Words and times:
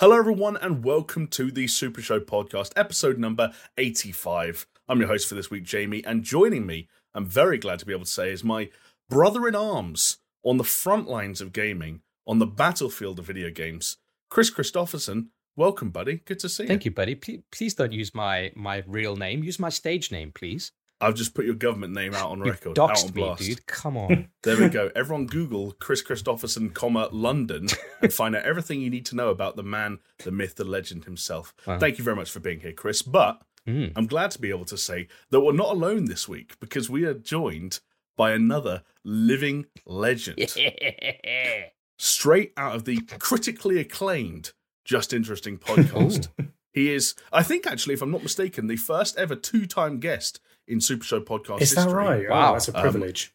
Hello, 0.00 0.18
everyone, 0.18 0.56
and 0.56 0.84
welcome 0.84 1.28
to 1.28 1.52
the 1.52 1.68
Super 1.68 2.02
Show 2.02 2.18
podcast, 2.18 2.72
episode 2.74 3.16
number 3.16 3.52
85. 3.78 4.66
I'm 4.88 4.98
your 4.98 5.06
host 5.06 5.28
for 5.28 5.36
this 5.36 5.52
week, 5.52 5.62
Jamie, 5.62 6.04
and 6.04 6.24
joining 6.24 6.66
me, 6.66 6.88
I'm 7.14 7.24
very 7.24 7.58
glad 7.58 7.78
to 7.78 7.86
be 7.86 7.92
able 7.92 8.04
to 8.04 8.10
say, 8.10 8.32
is 8.32 8.42
my 8.42 8.70
brother 9.08 9.46
in 9.46 9.54
arms 9.54 10.18
on 10.42 10.56
the 10.56 10.64
front 10.64 11.08
lines 11.08 11.40
of 11.40 11.52
gaming, 11.52 12.00
on 12.26 12.40
the 12.40 12.46
battlefield 12.46 13.20
of 13.20 13.26
video 13.26 13.50
games, 13.52 13.98
Chris 14.30 14.50
Christopherson. 14.50 15.30
Welcome, 15.54 15.90
buddy. 15.90 16.22
Good 16.24 16.40
to 16.40 16.48
see 16.48 16.64
you. 16.64 16.68
Thank 16.70 16.84
you, 16.84 16.90
buddy. 16.90 17.14
Please, 17.14 17.42
please 17.52 17.74
don't 17.74 17.92
use 17.92 18.12
my 18.12 18.50
my 18.56 18.82
real 18.88 19.14
name. 19.14 19.44
Use 19.44 19.60
my 19.60 19.68
stage 19.68 20.10
name, 20.10 20.32
please. 20.32 20.72
I've 21.04 21.14
just 21.14 21.34
put 21.34 21.44
your 21.44 21.54
government 21.54 21.92
name 21.94 22.14
out 22.14 22.30
on 22.30 22.40
record, 22.40 22.78
out 22.78 22.90
on 22.90 22.94
doxed 22.96 23.14
me, 23.14 23.22
blast. 23.22 23.42
dude. 23.42 23.66
Come 23.66 23.96
on. 23.96 24.28
There 24.42 24.58
we 24.58 24.68
go. 24.68 24.90
Everyone 24.94 25.26
Google 25.26 25.72
Chris 25.80 26.02
Christopherson, 26.02 26.70
comma 26.70 27.08
London, 27.12 27.66
and 28.02 28.12
find 28.12 28.36
out 28.36 28.44
everything 28.44 28.80
you 28.80 28.90
need 28.90 29.06
to 29.06 29.16
know 29.16 29.28
about 29.30 29.56
the 29.56 29.62
man, 29.62 30.00
the 30.22 30.30
myth, 30.30 30.56
the 30.56 30.64
legend 30.64 31.04
himself. 31.06 31.54
Wow. 31.66 31.78
Thank 31.78 31.96
you 31.98 32.04
very 32.04 32.16
much 32.16 32.30
for 32.30 32.40
being 32.40 32.60
here, 32.60 32.72
Chris. 32.72 33.02
But 33.02 33.40
Mm. 33.66 33.92
I'm 33.96 34.06
glad 34.06 34.30
to 34.32 34.38
be 34.38 34.50
able 34.50 34.66
to 34.66 34.76
say 34.76 35.08
that 35.30 35.40
we're 35.40 35.54
not 35.54 35.70
alone 35.70 36.04
this 36.04 36.28
week 36.28 36.60
because 36.60 36.90
we 36.90 37.06
are 37.06 37.14
joined 37.14 37.80
by 38.14 38.32
another 38.32 38.82
living 39.04 39.64
legend, 39.86 40.38
straight 41.98 42.52
out 42.56 42.74
of 42.74 42.84
the 42.84 42.98
critically 43.18 43.78
acclaimed 43.78 44.52
Just 44.84 45.12
Interesting 45.12 45.58
podcast. 45.58 46.28
He 46.72 46.92
is, 46.92 47.14
I 47.32 47.42
think, 47.42 47.66
actually, 47.66 47.94
if 47.94 48.02
I'm 48.02 48.10
not 48.10 48.22
mistaken, 48.22 48.66
the 48.66 48.76
first 48.76 49.16
ever 49.16 49.36
two-time 49.36 50.00
guest 50.00 50.40
in 50.66 50.80
Super 50.80 51.04
Show 51.04 51.20
podcast 51.20 51.60
Is 51.62 51.74
that 51.74 51.82
history. 51.84 51.92
right? 51.92 52.28
Wow. 52.30 52.50
Oh, 52.50 52.52
that's 52.54 52.68
a 52.68 52.76
Um, 52.76 52.82
privilege. 52.82 53.32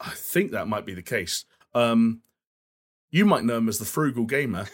I 0.00 0.10
think 0.10 0.52
that 0.52 0.68
might 0.68 0.84
be 0.86 0.94
the 0.94 1.02
case. 1.02 1.44
Um, 1.74 2.20
you 3.10 3.24
might 3.24 3.44
know 3.44 3.56
him 3.58 3.68
as 3.68 3.78
the 3.78 3.84
Frugal 3.84 4.24
Gamer, 4.24 4.66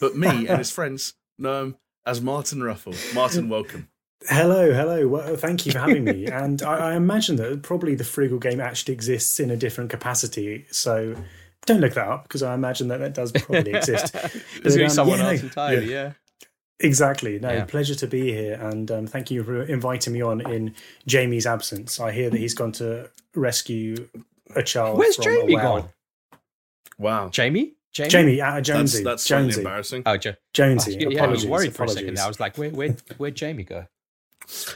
but 0.00 0.16
me 0.16 0.46
and 0.46 0.58
his 0.58 0.70
friends 0.78 1.14
know 1.38 1.62
him 1.62 1.76
as 2.04 2.20
Martin 2.20 2.62
Ruffle. 2.62 2.94
Martin, 3.14 3.48
welcome. 3.48 3.88
hello, 4.28 4.72
hello. 4.72 5.08
Well, 5.08 5.36
thank 5.36 5.64
you 5.64 5.72
for 5.72 5.78
having 5.78 6.04
me. 6.04 6.26
and 6.26 6.60
I, 6.62 6.90
I 6.92 6.96
imagine 6.96 7.36
that 7.36 7.62
probably 7.62 7.94
the 7.94 8.04
frugal 8.04 8.38
game 8.38 8.60
actually 8.60 8.94
exists 8.94 9.40
in 9.40 9.50
a 9.50 9.56
different 9.56 9.90
capacity. 9.90 10.66
So 10.70 11.14
don't 11.66 11.80
look 11.80 11.94
that 11.94 12.08
up 12.08 12.24
because 12.24 12.42
I 12.42 12.54
imagine 12.54 12.88
that 12.88 12.98
that 13.00 13.14
does 13.14 13.32
probably 13.32 13.72
exist. 13.74 14.12
There's 14.12 14.32
going 14.32 14.62
to 14.72 14.78
be 14.78 14.84
um, 14.84 14.90
someone 14.90 15.18
yeah, 15.18 15.30
else 15.30 15.42
entirely, 15.42 15.90
yeah. 15.90 16.12
Exactly. 16.80 17.38
No, 17.40 17.50
Yeah. 17.50 17.64
pleasure 17.64 17.94
to 17.96 18.06
be 18.06 18.32
here, 18.32 18.54
and 18.54 18.90
um, 18.90 19.06
thank 19.06 19.30
you 19.30 19.42
for 19.42 19.62
inviting 19.62 20.12
me 20.12 20.22
on 20.22 20.40
in 20.50 20.74
Jamie's 21.06 21.46
absence. 21.46 21.98
I 21.98 22.12
hear 22.12 22.30
that 22.30 22.38
he's 22.38 22.54
gone 22.54 22.72
to 22.72 23.10
rescue 23.34 24.08
a 24.54 24.62
child. 24.62 24.98
Where's 24.98 25.16
from 25.16 25.24
Jamie 25.24 25.54
a 25.54 25.56
well. 25.56 25.80
gone? 25.80 25.88
Wow. 26.98 27.28
Jamie? 27.30 27.74
Jamie? 27.92 28.10
Jamie, 28.10 28.40
uh, 28.40 28.52
That's, 28.54 28.68
Jonesy, 28.68 29.02
that's 29.04 29.22
slightly 29.24 29.44
Jonesy, 29.46 29.60
embarrassing. 29.60 30.02
Oh, 30.06 30.16
jo- 30.16 30.34
Jonesy. 30.54 30.96
yeah, 31.00 31.24
I 31.24 31.26
was 31.26 31.42
apologies, 31.44 31.46
worried 31.46 31.74
for 31.74 31.82
a 31.82 31.86
apologies. 31.86 32.04
second. 32.04 32.18
I 32.20 32.28
was 32.28 32.38
like, 32.40 32.56
where, 32.58 32.70
where, 32.70 32.96
where'd 33.16 33.34
Jamie 33.34 33.64
go? 33.64 33.86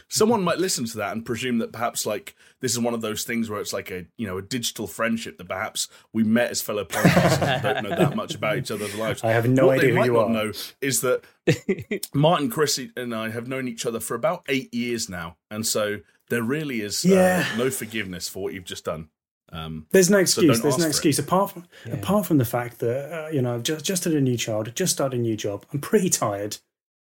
Someone 0.09 0.43
might 0.43 0.59
listen 0.59 0.85
to 0.87 0.97
that 0.99 1.13
and 1.13 1.25
presume 1.25 1.59
that 1.59 1.73
perhaps 1.73 2.05
like 2.07 2.35
this 2.61 2.73
is 2.73 2.79
one 2.79 2.95
of 2.95 3.01
those 3.01 3.25
things 3.25 3.49
where 3.51 3.61
it's 3.61 3.73
like 3.73 3.91
a 3.91 4.05
you 4.19 4.27
know 4.27 4.39
a 4.39 4.43
digital 4.43 4.87
friendship 4.87 5.39
that 5.39 5.49
perhaps 5.49 5.89
we 6.13 6.23
met 6.25 6.51
as 6.51 6.61
fellow 6.63 6.85
podcasters 6.85 7.43
and 7.43 7.63
don't 7.63 7.83
know 7.85 7.97
that 7.97 8.15
much 8.17 8.35
about 8.35 8.59
each 8.59 8.71
other's 8.71 8.95
lives. 8.97 9.25
I 9.25 9.33
have 9.33 9.49
no 9.49 9.67
what 9.69 9.79
idea 9.79 9.87
they 9.87 9.91
who 9.93 9.99
might 9.99 10.07
you 10.07 10.13
not 10.13 10.27
are. 10.27 10.31
know 10.31 10.53
is 10.81 11.01
that 11.01 11.25
Martin, 12.15 12.51
Chris, 12.51 12.79
and 12.97 13.15
I 13.15 13.31
have 13.31 13.49
known 13.49 13.69
each 13.69 13.87
other 13.87 14.01
for 14.01 14.15
about 14.15 14.45
eight 14.49 14.73
years 14.75 15.09
now, 15.09 15.37
and 15.51 15.67
so 15.67 16.01
there 16.29 16.43
really 16.43 16.81
is 16.81 17.05
uh, 17.05 17.09
Yeah. 17.09 17.47
no 17.59 17.71
forgiveness 17.71 18.29
for 18.29 18.43
what 18.43 18.55
you've 18.55 18.65
just 18.65 18.85
done. 18.85 19.09
Um, 19.53 19.87
There's 19.91 20.09
no 20.09 20.17
excuse. 20.19 20.47
don't 20.47 20.63
There's 20.63 20.79
no 20.79 20.85
for 20.85 20.89
it. 20.89 20.91
excuse 20.91 21.19
apart 21.19 21.51
from 21.51 21.67
Yeah. 21.87 21.95
apart 21.95 22.25
from 22.27 22.39
the 22.39 22.45
fact 22.47 22.79
that 22.79 23.13
uh, 23.27 23.29
you 23.29 23.43
know 23.43 23.55
I've 23.55 23.63
just 23.63 23.85
just 23.85 24.05
had 24.05 24.15
a 24.15 24.21
new 24.21 24.37
child, 24.37 24.75
just 24.75 24.93
started 24.95 25.19
a 25.19 25.23
new 25.23 25.37
job. 25.37 25.67
I'm 25.73 25.81
pretty 25.81 26.09
tired, 26.09 26.57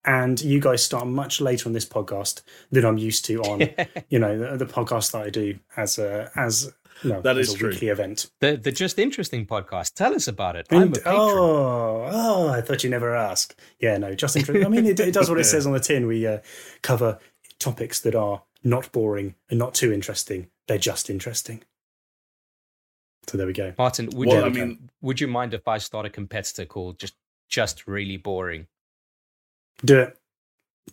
and 0.05 0.41
you 0.41 0.59
guys 0.59 0.83
start 0.83 1.07
much 1.07 1.39
later 1.41 1.69
on 1.69 1.73
this 1.73 1.85
podcast 1.85 2.41
than 2.71 2.85
I'm 2.85 2.97
used 2.97 3.25
to 3.25 3.41
on 3.43 3.69
you 4.09 4.19
know 4.19 4.37
the, 4.37 4.65
the 4.65 4.71
podcast 4.71 5.11
that 5.11 5.21
I 5.23 5.29
do 5.29 5.59
as 5.77 5.99
a 5.99 6.31
as 6.35 6.73
no 7.03 7.21
that 7.21 7.37
is 7.37 7.53
a 7.53 7.57
true. 7.57 7.69
weekly 7.69 7.87
event. 7.87 8.29
the, 8.41 8.57
the 8.57 8.71
Just 8.71 8.99
Interesting 8.99 9.45
podcast. 9.47 9.95
Tell 9.95 10.13
us 10.13 10.27
about 10.27 10.55
it. 10.55 10.67
I'm 10.69 10.77
a 10.77 10.85
And- 10.85 10.99
oh, 11.05 12.09
oh, 12.11 12.49
I 12.49 12.61
thought 12.61 12.83
you 12.83 12.89
never 12.91 13.15
asked. 13.15 13.55
Yeah, 13.79 13.97
no, 13.97 14.13
just 14.13 14.35
interesting. 14.35 14.65
I 14.65 14.69
mean, 14.69 14.85
it, 14.85 14.99
it 14.99 15.13
does 15.13 15.27
what 15.29 15.39
it 15.39 15.43
says 15.53 15.65
on 15.65 15.73
the 15.73 15.79
tin. 15.79 16.05
We 16.05 16.27
uh, 16.27 16.39
cover 16.83 17.17
topics 17.57 17.99
that 18.01 18.13
are 18.13 18.43
not 18.63 18.91
boring 18.91 19.33
and 19.49 19.57
not 19.57 19.73
too 19.73 19.91
interesting. 19.91 20.49
They're 20.67 20.77
just 20.77 21.09
interesting. 21.09 21.63
So 23.27 23.37
there 23.37 23.47
we 23.47 23.53
go. 23.53 23.73
Martin, 23.77 24.09
would, 24.13 24.27
well, 24.27 24.39
you, 24.39 24.45
I 24.45 24.49
mean, 24.49 24.89
would 25.01 25.19
you 25.21 25.27
mind 25.27 25.53
if 25.53 25.67
I 25.67 25.77
start 25.79 26.05
a 26.05 26.09
competitor 26.09 26.65
called 26.65 26.99
Just 26.99 27.15
Just 27.49 27.87
Really 27.87 28.17
Boring? 28.17 28.67
Do 29.83 29.99
it. 29.99 30.17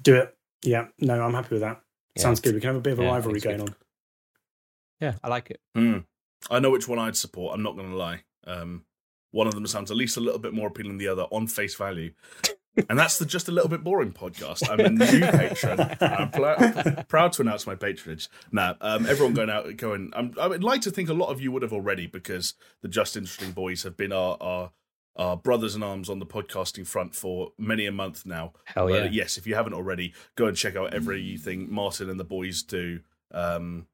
Do 0.03 0.17
it. 0.17 0.37
Yeah. 0.63 0.87
No, 0.99 1.21
I'm 1.23 1.35
happy 1.35 1.55
with 1.57 1.61
that. 1.63 1.81
Yeah. 2.17 2.23
Sounds 2.23 2.41
good. 2.41 2.55
We 2.55 2.61
can 2.61 2.69
have 2.69 2.77
a 2.77 2.81
bit 2.81 2.95
of 2.95 3.01
a 3.01 3.03
Yeah, 3.05 3.11
rivalry 3.13 3.41
going 3.41 3.59
good. 3.59 3.69
on. 3.71 3.75
Yeah, 5.01 5.15
I 5.23 5.29
like 5.29 5.51
it. 5.51 5.61
hmm, 5.75 5.99
I 6.51 6.59
know 6.59 6.71
which 6.71 6.89
one 6.89 6.99
I'd 6.99 7.17
support. 7.17 7.55
I'm 7.55 7.63
not 7.63 7.77
going 7.77 7.91
to 7.91 7.97
lie. 7.97 8.25
Um, 8.47 8.85
one 9.31 9.47
of 9.47 9.55
them 9.55 9.67
sounds 9.67 9.91
at 9.91 9.97
least 9.97 10.17
a 10.17 10.21
little 10.21 10.41
bit 10.41 10.53
more 10.55 10.69
appealing 10.69 10.93
than 10.93 10.99
the 10.99 11.09
other 11.09 11.23
on 11.31 11.47
face 11.47 11.75
value. 11.77 12.13
And 12.89 12.99
that's 12.99 13.19
the 13.19 13.27
just 13.27 13.49
a 13.49 13.53
little 13.53 13.69
bit 13.69 13.83
boring 13.85 14.13
podcast. 14.13 14.69
I'm 14.71 14.81
a 14.81 14.89
new 14.89 15.21
patron. 15.31 15.97
I'm 16.01 16.31
pl- 16.31 17.05
proud 17.09 17.33
to 17.35 17.43
announce 17.43 17.67
my 17.67 17.75
patronage. 17.75 18.29
Now, 18.53 18.77
um, 18.81 19.05
everyone 19.07 19.35
going 19.35 19.51
out, 19.51 19.77
going. 19.77 20.13
I'm, 20.15 20.33
I 20.41 20.47
would 20.47 20.63
like 20.65 20.81
to 20.83 20.91
think 20.93 21.09
a 21.09 21.15
lot 21.15 21.29
of 21.29 21.41
you 21.41 21.51
would 21.53 21.63
have 21.63 21.73
already 21.73 22.07
because 22.07 22.55
the 22.83 22.89
Just 22.89 23.17
Interesting 23.17 23.51
Boys 23.53 23.83
have 23.83 23.97
been 23.97 24.13
our 24.13 24.37
our, 24.41 24.71
our 25.19 25.37
brothers 25.37 25.75
in 25.75 25.83
arms 25.83 26.09
on 26.09 26.21
the 26.21 26.27
podcasting 26.27 26.87
front 26.87 27.15
for 27.15 27.53
many 27.59 27.87
a 27.87 27.93
month 27.93 28.25
now. 28.25 28.53
Hell 28.65 28.87
But, 28.87 28.95
yeah. 28.95 29.01
uh, 29.09 29.11
yes, 29.11 29.37
if 29.37 29.47
you 29.47 29.55
haven't 29.55 29.75
already, 29.75 30.15
go 30.37 30.47
and 30.47 30.57
check 30.57 30.77
out 30.77 30.95
everything 30.95 31.73
Martin 31.73 32.09
and 32.09 32.19
the 32.19 32.25
boys 32.25 32.63
do 32.63 33.01
um, 33.33 33.87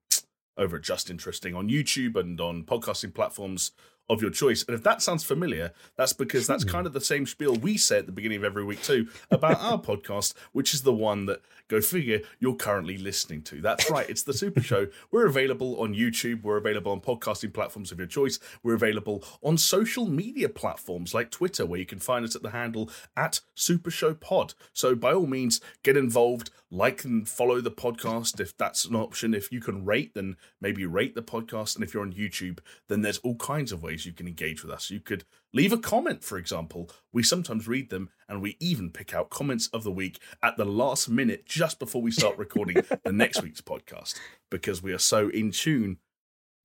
over 0.57 0.77
at 0.77 0.83
Just 0.83 1.11
Interesting 1.11 1.55
on 1.55 1.69
YouTube 1.69 2.17
and 2.17 2.41
on 2.41 2.65
podcasting 2.65 3.15
platforms 3.15 3.73
of 4.10 4.20
your 4.20 4.31
choice. 4.31 4.65
And 4.66 4.75
if 4.75 4.82
that 4.82 5.03
sounds 5.03 5.25
familiar, 5.25 5.72
that's 5.97 6.12
because 6.12 6.47
that's 6.47 6.65
kind 6.65 6.87
of 6.87 6.92
the 6.92 7.00
same 7.00 7.26
spiel 7.26 7.54
we 7.54 7.76
say 7.76 7.98
at 7.98 8.06
the 8.06 8.12
beginning 8.12 8.38
of 8.38 8.44
every 8.44 8.65
week 8.65 8.82
too 8.82 9.09
about 9.31 9.60
our 9.60 9.78
podcast, 9.81 10.34
which 10.53 10.75
is 10.75 10.82
the 10.82 10.92
one 10.92 11.26
that 11.26 11.41
go 11.69 11.81
figure 11.81 12.20
you're 12.38 12.54
currently 12.54 12.98
listening 12.98 13.42
to. 13.42 13.60
That's 13.60 13.91
right, 13.91 14.09
it's 14.09 14.22
the 14.22 14.34
Super 14.34 14.60
Show. 14.60 14.88
We're 15.10 15.26
available 15.26 15.81
on 15.81 15.94
YouTube, 15.94 16.42
we're 16.42 16.59
available 16.59 16.92
on 16.92 17.00
podcasting 17.00 17.54
platforms 17.54 17.92
of 17.92 17.98
your 17.98 18.06
choice, 18.06 18.38
we're 18.62 18.75
available 18.75 19.25
on 19.42 19.56
social 19.56 20.06
media 20.06 20.48
platforms 20.48 21.15
like 21.15 21.31
Twitter, 21.31 21.65
where 21.65 21.81
you 21.81 21.86
can 21.86 21.98
find 21.98 22.25
us 22.25 22.36
at 22.36 22.42
the 22.42 22.50
handle 22.50 22.91
at 23.16 23.41
Super 23.54 23.91
Show 23.91 24.15
Pod. 24.15 24.54
So 24.72 24.94
by 24.94 25.12
all 25.12 25.26
means, 25.26 25.60
get 25.82 25.97
involved, 25.97 26.50
like 26.71 27.04
and 27.04 27.28
follow 27.28 27.60
the 27.60 27.71
podcast 27.71 28.41
if 28.41 28.56
that's 28.56 28.84
an 28.84 28.97
option. 28.97 29.32
If 29.32 29.53
you 29.53 29.60
can 29.60 29.84
rate, 29.84 30.15
then 30.15 30.36
maybe 30.60 30.84
rate 30.84 31.15
the 31.15 31.22
podcast. 31.22 31.76
And 31.76 31.84
if 31.84 31.94
you're 31.94 32.03
on 32.03 32.12
YouTube, 32.12 32.59
then 32.88 33.03
there's 33.03 33.19
all 33.19 33.36
kinds 33.36 33.71
of 33.71 33.82
ways 33.82 33.94
you 34.03 34.12
can 34.12 34.27
engage 34.27 34.62
with 34.62 34.72
us. 34.72 34.91
You 34.91 35.00
could 35.00 35.25
leave 35.53 35.72
a 35.72 35.78
comment, 35.78 36.25
for 36.25 36.38
example. 36.38 36.91
We 37.12 37.22
sometimes 37.22 37.69
read 37.69 37.91
them 37.91 38.10
and 38.28 38.43
we 38.43 38.56
even 38.60 38.91
pick 38.91 39.15
out 39.15 39.31
comments 39.31 39.69
of 39.72 39.84
the 39.84 39.93
week 39.93 40.19
at 40.43 40.56
the 40.56 40.65
last 40.65 41.09
minute 41.09 41.47
just 41.47 41.78
before 41.78 42.03
we 42.03 42.10
start 42.10 42.37
recording 42.38 42.77
the 43.04 43.12
next 43.12 43.43
week's 43.43 43.60
podcast 43.60 44.19
because 44.50 44.83
we 44.83 44.93
are 44.93 44.99
so 44.99 45.28
in 45.28 45.50
tune 45.50 45.99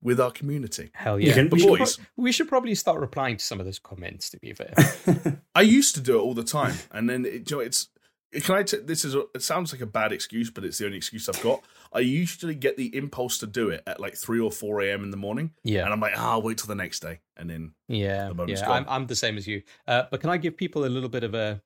with 0.02 0.20
our 0.20 0.32
community. 0.32 0.92
Hell 0.94 1.20
yeah. 1.20 1.34
can- 1.34 1.50
we, 1.50 1.62
you 1.62 1.68
should 1.68 1.78
pro- 1.78 2.06
we 2.16 2.32
should 2.32 2.48
probably 2.48 2.76
start 2.76 3.00
replying 3.00 3.38
to 3.38 3.44
some 3.44 3.60
of 3.60 3.66
those 3.66 3.80
comments, 3.80 4.30
to 4.32 4.40
be 4.40 4.54
fair. 4.54 4.74
I 5.56 5.62
used 5.62 5.96
to 5.96 6.02
do 6.02 6.18
it 6.18 6.22
all 6.22 6.34
the 6.34 6.44
time, 6.44 6.76
and 6.92 7.10
then 7.10 7.26
it, 7.26 7.50
you 7.50 7.58
know, 7.58 7.62
it's. 7.62 7.90
Can 8.32 8.56
I? 8.56 8.64
T- 8.64 8.78
this 8.78 9.04
is. 9.06 9.16
A, 9.16 9.24
it 9.34 9.42
sounds 9.42 9.72
like 9.72 9.82
a 9.82 9.86
bad 9.88 10.12
excuse, 10.12 10.50
but 10.52 10.64
it's 10.64 10.78
the 10.78 10.86
only 10.86 10.98
excuse 10.98 11.28
I've 11.28 11.42
got. 11.42 11.62
I 11.92 12.00
usually 12.00 12.54
get 12.54 12.78
the 12.78 12.96
impulse 12.96 13.40
to 13.40 13.48
do 13.48 13.70
it 13.70 13.82
at 13.88 14.00
like 14.00 14.16
three 14.16 14.40
or 14.40 14.52
four 14.52 14.82
a.m. 14.82 15.04
in 15.04 15.10
the 15.10 15.18
morning, 15.18 15.52
Yeah. 15.64 15.84
and 15.86 15.92
I'm 15.94 16.00
like, 16.00 16.14
ah, 16.16 16.32
I'll 16.34 16.42
wait 16.44 16.60
till 16.60 16.68
the 16.68 16.76
next 16.76 17.00
day, 17.00 17.22
and 17.36 17.50
then 17.50 17.74
Yeah, 17.88 18.30
The 18.32 18.46
yeah, 18.48 18.66
gone. 18.66 18.84
I'm, 18.84 18.86
I'm 18.90 19.08
the 19.08 19.16
same 19.16 19.36
as 19.38 19.48
you. 19.48 19.64
Uh, 19.88 20.04
but 20.12 20.22
can 20.22 20.30
I 20.30 20.38
give 20.38 20.56
people 20.58 20.86
a 20.86 20.88
little 20.88 21.10
bit 21.10 21.24
of 21.24 21.34
a, 21.34 21.62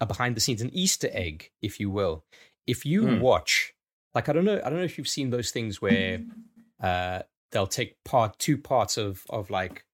a 0.00 0.06
behind 0.06 0.36
the 0.36 0.40
scenes, 0.40 0.60
an 0.60 0.70
Easter 0.72 1.08
egg, 1.12 1.52
if 1.62 1.78
you 1.78 1.88
will? 1.90 2.24
If 2.66 2.84
you 2.84 3.06
Hmm. 3.06 3.20
watch, 3.20 3.74
like 4.14 4.28
I 4.28 4.32
don't 4.32 4.44
know, 4.44 4.56
I 4.64 4.68
don't 4.68 4.78
know 4.78 4.84
if 4.84 4.98
you've 4.98 5.06
seen 5.08 5.30
those 5.30 5.52
things 5.52 5.80
where 5.80 6.20
uh, 6.82 7.20
they'll 7.52 7.66
take 7.68 8.02
part 8.04 8.38
two 8.40 8.58
parts 8.58 8.96
of 8.96 9.22
of 9.30 9.50
like 9.50 9.84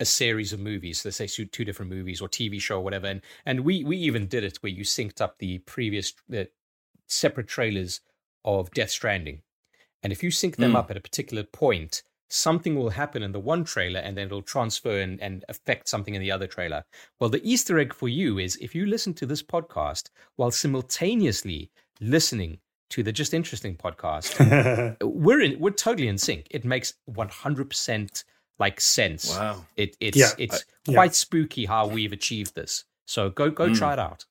a 0.00 0.04
series 0.04 0.52
of 0.52 0.58
movies. 0.60 1.04
Let's 1.04 1.18
say 1.18 1.26
two, 1.28 1.44
two 1.44 1.64
different 1.64 1.90
movies 1.92 2.20
or 2.20 2.28
TV 2.28 2.60
show 2.60 2.78
or 2.78 2.84
whatever, 2.84 3.06
and 3.06 3.20
and 3.46 3.60
we 3.60 3.84
we 3.84 3.96
even 3.98 4.26
did 4.26 4.42
it 4.44 4.56
where 4.62 4.72
you 4.72 4.82
synced 4.84 5.20
up 5.20 5.38
the 5.38 5.58
previous 5.58 6.12
the 6.28 6.48
separate 7.06 7.48
trailers 7.48 8.00
of 8.44 8.70
Death 8.72 8.90
Stranding, 8.90 9.42
and 10.02 10.12
if 10.12 10.22
you 10.22 10.30
sync 10.30 10.56
them 10.56 10.70
Hmm. 10.70 10.76
up 10.76 10.90
at 10.90 10.96
a 10.96 11.00
particular 11.00 11.42
point, 11.44 12.02
something 12.28 12.74
will 12.76 12.90
happen 12.90 13.22
in 13.22 13.32
the 13.32 13.40
one 13.40 13.64
trailer 13.64 14.00
and 14.00 14.16
then 14.16 14.26
it'll 14.26 14.40
transfer 14.42 15.00
and, 15.00 15.20
and 15.20 15.44
affect 15.48 15.88
something 15.88 16.14
in 16.14 16.22
the 16.22 16.30
other 16.30 16.46
trailer. 16.46 16.84
Well, 17.18 17.28
the 17.28 17.42
Easter 17.42 17.78
egg 17.78 17.92
for 17.92 18.08
you 18.08 18.38
is 18.38 18.56
if 18.60 18.74
you 18.74 18.86
listen 18.86 19.14
to 19.14 19.26
this 19.26 19.42
podcast 19.42 20.10
while 20.36 20.50
simultaneously 20.52 21.70
listening 22.00 22.58
to 22.90 23.02
the 23.02 23.12
Just 23.12 23.34
Interesting 23.34 23.76
podcast, 23.76 24.96
we're 25.02 25.40
in 25.40 25.58
we're 25.60 25.70
totally 25.70 26.08
in 26.08 26.18
sync. 26.18 26.46
It 26.50 26.64
makes 26.64 26.94
one 27.06 27.28
hundred 27.28 27.68
percent 27.68 28.24
like 28.60 28.80
sense. 28.80 29.28
wow, 29.30 29.64
It 29.76 29.96
it's 29.98 30.16
Yeah, 30.16 30.30
it's 30.38 30.64
yeah. 30.86 30.94
quite 30.94 31.14
spooky 31.16 31.64
how 31.66 31.88
we've 31.88 32.12
achieved 32.12 32.54
this. 32.54 32.84
So 33.06 33.28
go 33.30 33.50
go 33.50 33.68
Mm. 33.70 33.76
try 33.76 33.94
it 33.94 33.98
out. 33.98 34.26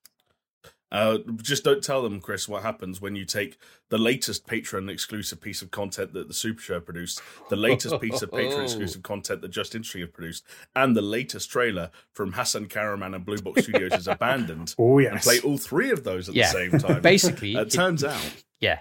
Uh, 0.92 1.20
just 1.44 1.64
don't 1.64 1.84
tell 1.84 2.02
them, 2.02 2.20
Chris, 2.20 2.48
what 2.50 2.64
happens 2.64 3.00
when 3.00 3.16
you 3.16 3.24
take 3.24 3.60
the 3.90 3.98
latest 4.00 4.48
Patreon 4.48 4.90
exclusive 4.90 5.40
piece 5.40 5.62
of 5.62 5.70
content 5.70 6.14
that 6.14 6.28
the 6.28 6.34
Super 6.34 6.60
Show 6.60 6.80
produced, 6.80 7.22
the 7.52 7.56
latest 7.56 8.00
piece 8.02 8.24
of 8.24 8.32
Patreon 8.32 8.64
exclusive 8.64 9.04
content 9.04 9.42
that 9.44 9.50
Just 9.50 9.76
Interesting 9.76 10.02
have 10.02 10.14
produced, 10.14 10.44
and 10.76 10.96
the 10.96 11.04
latest 11.04 11.52
trailer 11.52 11.92
from 12.14 12.34
Hasan 12.34 12.70
Kahraman 12.70 13.16
and 13.16 13.24
Blue 13.24 13.38
Box 13.38 13.62
Studios 13.66 13.94
is 13.94 14.08
Abandoned, 14.08 14.74
Oh 14.80 14.98
and 14.98 15.20
play 15.22 15.40
all 15.42 15.60
three 15.60 15.92
of 15.92 16.04
those 16.04 16.28
at 16.28 16.34
Yeah. 16.34 16.48
the 16.52 16.54
same 16.54 16.80
time. 16.80 17.02
Basically, 17.14 17.54
it 17.54 17.68
it- 17.68 17.72
turns 17.72 18.04
out 18.04 18.20
yeah. 18.60 18.80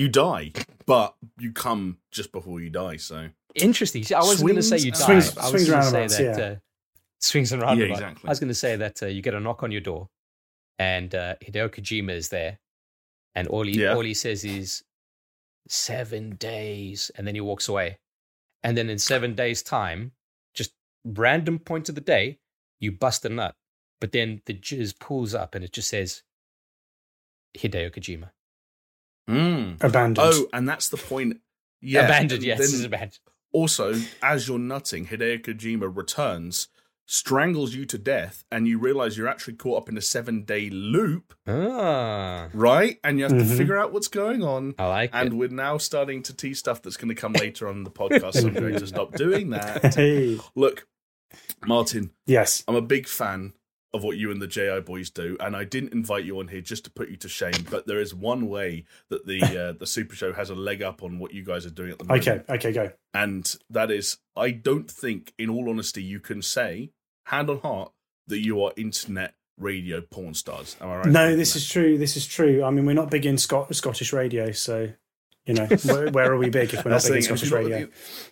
You 0.00 0.08
die, 0.08 0.50
but 0.86 1.14
you 1.38 1.50
come 1.52 1.98
just 2.10 2.32
before 2.32 2.58
you 2.60 2.70
die. 2.70 2.96
So 2.96 3.28
Interesting. 3.54 4.02
See, 4.04 4.14
I 4.14 4.20
was 4.20 4.40
going 4.40 4.54
to 4.56 4.62
say 4.62 4.78
you 4.78 4.92
die. 4.92 4.98
Swings- 5.06 5.36
I 5.36 5.40
was 5.42 5.50
swings 5.50 5.68
gonna 5.68 5.82
roundabouts, 5.82 6.16
say 6.16 6.24
that 6.24 6.38
yeah. 6.38 6.44
uh, 6.46 6.56
swings 7.18 7.52
and 7.52 7.60
roundabouts. 7.62 8.00
exactly. 8.00 8.28
I 8.28 8.30
was 8.30 8.40
going 8.40 8.48
to 8.56 8.60
say 8.66 8.76
that 8.76 9.02
uh, 9.02 9.06
you 9.06 9.20
get 9.22 9.34
a 9.34 9.40
knock 9.40 9.62
on 9.62 9.70
your 9.72 9.80
door, 9.90 10.08
and 10.78 11.14
uh, 11.14 11.34
Hideo 11.44 11.68
Kojima 11.68 12.12
is 12.12 12.28
there, 12.30 12.58
and 13.34 13.48
all 13.48 13.64
he 13.66 13.74
Yeah. 13.82 13.94
all 13.94 14.02
he 14.12 14.14
says 14.14 14.44
is 14.44 14.82
seven 15.68 16.36
days, 16.36 17.10
and 17.16 17.26
then 17.26 17.34
he 17.34 17.40
walks 17.40 17.68
away, 17.68 17.98
and 18.62 18.76
then 18.78 18.88
in 18.88 18.98
seven 18.98 19.34
days' 19.34 19.62
time, 19.62 20.12
just 20.54 20.72
random 21.04 21.58
point 21.58 21.88
of 21.88 21.94
the 21.94 22.00
day, 22.16 22.38
you 22.80 22.90
bust 22.92 23.24
a 23.24 23.28
nut, 23.28 23.54
but 24.00 24.12
then 24.12 24.40
the 24.46 24.54
jizz 24.54 24.98
pulls 24.98 25.34
up, 25.34 25.54
and 25.54 25.64
it 25.64 25.72
just 25.72 25.88
says 25.88 26.22
Hideo 27.58 27.90
Kojima. 27.94 28.30
Mm. 29.30 29.82
Abandoned. 29.82 30.18
Oh, 30.20 30.46
and 30.52 30.68
that's 30.68 30.88
the 30.88 30.96
point. 30.96 31.40
Yeah, 31.80 32.04
abandoned. 32.04 32.42
Yes, 32.42 32.58
then- 32.58 32.66
is 32.80 32.84
abandoned. 32.84 33.18
Also, 33.52 33.94
as 34.22 34.46
you're 34.46 34.58
nutting, 34.58 35.06
Hideo 35.06 35.42
Kojima 35.42 35.94
returns, 35.96 36.68
strangles 37.06 37.74
you 37.74 37.84
to 37.86 37.98
death, 37.98 38.44
and 38.52 38.68
you 38.68 38.78
realize 38.78 39.18
you're 39.18 39.26
actually 39.26 39.54
caught 39.54 39.82
up 39.82 39.88
in 39.88 39.98
a 39.98 40.00
seven 40.00 40.44
day 40.44 40.70
loop, 40.70 41.34
Ah, 41.48 42.48
right? 42.54 42.98
And 43.02 43.18
you 43.18 43.24
have 43.24 43.32
to 43.32 43.38
Mhm. 43.42 43.56
figure 43.56 43.76
out 43.76 43.92
what's 43.92 44.06
going 44.06 44.44
on. 44.44 44.76
I 44.78 44.86
like 44.86 45.10
And 45.12 45.32
it. 45.32 45.34
we're 45.34 45.48
now 45.48 45.78
starting 45.78 46.22
to 46.24 46.32
tease 46.32 46.60
stuff 46.60 46.80
that's 46.82 46.96
going 46.96 47.08
to 47.08 47.16
come 47.16 47.32
later 47.32 47.66
on 47.66 47.78
in 47.78 47.84
the 47.84 47.90
podcast. 47.90 48.34
So 48.34 48.46
I'm 48.46 48.54
going 48.54 48.76
to 48.78 48.86
stop 48.86 49.14
doing 49.16 49.50
that. 49.50 49.94
Hey. 49.96 50.38
Look, 50.54 50.86
Martin, 51.66 52.12
Yes. 52.26 52.62
I'm 52.68 52.76
a 52.76 52.80
big 52.82 53.08
fan 53.08 53.54
of 53.92 54.04
what 54.04 54.16
you 54.16 54.30
and 54.30 54.40
the 54.40 54.46
JI 54.46 54.80
boys 54.80 55.10
do, 55.10 55.36
and 55.40 55.56
I 55.56 55.64
didn't 55.64 55.92
invite 55.92 56.24
you 56.24 56.38
on 56.38 56.48
here 56.48 56.60
just 56.60 56.84
to 56.84 56.90
put 56.90 57.08
you 57.08 57.16
to 57.16 57.28
shame. 57.28 57.52
But 57.70 57.86
there 57.86 58.00
is 58.00 58.14
one 58.14 58.48
way 58.48 58.84
that 59.08 59.26
the 59.26 59.40
uh, 59.70 59.72
the 59.78 59.86
Super 59.86 60.14
Show 60.14 60.32
has 60.32 60.50
a 60.50 60.54
leg 60.54 60.82
up 60.82 61.02
on 61.02 61.18
what 61.18 61.32
you 61.34 61.42
guys 61.44 61.66
are 61.66 61.70
doing 61.70 61.90
at 61.90 61.98
the 61.98 62.04
moment. 62.04 62.28
Okay. 62.28 62.54
Okay. 62.54 62.72
Go. 62.72 62.92
and 63.14 63.56
that 63.68 63.90
is 63.90 64.18
i 64.36 64.50
don't 64.52 64.88
think 64.90 65.32
in 65.38 65.50
all 65.50 65.68
honesty 65.68 66.02
you 66.02 66.20
can 66.20 66.40
say 66.42 66.90
hand 67.26 67.50
on 67.50 67.58
heart 67.58 67.90
that 68.28 68.38
you 68.38 68.62
are 68.62 68.72
internet 68.76 69.34
radio 69.58 70.00
porn 70.00 70.32
stars 70.34 70.76
am 70.80 70.88
i 70.90 70.96
right 70.98 71.06
No, 71.06 71.34
this 71.36 71.56
is 71.56 71.68
true. 71.68 71.98
This 71.98 72.16
is 72.16 72.26
true. 72.26 72.62
I 72.62 72.70
mean, 72.70 72.86
we're 72.86 72.92
not 72.94 73.10
big 73.10 73.26
in 73.26 73.36
Scot- 73.38 73.74
Scottish 73.74 74.12
radio, 74.12 74.52
so 74.52 74.90
you 75.46 75.54
know, 75.54 75.66
where, 75.84 76.10
where 76.10 76.32
are 76.32 76.36
we 76.36 76.50
big 76.50 76.72
if 76.74 76.84
we're 76.84 76.90
not 76.90 77.02
big 77.02 77.16
in 77.16 77.22
Scottish 77.22 77.44
if 77.44 77.50
you're 77.50 77.62
not- 77.62 77.70
radio? 77.70 77.88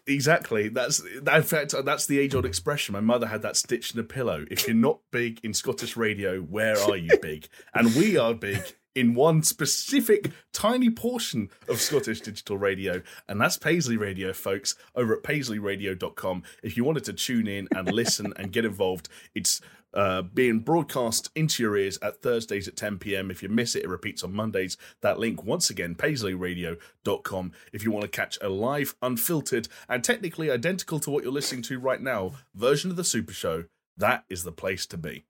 exactly 0.07 0.69
that's 0.69 1.01
in 1.01 1.43
fact 1.43 1.75
that's 1.85 2.07
the 2.07 2.19
age 2.19 2.35
old 2.35 2.45
expression 2.45 2.93
my 2.93 3.01
mother 3.01 3.27
had 3.27 3.43
that 3.43 3.57
stitched 3.57 3.95
in 3.95 4.01
a 4.01 4.05
pillow 4.05 4.45
if 4.51 4.67
you're 4.67 4.77
not 4.77 5.01
big 5.11 5.41
in 5.43 5.53
scottish 5.55 5.97
radio 5.97 6.41
where 6.41 6.79
are 6.81 6.97
you 6.97 7.11
big 7.21 7.49
and 7.75 7.95
we 7.95 8.17
are 8.17 8.35
big 8.35 8.61
in 8.95 9.15
one 9.15 9.43
specific 9.45 10.33
tiny 10.53 10.91
portion 10.91 11.49
of 11.69 11.81
Scottish 11.81 12.21
digital 12.21 12.59
radio, 12.59 13.01
and 13.29 13.41
that's 13.41 13.57
Paisley 13.57 13.97
Radio, 13.97 14.33
folks, 14.33 14.75
over 14.97 15.17
at 15.17 15.23
paisleyradio.com. 15.23 16.43
If 16.65 16.77
you 16.77 16.83
wanted 16.83 17.05
to 17.05 17.13
tune 17.13 17.47
in 17.47 17.69
and 17.77 17.93
listen 17.93 18.33
and 18.37 18.51
get 18.51 18.65
involved, 18.65 19.09
it's 19.37 19.61
uh, 19.95 20.23
being 20.23 20.61
broadcast 20.61 21.31
into 21.35 21.63
your 21.63 21.77
ears 21.77 21.99
at 22.03 22.23
Thursdays 22.23 22.69
at 22.69 22.77
10 22.77 22.99
p.m. 22.99 23.31
If 23.31 23.43
you 23.43 23.49
miss 23.49 23.75
it, 23.75 23.85
it 23.85 23.89
repeats 23.89 24.23
on 24.23 24.35
Mondays. 24.35 24.77
That 25.01 25.19
link, 25.19 25.45
once 25.45 25.71
again, 25.71 25.95
paisleyradio.com. 25.95 27.53
If 27.73 27.85
you 27.85 27.91
want 27.91 28.03
to 28.03 28.09
catch 28.09 28.39
a 28.43 28.49
live, 28.49 28.95
unfiltered, 29.03 29.69
and 29.89 30.05
technically 30.05 30.51
identical 30.51 31.01
to 31.01 31.11
what 31.11 31.23
you're 31.25 31.33
listening 31.33 31.63
to 31.63 31.79
right 31.79 32.01
now 32.01 32.33
version 32.55 32.91
of 32.91 32.97
the 32.97 33.05
Super 33.05 33.33
Show, 33.33 33.65
that 33.97 34.25
is 34.29 34.45
the 34.45 34.53
place 34.53 34.87
to 34.87 34.97
be. 34.97 35.25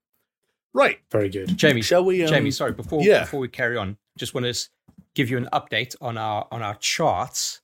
Right. 0.75 0.99
Very 1.11 1.29
good. 1.29 1.57
Jamie, 1.57 1.83
Shall 1.83 2.05
we, 2.05 2.23
um, 2.23 2.29
Jamie, 2.29 2.51
sorry. 2.51 2.73
Before 2.73 3.03
yeah. 3.03 3.21
before 3.21 3.41
we 3.41 3.49
carry 3.49 3.77
on, 3.77 3.97
just 4.19 4.35
want 4.35 4.45
to 4.47 4.69
give 5.15 5.31
you 5.31 5.37
an 5.39 5.49
update 5.53 5.97
on 6.01 6.19
our 6.19 6.47
on 6.51 6.63
our 6.63 6.75
charts, 6.75 7.61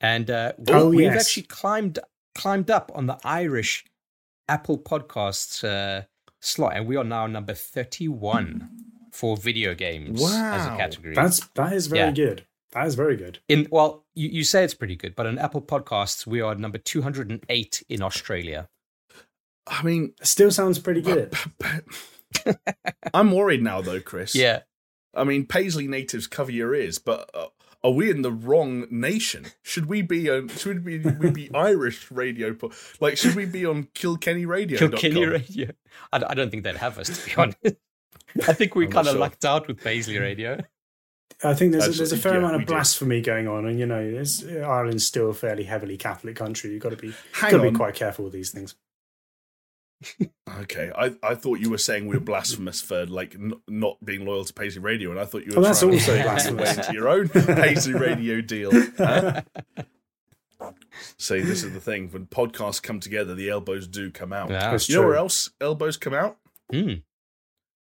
and 0.00 0.30
uh, 0.30 0.52
Oh, 0.68 0.90
we've 0.90 1.00
yes. 1.12 1.22
actually 1.26 1.42
climbed 1.44 1.98
climbed 2.34 2.70
up 2.70 2.92
on 2.94 3.06
the 3.06 3.18
Irish 3.24 3.84
Apple 4.48 4.78
Podcasts 4.78 5.64
uh, 5.64 6.04
slot, 6.40 6.76
and 6.76 6.86
we 6.86 6.96
are 6.96 7.04
now 7.04 7.26
number 7.26 7.54
thirty 7.54 8.08
one 8.08 8.70
for 9.12 9.36
video 9.36 9.74
games 9.74 10.20
as 10.22 10.66
a 10.66 10.70
Wow. 10.70 10.76
category. 10.76 11.14
That's 11.14 11.46
that 11.54 11.72
is 11.72 11.86
very 11.86 12.00
Yeah. 12.06 12.10
good. 12.12 12.46
That 12.72 12.86
is 12.86 12.94
very 12.94 13.16
good. 13.16 13.38
in 13.48 13.68
well, 13.70 14.04
you, 14.14 14.28
you 14.28 14.44
say 14.44 14.62
it's 14.64 14.74
pretty 14.74 14.96
good, 14.96 15.14
but 15.16 15.26
on 15.26 15.38
Apple 15.38 15.62
Podcasts, 15.62 16.26
we 16.26 16.40
are 16.40 16.54
number 16.54 16.78
two 16.78 17.02
hundred 17.02 17.30
and 17.30 17.44
eight 17.48 17.82
in 17.88 18.02
Australia. 18.02 18.68
I 19.66 19.82
mean, 19.82 20.14
Still 20.22 20.50
sounds 20.50 20.78
pretty 20.78 21.00
good. 21.02 21.34
I'm 23.14 23.32
worried 23.32 23.62
now, 23.62 23.80
though, 23.80 24.00
Chris. 24.00 24.34
Yeah, 24.34 24.60
I 25.14 25.24
mean, 25.24 25.46
Paisley 25.46 25.88
natives 25.88 26.26
cover 26.26 26.52
your 26.52 26.74
ears, 26.74 26.98
but 26.98 27.30
uh, 27.34 27.46
are 27.86 27.92
we 27.92 28.10
in 28.10 28.22
the 28.22 28.32
wrong 28.32 28.86
nation? 28.90 29.46
Should 29.62 29.86
we 29.86 30.02
be 30.02 30.28
on? 30.28 30.48
Should 30.48 30.84
we 30.84 30.98
be, 30.98 31.10
we 31.10 31.30
be 31.30 31.50
Irish 31.54 32.10
radio? 32.10 32.52
po- 32.54 32.72
Like, 33.00 33.16
should 33.16 33.36
we 33.36 33.46
be 33.46 33.64
on 33.64 33.88
Kilkenny 33.94 34.44
Radio? 34.44 34.76
Kilkenny 34.78 35.24
Radio. 35.24 35.70
I, 36.12 36.22
I 36.28 36.34
don't 36.34 36.50
think 36.50 36.64
they'd 36.64 36.76
have 36.76 36.98
us 36.98 37.08
to 37.08 37.26
be 37.26 37.34
honest. 37.40 37.58
I 38.48 38.52
think 38.52 38.74
we 38.74 38.86
kind 38.88 39.06
of 39.06 39.12
sure. 39.12 39.20
lucked 39.20 39.44
out 39.44 39.68
with 39.68 39.82
Paisley 39.82 40.18
Radio. 40.18 40.58
I 41.44 41.54
think 41.54 41.72
there's 41.72 41.86
a, 41.86 41.92
there's 41.92 42.12
a 42.12 42.16
fair 42.16 42.32
yeah, 42.32 42.38
amount 42.38 42.56
we 42.56 42.62
of 42.62 42.68
do. 42.68 42.72
blasphemy 42.74 43.20
going 43.20 43.46
on, 43.46 43.66
and 43.66 43.78
you 43.78 43.86
know, 43.86 44.24
Ireland's 44.66 45.06
still 45.06 45.30
a 45.30 45.34
fairly 45.34 45.64
heavily 45.64 45.96
Catholic 45.96 46.34
country. 46.34 46.70
You've 46.72 46.82
got 46.82 46.90
to 46.90 46.96
be 46.96 47.14
Hang 47.32 47.50
got 47.52 47.58
to 47.58 47.66
on. 47.66 47.72
be 47.72 47.76
quite 47.76 47.94
careful 47.94 48.24
with 48.24 48.32
these 48.32 48.50
things. 48.50 48.74
Okay, 50.60 50.90
I, 50.96 51.14
I 51.22 51.34
thought 51.34 51.58
you 51.60 51.70
were 51.70 51.78
saying 51.78 52.06
we 52.06 52.16
were 52.16 52.20
blasphemous 52.24 52.80
for 52.82 53.06
like 53.06 53.34
n- 53.34 53.54
not 53.68 53.96
being 54.04 54.24
loyal 54.26 54.44
to 54.44 54.52
Paisley 54.52 54.80
Radio, 54.82 55.10
and 55.10 55.18
I 55.18 55.24
thought 55.24 55.42
you 55.44 55.52
were 55.54 55.60
Well, 55.60 55.64
that's 55.70 55.80
trying 55.80 55.92
also 55.94 56.16
to 56.16 56.22
blasphemous. 56.22 56.76
into 56.78 56.92
your 56.92 57.08
own 57.08 57.28
Paisley 57.28 57.94
Radio 57.94 58.40
deal. 58.40 58.70
huh? 58.98 59.42
See, 61.18 61.40
this 61.40 61.62
is 61.62 61.72
the 61.72 61.80
thing: 61.80 62.10
when 62.10 62.26
podcasts 62.26 62.82
come 62.82 63.00
together, 63.00 63.34
the 63.34 63.50
elbows 63.50 63.86
do 63.86 64.10
come 64.10 64.32
out. 64.32 64.50
Yeah. 64.50 64.70
That's 64.70 64.88
You 64.88 64.96
know 64.96 65.02
where 65.06 65.16
else 65.16 65.50
elbows 65.60 65.96
come 65.96 66.14
out? 66.14 66.38
Hmm. 66.70 66.94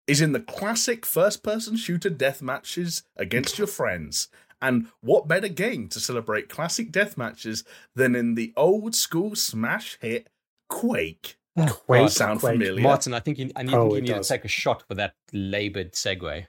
is 0.06 0.20
in 0.20 0.32
the 0.32 0.40
classic 0.40 1.05
first 1.05 1.43
person 1.43 1.76
shooter 1.76 2.10
death 2.10 2.41
matches 2.43 3.03
against 3.17 3.58
your 3.58 3.67
friends. 3.67 4.29
And 4.60 4.86
what 5.00 5.27
better 5.29 5.48
game 5.48 5.88
to 5.88 6.00
celebrate 6.00 6.48
classic 6.48 6.91
death 6.93 7.17
matches 7.19 7.65
than 7.96 8.15
in 8.15 8.34
the 8.34 8.53
old 8.56 8.94
school 8.94 9.34
smash 9.34 9.98
hit 10.00 10.29
Quake? 10.69 11.36
Quake, 11.69 12.09
sound 12.11 12.41
Quake. 12.41 12.55
familiar? 12.55 12.81
Martin, 12.82 13.13
I 13.15 13.21
think 13.21 13.39
you, 13.39 13.51
I 13.55 13.63
need, 13.63 13.75
Oh, 13.75 13.91
you 13.91 13.97
it 13.97 14.03
need 14.05 14.15
to 14.15 14.23
take 14.25 14.44
a 14.44 14.49
shot 14.49 14.82
for 14.89 14.94
that 14.94 15.15
laboured 15.32 15.93
segue. 15.93 16.47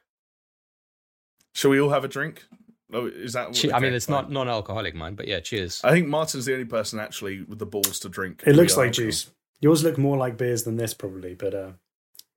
Shall 1.54 1.72
we 1.72 1.80
all 1.80 1.90
have 1.90 2.04
a 2.04 2.08
drink? 2.08 2.46
Oh, 2.92 3.08
is 3.08 3.34
that? 3.34 3.54
Che- 3.54 3.72
I 3.72 3.80
mean, 3.80 3.94
it's 3.94 4.06
fine. 4.06 4.14
not 4.16 4.32
non-alcoholic, 4.32 4.96
mine, 4.96 5.16
but 5.16 5.28
yeah, 5.28 5.40
cheers. 5.40 5.82
I 5.84 5.92
think 5.92 6.08
Martin's 6.08 6.46
the 6.46 6.54
only 6.54 6.66
person 6.66 7.00
actually 7.00 7.42
with 7.44 7.60
the 7.60 7.66
balls 7.66 8.00
to 8.02 8.10
drink. 8.10 8.44
It 8.46 8.56
looks 8.56 8.78
like 8.78 8.88
alcohol. 8.88 9.06
juice. 9.06 9.32
Yours 9.62 9.84
look 9.84 9.98
more 9.98 10.18
like 10.18 10.38
beers 10.38 10.64
than 10.64 10.78
this, 10.78 10.94
probably, 10.94 11.34
but 11.34 11.54
uh, 11.54 11.72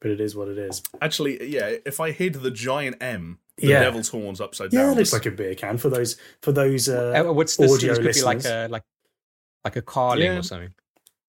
but 0.00 0.10
it 0.10 0.20
is 0.20 0.34
what 0.34 0.48
it 0.48 0.58
is. 0.58 0.82
Actually, 1.02 1.46
yeah. 1.48 1.74
If 1.84 2.00
I 2.00 2.10
hid 2.12 2.34
the 2.34 2.50
giant 2.50 2.96
M, 3.02 3.38
the 3.58 3.68
Yeah. 3.68 3.80
devil's 3.80 4.08
horns 4.08 4.40
upside 4.40 4.72
Yeah, 4.72 4.82
down. 4.82 4.92
it 4.92 4.96
looks 4.96 5.12
like 5.12 5.26
a 5.26 5.30
beer 5.30 5.54
can 5.54 5.76
for 5.78 5.88
those 5.88 6.16
for 6.42 6.52
those. 6.52 6.88
Uh, 6.88 7.24
Uh, 7.26 7.32
what's 7.32 7.56
this? 7.56 7.72
audio 7.72 7.90
This 7.94 7.98
could 7.98 8.14
be 8.14 8.22
like 8.22 8.36
listeners. 8.38 8.68
a 8.68 8.72
like 8.72 8.82
like 9.64 9.76
a 9.76 9.82
carling 9.82 10.32
Yeah. 10.32 10.38
or 10.38 10.42
something. 10.42 10.74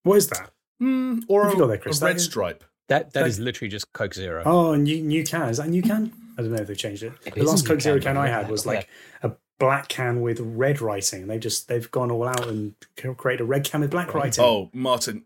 what 0.04 0.16
is 0.18 0.28
that? 0.30 0.52
Mm, 0.82 1.24
or 1.28 1.42
a, 1.42 1.46
have 1.46 1.54
you 1.54 1.60
got 1.60 1.68
there, 1.68 1.78
Chris? 1.78 2.02
a 2.02 2.06
red 2.06 2.14
That 2.16 2.18
is- 2.18 2.26
stripe. 2.26 2.64
That 2.90 3.12
that 3.14 3.22
Like- 3.24 3.30
is 3.30 3.40
literally 3.40 3.70
just 3.70 3.92
Coke 3.94 4.14
Zero. 4.14 4.44
Oh, 4.46 4.76
new 4.76 5.02
new 5.02 5.24
can 5.26 5.50
is 5.50 5.58
that 5.58 5.68
a 5.68 5.70
new 5.70 5.82
can? 5.82 6.14
I 6.38 6.42
don't 6.42 6.52
know 6.52 6.62
if 6.62 6.68
they've 6.68 6.78
changed 6.78 7.04
it. 7.04 7.12
It 7.26 7.36
the 7.36 7.44
last 7.44 7.64
new 7.66 7.70
Coke 7.70 7.82
Zero 7.82 7.96
can, 7.98 8.04
can 8.16 8.18
I 8.18 8.28
yeah, 8.28 8.38
had 8.42 8.50
was 8.50 8.66
yeah. 8.66 8.72
like 8.72 8.90
a 9.24 9.32
black 9.60 9.90
can 9.90 10.22
with 10.22 10.40
red 10.40 10.80
writing. 10.80 11.28
They've 11.28 11.40
just 11.40 11.68
they've 11.68 11.90
gone 11.92 12.12
all 12.12 12.26
out 12.28 12.48
and 12.48 12.76
created 13.18 13.42
a 13.42 13.46
red 13.46 13.66
can 13.66 13.82
with 13.82 13.92
black 13.92 14.14
writing. 14.14 14.42
Oh, 14.44 14.70
Martin, 14.72 15.26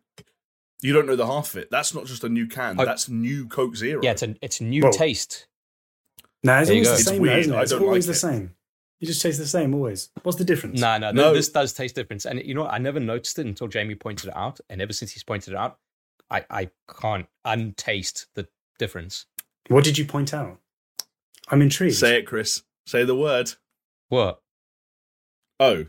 you 0.82 0.92
don't 0.94 1.06
know 1.06 1.16
the 1.16 1.28
half 1.28 1.52
of 1.54 1.58
it. 1.62 1.70
That's 1.70 1.94
not 1.94 2.06
just 2.08 2.24
a 2.24 2.30
new 2.30 2.48
can. 2.48 2.80
Oh. 2.80 2.86
That's 2.86 3.08
new 3.10 3.46
Coke 3.48 3.76
Zero. 3.76 4.02
Yeah, 4.02 4.12
it's 4.12 4.24
a 4.24 4.36
it's 4.42 4.60
new 4.60 4.82
Whoa. 4.84 4.92
taste. 4.92 5.46
no, 6.44 6.58
it's 6.58 6.70
there 6.70 6.76
always 6.78 6.88
go. 6.88 6.94
the 6.94 7.00
It's 7.00 7.06
same, 7.10 7.22
though, 7.24 7.60
it? 7.60 7.62
It's 7.64 7.72
always 7.74 8.08
like 8.08 8.16
the 8.20 8.28
it. 8.28 8.32
same. 8.34 8.56
You 9.02 9.08
just 9.08 9.22
taste 9.22 9.40
the 9.40 9.48
same 9.48 9.74
always. 9.74 10.10
What's 10.24 10.38
the 10.38 10.44
difference? 10.46 10.80
No, 10.80 10.98
no, 11.00 11.12
No. 11.12 11.34
this 11.34 11.50
does 11.50 11.74
taste 11.74 11.96
different. 11.96 12.24
And 12.26 12.42
you 12.46 12.54
know, 12.54 12.62
what? 12.62 12.74
I 12.74 12.78
never 12.78 13.00
noticed 13.00 13.38
it 13.40 13.46
until 13.48 13.68
Jamie 13.68 13.96
pointed 13.96 14.30
it 14.30 14.36
out. 14.38 14.60
And 14.70 14.80
ever 14.82 14.94
since 14.94 15.12
he's 15.12 15.24
pointed 15.24 15.54
it 15.54 15.58
out, 15.58 15.80
I 16.30 16.46
I 16.50 16.70
can't 17.02 17.26
untaste 17.44 18.28
the 18.36 18.48
difference. 18.80 19.26
What 19.68 19.84
did 19.84 19.98
you 19.98 20.06
point 20.06 20.34
out? 20.34 20.60
I'm 21.50 21.62
intrigued. 21.62 21.96
Say 21.96 22.20
it, 22.20 22.28
Chris. 22.28 22.64
Say 22.86 23.04
the 23.04 23.16
word. 23.16 23.54
What? 24.10 24.42
Oh, 25.60 25.86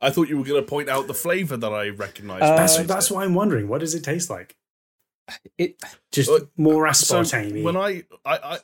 I 0.00 0.10
thought 0.10 0.28
you 0.28 0.36
were 0.38 0.44
going 0.44 0.60
to 0.62 0.68
point 0.68 0.88
out 0.88 1.06
the 1.06 1.14
flavour 1.14 1.56
that 1.56 1.72
I 1.72 1.88
recognised. 1.88 2.42
Uh, 2.44 2.56
that's 2.56 2.78
Right. 2.78 2.86
that's 2.86 3.10
what 3.10 3.24
I'm 3.24 3.34
wondering. 3.34 3.68
What 3.68 3.78
does 3.80 3.94
it 3.94 4.02
taste 4.04 4.28
like? 4.28 4.56
it. 5.58 5.80
Just 6.12 6.30
Uh, 6.30 6.40
more 6.56 6.92
So 6.94 7.20
aspartame. 7.22 7.62
when 7.62 7.76
I, 7.76 8.04
I, 8.24 8.36
I 8.38 8.52
n- 8.54 8.60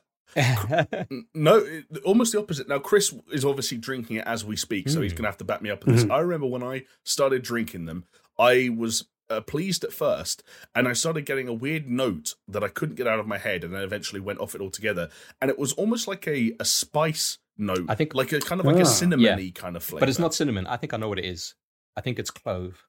no, 1.34 1.66
almost 2.04 2.32
the 2.32 2.38
opposite. 2.38 2.68
Now 2.68 2.78
Chris 2.78 3.14
is 3.32 3.44
obviously 3.44 3.78
drinking 3.78 4.16
it 4.16 4.26
as 4.26 4.44
we 4.44 4.56
speak, 4.56 4.88
so 4.88 5.00
he's 5.00 5.12
Mm. 5.12 5.16
going 5.16 5.22
to 5.24 5.28
have 5.28 5.36
to 5.38 5.44
back 5.44 5.62
me 5.62 5.70
up 5.70 5.86
on 5.86 5.94
this. 5.94 6.04
Mhm. 6.04 6.10
I 6.12 6.18
remember 6.20 6.46
when 6.46 6.62
I 6.62 6.84
started 7.04 7.42
drinking 7.42 7.84
them, 7.86 8.04
I 8.38 8.68
was 8.74 9.04
uh, 9.30 9.40
pleased 9.40 9.82
at 9.82 9.92
first, 9.94 10.42
and 10.74 10.86
I 10.86 10.92
started 10.92 11.24
getting 11.24 11.48
a 11.48 11.54
weird 11.54 11.88
note 11.88 12.34
that 12.48 12.62
I 12.62 12.68
couldn't 12.68 12.96
get 12.96 13.06
out 13.06 13.18
of 13.18 13.26
my 13.26 13.38
head, 13.38 13.64
and 13.64 13.72
then 13.72 13.82
eventually 13.82 14.20
went 14.20 14.40
off 14.40 14.54
it 14.54 14.60
altogether. 14.60 15.08
And 15.40 15.50
it 15.50 15.58
was 15.58 15.72
almost 15.74 16.06
like 16.06 16.26
a 16.28 16.54
a 16.60 16.64
spice 16.66 17.38
note, 17.56 17.86
I 17.88 17.94
think- 17.94 18.14
like 18.14 18.32
a 18.32 18.40
kind 18.40 18.60
of 18.60 18.66
like 18.66 18.76
Ah. 18.76 18.80
a 18.80 18.82
cinnamony 18.82 19.54
kind 19.54 19.74
of 19.76 19.82
flavor. 19.84 20.00
but 20.00 20.08
it's 20.10 20.18
not 20.18 20.34
cinnamon. 20.34 20.66
I 20.66 20.76
think 20.76 20.92
I 20.92 20.98
know 20.98 21.08
what 21.08 21.18
it 21.18 21.24
is. 21.24 21.54
I 21.96 22.00
think 22.02 22.18
it's 22.18 22.30
clove. 22.30 22.84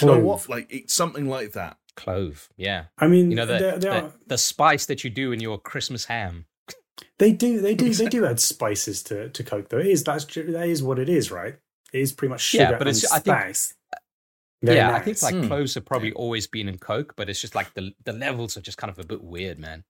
You 0.00 0.06
know 0.06 0.12
Clove. 0.14 0.22
what? 0.24 0.48
Like 0.48 0.68
it's 0.70 0.94
something 0.94 1.28
like 1.28 1.52
that. 1.52 1.76
Clove. 1.96 2.48
Yeah. 2.56 2.84
I 2.98 3.06
mean, 3.08 3.30
You 3.30 3.36
know 3.36 3.46
the 3.46 3.52
they, 3.54 3.70
they, 3.72 3.78
the, 3.78 3.90
are, 4.04 4.12
the 4.26 4.38
spice 4.38 4.86
that 4.86 5.04
you 5.04 5.10
do 5.10 5.32
in 5.32 5.40
your 5.40 5.58
Christmas 5.58 6.06
ham. 6.06 6.46
they 7.18 7.32
do, 7.32 7.60
they 7.60 7.74
do, 7.74 7.92
they 7.92 8.06
do 8.16 8.26
add 8.26 8.40
spices 8.40 9.02
to, 9.04 9.28
to 9.30 9.44
Coke. 9.44 9.68
Though 9.68 9.78
it 9.78 9.86
is 9.86 10.04
that's 10.04 10.24
that 10.26 10.68
is 10.68 10.82
what 10.82 10.98
it 10.98 11.08
is, 11.08 11.30
right? 11.30 11.54
It 11.92 12.00
is 12.00 12.12
pretty 12.12 12.30
much 12.30 12.40
sugar 12.40 12.62
Yeah, 12.64 12.78
but 12.78 12.88
it's- 12.88 13.04
and 13.04 13.12
I 13.12 13.18
think- 13.18 13.36
spice. 13.38 13.74
Very 14.64 14.76
yeah, 14.76 14.94
I 14.94 15.00
think 15.00 15.20
like 15.22 15.34
Mm. 15.34 15.48
cloves 15.48 15.74
have 15.74 15.84
probably 15.84 16.12
always 16.12 16.46
been 16.46 16.68
in 16.68 16.78
Coke, 16.78 17.14
but 17.16 17.28
it's 17.28 17.40
just 17.40 17.56
like 17.56 17.74
the 17.74 17.92
the 18.04 18.12
levels 18.12 18.56
are 18.56 18.60
just 18.60 18.78
kind 18.78 18.92
of 18.92 18.98
a 19.00 19.04
bit 19.04 19.20
weird, 19.20 19.58
man. 19.58 19.82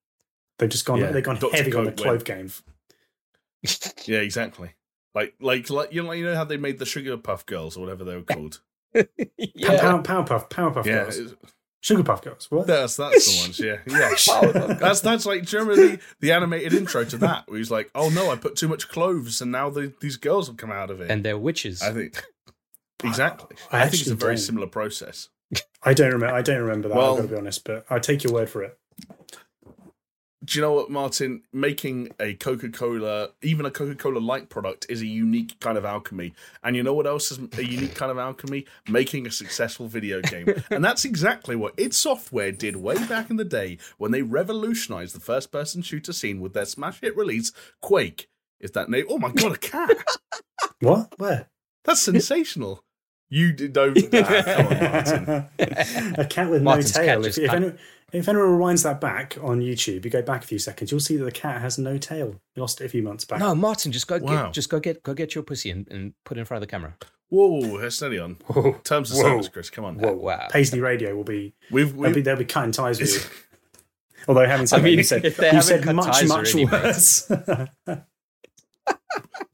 they've 0.59 0.71
just 0.71 0.87
gone, 0.87 0.99
Yeah. 0.99 1.11
they've 1.13 1.23
gone 1.23 1.37
Dr. 1.39 1.55
heavy 1.55 1.75
on 1.75 1.85
the 1.85 1.91
Coke 1.93 1.97
clove 1.99 2.07
went- 2.17 2.25
game. 2.25 2.51
Yeah, 4.07 4.21
exactly. 4.21 4.71
Like 5.15 5.35
like 5.41 5.69
like 5.69 5.93
you 5.93 6.03
know, 6.03 6.13
you 6.13 6.25
know 6.25 6.35
how 6.35 6.45
they 6.45 6.57
made 6.57 6.79
the 6.79 6.87
Sugar 6.87 7.17
Puff 7.19 7.45
Girls 7.45 7.77
or 7.77 7.81
whatever 7.81 8.03
they 8.05 8.17
were 8.17 8.23
called. 8.23 8.61
yeah. 8.95 9.79
Power, 9.81 10.03
Powerpuff, 10.03 10.49
Powerpuff 10.51 10.87
yeah, 10.87 11.03
Girls, 11.05 11.19
it's- 11.19 11.35
Sugar 11.83 12.05
Puff 12.05 12.23
Girls. 12.23 12.47
What? 12.49 12.69
that's 12.69 12.97
that's 12.97 13.27
the 13.27 13.43
ones. 13.43 13.59
Yeah, 13.59 13.79
yeah. 13.87 14.75
That's 14.79 15.01
that's 15.01 15.27
like 15.27 15.45
do 15.47 15.57
you 15.57 15.63
remember 15.65 15.89
the, 15.97 16.03
the 16.21 16.31
animated 16.33 16.73
intro 16.75 17.05
to 17.05 17.17
that 17.19 17.49
where 17.49 17.59
he's 17.59 17.73
like, 17.73 17.91
"Oh 17.95 18.09
no, 18.09 18.31
I 18.31 18.37
put 18.37 18.55
too 18.55 18.69
much 18.69 18.89
cloves, 18.89 19.41
and 19.43 19.51
now 19.51 19.69
the, 19.69 19.93
these 20.01 20.17
girls 20.17 20.47
have 20.47 20.57
come 20.57 20.71
out 20.71 20.91
of 20.91 21.01
it." 21.01 21.11
and 21.11 21.25
they're 21.25 21.37
witches. 21.37 21.83
I 21.83 21.93
think 21.93 22.23
exactly. 23.03 23.57
I 23.73 23.83
I, 23.83 23.89
think 23.89 24.03
it's 24.03 24.11
a 24.11 24.15
very 24.15 24.37
don't. 24.37 24.43
similar 24.43 24.69
process. 24.69 25.29
I 25.83 25.93
don't 25.93 26.13
remember. 26.13 26.35
I 26.35 26.43
don't 26.43 26.61
remember 26.61 26.89
that. 26.89 26.97
Well- 26.97 27.15
I've 27.15 27.17
got 27.17 27.23
to 27.23 27.29
be 27.35 27.37
honest, 27.39 27.65
but 27.65 27.85
I 27.91 27.99
take 27.99 28.23
your 28.23 28.33
word 28.33 28.49
for 28.49 28.63
it. 28.63 28.79
Do 30.45 30.59
you 30.59 30.63
know 30.63 30.73
what, 30.73 30.91
Martin? 30.91 31.43
Making 31.53 32.09
a 32.19 32.35
Coca 32.35 32.69
Cola, 32.69 33.29
even 33.43 33.65
a 33.65 33.71
Coca 33.71 33.95
Cola 33.95 34.19
light 34.19 34.49
product, 34.49 34.87
is 34.89 35.01
a 35.01 35.07
unique 35.07 35.59
kind 35.61 35.79
of 35.79 35.85
alchemy. 35.85 36.35
And 36.65 36.75
you 36.75 36.83
know 36.83 36.95
what 36.95 37.07
else 37.07 37.31
is 37.31 37.39
a 37.57 37.65
unique 37.65 37.95
kind 37.95 38.11
of 38.11 38.19
alchemy? 38.19 38.67
Making 38.89 39.27
a 39.29 39.31
successful 39.31 39.87
video 39.87 40.21
game. 40.21 40.53
and 40.71 40.85
that's 40.85 41.05
exactly 41.05 41.55
what 41.55 41.75
id 41.79 41.95
Software 41.95 42.51
did 42.51 42.75
way 42.77 42.97
back 43.07 43.31
in 43.31 43.37
the 43.37 43.45
day 43.45 43.79
when 43.99 44.11
they 44.11 44.23
revolutionized 44.23 45.15
the 45.15 45.21
first 45.21 45.53
person 45.53 45.81
shooter 45.81 46.13
scene 46.13 46.41
with 46.41 46.55
their 46.55 46.65
smash 46.65 47.01
hit 47.01 47.17
release, 47.17 47.53
Quake. 47.81 48.29
Is 48.61 48.73
that 48.73 48.91
name? 48.91 49.05
Oh 49.09 49.19
my 49.19 49.31
god, 49.31 49.53
a 49.53 49.59
cat! 49.59 49.91
What? 50.81 51.15
Where? 51.19 51.49
That's 51.85 52.03
sensational. 52.03 52.83
You 53.31 53.53
did 53.53 53.75
know. 53.77 53.95
Ah, 54.13 54.43
come 54.45 54.67
on, 54.67 54.81
Martin. 54.81 56.15
a 56.19 56.27
cat 56.29 56.51
with 56.51 56.63
Martin's 56.63 56.95
no 56.97 57.05
cat 57.05 57.07
tail. 57.07 57.25
If, 57.25 57.39
if, 57.39 57.49
kind- 57.51 57.65
anyone, 57.65 57.79
if 58.13 58.29
anyone 58.29 58.49
rewinds 58.49 58.83
that 58.85 59.01
back 59.01 59.37
on 59.43 59.61
YouTube, 59.61 60.05
you 60.05 60.11
go 60.11 60.23
back 60.23 60.45
a 60.45 60.47
few 60.47 60.59
seconds, 60.59 60.91
you'll 60.91 61.01
see 61.01 61.17
that 61.17 61.25
the 61.25 61.33
cat 61.33 61.61
has 61.61 61.79
no 61.79 61.97
tail. 61.99 62.41
You 62.55 62.63
lost 62.63 62.81
it 62.81 62.85
a 62.85 62.89
few 62.89 63.03
months 63.03 63.25
back. 63.25 63.41
no, 63.41 63.55
Martin, 63.55 63.91
just 63.93 64.07
go 64.07 64.19
Wow. 64.19 64.45
get 64.47 64.53
just 64.55 64.69
go 64.71 64.81
get 64.81 65.03
go 65.03 65.15
get 65.15 65.35
your 65.35 65.43
pussy 65.45 65.71
and, 65.71 65.89
and 65.91 66.13
put 66.25 66.37
it 66.37 66.41
in 66.41 66.47
front 66.47 66.63
of 66.63 66.69
the 66.69 66.71
camera. 66.71 66.95
Whoa, 67.31 67.89
steady 67.89 68.19
on. 68.19 68.33
Whoa. 68.47 68.73
Terms 68.85 69.11
of 69.11 69.17
Whoa. 69.17 69.23
service, 69.23 69.49
Chris. 69.49 69.71
Come 69.71 69.87
on. 69.87 69.97
Whoa. 69.99 70.13
Wow. 70.13 70.49
Paisley 70.51 70.81
Radio 70.81 71.17
will 71.17 71.25
be 71.25 71.55
We've, 71.71 71.97
they'll 71.97 72.13
be, 72.13 72.21
they'll 72.21 72.37
be 72.37 72.45
cutting 72.45 72.73
ties 72.73 73.01
with 73.01 73.15
you. 73.15 73.21
Although 74.29 74.47
having 74.47 74.67
said 74.67 74.77
I 74.77 74.79
that, 74.81 74.85
mean, 74.85 74.99
you 74.99 75.05
said, 75.05 75.25
if 75.25 75.39
you 75.39 75.63
said 75.63 75.85
much, 75.87 76.25
much 76.27 76.31
already, 76.55 76.65
mate. 76.67 76.73
worse. 76.73 77.27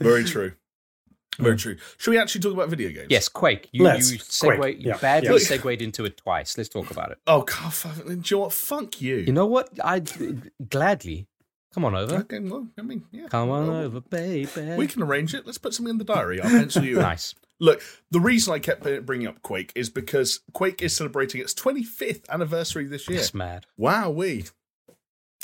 very 0.00 0.25
true. 0.25 0.53
Very 1.38 1.57
true. 1.57 1.76
Should 1.99 2.11
we 2.11 2.18
actually 2.18 2.40
talk 2.40 2.52
about 2.52 2.68
video 2.68 2.90
games? 2.90 3.07
Yes, 3.11 3.28
Quake. 3.28 3.68
You, 3.73 3.85
Let's. 3.85 4.11
you 4.12 4.18
segue 4.18 4.57
Quake, 4.57 4.78
you 4.80 4.88
yeah, 4.88 4.99
badly 4.99 5.30
yeah. 5.30 5.38
segued 5.38 5.83
into 5.83 6.04
it 6.04 6.16
twice. 6.16 6.57
Let's 6.59 6.68
talk 6.68 6.90
about 6.90 7.12
it. 7.12 7.18
Oh 7.26 7.42
God! 7.42 7.73
fuck- 7.73 8.04
Do 8.07 8.12
you 8.12 8.23
know 8.37 8.38
what? 8.40 8.52
Fuck 8.52 9.00
you. 9.00 9.16
You 9.16 9.33
know 9.33 9.47
what? 9.47 9.68
I 9.85 10.02
gladly 10.68 11.26
come 11.73 11.85
on 11.85 11.95
over. 11.95 12.16
Okay, 12.16 12.40
well, 12.40 12.66
I 12.78 12.83
mean, 12.83 13.04
yeah. 13.12 13.28
Come 13.28 13.50
on 13.50 13.68
Well, 13.68 13.76
over, 13.76 14.00
baby. 14.00 14.49
We 14.76 14.87
can 14.87 15.02
arrange 15.02 15.35
it. 15.35 15.47
Let's 15.47 15.59
put 15.59 15.75
something 15.75 15.90
in 15.90 15.99
the 15.99 16.04
diary. 16.04 16.40
I'll 16.40 16.50
pencil 16.50 16.85
you. 16.85 16.97
nice. 16.97 17.35
Look, 17.61 17.83
the 18.11 18.21
reason 18.21 18.54
I 18.54 18.59
kept 18.61 18.85
bringing 19.04 19.26
up 19.26 19.42
Quake 19.42 19.73
is 19.75 19.90
because 19.90 20.40
Quake 20.52 20.80
is 20.80 20.95
celebrating 20.95 21.40
its 21.40 21.54
25th 21.54 22.28
anniversary 22.28 22.87
this 22.87 23.09
year. 23.09 23.18
That's 23.18 23.35
mad. 23.35 23.66
Wow, 23.76 24.11
we. 24.11 24.45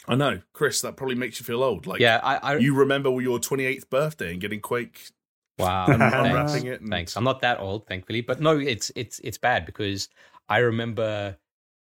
I 0.06 0.14
know, 0.14 0.40
Chris. 0.52 0.80
That 0.82 0.96
probably 0.96 1.16
makes 1.16 1.40
you 1.40 1.44
feel 1.44 1.62
old. 1.62 1.86
Like, 1.86 2.00
Yeah, 2.00 2.20
I, 2.22 2.36
I 2.36 2.56
you 2.58 2.74
remember 2.74 3.08
your 3.20 3.38
28th 3.38 3.88
birthday 3.90 4.32
and 4.32 4.40
getting 4.40 4.60
Quake 4.60 5.10
wow. 5.58 5.86
thanks. 5.86 6.54
it. 6.54 6.80
And, 6.80 6.90
Thanks. 6.90 7.16
I'm 7.16 7.24
not 7.24 7.40
that 7.42 7.60
old, 7.60 7.86
thankfully, 7.86 8.20
but 8.20 8.40
no, 8.40 8.58
it's 8.58 8.90
it's 8.96 9.18
it's 9.20 9.38
bad 9.38 9.66
because 9.66 10.08
I 10.48 10.58
remember 10.58 11.36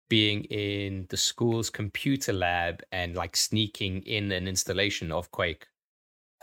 being 0.10 0.44
in 0.46 1.06
the 1.10 1.18
school's 1.18 1.70
computer 1.70 2.34
lab 2.34 2.82
and 2.92 3.16
like 3.16 3.36
sneaking 3.36 4.02
in 4.04 4.32
an 4.32 4.48
installation 4.48 5.12
of 5.12 5.32
Quake. 5.32 5.68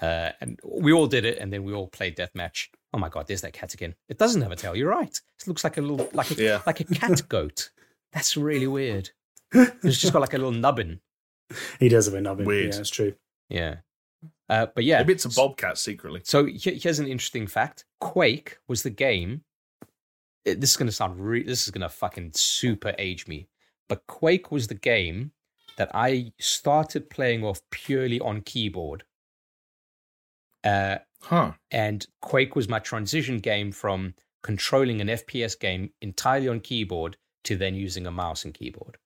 Uh, 0.00 0.30
and 0.40 0.60
we 0.64 0.92
all 0.92 1.06
did 1.06 1.24
it, 1.24 1.38
and 1.38 1.52
then 1.52 1.64
we 1.64 1.72
all 1.72 1.88
played 1.88 2.16
deathmatch. 2.16 2.68
Oh 2.92 2.98
my 2.98 3.08
god, 3.08 3.26
there's 3.26 3.40
that 3.40 3.52
cat 3.52 3.74
again. 3.74 3.94
It 4.08 4.18
doesn't 4.18 4.42
have 4.42 4.52
a 4.52 4.56
tail. 4.56 4.76
You're 4.76 4.90
right. 4.90 5.20
It 5.40 5.48
looks 5.48 5.64
like 5.64 5.78
a 5.78 5.80
little 5.80 6.08
like 6.12 6.30
a 6.30 6.34
Yeah. 6.34 6.62
like 6.66 6.80
a 6.80 6.84
cat 6.84 7.22
goat. 7.28 7.70
That's 8.12 8.36
really 8.36 8.66
weird. 8.66 9.10
It's 9.52 9.98
just 9.98 10.12
got 10.12 10.20
like 10.20 10.34
a 10.34 10.38
little 10.38 10.52
nubbin. 10.52 11.00
he 11.80 11.88
does 11.88 12.06
have 12.06 12.14
a 12.14 12.20
nubbin. 12.20 12.46
Weird. 12.46 12.72
Yeah, 12.72 12.76
that's 12.76 12.90
true. 12.90 13.14
Yeah. 13.48 13.76
Uh, 14.48 14.66
but 14.74 14.84
yeah, 14.84 14.98
Maybe 14.98 15.14
it's 15.14 15.24
a 15.24 15.28
bobcat 15.30 15.76
secretly. 15.78 16.20
So 16.24 16.46
here's 16.46 16.98
an 16.98 17.08
interesting 17.08 17.46
fact: 17.46 17.84
Quake 18.00 18.58
was 18.68 18.82
the 18.82 18.90
game. 18.90 19.42
This 20.44 20.70
is 20.70 20.76
going 20.76 20.86
to 20.86 20.92
sound. 20.92 21.18
Re- 21.18 21.42
this 21.42 21.64
is 21.66 21.70
going 21.72 21.82
to 21.82 21.88
fucking 21.88 22.32
super 22.34 22.94
age 22.98 23.26
me. 23.26 23.48
But 23.88 24.06
Quake 24.06 24.52
was 24.52 24.68
the 24.68 24.74
game 24.74 25.32
that 25.76 25.90
I 25.94 26.32
started 26.40 27.10
playing 27.10 27.44
off 27.44 27.60
purely 27.70 28.20
on 28.20 28.40
keyboard. 28.42 29.04
Uh, 30.64 30.98
Huh. 31.22 31.52
and 31.70 32.06
Quake 32.20 32.54
was 32.54 32.68
my 32.68 32.78
transition 32.78 33.38
game 33.38 33.72
from 33.72 34.14
controlling 34.42 35.00
an 35.00 35.08
FPS 35.08 35.58
game 35.58 35.90
entirely 36.00 36.46
on 36.46 36.60
keyboard 36.60 37.16
to 37.44 37.56
then 37.56 37.74
using 37.74 38.06
a 38.06 38.10
mouse 38.12 38.44
and 38.44 38.54
keyboard. 38.54 38.98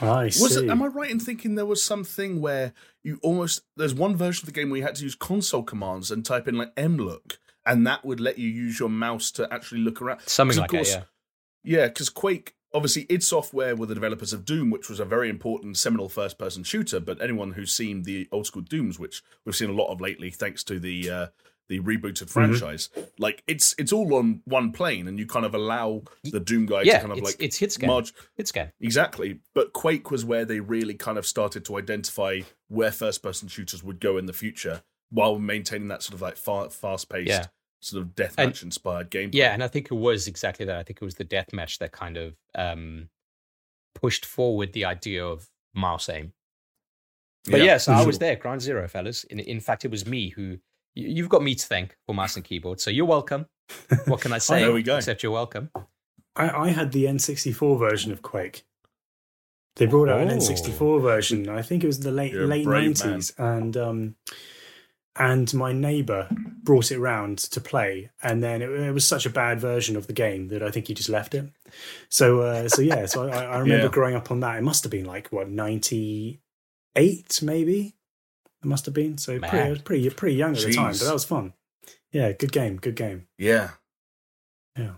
I 0.00 0.24
Was 0.24 0.54
see. 0.56 0.64
it? 0.66 0.70
Am 0.70 0.82
I 0.82 0.86
right 0.86 1.10
in 1.10 1.20
thinking 1.20 1.54
there 1.54 1.66
was 1.66 1.82
something 1.84 2.40
where 2.40 2.72
you 3.02 3.18
almost 3.22 3.62
there's 3.76 3.94
one 3.94 4.16
version 4.16 4.42
of 4.42 4.46
the 4.54 4.58
game 4.60 4.70
where 4.70 4.78
you 4.78 4.84
had 4.84 4.94
to 4.96 5.02
use 5.04 5.14
console 5.14 5.62
commands 5.62 6.10
and 6.10 6.24
type 6.24 6.48
in 6.48 6.56
like 6.56 6.74
mlook, 6.76 7.38
and 7.66 7.86
that 7.86 8.04
would 8.04 8.20
let 8.20 8.38
you 8.38 8.48
use 8.48 8.78
your 8.80 8.88
mouse 8.88 9.30
to 9.32 9.52
actually 9.52 9.80
look 9.80 10.00
around. 10.00 10.20
Something 10.26 10.58
of 10.58 10.62
like 10.62 10.70
course- 10.70 10.94
that. 10.94 10.98
Yeah. 11.64 11.80
Yeah, 11.82 11.86
because 11.86 12.08
Quake, 12.08 12.54
obviously, 12.74 13.06
id 13.08 13.22
Software 13.22 13.76
were 13.76 13.86
the 13.86 13.94
developers 13.94 14.32
of 14.32 14.44
Doom, 14.44 14.70
which 14.70 14.88
was 14.88 14.98
a 14.98 15.04
very 15.04 15.28
important 15.30 15.76
seminal 15.76 16.08
first 16.08 16.36
person 16.38 16.64
shooter. 16.64 16.98
But 16.98 17.22
anyone 17.22 17.52
who's 17.52 17.72
seen 17.72 18.02
the 18.02 18.28
old 18.32 18.46
school 18.46 18.62
Dooms, 18.62 18.98
which 18.98 19.22
we've 19.44 19.54
seen 19.54 19.70
a 19.70 19.74
lot 19.74 19.92
of 19.92 20.00
lately, 20.00 20.30
thanks 20.30 20.64
to 20.64 20.80
the 20.80 21.08
uh, 21.08 21.26
the 21.72 21.80
rebooted 21.80 22.28
franchise, 22.28 22.90
like 23.18 23.42
it's 23.46 23.74
it's 23.78 23.92
all 23.92 24.14
on 24.14 24.42
one 24.44 24.72
plane, 24.72 25.08
and 25.08 25.18
you 25.18 25.26
kind 25.26 25.46
of 25.46 25.54
allow 25.54 26.02
the 26.22 26.38
Doom 26.38 26.66
guy 26.66 26.82
Yeah, 26.82 26.94
to 26.94 27.00
kind 27.00 27.12
of 27.12 27.18
it's, 27.18 27.26
like 27.26 27.36
it's 27.42 27.56
hit 27.56 27.72
scan. 27.72 27.88
march. 27.88 28.12
hit 28.36 28.46
scan. 28.48 28.72
Exactly. 28.80 29.38
But 29.54 29.72
Quake 29.72 30.10
was 30.10 30.22
where 30.24 30.44
they 30.44 30.60
really 30.60 30.92
kind 30.94 31.16
of 31.16 31.26
started 31.26 31.64
to 31.64 31.78
identify 31.78 32.40
where 32.68 32.92
first 32.92 33.22
person 33.22 33.48
shooters 33.48 33.82
would 33.82 34.00
go 34.00 34.18
in 34.18 34.26
the 34.26 34.34
future 34.34 34.82
while 35.08 35.38
maintaining 35.38 35.88
that 35.88 36.02
sort 36.02 36.14
of 36.14 36.20
like 36.20 36.36
fa- 36.36 36.68
fast 36.70 37.08
paced, 37.08 37.28
Yeah. 37.28 37.46
sort 37.80 38.02
of 38.02 38.08
deathmatch 38.14 38.62
inspired 38.62 39.10
gameplay. 39.10 39.34
Yeah, 39.34 39.54
and 39.54 39.64
I 39.64 39.68
think 39.68 39.86
it 39.90 39.94
was 39.94 40.26
exactly 40.28 40.66
that. 40.66 40.76
I 40.76 40.82
think 40.82 40.98
it 41.00 41.04
was 41.04 41.14
the 41.14 41.24
deathmatch 41.24 41.78
that 41.78 41.92
kind 41.92 42.18
of 42.18 42.34
um, 42.54 43.08
pushed 43.94 44.26
forward 44.26 44.72
the 44.74 44.84
idea 44.84 45.24
of 45.24 45.48
mouse 45.74 46.08
aim. 46.10 46.32
But 47.50 47.60
Yeah. 47.62 47.78
so 47.78 47.92
I 47.92 48.04
was 48.06 48.18
there, 48.20 48.36
ground 48.36 48.60
zero, 48.62 48.86
fellas. 48.88 49.24
In, 49.24 49.38
in 49.40 49.58
fact, 49.60 49.84
it 49.84 49.90
was 49.90 50.06
me 50.06 50.28
who. 50.28 50.58
You- 50.94 51.08
You've 51.08 51.28
got 51.28 51.42
me 51.42 51.54
to 51.54 51.66
thank 51.66 51.96
for 52.06 52.14
mouse 52.14 52.36
and 52.36 52.44
keyboard, 52.44 52.80
so 52.80 52.90
you're 52.90 53.06
welcome. 53.06 53.46
What 54.06 54.20
can 54.20 54.32
I 54.32 54.38
say? 54.48 54.60
there 54.60 54.72
we 54.72 54.82
go. 54.82 54.96
Except 54.96 55.22
you're 55.22 55.32
welcome. 55.32 55.70
I, 56.36 56.48
I 56.50 56.68
had 56.70 56.92
the 56.92 57.04
N64 57.04 57.78
version 57.78 58.12
of 58.12 58.22
Quake. 58.22 58.64
They 59.76 59.86
brought 59.86 60.08
out 60.10 60.20
an 60.20 60.30
Oh. 60.30 60.36
N64 60.36 61.00
version. 61.00 61.48
I 61.48 61.62
think 61.62 61.82
it 61.82 61.86
was 61.86 62.00
the 62.00 62.10
late 62.10 62.32
You're 62.32 62.46
late 62.46 62.66
nineties, 62.66 63.32
and 63.38 63.74
um, 63.76 64.16
and 65.16 65.52
my 65.54 65.72
neighbour 65.72 66.28
brought 66.62 66.90
it 66.92 66.98
round 66.98 67.38
to 67.38 67.60
play, 67.60 68.10
and 68.22 68.42
then 68.42 68.60
it, 68.62 68.68
it 68.70 68.92
was 68.92 69.04
such 69.06 69.24
a 69.26 69.30
bad 69.30 69.60
version 69.60 69.96
of 69.96 70.06
the 70.06 70.12
game 70.12 70.48
that 70.48 70.62
I 70.62 70.70
think 70.70 70.88
he 70.88 70.94
just 70.94 71.08
left 71.08 71.34
it. 71.34 71.50
So 72.10 72.40
uh, 72.42 72.68
so 72.68 72.82
yeah, 72.82 73.06
so 73.06 73.28
I, 73.28 73.44
I 73.44 73.58
remember 73.58 73.84
Yeah. 73.84 73.90
growing 73.90 74.14
up 74.14 74.30
on 74.30 74.40
that. 74.40 74.58
It 74.58 74.62
must 74.62 74.84
have 74.84 74.90
been 74.90 75.06
like 75.06 75.28
what 75.28 75.48
ninety 75.48 76.40
eight, 76.96 77.40
maybe. 77.42 77.94
It 78.62 78.66
must 78.66 78.86
have 78.86 78.94
been 78.94 79.18
so 79.18 79.38
pretty, 79.40 79.58
I 79.58 79.70
was 79.70 79.82
pretty 79.82 80.08
pretty 80.10 80.36
young 80.36 80.56
at 80.56 80.62
the 80.62 80.72
time, 80.72 80.92
but 80.92 81.04
that 81.04 81.12
was 81.12 81.24
fun. 81.24 81.52
Yeah, 82.12 82.32
good 82.32 82.52
game, 82.52 82.76
good 82.76 82.94
game. 82.94 83.26
Yeah. 83.38 83.70
Yeah. 84.78 84.92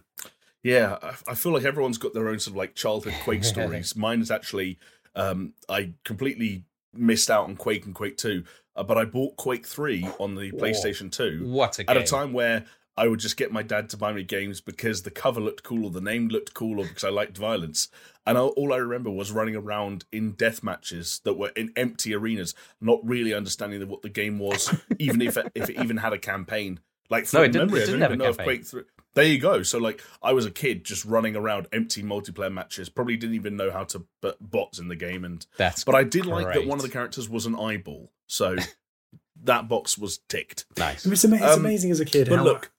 Yeah, 0.62 0.98
I, 1.02 1.14
I 1.28 1.34
feel 1.34 1.52
like 1.52 1.64
everyone's 1.64 1.98
got 1.98 2.14
their 2.14 2.28
own 2.28 2.38
sort 2.38 2.52
of 2.52 2.56
like 2.56 2.74
childhood 2.74 3.14
Quake 3.22 3.44
stories. 3.44 3.94
Mine 3.96 4.20
is 4.20 4.30
actually, 4.30 4.78
um, 5.14 5.52
I 5.68 5.92
completely 6.04 6.64
missed 6.92 7.30
out 7.30 7.44
on 7.44 7.56
Quake 7.56 7.84
and 7.86 7.94
Quake 7.94 8.16
2, 8.16 8.44
uh, 8.76 8.82
but 8.82 8.96
I 8.98 9.04
bought 9.04 9.36
Quake 9.36 9.66
3 9.66 10.08
on 10.18 10.34
the 10.34 10.52
PlayStation 10.52 11.10
2 11.10 11.46
What 11.48 11.78
a 11.78 11.84
game. 11.84 11.96
at 11.96 12.02
a 12.02 12.06
time 12.06 12.32
where 12.32 12.64
I 12.96 13.08
would 13.08 13.18
just 13.20 13.36
get 13.36 13.50
my 13.50 13.62
dad 13.62 13.88
to 13.90 13.96
buy 13.96 14.12
me 14.12 14.22
games 14.22 14.60
because 14.60 15.02
the 15.02 15.10
cover 15.10 15.40
looked 15.40 15.62
cool 15.64 15.84
or 15.86 15.90
the 15.90 16.00
name 16.00 16.28
looked 16.28 16.54
cool 16.54 16.78
or 16.80 16.86
because 16.86 17.02
I 17.04 17.08
liked 17.10 17.36
violence. 17.36 17.88
And 18.26 18.38
all- 18.38 18.50
all 18.50 18.72
I 18.72 18.76
remember 18.76 19.10
was 19.10 19.32
running 19.32 19.56
around 19.56 20.04
in 20.12 20.32
death 20.32 20.62
matches 20.62 21.20
that 21.24 21.34
were 21.34 21.48
in 21.56 21.72
empty 21.76 22.14
arenas, 22.14 22.54
not 22.80 23.00
really 23.04 23.34
understanding 23.34 23.86
what 23.88 24.02
the 24.02 24.08
game 24.08 24.38
was, 24.38 24.72
even 24.98 25.20
if 25.22 25.36
it, 25.36 25.50
if 25.54 25.68
it 25.70 25.80
even 25.82 25.96
had 25.96 26.12
a 26.12 26.18
campaign. 26.18 26.78
Like 27.10 27.26
from 27.26 27.38
No, 27.40 27.44
it 27.44 27.48
didn't- 27.52 27.66
memory, 27.68 27.80
it 27.82 27.86
didn't 27.86 28.00
don't 28.00 28.02
have 28.02 28.10
even 28.12 28.20
a 28.20 28.24
know 28.24 28.30
if 28.30 28.36
campaign. 28.36 28.56
Quake 28.58 28.66
3. 28.66 28.82
There 29.14 29.24
you 29.24 29.38
go. 29.38 29.62
So 29.62 29.78
like 29.78 30.00
I 30.22 30.32
was 30.32 30.46
a 30.46 30.50
kid 30.50 30.84
just 30.84 31.04
running 31.04 31.36
around 31.36 31.66
empty 31.72 32.02
multiplayer 32.02 32.52
matches, 32.52 32.88
probably 32.88 33.16
didn't 33.16 33.34
even 33.36 33.56
know 33.56 33.70
how 33.70 33.84
to 33.84 34.04
put 34.22 34.36
bots 34.40 34.78
in 34.78 34.88
the 34.88 34.96
game 34.96 35.24
and 35.24 35.44
That's 35.56 35.84
but 35.84 35.94
I 35.94 36.02
did 36.04 36.26
like 36.26 36.52
that 36.52 36.66
one 36.66 36.78
of 36.78 36.82
the 36.82 36.88
characters 36.90 37.28
was 37.28 37.46
an 37.46 37.54
eyeball. 37.56 38.10
So 38.26 38.56
that 39.44 39.68
box 39.68 39.98
was 39.98 40.18
ticked. 40.28 40.64
nice. 40.78 41.04
It's, 41.06 41.24
ama- 41.24 41.36
it's 41.36 41.44
Um, 41.44 41.60
amazing 41.60 41.90
as 41.90 42.00
a 42.00 42.04
kid. 42.04 42.28
But 42.28 42.38
how, 42.38 42.44
look, 42.44 42.72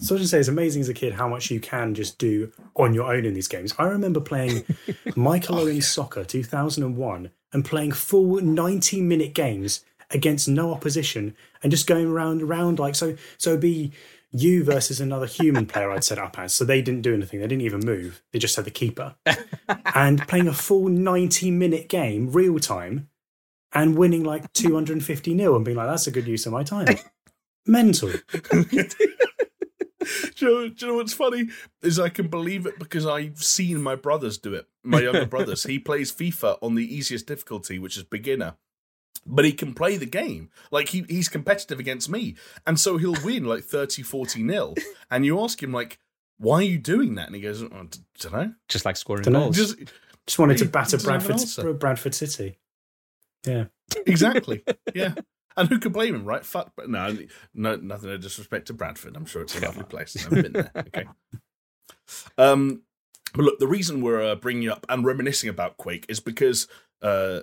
so 0.00 0.14
I 0.14 0.18
just 0.18 0.30
say 0.30 0.38
it's 0.38 0.48
amazing 0.48 0.80
as 0.82 0.88
a 0.88 0.94
kid 0.94 1.14
how 1.14 1.28
much 1.28 1.50
you 1.50 1.60
can 1.60 1.94
just 1.94 2.18
do 2.18 2.52
on 2.76 2.94
your 2.94 3.12
own 3.12 3.24
in 3.24 3.34
these 3.34 3.48
games. 3.48 3.74
I 3.78 3.84
remember 3.84 4.20
playing 4.20 4.64
Michael 5.16 5.58
Oh, 5.58 5.62
Owen's 5.62 5.86
Soccer 5.86 6.24
2001 6.24 7.30
and 7.52 7.64
playing 7.64 7.92
full 7.92 8.40
90 8.40 9.00
minute 9.00 9.34
games 9.34 9.84
against 10.10 10.48
no 10.48 10.72
opposition 10.72 11.36
and 11.62 11.70
just 11.70 11.86
going 11.86 12.12
round 12.12 12.42
round 12.48 12.78
like 12.78 12.94
so. 12.94 13.16
So 13.38 13.50
it'd 13.50 13.60
be 13.60 13.92
you 14.32 14.64
versus 14.64 15.00
another 15.00 15.26
human 15.26 15.64
player 15.64 15.90
I'd 15.92 16.02
set 16.02 16.18
up 16.18 16.38
as. 16.38 16.52
So 16.52 16.64
they 16.64 16.82
didn't 16.82 17.02
do 17.02 17.14
anything. 17.14 17.40
They 17.40 17.46
didn't 17.46 17.62
even 17.62 17.80
move. 17.80 18.20
They 18.32 18.40
just 18.40 18.56
had 18.56 18.64
the 18.64 18.70
keeper 18.72 19.14
and 19.94 20.26
playing 20.26 20.48
a 20.48 20.52
full 20.52 20.88
90 20.88 21.52
minute 21.52 21.88
game 21.88 22.32
real 22.32 22.58
time 22.58 23.08
and 23.72 23.96
winning 23.96 24.24
like 24.24 24.52
250 24.52 25.34
nil 25.34 25.54
and 25.54 25.64
being 25.64 25.76
like, 25.76 25.88
that's 25.88 26.08
a 26.08 26.10
good 26.10 26.26
use 26.26 26.46
of 26.46 26.52
my 26.52 26.64
time. 26.64 26.98
Mental. 27.66 28.10
do, 30.38 30.46
you 30.46 30.52
know, 30.52 30.68
do 30.68 30.86
you 30.86 30.92
know 30.92 30.96
what's 30.98 31.12
funny? 31.12 31.48
Is 31.82 31.98
I 31.98 32.08
can 32.08 32.28
believe 32.28 32.66
it 32.66 32.78
because 32.78 33.06
I've 33.06 33.42
seen 33.42 33.82
my 33.82 33.94
brothers 33.94 34.38
do 34.38 34.54
it. 34.54 34.66
My 34.82 35.00
younger 35.02 35.26
brothers. 35.26 35.64
He 35.64 35.78
plays 35.78 36.12
FIFA 36.12 36.58
on 36.62 36.74
the 36.74 36.94
easiest 36.94 37.26
difficulty, 37.26 37.78
which 37.78 37.96
is 37.96 38.02
beginner. 38.04 38.56
But 39.26 39.44
he 39.46 39.52
can 39.52 39.72
play 39.72 39.96
the 39.96 40.06
game. 40.06 40.50
Like 40.70 40.88
he, 40.90 41.04
he's 41.08 41.28
competitive 41.30 41.78
against 41.80 42.08
me. 42.10 42.34
And 42.66 42.78
so 42.78 42.98
he'll 42.98 43.16
win 43.24 43.44
like 43.44 43.64
30, 43.64 44.02
40 44.02 44.42
nil. 44.42 44.74
And 45.10 45.24
you 45.24 45.40
ask 45.40 45.62
him 45.62 45.72
like, 45.72 45.98
why 46.38 46.56
are 46.56 46.62
you 46.62 46.78
doing 46.78 47.14
that? 47.14 47.26
And 47.28 47.34
he 47.36 47.40
goes, 47.40 47.62
oh, 47.62 47.66
I 47.72 47.86
don't 48.18 48.32
know. 48.32 48.54
Just 48.68 48.84
like 48.84 48.96
scoring 48.96 49.22
Dunno. 49.22 49.40
goals. 49.44 49.56
Just 49.56 49.76
Just 50.26 50.38
wanted 50.38 50.58
to 50.58 50.64
He 50.64 50.70
batter 50.70 50.96
doesn't 50.96 51.10
have 51.10 51.22
an 51.22 51.26
Bradford, 51.28 51.40
answer. 51.42 51.72
Bradford 51.72 52.14
City. 52.14 52.58
Yeah. 53.46 53.64
exactly. 54.06 54.62
Yeah. 54.94 55.14
And 55.56 55.68
who 55.68 55.78
can 55.78 55.92
blame 55.92 56.14
him, 56.14 56.24
right? 56.24 56.44
Fuck. 56.44 56.72
But 56.76 56.90
no, 56.90 57.16
no, 57.54 57.76
nothing 57.76 58.10
of 58.10 58.20
disrespect 58.20 58.66
to 58.66 58.72
Bradford. 58.74 59.16
I'm 59.16 59.26
sure 59.26 59.42
it's 59.42 59.56
a 59.56 59.64
lovely 59.64 59.84
place. 59.84 60.16
I've 60.26 60.30
been 60.30 60.52
there. 60.52 60.70
Okay. 60.76 61.04
Um, 62.36 62.82
but 63.34 63.44
look, 63.44 63.58
the 63.58 63.66
reason 63.66 64.00
we're 64.02 64.22
uh, 64.22 64.34
bringing 64.36 64.68
up 64.68 64.86
and 64.88 65.04
reminiscing 65.04 65.48
about 65.50 65.76
Quake 65.76 66.06
is 66.08 66.20
because 66.20 66.68
uh, 67.02 67.40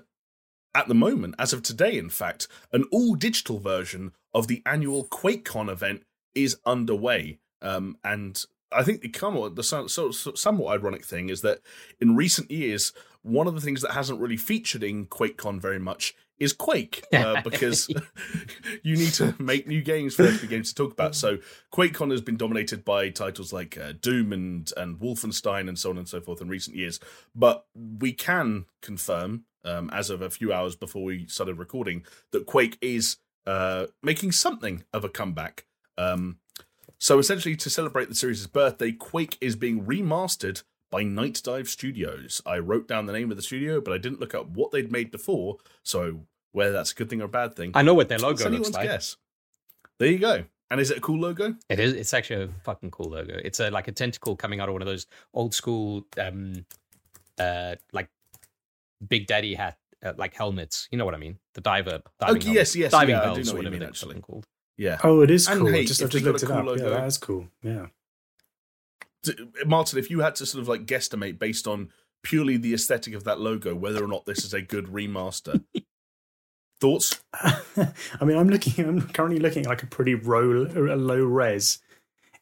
at 0.73 0.87
the 0.87 0.93
moment, 0.93 1.35
as 1.37 1.53
of 1.53 1.63
today, 1.63 1.97
in 1.97 2.09
fact, 2.09 2.47
an 2.71 2.85
all 2.91 3.15
digital 3.15 3.59
version 3.59 4.11
of 4.33 4.47
the 4.47 4.61
annual 4.65 5.05
QuakeCon 5.05 5.69
event 5.69 6.03
is 6.33 6.57
underway. 6.65 7.39
Um, 7.61 7.97
and 8.03 8.43
I 8.71 8.83
think 8.83 9.01
the, 9.01 9.09
come- 9.09 9.55
the 9.55 9.63
so, 9.63 9.87
so- 9.87 10.11
somewhat 10.11 10.73
ironic 10.79 11.05
thing 11.05 11.29
is 11.29 11.41
that 11.41 11.59
in 11.99 12.15
recent 12.15 12.49
years, 12.49 12.93
one 13.21 13.47
of 13.47 13.53
the 13.55 13.61
things 13.61 13.81
that 13.81 13.91
hasn't 13.91 14.19
really 14.19 14.37
featured 14.37 14.83
in 14.83 15.05
QuakeCon 15.07 15.59
very 15.61 15.79
much 15.79 16.15
is 16.41 16.53
Quake, 16.53 17.05
uh, 17.13 17.41
because 17.41 17.87
you 18.83 18.97
need 18.97 19.13
to 19.13 19.35
make 19.39 19.67
new 19.67 19.81
games 19.81 20.15
for 20.15 20.23
there 20.23 20.33
to 20.33 20.41
be 20.41 20.47
games 20.47 20.69
to 20.69 20.75
talk 20.75 20.91
about. 20.91 21.15
So 21.15 21.37
QuakeCon 21.73 22.11
has 22.11 22.21
been 22.21 22.37
dominated 22.37 22.83
by 22.83 23.09
titles 23.09 23.53
like 23.53 23.77
uh, 23.77 23.93
Doom 24.01 24.33
and 24.33 24.71
and 24.75 24.99
Wolfenstein 24.99 25.69
and 25.69 25.77
so 25.77 25.91
on 25.91 25.97
and 25.97 26.09
so 26.09 26.19
forth 26.19 26.41
in 26.41 26.49
recent 26.49 26.75
years. 26.75 26.99
But 27.35 27.65
we 27.75 28.11
can 28.11 28.65
confirm, 28.81 29.45
um, 29.63 29.89
as 29.91 30.09
of 30.09 30.21
a 30.21 30.29
few 30.29 30.51
hours 30.51 30.75
before 30.75 31.03
we 31.03 31.27
started 31.27 31.59
recording, 31.59 32.03
that 32.31 32.47
Quake 32.47 32.77
is 32.81 33.17
uh, 33.45 33.85
making 34.01 34.31
something 34.31 34.83
of 34.93 35.03
a 35.03 35.09
comeback. 35.09 35.65
Um, 35.97 36.37
so 36.97 37.19
essentially, 37.19 37.55
to 37.55 37.69
celebrate 37.69 38.09
the 38.09 38.15
series' 38.15 38.45
birthday, 38.47 38.91
Quake 38.91 39.37
is 39.41 39.55
being 39.55 39.85
remastered 39.85 40.63
by 40.91 41.03
Nightdive 41.03 41.67
Studios. 41.67 42.41
I 42.45 42.59
wrote 42.59 42.87
down 42.87 43.05
the 43.05 43.13
name 43.13 43.31
of 43.31 43.37
the 43.37 43.43
studio, 43.43 43.81
but 43.81 43.93
I 43.93 43.97
didn't 43.97 44.19
look 44.19 44.35
up 44.35 44.49
what 44.49 44.71
they'd 44.71 44.91
made 44.91 45.09
before. 45.09 45.57
So 45.83 46.27
whether 46.51 46.71
that's 46.71 46.91
a 46.91 46.95
good 46.95 47.09
thing 47.09 47.21
or 47.21 47.25
a 47.25 47.29
bad 47.29 47.55
thing, 47.55 47.71
I 47.73 47.81
know 47.81 47.93
what 47.93 48.09
their 48.09 48.17
logo 48.19 48.29
looks 48.31 48.45
anyone's 48.45 48.73
like. 48.73 48.87
guess. 48.87 49.17
There 49.99 50.09
you 50.09 50.19
go. 50.19 50.43
And 50.69 50.79
is 50.79 50.89
it 50.89 50.97
a 50.97 51.01
cool 51.01 51.19
logo? 51.19 51.55
It 51.69 51.79
is. 51.79 51.93
It's 51.93 52.13
actually 52.13 52.43
a 52.45 52.49
fucking 52.63 52.91
cool 52.91 53.11
logo. 53.11 53.39
It's 53.43 53.59
a 53.59 53.69
like 53.69 53.87
a 53.87 53.91
tentacle 53.91 54.35
coming 54.37 54.59
out 54.61 54.69
of 54.69 54.73
one 54.73 54.81
of 54.81 54.87
those 54.87 55.05
old 55.33 55.53
school, 55.53 56.05
um, 56.17 56.65
uh, 57.37 57.75
like 57.91 58.09
Big 59.07 59.27
Daddy 59.27 59.53
hat, 59.53 59.77
uh, 60.03 60.13
like 60.17 60.33
helmets. 60.33 60.87
You 60.91 60.97
know 60.97 61.05
what 61.05 61.13
I 61.13 61.17
mean? 61.17 61.37
The 61.55 61.61
diver. 61.61 62.01
Diving 62.19 62.35
Okay, 62.37 62.45
helmets. 62.47 62.75
yes, 62.75 62.75
yes, 62.75 62.91
Diving 62.91 63.15
yeah, 63.15 63.21
I 63.21 63.25
do 63.29 63.33
bells 63.35 63.47
know 63.47 63.53
or 63.53 63.55
what 63.57 63.65
you 63.65 63.71
mean, 63.71 63.83
actually. 63.83 64.21
called. 64.21 64.45
Yeah. 64.77 64.97
Oh, 65.03 65.21
it 65.21 65.29
is 65.29 65.47
And 65.49 65.59
cool. 65.61 65.71
hey, 65.71 65.83
just, 65.85 66.01
I've 66.01 66.09
just 66.09 66.23
they've 66.23 66.31
looked 66.33 66.43
it 66.43 66.47
got 66.47 66.55
a 66.55 66.59
up. 66.59 66.65
cool 66.65 66.77
Yeah, 66.77 66.83
logo- 66.85 66.95
that 67.01 67.07
is 67.07 67.17
cool. 67.17 67.47
Yeah. 67.61 67.85
D- 69.23 69.33
Martin, 69.65 69.99
if 69.99 70.09
you 70.09 70.21
had 70.21 70.35
to 70.35 70.45
sort 70.45 70.61
of 70.61 70.67
like 70.67 70.85
guesstimate 70.85 71.37
based 71.37 71.67
on 71.67 71.89
purely 72.23 72.57
the 72.57 72.73
aesthetic 72.73 73.13
of 73.13 73.23
that 73.25 73.39
logo, 73.39 73.75
whether 73.75 74.03
or 74.03 74.07
not 74.07 74.25
this 74.25 74.43
is 74.43 74.53
a 74.53 74.61
good 74.61 74.85
remaster, 74.87 75.63
thoughts? 76.81 77.21
I 77.33 78.25
mean, 78.25 78.37
I'm 78.37 78.49
looking. 78.49 78.83
I'm 78.85 79.01
currently 79.09 79.39
looking 79.39 79.63
at 79.63 79.69
like 79.69 79.83
a 79.83 79.87
pretty 79.87 80.15
low, 80.15 80.65
a 80.65 80.97
low 80.97 81.23
res 81.23 81.79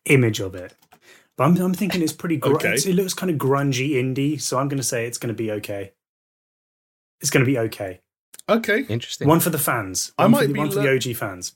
image 0.06 0.40
of 0.40 0.56
it, 0.56 0.76
but 1.38 1.44
I'm, 1.44 1.58
I'm 1.58 1.74
thinking 1.74 2.02
it's 2.02 2.14
pretty. 2.14 2.38
Gr- 2.38 2.54
Okay. 2.56 2.70
it's- 2.70 2.86
It 2.88 2.94
looks 2.96 3.14
kind 3.14 3.30
of 3.30 3.38
grungy 3.38 3.92
indie, 3.92 4.42
so 4.42 4.58
I'm 4.58 4.68
going 4.70 4.78
to 4.78 4.84
say 4.84 5.06
it's 5.06 5.18
going 5.20 5.34
to 5.36 5.38
be 5.38 5.52
okay. 5.52 5.92
It's 7.22 7.30
going 7.30 7.46
to 7.46 7.52
be 7.52 7.60
okay. 7.60 8.00
Okay. 8.48 8.80
Interesting. 8.90 9.28
One 9.28 9.42
for 9.42 9.50
the 9.52 9.60
fans. 9.60 10.12
I 10.18 10.26
might 10.28 10.42
for 10.44 10.48
the, 10.48 10.54
be 10.54 10.60
one 10.60 10.72
for 10.72 10.78
le- 10.82 10.98
the 11.00 11.10
OG 11.12 11.16
fans. 11.18 11.56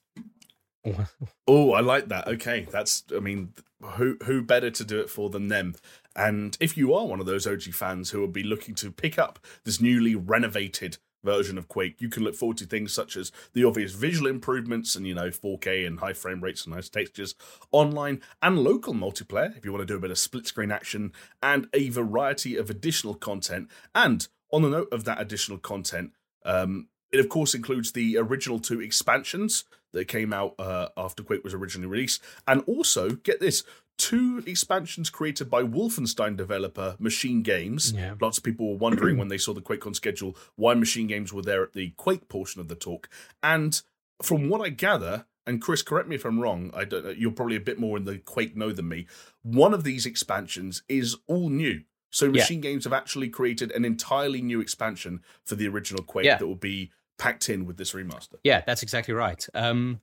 Oh, 1.47 1.71
I 1.71 1.79
like 1.79 2.09
that. 2.09 2.27
Okay, 2.27 2.67
that's. 2.69 3.03
I 3.15 3.19
mean, 3.19 3.53
who 3.81 4.17
who 4.25 4.41
better 4.41 4.69
to 4.69 4.83
do 4.83 4.99
it 4.99 5.09
for 5.09 5.29
than 5.29 5.47
them? 5.47 5.75
And 6.15 6.57
if 6.59 6.75
you 6.77 6.93
are 6.93 7.05
one 7.05 7.19
of 7.21 7.25
those 7.25 7.47
OG 7.47 7.63
fans 7.73 8.09
who 8.09 8.19
will 8.19 8.27
be 8.27 8.43
looking 8.43 8.75
to 8.75 8.91
pick 8.91 9.17
up 9.17 9.39
this 9.63 9.79
newly 9.81 10.13
renovated 10.15 10.97
version 11.23 11.57
of 11.57 11.67
Quake, 11.67 12.01
you 12.01 12.09
can 12.09 12.23
look 12.23 12.35
forward 12.35 12.57
to 12.57 12.65
things 12.65 12.93
such 12.93 13.15
as 13.15 13.31
the 13.53 13.63
obvious 13.63 13.93
visual 13.93 14.29
improvements 14.29 14.95
and 14.95 15.07
you 15.07 15.13
know 15.13 15.29
4K 15.29 15.85
and 15.87 15.99
high 15.99 16.13
frame 16.13 16.41
rates 16.41 16.65
and 16.65 16.75
nice 16.75 16.89
textures, 16.89 17.35
online 17.71 18.21
and 18.41 18.59
local 18.59 18.93
multiplayer 18.93 19.55
if 19.57 19.65
you 19.65 19.71
want 19.71 19.81
to 19.81 19.91
do 19.91 19.97
a 19.97 20.01
bit 20.01 20.11
of 20.11 20.17
split 20.17 20.47
screen 20.47 20.71
action, 20.71 21.11
and 21.41 21.67
a 21.73 21.89
variety 21.89 22.55
of 22.55 22.69
additional 22.69 23.15
content. 23.15 23.69
And 23.95 24.27
on 24.51 24.61
the 24.61 24.69
note 24.69 24.89
of 24.91 25.03
that 25.05 25.19
additional 25.19 25.57
content, 25.57 26.11
um, 26.45 26.87
it 27.11 27.19
of 27.19 27.29
course 27.29 27.53
includes 27.53 27.91
the 27.91 28.17
original 28.17 28.59
two 28.59 28.81
expansions 28.81 29.65
that 29.93 30.07
came 30.07 30.33
out 30.33 30.55
uh, 30.59 30.89
after 30.97 31.23
Quake 31.23 31.43
was 31.43 31.53
originally 31.53 31.87
released, 31.87 32.21
and 32.47 32.63
also 32.65 33.11
get 33.11 33.39
this 33.39 33.63
two 33.97 34.43
expansions 34.45 35.09
created 35.09 35.49
by 35.49 35.63
Wolfenstein 35.63 36.35
developer 36.35 36.95
Machine 36.99 37.41
Games. 37.41 37.93
Yeah. 37.93 38.15
Lots 38.19 38.37
of 38.37 38.43
people 38.43 38.69
were 38.71 38.77
wondering 38.77 39.17
when 39.17 39.27
they 39.27 39.37
saw 39.37 39.53
the 39.53 39.61
QuakeCon 39.61 39.95
schedule 39.95 40.35
why 40.55 40.73
Machine 40.73 41.07
Games 41.07 41.31
were 41.31 41.41
there 41.41 41.63
at 41.63 41.73
the 41.73 41.91
Quake 41.97 42.27
portion 42.29 42.59
of 42.61 42.67
the 42.67 42.75
talk, 42.75 43.09
and 43.41 43.81
from 44.21 44.49
what 44.49 44.61
I 44.61 44.69
gather. 44.69 45.25
And 45.45 45.61
Chris, 45.61 45.81
correct 45.81 46.07
me 46.07 46.15
if 46.15 46.23
I'm 46.23 46.39
wrong. 46.39 46.71
I 46.73 46.85
don't. 46.85 47.17
You're 47.17 47.31
probably 47.31 47.57
a 47.57 47.59
bit 47.59 47.77
more 47.77 47.97
in 47.97 48.05
the 48.05 48.17
Quake 48.19 48.55
know 48.55 48.71
than 48.71 48.87
me. 48.87 49.07
One 49.41 49.73
of 49.73 49.83
these 49.83 50.05
expansions 50.05 50.83
is 50.87 51.17
all 51.27 51.49
new. 51.49 51.81
So 52.11 52.27
Yeah. 52.27 52.31
Machine 52.31 52.61
Games 52.61 52.85
have 52.85 52.93
actually 52.93 53.27
created 53.27 53.69
an 53.71 53.83
entirely 53.83 54.41
new 54.41 54.61
expansion 54.61 55.21
for 55.43 55.55
the 55.55 55.67
original 55.67 56.01
Quake 56.01 56.25
Yeah. 56.25 56.37
that 56.37 56.47
will 56.47 56.55
be 56.55 56.91
packed 57.17 57.49
in 57.49 57.65
with 57.65 57.75
this 57.75 57.91
remaster. 57.91 58.35
Yeah, 58.45 58.61
that's 58.65 58.83
exactly 58.83 59.13
right. 59.13 59.45
Um, 59.53 59.99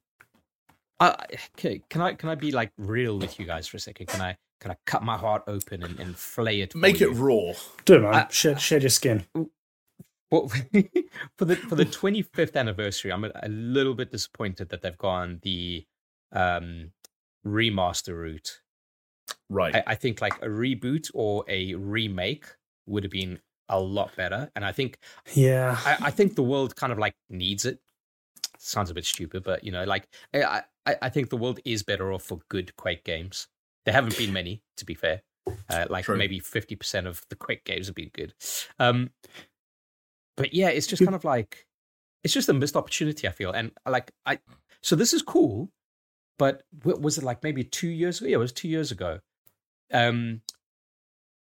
I, 1.00 1.16
okay, 1.58 1.82
can 1.88 2.02
I 2.02 2.14
can 2.14 2.28
I 2.28 2.34
be 2.34 2.52
like 2.52 2.72
real 2.78 3.18
with 3.18 3.38
you 3.40 3.46
guys 3.46 3.66
for 3.66 3.78
a 3.78 3.80
second? 3.80 4.06
Can 4.06 4.20
I 4.20 4.36
can 4.60 4.70
I 4.70 4.76
cut 4.86 5.02
my 5.02 5.16
heart 5.16 5.42
open 5.46 5.82
and, 5.82 5.98
and 5.98 6.16
flay 6.16 6.60
it? 6.60 6.74
Make 6.74 6.96
it 6.96 7.10
you? 7.10 7.12
raw. 7.14 7.52
Do 7.86 7.94
it, 7.94 8.00
man. 8.02 8.14
I- 8.14 8.26
shed, 8.30 8.60
shed 8.60 8.82
your 8.82 8.90
skin. 8.90 9.24
Well, 10.30 10.48
for 11.38 11.44
the 11.46 11.56
for 11.56 11.74
the 11.74 11.86
25th 11.86 12.54
anniversary, 12.54 13.12
I'm 13.12 13.24
a, 13.24 13.30
a 13.42 13.48
little 13.48 13.94
bit 13.94 14.12
disappointed 14.12 14.68
that 14.68 14.82
they've 14.82 14.96
gone 14.98 15.40
the 15.42 15.84
um, 16.32 16.92
remaster 17.44 18.14
route. 18.16 18.60
Right. 19.48 19.74
I, 19.74 19.82
I 19.88 19.94
think 19.96 20.20
like 20.20 20.36
a 20.42 20.46
reboot 20.46 21.10
or 21.14 21.44
a 21.48 21.74
remake 21.74 22.46
would 22.86 23.02
have 23.04 23.10
been 23.10 23.40
a 23.68 23.80
lot 23.80 24.14
better, 24.16 24.50
and 24.54 24.64
I 24.64 24.72
think 24.72 24.98
Yeah. 25.32 25.76
I, 25.84 25.96
I 26.02 26.10
think 26.10 26.34
the 26.36 26.42
world 26.42 26.76
kind 26.76 26.92
of 26.92 26.98
like 26.98 27.14
needs 27.28 27.64
it. 27.64 27.80
Sounds 28.62 28.90
a 28.90 28.94
bit 28.94 29.06
stupid, 29.06 29.42
but 29.42 29.64
you 29.64 29.72
know, 29.72 29.84
like 29.84 30.06
I, 30.34 30.62
I, 30.84 30.96
I 31.02 31.08
think 31.08 31.30
the 31.30 31.36
world 31.36 31.60
is 31.64 31.82
better 31.82 32.12
off 32.12 32.24
for 32.24 32.40
good 32.50 32.76
Quake 32.76 33.04
games. 33.04 33.48
There 33.86 33.94
haven't 33.94 34.18
been 34.18 34.34
many, 34.34 34.62
to 34.76 34.84
be 34.84 34.94
fair. 34.94 35.22
Uh, 35.70 35.86
like 35.88 36.04
True. 36.04 36.16
maybe 36.16 36.38
fifty 36.38 36.76
percent 36.76 37.06
of 37.06 37.24
the 37.30 37.36
Quake 37.36 37.64
games 37.64 37.86
have 37.86 37.96
been 37.96 38.10
good. 38.12 38.34
Um, 38.78 39.10
but 40.36 40.52
yeah, 40.52 40.68
it's 40.68 40.86
just 40.86 41.02
kind 41.02 41.14
of 41.14 41.24
like 41.24 41.66
it's 42.22 42.34
just 42.34 42.50
a 42.50 42.52
missed 42.52 42.76
opportunity. 42.76 43.26
I 43.26 43.30
feel, 43.30 43.50
and 43.50 43.72
like 43.88 44.12
I, 44.26 44.38
so 44.82 44.94
this 44.94 45.14
is 45.14 45.22
cool, 45.22 45.70
but 46.38 46.62
what 46.82 47.00
was 47.00 47.16
it 47.16 47.24
like 47.24 47.42
maybe 47.42 47.64
two 47.64 47.88
years 47.88 48.20
ago? 48.20 48.28
Yeah, 48.28 48.36
it 48.36 48.40
was 48.40 48.52
two 48.52 48.68
years 48.68 48.92
ago. 48.92 49.20
Um, 49.90 50.42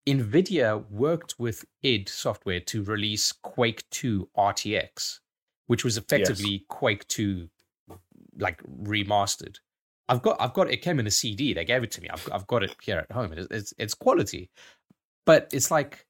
Nvidia 0.07 0.89
worked 0.89 1.35
with 1.37 1.65
id 1.83 2.07
Software 2.09 2.61
to 2.61 2.83
release 2.83 3.31
Quake 3.31 3.83
2 3.91 4.29
RTX, 4.37 5.19
which 5.69 5.83
was 5.83 5.97
effectively 5.97 6.65
Quake 6.67 7.07
2 7.09 7.47
like 8.39 8.59
remastered. 8.63 9.57
I've 10.07 10.23
got 10.23 10.41
I've 10.41 10.53
got 10.53 10.71
it 10.71 10.81
came 10.81 10.99
in 10.99 11.05
a 11.05 11.11
CD. 11.11 11.53
They 11.53 11.63
gave 11.63 11.83
it 11.83 11.91
to 11.91 12.01
me. 12.01 12.09
I've 12.09 12.27
I've 12.33 12.47
got 12.47 12.63
it 12.63 12.75
here 12.81 12.97
at 12.97 13.11
home. 13.11 13.33
It's 13.33 13.47
it's, 13.51 13.73
it's 13.77 13.93
quality, 13.93 14.49
but 15.27 15.47
it's 15.53 15.69
like, 15.69 16.07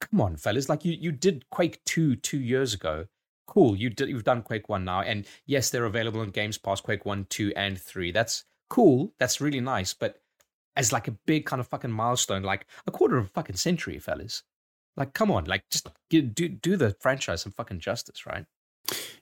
come 0.00 0.20
on, 0.20 0.36
fellas! 0.36 0.68
Like 0.68 0.84
you 0.84 0.92
you 0.92 1.12
did 1.12 1.48
Quake 1.50 1.80
2 1.84 2.16
two 2.16 2.40
years 2.40 2.74
ago. 2.74 3.06
Cool, 3.46 3.76
you 3.76 3.90
did 3.90 4.08
you've 4.08 4.24
done 4.24 4.42
Quake 4.42 4.68
1 4.68 4.84
now, 4.84 5.02
and 5.02 5.24
yes, 5.46 5.70
they're 5.70 5.84
available 5.84 6.20
on 6.20 6.30
Games 6.30 6.58
Pass. 6.58 6.80
Quake 6.80 7.06
1, 7.06 7.26
2, 7.30 7.52
and 7.54 7.80
3. 7.80 8.10
That's 8.10 8.44
cool. 8.68 9.14
That's 9.20 9.40
really 9.40 9.60
nice, 9.60 9.94
but 9.94 10.20
as 10.74 10.92
like 10.92 11.06
a 11.06 11.12
big 11.26 11.46
kind 11.46 11.60
of 11.60 11.68
fucking 11.68 11.92
milestone, 11.92 12.42
like 12.42 12.66
a 12.88 12.90
quarter 12.90 13.18
of 13.18 13.26
a 13.26 13.28
fucking 13.28 13.56
century, 13.56 14.00
fellas. 14.00 14.42
Like, 14.98 15.14
come 15.14 15.30
on, 15.30 15.44
like 15.44 15.62
just 15.70 15.88
give, 16.10 16.34
do 16.34 16.48
do 16.48 16.76
the 16.76 16.96
franchise 17.00 17.42
some 17.42 17.52
fucking 17.52 17.78
justice, 17.78 18.26
right? 18.26 18.44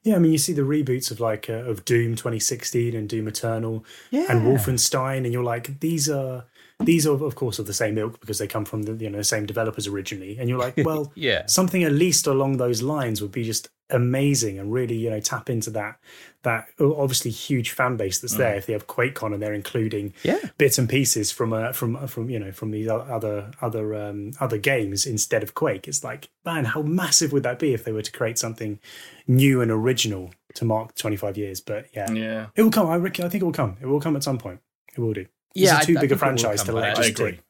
Yeah, 0.02 0.16
I 0.16 0.18
mean, 0.18 0.32
you 0.32 0.38
see 0.38 0.54
the 0.54 0.62
reboots 0.62 1.10
of 1.10 1.20
like 1.20 1.50
uh, 1.50 1.64
of 1.64 1.84
Doom 1.84 2.14
2016 2.14 2.94
and 2.94 3.06
Doom 3.08 3.28
Eternal 3.28 3.84
Yeah, 4.10 4.26
and 4.30 4.42
Wolfenstein, 4.42 5.24
and 5.24 5.32
you're 5.34 5.44
like, 5.44 5.80
these 5.80 6.08
are 6.08 6.46
these 6.80 7.06
are 7.06 7.22
of 7.22 7.34
course 7.34 7.58
of 7.58 7.66
the 7.66 7.74
same 7.74 7.98
ilk 7.98 8.20
because 8.20 8.38
they 8.38 8.46
come 8.46 8.64
from 8.64 8.84
the 8.84 8.94
you 8.94 9.10
know 9.10 9.18
the 9.18 9.24
same 9.24 9.44
developers 9.44 9.86
originally, 9.86 10.38
and 10.38 10.48
you're 10.48 10.58
like, 10.58 10.76
well, 10.84 11.12
Yeah, 11.14 11.44
something 11.46 11.84
at 11.84 11.92
least 11.92 12.26
along 12.26 12.56
those 12.56 12.80
lines 12.80 13.20
would 13.20 13.32
be 13.32 13.44
just 13.44 13.68
amazing 13.90 14.58
and 14.58 14.72
really 14.72 14.96
you 14.96 15.08
know 15.08 15.20
tap 15.20 15.48
into 15.48 15.70
that 15.70 15.98
that 16.42 16.66
obviously 16.80 17.30
huge 17.30 17.70
fan 17.70 17.96
base 17.96 18.18
that's 18.20 18.36
there 18.36 18.54
if 18.54 18.66
they 18.66 18.72
have 18.72 18.86
QuakeCon 18.86 19.32
and 19.34 19.42
they're 19.42 19.52
including 19.54 20.12
yeah, 20.22 20.38
bits 20.58 20.78
and 20.78 20.88
pieces 20.88 21.32
from 21.32 21.52
uh, 21.52 21.72
from 21.72 22.06
from 22.06 22.30
you 22.30 22.38
know 22.38 22.52
from 22.52 22.70
these 22.70 22.88
other 22.88 23.50
other 23.60 23.94
um, 23.94 24.32
other 24.40 24.58
games 24.58 25.06
instead 25.06 25.42
of 25.42 25.54
Quake. 25.54 25.88
It's 25.88 26.04
like 26.04 26.28
man, 26.44 26.64
how 26.66 26.82
massive 26.82 27.32
would 27.32 27.42
that 27.42 27.58
be 27.58 27.74
if 27.74 27.84
they 27.84 27.92
were 27.92 28.02
to 28.02 28.12
create 28.12 28.38
something 28.38 28.78
new 29.26 29.60
and 29.60 29.70
original 29.70 30.30
to 30.54 30.64
mark 30.64 30.94
25 30.94 31.36
years? 31.36 31.60
But 31.60 31.86
yeah, 31.92 32.10
Yeah, 32.12 32.46
it 32.54 32.62
will 32.62 32.70
come. 32.70 32.86
I 32.88 32.96
reckon. 32.96 33.24
I 33.24 33.28
think 33.28 33.42
it 33.42 33.44
will 33.44 33.52
come. 33.52 33.76
It 33.80 33.86
will 33.86 34.00
come 34.00 34.14
at 34.16 34.22
some 34.22 34.38
point. 34.38 34.60
It 34.96 35.00
will 35.00 35.14
do. 35.14 35.26
yeah. 35.54 35.78
it's 35.78 35.86
too 35.86 35.96
I 35.98 36.00
big 36.00 36.10
a 36.10 36.14
it 36.14 36.14
will 36.14 36.18
franchise 36.18 36.62
to 36.64 36.72
let 36.72 36.84
I- 36.84 36.90
I 36.92 36.94
just 36.94 37.08
agree. 37.10 37.40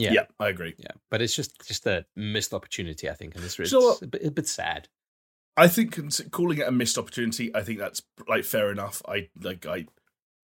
Yeah. 0.00 0.12
yeah, 0.12 0.24
I 0.38 0.48
agree. 0.48 0.74
Yeah, 0.78 0.92
but 1.10 1.20
it's 1.20 1.34
just 1.34 1.66
just 1.66 1.86
a 1.86 2.06
missed 2.16 2.54
opportunity, 2.54 3.08
I 3.10 3.14
think, 3.14 3.34
and 3.34 3.44
it's, 3.44 3.58
it's 3.58 3.70
So, 3.70 3.92
uh, 3.92 3.96
a, 4.02 4.06
bit, 4.06 4.24
a 4.24 4.30
bit 4.30 4.48
sad. 4.48 4.88
I 5.56 5.68
think 5.68 5.98
calling 6.30 6.58
it 6.58 6.66
a 6.66 6.72
missed 6.72 6.96
opportunity, 6.96 7.54
I 7.54 7.62
think 7.62 7.78
that's 7.78 8.02
like 8.26 8.44
fair 8.44 8.70
enough. 8.70 9.02
I 9.06 9.28
like 9.42 9.66
I 9.66 9.86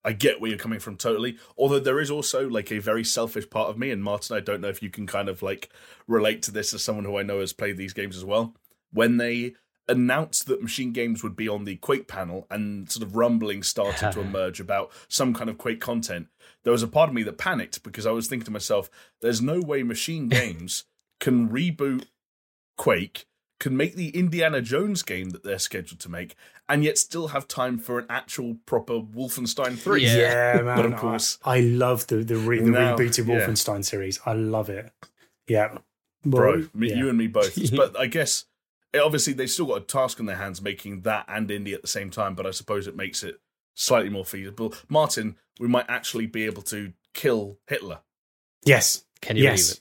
I 0.04 0.12
get 0.12 0.40
where 0.40 0.50
you're 0.50 0.58
coming 0.58 0.78
from 0.78 0.96
totally. 0.96 1.38
Although 1.56 1.80
there 1.80 2.00
is 2.00 2.10
also 2.10 2.48
like 2.48 2.70
a 2.70 2.78
very 2.78 3.02
selfish 3.02 3.48
part 3.48 3.70
of 3.70 3.78
me, 3.78 3.90
and 3.90 4.02
Martin, 4.02 4.36
I 4.36 4.40
don't 4.40 4.60
know 4.60 4.68
if 4.68 4.82
you 4.82 4.90
can 4.90 5.06
kind 5.06 5.28
of 5.28 5.42
like 5.42 5.70
relate 6.06 6.42
to 6.42 6.52
this 6.52 6.74
as 6.74 6.82
someone 6.82 7.04
who 7.04 7.18
I 7.18 7.22
know 7.22 7.40
has 7.40 7.52
played 7.52 7.76
these 7.76 7.92
games 7.92 8.16
as 8.16 8.24
well. 8.24 8.54
When 8.92 9.16
they 9.16 9.54
announced 9.88 10.46
that 10.46 10.62
Machine 10.62 10.92
Games 10.92 11.22
would 11.22 11.36
be 11.36 11.48
on 11.48 11.64
the 11.64 11.76
Quake 11.76 12.08
panel 12.08 12.46
and 12.50 12.90
sort 12.90 13.06
of 13.06 13.14
rumbling 13.16 13.62
started 13.62 14.12
to 14.12 14.20
emerge 14.28 14.58
about 14.60 14.90
some 15.08 15.32
kind 15.34 15.48
of 15.48 15.58
Quake 15.58 15.80
content, 15.80 16.26
there 16.64 16.72
was 16.72 16.82
a 16.82 16.88
part 16.88 17.08
of 17.08 17.14
me 17.14 17.22
that 17.22 17.38
panicked 17.38 17.82
because 17.82 18.06
I 18.06 18.10
was 18.10 18.26
thinking 18.26 18.46
to 18.46 18.50
myself, 18.50 18.90
there's 19.20 19.40
no 19.40 19.60
way 19.60 19.82
Machine 19.82 20.28
Games 20.28 20.84
can 21.20 21.48
reboot 21.48 22.06
Quake, 22.76 23.26
can 23.58 23.76
make 23.76 23.94
the 23.94 24.08
Indiana 24.10 24.60
Jones 24.60 25.02
game 25.02 25.30
that 25.30 25.42
they're 25.44 25.58
scheduled 25.58 26.00
to 26.00 26.10
make, 26.10 26.34
and 26.68 26.84
yet 26.84 26.98
still 26.98 27.28
have 27.28 27.48
time 27.48 27.78
for 27.78 27.98
an 27.98 28.06
actual 28.10 28.56
proper 28.66 28.94
Wolfenstein 28.94 29.78
3. 29.78 30.04
Yeah. 30.04 30.16
Yeah, 30.56 30.62
man. 30.62 30.76
But 30.82 30.86
of 30.86 30.96
course- 30.96 31.38
I, 31.44 31.56
I 31.56 31.60
love 31.60 32.06
the 32.08 32.16
the, 32.16 32.36
re, 32.36 32.58
the 32.60 32.70
Now- 32.70 32.96
rebooted 32.96 33.26
yeah. 33.26 33.34
Wolfenstein 33.46 33.84
series. 33.84 34.20
I 34.26 34.32
love 34.34 34.68
it. 34.68 34.92
Yeah, 35.48 35.78
Bro, 36.24 36.50
Well, 36.58 36.66
me, 36.74 36.90
yeah. 36.90 36.96
you 36.96 37.08
and 37.08 37.16
me 37.16 37.28
both. 37.28 37.56
but 37.76 37.96
I 37.98 38.06
guess 38.06 38.40
it, 38.40 38.46
obviously 38.94 39.32
they've 39.32 39.50
still 39.50 39.66
got 39.66 39.82
a 39.82 39.84
task 39.84 40.20
on 40.20 40.26
their 40.26 40.36
hands 40.36 40.62
making 40.62 41.02
that 41.02 41.24
and 41.28 41.48
indie 41.48 41.74
at 41.74 41.82
the 41.82 41.88
same 41.88 42.10
time, 42.10 42.34
but 42.34 42.46
I 42.46 42.50
suppose 42.50 42.86
it 42.86 42.96
makes 42.96 43.22
it 43.22 43.40
slightly 43.74 44.10
more 44.10 44.24
feasible. 44.24 44.74
Martin, 44.88 45.36
we 45.60 45.68
might 45.68 45.86
actually 45.88 46.26
be 46.26 46.44
able 46.44 46.62
to 46.62 46.92
kill 47.14 47.58
Hitler. 47.66 48.00
Yes, 48.64 49.04
Can 49.20 49.36
you 49.36 49.44
yes. 49.44 49.62
believe 49.62 49.72
it? 49.72 49.80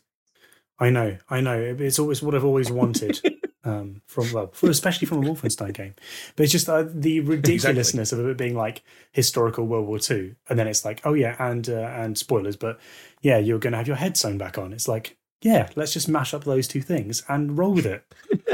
I 0.78 0.90
know, 0.90 1.18
I 1.30 1.42
know. 1.42 1.60
It's 1.80 2.00
always 2.00 2.22
what 2.22 2.36
I've 2.36 2.46
always 2.46 2.72
wanted. 2.72 3.20
Um, 3.66 4.04
from 4.06 4.32
well, 4.32 4.52
for, 4.54 4.70
especially 4.70 5.08
from 5.08 5.26
a 5.26 5.28
Wolfenstein 5.28 5.74
game, 5.74 5.96
but 6.36 6.44
it's 6.44 6.52
just 6.52 6.70
uh, 6.70 6.86
the 6.88 7.22
ridiculousness 7.22 8.12
of 8.12 8.20
it 8.20 8.38
being 8.38 8.56
like 8.56 8.84
historical 9.12 9.66
World 9.66 9.88
War 9.88 9.98
Two, 9.98 10.36
and 10.48 10.60
then 10.60 10.68
it's 10.68 10.86
like, 10.86 11.02
oh 11.04 11.16
yeah, 11.16 11.36
and 11.40 11.68
uh, 11.68 11.74
and 11.74 12.16
spoilers, 12.16 12.56
but 12.56 12.80
yeah, 13.24 13.40
you're 13.40 13.58
going 13.58 13.72
to 13.72 13.78
have 13.78 13.88
your 13.88 13.96
head 13.96 14.18
sewn 14.18 14.38
back 14.38 14.60
on. 14.60 14.72
It's 14.72 14.88
like, 14.88 15.18
yeah, 15.46 15.70
let's 15.76 15.94
just 15.94 16.10
mash 16.10 16.34
up 16.34 16.44
those 16.44 16.68
two 16.68 16.82
things 16.82 17.24
and 17.30 17.56
roll 17.58 17.74
with 17.74 17.86
it. 17.86 18.04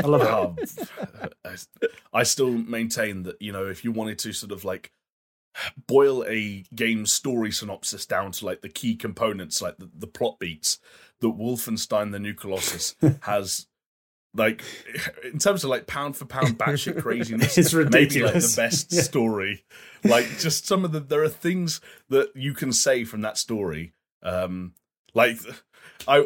I 0.04 0.08
love 0.08 0.22
it. 0.22 0.28
Um, 0.28 0.90
I- 1.46 1.58
I 2.14 2.24
still 2.24 2.52
maintain 2.52 3.24
that 3.24 3.42
you 3.42 3.52
know 3.54 3.66
if 3.66 3.84
you 3.86 3.92
wanted 3.94 4.20
to 4.20 4.34
sort 4.34 4.52
of 4.52 4.66
like 4.66 4.92
boil 5.88 6.24
a 6.28 6.66
game 6.76 7.06
story 7.06 7.52
synopsis 7.52 8.06
down 8.06 8.32
to 8.34 8.46
like 8.46 8.62
the 8.62 8.70
key 8.70 8.96
components, 8.96 9.62
like 9.62 9.78
the, 9.78 9.90
the 9.98 10.08
plot 10.08 10.38
beats, 10.40 10.78
that 11.22 11.28
Wolfenstein: 11.38 12.12
The 12.12 12.20
New 12.20 12.34
Colossus 12.34 12.96
has. 13.22 13.68
Like 14.34 14.64
in 15.26 15.40
terms 15.40 15.66
of 15.66 15.70
like 15.70 15.88
pound 15.88 16.16
for 16.16 16.24
pound 16.24 16.58
batshit 16.58 17.02
craziness, 17.02 17.58
It's 17.58 17.74
maybe 17.74 17.84
like 17.86 17.94
ridiculous. 17.94 18.56
the 18.56 18.62
best 18.62 18.94
Yeah. 18.94 19.02
story. 19.02 19.66
Like 20.06 20.26
just 20.40 20.66
some 20.66 20.86
of 20.86 20.94
the 20.94 21.02
there 21.02 21.22
are 21.24 21.28
things 21.28 21.82
that 22.08 22.32
you 22.34 22.54
can 22.54 22.72
say 22.72 23.04
from 23.04 23.22
that 23.22 23.38
story. 23.38 23.92
Um, 24.24 24.74
like 25.14 25.38
I, 26.08 26.20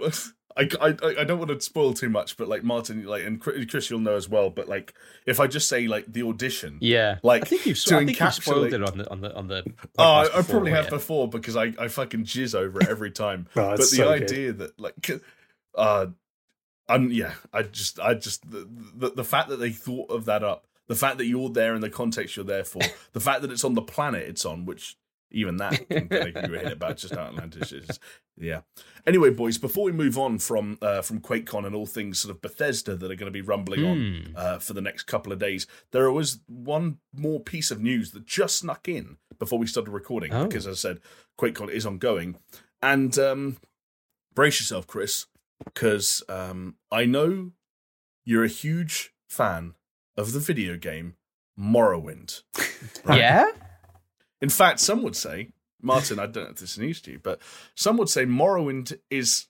I, 0.58 0.70
I, 0.82 0.88
I 1.20 1.24
don't 1.26 1.38
want 1.38 1.52
to 1.52 1.60
spoil 1.60 1.94
too 1.94 2.10
much, 2.10 2.38
but 2.38 2.48
like 2.48 2.64
Martin, 2.64 3.04
like 3.06 3.26
and 3.26 3.42
Chris, 3.42 3.90
you'll 3.90 4.00
know 4.00 4.16
as 4.16 4.30
well. 4.30 4.50
But 4.50 4.70
like 4.70 4.94
if 5.26 5.40
I 5.40 5.48
just 5.48 5.68
say 5.68 5.88
like 5.88 6.06
the 6.12 6.24
audition, 6.24 6.78
Yeah, 6.80 7.20
Like, 7.24 7.44
I 7.44 7.46
think 7.46 7.66
you've 7.66 7.84
to 7.84 7.96
I 7.98 8.06
think 8.06 8.20
you 8.20 8.32
spoiled 8.32 8.72
encapsulate- 8.72 8.74
it 8.74 8.82
on 8.90 8.98
the 8.98 9.12
on 9.12 9.22
the 9.22 9.36
on 9.36 9.48
the. 9.48 9.64
Oh, 9.98 10.04
I, 10.04 10.26
podcast 10.26 10.28
I 10.28 10.30
probably 10.30 10.44
before, 10.44 10.70
have 10.76 10.84
yeah. 10.86 10.90
before 10.90 11.28
because 11.30 11.56
I, 11.58 11.74
I 11.78 11.88
fucking 11.90 12.24
jizz 12.24 12.56
over 12.56 12.80
it 12.80 12.88
every 12.88 13.12
time. 13.12 13.48
Oh, 13.58 13.72
but 13.72 13.78
the 13.80 13.84
so 13.86 14.14
good. 14.14 14.24
idea 14.24 14.54
that 14.54 14.80
like, 14.80 15.12
uh, 15.76 16.08
I'm 16.88 17.12
yeah, 17.12 17.34
I 17.52 17.64
just 17.64 18.00
I 18.00 18.14
just 18.14 18.50
the, 18.50 18.68
the 18.96 19.10
the 19.10 19.24
fact 19.24 19.50
that 19.50 19.58
they 19.58 19.72
thought 19.72 20.10
of 20.10 20.26
that 20.26 20.44
up, 20.44 20.68
the 20.88 20.96
fact 20.96 21.18
that 21.18 21.26
you're 21.26 21.50
there 21.50 21.74
in 21.76 21.82
the 21.82 21.90
context 21.90 22.36
you're 22.36 22.46
there 22.46 22.64
for, 22.64 22.82
the 23.14 23.20
fact 23.20 23.42
that 23.42 23.52
it's 23.52 23.64
on 23.64 23.74
the 23.74 23.82
planet 23.82 24.24
it's 24.30 24.46
on, 24.46 24.66
which 24.66 24.96
even 25.32 25.58
that 25.58 25.90
can 25.90 26.08
give 26.08 26.52
you 26.52 26.72
about 26.72 26.98
just 26.98 27.14
how 27.16 27.22
outlandish 27.24 27.74
it 27.74 27.90
is. 27.90 28.00
Yeah. 28.38 28.62
Anyway, 29.08 29.30
boys, 29.30 29.58
before 29.58 29.84
we 29.86 29.92
move 29.92 30.18
on 30.18 30.40
from 30.40 30.78
uh, 30.82 31.02
from 31.02 31.20
QuakeCon 31.22 31.66
and 31.66 31.76
all 31.76 31.86
things 31.86 32.20
sort 32.20 32.34
of 32.36 32.42
Bethesda 32.42 32.96
that 32.96 33.12
are 33.12 33.16
going 33.16 33.32
to 33.32 33.32
be 33.32 33.42
rumbling 33.42 33.84
on 33.86 33.98
Hmm. 34.26 34.34
uh, 34.36 34.60
for 34.60 34.74
the 34.74 34.82
next 34.82 35.04
couple 35.04 35.32
of 35.34 35.40
days, 35.40 35.68
there 35.92 36.12
was 36.12 36.40
one 36.48 36.98
more 37.14 37.40
piece 37.40 37.72
of 37.72 37.82
news 37.82 38.12
that 38.12 38.26
just 38.26 38.58
snuck 38.58 38.88
in 38.88 39.18
before 39.40 39.60
we 39.60 39.68
started 39.68 39.92
recording 39.92 40.34
Oh. 40.34 40.46
because, 40.48 40.68
as 40.68 40.78
I 40.86 40.90
said, 40.90 41.00
QuakeCon 41.40 41.70
is 41.70 41.86
ongoing. 41.86 42.38
And 42.82 43.18
um, 43.20 43.58
brace 44.34 44.60
yourself, 44.60 44.86
Chris, 44.88 45.26
because 45.64 46.24
um, 46.30 46.76
I 46.92 47.06
know 47.06 47.52
you're 48.26 48.44
a 48.44 48.50
huge 48.50 49.14
fan 49.30 49.76
of 50.18 50.34
the 50.34 50.40
video 50.40 50.78
game 50.78 51.16
Morrowind. 51.60 52.42
right? 53.06 53.18
Yeah, 53.20 53.46
In 54.46 54.50
fact, 54.52 54.80
some 54.80 55.02
would 55.02 55.16
say, 55.16 55.50
Martin, 55.82 56.20
I 56.20 56.28
don't 56.28 56.44
know 56.44 56.50
if 56.52 56.58
this 56.58 56.74
is 56.74 56.78
news 56.78 57.02
to 57.02 57.12
you, 57.14 57.18
but 57.20 57.42
some 57.74 57.98
would 57.98 58.10
say 58.10 58.28
Morrowind 58.28 59.00
is 59.10 59.48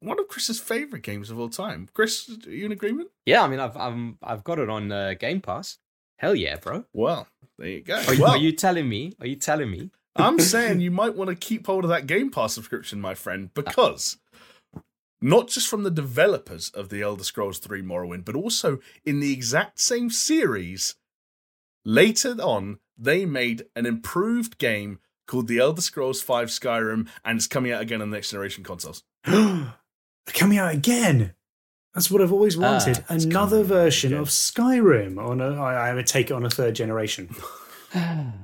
one 0.00 0.20
of 0.20 0.28
Chris's 0.28 0.60
favorite 0.60 1.02
games 1.02 1.30
of 1.30 1.38
all 1.40 1.48
time. 1.48 1.88
Chris, 1.94 2.28
are 2.46 2.50
you 2.50 2.66
in 2.66 2.72
agreement? 2.72 3.08
yeah. 3.24 3.42
I 3.42 3.48
mean, 3.48 3.60
I've 3.60 3.78
I'm, 3.78 4.18
I've 4.22 4.44
got 4.44 4.58
it 4.58 4.68
on 4.68 4.92
uh, 4.92 5.14
Game 5.18 5.40
Pass. 5.40 5.78
Hell 6.18 6.34
yeah, 6.34 6.56
bro. 6.56 6.84
Well, 6.92 7.28
there 7.56 7.68
you 7.68 7.80
go. 7.80 7.94
Are, 7.96 8.12
you- 8.14 8.22
well, 8.22 8.32
are 8.32 8.36
you 8.36 8.52
telling 8.52 8.86
me? 8.90 9.14
Are 9.20 9.26
you 9.26 9.36
telling 9.36 9.70
me? 9.70 9.90
I'm 10.16 10.38
saying 10.38 10.80
you 10.86 10.90
might 10.90 11.14
want 11.16 11.30
to 11.30 11.34
keep 11.34 11.64
hold 11.64 11.84
of 11.84 11.88
that 11.88 12.06
Game 12.06 12.30
Pass 12.30 12.52
subscription, 12.52 13.00
my 13.00 13.14
friend, 13.14 13.48
because 13.54 14.18
not 15.22 15.48
just 15.48 15.66
from 15.66 15.82
the 15.82 15.90
developers 15.90 16.68
of 16.74 16.90
the 16.90 17.00
Elder 17.00 17.24
Scrolls 17.24 17.58
3 17.58 17.80
Morrowind, 17.80 18.26
but 18.26 18.34
also 18.36 18.80
in 19.06 19.20
the 19.20 19.32
exact 19.32 19.80
same 19.80 20.10
series, 20.10 20.94
later 21.86 22.32
on, 22.42 22.80
they 23.00 23.24
made 23.24 23.64
an 23.74 23.86
improved 23.86 24.58
game 24.58 24.98
called 25.26 25.48
The 25.48 25.58
Elder 25.58 25.80
Scrolls 25.80 26.20
5 26.22 26.48
Skyrim, 26.48 27.08
and 27.24 27.38
it's 27.38 27.46
coming 27.46 27.72
out 27.72 27.80
again 27.82 28.02
on 28.02 28.10
the 28.10 28.16
next 28.16 28.30
generation 28.30 28.62
consoles. 28.62 29.02
coming 29.24 30.58
out 30.58 30.74
again. 30.74 31.34
That's 31.94 32.10
what 32.10 32.20
I've 32.22 32.32
always 32.32 32.56
Ah, 32.58 32.60
wanted. 32.62 33.04
it's 33.10 33.24
Another 33.24 33.58
coming 33.58 33.64
out 33.64 33.66
version 33.84 34.12
again. 34.12 34.22
of 34.22 34.28
Skyrim. 34.28 35.18
On 35.18 35.40
a, 35.40 35.60
I, 35.60 35.88
I 35.90 35.94
would 35.94 36.06
take 36.06 36.30
it 36.30 36.34
on 36.34 36.44
a 36.44 36.50
third 36.50 36.74
generation. 36.74 37.34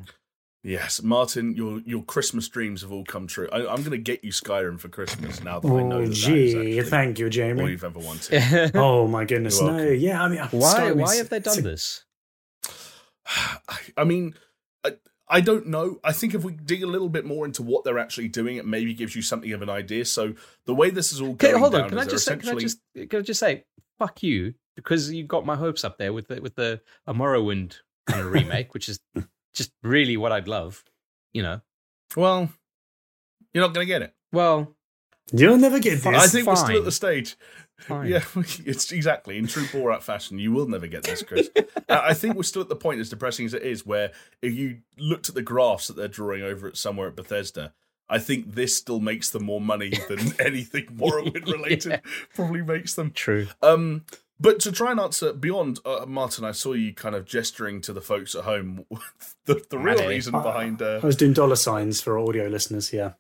Yes, 0.63 1.01
Martin, 1.01 1.55
your 1.55 1.79
your 1.87 2.03
Christmas 2.03 2.49
dreams 2.49 2.83
have 2.83 2.91
all 2.91 3.05
come 3.05 3.29
true. 3.29 3.49
I, 3.53 3.59
am 3.61 3.85
going 3.85 3.93
to 3.93 3.99
get 3.99 4.25
you 4.25 4.33
Skyrim 4.33 4.81
for 4.81 4.89
Christmas 4.89 5.41
now 5.45 5.61
that 5.61 5.69
I 5.69 5.83
know 5.85 5.99
Oh, 5.99 6.01
that, 6.01 6.07
that 6.07 6.11
is 6.11 6.23
gee, 6.25 6.49
actually 6.79 6.83
thank 6.91 7.19
you, 7.21 7.31
Jamie. 7.31 7.63
all 7.63 7.71
you've 7.71 7.85
ever 7.85 8.01
wanted. 8.01 8.73
Oh 8.75 9.07
my 9.07 9.25
goodness, 9.25 9.61
no, 9.61 9.79
yeah. 9.79 10.21
I 10.21 10.27
mean, 10.27 10.41
why? 10.51 10.75
Skyrim 10.81 10.97
Why 10.97 11.15
have 11.17 11.29
they 11.29 11.39
done 11.39 11.59
a- 11.61 11.63
this? 11.63 12.05
I 13.97 14.03
mean, 14.03 14.35
I, 14.87 14.93
I 15.29 15.41
don't 15.41 15.67
know. 15.67 15.99
I 16.05 16.13
think 16.13 16.35
if 16.35 16.45
we 16.45 16.53
dig 16.53 16.83
a 16.83 16.87
little 16.87 17.09
bit 17.09 17.25
more 17.25 17.45
into 17.45 17.63
what 17.63 17.85
they're 17.85 17.99
actually 17.99 18.29
doing, 18.29 18.57
it 18.57 18.67
maybe 18.67 18.95
gives 18.95 19.17
you 19.17 19.23
something 19.23 19.53
of 19.53 19.63
an 19.63 19.71
idea. 19.71 20.05
So 20.05 20.35
the 20.67 20.75
way 20.75 20.91
this 20.91 21.13
is 21.13 21.21
all 21.21 21.31
Okay, 21.31 21.51
going 21.51 21.61
hold 21.61 21.73
down 21.73 21.83
on. 21.83 21.89
Can 21.91 21.99
I 21.99 22.03
is 22.03 22.07
they're 22.07 22.13
just 22.13 22.25
say, 22.25 22.37
can 22.37 22.49
I 22.49 22.53
essentially 22.53 22.63
just 22.63 23.11
can 23.11 23.21
I 23.21 23.23
just 23.23 23.41
say 23.41 23.65
fuck 23.99 24.23
you 24.23 24.55
because 24.77 25.11
you 25.13 25.25
got 25.25 25.45
my 25.47 25.57
hopes 25.57 25.85
up 25.85 25.99
there 25.99 26.13
with 26.13 26.29
the 26.29 26.41
with 26.41 26.55
the 26.55 26.81
a 27.07 27.15
Morrowind 27.15 27.77
kind 28.07 28.21
of 28.21 28.33
remake, 28.33 28.73
which 28.75 28.89
is 28.89 29.01
just 29.55 29.73
really 29.83 30.17
what 30.17 30.33
I'd 30.33 30.49
love. 30.49 30.85
You 31.33 31.43
know. 31.43 31.61
well, 32.17 32.49
you're 33.53 33.65
not 33.65 33.75
going 33.75 33.87
to 33.87 33.89
get 33.89 34.03
it. 34.03 34.15
Well, 34.33 34.77
You'll 35.33 35.59
never 35.59 35.81
get 35.81 35.99
Fine. 35.99 36.13
this. 36.13 36.25
I 36.25 36.27
think 36.29 36.47
we're 36.47 36.57
still 36.57 36.79
at 36.79 36.85
the 36.85 36.93
stage. 36.93 37.37
Fine. 37.79 38.09
Yeah, 38.09 38.25
it's 38.65 38.93
exactly 38.93 39.39
in 39.39 39.47
true 39.47 39.65
Borat 39.65 40.03
fashion. 40.03 40.39
You 40.39 40.53
will 40.53 40.69
never 40.69 40.87
get 40.87 41.03
this, 41.05 41.23
Chris. 41.23 41.51
I 41.89 42.15
think 42.15 42.37
we're 42.37 42.43
still 42.43 42.63
at 42.63 42.69
the 42.69 42.77
point, 42.77 43.01
as 43.01 43.11
depressing 43.11 43.47
as 43.47 43.55
it 43.55 43.63
is, 43.63 43.85
where 43.87 44.13
if 44.43 44.55
you 44.55 44.79
looked 44.99 45.29
at 45.29 45.35
the 45.35 45.43
graphs 45.43 45.89
that 45.89 45.97
they're 45.97 46.09
drawing 46.09 46.43
over 46.43 46.69
at 46.69 46.77
somewhere 46.77 47.09
at 47.09 47.17
Bethesda, 47.17 47.73
I 48.09 48.19
think 48.19 48.55
this 48.55 48.77
still 48.77 49.01
makes 49.01 49.31
them 49.31 49.45
more 49.45 49.61
money 49.61 49.91
than 50.09 50.35
anything 50.41 50.87
Morrowind 50.87 51.47
related 51.51 51.93
Yeah. 51.93 52.01
probably 52.35 52.63
makes 52.63 52.95
them. 52.95 53.11
True. 53.11 53.49
Um, 53.63 54.05
but 54.39 54.61
to 54.61 54.71
try 54.73 54.91
and 54.91 55.01
answer 55.01 55.33
beyond 55.33 55.81
uh, 55.85 56.05
Martin, 56.07 56.45
I 56.45 56.53
saw 56.53 56.75
you 56.75 56.93
kind 56.93 57.15
of 57.15 57.25
gesturing 57.25 57.81
to 57.81 57.93
the 57.93 58.03
folks 58.03 58.35
at 58.35 58.45
home. 58.45 58.85
the 59.47 59.65
the 59.71 59.79
real 59.79 60.07
reason 60.07 60.33
behind 60.33 60.83
uh, 60.83 61.01
I 61.03 61.07
was 61.07 61.17
doing 61.17 61.33
dollar 61.33 61.57
signs 61.57 62.01
for 62.03 62.19
audio 62.19 62.47
listeners. 62.47 62.93
Yeah. 62.93 63.13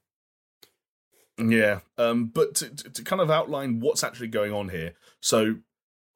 Yeah, 1.39 1.81
um, 1.99 2.27
but 2.27 2.55
to, 2.57 2.71
to, 2.71 2.91
to 2.91 3.03
kind 3.03 3.21
of 3.21 3.31
outline 3.31 3.81
what's 3.81 4.03
actually 4.03 4.29
going 4.29 4.53
on 4.53 4.71
here. 4.71 4.95
So, 5.21 5.57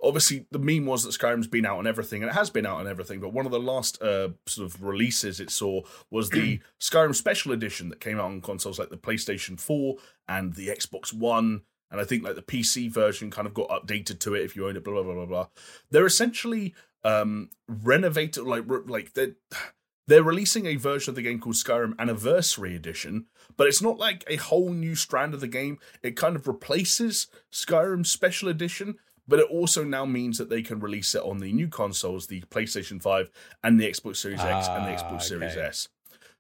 obviously, 0.03 0.47
the 0.51 0.59
meme 0.59 0.87
was 0.87 1.05
that 1.05 1.11
Skyrim's 1.11 1.47
been 1.47 1.67
out 1.67 1.79
on 1.79 1.87
everything, 1.87 2.23
and 2.23 2.31
it 2.31 2.35
has 2.35 2.49
been 2.49 2.65
out 2.65 2.79
on 2.79 2.89
everything. 2.89 3.21
But 3.21 3.35
one 3.35 3.45
of 3.45 3.53
the 3.53 3.61
last 3.61 4.01
uh, 4.03 4.31
sort 4.47 4.67
of 4.67 4.83
releases 4.83 5.39
it 5.39 5.51
saw 5.51 5.83
was 6.11 6.31
the 6.31 6.61
Skyrim 6.81 7.15
Special 7.15 7.53
Edition 7.53 7.91
that 7.91 8.01
came 8.01 8.19
out 8.19 8.27
on 8.27 8.41
consoles 8.41 8.79
like 8.79 8.89
the 8.89 8.97
PlayStation 8.97 9.61
4 9.61 9.97
and 10.29 10.55
the 10.55 10.69
Xbox 10.69 11.13
One. 11.13 11.63
And 11.91 12.01
I 12.01 12.05
think 12.05 12.23
like 12.23 12.37
the 12.37 12.43
PC 12.43 12.91
version 12.91 13.31
kind 13.31 13.47
of 13.47 13.55
got 13.55 13.69
updated 13.69 14.21
to 14.21 14.35
it 14.35 14.45
if 14.45 14.55
you 14.55 14.69
own 14.69 14.77
it. 14.77 14.85
Blah 14.85 14.95
blah 14.95 15.03
blah 15.03 15.15
blah 15.15 15.27
blah. 15.27 15.47
They're 15.91 16.07
essentially 16.07 16.75
um, 17.05 17.51
renovated, 17.69 18.45
like 18.45 18.65
re- 18.67 18.83
like 18.87 19.15
they're 19.15 19.35
they're 20.07 20.23
releasing 20.23 20.67
a 20.67 20.77
version 20.77 21.13
of 21.13 21.15
the 21.15 21.23
game 21.23 21.41
called 21.41 21.55
Skyrim 21.55 21.99
Anniversary 21.99 22.75
Edition, 22.75 23.27
but 23.57 23.67
it's 23.67 23.83
not 23.83 23.99
like 23.99 24.25
a 24.29 24.37
whole 24.37 24.71
new 24.71 24.95
strand 24.95 25.35
of 25.35 25.41
the 25.41 25.49
game. 25.49 25.79
It 26.03 26.17
kind 26.17 26.37
of 26.37 26.47
replaces 26.49 27.27
Skyrim 27.53 28.07
Special 28.07 28.49
Edition, 28.49 28.97
but 29.29 29.39
it 29.39 29.47
also 29.51 29.85
now 29.85 30.05
means 30.05 30.39
that 30.39 30.51
they 30.51 30.63
can 30.63 30.81
release 30.81 31.15
it 31.15 31.23
on 31.23 31.39
the 31.39 31.53
new 31.53 31.69
consoles, 31.69 32.27
the 32.27 32.41
PlayStation 32.43 33.01
5 33.03 33.31
and 33.63 33.79
the 33.81 33.89
Xbox 33.91 34.17
Series 34.17 34.41
X 34.41 34.67
and 34.69 34.85
the 34.87 34.91
Ah, 34.91 34.97
Xbox 35.11 35.23
Series. 35.23 35.57
S. 35.57 35.89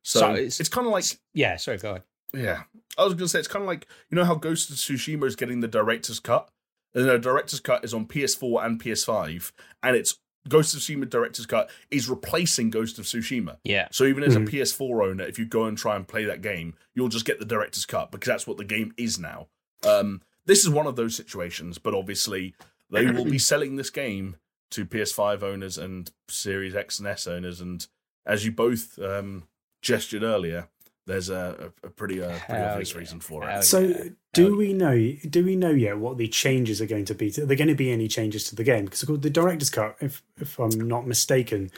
So, 0.02 0.20
So 0.20 0.32
it's, 0.32 0.60
it's- 0.60 0.68
kind 0.68 0.86
of 0.86 0.92
like, 0.92 1.04
Yeah. 1.34 1.56
Sorry. 1.56 1.78
Go 1.78 1.90
ahead. 1.90 2.02
yeah, 2.32 2.62
I 2.96 3.04
was 3.04 3.14
going 3.14 3.24
to 3.24 3.28
say, 3.28 3.38
it's 3.40 3.48
kind 3.48 3.62
of 3.62 3.66
like, 3.68 3.86
you 4.08 4.16
know 4.16 4.24
how 4.24 4.34
Ghost 4.36 4.70
of 4.70 4.76
Tsushima 4.76 5.24
is 5.26 5.36
getting 5.36 5.60
the 5.60 5.68
director's 5.68 6.20
cut? 6.20 6.48
And 6.94 7.08
the 7.08 7.18
director's 7.18 7.60
cut 7.60 7.84
is 7.84 7.92
on 7.94 8.06
PS4 8.06 8.64
and 8.66 8.80
PS5, 8.82 9.52
and 9.82 9.94
it's 9.96 10.18
Ghost 10.48 10.74
of 10.74 10.80
Tsushima 10.80 11.08
director's 11.08 11.46
cut 11.46 11.70
is 11.90 12.08
replacing 12.08 12.70
Ghost 12.70 12.98
of 12.98 13.04
Tsushima. 13.04 13.58
Yeah. 13.64 13.88
So 13.92 14.04
even 14.04 14.22
as 14.22 14.36
a 14.36 14.40
PS4 14.40 15.10
owner, 15.10 15.24
if 15.24 15.38
you 15.38 15.44
go 15.44 15.64
and 15.64 15.76
try 15.76 15.96
and 15.96 16.08
play 16.08 16.24
that 16.24 16.40
game, 16.40 16.74
you'll 16.94 17.08
just 17.08 17.26
get 17.26 17.38
the 17.38 17.44
director's 17.44 17.84
cut 17.84 18.10
because 18.10 18.26
that's 18.26 18.46
what 18.46 18.56
the 18.56 18.64
game 18.64 18.92
is 18.96 19.18
now. 19.18 19.48
Um, 19.86 20.22
this 20.46 20.60
is 20.60 20.70
one 20.70 20.86
of 20.86 20.96
those 20.96 21.14
situations, 21.14 21.78
but 21.78 21.94
obviously 21.94 22.54
they 22.90 23.10
will 23.10 23.24
be 23.24 23.38
selling 23.50 23.76
this 23.76 23.90
game 23.90 24.36
to 24.70 24.86
PS5 24.86 25.42
owners 25.42 25.76
and 25.76 26.10
Series 26.28 26.74
X 26.74 26.98
and 26.98 27.08
S 27.08 27.26
owners. 27.26 27.60
And 27.60 27.86
as 28.24 28.44
you 28.44 28.52
both 28.52 28.98
um, 28.98 29.44
gestured 29.82 30.22
earlier, 30.22 30.68
there's 31.06 31.28
a, 31.28 31.72
a, 31.82 31.86
a 31.86 31.90
pretty, 31.90 32.22
uh, 32.22 32.38
pretty 32.46 32.62
obvious 32.62 32.92
yeah. 32.92 32.98
reason 32.98 33.20
for 33.20 33.46
Hell 33.46 33.60
it. 33.60 33.64
So, 33.64 33.80
yeah. 33.80 34.04
do 34.32 34.46
Hell 34.46 34.56
we 34.56 34.72
know? 34.72 35.12
Do 35.28 35.44
we 35.44 35.56
know 35.56 35.70
yet 35.70 35.98
what 35.98 36.18
the 36.18 36.28
changes 36.28 36.80
are 36.80 36.86
going 36.86 37.06
to 37.06 37.14
be? 37.14 37.28
Are 37.38 37.46
there 37.46 37.56
going 37.56 37.68
to 37.68 37.74
be 37.74 37.90
any 37.90 38.08
changes 38.08 38.44
to 38.44 38.54
the 38.54 38.64
game? 38.64 38.84
Because 38.84 39.02
of 39.02 39.08
course, 39.08 39.20
the 39.20 39.30
director's 39.30 39.70
cut, 39.70 39.96
if 40.00 40.22
if 40.38 40.58
I'm 40.58 40.88
not 40.88 41.06
mistaken, 41.06 41.70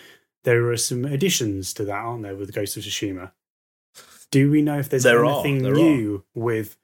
there 0.45 0.71
are 0.71 0.77
some 0.77 1.05
additions 1.05 1.73
to 1.75 1.85
that, 1.85 1.95
aren't 1.95 2.23
there, 2.23 2.35
with 2.35 2.55
Ghost 2.55 2.77
of 2.77 2.83
Tsushima? 2.83 3.33
Do 4.31 4.51
we 4.51 4.63
know 4.63 4.79
if 4.79 4.89
there's 4.89 5.03
There 5.03 5.25
are, 5.25 5.33
anything 5.33 5.63
there 5.63 5.75
new 5.75 6.25
with 6.35 6.77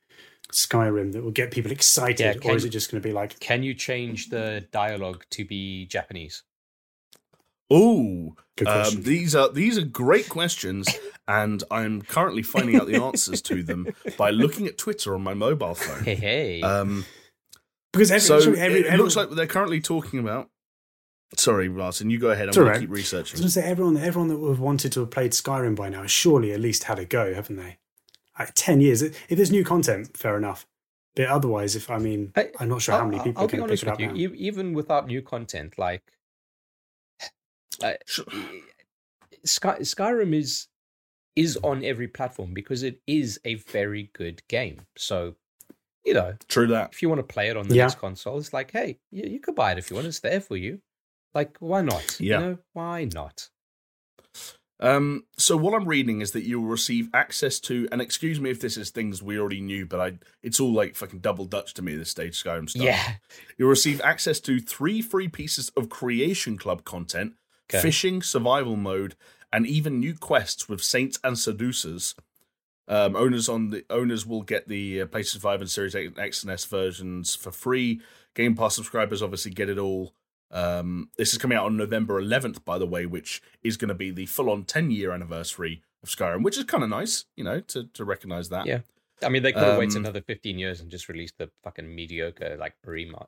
Skyrim 0.53 1.13
that 1.13 1.23
will 1.23 1.31
get 1.31 1.51
people 1.51 1.73
excited, 1.73 2.41
Yeah, 2.43 2.51
or 2.51 2.57
is 2.57 2.65
it 2.65 2.71
just 2.71 2.91
going 2.91 3.03
to 3.03 3.09
be 3.09 3.13
like, 3.13 3.39
Can 3.41 3.63
you 3.63 3.75
change 3.75 4.29
the 4.29 4.67
dialogue 4.71 5.25
to 5.31 5.45
be 5.45 5.87
Japanese? 5.87 6.43
Ooh, 7.73 8.35
good? 8.57 8.69
Um, 8.69 9.03
these 9.03 9.35
are 9.35 9.51
these 9.51 9.77
are 9.77 9.85
great 9.85 10.29
questions, 10.29 10.89
and 11.29 11.63
I'm 11.71 12.03
currently 12.03 12.43
finding 12.43 12.75
out 12.77 12.87
the 12.89 12.97
answers 13.05 13.41
to 13.43 13.63
them 13.63 13.87
by 14.17 14.31
looking 14.31 14.67
at 14.67 14.77
Twitter 14.79 15.15
on 15.15 15.23
my 15.23 15.35
mobile 15.35 15.75
phone. 15.77 16.03
Hey, 16.03 16.15
hey. 16.17 16.63
Um, 16.63 17.05
because 17.93 18.11
every, 18.11 18.21
so 18.21 18.41
sorry, 18.41 18.59
every, 18.59 18.81
it 18.81 18.87
every- 18.87 18.99
looks 18.99 19.15
like 19.15 19.31
they're 19.31 19.47
currently 19.47 19.81
talking 19.81 20.19
about. 20.19 20.51
Sorry, 21.37 21.69
Martin, 21.69 22.09
you 22.09 22.19
go 22.19 22.31
ahead. 22.31 22.49
I'm 22.49 22.55
going 22.55 22.67
all 22.69 22.69
to 22.69 22.71
right. 22.71 22.81
keep 22.81 22.89
I 22.89 22.93
was 22.93 22.99
researching. 23.01 23.37
going 23.37 23.49
to 23.49 23.51
say 23.51 23.63
everyone, 23.63 23.99
everyone 23.99 24.29
that 24.29 24.39
would 24.39 24.49
have 24.49 24.61
wanted 24.61 24.93
to 24.93 25.01
have 25.01 25.11
played 25.11 25.33
Skyrim 25.33 25.77
by 25.77 25.91
now, 25.91 26.01
has 26.03 26.11
surely 26.11 26.53
at 26.53 26.61
least 26.61 26.85
had 26.85 26.99
a 26.99 27.05
go, 27.05 27.35
haven't 27.35 27.57
they? 27.57 27.77
Like 28.39 28.53
ten 28.55 28.81
years. 28.81 29.03
If 29.03 29.27
there's 29.29 29.51
new 29.51 29.63
content, 29.65 30.17
fair 30.17 30.39
enough. 30.39 30.67
But 31.17 31.27
otherwise, 31.27 31.77
if 31.77 31.91
I 31.91 31.99
mean, 31.99 32.33
I- 32.35 32.49
I'm 32.59 32.69
not 32.71 32.81
sure 32.81 32.95
how 32.95 33.05
many 33.05 33.19
I'll- 33.19 33.25
people 33.25 33.41
I'll 33.41 33.45
are 33.45 33.49
be 33.51 33.57
going 33.59 33.69
to 33.69 33.75
pick 33.75 33.83
it 33.83 33.89
up 33.89 34.01
you. 34.01 34.07
now. 34.29 34.35
Even 34.39 34.73
without 34.73 35.07
new 35.07 35.21
content, 35.21 35.75
like 35.79 36.03
uh, 37.83 37.93
Sure. 38.07 38.25
Sky, 39.45 39.79
Skyrim 39.81 40.35
is 40.35 40.68
is 41.39 41.57
on 41.63 41.85
every 41.85 42.09
platform 42.09 42.53
because 42.53 42.83
it 42.83 43.01
is 43.07 43.39
a 43.45 43.55
very 43.55 44.11
good 44.13 44.43
game. 44.49 44.81
So, 44.97 45.37
you 46.05 46.15
know, 46.15 46.35
True 46.49 46.67
that. 46.69 46.91
if 46.93 47.01
you 47.03 47.09
want 47.09 47.21
to 47.21 47.33
play 47.35 47.49
it 47.49 47.57
on 47.57 47.69
the 47.69 47.77
Yeah. 47.77 47.85
next 47.85 47.99
console, 47.99 48.39
it's 48.39 48.53
like, 48.53 48.71
hey, 48.73 48.99
you, 49.11 49.25
you 49.31 49.41
could 49.41 49.55
buy 49.55 49.73
it 49.73 49.79
if 49.79 49.89
you 49.91 49.95
want. 49.97 50.09
It's 50.09 50.21
there 50.21 50.41
for 50.41 50.57
you. 50.57 50.81
Like, 51.35 51.57
why 51.61 51.83
not? 51.83 52.19
Yeah. 52.21 52.41
You 52.41 52.45
know, 52.47 52.59
why 52.73 53.05
not? 53.13 53.49
Um, 54.81 55.25
so 55.37 55.57
what 55.57 55.75
I'm 55.75 55.89
reading 55.89 56.21
is 56.21 56.31
that 56.33 56.45
you 56.45 56.61
will 56.61 56.69
receive 56.69 57.09
access 57.13 57.59
to, 57.61 57.89
and 57.91 58.01
excuse 58.01 58.41
me 58.41 58.51
if 58.51 58.61
this 58.61 58.77
is 58.77 58.91
things 58.91 59.21
we 59.23 59.39
already 59.39 59.61
knew, 59.61 59.87
but 59.87 60.01
I 60.01 60.19
it's 60.43 60.61
all 60.61 60.73
like 60.73 60.95
fucking 60.95 61.19
double 61.19 61.47
Dutch 61.47 61.75
to 61.75 61.83
me 61.83 61.95
at 61.95 61.99
this 61.99 62.11
stage, 62.11 62.41
Skyrim 62.43 62.71
stuff. 62.71 62.83
Yeah. 62.85 63.15
You'll 63.57 63.69
receive 63.71 64.01
access 64.03 64.39
to 64.41 64.61
three 64.61 65.03
free 65.03 65.27
pieces 65.29 65.71
of 65.77 65.89
Creation 65.89 66.57
Club 66.59 66.85
content, 66.85 67.35
Okay. 67.71 67.83
fishing, 67.83 68.23
survival 68.23 68.77
mode, 68.77 69.17
and 69.53 69.67
even 69.67 69.99
new 70.01 70.15
quests 70.15 70.69
with 70.69 70.83
saints 70.83 71.19
and 71.25 71.39
seducers. 71.39 72.15
Um, 72.87 73.17
owners 73.17 73.49
on 73.51 73.69
the 73.71 73.85
owners 73.91 74.25
will 74.25 74.43
get 74.43 74.69
the 74.69 75.03
uh, 75.03 75.07
PlayStation 75.07 75.41
Five 75.41 75.61
and 75.61 75.71
Series 75.71 75.95
X 75.95 76.43
and 76.43 76.51
S 76.51 76.65
versions 76.65 77.35
for 77.35 77.51
free. 77.53 78.01
Game 78.35 78.55
Pass 78.57 78.77
subscribers 78.77 79.23
obviously 79.23 79.51
get 79.51 79.69
it 79.69 79.79
all. 79.79 80.15
Um, 80.51 81.11
this 81.19 81.33
is 81.33 81.39
coming 81.39 81.59
out 81.59 81.67
on 81.67 81.77
November 81.77 82.23
11th, 82.23 82.65
by 82.65 82.79
the 82.79 82.87
way, 82.87 83.05
which 83.05 83.43
is 83.63 83.77
going 83.77 83.91
to 83.91 83.95
be 83.95 84.11
the 84.11 84.25
full-on 84.25 84.65
10-year 84.65 85.13
anniversary 85.13 85.83
of 86.03 86.09
Skyrim, 86.09 86.43
which 86.43 86.57
is 86.57 86.65
kind 86.65 86.83
of 86.83 86.89
nice, 86.89 87.27
you 87.37 87.45
know, 87.45 87.61
to 87.61 87.85
to 87.93 88.05
recognize 88.05 88.49
that. 88.49 88.65
Yeah. 88.65 88.81
I 89.23 89.29
mean, 89.29 89.43
they 89.43 89.53
could 89.53 89.65
have 89.65 89.79
waited 89.79 89.97
Um, 89.97 90.05
another 90.05 90.23
15 90.23 90.59
years 90.59 90.81
and 90.81 90.91
just 90.91 91.09
released 91.09 91.37
the 91.39 91.51
fucking 91.65 91.93
mediocre, 91.95 92.57
like, 92.59 92.77
rema- 92.85 93.27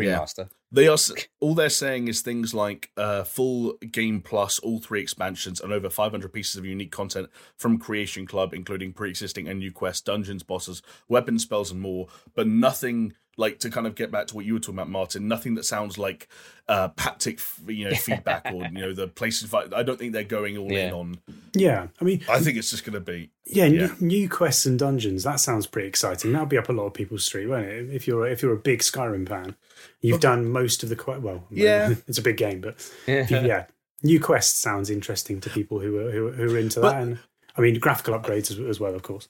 remake, 0.00 0.12
Yeah. 0.38 0.44
They 0.72 0.86
are 0.86 0.96
all 1.40 1.54
they're 1.54 1.68
saying 1.68 2.08
is 2.08 2.20
things 2.20 2.54
like 2.54 2.90
uh, 2.96 3.24
full 3.24 3.76
game 3.78 4.20
plus 4.20 4.58
all 4.60 4.78
three 4.78 5.00
expansions 5.00 5.60
and 5.60 5.72
over 5.72 5.90
500 5.90 6.32
pieces 6.32 6.56
of 6.56 6.64
unique 6.64 6.92
content 6.92 7.28
from 7.56 7.78
Creation 7.78 8.26
Club, 8.26 8.54
including 8.54 8.92
pre-existing 8.92 9.48
and 9.48 9.58
new 9.58 9.72
quests, 9.72 10.02
dungeons, 10.02 10.42
bosses, 10.42 10.80
weapon 11.08 11.38
spells, 11.38 11.70
and 11.72 11.80
more. 11.80 12.06
But 12.34 12.46
nothing 12.46 13.14
like 13.40 13.58
to 13.60 13.70
kind 13.70 13.86
of 13.86 13.94
get 13.96 14.10
back 14.12 14.28
to 14.28 14.36
what 14.36 14.44
you 14.44 14.52
were 14.54 14.60
talking 14.60 14.74
about, 14.76 14.88
Martin. 14.90 15.26
Nothing 15.26 15.54
that 15.56 15.64
sounds 15.64 15.98
like 15.98 16.28
uh, 16.68 16.90
haptic, 16.90 17.40
you 17.66 17.88
know, 17.88 17.94
feedback 17.96 18.46
or 18.54 18.64
you 18.64 18.70
know 18.80 18.92
the 18.94 19.08
places. 19.08 19.52
I 19.52 19.82
don't 19.82 19.98
think 19.98 20.12
they're 20.12 20.22
going 20.24 20.56
all 20.56 20.70
in 20.70 20.92
on. 20.92 21.18
Yeah, 21.54 21.88
I 22.00 22.04
mean, 22.04 22.22
I 22.28 22.38
think 22.40 22.56
it's 22.58 22.70
just 22.70 22.84
going 22.84 22.94
to 22.94 23.00
be 23.00 23.30
yeah, 23.46 23.64
Yeah. 23.64 23.86
New, 23.98 24.06
new 24.06 24.28
quests 24.28 24.66
and 24.66 24.78
dungeons. 24.78 25.24
That 25.24 25.40
sounds 25.40 25.66
pretty 25.66 25.88
exciting. 25.88 26.32
That'll 26.32 26.46
be 26.46 26.58
up 26.58 26.68
a 26.68 26.72
lot 26.72 26.86
of 26.86 26.94
people's 26.94 27.24
street, 27.24 27.46
won't 27.48 27.66
it? 27.66 27.90
If 27.92 28.06
you're 28.06 28.26
if 28.28 28.42
you're 28.42 28.52
a 28.52 28.56
big 28.58 28.80
Skyrim 28.80 29.28
fan, 29.28 29.56
you've 30.00 30.20
done 30.20 30.48
most 30.48 30.82
of 30.84 30.88
the 30.88 30.96
quite 30.96 31.22
Well, 31.22 31.44
Yeah. 31.50 31.94
it's 32.06 32.18
a 32.18 32.22
big 32.22 32.36
game, 32.36 32.60
but 32.60 32.88
yeah, 33.08 33.64
new 34.02 34.20
quests 34.20 34.58
sounds 34.60 34.90
interesting 34.90 35.40
to 35.40 35.50
people 35.50 35.80
who 35.80 35.98
are 35.98 36.10
who, 36.10 36.28
are- 36.28 36.32
who 36.32 36.54
are 36.54 36.58
into 36.58 36.80
But- 36.80 36.92
that. 36.92 37.02
And 37.02 37.18
I 37.56 37.62
mean, 37.62 37.78
graphical 37.80 38.14
upgrades 38.18 38.50
as, 38.52 38.60
as 38.60 38.78
well, 38.78 38.94
of 38.94 39.02
course. 39.02 39.28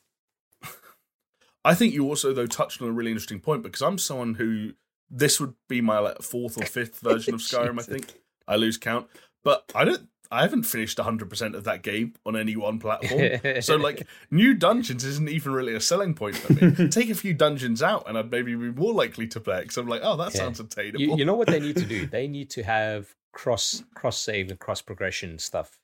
I 1.65 1.75
think 1.75 1.93
you 1.95 2.07
also 2.07 2.33
though 2.33 2.47
touched 2.47 2.81
on 2.81 2.89
a 2.89 2.93
really 2.93 3.11
interesting 3.11 3.41
point 3.41 3.63
because 3.63 3.83
I'm 3.83 3.99
someone 3.99 4.35
who 4.35 4.73
this 5.11 5.41
would 5.41 5.55
be 5.69 5.81
my 5.81 5.99
like 5.99 6.23
fourth 6.23 6.57
or 6.57 6.65
fifth 6.65 7.01
version 7.03 7.35
of 7.35 7.41
Skyrim. 7.41 7.79
I 7.79 7.83
think 7.83 8.15
I 8.49 8.57
lose 8.57 8.77
count, 8.79 9.07
but 9.45 9.65
I 9.75 9.85
don't. 9.85 10.09
I 10.33 10.43
haven't 10.43 10.63
finished 10.63 10.97
100% 10.99 11.55
of 11.57 11.65
that 11.65 11.83
game 11.83 12.15
on 12.25 12.37
any 12.37 12.55
one 12.55 12.79
platform. 12.79 13.63
so 13.63 13.75
like 13.75 14.07
new 14.31 14.55
dungeons 14.55 15.03
isn't 15.05 15.29
even 15.29 15.51
really 15.51 15.75
a 15.75 15.81
selling 15.81 16.15
point 16.15 16.37
for 16.37 16.53
me. 16.53 16.89
Take 16.89 17.11
a 17.11 17.17
few 17.17 17.35
dungeons 17.35 17.83
out 17.83 18.05
and 18.09 18.17
I'd 18.17 18.31
maybe 18.31 18.55
be 18.55 18.71
more 18.71 18.93
likely 18.93 19.27
to 19.27 19.41
play 19.41 19.63
because 19.63 19.77
I'm 19.77 19.89
like, 19.89 20.03
oh, 20.05 20.17
that 20.19 20.33
Yeah. 20.33 20.43
sounds 20.43 20.61
attainable. 20.61 21.01
you, 21.01 21.17
you 21.17 21.25
know 21.25 21.35
what 21.35 21.49
they 21.49 21.59
need 21.59 21.77
to 21.79 21.85
do? 21.85 22.07
They 22.07 22.29
need 22.29 22.49
to 22.51 22.63
have 22.63 23.13
cross 23.33 23.83
cross 23.97 24.21
save 24.21 24.51
and 24.51 24.61
cross 24.61 24.81
progression 24.81 25.37
stuff 25.41 25.80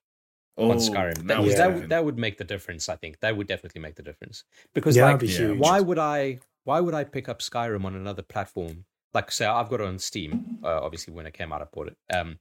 oh, 0.56 0.70
on 0.70 0.78
Skyrim. 0.78 1.26
That, 1.26 1.44
yeah. 1.44 1.56
that, 1.56 1.74
would, 1.74 1.88
that 1.88 2.04
would 2.04 2.18
make 2.18 2.38
the 2.38 2.44
difference. 2.44 2.88
I 2.88 2.96
think 2.96 3.20
that 3.20 3.36
would 3.36 3.46
definitely 3.46 3.80
make 3.80 3.94
the 3.96 4.02
difference 4.02 4.44
because 4.74 4.96
Yeah, 4.96 5.04
like 5.10 5.20
be 5.20 5.26
Yeah. 5.28 5.52
why 5.52 5.80
would 5.80 5.98
I 5.98 6.40
why 6.64 6.80
would 6.80 6.94
I 6.94 7.04
pick 7.04 7.28
up 7.28 7.40
Skyrim 7.40 7.84
on 7.84 7.94
another 7.94 8.22
platform? 8.22 8.84
Like 9.14 9.30
say 9.30 9.46
I've 9.46 9.68
got 9.68 9.80
it 9.80 9.86
on 9.86 9.98
Steam. 9.98 10.58
Uh, 10.62 10.80
obviously, 10.82 11.14
when 11.14 11.26
it 11.26 11.34
came 11.34 11.52
out, 11.52 11.62
I 11.62 11.66
bought 11.72 11.88
it. 11.88 11.96
Um, 12.14 12.38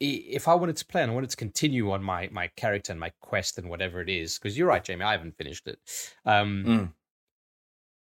if 0.00 0.48
I 0.48 0.54
wanted 0.54 0.76
to 0.76 0.86
play 0.86 1.02
and 1.02 1.10
I 1.10 1.14
wanted 1.14 1.30
to 1.30 1.36
continue 1.36 1.90
on 1.92 2.02
my 2.02 2.28
my 2.32 2.48
character 2.56 2.92
and 2.92 3.00
my 3.00 3.12
quest 3.20 3.58
and 3.58 3.68
whatever 3.68 4.00
it 4.00 4.08
is, 4.08 4.38
because 4.38 4.56
you're 4.56 4.68
right, 4.68 4.82
Jamie, 4.84 5.04
I 5.04 5.12
haven't 5.12 5.36
finished 5.36 5.66
it. 5.66 5.78
Um, 6.24 6.64
Mm. 6.66 6.92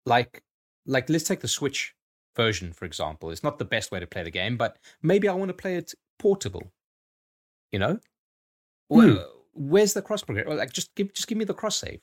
like 0.04 0.42
like 0.86 1.08
let's 1.08 1.24
take 1.24 1.40
the 1.40 1.48
Switch 1.48 1.94
version 2.36 2.72
for 2.72 2.84
example. 2.84 3.30
It's 3.30 3.42
not 3.42 3.58
the 3.58 3.64
best 3.64 3.90
way 3.90 4.00
to 4.00 4.06
play 4.06 4.22
the 4.22 4.30
game, 4.30 4.56
but 4.56 4.78
maybe 5.02 5.28
I 5.28 5.32
want 5.34 5.48
to 5.48 5.54
play 5.54 5.76
it 5.76 5.94
portable. 6.18 6.72
You 7.72 7.78
know, 7.80 7.98
well, 8.88 9.26
where's 9.54 9.92
the 9.94 10.02
cross 10.02 10.22
progression? 10.22 10.56
Like 10.56 10.72
just 10.72 10.94
give 10.94 11.12
just 11.14 11.28
give 11.28 11.38
me 11.38 11.44
the 11.44 11.54
cross 11.54 11.76
save. 11.78 12.00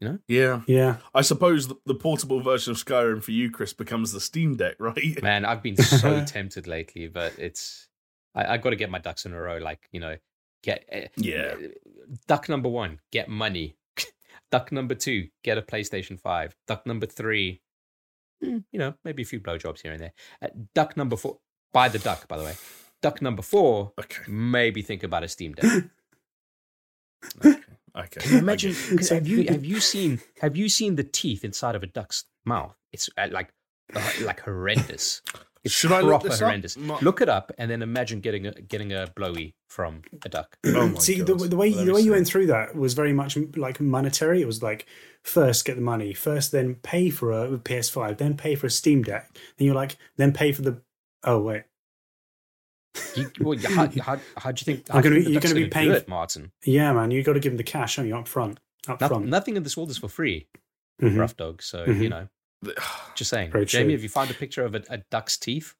You 0.00 0.08
know? 0.08 0.18
Yeah. 0.28 0.60
Yeah. 0.68 0.98
I 1.12 1.22
suppose 1.22 1.66
the, 1.66 1.74
the 1.84 1.94
portable 1.94 2.40
version 2.40 2.70
of 2.70 2.76
Skyrim 2.76 3.20
for 3.20 3.32
you, 3.32 3.50
Chris, 3.50 3.72
becomes 3.72 4.12
the 4.12 4.20
Steam 4.20 4.54
Deck, 4.56 4.76
right? 4.78 5.20
Man, 5.22 5.44
I've 5.44 5.62
been 5.62 5.76
so 5.76 6.24
tempted 6.26 6.68
lately, 6.68 7.08
but 7.08 7.36
it's 7.38 7.88
I, 8.34 8.54
I 8.54 8.56
got 8.58 8.70
to 8.70 8.76
get 8.76 8.90
my 8.90 8.98
ducks 9.00 9.26
in 9.26 9.32
a 9.32 9.40
row. 9.40 9.58
Like 9.58 9.88
you 9.92 10.00
know, 10.00 10.16
get 10.62 10.84
eh, 10.88 11.08
Yeah. 11.16 11.54
Duck 12.26 12.48
number 12.48 12.68
one, 12.68 13.00
get 13.10 13.28
money. 13.28 13.76
duck 14.52 14.70
number 14.72 14.94
two, 14.94 15.28
get 15.42 15.58
a 15.58 15.62
PlayStation 15.62 16.18
Five. 16.20 16.54
Duck 16.68 16.86
number 16.86 17.06
three, 17.06 17.60
hmm, 18.42 18.58
you 18.70 18.78
know, 18.78 18.94
maybe 19.04 19.22
a 19.22 19.26
few 19.26 19.40
blowjobs 19.40 19.82
here 19.82 19.92
and 19.92 20.00
there. 20.00 20.12
Uh, 20.40 20.48
duck 20.74 20.96
number 20.96 21.16
four, 21.16 21.38
buy 21.72 21.88
the 21.88 21.98
duck, 21.98 22.28
by 22.28 22.36
the 22.38 22.44
way. 22.44 22.54
Duck 23.02 23.20
number 23.20 23.42
four, 23.42 23.92
Okay. 23.98 24.22
maybe 24.28 24.80
think 24.82 25.02
about 25.02 25.24
a 25.24 25.28
Steam 25.28 25.52
Deck. 25.54 25.84
Okay. 27.44 27.58
okay. 27.96 28.20
Can 28.20 28.32
you 28.32 28.38
imagine? 28.38 28.74
I 28.90 28.94
get 28.96 29.08
have 29.08 29.28
you 29.28 29.44
have 29.48 29.64
you 29.64 29.80
seen 29.80 30.20
have 30.40 30.56
you 30.56 30.68
seen 30.68 30.96
the 30.96 31.04
teeth 31.04 31.44
inside 31.44 31.74
of 31.74 31.82
a 31.82 31.86
duck's 31.86 32.24
mouth? 32.44 32.74
It's 32.92 33.08
uh, 33.16 33.28
like 33.30 33.50
uh, 33.94 34.10
like 34.22 34.40
horrendous. 34.40 35.22
It's 35.64 35.74
Should 35.74 35.90
I 35.90 36.00
look 36.00 36.10
proper 36.10 36.28
this 36.28 36.40
up? 36.40 36.46
horrendous. 36.46 36.76
Ma- 36.76 36.98
Look 37.02 37.20
it 37.20 37.28
up 37.28 37.50
and 37.58 37.68
then 37.68 37.82
imagine 37.82 38.20
getting 38.20 38.46
a 38.46 38.52
getting 38.52 38.92
a 38.92 39.08
blowy 39.16 39.56
from 39.68 40.02
a 40.24 40.28
duck. 40.28 40.56
Oh 40.66 40.94
See, 40.98 41.20
the, 41.20 41.34
the 41.34 41.56
way 41.56 41.72
Let 41.74 41.86
the 41.86 41.92
way 41.94 42.00
you 42.00 42.12
went 42.12 42.26
through 42.28 42.46
that 42.46 42.76
was 42.76 42.94
very 42.94 43.12
much 43.12 43.36
like 43.56 43.80
monetary. 43.80 44.40
It 44.40 44.46
was 44.46 44.62
like 44.62 44.86
first 45.24 45.64
get 45.64 45.74
the 45.74 45.82
money, 45.82 46.14
first 46.14 46.52
then 46.52 46.76
pay 46.76 47.10
for 47.10 47.32
a 47.32 47.58
PS5, 47.58 48.18
then 48.18 48.36
pay 48.36 48.54
for 48.54 48.68
a 48.68 48.70
Steam 48.70 49.02
Deck. 49.02 49.36
Then 49.56 49.66
you're 49.66 49.74
like, 49.74 49.96
then 50.16 50.32
pay 50.32 50.52
for 50.52 50.62
the. 50.62 50.80
Oh 51.24 51.40
wait, 51.40 51.64
You, 53.16 53.30
well, 53.40 53.58
how, 53.58 53.88
how, 54.00 54.18
how 54.36 54.52
do 54.52 54.60
you 54.60 54.64
think? 54.64 54.88
How 54.90 55.00
gonna 55.00 55.16
you 55.16 55.20
be- 55.20 55.24
think 55.24 55.26
the 55.26 55.32
you're 55.32 55.40
gonna 55.54 55.54
be 55.66 55.70
paying- 55.70 55.92
it, 55.92 56.08
Martin. 56.08 56.52
yeah, 56.64 56.92
man, 56.92 57.10
you 57.10 57.22
got 57.22 57.34
to 57.34 57.40
give 57.40 57.52
him 57.52 57.56
the 57.56 57.62
cash, 57.62 57.96
don't 57.96 58.08
you, 58.08 58.16
up 58.16 58.26
front, 58.28 58.58
up 58.88 59.00
Nothing, 59.00 59.16
front. 59.18 59.26
nothing 59.30 59.56
in 59.56 59.62
this 59.62 59.76
world 59.76 59.90
is 59.90 59.98
for 59.98 60.08
free, 60.08 60.48
Mhm. 61.02 61.16
rough 61.18 61.36
dog. 61.36 61.62
So 61.62 61.86
Mhm. 61.86 62.00
you 62.02 62.08
know, 62.08 62.28
just 63.14 63.30
saying. 63.30 63.50
Very 63.52 63.66
Jamie, 63.66 63.84
true. 63.86 63.92
have 63.92 64.02
you 64.02 64.08
found 64.08 64.30
a 64.30 64.34
picture 64.34 64.64
of 64.64 64.74
a, 64.74 64.82
a 64.90 64.98
duck's 65.10 65.36
teeth? 65.36 65.74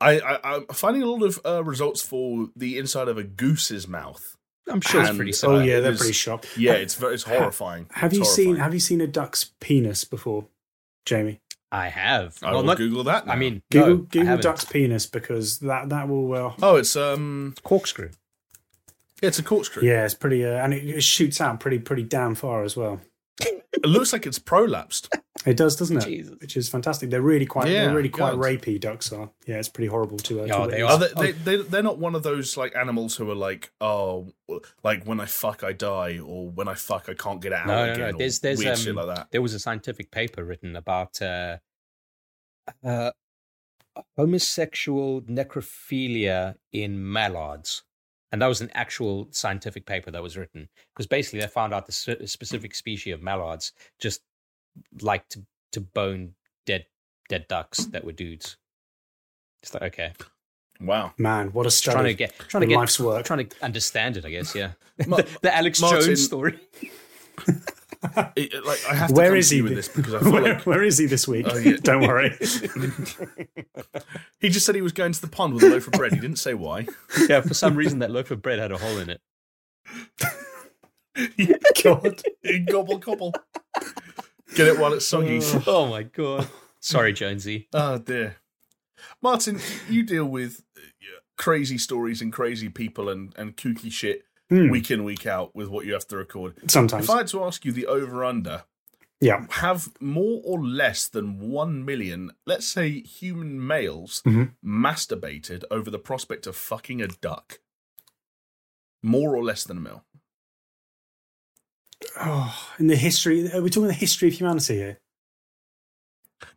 I, 0.00 0.18
I, 0.20 0.54
I'm 0.56 0.66
finding 0.66 1.02
a 1.02 1.06
lot 1.06 1.22
of 1.22 1.40
uh, 1.46 1.64
results 1.64 2.02
for 2.02 2.48
the 2.54 2.76
inside 2.76 3.08
of 3.08 3.16
a 3.16 3.24
goose's 3.24 3.88
mouth. 3.88 4.36
I'm 4.68 4.80
sure 4.82 5.00
it's 5.00 5.08
And- 5.10 5.18
pretty 5.18 5.32
Oh 5.44 5.60
yeah, 5.60 5.80
they're 5.80 5.92
is- 5.92 5.98
pretty 5.98 6.12
shocked. 6.12 6.58
Yeah, 6.58 6.72
it's 6.72 6.96
very, 6.96 7.14
it's 7.14 7.22
horrifying. 7.22 7.86
Have 7.92 8.10
It's 8.12 8.18
you 8.18 8.24
seen. 8.26 8.56
Have 8.56 8.74
you 8.74 8.80
seen 8.80 9.00
a 9.00 9.06
duck's 9.06 9.52
penis 9.60 10.04
before, 10.04 10.48
Jamie? 11.06 11.40
I 11.76 11.88
have. 11.88 12.38
I 12.42 12.46
well, 12.46 12.60
will 12.60 12.66
not. 12.68 12.78
Google 12.78 13.04
that. 13.04 13.28
I 13.28 13.36
mean, 13.36 13.62
Google 13.70 13.88
no, 13.88 13.96
Google 13.96 14.26
haven't. 14.26 14.42
duck's 14.42 14.64
penis 14.64 15.06
because 15.06 15.58
that 15.58 15.90
that 15.90 16.08
will 16.08 16.32
uh, 16.32 16.52
oh, 16.62 16.76
it's 16.76 16.96
um, 16.96 17.54
corkscrew. 17.62 18.10
yeah, 19.20 19.28
it's 19.28 19.38
a 19.38 19.42
corkscrew. 19.42 19.86
yeah, 19.86 20.04
it's 20.04 20.14
pretty 20.14 20.44
uh, 20.44 20.64
and 20.64 20.72
it, 20.72 20.88
it 20.88 21.02
shoots 21.02 21.38
out 21.40 21.60
pretty 21.60 21.78
pretty 21.78 22.02
damn 22.02 22.34
far 22.34 22.64
as 22.64 22.76
well. 22.76 23.02
It 23.40 23.84
looks 23.84 24.14
like 24.14 24.26
it's 24.26 24.38
prolapsed. 24.38 25.10
It 25.46 25.56
does, 25.56 25.76
doesn't 25.76 25.98
it? 25.98 26.04
Jesus. 26.04 26.34
Which 26.40 26.56
is 26.56 26.68
fantastic. 26.68 27.08
They're 27.08 27.22
really 27.22 27.46
quite 27.46 27.68
Yeah, 27.68 27.86
they're 27.86 27.94
really 27.94 28.08
quite 28.08 28.32
God. 28.32 28.40
rapey. 28.40 28.80
Ducks 28.80 29.12
are. 29.12 29.30
Yeah, 29.46 29.58
it's 29.58 29.68
pretty 29.68 29.86
horrible 29.88 30.16
to. 30.18 30.42
Uh, 30.42 30.44
Yeah, 30.46 30.64
to 30.64 30.70
they 30.70 30.82
are. 30.82 30.98
they, 30.98 31.08
they, 31.14 31.32
they, 31.32 31.62
they're 31.62 31.82
not 31.84 31.98
one 31.98 32.14
of 32.16 32.22
those 32.24 32.56
like 32.56 32.74
animals 32.74 33.16
who 33.16 33.30
are 33.30 33.34
like, 33.36 33.70
oh, 33.80 34.32
like 34.82 35.04
when 35.04 35.20
I 35.20 35.26
fuck 35.26 35.62
I 35.62 35.72
die, 35.72 36.18
or 36.18 36.50
when 36.50 36.66
I 36.68 36.74
fuck 36.74 37.08
I 37.08 37.14
can't 37.14 37.40
get 37.40 37.52
out 37.52 37.66
No, 37.68 37.86
no, 37.86 37.92
again. 37.92 37.98
no. 38.00 38.08
or 38.16 38.18
There's- 38.18 38.40
there's, 38.40 38.58
weird 38.58 38.72
um, 38.72 38.76
shit 38.80 38.94
like 38.96 39.14
that. 39.14 39.28
there 39.30 39.40
was 39.42 39.54
a 39.54 39.60
scientific 39.60 40.10
paper 40.10 40.44
written 40.44 40.74
about 40.74 41.22
uh, 41.22 41.58
uh, 42.84 43.12
homosexual 44.16 45.22
necrophilia 45.22 46.54
in 46.72 47.12
mallards. 47.12 47.82
And 48.32 48.42
that 48.42 48.48
was 48.48 48.60
an 48.60 48.70
actual 48.74 49.28
scientific 49.30 49.86
paper 49.86 50.10
that 50.10 50.22
was 50.22 50.36
written 50.36 50.68
because 50.92 51.06
basically 51.06 51.40
they 51.40 51.46
found 51.46 51.72
out 51.72 51.86
the 51.86 51.92
specific 52.26 52.74
species 52.74 53.14
of 53.14 53.22
mallards 53.22 53.72
just 54.00 54.20
like 55.00 55.28
to, 55.30 55.42
to 55.72 55.80
bone 55.80 56.34
dead 56.66 56.86
dead 57.28 57.46
ducks 57.48 57.86
that 57.86 58.04
were 58.04 58.12
dudes. 58.12 58.56
It's 59.62 59.72
like 59.74 59.82
okay, 59.84 60.12
Wow. 60.80 61.12
Man, 61.18 61.52
what 61.52 61.66
a 61.66 61.66
just 61.68 61.78
study. 61.78 61.94
trying 61.94 62.04
to 62.06 62.14
get 62.14 62.38
trying 62.48 62.60
to 62.62 62.66
The 62.66 62.70
get 62.72 62.78
life's 62.78 63.00
work. 63.00 63.24
trying 63.24 63.46
to 63.48 63.56
understand 63.64 64.16
it. 64.16 64.24
I 64.24 64.30
guess 64.30 64.54
yeah. 64.54 64.72
Ma- 65.06 65.16
the, 65.16 65.38
the 65.42 65.56
Alex 65.56 65.80
Martin- 65.80 66.02
Jones 66.04 66.24
story. 66.24 66.58
It- 68.36 68.52
it- 68.54 68.64
like 68.66 68.78
I 68.88 68.94
have 68.94 69.08
to 69.08 69.14
Where 69.14 69.30
come 69.30 69.36
is 69.38 69.48
to 69.48 69.54
he? 69.56 69.62
with 69.62 69.74
this 69.74 69.88
because 69.88 70.14
I 70.14 70.20
feel 70.20 70.30
where, 70.32 70.42
like 70.54 70.66
where 70.66 70.82
is 70.84 70.98
he 70.98 71.06
this 71.06 71.26
week? 71.26 71.46
Oh, 71.48 71.56
yeah. 71.56 71.76
Don't 71.82 72.06
worry. 72.06 72.36
he 74.38 74.48
just 74.48 74.64
said 74.66 74.74
he 74.74 74.82
was 74.82 74.92
going 74.92 75.12
to 75.12 75.20
the 75.20 75.26
pond 75.26 75.54
with 75.54 75.62
a 75.64 75.68
loaf 75.68 75.86
of 75.86 75.94
bread. 75.94 76.12
He 76.12 76.20
didn't 76.20 76.38
say 76.38 76.54
why. 76.54 76.86
yeah, 77.28 77.40
for 77.40 77.54
some 77.54 77.74
reason 77.74 77.98
that 78.00 78.10
loaf 78.10 78.30
of 78.30 78.42
bread 78.42 78.58
had 78.58 78.70
a 78.70 78.78
hole 78.78 78.98
in 78.98 79.10
it. 79.10 79.20
God. 81.82 82.22
gobble 82.70 82.98
gobble. 82.98 83.34
Get 84.54 84.68
it 84.68 84.78
while 84.78 84.92
it's 84.92 85.06
soggy. 85.06 85.40
Oh 85.66 85.86
my 85.86 86.04
god. 86.04 86.48
Sorry, 86.80 87.12
Jonesy. 87.12 87.68
Oh 87.72 87.98
dear. 87.98 88.36
Martin, 89.20 89.60
you 89.90 90.02
deal 90.02 90.24
with 90.24 90.62
uh, 90.76 90.80
crazy 91.36 91.78
stories 91.78 92.22
and 92.22 92.32
crazy 92.32 92.68
people 92.68 93.08
and, 93.08 93.34
and 93.36 93.56
kooky 93.56 93.90
shit 93.92 94.22
Hmm, 94.48 94.68
week 94.70 94.90
in, 94.92 95.02
week 95.02 95.26
out 95.26 95.56
with 95.56 95.68
what 95.68 95.84
you 95.86 95.92
have 95.92 96.06
to 96.08 96.16
record. 96.16 96.54
Sometimes. 96.70 97.04
If 97.04 97.10
I 97.10 97.16
had 97.18 97.26
to 97.28 97.42
ask 97.42 97.64
you 97.64 97.72
the 97.72 97.86
over 97.86 98.24
under, 98.24 98.62
Yeah. 99.20 99.44
have 99.50 99.88
more 100.00 100.40
or 100.44 100.64
less 100.64 101.08
than 101.08 101.40
1 101.50 101.84
million, 101.84 102.30
let's 102.46 102.68
say 102.68 103.00
human 103.02 103.66
males, 103.66 104.22
Mhm. 104.24 104.52
masturbated 104.64 105.64
over 105.68 105.90
the 105.90 105.98
prospect 105.98 106.46
of 106.46 106.54
fucking 106.54 107.02
a 107.02 107.08
duck? 107.08 107.58
More 109.02 109.34
or 109.36 109.42
less 109.42 109.64
than 109.64 109.78
a 109.78 109.80
mil? 109.80 110.04
Oh, 112.18 112.70
in 112.78 112.86
the 112.86 112.96
history, 112.96 113.50
are 113.52 113.60
we 113.62 113.70
talking 113.70 113.88
the 113.88 113.92
history 113.92 114.28
of 114.28 114.34
humanity 114.34 114.74
here? 114.76 114.98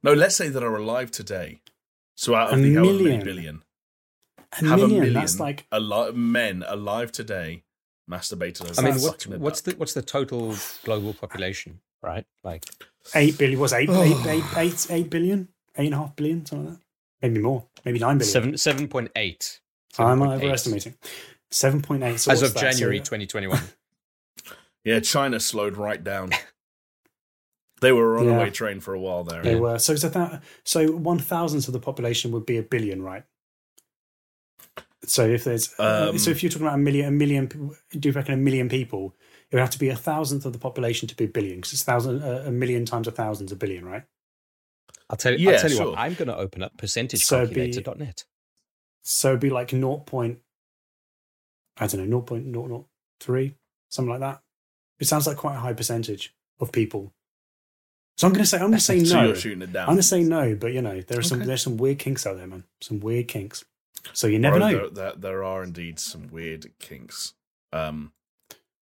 No, 0.03 0.13
let's 0.13 0.35
say 0.35 0.49
that 0.49 0.63
are 0.63 0.75
alive 0.75 1.11
today. 1.11 1.61
So 2.15 2.35
out 2.35 2.51
of 2.53 2.59
A 2.59 2.61
the 2.61 2.73
however 2.75 2.91
many 2.93 3.03
million. 3.03 3.23
billion, 3.23 3.63
A 4.53 4.55
have 4.55 4.79
million. 4.79 4.85
a 4.85 4.93
million 4.93 5.13
That's 5.13 5.39
like 5.39 5.65
ali- 5.71 6.11
men 6.13 6.63
alive 6.67 7.11
today 7.11 7.63
masturbated 8.09 8.69
over 8.69 8.81
I 8.81 8.83
mean, 8.91 9.01
what, 9.01 9.25
what's 9.39 9.61
the 9.61 9.71
what's 9.75 9.93
the 9.93 10.01
total 10.01 10.55
global 10.83 11.13
population? 11.13 11.79
Right, 12.01 12.25
like 12.43 12.65
eight 13.15 13.37
billion. 13.37 13.59
Was 13.59 13.73
eight, 13.73 13.89
eight, 13.89 14.17
eight, 14.25 14.43
eight, 14.57 14.87
eight 14.89 15.09
billion, 15.09 15.47
eight 15.77 15.85
and 15.85 15.93
a 15.93 15.97
half 15.97 16.15
billion, 16.15 16.45
something 16.45 16.67
like 16.69 16.77
that. 16.77 16.83
Maybe 17.21 17.39
more. 17.41 17.65
Maybe 17.85 17.99
nine 17.99 18.17
billion. 18.17 18.31
seven 18.33 18.57
seven 18.57 18.87
point 18.87 19.11
eight. 19.15 19.59
I'm 19.97 20.21
overestimating. 20.21 20.95
Seven 21.51 21.81
point 21.81 22.03
eight. 22.03 22.19
So 22.19 22.31
As 22.31 22.41
of? 22.41 22.55
January 22.55 22.97
So- 22.99 23.03
2021. 23.15 23.59
Yeah, 24.89 24.99
China 25.01 25.39
slowed 25.39 25.77
right 25.77 26.03
down. 26.03 26.31
they 27.81 27.91
were 27.91 28.05
a 28.05 28.23
runaway 28.23 28.45
Yeah. 28.47 28.49
train 28.49 28.79
for 28.79 28.95
a 28.95 28.99
while 28.99 29.23
there. 29.23 29.43
They 29.43 29.53
Yeah. 29.53 29.61
were 29.61 29.77
so. 29.77 29.95
So 29.95 30.09
that 30.09 30.41
so 30.65 30.91
one 30.93 31.19
thousandth 31.19 31.67
of 31.67 31.73
the 31.73 31.79
population 31.79 32.31
would 32.31 32.47
be 32.47 32.57
a 32.57 32.63
billion, 32.63 33.03
right? 33.03 33.23
So 35.05 35.27
if 35.27 35.43
there's 35.43 35.79
Um, 35.79 36.17
so 36.17 36.31
if 36.31 36.41
you're 36.41 36.49
talking 36.49 36.65
about 36.65 36.79
a 36.79 36.81
million, 36.81 37.05
a 37.05 37.11
million, 37.11 37.45
do 37.91 38.09
you 38.09 38.11
reckon 38.13 38.33
a 38.33 38.37
million 38.37 38.67
people? 38.67 39.15
It 39.51 39.55
would 39.55 39.61
have 39.61 39.69
to 39.69 39.79
be 39.79 39.89
a 39.89 39.95
thousandth 39.95 40.45
of 40.45 40.53
the 40.53 40.59
population 40.59 41.07
to 41.07 41.15
be 41.15 41.25
a 41.25 41.27
billion 41.27 41.57
because 41.57 41.73
it's 41.73 41.83
thousand, 41.83 42.23
uh, 42.23 42.43
a 42.47 42.51
million 42.51 42.83
times 42.85 43.07
a 43.07 43.11
thousand 43.11 43.45
is 43.47 43.51
a 43.51 43.55
billion, 43.55 43.85
right? 43.85 44.03
I'll 45.09 45.17
tell 45.17 45.33
you. 45.33 45.39
Yeah, 45.39 45.53
I'll 45.55 45.59
tell 45.59 45.69
you 45.69 45.77
sure. 45.77 45.91
what. 45.91 45.99
I'm 45.99 46.15
going 46.15 46.27
to 46.29 46.37
open 46.37 46.63
up 46.63 46.73
So 46.81 47.43
it'd 47.43 47.53
percentagecalculator.net. 47.53 48.25
So 49.03 49.29
it'd 49.29 49.39
be 49.39 49.49
like 49.51 49.71
naught 49.71 50.07
point, 50.07 50.39
I 51.77 51.85
don't 51.85 52.01
know, 52.01 52.07
naught 52.07 52.25
point 52.25 52.45
naught 52.47 52.69
naught 52.69 52.87
three, 53.19 53.55
something 53.89 54.09
like 54.09 54.21
that. 54.21 54.41
It 54.99 55.07
sounds 55.07 55.27
like 55.27 55.37
quite 55.37 55.55
a 55.55 55.59
high 55.59 55.73
percentage 55.73 56.33
of 56.59 56.71
people. 56.71 57.13
So 58.17 58.27
I'm 58.27 58.33
going 58.33 58.43
to 58.43 58.49
say 58.49 58.57
I'm 58.57 58.63
going 58.67 58.73
to 58.73 58.79
say 58.83 59.03
So 59.05 59.21
no. 59.21 59.27
you're 59.27 59.35
shooting 59.35 59.61
it 59.61 59.69
I'm 59.75 59.85
going 59.85 59.97
to 59.97 60.03
say 60.03 60.23
no, 60.23 60.55
but 60.55 60.73
you 60.73 60.81
know 60.81 60.99
there 61.01 61.19
are 61.19 61.23
some 61.23 61.39
Okay. 61.39 61.47
there's 61.47 61.61
some 61.63 61.77
weird 61.77 61.99
kinks 61.99 62.25
out 62.27 62.37
there, 62.37 62.47
man. 62.47 62.65
Some 62.81 62.99
weird 62.99 63.27
kinks. 63.27 63.63
So 64.13 64.27
you 64.27 64.39
never 64.39 64.57
Bro, 64.59 64.67
know. 64.71 64.77
There, 64.77 64.89
there, 64.89 65.13
there 65.17 65.43
are 65.43 65.63
indeed 65.63 65.99
some 65.99 66.27
weird 66.29 66.71
kinks. 66.79 67.33
Um, 67.71 68.11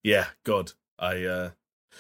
yeah, 0.03 0.28
God, 0.45 0.72
I, 0.97 1.24
uh, 1.26 1.49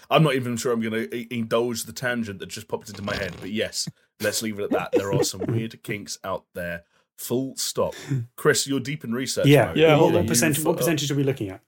I'm 0.09 0.23
not 0.23 0.35
even 0.35 0.57
sure 0.57 0.71
I'm 0.71 0.79
going 0.81 1.09
to 1.09 1.33
indulge 1.35 1.83
the 1.83 1.91
tangent 1.93 2.39
that 2.39 2.47
just 2.49 2.67
popped 2.67 2.89
into 2.89 3.01
my 3.01 3.15
head. 3.15 3.33
But 3.41 3.51
yes, 3.51 3.89
let's 4.21 4.41
leave 4.41 4.59
it 4.59 4.63
at 4.63 4.69
that. 4.71 4.91
There 4.93 5.11
are 5.13 5.23
some 5.23 5.41
weird 5.47 5.81
kinks 5.83 6.17
out 6.23 6.45
there. 6.55 6.83
Full 7.17 7.55
stop. 7.57 7.95
Chris, 8.37 8.65
you're 8.65 8.79
deep 8.79 9.03
in 9.03 9.11
research. 9.11 9.47
Yeah, 9.47 9.65
mode. 9.67 9.77
Yeah, 9.77 9.97
What, 9.97 10.13
what 10.13 10.19
on. 10.21 10.27
percentage? 10.27 10.63
What 10.63 10.77
percentage 10.77 11.11
are 11.11 11.15
we 11.15 11.23
looking 11.23 11.49
at? 11.49 11.61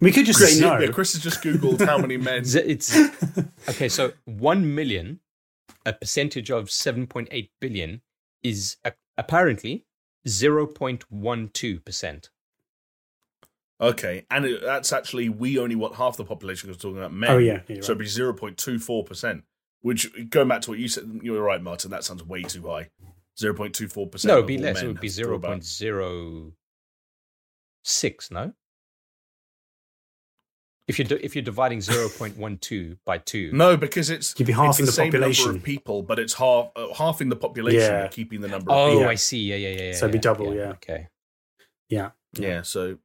We 0.00 0.12
could 0.12 0.26
just 0.26 0.38
Chris, 0.38 0.58
say 0.58 0.60
no. 0.60 0.78
yeah, 0.78 0.88
Chris 0.92 1.12
has 1.14 1.22
just 1.22 1.42
googled 1.42 1.84
how 1.84 1.98
many 1.98 2.16
men. 2.16 2.42
It's 2.46 2.96
okay. 3.68 3.88
So 3.88 4.12
one 4.24 4.74
million, 4.74 5.20
a 5.84 5.92
percentage 5.92 6.50
of 6.50 6.70
seven 6.70 7.06
point 7.06 7.28
eight 7.32 7.50
billion, 7.60 8.02
is 8.42 8.76
a- 8.84 8.92
apparently 9.16 9.86
zero 10.26 10.66
point 10.66 11.10
one 11.10 11.50
two 11.52 11.80
percent. 11.80 12.30
Okay, 13.80 14.24
and 14.30 14.44
it, 14.44 14.60
that's 14.62 14.92
actually 14.92 15.28
we 15.28 15.58
only 15.58 15.74
want 15.76 15.94
half 15.96 16.16
the 16.16 16.24
population 16.24 16.68
because 16.68 16.82
we're 16.84 16.90
talking 16.90 16.98
about 17.02 17.12
men. 17.12 17.30
oh 17.30 17.38
yeah, 17.38 17.60
you're 17.68 17.82
So 17.82 17.88
right. 17.88 17.96
it'd 17.96 17.98
be 17.98 18.06
zero 18.06 18.32
point 18.32 18.56
two 18.56 18.78
four 18.78 19.02
percent. 19.04 19.42
Which 19.80 20.10
going 20.30 20.48
back 20.48 20.62
to 20.62 20.70
what 20.70 20.78
you 20.80 20.88
said, 20.88 21.20
you 21.22 21.32
were 21.32 21.42
right, 21.42 21.62
Martin. 21.62 21.90
That 21.92 22.02
sounds 22.04 22.24
way 22.24 22.42
too 22.42 22.66
high. 22.68 22.90
Zero 23.38 23.54
point 23.54 23.74
two 23.74 23.86
four 23.88 24.06
percent. 24.08 24.28
No, 24.30 24.38
it'd 24.38 24.46
be 24.48 24.58
less. 24.58 24.82
It 24.82 24.86
would 24.88 25.00
be 25.00 25.08
zero 25.08 25.38
point 25.38 25.64
zero 25.64 26.52
six. 27.84 28.30
No. 28.30 28.52
If 30.88 30.98
you're 30.98 31.18
if 31.20 31.36
you're 31.36 31.44
dividing 31.44 31.80
zero 31.82 32.08
point 32.08 32.36
one 32.38 32.56
two 32.58 32.96
by 33.04 33.18
two, 33.18 33.52
No, 33.52 33.76
because 33.76 34.08
it's 34.10 34.34
You'd 34.38 34.46
be 34.46 34.52
it's 34.52 34.58
halving 34.60 34.86
the, 34.86 34.90
the 34.90 34.92
same 34.92 35.12
population. 35.12 35.44
number 35.44 35.58
of 35.58 35.64
people, 35.64 36.02
but 36.02 36.18
it's 36.18 36.34
half 36.34 36.70
uh, 36.74 36.92
halving 36.94 37.28
the 37.28 37.36
population 37.36 37.80
Yeah. 37.80 38.02
and 38.04 38.10
keeping 38.10 38.40
the 38.40 38.48
number. 38.48 38.70
of 38.72 38.76
Oh, 38.78 38.86
people. 38.88 39.02
Yeah. 39.02 39.08
I 39.10 39.14
see. 39.16 39.38
Yeah, 39.50 39.56
yeah, 39.56 39.68
yeah. 39.68 39.82
yeah 39.88 39.92
So 39.92 40.06
it'd 40.06 40.12
be 40.12 40.16
yeah, 40.18 40.22
double, 40.22 40.54
yeah. 40.54 40.70
Okay. 40.70 41.08
yeah. 41.90 42.10
yeah. 42.38 42.62
So 42.62 42.98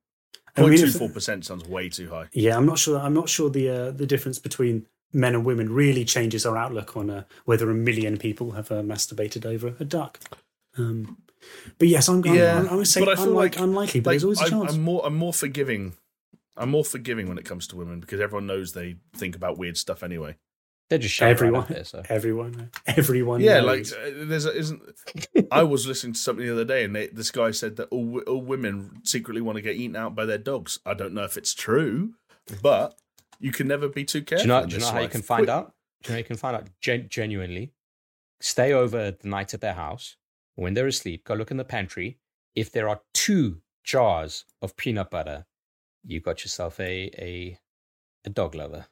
I 0.56 0.62
mean, 0.62 0.70
point 0.70 0.74
if- 0.80 0.94
two 0.94 0.98
four 0.98 1.10
percent 1.10 1.46
sounds 1.46 1.68
way 1.68 1.90
too 1.90 2.10
high. 2.10 2.28
Yeah, 2.32 2.56
I'm 2.58 2.66
not 2.66 2.80
sure. 2.80 2.98
I'm 3.00 3.14
not 3.14 3.28
sure 3.30 3.50
the 3.50 3.70
uh, 3.70 3.92
the 3.92 4.06
difference 4.08 4.40
between 4.40 4.86
men 5.12 5.36
and 5.36 5.44
women 5.46 5.68
really 5.74 6.06
changes 6.06 6.46
our 6.46 6.58
outlook 6.58 6.96
on 6.98 7.10
uh, 7.10 7.24
whether 7.46 7.70
a 7.70 7.76
million 7.76 8.18
people 8.18 8.52
have 8.52 8.72
uh, 8.72 8.82
masturbated 8.82 9.46
over 9.46 9.76
a 9.80 9.86
duck. 9.86 10.20
Um, 10.78 11.18
but 11.78 11.88
yes, 11.90 12.08
I'm. 12.08 12.24
I'm, 12.26 12.34
Yeah, 12.36 12.60
I'm, 12.60 12.70
I'm 12.70 12.86
say 12.86 13.02
but 13.02 13.10
I 13.10 13.16
feel 13.16 13.26
unlike, 13.26 13.56
like- 13.58 13.64
unlikely, 13.64 14.00
but 14.00 14.10
Like, 14.12 14.14
there's 14.14 14.24
always 14.24 14.40
a 14.42 14.44
I'm, 14.46 14.50
chance. 14.50 14.74
I'm 14.74 14.82
more 14.82 15.06
I'm 15.06 15.16
more 15.18 15.34
forgiving. 15.34 15.94
I'm 16.58 16.70
more 16.70 16.86
forgiving 16.86 17.28
when 17.28 17.38
it 17.38 17.46
comes 17.46 17.68
to 17.68 17.76
women 17.76 18.00
because 18.00 18.20
everyone 18.20 18.46
knows 18.48 18.74
they 18.74 18.98
think 19.16 19.36
about 19.36 19.58
weird 19.58 19.78
stuff 19.78 20.04
anyway. 20.04 20.38
They're 20.90 21.00
just 21.00 21.20
Everyone. 21.22 21.62
right 21.62 21.70
there. 21.70 21.84
So 21.86 22.04
everyone, 22.10 22.70
everyone. 22.86 23.42
Yeah, 23.42 23.62
like 23.62 23.80
knows. 23.80 23.94
uh, 23.94 24.12
there's 24.26 24.46
a, 24.46 24.54
isn't. 24.56 24.82
I 25.52 25.64
was 25.64 25.88
listening 25.88 26.14
to 26.14 26.20
something 26.20 26.46
the 26.46 26.52
other 26.52 26.66
day, 26.66 26.84
and 26.84 26.96
they, 26.96 27.08
this 27.08 27.32
guy 27.32 27.52
said 27.52 27.78
that 27.78 27.86
all, 27.90 28.20
all 28.28 28.42
women 28.42 29.02
secretly 29.04 29.42
want 29.42 29.56
to 29.56 29.62
get 29.62 29.76
eaten 29.76 29.96
out 29.96 30.14
by 30.14 30.26
their 30.26 30.38
dogs. 30.38 30.80
I 30.86 30.94
don't 30.94 31.14
know 31.14 31.24
if 31.24 31.38
it's 31.38 31.54
true, 31.56 32.14
but 32.62 33.00
you 33.40 33.52
can 33.52 33.68
never 33.68 33.88
be 33.88 34.04
too 34.04 34.20
do 34.20 34.26
careful. 34.26 34.44
you 34.44 34.48
know? 34.50 34.66
Do 34.66 34.76
you 34.76 34.82
know 34.82 34.92
how 34.92 35.00
you 35.00 35.08
can 35.08 35.22
find 35.24 35.40
Quick- 35.46 35.50
out? 35.50 35.74
Do 36.04 36.10
you 36.10 36.12
know 36.12 36.16
how 36.16 36.20
you 36.20 36.24
can 36.26 36.38
find 36.38 36.56
out 36.58 36.68
gen- 36.82 37.08
genuinely? 37.10 37.72
Stay 38.42 38.74
over 38.74 39.12
the 39.12 39.28
night 39.28 39.54
at 39.54 39.62
their 39.62 39.74
house. 39.74 40.18
When 40.56 40.74
they're 40.76 40.86
asleep, 40.88 41.24
go 41.24 41.34
look 41.34 41.50
in 41.50 41.58
the 41.58 41.64
pantry. 41.64 42.20
If 42.56 42.72
there 42.72 42.90
are 42.90 43.02
two 43.14 43.62
jars 43.84 44.46
of 44.62 44.76
peanut 44.78 45.10
butter, 45.10 45.46
you 46.06 46.20
got 46.20 46.44
yourself 46.44 46.80
a 46.80 47.10
a 47.18 47.58
a 48.26 48.30
dog 48.30 48.56
lover. 48.56 48.88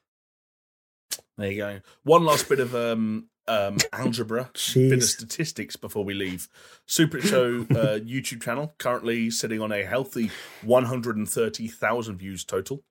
There 1.38 1.50
you 1.50 1.58
go. 1.58 1.80
One 2.04 2.24
last 2.24 2.48
bit 2.48 2.60
of 2.60 2.74
um, 2.74 3.28
um, 3.48 3.78
algebra, 3.92 4.50
bit 4.74 4.92
of 4.92 5.04
statistics 5.04 5.76
before 5.76 6.04
we 6.04 6.14
leave. 6.14 6.48
Super 6.86 7.20
Show 7.20 7.66
uh, 7.70 7.98
YouTube 7.98 8.42
channel 8.42 8.74
currently 8.78 9.30
sitting 9.30 9.60
on 9.60 9.72
a 9.72 9.84
healthy 9.84 10.30
130,000 10.62 12.16
views 12.16 12.44
total. 12.44 12.82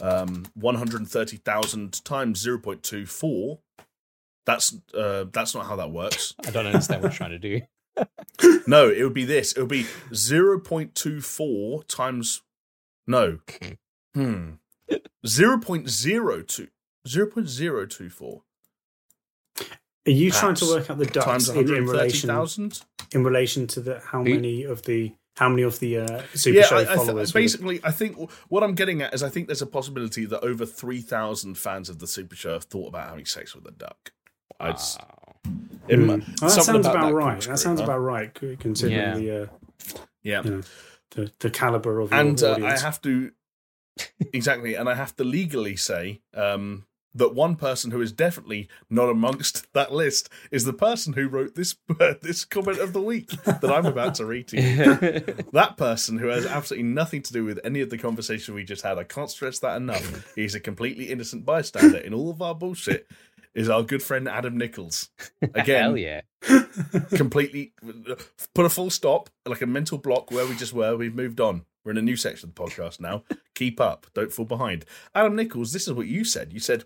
Um, 0.00 0.46
130,000 0.54 2.04
times 2.04 2.44
0.24. 2.44 3.58
That's 4.46 4.76
uh, 4.94 5.24
that's 5.32 5.54
not 5.54 5.66
how 5.66 5.76
that 5.76 5.90
works. 5.90 6.34
I 6.46 6.50
don't 6.50 6.66
understand 6.66 7.02
what 7.02 7.12
you're 7.12 7.16
trying 7.16 7.30
to 7.30 7.38
do. 7.38 7.60
No, 8.66 8.88
it 8.88 9.04
would 9.04 9.14
be 9.14 9.24
this. 9.26 9.52
It 9.52 9.60
would 9.60 9.68
be 9.68 9.84
0.24 10.10 11.86
times. 11.86 12.42
No. 13.06 13.38
Hmm. 14.14 14.52
0.02. 15.26 16.68
0.024 17.08 18.40
Are 20.06 20.10
you 20.10 20.30
trying 20.30 20.54
to 20.54 20.66
work 20.66 20.88
out 20.90 20.98
the 20.98 21.06
ducks 21.06 21.24
times 21.26 21.48
in, 21.48 21.56
in 21.58 21.86
relation 21.86 22.28
130,000. 22.28 22.84
in 23.12 23.24
relation 23.24 23.66
to 23.68 23.80
the 23.80 24.00
how 24.00 24.22
Who- 24.22 24.30
many 24.34 24.62
of 24.64 24.82
the 24.82 25.12
how 25.36 25.48
many 25.48 25.62
of 25.62 25.80
the 25.80 25.98
uh, 25.98 26.22
super 26.34 26.58
Yeah, 26.58 26.66
show 26.66 26.76
I, 26.76 26.80
I 26.82 26.84
th- 26.84 26.96
followers? 26.96 27.34
would 27.34 27.40
basically, 27.40 27.80
I 27.82 27.90
think 27.90 28.30
what 28.50 28.62
I'm 28.62 28.74
getting 28.76 29.02
at 29.02 29.12
is 29.12 29.24
I 29.24 29.28
think 29.30 29.48
there's 29.48 29.62
a 29.62 29.66
possibility 29.66 30.26
that 30.26 30.44
over 30.44 30.64
3,000 30.64 31.58
fans 31.58 31.88
of 31.88 31.98
the 31.98 32.06
Super 32.06 32.36
Show 32.36 32.52
have 32.52 32.62
thought 32.64 32.86
about 32.86 33.08
having 33.08 33.24
sex 33.26 33.52
with 33.52 33.66
a 33.66 33.72
duck. 33.72 34.12
I'd 34.60 34.74
s- 34.74 34.96
Wow. 35.00 35.34
it 35.88 35.96
Hmm. 35.98 36.02
mu- 36.02 36.06
Well, 36.18 36.18
that 36.18 36.50
something 36.50 36.62
sounds 36.84 36.86
about, 36.86 37.06
that 37.08 37.14
right. 37.14 37.40
That 37.42 37.58
sounds 37.58 37.80
huh? 37.80 37.84
about 37.86 37.98
right, 37.98 38.32
considering 38.60 38.96
Yeah. 39.00 39.14
the, 39.16 39.42
uh, 39.42 39.46
Yeah. 40.22 40.42
you 40.44 40.50
know, 40.50 40.62
the 41.14 41.32
the 41.40 41.50
caliber 41.50 42.00
of 42.00 42.10
your 42.10 42.20
and 42.20 42.42
uh, 42.42 42.58
I 42.62 42.78
have 42.78 43.00
to 43.02 43.32
exactly, 44.32 44.74
and 44.74 44.88
I 44.88 44.94
have 44.94 45.16
to 45.16 45.24
legally 45.24 45.76
say 45.76 46.20
um, 46.34 46.84
that 47.14 47.34
one 47.34 47.56
person 47.56 47.92
who 47.92 48.00
is 48.00 48.12
definitely 48.12 48.68
not 48.90 49.08
amongst 49.08 49.72
that 49.72 49.92
list 49.92 50.28
is 50.50 50.64
the 50.64 50.72
person 50.72 51.12
who 51.12 51.28
wrote 51.28 51.54
this 51.54 51.76
this 52.22 52.44
comment 52.44 52.78
of 52.78 52.92
the 52.92 53.00
week 53.00 53.28
that 53.44 53.70
I'm 53.70 53.86
about 53.86 54.16
to 54.16 54.26
read 54.26 54.48
to 54.48 54.60
you. 54.60 55.44
That 55.52 55.76
person 55.76 56.18
who 56.18 56.28
has 56.28 56.46
absolutely 56.46 56.88
nothing 56.88 57.22
to 57.22 57.32
do 57.32 57.44
with 57.44 57.60
any 57.64 57.80
of 57.80 57.90
the 57.90 57.98
conversation 57.98 58.54
we 58.54 58.64
just 58.64 58.82
had. 58.82 58.98
I 58.98 59.04
can't 59.04 59.30
stress 59.30 59.60
that 59.60 59.76
enough. 59.76 60.34
He's 60.34 60.54
a 60.54 60.60
completely 60.60 61.10
innocent 61.10 61.44
bystander 61.44 61.98
in 61.98 62.12
all 62.12 62.30
of 62.30 62.42
our 62.42 62.54
bullshit. 62.54 63.06
Is 63.54 63.68
our 63.68 63.82
good 63.82 64.02
friend 64.02 64.28
Adam 64.28 64.58
Nichols 64.58 65.10
again? 65.42 65.82
Hell 65.82 65.96
yeah. 65.96 66.22
completely 67.14 67.72
put 68.54 68.66
a 68.66 68.68
full 68.68 68.90
stop, 68.90 69.30
like 69.46 69.62
a 69.62 69.66
mental 69.66 69.98
block 69.98 70.30
where 70.30 70.46
we 70.46 70.56
just 70.56 70.72
were. 70.72 70.96
We've 70.96 71.14
moved 71.14 71.40
on. 71.40 71.64
We're 71.84 71.92
in 71.92 71.98
a 71.98 72.02
new 72.02 72.16
section 72.16 72.48
of 72.48 72.54
the 72.54 72.62
podcast 72.62 73.00
now. 73.00 73.24
Keep 73.54 73.80
up. 73.80 74.06
Don't 74.14 74.32
fall 74.32 74.46
behind. 74.46 74.84
Adam 75.14 75.36
Nichols, 75.36 75.72
this 75.72 75.86
is 75.86 75.92
what 75.92 76.06
you 76.06 76.24
said. 76.24 76.52
You 76.52 76.60
said, 76.60 76.84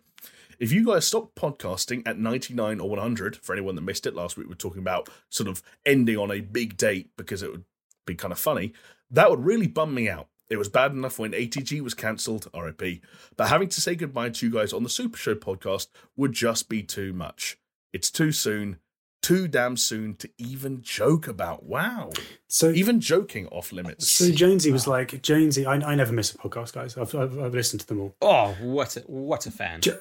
if 0.58 0.72
you 0.72 0.84
guys 0.84 1.06
stop 1.06 1.34
podcasting 1.36 2.02
at 2.06 2.18
99 2.18 2.80
or 2.80 2.90
100, 2.90 3.36
for 3.36 3.52
anyone 3.52 3.76
that 3.76 3.82
missed 3.82 4.06
it 4.06 4.14
last 4.14 4.36
week, 4.36 4.48
we 4.48 4.52
are 4.52 4.56
talking 4.56 4.82
about 4.82 5.08
sort 5.28 5.48
of 5.48 5.62
ending 5.86 6.16
on 6.16 6.32
a 6.32 6.40
big 6.40 6.76
date 6.76 7.10
because 7.16 7.42
it 7.42 7.52
would 7.52 7.64
be 8.06 8.16
kind 8.16 8.32
of 8.32 8.38
funny. 8.38 8.72
That 9.10 9.30
would 9.30 9.44
really 9.44 9.68
bum 9.68 9.94
me 9.94 10.08
out. 10.08 10.28
It 10.50 10.56
was 10.56 10.68
bad 10.68 10.92
enough 10.92 11.18
when 11.18 11.32
ATG 11.32 11.80
was 11.82 11.94
cancelled, 11.94 12.48
RIP, 12.54 13.02
but 13.36 13.48
having 13.48 13.68
to 13.68 13.80
say 13.80 13.94
goodbye 13.94 14.30
to 14.30 14.46
you 14.46 14.52
guys 14.52 14.72
on 14.72 14.82
the 14.82 14.88
Super 14.88 15.18
Show 15.18 15.34
podcast 15.34 15.88
would 16.16 16.32
just 16.32 16.68
be 16.68 16.82
too 16.82 17.12
much. 17.12 17.58
It's 17.92 18.10
too 18.10 18.32
soon 18.32 18.78
too 19.20 19.48
damn 19.48 19.76
soon 19.76 20.14
to 20.14 20.30
even 20.38 20.80
joke 20.80 21.26
about. 21.28 21.64
Wow. 21.64 22.10
so 22.48 22.70
Even 22.70 23.00
joking 23.00 23.46
off 23.48 23.72
limits. 23.72 24.08
so 24.08 24.30
Jonesy 24.30 24.70
was 24.72 24.86
like 24.86 25.20
Jonesy. 25.22 25.66
I, 25.66 25.74
I 25.74 25.94
never 25.94 26.12
miss 26.12 26.32
a 26.34 26.38
podcast, 26.38 26.72
guys. 26.72 26.96
I've, 26.96 27.14
I've 27.14 27.38
I've 27.38 27.54
listened 27.54 27.80
to 27.80 27.86
them 27.86 28.00
all. 28.00 28.14
Oh, 28.22 28.56
what 28.62 28.96
a 28.96 29.00
what 29.00 29.46
a 29.46 29.50
fan. 29.50 29.80
Jo- 29.80 29.98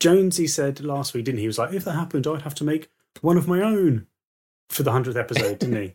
Jonesy 0.00 0.46
said 0.46 0.80
last 0.80 1.14
week, 1.14 1.24
didn't 1.24 1.38
he? 1.38 1.42
He 1.44 1.46
was 1.48 1.58
like, 1.58 1.72
if 1.72 1.84
that 1.84 1.92
happened, 1.94 2.26
I'd 2.26 2.42
have 2.42 2.54
to 2.56 2.64
make 2.64 2.88
one 3.22 3.36
of 3.36 3.48
my 3.48 3.60
own 3.60 4.06
for 4.70 4.82
the 4.82 4.92
hundredth 4.92 5.16
episode, 5.16 5.58
didn't 5.58 5.76
he? 5.82 5.94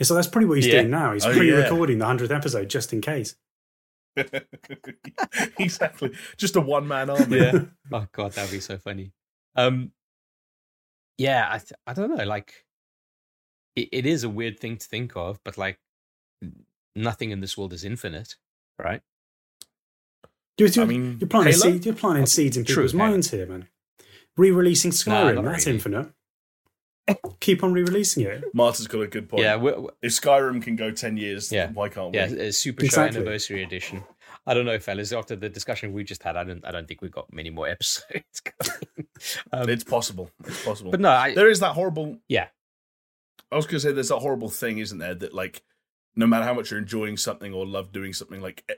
And 0.00 0.06
so 0.06 0.14
that's 0.14 0.26
probably 0.26 0.48
what 0.48 0.56
he's 0.56 0.66
Yeah. 0.66 0.80
doing 0.80 0.90
now. 0.90 1.12
He's 1.12 1.24
Oh, 1.24 1.32
pre-recording 1.32 1.98
the 1.98 2.06
hundredth 2.06 2.32
episode 2.32 2.68
just 2.68 2.92
in 2.92 3.00
case. 3.00 3.36
exactly. 5.58 6.12
Just 6.36 6.56
a 6.56 6.60
one 6.60 6.88
man 6.88 7.10
army. 7.10 7.38
yeah. 7.38 7.64
Oh 7.92 8.06
god, 8.12 8.32
that'd 8.32 8.50
be 8.50 8.60
so 8.60 8.78
funny. 8.78 9.12
Um, 9.56 9.92
yeah, 11.18 11.48
I 11.50 11.58
th- 11.58 11.72
I 11.86 11.92
don't 11.92 12.16
know. 12.16 12.24
Like, 12.24 12.64
it, 13.76 13.88
it 13.92 14.06
is 14.06 14.24
a 14.24 14.28
weird 14.28 14.58
thing 14.58 14.76
to 14.78 14.86
think 14.86 15.12
of, 15.16 15.38
but 15.44 15.58
like, 15.58 15.78
nothing 16.96 17.30
in 17.30 17.40
this 17.40 17.58
world 17.58 17.72
is 17.72 17.84
infinite, 17.84 18.36
right? 18.78 19.02
You're, 20.56 20.68
you're, 20.68 20.84
I 20.84 20.88
mean, 20.88 21.16
you're 21.20 21.28
planting 21.28 21.52
Halo? 21.54 21.72
seeds. 21.72 21.86
You're 21.86 21.94
planting 21.94 22.26
seeds 22.26 22.56
in 22.56 22.64
people's 22.64 22.92
Halo. 22.92 23.04
minds 23.08 23.30
here, 23.30 23.46
man. 23.46 23.68
Re-releasing 24.36 24.92
Skyrim, 24.92 25.34
not 25.36 25.44
that's 25.44 25.66
really. 25.66 25.76
infinite. 25.76 26.08
Keep 27.40 27.62
on 27.64 27.72
re-releasing 27.72 28.24
it. 28.26 28.44
Martin's 28.54 28.86
got 28.88 29.00
a 29.00 29.06
good 29.06 29.28
point. 29.28 29.42
Yeah, 29.42 29.56
we 29.56 29.72
we 29.72 29.88
If 30.02 30.12
Skyrim 30.12 30.62
can 30.62 30.76
go 30.76 30.90
10 30.90 31.16
years, 31.16 31.50
Yeah. 31.50 31.70
why 31.72 31.88
can't 31.88 32.14
yeah, 32.14 32.28
we? 32.30 32.40
a 32.40 32.52
Super 32.52 32.84
Exactly. 32.84 33.14
Show 33.14 33.20
Anniversary 33.20 33.62
Edition. 33.62 34.04
I 34.46 34.54
don't 34.54 34.64
know, 34.66 34.78
fellas. 34.78 35.12
After 35.12 35.36
the 35.36 35.48
discussion 35.48 35.92
we 35.92 36.02
just 36.04 36.22
had, 36.22 36.36
I 36.36 36.44
don't 36.44 36.64
I 36.66 36.70
don't 36.70 36.86
think 36.88 37.02
we've 37.02 37.10
got 37.12 37.32
many 37.32 37.50
more 37.50 37.68
episodes 37.74 38.40
going. 38.40 39.06
um, 39.52 39.68
It's 39.68 39.84
possible. 39.84 40.30
It's 40.46 40.64
possible. 40.64 40.90
but 40.90 41.00
no, 41.00 41.10
I, 41.10 41.34
there 41.34 41.50
is 41.50 41.60
that 41.60 41.72
horrible. 41.74 42.18
Yeah. 42.28 42.48
I 43.52 43.56
was 43.56 43.66
going 43.66 43.76
to 43.76 43.80
say 43.80 43.92
there's 43.92 44.08
that 44.08 44.20
horrible 44.20 44.48
thing, 44.48 44.78
isn't 44.78 44.98
there? 44.98 45.14
That 45.14 45.34
like, 45.34 45.62
no 46.16 46.26
matter 46.26 46.44
how 46.44 46.54
much 46.54 46.70
you're 46.70 46.80
enjoying 46.80 47.16
something 47.16 47.52
or 47.52 47.66
love 47.66 47.92
doing 47.92 48.12
something, 48.12 48.40
like, 48.40 48.64
eh, 48.68 48.74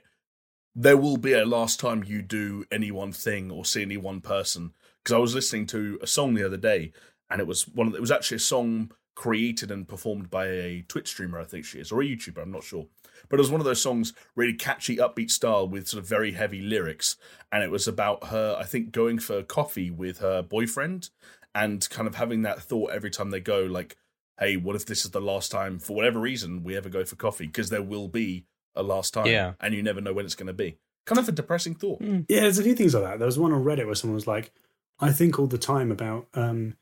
there 0.75 0.97
will 0.97 1.17
be 1.17 1.33
a 1.33 1.45
last 1.45 1.79
time 1.79 2.03
you 2.03 2.21
do 2.23 2.65
any 2.71 2.89
one 2.91 3.11
thing 3.11 3.51
or 3.51 3.65
see 3.65 3.83
any 3.83 3.97
one 3.97 4.19
person. 4.21 4.73
Because 5.03 5.13
I 5.13 5.19
was 5.19 5.35
listening 5.35 5.67
to 5.67 5.99
a 6.01 6.07
song 6.07 6.33
the 6.33 6.45
other 6.45 6.57
day, 6.57 6.91
and 7.29 7.39
it 7.41 7.47
was 7.47 7.67
one. 7.67 7.87
Of 7.87 7.93
the, 7.93 7.97
it 7.97 8.01
was 8.01 8.11
actually 8.11 8.37
a 8.37 8.39
song 8.39 8.91
created 9.15 9.69
and 9.69 9.87
performed 9.87 10.29
by 10.29 10.47
a 10.47 10.85
Twitch 10.87 11.07
streamer, 11.09 11.39
I 11.39 11.43
think 11.43 11.65
she 11.65 11.79
is, 11.79 11.91
or 11.91 12.01
a 12.01 12.05
YouTuber, 12.05 12.41
I'm 12.41 12.51
not 12.51 12.63
sure. 12.63 12.87
But 13.29 13.39
it 13.39 13.43
was 13.43 13.51
one 13.51 13.61
of 13.61 13.65
those 13.65 13.81
songs, 13.81 14.13
really 14.35 14.53
catchy, 14.53 14.97
upbeat 14.97 15.29
style 15.29 15.67
with 15.67 15.87
sort 15.87 16.01
of 16.01 16.09
very 16.09 16.31
heavy 16.31 16.61
lyrics. 16.61 17.15
And 17.51 17.63
it 17.63 17.71
was 17.71 17.87
about 17.87 18.25
her, 18.29 18.57
I 18.59 18.63
think, 18.63 18.91
going 18.91 19.19
for 19.19 19.43
coffee 19.43 19.91
with 19.91 20.17
her 20.19 20.41
boyfriend 20.41 21.09
and 21.53 21.87
kind 21.89 22.07
of 22.07 22.15
having 22.15 22.41
that 22.41 22.63
thought 22.63 22.91
every 22.91 23.11
time 23.11 23.29
they 23.29 23.39
go, 23.39 23.61
like, 23.61 23.97
hey, 24.39 24.57
what 24.57 24.75
if 24.75 24.87
this 24.87 25.05
is 25.05 25.11
the 25.11 25.21
last 25.21 25.51
time, 25.51 25.77
for 25.77 25.95
whatever 25.95 26.19
reason, 26.19 26.63
we 26.63 26.75
ever 26.75 26.89
go 26.89 27.05
for 27.05 27.15
coffee? 27.15 27.45
Because 27.45 27.69
there 27.69 27.83
will 27.83 28.07
be 28.07 28.45
a 28.75 28.81
last 28.81 29.13
time. 29.13 29.27
Yeah. 29.27 29.53
And 29.59 29.75
you 29.75 29.83
never 29.83 30.01
know 30.01 30.13
when 30.13 30.25
it's 30.25 30.35
going 30.35 30.47
to 30.47 30.53
be. 30.53 30.77
Kind 31.05 31.19
of 31.19 31.29
a 31.29 31.33
depressing 31.33 31.75
thought. 31.75 32.01
Yeah, 32.01 32.41
there's 32.41 32.57
a 32.57 32.63
few 32.63 32.73
things 32.73 32.95
like 32.95 33.03
that. 33.03 33.19
There 33.19 33.27
was 33.27 33.37
one 33.37 33.53
on 33.53 33.63
Reddit 33.63 33.85
where 33.85 33.93
someone 33.93 34.15
was 34.15 34.25
like, 34.25 34.51
I 34.99 35.11
think 35.11 35.37
all 35.37 35.47
the 35.47 35.57
time 35.59 35.91
about 35.91 36.27
um, 36.33 36.77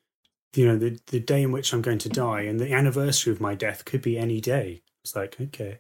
you 0.56 0.66
know, 0.68 0.78
the 0.78 1.00
the 1.08 1.20
day 1.20 1.42
in 1.44 1.52
which 1.52 1.74
I'm 1.74 1.82
going 1.82 2.00
to 2.00 2.10
die 2.10 2.42
and 2.42 2.60
the 2.60 2.74
anniversary 2.74 3.32
of 3.34 3.40
my 3.42 3.56
death 3.56 3.86
could 3.86 4.02
be 4.02 4.18
any 4.18 4.42
day. 4.42 4.82
It's 5.04 5.16
like, 5.16 5.40
okay. 5.40 5.80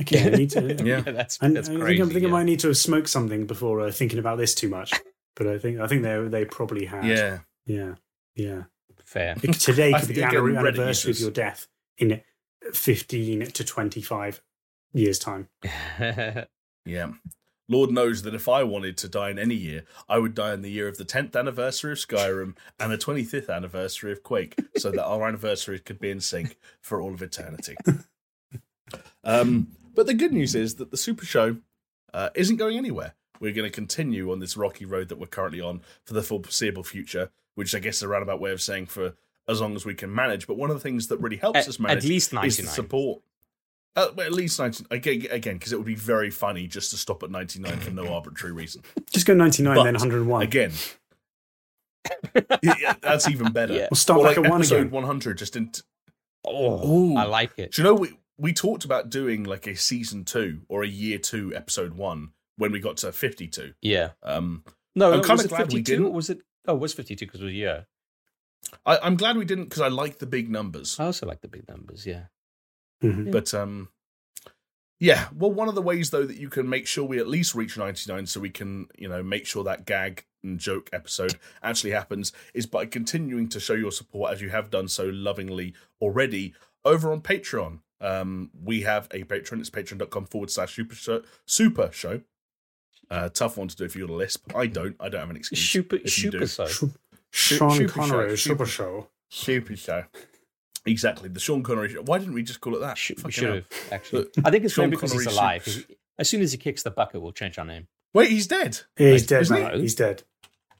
Okay, 0.00 0.26
I 0.26 0.36
need 0.36 0.50
to 0.50 0.74
Yeah. 0.84 1.00
that's 1.00 1.38
I, 1.42 1.48
that's 1.48 1.68
I 1.68 1.74
crazy. 1.76 1.98
think, 1.98 2.10
I 2.10 2.12
think 2.14 2.24
I 2.24 2.26
yeah. 2.28 2.32
might 2.32 2.44
need 2.44 2.60
to 2.60 2.68
have 2.68 2.76
smoked 2.78 3.08
something 3.08 3.46
before 3.46 3.80
uh, 3.80 3.90
thinking 3.90 4.18
about 4.18 4.38
this 4.38 4.54
too 4.54 4.68
much. 4.68 4.92
But 5.34 5.46
I 5.46 5.58
think 5.58 5.80
I 5.80 5.86
think 5.86 6.02
they 6.02 6.18
they 6.28 6.44
probably 6.44 6.84
had. 6.84 7.06
Yeah. 7.06 7.38
yeah, 7.64 7.94
yeah. 8.34 8.64
Fair. 9.06 9.34
It- 9.42 9.54
Today 9.54 9.90
could 9.98 10.08
be 10.08 10.14
the 10.16 10.20
think, 10.20 10.32
again, 10.32 10.46
anni- 10.46 10.58
anniversary 10.58 11.12
of 11.12 11.20
your 11.20 11.30
death 11.30 11.68
in 11.96 12.20
fifteen 12.74 13.46
to 13.46 13.64
twenty 13.64 14.02
five 14.02 14.42
years 14.92 15.18
time. 15.18 15.48
Yeah. 16.84 17.12
Lord 17.72 17.90
knows 17.90 18.22
that 18.22 18.34
if 18.34 18.48
I 18.48 18.62
wanted 18.62 18.96
to 18.98 19.08
die 19.08 19.30
in 19.30 19.38
any 19.38 19.54
year, 19.54 19.84
I 20.08 20.18
would 20.18 20.34
die 20.34 20.54
in 20.54 20.62
the 20.62 20.70
year 20.70 20.88
of 20.88 20.98
the 20.98 21.04
10th 21.04 21.34
anniversary 21.34 21.92
of 21.92 21.98
Skyrim 21.98 22.54
and 22.78 22.92
the 22.92 22.98
25th 22.98 23.48
anniversary 23.48 24.12
of 24.12 24.22
Quake, 24.22 24.56
so 24.76 24.90
that 24.90 25.04
our 25.04 25.26
anniversaries 25.26 25.80
could 25.84 25.98
be 25.98 26.10
in 26.10 26.20
sync 26.20 26.56
for 26.80 27.00
all 27.00 27.12
of 27.14 27.22
eternity. 27.22 27.76
Um, 29.24 29.68
but 29.94 30.06
the 30.06 30.14
good 30.14 30.32
news 30.32 30.54
is 30.54 30.76
that 30.76 30.90
the 30.90 30.96
Super 30.96 31.24
Show 31.24 31.56
uh, 32.12 32.30
isn't 32.34 32.56
going 32.56 32.76
anywhere. 32.76 33.14
We're 33.40 33.52
going 33.52 33.68
to 33.68 33.74
continue 33.74 34.30
on 34.30 34.38
this 34.38 34.56
rocky 34.56 34.84
road 34.84 35.08
that 35.08 35.18
we're 35.18 35.26
currently 35.26 35.60
on 35.60 35.82
for 36.04 36.14
the 36.14 36.22
foreseeable 36.22 36.84
future, 36.84 37.30
which 37.54 37.74
I 37.74 37.78
guess 37.78 37.96
is 37.96 38.02
a 38.02 38.08
roundabout 38.08 38.40
way 38.40 38.52
of 38.52 38.62
saying 38.62 38.86
for 38.86 39.14
as 39.48 39.60
long 39.60 39.74
as 39.74 39.84
we 39.84 39.94
can 39.94 40.14
manage. 40.14 40.46
But 40.46 40.56
one 40.56 40.70
of 40.70 40.76
the 40.76 40.82
things 40.82 41.08
that 41.08 41.18
really 41.18 41.36
helps 41.36 41.60
at, 41.60 41.68
us 41.68 41.80
manage 41.80 42.04
at 42.04 42.08
least 42.08 42.32
is 42.44 42.56
the 42.56 42.62
99. 42.64 42.74
support. 42.74 43.22
Uh, 43.94 44.08
well, 44.16 44.26
at 44.26 44.32
least 44.32 44.58
19 44.58 44.86
again 44.90 45.26
again 45.30 45.54
because 45.58 45.72
it 45.72 45.76
would 45.76 45.84
be 45.86 45.94
very 45.94 46.30
funny 46.30 46.66
just 46.66 46.90
to 46.92 46.96
stop 46.96 47.22
at 47.22 47.30
99 47.30 47.78
for 47.80 47.90
no 47.90 48.08
arbitrary 48.14 48.52
reason 48.54 48.82
Just 49.10 49.26
go 49.26 49.34
ninety 49.34 49.62
nine, 49.62 49.76
But, 49.76 49.84
then 49.84 49.94
one 49.94 50.00
hundred 50.00 50.20
and 50.22 50.28
one. 50.28 50.42
again 50.42 50.72
yeah, 52.62 52.94
that's 53.02 53.28
even 53.28 53.52
better 53.52 53.74
Yeah. 53.74 53.88
We'll 53.90 53.96
start 53.96 54.20
Or 54.20 54.24
back 54.26 54.36
like 54.38 54.46
at 54.46 54.50
one 54.50 54.60
episode 54.60 54.76
again. 54.80 54.90
100 54.90 55.38
just 55.38 55.56
in 55.56 55.70
Oh, 56.44 56.88
Ooh. 56.88 57.16
I 57.16 57.24
like 57.24 57.58
it. 57.58 57.72
do 57.72 57.82
you 57.82 57.88
know 57.88 57.94
we 57.94 58.18
we 58.38 58.52
talked 58.52 58.84
about 58.84 59.10
doing 59.10 59.44
like 59.44 59.66
a 59.66 59.76
season 59.76 60.24
2 60.24 60.62
or 60.68 60.82
a 60.82 60.88
year 60.88 61.18
2 61.18 61.54
episode 61.54 61.92
1 61.94 62.30
when 62.56 62.72
we 62.72 62.80
got 62.80 62.96
to 62.98 63.12
52 63.12 63.74
Yeah. 63.82 64.10
um 64.22 64.64
No, 64.96 65.12
I'm 65.12 65.22
kinda 65.22 65.44
it 65.44 65.48
glad 65.48 65.72
we 65.72 65.82
didn't. 65.82 66.12
Was 66.12 66.30
it? 66.30 66.38
Oh, 66.66 66.74
it 66.74 66.80
was 66.80 66.92
52 66.94 67.26
because 67.26 67.40
it 67.40 67.44
was 67.44 67.52
a 67.52 67.56
year. 67.56 67.86
I, 68.86 68.98
i'm 69.02 69.16
glad 69.16 69.36
we 69.36 69.44
didn't 69.44 69.64
because 69.64 69.80
i 69.82 69.88
like 69.88 70.18
the 70.18 70.26
big 70.26 70.48
numbers 70.48 70.98
I 71.00 71.04
also 71.06 71.26
like 71.26 71.40
the 71.40 71.48
big 71.48 71.68
numbers. 71.68 72.06
Yeah. 72.06 72.24
Mhm. 73.02 73.30
But 73.32 73.52
um, 73.54 73.88
yeah. 75.00 75.28
Well, 75.36 75.52
one 75.52 75.68
of 75.68 75.74
the 75.74 75.82
ways 75.82 76.10
though 76.10 76.24
that 76.26 76.36
you 76.36 76.48
can 76.48 76.68
make 76.68 76.86
sure 76.86 77.04
we 77.04 77.18
at 77.18 77.26
least 77.28 77.54
reach 77.54 77.76
ninety 77.76 78.10
nine, 78.12 78.26
so 78.26 78.40
we 78.40 78.50
can 78.50 78.86
you 78.96 79.08
know 79.08 79.22
make 79.22 79.46
sure 79.46 79.64
that 79.64 79.84
gag 79.86 80.24
and 80.44 80.58
joke 80.58 80.90
episode 80.92 81.34
actually 81.62 81.90
happens, 81.92 82.32
is 82.54 82.66
by 82.66 82.86
continuing 82.86 83.48
to 83.48 83.60
show 83.60 83.74
your 83.74 83.92
support 83.92 84.32
as 84.32 84.40
you 84.40 84.50
have 84.50 84.70
done 84.70 84.88
so 84.88 85.04
lovingly 85.06 85.74
already 86.00 86.54
over 86.84 87.12
on 87.12 87.20
Patreon. 87.20 87.80
Um, 88.00 88.50
we 88.64 88.80
have 88.82 89.06
a 89.12 89.22
Patreon. 89.24 89.60
It's 89.60 89.70
patreon.com 89.70 90.26
forward 90.26 90.50
slash 90.50 90.74
super 90.74 90.94
show. 90.96 91.22
Super 91.46 91.90
show. 91.92 92.20
Uh, 93.10 93.28
tough 93.28 93.56
one 93.56 93.68
to 93.68 93.76
do 93.76 93.84
if 93.84 93.94
you're 93.94 94.08
the 94.08 94.12
lisp. 94.14 94.50
I 94.56 94.66
don't. 94.66 94.96
I 94.98 95.08
don't 95.08 95.20
have 95.20 95.30
an 95.30 95.36
excuse. 95.36 95.60
Super, 95.60 95.96
if 95.96 96.10
super 96.10 96.46
so. 96.46 96.66
Sh- 96.66 97.54
Sean 97.56 97.70
super 97.72 97.92
Connery, 97.92 98.30
show, 98.30 98.36
Super 98.36 98.66
super, 98.66 98.66
Show. 98.66 99.08
super 99.28 99.76
show. 99.76 100.04
Exactly. 100.86 101.28
The 101.28 101.40
Sean 101.40 101.62
Connery 101.62 101.90
show. 101.90 102.02
Why 102.02 102.18
didn't 102.18 102.34
we 102.34 102.42
just 102.42 102.60
call 102.60 102.74
it 102.76 102.80
that? 102.80 102.98
Sh- 102.98 103.12
we 103.24 103.30
should 103.30 103.54
have 103.54 103.64
actually. 103.92 104.26
I 104.44 104.50
think 104.50 104.64
it's 104.64 104.74
Sean 104.74 104.86
maybe 104.86 104.96
because 104.96 105.12
he's 105.12 105.26
alive. 105.26 105.64
should- 105.64 105.86
As 106.18 106.28
soon 106.28 106.40
as 106.42 106.52
he 106.52 106.58
kicks 106.58 106.82
the 106.82 106.90
bucket, 106.90 107.20
we'll 107.22 107.32
change 107.32 107.58
our 107.58 107.64
name. 107.64 107.86
Wait, 108.14 108.30
he's 108.30 108.46
dead. 108.46 108.80
Yeah, 108.98 109.10
he's 109.12 109.26
dead 109.26 109.42
isn't 109.42 109.74
he? 109.74 109.80
He's 109.80 109.94
dead. 109.94 110.22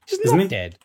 He's 0.07 0.19
Isn't 0.19 0.39
he? 0.41 0.49
dead. 0.49 0.79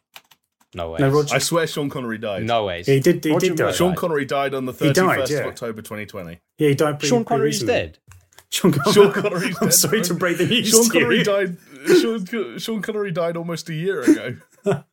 No 0.76 0.92
way. 0.92 1.00
No, 1.00 1.10
Roger. 1.10 1.34
I 1.36 1.40
swear 1.40 1.66
Sean 1.66 1.90
Connery 1.90 2.18
died. 2.20 2.44
No 2.44 2.66
way. 2.66 2.84
Yeah, 2.86 2.94
he 2.96 3.00
did. 3.00 3.24
He 3.24 3.32
Roger 3.32 3.48
did 3.48 3.58
die. 3.58 3.72
Sean. 3.72 3.96
Connery 3.96 4.26
died 4.26 4.54
on 4.54 4.66
the 4.66 4.74
31st 4.74 4.94
died, 4.94 5.30
yeah. 5.30 5.38
of 5.40 5.46
October 5.48 5.82
2020. 5.82 6.40
Yeah, 6.60 6.70
he 6.70 6.76
died. 6.76 7.00
Pretty, 7.00 7.08
Sean 7.08 7.26
pretty 7.26 7.28
Connery's 7.30 7.62
recently. 7.64 7.74
dead. 7.74 7.98
Sean, 8.52 8.72
Con- 8.72 8.94
Sean 8.94 9.12
Connery's 9.12 9.58
I'm 9.62 9.68
dead, 9.68 9.74
sorry 9.74 9.98
bro. 10.00 10.08
to 10.08 10.14
break 10.14 10.38
the 10.38 10.46
news 10.46 10.70
Sean 10.70 10.84
to 10.86 10.90
Connery 10.92 11.18
you. 11.18 11.24
died. 11.24 11.58
Sean, 12.00 12.58
Sean 12.60 12.82
Connery 12.82 13.12
died 13.12 13.36
almost 13.38 13.68
a 13.70 13.74
year 13.74 14.02
ago. 14.04 14.38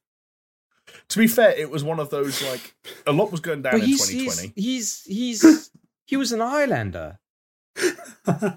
to 1.08 1.18
be 1.18 1.26
fair, 1.26 1.50
it 1.50 1.70
was 1.70 1.84
one 1.84 2.00
of 2.00 2.10
those 2.10 2.42
like 2.42 2.74
a 3.06 3.12
lot 3.12 3.30
was 3.30 3.40
going 3.40 3.62
down 3.62 3.72
But 3.72 3.80
in 3.82 3.86
he's, 3.86 4.06
2020. 4.08 4.52
he's 4.56 5.02
he's 5.04 5.40
he's 5.40 5.70
he 6.06 6.16
was 6.16 6.32
an 6.32 6.40
Highlander. 6.40 7.18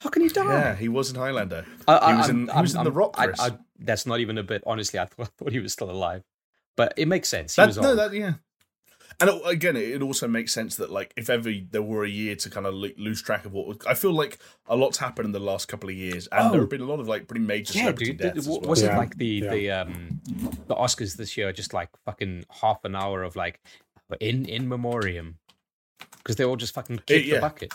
How 0.00 0.10
can 0.10 0.22
he 0.22 0.28
die? 0.28 0.44
Yeah, 0.44 0.76
he 0.76 0.88
was 0.88 1.10
an 1.10 1.16
Highlander. 1.16 1.64
I, 1.88 2.12
He 2.12 2.16
was 2.18 2.26
I'm- 2.28 2.48
in- 2.48 2.54
he 2.54 2.60
was 2.62 2.74
I'm- 2.74 2.86
in 2.86 2.92
The 2.92 2.96
Rock, 2.98 3.14
I, 3.18 3.28
I, 3.38 3.50
that's 3.78 4.06
not 4.06 4.20
even 4.20 4.36
a 4.38 4.42
bit. 4.42 4.62
Honestly, 4.66 4.98
I 4.98 5.06
thought, 5.06 5.28
I 5.40 5.44
thought 5.44 5.52
he 5.52 5.60
was 5.60 5.72
still 5.72 5.90
alive, 5.90 6.22
but 6.76 6.92
it 6.96 7.08
makes 7.08 7.28
sense. 7.28 7.56
He 7.56 7.62
That, 7.62 7.66
was 7.68 7.78
no, 7.78 7.90
old. 7.90 7.98
that 7.98 8.12
yeah. 8.12 8.34
And 9.20 9.30
it, 9.30 9.42
again, 9.46 9.76
it, 9.76 9.88
it 9.90 10.02
also 10.02 10.26
makes 10.28 10.52
sense 10.52 10.76
that 10.76 10.90
like 10.90 11.12
if 11.16 11.30
ever 11.30 11.50
there 11.70 11.82
were 11.82 12.04
a 12.04 12.08
year 12.08 12.34
to 12.36 12.50
kind 12.50 12.66
of 12.66 12.74
lo- 12.74 12.90
lose 12.96 13.22
track 13.22 13.44
of 13.44 13.52
what 13.52 13.66
was, 13.66 13.76
I 13.86 13.94
feel 13.94 14.12
like 14.12 14.38
a 14.66 14.76
lot's 14.76 14.98
happened 14.98 15.26
in 15.26 15.32
the 15.32 15.40
last 15.40 15.66
couple 15.68 15.88
of 15.88 15.94
years, 15.96 16.26
and 16.28 16.48
Oh. 16.48 16.50
there 16.52 16.60
have 16.60 16.70
been 16.70 16.80
a 16.80 16.86
lot 16.86 17.00
of 17.00 17.08
like 17.08 17.26
pretty 17.28 17.44
major 17.44 17.72
yeah, 17.74 17.82
celebrity 17.84 18.12
dude. 18.12 18.34
deaths. 18.34 18.44
the- 18.46 18.50
well. 18.50 18.60
was 18.62 18.82
it 18.82 18.94
like 18.94 19.16
the 19.16 19.26
yeah. 19.26 19.50
the 19.50 19.70
um 19.70 20.20
the 20.66 20.74
Oscars 20.74 21.16
this 21.16 21.36
year? 21.36 21.52
Just 21.52 21.72
like 21.72 21.90
fucking 22.04 22.44
half 22.60 22.84
an 22.84 22.94
hour 22.96 23.22
of 23.22 23.36
like 23.36 23.60
in 24.20 24.46
in 24.46 24.68
memoriam 24.68 25.38
because 26.18 26.36
they 26.36 26.44
all 26.44 26.56
just 26.56 26.74
fucking 26.74 27.00
kicked 27.06 27.26
yeah. 27.26 27.36
the 27.36 27.40
bucket. 27.40 27.72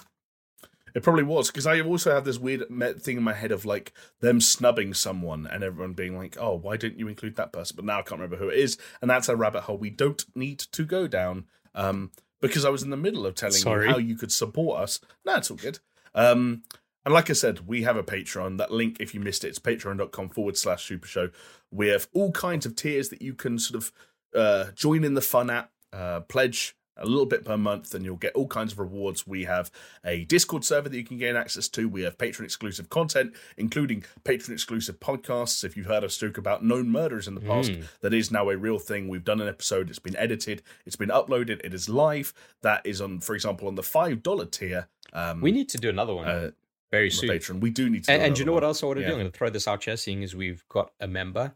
It 0.96 1.04
probably 1.04 1.24
was 1.24 1.50
because 1.50 1.68
I 1.68 1.82
also 1.82 2.12
have 2.12 2.26
this 2.26 2.40
weird 2.40 2.66
thing 3.02 3.18
in 3.18 3.24
my 3.24 3.34
head 3.34 3.52
of 3.52 3.66
like 3.66 3.94
them 4.22 4.42
snubbing 4.42 4.94
someone 4.94 5.48
and 5.48 5.64
everyone 5.64 5.94
being 5.94 6.18
like, 6.18 6.38
"Oh, 6.40 6.56
why 6.56 6.78
didn't 6.78 7.00
you 7.00 7.08
include 7.08 7.36
that 7.36 7.54
person?" 7.54 7.76
But 7.76 7.86
now 7.86 8.00
I 8.00 8.02
can't 8.02 8.20
remember 8.22 8.38
who 8.38 8.50
it 8.50 8.60
is, 8.60 8.78
and 9.02 9.10
that's 9.10 9.30
a 9.30 9.36
rabbit 9.36 9.62
hole 9.62 9.78
we 9.78 9.90
don't 9.90 10.24
need 10.36 10.60
to 10.60 10.84
go 10.84 11.08
down. 11.08 11.46
Um, 11.76 12.12
because 12.42 12.66
I 12.66 12.70
was 12.70 12.84
in 12.84 12.90
the 12.90 12.98
middle 12.98 13.26
of 13.26 13.36
telling 13.36 13.54
Sorry. 13.54 13.88
you 13.88 13.92
how 13.92 13.98
you 13.98 14.16
could 14.16 14.32
support 14.32 14.82
us. 14.82 15.00
No, 15.26 15.36
it's 15.36 15.52
all 15.52 15.58
good. 15.58 15.80
Um, 16.16 16.64
and 17.06 17.14
like 17.14 17.30
I 17.30 17.34
said, 17.34 17.68
we 17.68 17.84
have 17.84 17.98
a 17.98 18.04
Patreon. 18.04 18.58
That 18.58 18.72
link, 18.72 18.98
if 19.00 19.14
you 19.14 19.20
missed 19.20 19.44
it, 19.44 19.50
it's 19.50 19.60
patreon.com 19.60 20.30
forward 20.30 20.58
slash 20.58 20.86
super 20.86 21.08
show. 21.08 21.30
We 21.72 21.88
have 21.88 22.08
all 22.14 22.32
kinds 22.32 22.66
of 22.66 22.76
tiers 22.76 23.10
that 23.10 23.22
you 23.22 23.34
can 23.34 23.60
sort 23.60 23.84
of 23.84 23.92
uh, 24.36 24.72
join 24.76 25.04
in 25.04 25.14
the 25.14 25.22
fun 25.22 25.50
at, 25.50 25.70
uh, 25.92 26.22
pledge 26.22 26.76
a 27.00 27.06
little 27.06 27.26
bit 27.26 27.44
per 27.46 27.58
month, 27.58 27.94
and 27.96 28.06
you'll 28.06 28.16
get 28.18 28.34
all 28.36 28.48
kinds 28.48 28.74
of 28.74 28.80
rewards. 28.80 29.26
We 29.26 29.46
have 29.46 29.72
a 30.06 30.26
Discord 30.26 30.64
server 30.64 30.90
that 30.90 30.98
you 30.98 31.04
can 31.04 31.18
gain 31.18 31.36
access 31.36 31.68
to. 31.70 31.88
We 31.90 32.02
have 32.04 32.18
patron 32.18 32.46
exclusive 32.46 32.90
content, 32.90 33.34
including 33.58 34.04
patron 34.24 34.54
exclusive 34.54 35.00
podcasts. 35.00 35.64
If 35.64 35.76
you've 35.78 35.86
heard 35.88 36.04
us 36.04 36.18
talk 36.18 36.38
about 36.38 36.64
known 36.64 36.90
murders 36.90 37.28
in 37.28 37.36
the 37.36 37.42
past, 37.42 37.72
Mm. 37.72 37.86
that 38.02 38.14
is 38.14 38.32
now 38.32 38.50
a 38.50 38.58
real 38.58 38.80
thing. 38.80 39.08
We've 39.08 39.24
done 39.24 39.42
an 39.42 39.48
episode, 39.48 39.90
it's 39.90 40.00
been 40.00 40.16
edited, 40.18 40.62
it's 40.86 40.96
been 40.96 41.10
uploaded, 41.10 41.62
it 41.64 41.74
is 41.74 41.90
live. 41.90 42.34
That 42.62 42.86
is 42.86 43.02
on, 43.02 43.20
for 43.22 43.36
example, 43.36 43.68
on 43.68 43.76
the 43.76 43.82
$5 43.84 44.46
tier. 44.52 44.88
Um, 45.14 45.42
We 45.42 45.52
need 45.52 45.70
to 45.70 45.78
do 45.78 45.90
another 45.90 46.14
one 46.14 46.28
uh, 46.28 46.52
very 46.92 47.10
soon. 47.10 47.30
Patron. 47.30 47.60
We 47.60 47.70
do 47.70 47.90
need 47.90 48.04
to. 48.06 48.12
And, 48.12 48.22
and 48.22 48.38
you 48.40 48.46
know 48.46 48.54
what 48.54 48.64
else 48.64 48.84
I 48.84 48.88
want 48.88 49.00
to 49.00 49.06
do? 49.06 49.12
I'm 49.12 49.20
going 49.20 49.32
to 49.32 49.38
throw 49.38 49.50
this 49.50 49.68
out 49.68 49.84
here, 49.84 49.98
seeing 49.98 50.24
as 50.24 50.36
we've 50.36 50.64
got 50.70 50.92
a 51.00 51.08
member. 51.08 51.56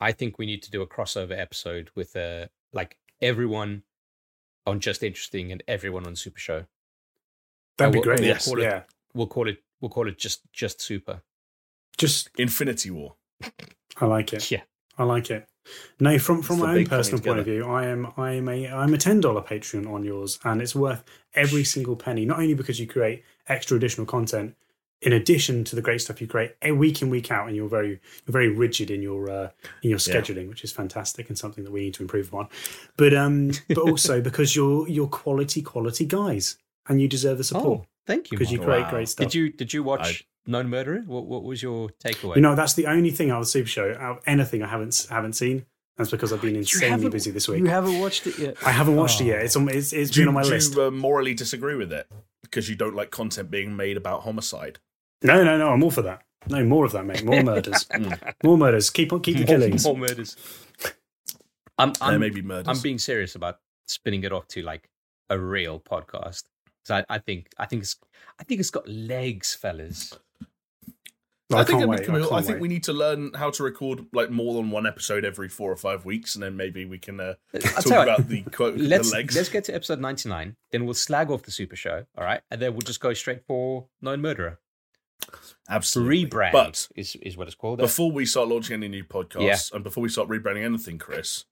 I 0.00 0.12
think 0.12 0.38
we 0.38 0.46
need 0.46 0.62
to 0.64 0.70
do 0.70 0.82
a 0.82 0.86
crossover 0.86 1.38
episode 1.38 1.90
with 1.94 2.16
uh, 2.16 2.46
like 2.72 2.96
everyone 3.20 3.82
on 4.66 4.80
Just 4.80 5.02
Interesting 5.02 5.52
and 5.52 5.62
everyone 5.68 6.06
on 6.06 6.16
Super 6.16 6.38
Show. 6.38 6.64
That'd 7.78 7.92
be 7.92 7.98
we'll- 7.98 8.04
great. 8.04 8.20
we'll 8.20 8.28
Yes. 8.28 8.44
call 8.46 8.58
it- 8.60 8.62
Yeah. 8.64 8.82
We'll 9.14 9.26
call 9.26 9.48
it. 9.48 9.62
We'll 9.80 9.90
call 9.90 10.08
it 10.08 10.18
just 10.18 10.40
just 10.52 10.80
Super. 10.80 11.22
Just 11.98 12.30
Infinity 12.38 12.90
War. 12.90 13.16
I 14.00 14.06
like 14.06 14.32
it. 14.32 14.50
Yeah. 14.50 14.62
I 14.96 15.04
like 15.04 15.30
it. 15.30 15.48
No, 16.00 16.18
from 16.18 16.42
from 16.42 16.56
It's 16.56 16.62
my 16.62 16.74
own 16.76 16.86
personal 16.86 17.20
point 17.22 17.38
of 17.40 17.44
view, 17.44 17.64
I 17.66 17.86
am 17.86 18.12
I 18.16 18.32
am 18.32 18.48
a 18.48 18.68
I'm 18.68 18.94
a 18.94 18.98
ten 18.98 19.20
dollar 19.20 19.42
Patreon 19.42 19.90
on 19.92 20.02
yours, 20.04 20.38
and 20.44 20.60
it's 20.62 20.74
worth 20.74 21.04
every 21.34 21.64
single 21.64 21.96
penny. 21.96 22.24
Not 22.24 22.38
only 22.40 22.54
because 22.54 22.80
you 22.80 22.86
create 22.86 23.22
extra 23.48 23.76
additional 23.76 24.06
content, 24.06 24.56
in 25.02 25.12
addition 25.12 25.64
to 25.64 25.76
the 25.76 25.82
great 25.82 26.00
stuff 26.00 26.20
you 26.20 26.26
create 26.26 26.54
a 26.62 26.72
week 26.72 27.02
in 27.02 27.10
week 27.10 27.30
out, 27.30 27.46
and 27.48 27.56
you're 27.56 27.68
very 27.68 27.88
you're 27.90 28.32
very 28.32 28.48
rigid 28.48 28.90
in 28.90 29.02
your 29.02 29.28
uh, 29.30 29.48
in 29.82 29.90
your 29.90 29.98
Yeah. 30.06 30.14
scheduling, 30.14 30.48
which 30.48 30.64
is 30.64 30.72
fantastic 30.72 31.28
and 31.28 31.36
something 31.38 31.64
that 31.64 31.70
we 31.72 31.80
need 31.82 31.94
to 31.94 32.02
improve 32.02 32.28
upon. 32.28 32.48
But 32.96 33.12
um, 33.14 33.50
but 33.68 33.78
also 33.78 34.20
because 34.28 34.56
you're 34.56 34.88
you're 34.88 35.08
quality 35.08 35.60
quality 35.62 36.06
guys, 36.06 36.56
and 36.88 37.00
you 37.00 37.08
deserve 37.08 37.38
the 37.38 37.44
support 37.44 37.80
Oh, 37.82 37.86
thank 38.06 38.30
you. 38.30 38.38
because 38.38 38.52
you 38.52 38.58
create 38.58 38.82
Wow. 38.84 38.90
great 38.90 39.08
stuff. 39.08 39.26
Did 39.26 39.34
you 39.34 39.50
did 39.50 39.72
you 39.74 39.82
watch 39.82 40.24
Known 40.46 40.68
Murderer? 40.68 41.02
What 41.06 41.26
what 41.26 41.42
was 41.44 41.62
your 41.62 41.90
takeaway? 42.04 42.36
You 42.36 42.42
know, 42.42 42.54
that's 42.54 42.74
the 42.74 42.86
only 42.86 43.10
thing 43.10 43.30
out 43.30 43.38
of 43.38 43.44
the 43.44 43.50
Super 43.50 43.68
Show, 43.68 43.96
out 43.98 44.22
anything 44.26 44.62
I 44.62 44.68
haven't 44.68 45.06
haven't 45.10 45.34
seen. 45.34 45.66
That's 45.98 46.10
because 46.10 46.32
I've 46.32 46.40
been 46.40 46.56
insanely 46.56 47.10
busy 47.10 47.30
this 47.30 47.46
week. 47.48 47.58
You 47.58 47.66
haven't 47.66 47.98
watched 47.98 48.26
it 48.26 48.38
yet. 48.38 48.56
I 48.64 48.70
haven't 48.70 48.96
watched 48.96 49.20
it 49.20 49.24
Oh. 49.24 49.26
yet. 49.26 49.42
It's 49.44 49.56
on. 49.56 49.68
It's, 49.68 49.92
it's 49.92 50.10
Do 50.10 50.20
been 50.20 50.24
you, 50.24 50.28
on 50.28 50.34
my 50.34 50.42
do 50.42 50.48
list. 50.50 50.74
you 50.74 50.84
uh, 50.84 50.90
morally 50.90 51.34
disagree 51.34 51.74
with 51.74 51.92
it 51.92 52.06
because 52.40 52.68
you 52.70 52.76
don't 52.76 52.94
like 52.96 53.10
content 53.10 53.50
being 53.50 53.76
made 53.76 53.96
about 53.98 54.22
homicide? 54.22 54.78
No, 55.22 55.44
no, 55.44 55.56
no. 55.58 55.70
I'm 55.70 55.82
all 55.82 55.90
for 55.90 56.02
that. 56.02 56.22
No 56.48 56.64
more 56.64 56.84
of 56.84 56.92
that, 56.92 57.04
mate. 57.04 57.24
More 57.24 57.42
murders. 57.42 57.86
Mm. 57.92 58.34
More 58.42 58.58
murders. 58.58 58.90
Keep 58.90 59.12
on. 59.12 59.20
Keep 59.20 59.36
the 59.36 59.40
More- 59.46 59.46
killings. 59.46 59.84
More 59.84 59.96
murders. 59.96 60.36
I'm, 61.78 61.92
there 61.94 62.08
I'm, 62.08 62.20
may 62.20 62.30
be 62.30 62.42
murders. 62.42 62.68
I'm 62.68 62.82
being 62.82 62.98
serious 62.98 63.34
about 63.34 63.58
spinning 63.86 64.24
it 64.24 64.32
off 64.32 64.48
to 64.48 64.62
like 64.62 64.88
a 65.30 65.38
real 65.38 65.80
podcast. 65.80 66.44
So 66.84 66.96
I, 66.96 67.04
I 67.08 67.18
think 67.18 67.48
I 67.58 67.66
think 67.66 67.82
it's 67.82 67.96
I 68.40 68.44
think 68.44 68.60
it's 68.60 68.70
got 68.70 68.88
legs, 68.88 69.54
fellas. 69.54 70.12
No, 71.50 71.58
I, 71.58 71.60
I 71.60 71.64
think 71.64 71.78
it'd 71.78 71.90
be 71.90 71.96
wait. 71.96 72.06
cool. 72.06 72.34
I, 72.34 72.38
I, 72.38 72.42
think 72.42 72.54
wait. 72.54 72.60
we 72.62 72.68
need 72.68 72.84
to 72.84 72.92
learn 72.92 73.32
how 73.34 73.50
to 73.50 73.62
record 73.62 74.06
like 74.12 74.30
more 74.30 74.54
than 74.54 74.70
one 74.70 74.86
episode 74.86 75.24
every 75.24 75.48
four 75.48 75.70
or 75.70 75.76
five 75.76 76.04
weeks, 76.04 76.34
and 76.34 76.42
then 76.42 76.56
maybe 76.56 76.86
we 76.86 76.98
can 76.98 77.20
uh, 77.20 77.34
talk 77.52 77.62
tell 77.62 77.92
you 77.92 77.98
what, 77.98 78.08
about 78.08 78.28
the 78.28 78.42
quote 78.42 78.76
let's 78.78 79.10
the 79.10 79.16
legs. 79.18 79.36
let's 79.36 79.48
get 79.50 79.64
to 79.64 79.74
episode 79.74 80.00
99 80.00 80.56
then 80.70 80.84
we'll 80.86 80.94
slag 80.94 81.30
off 81.30 81.42
the 81.42 81.50
super 81.50 81.76
show 81.76 82.06
all 82.16 82.24
right 82.24 82.40
and 82.50 82.60
then 82.60 82.72
we'll 82.72 82.80
just 82.80 83.00
go 83.00 83.12
straight 83.12 83.42
for 83.46 83.86
known 84.00 84.22
murderer 84.22 84.58
Absolutely. 85.68 86.26
rebrand 86.26 86.52
But 86.52 86.88
is, 86.96 87.16
is 87.16 87.36
what 87.36 87.46
it's 87.46 87.54
called 87.54 87.78
before 87.78 88.10
we 88.10 88.26
start 88.26 88.48
launching 88.48 88.74
any 88.74 88.88
new 88.88 89.04
podcasts 89.04 89.72
and 89.72 89.84
before 89.84 90.02
we 90.02 90.08
start 90.08 90.28
rebranding 90.28 90.64
anything, 90.64 90.98
Chris, 90.98 91.44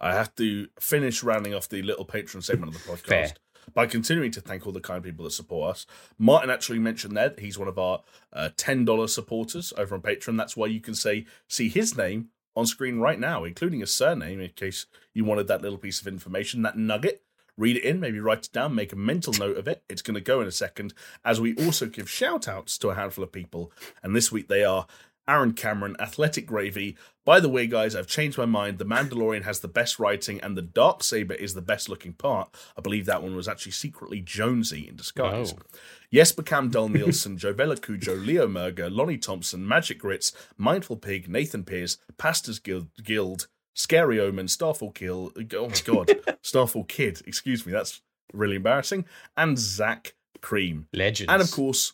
I 0.00 0.12
have 0.12 0.34
to 0.36 0.68
finish 0.78 1.22
rounding 1.22 1.54
off 1.54 1.68
the 1.68 1.82
little 1.82 2.04
patron 2.04 2.42
segment 2.42 2.74
of 2.74 2.82
the 2.82 2.90
podcast 2.92 3.06
Fair. 3.06 3.32
by 3.74 3.86
continuing 3.86 4.30
to 4.32 4.40
thank 4.40 4.66
all 4.66 4.72
the 4.72 4.80
kind 4.80 5.02
people 5.02 5.24
that 5.24 5.32
support 5.32 5.70
us. 5.70 5.86
Martin 6.18 6.50
actually 6.50 6.78
mentioned 6.78 7.16
there 7.16 7.30
that 7.30 7.40
he's 7.40 7.58
one 7.58 7.68
of 7.68 7.78
our 7.78 8.02
uh, 8.32 8.50
$10 8.56 9.08
supporters 9.08 9.72
over 9.76 9.94
on 9.94 10.02
Patreon. 10.02 10.36
That's 10.36 10.56
why 10.56 10.66
you 10.66 10.80
can 10.80 10.94
say 10.94 11.26
see 11.48 11.68
his 11.68 11.96
name 11.96 12.28
on 12.54 12.66
screen 12.66 12.98
right 12.98 13.20
now, 13.20 13.44
including 13.44 13.80
his 13.80 13.94
surname, 13.94 14.40
in 14.40 14.50
case 14.50 14.86
you 15.12 15.24
wanted 15.24 15.46
that 15.48 15.62
little 15.62 15.78
piece 15.78 16.00
of 16.00 16.06
information, 16.06 16.62
that 16.62 16.76
nugget. 16.76 17.22
Read 17.56 17.76
it 17.76 17.84
in, 17.84 18.00
maybe 18.00 18.20
write 18.20 18.46
it 18.46 18.52
down, 18.52 18.74
make 18.74 18.92
a 18.92 18.96
mental 18.96 19.32
note 19.32 19.56
of 19.56 19.66
it. 19.66 19.82
It's 19.88 20.02
going 20.02 20.14
to 20.14 20.20
go 20.20 20.40
in 20.40 20.46
a 20.46 20.52
second, 20.52 20.92
as 21.24 21.40
we 21.40 21.54
also 21.56 21.86
give 21.86 22.10
shout 22.10 22.48
outs 22.48 22.76
to 22.78 22.90
a 22.90 22.94
handful 22.94 23.24
of 23.24 23.32
people. 23.32 23.72
And 24.02 24.14
this 24.14 24.30
week 24.30 24.48
they 24.48 24.64
are 24.64 24.86
Aaron 25.28 25.52
Cameron, 25.52 25.96
Athletic 25.98 26.46
Gravy. 26.46 26.96
By 27.24 27.40
the 27.40 27.48
way, 27.48 27.66
guys, 27.66 27.96
I've 27.96 28.06
changed 28.06 28.38
my 28.38 28.46
mind. 28.46 28.78
The 28.78 28.84
Mandalorian 28.84 29.42
has 29.42 29.58
the 29.60 29.68
best 29.68 29.98
writing, 29.98 30.40
and 30.40 30.56
the 30.56 30.62
Dark 30.62 31.02
Saber 31.02 31.34
is 31.34 31.54
the 31.54 31.62
best 31.62 31.88
looking 31.88 32.12
part. 32.12 32.54
I 32.76 32.80
believe 32.80 33.06
that 33.06 33.22
one 33.22 33.34
was 33.34 33.48
actually 33.48 33.72
secretly 33.72 34.20
Jonesy 34.20 34.86
in 34.88 34.94
disguise. 34.96 35.52
Oh. 35.56 35.62
Yes, 36.10 36.32
Bacam 36.32 36.70
Dull 36.70 36.88
Nielsen, 36.88 37.36
Jovella 37.36 37.80
Cujo, 37.80 38.14
Leo 38.14 38.46
Merger, 38.46 38.88
Lonnie 38.88 39.18
Thompson, 39.18 39.66
Magic 39.66 39.98
Grits, 39.98 40.32
Mindful 40.56 40.96
Pig, 40.96 41.28
Nathan 41.28 41.64
Pierce, 41.64 41.98
Pastors 42.18 42.60
Guild, 42.60 42.88
Guild 43.02 43.48
Scary 43.76 44.18
Omen, 44.18 44.48
Starfall 44.48 44.90
Kill, 44.90 45.32
oh 45.54 45.68
my 45.68 45.74
god, 45.84 46.38
Starfall 46.42 46.84
Kid, 46.84 47.20
excuse 47.26 47.66
me, 47.66 47.72
that's 47.72 48.00
really 48.32 48.56
embarrassing, 48.56 49.04
and 49.36 49.58
Zach 49.58 50.14
Cream. 50.40 50.88
legends 50.94 51.30
And 51.30 51.42
of 51.42 51.50
course, 51.50 51.92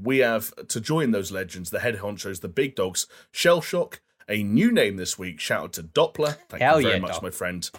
we 0.00 0.18
have 0.18 0.54
to 0.68 0.80
join 0.80 1.10
those 1.10 1.30
legends, 1.30 1.68
the 1.68 1.80
head 1.80 1.96
honchos, 1.98 2.40
the 2.40 2.48
big 2.48 2.74
dogs, 2.74 3.06
Shell 3.30 3.60
Shock, 3.60 4.00
a 4.26 4.42
new 4.42 4.72
name 4.72 4.96
this 4.96 5.18
week. 5.18 5.38
Shout 5.38 5.64
out 5.64 5.72
to 5.74 5.82
Doppler. 5.82 6.36
Thank 6.48 6.62
Hell 6.62 6.80
you 6.80 6.88
very 6.88 6.98
yeah, 6.98 7.02
much, 7.02 7.20
my 7.20 7.30
friend. 7.30 7.70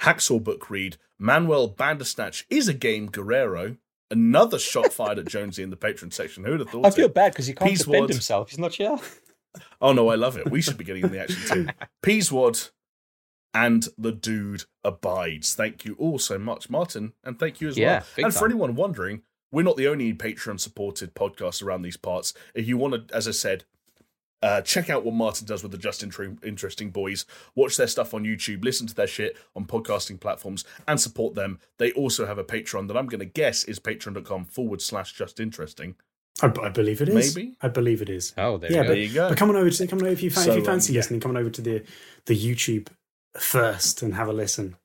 Hacksaw 0.00 0.42
Book 0.42 0.70
Read, 0.70 0.96
Manuel 1.18 1.68
Bandersnatch 1.68 2.46
is 2.48 2.68
a 2.68 2.74
game 2.74 3.06
Guerrero. 3.06 3.76
Another 4.10 4.58
shot 4.58 4.92
fired 4.92 5.18
at 5.18 5.26
Jonesy 5.26 5.62
in 5.62 5.70
the 5.70 5.76
patron 5.76 6.10
section. 6.10 6.44
Who 6.44 6.52
would 6.52 6.60
have 6.60 6.70
thought 6.70 6.86
I 6.86 6.90
feel 6.90 7.06
it? 7.06 7.14
bad 7.14 7.32
because 7.32 7.46
he 7.46 7.54
can't 7.54 7.70
Peace 7.70 7.80
defend 7.80 8.00
Ward. 8.00 8.10
himself 8.10 8.50
he's 8.50 8.58
not 8.58 8.74
here 8.74 8.96
Oh 9.80 9.92
no, 9.92 10.08
I 10.08 10.14
love 10.14 10.36
it. 10.36 10.50
We 10.50 10.62
should 10.62 10.78
be 10.78 10.84
getting 10.84 11.04
in 11.04 11.12
the 11.12 11.20
action 11.20 11.42
too. 11.48 11.68
Peaswad 12.02 12.70
and 13.54 13.86
the 13.98 14.12
dude 14.12 14.64
abides. 14.82 15.54
Thank 15.54 15.84
you 15.84 15.94
all 15.98 16.18
so 16.18 16.38
much, 16.38 16.70
Martin, 16.70 17.12
and 17.22 17.38
thank 17.38 17.60
you 17.60 17.68
as 17.68 17.76
Yeah, 17.76 18.02
well. 18.16 18.24
And 18.26 18.32
for 18.34 18.40
time. 18.40 18.50
anyone 18.52 18.74
wondering, 18.74 19.22
we're 19.50 19.62
not 19.62 19.76
the 19.76 19.88
only 19.88 20.14
Patreon 20.14 20.58
supported 20.58 21.14
podcast 21.14 21.62
around 21.62 21.82
these 21.82 21.98
parts. 21.98 22.32
If 22.54 22.66
you 22.66 22.78
want 22.78 23.08
to, 23.08 23.14
as 23.14 23.28
I 23.28 23.32
said, 23.32 23.64
uh, 24.42 24.60
check 24.62 24.88
out 24.90 25.04
what 25.04 25.14
Martin 25.14 25.46
does 25.46 25.62
with 25.62 25.70
the 25.70 25.78
Just 25.78 26.02
Interesting 26.02 26.90
Boys. 26.90 27.26
Watch 27.54 27.76
their 27.76 27.86
stuff 27.86 28.12
on 28.14 28.24
YouTube, 28.24 28.64
listen 28.64 28.86
to 28.88 28.94
their 28.94 29.06
shit 29.06 29.36
on 29.54 29.66
podcasting 29.66 30.18
platforms, 30.18 30.64
and 30.88 30.98
support 31.00 31.34
them. 31.34 31.60
They 31.78 31.92
also 31.92 32.26
have 32.26 32.38
a 32.38 32.44
Patreon 32.44 32.88
that 32.88 32.96
I'm 32.96 33.06
going 33.06 33.20
to 33.20 33.24
guess 33.26 33.62
is 33.64 33.78
patreon.com 33.78 34.46
forward 34.46 34.80
slash 34.82 35.12
Just 35.12 35.38
Interesting. 35.38 35.94
I, 36.40 36.46
I 36.62 36.68
believe 36.70 37.02
it 37.02 37.08
is. 37.08 37.36
Maybe? 37.36 37.56
I 37.60 37.68
believe 37.68 38.00
it 38.02 38.08
is. 38.08 38.32
oh 38.38 38.56
there 38.58 38.72
Yeah, 38.72 38.80
we 38.82 38.86
go 38.86 38.92
There 38.94 39.02
you 39.02 39.12
go. 39.14 39.28
But 39.28 39.38
come 39.38 39.50
on 39.50 39.56
over 39.56 39.70
to 39.70 39.86
come 39.86 39.98
on 39.98 40.04
over 40.06 40.12
if 40.12 40.22
you, 40.22 40.30
fan, 40.30 40.44
So, 40.44 40.50
if 40.52 40.56
you 40.58 40.64
fancy 40.64 40.92
um, 40.92 40.94
yeah. 40.94 40.98
listening. 41.00 41.20
Come 41.20 41.30
on 41.32 41.36
over 41.36 41.50
to 41.50 41.60
the 41.60 41.84
the 42.26 42.36
YouTube 42.36 42.88
first 43.38 44.02
and 44.02 44.14
have 44.14 44.28
a 44.28 44.32
listen, 44.32 44.76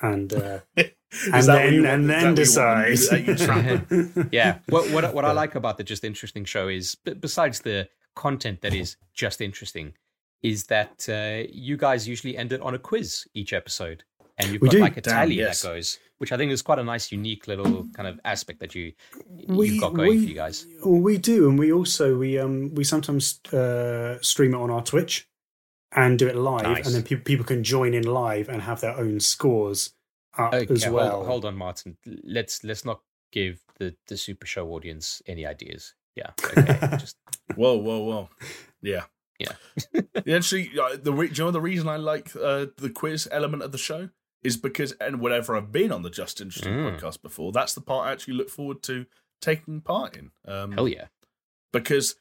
and 0.00 0.32
uh, 0.32 0.58
and 0.76 1.44
that 1.44 1.72
you 1.72 1.82
then 1.82 1.82
want- 1.82 1.86
and 1.86 2.10
then 2.10 2.34
that 2.34 2.88
you 2.88 2.94
decide. 2.96 3.86
you 3.90 4.28
yeah 4.32 4.58
what 4.68 4.90
what, 4.90 5.14
what 5.14 5.24
i 5.24 5.30
like 5.30 5.54
about 5.54 5.76
the 5.78 5.84
just 5.84 6.02
interesting 6.04 6.44
show 6.44 6.66
is 6.68 6.96
besides 7.20 7.60
the 7.60 7.88
content 8.16 8.60
that 8.62 8.74
is 8.74 8.96
just 9.14 9.40
interesting 9.40 9.92
is 10.42 10.64
that 10.66 11.08
uh, 11.08 11.46
you 11.52 11.76
guys 11.76 12.06
usually 12.08 12.36
end 12.36 12.52
it 12.52 12.60
on 12.60 12.74
a 12.74 12.78
quiz 12.78 13.26
each 13.34 13.52
episode 13.52 14.02
and 14.38 14.50
you've 14.50 14.60
We 14.60 14.68
got 14.68 14.72
do. 14.72 14.80
like 14.80 14.96
a 14.96 15.00
Damn, 15.00 15.14
tally 15.14 15.34
yes. 15.36 15.62
that 15.62 15.68
goes 15.68 15.98
which 16.18 16.32
i 16.32 16.36
think 16.36 16.52
is 16.52 16.62
quite 16.62 16.78
a 16.78 16.84
nice 16.84 17.10
unique 17.12 17.46
little 17.46 17.86
kind 17.94 18.08
of 18.08 18.18
aspect 18.24 18.60
that 18.60 18.74
you 18.74 18.92
We- 19.46 19.70
you've 19.70 19.80
got 19.80 19.94
going 19.94 20.10
we- 20.10 20.22
for 20.22 20.28
you 20.28 20.34
guys 20.34 20.66
Well, 20.84 21.00
we 21.00 21.18
do, 21.18 21.48
and 21.48 21.58
we 21.58 21.72
also 21.72 22.16
we 22.16 22.38
um 22.38 22.74
we 22.74 22.84
sometimes 22.84 23.40
uh, 23.52 24.18
stream 24.20 24.54
it 24.54 24.58
on 24.58 24.70
our 24.70 24.82
Twitch 24.82 25.28
and 25.96 26.18
do 26.18 26.26
it 26.26 26.34
live, 26.36 26.62
Nice. 26.64 26.86
and 26.86 26.94
then 26.94 27.02
pe- 27.04 27.22
people 27.24 27.44
can 27.46 27.62
join 27.62 27.94
in 27.94 28.02
live 28.04 28.48
and 28.48 28.62
have 28.62 28.80
their 28.80 28.96
own 28.96 29.20
scores 29.20 29.94
up 30.36 30.52
okay 30.54 30.72
as 30.74 30.84
hold- 30.84 30.94
well. 30.96 31.24
hold, 31.24 31.44
on 31.44 31.56
martin 31.56 31.96
let's 32.24 32.64
let's 32.64 32.84
not 32.84 33.00
give 33.32 33.60
the 33.78 33.94
the 34.08 34.16
super 34.16 34.46
show 34.46 34.68
audience 34.74 35.22
any 35.26 35.44
ideas 35.46 35.94
yeah 36.16 36.30
okay 36.44 36.96
just 36.98 37.16
Whoa, 37.56 37.76
whoa, 37.76 38.00
whoa. 38.00 38.28
Yeah. 38.82 39.04
Yeah. 39.38 39.52
yeah, 40.24 40.36
actually, 40.36 40.70
uh, 40.80 40.96
the 41.02 41.12
re- 41.12 41.28
do 41.28 41.34
you 41.34 41.44
know 41.44 41.50
the 41.50 41.60
reason 41.60 41.88
I 41.88 41.96
like 41.96 42.34
uh, 42.36 42.66
the 42.78 42.90
quiz 42.90 43.28
element 43.30 43.62
of 43.62 43.70
the 43.72 43.78
show 43.78 44.08
is 44.44 44.56
because, 44.56 44.92
and 45.00 45.20
whenever 45.20 45.56
I've 45.56 45.72
been 45.72 45.90
on 45.90 46.02
the 46.02 46.10
Just 46.10 46.40
Interesting 46.40 46.74
Mm. 46.74 47.00
podcast 47.00 47.22
before, 47.22 47.50
that's 47.50 47.74
the 47.74 47.80
part 47.80 48.06
I 48.08 48.12
actually 48.12 48.34
look 48.34 48.50
forward 48.50 48.82
to 48.84 49.06
taking 49.40 49.80
part 49.80 50.16
in. 50.16 50.30
Um, 50.46 50.72
hell 50.72 50.86
yeah 50.88 51.06
Because 51.72 52.14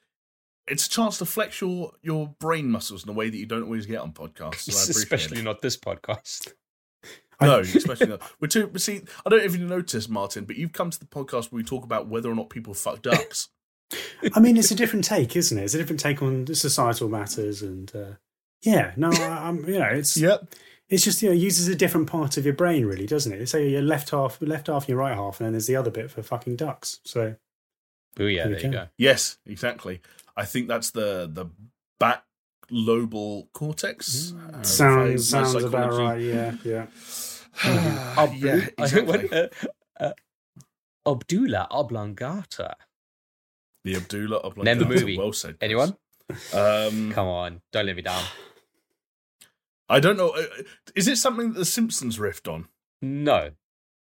it's 0.68 0.88
a 0.88 0.90
chance 0.90 1.18
to 1.20 1.26
flex 1.26 1.60
your, 1.62 1.92
your 2.02 2.34
brain 2.40 2.70
muscles 2.72 3.04
in 3.04 3.10
a 3.10 3.14
way 3.14 3.30
that 3.30 3.38
you 3.38 3.46
don't 3.46 3.64
always 3.64 3.86
get 3.86 3.98
on 4.00 4.14
podcasts. 4.14 4.68
and 4.68 4.76
I 4.78 4.82
especially 4.90 5.40
it. 5.40 5.44
not 5.44 5.62
this 5.62 5.76
podcast 5.78 6.54
No, 7.42 7.60
especially 7.60 8.08
not. 8.08 8.22
We're 8.40 8.48
too. 8.48 8.68
but 8.68 8.82
See, 8.82 9.02
I 9.26 9.30
don't 9.30 9.40
know 9.40 9.46
if 9.46 9.58
you 9.58 9.66
noticed, 9.66 10.10
Martin, 10.10 10.46
but 10.46 10.56
you've 10.56 10.72
come 10.72 10.90
to 10.92 11.00
the 11.00 11.06
podcast 11.06 11.52
where 11.52 11.58
we 11.58 11.64
talk 11.64 11.84
about 11.84 12.08
whether 12.08 12.32
or 12.32 12.36
not 12.36 12.50
people 12.50 12.74
fuck 12.74 13.02
ducks. 13.02 13.50
I 14.34 14.40
mean, 14.40 14.56
it's 14.56 14.72
a 14.72 14.76
different 14.76 15.04
take, 15.06 15.36
isn't 15.36 15.58
it? 15.58 15.64
It's 15.64 15.74
a 15.74 15.78
different 15.78 16.00
take 16.00 16.22
on 16.22 16.48
societal 16.56 17.10
matters, 17.10 17.62
and 17.62 17.94
uh, 17.94 18.14
yeah, 18.62 18.94
no, 18.96 19.12
I, 19.12 19.48
I'm 19.50 19.68
you 19.68 19.78
know, 19.78 19.86
it's 19.92 20.16
yep. 20.18 20.54
It's 20.90 21.04
just 21.04 21.22
you 21.22 21.30
know, 21.30 21.36
uses 21.36 21.68
a 21.68 21.76
different 21.76 22.08
part 22.08 22.38
of 22.38 22.46
your 22.46 22.54
brain, 22.54 22.86
really, 22.86 23.06
doesn't 23.06 23.32
it? 23.34 23.48
Say 23.48 23.70
your 23.70 23.82
left 23.82 24.10
half, 24.12 24.42
left 24.42 24.68
half, 24.68 24.84
and 24.84 24.90
your 24.90 24.98
right 25.00 25.16
half, 25.16 25.40
and 25.40 25.46
then 25.46 25.54
there's 25.54 25.68
the 25.68 25.76
other 25.76 25.92
bit 25.92 26.12
for 26.12 26.22
fucking 26.22 26.56
ducks. 26.58 27.00
So 27.04 27.36
Booyah, 28.16 28.44
There 28.44 28.50
there 28.50 28.60
you 28.60 28.62
go. 28.64 28.72
go 28.72 28.88
Yes, 28.98 29.38
exactly. 29.46 30.02
I 30.38 30.46
think 30.46 30.68
that's 30.68 30.92
the 30.92 31.30
the 31.32 31.46
back 32.00 32.24
lobal 32.70 33.50
cortex. 33.54 34.34
Mm. 34.36 34.54
Uh, 34.60 34.64
sounds 34.64 35.34
my 35.34 35.42
sounds 35.44 35.64
about 35.64 35.92
psychology. 35.94 36.32
right. 36.32 36.56
Yeah, 36.66 36.86
yeah. 37.64 38.18
Abdu- 38.18 38.38
yeah, 38.48 38.68
exactly. 38.78 39.04
went, 39.30 39.34
uh, 39.34 39.48
uh, 40.00 40.12
Abdullah 41.08 41.68
Oblongata. 41.72 42.76
the 43.84 43.96
Abdullah 43.96 44.38
Oblongata. 44.38 44.64
Name 44.64 44.80
the 44.80 44.86
movie. 44.96 45.18
Well 45.18 45.34
said. 45.34 45.58
Anyone? 45.62 45.96
Um, 46.54 47.12
Come 47.12 47.28
on, 47.28 47.62
don't 47.72 47.86
let 47.86 47.96
me 47.96 48.02
down. 48.02 48.24
I 49.94 50.00
don't 50.00 50.18
know. 50.18 50.30
uh, 50.30 50.44
Is 50.96 51.08
it 51.08 51.18
something 51.18 51.54
that 51.54 51.60
the 51.60 51.66
Simpsons 51.66 52.18
riffed 52.18 52.52
on? 52.52 52.68
No, 53.02 53.52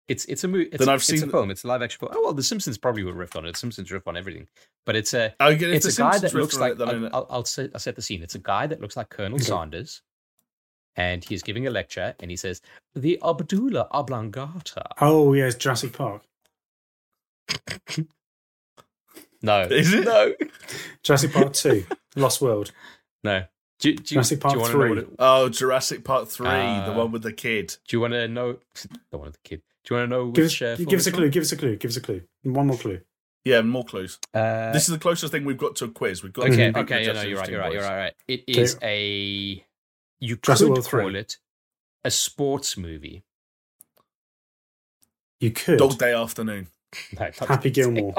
it's 0.09 0.25
it's 0.27 0.45
a 0.45 0.49
movie. 0.49 0.67
It's, 0.73 0.79
Then 0.79 0.89
I've 0.89 0.97
it's 0.97 1.07
seen 1.07 1.23
a 1.23 1.27
the- 1.27 1.33
film. 1.33 1.51
It's 1.51 1.65
a 1.65 1.67
live 1.69 1.83
action 1.83 1.99
film. 2.01 2.13
Oh 2.15 2.23
well, 2.23 2.33
the 2.35 2.43
Simpsons 2.43 2.79
probably 2.79 3.05
would 3.05 3.15
riff 3.15 3.35
on 3.37 3.47
it. 3.47 3.53
The 3.53 3.59
Simpsons 3.59 3.91
riff 3.91 4.07
on 4.07 4.17
everything, 4.17 4.47
but 4.87 4.97
it's 4.97 5.13
a 5.15 5.35
I 5.41 5.55
get 5.55 5.71
if 5.71 5.77
it's 5.85 5.97
the 5.97 6.03
a 6.07 6.11
guy 6.11 6.19
that 6.19 6.35
looks 6.35 6.59
like 6.59 6.73
it, 6.75 6.81
I 6.83 6.85
I'll, 6.91 6.99
know- 7.01 7.11
I'll, 7.13 7.27
I'll, 7.31 7.45
set, 7.45 7.71
I'll 7.75 7.81
set 7.81 7.97
the 7.97 8.03
scene. 8.03 8.23
It's 8.23 8.35
a 8.35 8.39
guy 8.41 8.67
that 8.67 8.81
looks 8.81 8.97
like 8.97 9.09
Colonel 9.11 9.37
Okay. 9.37 9.45
Sanders, 9.45 10.03
and 10.97 11.25
he's 11.25 11.43
giving 11.43 11.67
a 11.67 11.71
lecture, 11.71 12.15
and 12.21 12.31
he 12.31 12.37
says 12.37 12.61
the 12.95 13.19
Abdullah 13.25 13.89
Oblongata. 13.93 14.85
Oh 15.01 15.33
yes, 15.33 15.55
Jurassic 15.57 15.93
Park. 15.95 16.23
No, 19.45 19.63
Is 19.63 19.93
it? 19.93 20.05
No, 20.05 20.33
Jurassic 21.03 21.33
Park 21.33 21.53
Two, 21.55 21.85
Lost 22.17 22.41
World. 22.41 22.71
no. 23.25 23.45
Do, 23.83 23.95
do, 23.95 24.03
Jurassic 24.03 24.41
do 24.41 24.49
you 24.49 24.55
Park 24.55 24.61
want 24.61 24.73
to 24.73 24.79
know 24.79 24.83
3. 24.85 24.89
what 24.91 24.99
it, 24.99 25.09
Oh, 25.19 25.49
Jurassic 25.49 26.05
Park 26.05 26.29
three, 26.29 26.47
the 26.47 26.53
Uh, 26.53 26.95
one 26.97 27.11
with 27.13 27.23
the 27.23 27.33
kid. 27.33 27.77
Do 27.89 27.97
you 27.97 28.01
want 28.01 28.13
to 28.15 28.29
know? 28.29 28.59
The 29.11 29.19
one 29.19 29.27
with 29.27 29.35
the 29.43 29.49
kid. 29.49 29.63
Do 29.85 29.95
you 29.95 30.01
want 30.01 30.11
to 30.11 30.17
know 30.17 30.31
Give 30.31 30.45
us, 30.47 30.63
uh, 30.63 30.77
give 30.79 31.01
us 31.01 31.07
a 31.07 31.09
it's 31.11 31.17
clue. 31.19 31.29
Give 31.29 31.43
us 31.43 31.53
a 31.53 31.57
clue. 31.57 31.77
Give 31.77 31.89
us 31.91 31.97
a 31.97 32.01
clue. 32.01 32.23
One 32.45 32.69
more 32.69 32.77
clue. 32.79 33.01
Yeah, 33.45 33.63
more 33.63 33.85
clues. 33.85 34.21
Uh, 34.33 34.71
this 34.73 34.85
is 34.85 34.91
the 34.95 35.01
closest 35.01 35.33
thing 35.33 35.45
we've 35.45 35.59
got 35.59 35.75
to 35.77 35.87
a 35.87 35.89
quiz. 35.89 36.23
We've 36.23 36.33
got 36.33 36.47
okay, 36.51 36.71
to 36.71 36.79
okay, 36.81 37.05
yeah, 37.05 37.13
no, 37.13 37.23
you're 37.23 37.39
right, 37.39 37.49
you're 37.51 37.59
right, 37.61 37.73
you're 37.73 37.83
right, 37.83 37.97
right. 37.97 38.15
It 38.29 38.45
Okay. 38.49 38.77
a 38.83 39.65
you 40.21 40.37
Jurassic 40.37 40.67
could 40.67 40.71
World 40.75 40.87
three. 40.87 41.03
call 41.03 41.17
it 41.17 41.37
a 42.05 42.11
sports 42.13 42.77
movie. 42.77 43.25
You 45.41 45.51
could. 45.51 45.79
Dog 45.79 45.99
Day 45.99 46.15
Afternoon. 46.15 46.69
No, 47.19 47.31
Happy 47.49 47.71
Gilmore. 47.71 48.15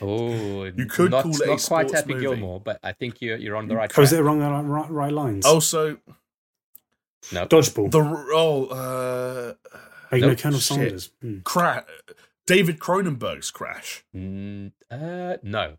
Oh, 0.00 0.64
You 0.64 0.86
could 0.86 1.10
not, 1.10 1.22
call 1.24 1.34
it 1.34 1.40
a 1.42 1.46
not 1.46 1.62
quite 1.62 1.90
Happy 1.92 2.14
movie. 2.14 2.22
Gilmore, 2.26 2.60
but 2.60 2.78
I 2.82 2.92
think 2.92 3.20
you're 3.20 3.36
you're 3.36 3.56
on 3.56 3.68
the 3.68 3.76
right 3.76 3.90
Oh, 3.96 4.02
is 4.02 4.12
it 4.12 4.20
wrong? 4.22 4.38
the 4.40 4.48
Right, 4.50 4.90
right 4.90 5.12
lines. 5.12 5.44
Also, 5.46 5.98
no, 7.32 7.46
Dodgeball. 7.46 7.90
the 7.90 7.98
oh, 8.34 8.66
uh, 8.66 9.54
oh, 10.12 10.16
you 10.16 10.22
nope, 10.26 10.38
Colonel 10.38 10.58
shit. 10.58 10.76
Sanders. 10.76 11.10
Hmm. 11.20 11.38
crash. 11.40 11.84
David 12.46 12.78
Cronenberg's 12.80 13.50
Crash. 13.52 14.04
Mm, 14.14 14.72
uh, 14.90 15.36
no. 15.44 15.76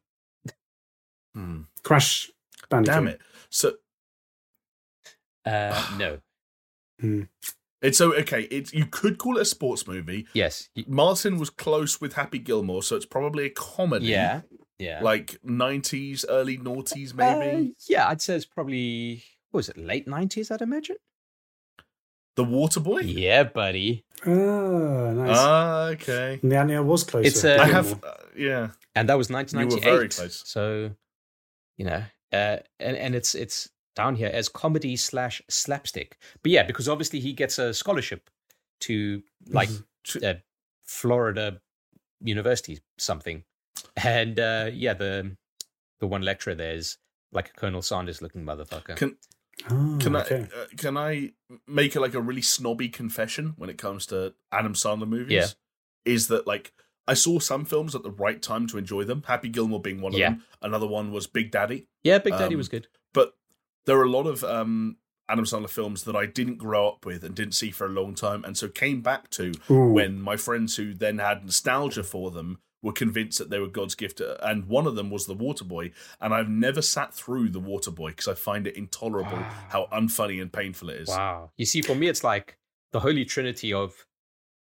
Hmm. 1.35 1.61
Crash 1.83 2.31
Bandicoot. 2.69 2.95
Damn 2.95 3.07
it. 3.09 3.21
So 3.49 3.73
Uh, 5.45 5.89
no. 5.97 6.19
It's 7.83 7.97
so 7.99 8.15
okay. 8.15 8.43
It's 8.49 8.73
you 8.73 8.87
could 8.87 9.19
call 9.19 9.37
it 9.37 9.41
a 9.41 9.45
sports 9.45 9.85
movie. 9.85 10.25
Yes. 10.33 10.69
Martin 10.87 11.37
was 11.37 11.51
close 11.51 12.01
with 12.01 12.13
Happy 12.13 12.39
Gilmore, 12.39 12.81
so 12.81 12.95
it's 12.95 13.05
probably 13.05 13.45
a 13.45 13.49
comedy. 13.51 14.07
Yeah. 14.07 14.41
Yeah. 14.79 15.01
Like 15.03 15.37
nineties, 15.43 16.25
early 16.27 16.57
noughties, 16.57 17.13
maybe. 17.13 17.69
Uh, 17.69 17.73
yeah, 17.87 18.07
I'd 18.09 18.21
say 18.21 18.35
it's 18.35 18.45
probably 18.45 19.23
what 19.51 19.59
was 19.59 19.69
it 19.69 19.77
late 19.77 20.07
nineties? 20.07 20.49
I'd 20.49 20.61
imagine. 20.61 20.95
the 22.35 22.43
Waterboy. 22.43 23.01
Yeah, 23.05 23.43
buddy. 23.43 24.03
Oh, 24.25 25.11
nice. 25.11 25.37
Ah, 25.37 25.85
okay. 25.89 26.39
yeah, 26.41 26.65
yeah, 26.65 26.77
I 26.77 26.79
was 26.79 27.03
close. 27.03 27.27
It's, 27.27 27.41
to 27.41 27.59
uh, 27.59 27.63
I 27.63 27.67
have, 27.67 28.03
uh, 28.03 28.13
yeah. 28.35 28.69
And 28.95 29.09
that 29.09 29.17
was 29.17 29.29
You 29.29 29.35
1998. 29.35 30.31
So, 30.31 30.91
you 31.77 31.85
know, 31.85 32.03
uh, 32.31 32.57
and 32.79 32.97
and 32.97 33.15
it's 33.15 33.35
it's 33.35 33.69
down 33.95 34.15
here 34.15 34.29
as 34.33 34.49
comedy 34.49 34.95
slash 34.95 35.41
slapstick. 35.49 36.17
But 36.41 36.51
yeah, 36.51 36.63
because 36.63 36.87
obviously 36.89 37.19
he 37.19 37.33
gets 37.33 37.57
a 37.59 37.73
scholarship 37.73 38.29
to 38.81 39.23
like 39.47 39.69
Mhm. 39.69 40.23
uh, 40.37 40.39
Florida 40.83 41.61
University 42.21 42.79
something, 42.97 43.43
and 44.03 44.39
uh, 44.39 44.69
yeah, 44.73 44.93
the 44.93 45.35
the 45.99 46.07
one 46.07 46.21
lecturer 46.21 46.55
there 46.55 46.75
is 46.75 46.97
like 47.31 47.49
a 47.49 47.53
Colonel 47.53 47.81
Sanders 47.81 48.21
looking 48.21 48.43
motherfucker. 48.43 48.95
Can 48.95 49.17
Oh, 49.69 49.97
can 50.01 50.15
okay. 50.15 50.47
I 50.51 50.61
uh, 50.61 50.65
can 50.77 50.97
I 50.97 51.31
make 51.67 51.95
a, 51.95 51.99
like 51.99 52.15
a 52.15 52.21
really 52.21 52.41
snobby 52.41 52.89
confession 52.89 53.53
when 53.57 53.69
it 53.69 53.77
comes 53.77 54.05
to 54.07 54.33
Adam 54.51 54.73
Sandler 54.73 55.07
movies? 55.07 55.31
Yeah. 55.31 56.11
Is 56.13 56.27
that 56.27 56.47
like 56.47 56.73
I 57.07 57.13
saw 57.13 57.37
some 57.39 57.63
films 57.63 57.93
at 57.95 58.01
the 58.03 58.09
right 58.11 58.41
time 58.41 58.65
to 58.67 58.77
enjoy 58.77 59.03
them. 59.03 59.23
Happy 59.27 59.49
Gilmore 59.49 59.79
being 59.81 60.01
one 60.01 60.13
of 60.13 60.19
Yeah. 60.19 60.29
them. 60.31 60.43
Another 60.61 60.87
one 60.87 61.11
was 61.11 61.27
Big 61.27 61.51
Daddy. 61.51 61.87
yeah, 62.03 62.17
Big 62.17 62.33
Daddy 62.33 62.55
um, 62.55 62.57
was 62.57 62.67
good. 62.67 62.87
But 63.13 63.35
there 63.85 63.97
are 63.97 64.03
a 64.03 64.09
lot 64.09 64.27
of 64.27 64.43
um, 64.43 64.97
Adam 65.29 65.45
Sandler 65.45 65.69
films 65.69 66.03
that 66.03 66.15
I 66.15 66.25
didn't 66.25 66.57
grow 66.57 66.87
up 66.87 67.05
with 67.05 67.23
and 67.23 67.35
didn't 67.35 67.55
see 67.55 67.71
for 67.71 67.85
a 67.85 67.89
long 67.89 68.15
time, 68.15 68.43
and 68.43 68.57
so 68.57 68.67
came 68.67 69.01
back 69.01 69.29
to 69.31 69.53
Ooh. 69.69 69.89
when 69.89 70.21
my 70.21 70.37
friends 70.37 70.75
who 70.75 70.93
then 70.93 71.19
had 71.19 71.45
nostalgia 71.45 72.03
for 72.03 72.31
them 72.31 72.59
were 72.83 72.91
convinced 72.91 73.39
that 73.39 73.49
they 73.49 73.59
were 73.59 73.67
God's 73.67 73.95
gift. 73.95 74.21
And 74.41 74.65
one 74.65 74.85
of 74.85 74.95
them 74.95 75.09
was 75.09 75.25
The 75.25 75.35
Waterboy. 75.35 75.93
And 76.19 76.33
I've 76.33 76.49
never 76.49 76.81
sat 76.81 77.13
through 77.13 77.49
The 77.49 77.61
Waterboy 77.61 78.09
because 78.09 78.27
I 78.27 78.33
find 78.33 78.67
it 78.67 78.75
intolerable 78.75 79.37
Wow. 79.37 79.53
how 79.69 79.87
unfunny 79.91 80.41
and 80.41 80.51
painful 80.51 80.89
it 80.89 81.01
is. 81.01 81.07
Wow. 81.07 81.51
You 81.57 81.65
see, 81.65 81.81
for 81.81 81.95
me, 81.95 82.07
it's 82.09 82.23
like 82.23 82.57
the 82.91 82.99
holy 82.99 83.25
trinity 83.25 83.73
of 83.73 84.05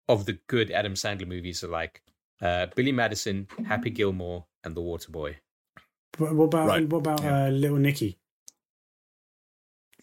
of 0.10 0.26
the 0.26 0.40
good 0.48 0.72
Adam 0.72 0.94
Sandler 0.96 1.28
movies 1.28 1.64
are 1.64 1.68
like 1.68 2.02
uh, 2.42 2.68
Billy 2.76 2.92
Madison, 2.92 3.48
Happy 3.68 3.90
Gilmore, 3.92 4.46
and 4.64 4.76
The 4.76 4.82
Waterboy. 4.82 5.36
What 6.18 6.34
what 6.36 6.46
about 6.46 6.68
Right, 6.68 6.90
what 6.90 7.00
about 7.00 7.22
yeah. 7.22 7.46
uh, 7.46 7.50
Little 7.50 7.78
Nicky? 7.78 8.18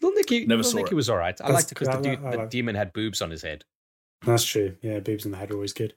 Little 0.05 0.17
Nicky, 0.17 0.45
Never 0.45 0.57
Little 0.57 0.71
saw 0.71 0.77
Nicky 0.77 0.91
it. 0.91 0.95
was 0.95 1.09
all 1.09 1.17
right. 1.17 1.35
I 1.41 1.43
That's- 1.47 1.53
liked 1.53 1.71
it 1.71 1.75
because 1.75 1.87
I 1.89 1.97
the, 1.97 2.09
like- 2.09 2.17
dude, 2.19 2.25
I 2.27 2.31
the 2.31 2.37
like- 2.37 2.49
demon 2.49 2.75
had 2.75 2.93
boobs 2.93 3.21
on 3.21 3.31
his 3.31 3.41
head. 3.41 3.63
That's 4.25 4.43
true. 4.45 4.77
Yeah, 4.81 4.99
boobs 4.99 5.25
in 5.25 5.31
the 5.31 5.37
head 5.37 5.51
are 5.51 5.55
always 5.55 5.73
good. 5.73 5.93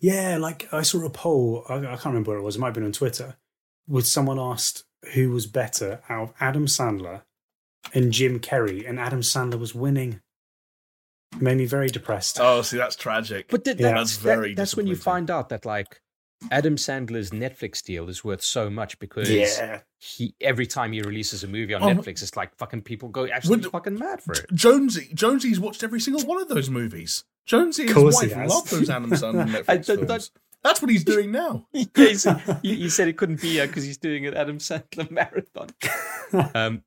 Yeah, 0.00 0.36
like 0.38 0.72
I 0.72 0.82
saw 0.82 1.04
a 1.04 1.10
poll. 1.10 1.64
I, 1.68 1.74
I 1.76 1.80
can't 1.80 2.04
remember 2.06 2.30
where 2.32 2.38
it 2.38 2.42
was. 2.42 2.56
It 2.56 2.60
might 2.60 2.68
have 2.68 2.74
been 2.74 2.84
on 2.84 2.92
Twitter. 2.92 3.36
Would 3.88 4.06
someone 4.06 4.38
asked 4.38 4.84
who 5.14 5.30
was 5.30 5.46
better 5.46 6.00
out 6.08 6.22
of 6.22 6.34
Adam 6.40 6.66
Sandler 6.66 7.22
and 7.92 8.12
Jim 8.12 8.38
Carrey, 8.40 8.88
and 8.88 8.98
Adam 9.00 9.20
Sandler 9.20 9.58
was 9.58 9.74
winning. 9.74 10.20
It 11.34 11.42
made 11.42 11.56
me 11.58 11.66
very 11.66 11.88
depressed. 11.88 12.38
Oh, 12.40 12.62
see, 12.62 12.76
that's 12.76 12.96
tragic. 12.96 13.48
But 13.50 13.64
th- 13.64 13.78
Yeah. 13.78 13.88
that- 13.88 13.94
That's 13.96 14.16
that- 14.18 14.22
very 14.22 14.54
that's 14.54 14.76
when 14.76 14.86
you 14.86 14.94
disappointing. 14.94 15.26
find 15.26 15.30
out 15.30 15.48
that 15.48 15.64
like 15.66 16.00
Adam 16.50 16.76
Sandler's 16.76 17.30
Netflix 17.30 17.82
deal 17.82 18.08
is 18.08 18.22
worth 18.24 18.42
so 18.42 18.68
much 18.68 18.98
because 18.98 19.30
yeah, 19.30 19.80
he 19.98 20.34
every 20.40 20.66
time 20.66 20.92
he 20.92 21.00
releases 21.00 21.42
a 21.42 21.48
movie 21.48 21.72
on 21.74 21.82
Oh, 21.82 21.86
Netflix, 21.86 22.22
it's 22.22 22.36
like 22.36 22.54
fucking 22.56 22.82
people 22.82 23.08
go 23.08 23.26
absolutely 23.26 23.66
Would- 23.66 23.72
fucking 23.72 23.98
mad 23.98 24.22
for 24.22 24.32
it. 24.32 24.46
Jonesy, 24.52 25.08
Jonesy's 25.14 25.58
watched 25.58 25.82
every 25.82 26.00
single 26.00 26.22
one 26.26 26.40
of 26.42 26.48
those 26.48 26.68
movies. 26.68 27.24
Jonesy 27.46 27.86
and 27.86 27.96
his 27.96 28.14
wife 28.14 28.32
has. 28.32 28.50
love 28.50 28.68
those 28.70 28.90
Adam 28.90 29.10
Sandler 29.10 29.46
Netflix 29.48 29.64
I 29.68 29.76
don't- 29.78 30.06
films. 30.06 30.30
That's 30.62 30.80
what 30.80 30.90
he's 30.90 31.04
doing 31.04 31.30
now. 31.30 31.66
yeah, 31.72 31.84
he, 31.94 32.14
said, 32.14 32.58
he, 32.62 32.74
he 32.76 32.88
said 32.88 33.06
it 33.08 33.18
couldn't 33.18 33.42
be 33.42 33.60
because 33.60 33.84
he's 33.84 33.98
doing 33.98 34.26
an 34.26 34.34
Adam 34.34 34.56
Sandler 34.58 35.10
marathon. 35.10 35.68
um, 36.54 36.82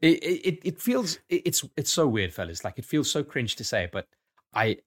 it, 0.00 0.22
it 0.22 0.58
it 0.62 0.80
feels 0.80 1.18
it's 1.28 1.64
it's 1.76 1.92
so 1.92 2.06
weird, 2.06 2.32
fellas. 2.32 2.62
Like 2.64 2.78
it 2.78 2.84
feels 2.84 3.10
so 3.10 3.24
cringe 3.24 3.56
to 3.56 3.64
say, 3.64 3.88
but 3.92 4.06
I 4.54 4.78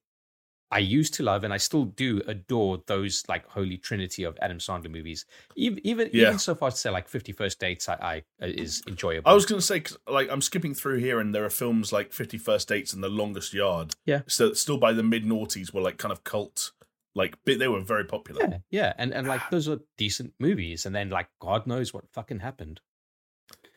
I 0.72 0.78
used 0.78 1.14
to 1.14 1.22
love 1.22 1.44
and 1.44 1.52
I 1.52 1.58
still 1.58 1.84
do 1.84 2.20
adore 2.26 2.82
those 2.86 3.22
like 3.28 3.46
holy 3.46 3.76
trinity 3.76 4.24
of 4.24 4.36
Adam 4.40 4.58
Sandler 4.58 4.90
movies. 4.90 5.26
Even 5.54 5.80
even, 5.86 6.10
Yeah. 6.12 6.28
even 6.28 6.38
so 6.38 6.54
far 6.54 6.70
to 6.70 6.76
say 6.76 6.90
like 6.90 7.08
Fifty 7.08 7.32
First 7.32 7.60
Dates, 7.60 7.88
I, 7.88 7.94
I 7.94 8.16
uh, 8.42 8.46
is 8.46 8.82
enjoyable. 8.88 9.30
I 9.30 9.34
was 9.34 9.46
going 9.46 9.60
to 9.60 9.66
say 9.66 9.84
like, 10.08 10.28
I'm 10.30 10.40
skipping 10.42 10.74
through 10.74 10.98
here, 10.98 11.20
and 11.20 11.34
there 11.34 11.44
are 11.44 11.50
films 11.50 11.92
like 11.92 12.12
Fifty 12.12 12.38
First 12.38 12.68
Dates 12.68 12.92
and 12.92 13.04
The 13.04 13.08
Longest 13.08 13.52
Yard. 13.54 13.94
Yeah. 14.06 14.22
So 14.26 14.52
still 14.54 14.78
by 14.78 14.92
the 14.92 15.02
mid 15.02 15.24
noughties 15.24 15.72
were 15.74 15.82
like 15.82 15.98
kind 15.98 16.12
of 16.12 16.24
cult, 16.24 16.72
like 17.14 17.36
they 17.44 17.68
were 17.68 17.82
very 17.82 18.04
popular. 18.04 18.40
yeah, 18.42 18.58
yeah, 18.70 18.92
and 18.98 19.12
and 19.12 19.26
like 19.28 19.42
those 19.50 19.68
are 19.68 19.78
decent 19.98 20.32
movies, 20.40 20.86
and 20.86 20.94
then 20.94 21.10
like 21.10 21.28
God 21.40 21.66
knows 21.66 21.92
what 21.92 22.04
fucking 22.12 22.40
happened. 22.40 22.80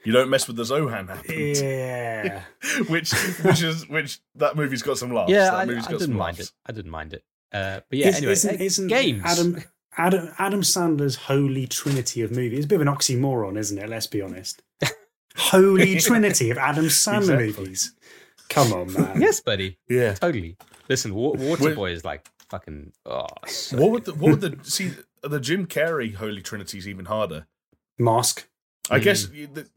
You 0.06 0.12
don't 0.14 0.30
mess 0.30 0.48
with 0.48 0.56
the 0.58 0.64
Zohan 0.64 1.08
happened, 1.10 1.58
yeah. 1.58 2.44
which 2.90 3.12
which 3.44 3.62
is 3.64 3.88
which 3.90 4.20
that 4.36 4.56
movie's 4.56 4.82
got 4.84 4.98
some 4.98 5.12
laughs. 5.14 5.32
yeah, 5.32 5.46
that 5.46 5.54
I, 5.56 5.62
I 5.62 5.66
movie's 5.66 5.88
didn't 5.88 6.02
some 6.02 6.14
mind 6.14 6.38
laughs. 6.38 6.50
it. 6.50 6.56
I 6.66 6.72
didn't 6.72 6.92
mind 6.92 7.14
it. 7.14 7.24
Uh, 7.52 7.80
but 7.90 8.00
yeah, 8.00 8.08
Is- 8.10 8.18
anyway, 8.18 8.32
isn't, 8.34 8.56
uh, 8.62 8.64
isn't 8.64 8.88
games. 8.88 9.22
Adam 9.26 9.64
Adam 9.98 10.30
Adam 10.38 10.62
Sandler's 10.62 11.16
holy 11.16 11.68
trinity 11.68 12.22
of 12.22 12.32
movies? 12.32 12.60
It's 12.60 12.66
a 12.66 12.68
bit 12.70 12.82
of 12.82 12.88
an 12.88 12.94
oxymoron, 12.94 13.58
isn't 13.58 13.78
it? 13.78 13.90
Let's 13.90 14.08
be 14.08 14.22
honest. 14.22 14.62
holy 15.36 16.00
trinity 16.00 16.52
of 16.52 16.58
Adam 16.58 16.86
Sandler 16.86 17.40
Exactly. 17.40 17.64
movies. 17.64 17.94
Come 18.50 18.74
on, 18.74 18.94
man. 18.94 19.22
yes, 19.22 19.42
buddy. 19.42 19.80
Yeah. 19.90 20.14
Totally. 20.14 20.56
Listen, 20.88 21.12
Waterboy 21.14 21.92
is 21.94 22.06
like 22.06 22.30
fucking. 22.50 22.92
Oh, 23.06 23.26
so 23.48 23.78
What 23.78 23.92
would 23.92 24.06
the, 24.06 24.14
what 24.14 24.32
would 24.32 24.42
the 24.42 24.58
see 24.70 24.92
the 25.24 25.40
Jim 25.40 25.66
Carrey 25.66 26.14
Holy 26.14 26.42
Trinity 26.42 26.78
is 26.78 26.88
even 26.88 27.06
harder. 27.06 27.48
Mask. 27.98 28.48
I 28.92 29.00
Mm. 29.00 29.04
guess 29.04 29.26
the, 29.26 29.68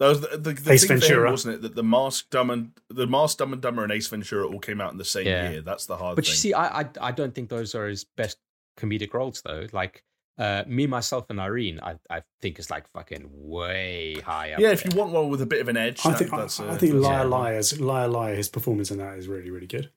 that 0.00 0.08
was 0.08 0.20
the, 0.22 0.36
the, 0.38 0.52
the 0.54 0.72
Ace 0.72 0.86
thing 0.86 0.98
for 1.00 1.24
him, 1.26 1.30
wasn't 1.30 1.54
it? 1.54 1.62
That 1.62 1.76
the 1.76 1.84
Mask 1.84 2.28
Dumb 2.30 2.50
and 2.50 2.72
the 2.88 3.06
Mask 3.06 3.38
Dumb 3.38 3.52
and 3.52 3.62
Dumber 3.62 3.84
and 3.84 3.92
Ace 3.92 4.08
Ventura 4.08 4.48
all 4.48 4.58
came 4.58 4.80
out 4.80 4.90
in 4.90 4.98
the 4.98 5.04
same 5.04 5.26
Yeah. 5.26 5.50
year. 5.50 5.60
That's 5.60 5.86
the 5.86 5.96
hard 5.96 6.12
thing. 6.12 6.16
But 6.16 6.24
thing. 6.24 6.32
you 6.32 6.36
see, 6.36 6.52
I, 6.54 6.80
I 6.80 6.84
I 7.00 7.12
don't 7.12 7.34
think 7.34 7.48
those 7.50 7.74
are 7.76 7.86
his 7.86 8.04
best 8.16 8.38
comedic 8.78 9.14
roles 9.14 9.42
though. 9.42 9.66
Like 9.72 10.02
uh, 10.38 10.64
me, 10.66 10.86
myself, 10.86 11.26
and 11.28 11.38
Irene, 11.38 11.78
I 11.82 11.96
I 12.08 12.22
think 12.40 12.58
is 12.58 12.70
like 12.70 12.88
fucking 12.88 13.28
way 13.30 14.14
high 14.24 14.52
up. 14.52 14.60
yeah, 14.60 14.70
if 14.70 14.84
you 14.84 14.90
want 14.98 15.12
one 15.12 15.28
with 15.28 15.42
a 15.42 15.46
bit 15.46 15.60
of 15.60 15.68
an 15.68 15.76
edge, 15.76 16.00
I 16.04 16.10
that- 16.10 16.18
think 16.18 16.32
I, 16.32 16.38
that's 16.38 16.58
a- 16.58 16.64
I 16.70 16.76
think 16.78 16.92
that's 16.94 17.04
a- 17.04 17.08
Liar 17.08 17.24
Liar's 17.26 17.80
Liar 17.80 18.08
Liar. 18.08 18.34
His 18.34 18.48
performance 18.48 18.90
in 18.90 18.98
that 18.98 19.18
is 19.18 19.28
really 19.28 19.50
really 19.50 19.66
good. 19.66 19.90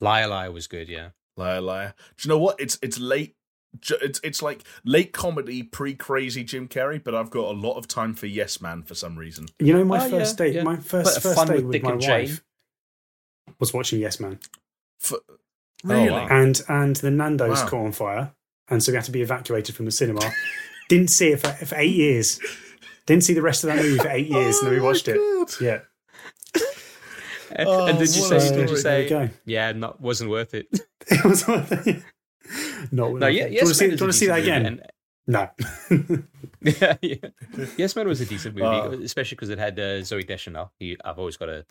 Liar 0.00 0.26
Liar 0.28 0.50
was 0.50 0.66
good. 0.66 0.88
Yeah. 0.88 1.10
Liar, 1.36 1.60
liar. 1.62 1.94
Do 2.18 2.28
you 2.28 2.34
know 2.34 2.38
what? 2.38 2.60
It's 2.60 2.78
it's 2.82 2.98
late. 2.98 3.36
Ju- 3.80 3.98
It's 4.00 4.20
it's 4.22 4.42
like 4.42 4.62
late 4.84 5.12
comedy, 5.12 5.62
pre 5.62 5.94
crazy 5.94 6.44
Jim 6.44 6.68
Carrey, 6.68 7.02
but 7.02 7.14
I've 7.14 7.30
got 7.30 7.46
a 7.46 7.56
lot 7.58 7.76
of 7.76 7.88
time 7.88 8.14
for 8.14 8.26
Yes 8.26 8.60
Man 8.60 8.82
for 8.82 8.94
some 8.94 9.16
reason. 9.18 9.46
You 9.58 9.74
know, 9.74 9.84
my 9.84 10.04
Oh, 10.04 10.10
first 10.10 10.38
yeah, 10.38 10.46
date, 10.46 10.54
yeah. 10.56 10.62
my 10.64 10.76
But 10.76 10.84
first 10.84 11.22
first 11.22 11.34
fun 11.36 11.48
date 11.48 11.64
with 11.64 11.74
with 11.74 11.82
my 11.82 11.92
wife 11.94 12.00
Jane. 12.28 12.40
was 13.58 13.72
watching 13.72 14.00
Yes 14.00 14.20
Man, 14.20 14.38
For, 14.98 15.18
Oh, 15.28 15.34
really? 15.84 16.10
wow. 16.10 16.28
and 16.30 16.62
and 16.68 16.96
the 16.96 17.10
Nando's 17.10 17.60
Wow. 17.62 17.68
caught 17.68 17.84
on 17.86 17.92
fire, 17.92 18.32
and 18.68 18.82
so 18.82 18.92
we 18.92 18.96
had 18.96 19.04
to 19.06 19.10
be 19.12 19.22
evacuated 19.22 19.74
from 19.74 19.84
the 19.86 19.90
cinema. 19.92 20.20
Didn't 20.88 21.08
see 21.10 21.28
it 21.28 21.40
for, 21.40 21.48
for 21.64 21.74
eight 21.76 21.94
years. 21.94 22.38
Didn't 23.06 23.24
see 23.24 23.34
the 23.34 23.42
rest 23.42 23.64
of 23.64 23.68
that 23.68 23.82
movie 23.82 23.98
for 23.98 24.08
eight 24.10 24.26
years, 24.30 24.58
and 24.58 24.66
then 24.66 24.74
we 24.74 24.80
Oh 24.80 24.84
watched 24.84 25.08
it. 25.08 25.16
God. 25.16 25.50
Yeah. 25.60 25.80
And, 27.54 27.68
Oh, 27.68 27.86
and 27.86 27.98
did 27.98 28.14
you 28.14 28.22
say? 28.22 28.54
Did 28.54 28.70
you 28.70 28.76
say? 28.78 29.30
Yeah, 29.44 29.72
not 29.72 30.00
wasn't 30.00 30.30
worth 30.30 30.54
it. 30.54 30.68
It 31.10 31.24
was 31.24 31.46
worth 31.48 31.86
it. 31.86 32.02
Not 32.90 33.14
No, 33.14 33.26
yeah, 33.26 33.46
you 33.46 33.52
yes, 33.54 33.64
want 33.64 33.68
to 33.68 33.74
see, 33.74 33.86
do 33.88 33.94
you 33.96 34.00
want 34.00 34.12
to 34.12 34.18
see 34.18 34.26
that 34.26 34.38
again? 34.40 34.66
and- 34.66 34.82
No. 35.26 35.48
yeah, 36.62 36.96
yeah. 37.00 37.14
Yes 37.76 37.94
Man 37.96 38.08
was 38.08 38.20
a 38.20 38.26
decent 38.26 38.54
movie, 38.56 38.66
Uh. 38.66 38.90
especially 39.04 39.36
because 39.36 39.50
it 39.50 39.58
had 39.58 39.78
uh, 39.78 40.00
Zooey 40.02 40.26
Deschanel. 40.26 40.72
Who 40.80 40.94
I've 41.04 41.18
always 41.18 41.36
got 41.36 41.48
a, 41.48 41.64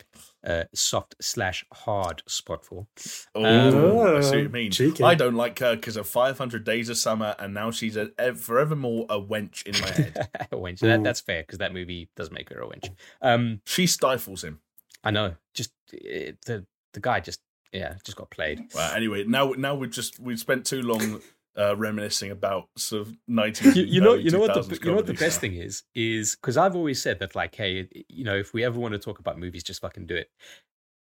a 0.44 0.66
soft 0.74 1.16
slash 1.20 1.64
hard 1.72 2.22
spot 2.26 2.64
for. 2.64 2.86
Oh, 3.34 3.44
Um, 3.44 4.16
I 4.16 4.20
see 4.20 4.36
what 4.36 4.42
you 4.44 4.48
mean. 4.48 4.70
cheeky. 4.70 5.04
I 5.04 5.14
don't 5.14 5.34
like 5.34 5.58
her 5.58 5.74
because 5.76 5.96
of 5.98 6.08
500 6.08 6.64
Days 6.64 6.88
of 6.88 6.96
Summer, 6.96 7.34
and 7.38 7.52
now 7.52 7.70
she's 7.70 7.96
a, 7.96 8.10
ev- 8.18 8.40
forevermore 8.40 9.06
a 9.10 9.20
wench 9.20 9.66
in 9.66 9.78
my 9.80 9.88
head. 9.90 10.28
a 10.52 10.56
wench. 10.56 10.78
That, 10.80 11.02
that's 11.04 11.20
fair 11.20 11.42
because 11.42 11.58
that 11.58 11.74
movie 11.74 12.08
does 12.16 12.30
make 12.30 12.48
her 12.50 12.60
a 12.62 12.66
wench. 12.66 12.90
Um, 13.20 13.60
she 13.66 13.86
stifles 13.86 14.42
him. 14.44 14.60
I 15.04 15.10
know. 15.10 15.34
Just 15.54 15.72
it, 15.92 16.38
the 16.46 16.64
the 16.94 17.00
guy 17.00 17.20
just 17.20 17.40
yeah 17.72 17.94
just 18.04 18.16
got 18.16 18.30
played. 18.30 18.60
Well, 18.74 18.94
anyway, 18.94 19.24
now 19.24 19.52
now 19.56 19.74
we've 19.74 19.90
just 19.90 20.20
we've 20.20 20.38
spent 20.38 20.66
too 20.66 20.82
long 20.82 21.20
uh, 21.56 21.76
reminiscing 21.76 22.30
about 22.30 22.68
sort 22.76 23.02
of 23.02 23.16
19. 23.28 23.74
you, 23.74 23.82
you 23.84 24.00
know 24.00 24.14
you 24.14 24.30
know 24.30 24.38
what 24.38 24.54
the 24.54 24.60
2000s 24.60 24.84
you 24.84 24.90
know 24.90 24.96
what 24.96 25.06
the 25.06 25.12
comedy. 25.12 25.24
best 25.24 25.40
thing 25.40 25.54
is 25.54 25.82
is 25.94 26.36
because 26.36 26.56
I've 26.56 26.74
always 26.74 27.02
said 27.02 27.18
that 27.18 27.34
like 27.34 27.54
hey 27.54 27.88
you 28.08 28.24
know 28.24 28.36
if 28.36 28.54
we 28.54 28.64
ever 28.64 28.78
want 28.78 28.92
to 28.92 28.98
talk 28.98 29.18
about 29.18 29.38
movies 29.38 29.62
just 29.62 29.80
fucking 29.80 30.06
do 30.06 30.16
it 30.16 30.30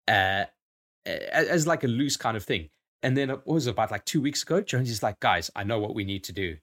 uh 0.07 0.45
as 1.05 1.65
like 1.65 1.84
a 1.84 1.88
loose 1.88 2.17
kind 2.17 2.36
of 2.36 2.43
thing 2.43 2.69
and 3.01 3.15
then 3.15 3.30
it 3.30 3.39
was 3.45 3.65
about 3.65 3.91
like 3.91 4.05
two 4.05 4.22
weeks 4.22 4.43
ago 4.43 4.61
Jones 4.61 4.89
is 4.89 5.01
like 5.01 5.19
guys 5.19 5.49
I 5.55 5.63
know 5.63 5.80
what 5.80 5.95
we 5.95 6.03
need 6.03 6.24
to 6.26 6.34
do 6.34 6.57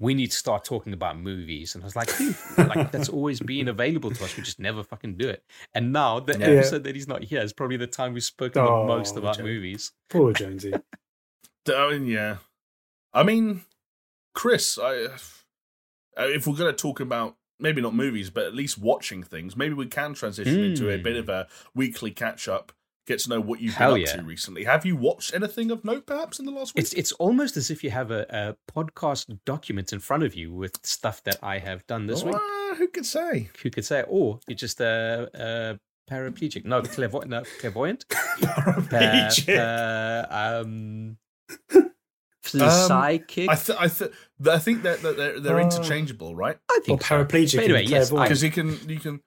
we 0.00 0.12
need 0.14 0.30
to 0.30 0.36
start 0.36 0.64
talking 0.64 0.92
about 0.92 1.18
movies 1.18 1.74
and 1.74 1.84
I 1.84 1.86
was 1.86 1.94
like 1.96 2.16
"Dude, 2.18 2.36
like 2.58 2.90
that's 2.92 3.08
always 3.08 3.40
been 3.40 3.68
available 3.68 4.10
to 4.10 4.24
us 4.24 4.36
we 4.36 4.42
just 4.42 4.58
never 4.58 4.82
fucking 4.82 5.16
do 5.16 5.28
it 5.28 5.44
and 5.74 5.92
now 5.92 6.18
the 6.20 6.36
Yeah. 6.38 6.46
episode 6.46 6.84
that 6.84 6.94
he's 6.96 7.06
not 7.08 7.22
here 7.24 7.40
is 7.42 7.52
probably 7.52 7.76
the 7.76 7.86
time 7.86 8.12
we've 8.14 8.24
spoken 8.24 8.64
the 8.64 8.70
Oh, 8.70 8.86
most 8.86 9.16
about 9.16 9.38
Joe. 9.38 9.44
movies 9.44 9.92
Poor 10.10 10.32
Jonesy. 10.32 10.74
I 11.68 11.90
mean, 11.92 12.06
yeah. 12.06 12.36
I 13.12 13.22
mean, 13.22 13.62
Chris, 14.34 14.78
I, 14.78 15.04
uh, 15.04 15.16
if 16.18 16.46
we're 16.46 16.56
going 16.56 16.70
to 16.74 16.76
talk 16.76 17.00
about 17.00 17.36
maybe 17.60 17.80
not 17.80 17.94
movies, 17.94 18.28
but 18.30 18.44
at 18.44 18.54
least 18.54 18.76
watching 18.78 19.22
things, 19.22 19.56
maybe 19.56 19.74
we 19.74 19.86
can 19.86 20.12
transition 20.14 20.62
into 20.62 20.90
a 20.90 20.98
Mm. 20.98 21.02
bit 21.04 21.16
of 21.16 21.28
a 21.28 21.46
weekly 21.74 22.10
catch 22.10 22.48
up. 22.48 22.72
Get 23.06 23.18
to 23.20 23.28
know 23.28 23.40
what 23.40 23.60
you've 23.60 23.74
Hell 23.74 23.94
been 23.94 24.02
up 24.04 24.08
yeah. 24.08 24.16
to 24.16 24.22
recently. 24.22 24.64
Have 24.64 24.86
you 24.86 24.96
watched 24.96 25.34
anything 25.34 25.70
of 25.70 25.84
note, 25.84 26.06
perhaps, 26.06 26.38
in 26.38 26.46
the 26.46 26.52
last 26.52 26.74
week? 26.74 26.82
It's 26.84 26.92
it's 26.94 27.12
almost 27.12 27.56
as 27.58 27.70
if 27.70 27.84
you 27.84 27.90
have 27.90 28.10
a, 28.10 28.24
a 28.30 28.72
podcast 28.72 29.38
document 29.44 29.92
in 29.92 30.00
front 30.00 30.22
of 30.22 30.34
you 30.34 30.52
with 30.54 30.78
stuff 30.84 31.22
that 31.24 31.36
I 31.42 31.58
have 31.58 31.86
done 31.86 32.06
this 32.06 32.22
week. 32.22 32.34
Ah, 32.38 32.74
who 32.78 32.88
could 32.88 33.04
say? 33.04 33.50
Who 33.62 33.68
could 33.70 33.84
say? 33.84 34.04
Or 34.08 34.40
you're 34.48 34.56
just 34.56 34.80
a, 34.80 35.28
a 35.34 35.78
paraplegic. 36.10 36.64
No, 36.64 36.80
clairvoyant. 36.82 37.28
No, 37.30 37.42
clairvoyant. 37.60 38.06
Uh, 38.10 38.16
Paraplegic. 38.46 39.58
uh, 39.58 40.26
um, 40.62 41.18
psychic. 42.42 43.48
I, 43.48 43.54
th- 43.54 43.78
I, 43.80 43.88
th- 43.88 44.10
I 44.46 44.58
think 44.58 44.82
that 44.82 45.02
that 45.02 45.16
they're, 45.16 45.40
they're 45.40 45.60
Uh, 45.60 45.64
interchangeable, 45.64 46.34
right? 46.34 46.58
I 46.70 46.78
or 46.78 46.80
think 46.82 47.02
so. 47.02 47.14
paraplegic. 47.24 47.56
But 47.56 47.64
anyway, 47.64 47.80
and 47.82 47.90
yes. 47.90 48.10
Because 48.10 48.42
you 48.42 48.50
can 48.50 48.78
you 48.88 48.98
can. 48.98 49.20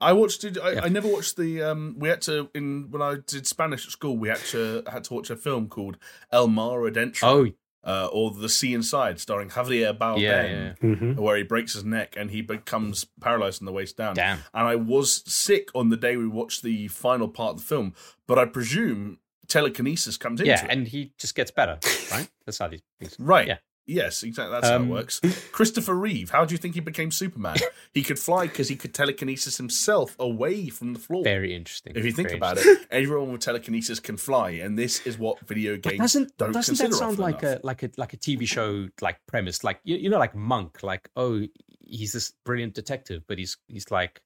I 0.00 0.12
watched 0.12 0.44
it. 0.44 0.58
I, 0.58 0.72
Yeah. 0.72 0.80
I 0.84 0.88
never 0.88 1.08
watched 1.08 1.36
the. 1.36 1.62
Um, 1.62 1.96
we 1.98 2.08
had 2.08 2.20
to 2.22 2.48
in 2.54 2.90
when 2.90 3.02
I 3.02 3.16
did 3.26 3.46
Spanish 3.46 3.84
at 3.86 3.92
school. 3.92 4.16
We 4.16 4.28
had 4.28 4.38
to 4.52 4.82
had 4.90 5.04
to 5.04 5.14
watch 5.14 5.30
a 5.30 5.36
film 5.36 5.68
called 5.68 5.96
El 6.30 6.48
Mar 6.48 6.80
Adentro, 6.80 7.22
Oh, 7.24 7.52
uh, 7.84 8.06
or 8.12 8.30
The 8.30 8.48
Sea 8.48 8.74
Inside, 8.74 9.18
starring 9.18 9.48
Javier 9.50 9.96
Bardem, 9.96 10.20
yeah, 10.20 10.42
yeah. 10.46 10.72
Mhm. 10.82 11.16
where 11.16 11.36
he 11.36 11.42
breaks 11.42 11.72
his 11.74 11.84
neck 11.84 12.14
and 12.16 12.30
he 12.30 12.42
becomes 12.42 13.06
paralyzed 13.20 13.58
from 13.58 13.66
the 13.66 13.72
waist 13.72 13.96
down. 13.96 14.14
Damn. 14.14 14.38
And 14.54 14.66
I 14.68 14.76
was 14.76 15.22
sick 15.26 15.70
on 15.74 15.88
the 15.88 15.96
day 15.96 16.16
we 16.16 16.28
watched 16.28 16.62
the 16.62 16.88
final 16.88 17.28
part 17.28 17.54
of 17.54 17.60
the 17.60 17.64
film, 17.66 17.94
but 18.26 18.38
I 18.38 18.44
presume 18.44 19.18
telekinesis 19.48 20.16
comes 20.16 20.40
into 20.40 20.50
Yeah, 20.50 20.66
and 20.68 20.86
he 20.86 21.12
just 21.18 21.34
gets 21.34 21.50
better, 21.50 21.78
right? 22.12 22.28
That's 22.44 22.58
how 22.58 22.68
these 22.68 22.82
things. 23.00 23.16
Right. 23.18 23.46
Yeah. 23.48 23.58
Yes, 23.90 24.22
exactly. 24.22 24.52
That's 24.52 24.68
how 24.68 24.76
Um, 24.76 24.84
it 24.84 24.90
works. 24.92 25.18
Christopher 25.50 25.94
Reeve, 25.94 26.28
how 26.30 26.44
do 26.44 26.52
you 26.52 26.58
think 26.58 26.74
he 26.74 26.80
became 26.80 27.10
Superman? 27.10 27.56
he 27.94 28.02
could 28.02 28.18
fly 28.18 28.46
because 28.46 28.68
he 28.68 28.76
could 28.76 28.92
telekinesis 28.92 29.56
himself 29.56 30.14
away 30.18 30.68
from 30.68 30.92
the 30.92 31.00
floor. 31.00 31.24
Very 31.24 31.54
interesting. 31.54 31.94
If 31.96 32.04
you 32.04 32.12
think 32.12 32.28
Very 32.28 32.36
about 32.36 32.58
it, 32.58 32.86
everyone 32.90 33.32
with 33.32 33.40
telekinesis 33.40 33.98
can 33.98 34.18
fly, 34.18 34.50
and 34.50 34.78
this 34.78 35.06
is 35.06 35.16
what 35.18 35.40
video 35.48 35.76
But 35.76 35.82
games 35.92 35.98
doesn't 36.00 36.36
don't 36.36 36.52
doesn't 36.52 36.72
consider 36.76 36.90
that 36.90 36.96
sound 36.96 37.18
like 37.18 37.42
enough. 37.42 37.60
a 37.62 37.66
like 37.66 37.82
a 37.82 37.90
like 37.96 38.12
a 38.12 38.18
TV 38.18 38.46
show 38.46 38.88
like 39.00 39.18
premise 39.26 39.64
like 39.64 39.80
you, 39.84 39.96
you 39.96 40.10
know 40.10 40.18
like 40.18 40.34
Monk 40.34 40.82
like 40.82 41.08
oh 41.16 41.42
he's 41.80 42.12
this 42.12 42.34
brilliant 42.44 42.74
detective 42.74 43.22
but 43.26 43.38
he's 43.38 43.56
he's 43.68 43.90
like 43.90 44.20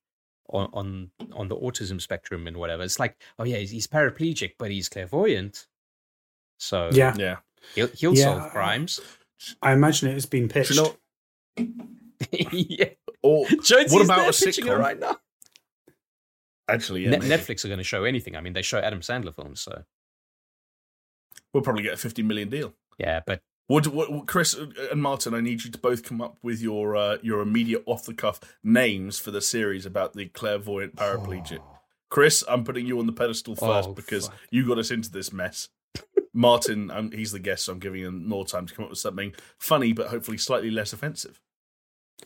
on 0.48 0.68
on 0.72 1.10
on 1.32 1.46
the 1.46 1.56
autism 1.56 2.00
spectrum 2.00 2.48
and 2.48 2.56
whatever 2.56 2.82
it's 2.82 2.98
like 2.98 3.16
oh 3.38 3.44
yeah 3.44 3.58
he's, 3.58 3.70
he's 3.70 3.86
paraplegic 3.86 4.54
but 4.58 4.72
he's 4.72 4.88
clairvoyant 4.88 5.68
so 6.58 6.90
Yeah, 6.92 7.14
Yeah. 7.16 7.36
he'll 7.76 7.88
he'll 7.94 8.14
Yeah. 8.16 8.24
solve 8.40 8.50
crimes 8.50 9.00
I 9.62 9.72
imagine 9.72 10.08
it 10.08 10.14
has 10.14 10.26
been 10.26 10.46
Do 10.48 10.54
pitched. 10.54 10.70
you 10.70 10.76
know, 10.76 10.96
yeah 12.52 12.86
or 13.22 13.46
Jonesy's 13.48 13.92
What 13.92 14.04
about 14.04 14.16
there 14.18 14.30
a 14.30 14.32
pitching 14.32 14.66
it 14.66 14.70
sitcom? 14.70 14.78
right 14.78 14.98
now 14.98 15.16
actually, 16.68 17.04
yeah, 17.04 17.10
Ne- 17.10 17.18
Netflix 17.28 17.64
are 17.64 17.68
going 17.68 17.78
to 17.78 17.84
show 17.84 18.04
anything 18.04 18.36
I 18.36 18.40
mean 18.40 18.52
they 18.52 18.62
show 18.62 18.78
Adam 18.78 19.00
Sandler 19.00 19.34
films 19.34 19.60
so 19.60 19.82
we'll 21.52 21.62
probably 21.62 21.82
get 21.82 21.94
a 21.94 21.96
fifty 21.98 22.22
million 22.22 22.48
deal. 22.48 22.74
yeah 22.98 23.20
but 23.26 23.42
What, 23.66 23.86
what, 23.88 24.10
what- 24.12 24.26
Chris 24.26 24.54
and 24.90 25.02
Martin, 25.02 25.34
I 25.34 25.40
need 25.40 25.64
you 25.64 25.70
to 25.70 25.78
both 25.78 26.02
come 26.04 26.20
up 26.20 26.36
with 26.42 26.60
your 26.60 26.96
uh, 26.96 27.18
your 27.22 27.40
immediate 27.40 27.82
off 27.86 28.04
the 28.04 28.14
cuff 28.14 28.40
names 28.64 29.18
for 29.18 29.30
the 29.30 29.40
series 29.40 29.84
about 29.86 30.14
the 30.14 30.26
clairvoyant 30.26 30.96
paraplegic. 30.96 31.60
Chris, 32.10 32.44
I'm 32.48 32.62
putting 32.64 32.86
you 32.86 32.98
on 32.98 33.06
the 33.06 33.12
pedestal 33.12 33.54
first 33.56 33.88
Oh, 33.88 33.94
because 33.94 34.28
fuck. 34.28 34.36
you 34.50 34.66
got 34.66 34.78
us 34.78 34.90
into 34.90 35.10
this 35.10 35.32
mess. 35.32 35.68
Martin, 36.34 36.90
um, 36.90 37.10
he's 37.10 37.32
the 37.32 37.38
guest, 37.38 37.64
so 37.66 37.72
I'm 37.72 37.78
giving 37.78 38.02
him 38.02 38.26
more 38.26 38.44
time 38.46 38.66
to 38.66 38.74
come 38.74 38.84
up 38.84 38.90
with 38.90 38.98
something 38.98 39.34
funny, 39.58 39.92
but 39.92 40.08
hopefully 40.08 40.38
slightly 40.38 40.70
less 40.70 40.92
offensive. 40.92 41.40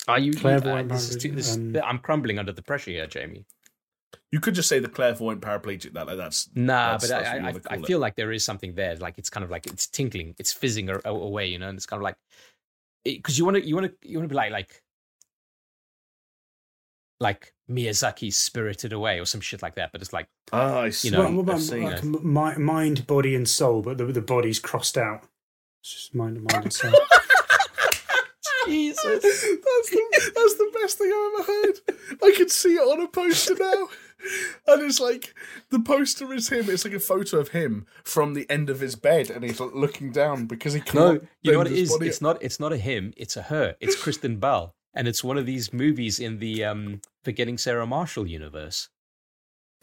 are 0.06 0.18
you 0.18 0.32
Clairvoyant 0.32 0.90
uh, 0.92 0.94
this 0.94 1.10
is 1.10 1.16
too, 1.22 1.32
this, 1.32 1.56
um, 1.56 1.76
I'm 1.82 1.98
crumbling 1.98 2.38
under 2.38 2.52
the 2.52 2.62
pressure 2.62 2.90
here 2.92 3.06
Jamie 3.06 3.44
You 4.30 4.40
could 4.40 4.54
just 4.54 4.68
say 4.68 4.78
the 4.78 4.88
clairvoyant 4.88 5.40
paraplegic. 5.40 5.92
That 5.94 6.06
like, 6.06 6.18
that's 6.18 6.48
Nah, 6.54 6.92
That's- 6.98 7.02
but 7.02 7.08
that's 7.08 7.30
what 7.34 7.44
I, 7.44 7.46
I, 7.46 7.50
I 7.50 7.76
call 7.76 7.84
it. 7.84 7.86
feel 7.86 7.98
like 7.98 8.14
there 8.14 8.30
is 8.32 8.44
something 8.44 8.74
there. 8.74 8.94
Like 8.96 9.18
it's 9.18 9.30
kind 9.30 9.42
of 9.44 9.50
like 9.50 9.66
it's 9.66 9.86
tinkling, 9.88 10.34
it's 10.38 10.52
fizzing 10.52 10.88
a- 10.90 11.00
a- 11.04 11.08
away, 11.14 11.46
you 11.46 11.58
know. 11.58 11.68
And 11.68 11.76
it's 11.76 11.86
kind 11.86 11.98
of 12.00 12.04
like 12.04 12.16
because 13.04 13.38
you 13.38 13.44
want 13.44 13.56
to, 13.56 13.66
you 13.66 13.74
want 13.74 13.86
to, 14.00 14.08
you 14.08 14.18
want 14.18 14.28
to 14.28 14.32
be 14.32 14.36
like 14.36 14.52
like 14.52 14.82
like 17.20 17.52
Miyazaki's 17.70 18.36
Spirited 18.36 18.92
Away 18.92 19.18
or 19.20 19.24
some 19.24 19.40
shit 19.40 19.62
like 19.62 19.74
that. 19.76 19.92
But 19.92 20.00
it's 20.02 20.12
like 20.12 20.28
ah, 20.52 20.80
I 20.80 20.90
see. 20.90 21.08
You 21.08 21.12
know, 21.12 21.24
What- 21.24 21.32
what 21.32 21.42
about 21.42 21.56
I 21.56 21.58
see. 21.60 21.80
like 21.84 22.04
mi- 22.04 22.62
mind, 22.64 23.06
body, 23.06 23.34
and 23.34 23.48
soul, 23.48 23.82
but 23.82 23.98
the, 23.98 24.06
the 24.06 24.20
body's 24.20 24.58
crossed 24.60 24.96
out. 24.98 25.24
It's 25.82 25.92
just 25.94 26.14
mind, 26.14 26.36
mind 26.52 26.64
and 26.64 26.72
soul. 26.72 26.92
Jesus. 28.66 29.02
that's 29.04 29.20
the 29.22 30.32
that's 30.34 30.54
the 30.54 30.70
best 30.80 30.98
thing 30.98 31.12
I've 31.14 31.40
ever 31.40 31.52
heard. 31.52 32.18
I 32.22 32.34
can 32.36 32.48
see 32.48 32.74
it 32.74 32.80
on 32.80 33.00
a 33.00 33.06
poster 33.08 33.54
now. 33.58 33.88
And 34.66 34.82
it's 34.82 34.98
like 34.98 35.34
the 35.70 35.78
poster 35.78 36.32
is 36.32 36.48
him. 36.48 36.68
It's 36.68 36.84
like 36.84 36.94
a 36.94 36.98
photo 36.98 37.38
of 37.38 37.48
him 37.50 37.86
from 38.02 38.34
the 38.34 38.48
end 38.50 38.68
of 38.68 38.80
his 38.80 38.96
bed, 38.96 39.30
and 39.30 39.44
he's 39.44 39.60
like 39.60 39.72
looking 39.74 40.10
down 40.10 40.46
because 40.46 40.72
he 40.72 40.80
can't. 40.80 41.22
you 41.42 41.52
know 41.52 41.58
what 41.58 41.64
bend 41.66 41.76
it 41.76 41.80
his 41.80 41.90
is? 41.90 41.96
body 41.96 42.08
It's 42.08 42.20
not. 42.20 42.42
It's 42.42 42.58
not 42.58 42.72
a 42.72 42.76
him. 42.78 43.12
It's 43.16 43.36
a 43.36 43.42
her. 43.42 43.76
It's 43.78 43.94
Kristen 44.00 44.38
Bell, 44.38 44.74
and 44.96 45.06
it's 45.06 45.22
one 45.22 45.38
of 45.38 45.46
these 45.46 45.72
movies 45.72 46.18
in 46.18 46.38
the 46.40 46.64
um 46.64 47.00
Forgetting 47.24 47.58
Sarah 47.58 47.86
Marshall 47.86 48.26
universe. 48.26 48.88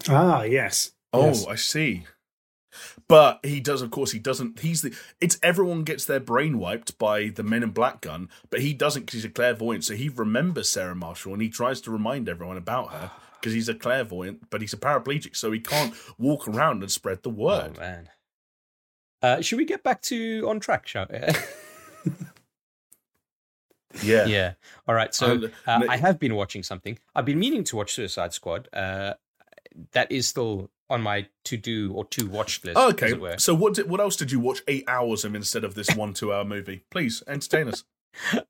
ah, 0.10 0.44
yes. 0.44 0.92
Oh, 1.14 1.28
Yes. 1.28 1.46
I 1.48 1.56
see. 1.56 2.06
But 3.08 3.40
he 3.44 3.60
does, 3.60 3.82
of 3.84 3.92
course, 3.92 4.12
he 4.14 4.20
doesn't. 4.20 4.60
He's 4.62 4.82
the. 4.82 4.96
It's 5.22 5.38
everyone 5.44 5.84
gets 5.84 6.06
their 6.06 6.20
brain 6.20 6.58
wiped 6.58 6.98
by 6.98 7.28
the 7.30 7.44
Men 7.44 7.62
in 7.64 7.70
Black 7.70 8.02
gun, 8.02 8.30
but 8.50 8.62
he 8.62 8.74
doesn't 8.74 9.04
because 9.04 9.18
he's 9.22 9.26
a 9.26 9.30
clairvoyant. 9.30 9.84
So 9.84 9.94
he 9.94 10.10
remembers 10.10 10.70
Sarah 10.70 10.96
Marshall 10.96 11.34
and 11.34 11.42
he 11.42 11.50
tries 11.50 11.82
to 11.82 11.92
remind 11.92 12.28
everyone 12.28 12.58
about 12.58 12.92
her 12.92 13.12
because 13.40 13.54
he's 13.54 13.70
a 13.70 13.76
clairvoyant, 13.76 14.50
but 14.50 14.62
he's 14.62 14.74
a 14.74 14.78
paraplegic, 14.78 15.36
so 15.36 15.52
he 15.52 15.60
can't 15.60 15.94
walk 16.18 16.48
around 16.48 16.82
and 16.82 16.92
spread 16.92 17.22
the 17.22 17.30
word. 17.30 17.74
Oh 17.78 17.80
man. 17.80 18.10
Uh, 19.22 19.42
should 19.42 19.58
we 19.58 19.66
get 19.66 19.84
back 19.84 20.02
to 20.04 20.48
on 20.50 20.60
track, 20.60 20.88
shall 20.88 21.08
yeah. 24.02 24.26
yeah. 24.26 24.54
All 24.88 24.96
right. 24.96 25.14
So 25.14 25.50
uh, 25.68 25.82
I 25.88 25.98
have 25.98 26.20
been 26.20 26.36
watching 26.36 26.64
something. 26.64 26.98
I've 27.16 27.26
been 27.26 27.40
meaning 27.40 27.64
to 27.66 27.76
watch 27.76 27.94
Suicide 27.94 28.34
Squad. 28.34 28.70
Uh, 28.74 29.14
that 29.92 30.12
is 30.12 30.28
still 30.28 30.70
on 30.90 31.02
my 31.02 31.28
to 31.46 31.58
do 31.58 31.92
or 31.94 32.06
to 32.06 32.28
watch 32.28 32.64
list. 32.64 32.78
As 32.78 32.94
okay. 32.94 33.12
it 33.12 33.20
were. 33.20 33.38
So 33.38 33.54
what? 33.54 33.76
Did, 33.76 33.90
what 33.90 34.00
else 34.00 34.16
did 34.16 34.32
you 34.32 34.40
watch 34.40 34.62
eight 34.68 34.86
hours 34.88 35.26
of 35.26 35.36
instead 35.36 35.64
of 35.64 35.76
this 35.76 35.94
one 35.96 36.14
two-hour 36.14 36.46
movie? 36.46 36.84
Please 36.90 37.24
entertain 37.28 37.68
us. 37.68 37.84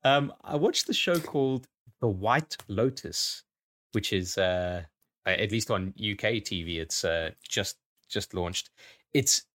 Um, 0.04 0.30
I 0.44 0.56
watched 0.56 0.86
the 0.86 0.92
show 0.92 1.18
called 1.18 1.66
The 2.02 2.06
White 2.06 2.58
Lotus, 2.68 3.44
which 3.92 4.12
is 4.12 4.36
uh, 4.36 4.82
at 5.24 5.50
least 5.52 5.70
on 5.70 5.94
UK 5.98 6.44
TV. 6.44 6.76
It's 6.80 7.02
uh, 7.02 7.30
just 7.48 7.78
just 8.06 8.34
launched. 8.34 8.68
It's 9.14 9.46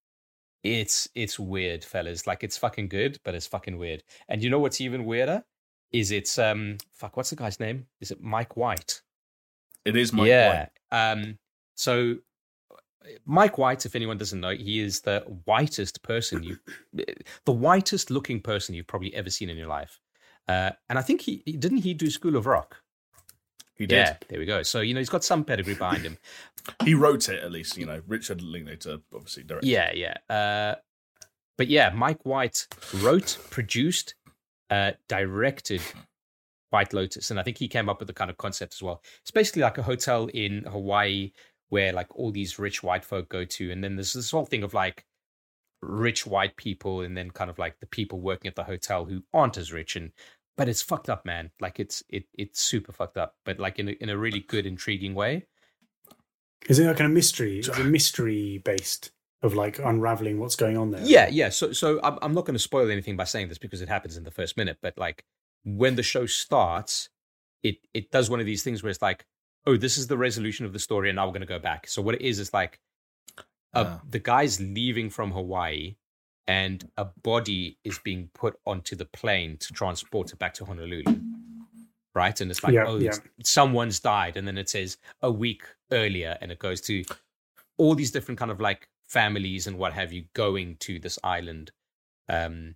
it's 0.63 1.07
it's 1.15 1.39
weird, 1.39 1.83
fellas. 1.83 2.27
Like 2.27 2.43
it's 2.43 2.57
fucking 2.57 2.89
good, 2.89 3.19
but 3.23 3.35
it's 3.35 3.47
fucking 3.47 3.77
weird. 3.77 4.03
And 4.27 4.43
you 4.43 4.49
know 4.49 4.59
what's 4.59 4.81
even 4.81 5.05
weirder? 5.05 5.43
Is 5.91 6.11
it 6.11 6.37
um 6.37 6.77
fuck? 6.93 7.17
What's 7.17 7.31
the 7.31 7.35
guy's 7.35 7.59
name? 7.59 7.87
Is 8.01 8.11
it 8.11 8.21
Mike 8.21 8.55
White? 8.55 9.01
It 9.85 9.95
is 9.95 10.13
Mike 10.13 10.27
yeah. 10.27 10.67
White. 10.91 11.11
Um. 11.11 11.37
So 11.75 12.17
Mike 13.25 13.57
White, 13.57 13.85
if 13.85 13.95
anyone 13.95 14.17
doesn't 14.17 14.39
know, 14.39 14.51
he 14.51 14.79
is 14.79 15.01
the 15.01 15.21
whitest 15.45 16.03
person 16.03 16.43
you, 16.43 16.57
the 17.45 17.51
whitest 17.51 18.11
looking 18.11 18.41
person 18.41 18.75
you've 18.75 18.87
probably 18.87 19.13
ever 19.15 19.29
seen 19.29 19.49
in 19.49 19.57
your 19.57 19.67
life. 19.67 19.99
Uh, 20.47 20.71
and 20.89 20.97
I 20.97 21.01
think 21.01 21.21
he 21.21 21.37
didn't 21.37 21.79
he 21.79 21.93
do 21.93 22.09
School 22.09 22.35
of 22.35 22.45
Rock. 22.45 22.77
He 23.75 23.85
did. 23.85 23.95
Yeah, 23.95 24.17
there 24.27 24.39
we 24.39 24.45
go. 24.45 24.63
So 24.63 24.81
you 24.81 24.93
know 24.93 24.99
he's 24.99 25.09
got 25.09 25.23
some 25.23 25.43
pedigree 25.43 25.75
behind 25.75 26.03
him. 26.03 26.17
He 26.83 26.93
wrote 26.93 27.29
it 27.29 27.41
at 27.41 27.51
least. 27.51 27.77
You 27.77 27.87
know, 27.87 28.01
Richard 28.05 28.43
Linklater 28.43 28.99
obviously 29.15 29.43
directed. 29.43 29.67
Yeah, 29.67 29.91
yeah. 29.93 30.17
Uh, 30.29 30.75
but 31.57 31.67
yeah, 31.67 31.89
Mike 31.95 32.25
White 32.25 32.67
wrote, 32.95 33.37
produced, 33.49 34.13
uh, 34.69 34.91
directed 35.07 35.81
White 36.69 36.93
Lotus, 36.93 37.31
and 37.31 37.39
I 37.39 37.43
think 37.43 37.57
he 37.57 37.67
came 37.67 37.89
up 37.89 37.99
with 37.99 38.07
the 38.07 38.13
kind 38.13 38.29
of 38.29 38.37
concept 38.37 38.75
as 38.75 38.83
well. 38.83 39.01
It's 39.21 39.31
basically 39.31 39.63
like 39.63 39.77
a 39.77 39.83
hotel 39.83 40.29
in 40.33 40.63
Hawaii 40.63 41.31
where 41.69 41.93
like 41.93 42.07
all 42.15 42.31
these 42.31 42.59
rich 42.59 42.83
white 42.83 43.05
folk 43.05 43.29
go 43.29 43.45
to, 43.45 43.71
and 43.71 43.83
then 43.83 43.95
there's 43.95 44.13
this 44.13 44.31
whole 44.31 44.45
thing 44.45 44.63
of 44.63 44.73
like 44.73 45.05
rich 45.81 46.25
white 46.25 46.55
people, 46.57 47.01
and 47.01 47.17
then 47.17 47.31
kind 47.31 47.49
of 47.49 47.59
like 47.59 47.79
the 47.79 47.87
people 47.87 48.19
working 48.19 48.49
at 48.49 48.55
the 48.55 48.63
hotel 48.63 49.05
who 49.05 49.23
aren't 49.33 49.57
as 49.57 49.73
rich, 49.73 49.95
and 49.95 50.11
but 50.57 50.69
it's 50.69 50.81
fucked 50.81 51.09
up, 51.09 51.25
man. 51.25 51.51
Like 51.59 51.79
it's 51.79 52.03
it 52.09 52.25
it's 52.33 52.61
super 52.61 52.91
fucked 52.91 53.17
up, 53.17 53.35
but 53.45 53.59
like 53.59 53.79
in 53.79 53.89
a, 53.89 53.91
in 53.93 54.09
a 54.09 54.17
really 54.17 54.41
good, 54.41 54.65
intriguing 54.65 55.15
way. 55.15 55.47
Is 56.67 56.77
it 56.77 56.85
like 56.85 56.99
a 56.99 57.07
mystery? 57.07 57.59
Is 57.59 57.69
it 57.69 57.83
mystery 57.85 58.61
based 58.63 59.11
of 59.41 59.53
like 59.55 59.79
unraveling 59.79 60.39
what's 60.39 60.55
going 60.55 60.77
on 60.77 60.91
there? 60.91 61.01
Yeah, 61.03 61.27
yeah. 61.31 61.49
So 61.49 61.71
so 61.71 61.99
I'm 62.03 62.17
I'm 62.21 62.33
not 62.33 62.45
going 62.45 62.55
to 62.55 62.59
spoil 62.63 62.89
anything 62.91 63.15
by 63.17 63.23
saying 63.25 63.49
this 63.49 63.57
because 63.57 63.81
it 63.81 63.89
happens 63.89 64.17
in 64.17 64.23
the 64.23 64.31
first 64.31 64.57
minute, 64.57 64.77
but 64.81 64.97
like 64.97 65.23
when 65.63 65.95
the 65.95 66.03
show 66.03 66.25
starts, 66.25 67.09
it 67.63 67.77
it 67.93 68.11
does 68.11 68.29
one 68.29 68.39
of 68.39 68.45
these 68.45 68.63
things 68.63 68.83
where 68.83 68.89
it's 68.89 69.01
like, 69.01 69.25
oh, 69.65 69.77
this 69.77 69.97
is 69.97 70.07
the 70.07 70.17
resolution 70.17 70.65
of 70.65 70.73
the 70.73 70.79
story, 70.79 71.09
and 71.09 71.15
now 71.15 71.25
we're 71.25 71.33
going 71.33 71.41
to 71.41 71.47
go 71.47 71.59
back. 71.59 71.87
So 71.87 72.01
what 72.01 72.15
it 72.15 72.21
is 72.21 72.39
is 72.39 72.53
like, 72.53 72.79
uh, 73.73 73.97
the 74.09 74.19
guy's 74.19 74.59
leaving 74.59 75.09
from 75.09 75.31
Hawaii, 75.31 75.95
and 76.47 76.89
a 76.97 77.05
body 77.05 77.77
is 77.83 77.99
being 77.99 78.29
put 78.33 78.57
onto 78.65 78.95
the 78.95 79.05
plane 79.05 79.57
to 79.57 79.73
transport 79.73 80.31
it 80.33 80.39
back 80.39 80.53
to 80.55 80.65
Honolulu. 80.65 81.03
Right, 82.15 82.41
and 82.41 82.49
it's 82.49 82.63
like, 82.63 82.73
Yeah, 82.73 82.85
oh, 82.87 82.97
yeah. 82.97 83.09
it's- 83.09 83.21
someone's 83.43 83.99
died, 83.99 84.35
and 84.35 84.47
then 84.47 84.57
it 84.57 84.67
says 84.69 84.97
a 85.21 85.31
week 85.31 85.61
earlier, 85.91 86.37
and 86.41 86.51
it 86.51 86.57
goes 86.59 86.81
to 86.81 87.03
all 87.77 87.95
these 87.95 88.11
different 88.11 88.39
kind 88.39 88.51
of 88.51 88.59
like 88.59 88.89
families 89.09 89.67
and 89.67 89.77
what 89.77 89.93
have 89.93 90.13
you 90.13 90.25
going 90.33 90.77
to 90.81 90.99
this 90.99 91.19
island. 91.23 91.71
Um, 92.29 92.75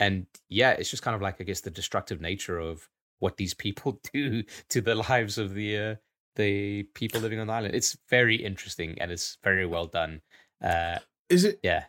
and 0.00 0.26
yeah, 0.48 0.72
it's 0.72 0.90
just 0.90 1.02
kind 1.02 1.14
of 1.14 1.22
like 1.22 1.40
I 1.40 1.44
guess 1.44 1.60
the 1.60 1.70
destructive 1.70 2.20
nature 2.20 2.58
of 2.58 2.88
what 3.18 3.36
these 3.36 3.54
people 3.54 4.00
do 4.12 4.42
to 4.70 4.80
the 4.80 4.94
lives 4.94 5.38
of 5.38 5.54
the 5.54 5.78
uh, 5.78 5.94
the 6.36 6.82
people 6.94 7.20
living 7.20 7.38
on 7.38 7.46
the 7.46 7.52
island. 7.52 7.74
It's 7.74 7.96
very 8.10 8.36
interesting 8.36 8.98
and 9.00 9.10
it's 9.10 9.38
very 9.44 9.66
well 9.66 9.86
done. 9.86 10.20
Uh, 10.62 10.98
Is 11.28 11.44
it 11.44 11.60
yeah, 11.62 11.84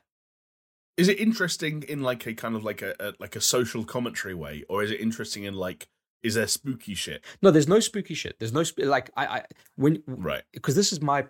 is 0.97 1.07
it 1.07 1.19
interesting 1.19 1.83
in 1.83 2.01
like 2.01 2.25
a 2.25 2.33
kind 2.33 2.55
of 2.55 2.63
like 2.63 2.81
a, 2.81 2.95
a 2.99 3.13
like 3.19 3.35
a 3.35 3.41
social 3.41 3.83
commentary 3.85 4.33
way, 4.33 4.63
or 4.69 4.83
is 4.83 4.91
it 4.91 4.99
interesting 4.99 5.43
in 5.43 5.53
like 5.53 5.87
is 6.23 6.33
there 6.35 6.47
spooky 6.47 6.93
shit? 6.95 7.23
no, 7.41 7.51
there's 7.51 7.67
no 7.67 7.79
spooky 7.79 8.13
shit. 8.15 8.39
There's 8.39 8.53
no 8.53 8.63
sp- 8.65 8.83
like 8.85 9.09
I, 9.15 9.25
I 9.25 9.43
when 9.75 10.01
Right. 10.07 10.43
because 10.53 10.75
this 10.75 10.91
is 10.91 11.01
my 11.01 11.25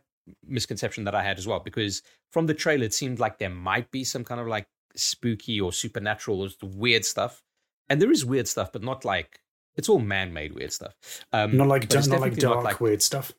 misconception 0.46 1.04
that 1.06 1.16
I 1.16 1.24
had 1.24 1.38
as 1.38 1.48
well. 1.48 1.60
Because 1.60 2.02
from 2.32 2.46
the 2.48 2.54
trailer, 2.54 2.86
it 2.86 2.94
seemed 2.94 3.20
like 3.20 3.38
there 3.38 3.50
might 3.50 3.90
be 3.92 4.04
some 4.04 4.24
kind 4.24 4.42
of 4.42 4.48
like 4.48 4.68
spooky 4.96 5.60
or 5.62 5.72
supernatural 5.74 6.42
or 6.42 6.50
weird 6.64 7.06
stuff, 7.06 7.44
and 7.90 8.02
there 8.02 8.12
is 8.12 8.26
weird 8.26 8.48
stuff, 8.48 8.72
but 8.72 8.84
not 8.84 9.06
like 9.06 9.40
it's 9.76 9.90
all 9.90 10.00
man-made 10.00 10.54
weird 10.54 10.74
stuff. 10.74 10.94
Um, 11.32 11.56
Not 11.58 11.68
like 11.68 11.94
not 11.94 12.20
like 12.20 12.36
dark 12.38 12.64
like- 12.64 12.82
weird 12.82 13.02
stuff. 13.04 13.32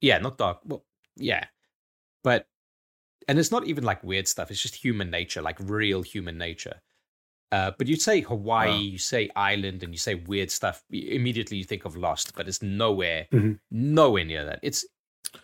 yeah, 0.00 0.18
not 0.18 0.38
dark. 0.38 0.60
Well, 0.64 0.84
yeah, 1.16 1.44
but 2.22 2.48
and 3.28 3.38
it's 3.38 3.50
not 3.50 3.66
even 3.66 3.84
like 3.84 4.02
weird 4.02 4.26
stuff. 4.28 4.50
It's 4.50 4.62
just 4.62 4.74
human 4.76 5.10
nature, 5.10 5.42
like 5.42 5.58
real 5.60 6.02
human 6.02 6.38
nature. 6.38 6.80
Uh, 7.52 7.70
but 7.78 7.86
you 7.86 7.94
say 7.96 8.20
Hawaii, 8.20 8.70
Wow. 8.70 8.76
you 8.78 8.98
say 8.98 9.30
island, 9.36 9.82
and 9.82 9.92
you 9.92 9.98
say 9.98 10.14
weird 10.16 10.50
stuff. 10.50 10.82
Immediately 10.90 11.56
you 11.58 11.64
think 11.64 11.84
of 11.84 11.94
Lost, 11.96 12.34
but 12.34 12.48
it's 12.48 12.62
nowhere, 12.62 13.28
Mhm. 13.32 13.60
nowhere 13.70 14.24
near 14.24 14.44
that. 14.46 14.58
It's 14.62 14.84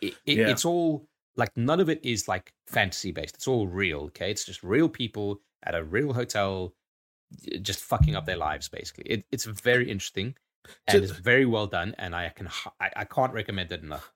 it, 0.01 0.15
it, 0.27 0.39
Yeah. 0.39 0.49
it's 0.49 0.65
all 0.65 1.07
like 1.37 1.57
none 1.57 1.81
of 1.81 1.89
it 1.89 2.01
is 2.05 2.29
like 2.29 2.53
fantasy 2.67 3.13
based. 3.13 3.37
It's 3.37 3.49
all 3.49 3.67
real. 3.69 4.01
Okay, 4.07 4.31
it's 4.31 4.45
just 4.45 4.63
real 4.63 4.89
people 4.89 5.41
at 5.63 5.75
a 5.75 5.83
real 5.85 6.13
hotel, 6.13 6.75
just 7.63 7.81
fucking 7.81 8.17
up 8.17 8.27
their 8.27 8.37
lives. 8.37 8.69
Basically, 8.69 9.05
it, 9.05 9.25
it's 9.31 9.45
very 9.45 9.91
interesting 9.91 10.35
and 10.87 10.99
So- 10.99 11.03
it's 11.03 11.13
very 11.13 11.47
well 11.47 11.67
done. 11.67 11.95
And 11.99 12.15
I 12.15 12.29
can 12.31 12.47
h- 12.47 12.73
I, 12.81 12.91
I 12.97 13.05
can't 13.05 13.33
recommend 13.33 13.73
it 13.73 13.83
enough. 13.83 14.13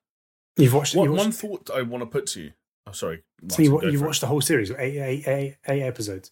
You've 0.57 0.73
watched. 0.73 0.95
One, 0.95 1.05
you 1.09 1.11
one 1.15 1.27
watched 1.27 1.39
thought 1.39 1.69
I 1.73 1.81
want 1.81 2.01
to 2.01 2.05
put 2.05 2.27
to 2.27 2.41
you. 2.43 2.51
Oh, 2.87 2.91
sorry. 2.91 3.23
so 3.49 3.61
you, 3.63 3.71
Martin, 3.71 3.89
go 3.89 3.93
you 3.93 4.03
it. 4.03 4.05
watched 4.05 4.21
the 4.21 4.27
whole 4.27 4.41
series, 4.41 4.69
eight, 4.71 4.97
eight, 4.99 5.27
eight, 5.27 5.57
eight 5.67 5.81
episodes. 5.81 6.31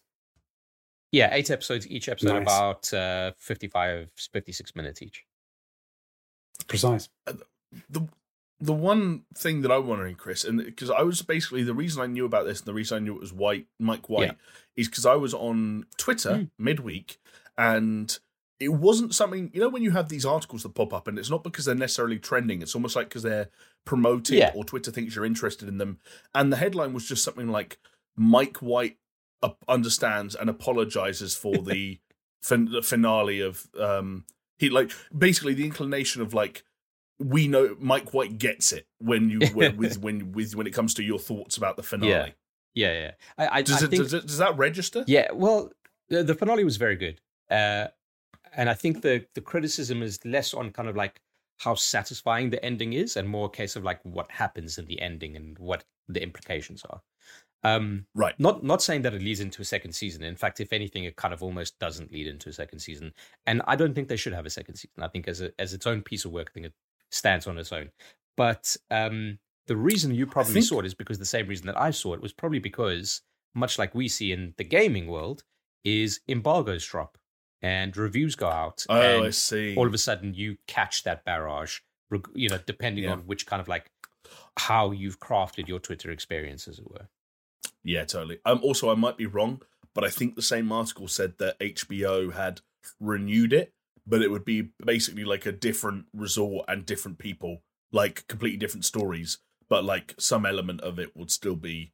Yeah, 1.12 1.28
eight 1.32 1.50
episodes, 1.50 1.86
each 1.88 2.08
episode 2.08 2.32
Nice. 2.32 2.42
about 2.42 2.92
uh, 2.94 3.32
55, 3.38 4.10
56 4.16 4.74
minutes 4.76 5.02
each. 5.02 5.24
Precise. 6.66 7.08
the 7.90 8.08
the 8.60 8.72
one 8.72 9.24
thing 9.36 9.62
that 9.62 9.72
I'm 9.72 9.86
wondering, 9.86 10.14
Chris, 10.16 10.44
and 10.44 10.58
because 10.64 10.90
I 10.90 11.02
was 11.02 11.22
basically 11.22 11.62
the 11.64 11.74
reason 11.74 12.02
I 12.02 12.06
knew 12.06 12.24
about 12.24 12.46
this 12.46 12.60
and 12.60 12.66
the 12.66 12.74
reason 12.74 12.96
I 12.96 13.00
knew 13.00 13.14
it 13.14 13.20
was 13.20 13.32
White 13.32 13.66
Mike 13.78 14.08
White 14.08 14.26
Yeah. 14.28 14.32
is 14.76 14.88
because 14.88 15.06
I 15.06 15.14
was 15.16 15.34
on 15.34 15.86
Twitter 15.98 16.30
Mm. 16.30 16.50
midweek 16.58 17.18
and 17.58 18.18
it 18.60 18.68
wasn't 18.68 19.14
something 19.14 19.50
you 19.52 19.60
know 19.60 19.68
when 19.68 19.82
you 19.82 19.90
have 19.90 20.08
these 20.08 20.24
articles 20.24 20.62
that 20.62 20.74
pop 20.74 20.92
up 20.94 21.08
and 21.08 21.18
it's 21.18 21.30
not 21.30 21.42
because 21.44 21.64
they're 21.64 21.74
necessarily 21.74 22.18
trending 22.18 22.62
it's 22.62 22.74
almost 22.74 22.94
like 22.96 23.08
because 23.08 23.24
they're 23.24 23.48
promoted 23.84 24.36
Yeah. 24.38 24.52
or 24.54 24.64
twitter 24.64 24.90
thinks 24.92 25.14
you're 25.14 25.24
interested 25.24 25.68
in 25.68 25.78
them 25.78 25.98
and 26.34 26.52
the 26.52 26.56
headline 26.56 26.92
was 26.92 27.06
just 27.06 27.24
something 27.24 27.48
like 27.48 27.78
mike 28.16 28.58
white 28.58 28.96
uh, 29.42 29.50
understands 29.68 30.34
and 30.36 30.48
apologizes 30.48 31.34
for 31.34 31.58
the, 31.58 31.98
fin- 32.42 32.70
the 32.70 32.80
finale 32.82 33.40
of 33.40 33.66
um 33.78 34.24
he 34.58 34.70
like 34.70 34.92
basically 35.16 35.52
the 35.54 35.64
inclination 35.64 36.22
of 36.22 36.32
like 36.32 36.64
we 37.18 37.46
know 37.46 37.76
mike 37.78 38.12
white 38.12 38.38
gets 38.38 38.72
it 38.72 38.86
when 38.98 39.30
you 39.30 39.40
when, 39.54 39.76
with 39.78 39.98
when 40.00 40.32
with 40.32 40.54
when 40.54 40.66
it 40.66 40.72
comes 40.72 40.94
to 40.94 41.02
your 41.02 41.18
thoughts 41.18 41.56
about 41.56 41.76
the 41.76 41.82
finale 41.82 42.10
Yeah. 42.10 42.28
Yeah, 42.76 42.92
yeah. 42.92 43.10
I, 43.38 43.58
I, 43.58 43.62
does 43.62 43.82
I 43.82 43.86
it 43.86 43.90
think, 43.90 44.02
does, 44.02 44.14
it 44.14 44.26
does 44.26 44.38
that 44.38 44.58
register 44.58 45.04
yeah, 45.06 45.28
well, 45.32 45.70
the, 46.08 46.22
the 46.22 46.34
finale 46.34 46.64
was 46.64 46.76
very 46.76 46.96
good. 46.96 47.20
Uh, 47.50 47.88
and 48.56 48.70
I 48.70 48.74
think 48.74 49.02
the, 49.02 49.26
the 49.34 49.40
criticism 49.40 50.02
is 50.02 50.24
less 50.24 50.54
on 50.54 50.70
kind 50.70 50.88
of 50.88 50.96
like 50.96 51.20
how 51.58 51.74
satisfying 51.74 52.50
the 52.50 52.64
ending 52.64 52.92
is 52.92 53.16
and 53.16 53.28
more 53.28 53.46
a 53.46 53.50
case 53.50 53.76
of 53.76 53.84
like 53.84 54.00
what 54.02 54.30
happens 54.30 54.78
in 54.78 54.86
the 54.86 55.00
ending 55.00 55.36
and 55.36 55.58
what 55.58 55.84
the 56.08 56.22
implications 56.22 56.82
are. 56.88 57.00
Um, 57.62 58.04
right 58.14 58.38
not 58.38 58.62
not 58.62 58.82
saying 58.82 59.02
that 59.02 59.14
it 59.14 59.22
leads 59.22 59.40
into 59.40 59.62
a 59.62 59.64
second 59.64 59.92
season. 59.92 60.22
In 60.22 60.36
fact, 60.36 60.60
if 60.60 60.70
anything, 60.70 61.04
it 61.04 61.16
kind 61.16 61.32
of 61.32 61.42
almost 61.42 61.78
doesn't 61.78 62.12
lead 62.12 62.26
into 62.26 62.50
a 62.50 62.52
second 62.52 62.80
season. 62.80 63.14
And 63.46 63.62
I 63.66 63.74
don't 63.74 63.94
think 63.94 64.08
they 64.08 64.18
should 64.18 64.34
have 64.34 64.44
a 64.44 64.50
second 64.50 64.74
season. 64.74 65.02
I 65.02 65.08
think 65.08 65.28
as 65.28 65.40
a, 65.40 65.50
as 65.58 65.72
its 65.72 65.86
own 65.86 66.02
piece 66.02 66.26
of 66.26 66.32
work, 66.32 66.50
I 66.50 66.52
think 66.52 66.66
it 66.66 66.74
stands 67.14 67.46
on 67.46 67.58
its 67.58 67.72
own. 67.72 67.90
But 68.36 68.76
um, 68.90 69.38
the 69.66 69.76
reason 69.76 70.14
you 70.14 70.26
probably 70.26 70.54
think- 70.54 70.66
saw 70.66 70.80
it 70.80 70.86
is 70.86 70.94
because 70.94 71.18
the 71.18 71.24
same 71.24 71.46
reason 71.46 71.66
that 71.66 71.80
I 71.80 71.90
saw 71.90 72.14
it 72.14 72.20
was 72.20 72.32
probably 72.32 72.58
because, 72.58 73.22
much 73.54 73.78
like 73.78 73.94
we 73.94 74.08
see 74.08 74.32
in 74.32 74.54
the 74.58 74.64
gaming 74.64 75.06
world, 75.06 75.44
is 75.84 76.20
embargoes 76.28 76.84
drop 76.86 77.18
and 77.62 77.96
reviews 77.96 78.34
go 78.34 78.48
out. 78.48 78.84
oh 78.88 79.00
and 79.00 79.24
i 79.26 79.30
see 79.30 79.74
all 79.76 79.86
of 79.86 79.94
a 79.94 79.98
sudden 79.98 80.34
you 80.34 80.56
catch 80.66 81.02
that 81.04 81.24
barrage, 81.24 81.80
you 82.34 82.48
know, 82.48 82.58
depending 82.66 83.04
Yeah. 83.04 83.12
on 83.12 83.20
which 83.20 83.46
kind 83.46 83.60
of 83.60 83.68
like 83.68 83.90
how 84.58 84.90
you've 84.90 85.20
crafted 85.20 85.68
your 85.68 85.78
Twitter 85.78 86.10
experience, 86.10 86.66
as 86.68 86.78
it 86.78 86.90
were. 86.90 87.08
Yeah, 87.82 88.04
totally. 88.04 88.38
Um, 88.46 88.60
also, 88.62 88.90
I 88.90 88.94
might 88.94 89.16
be 89.18 89.26
wrong, 89.26 89.60
but 89.94 90.04
I 90.04 90.10
think 90.10 90.34
the 90.36 90.42
same 90.42 90.72
article 90.72 91.06
said 91.08 91.34
that 91.38 91.58
HBO 91.60 92.32
had 92.32 92.60
renewed 93.00 93.52
it, 93.52 93.72
but 94.06 94.22
it 94.22 94.30
would 94.30 94.44
be 94.44 94.70
basically 94.84 95.24
like 95.24 95.46
a 95.46 95.52
different 95.52 96.06
resort 96.12 96.64
and 96.68 96.84
different 96.86 97.18
people, 97.18 97.62
like 97.92 98.26
completely 98.28 98.58
different 98.58 98.84
stories, 98.84 99.38
but 99.68 99.84
like 99.84 100.14
some 100.18 100.44
element 100.46 100.80
of 100.82 100.98
it 100.98 101.16
would 101.16 101.30
still 101.30 101.56
be, 101.56 101.92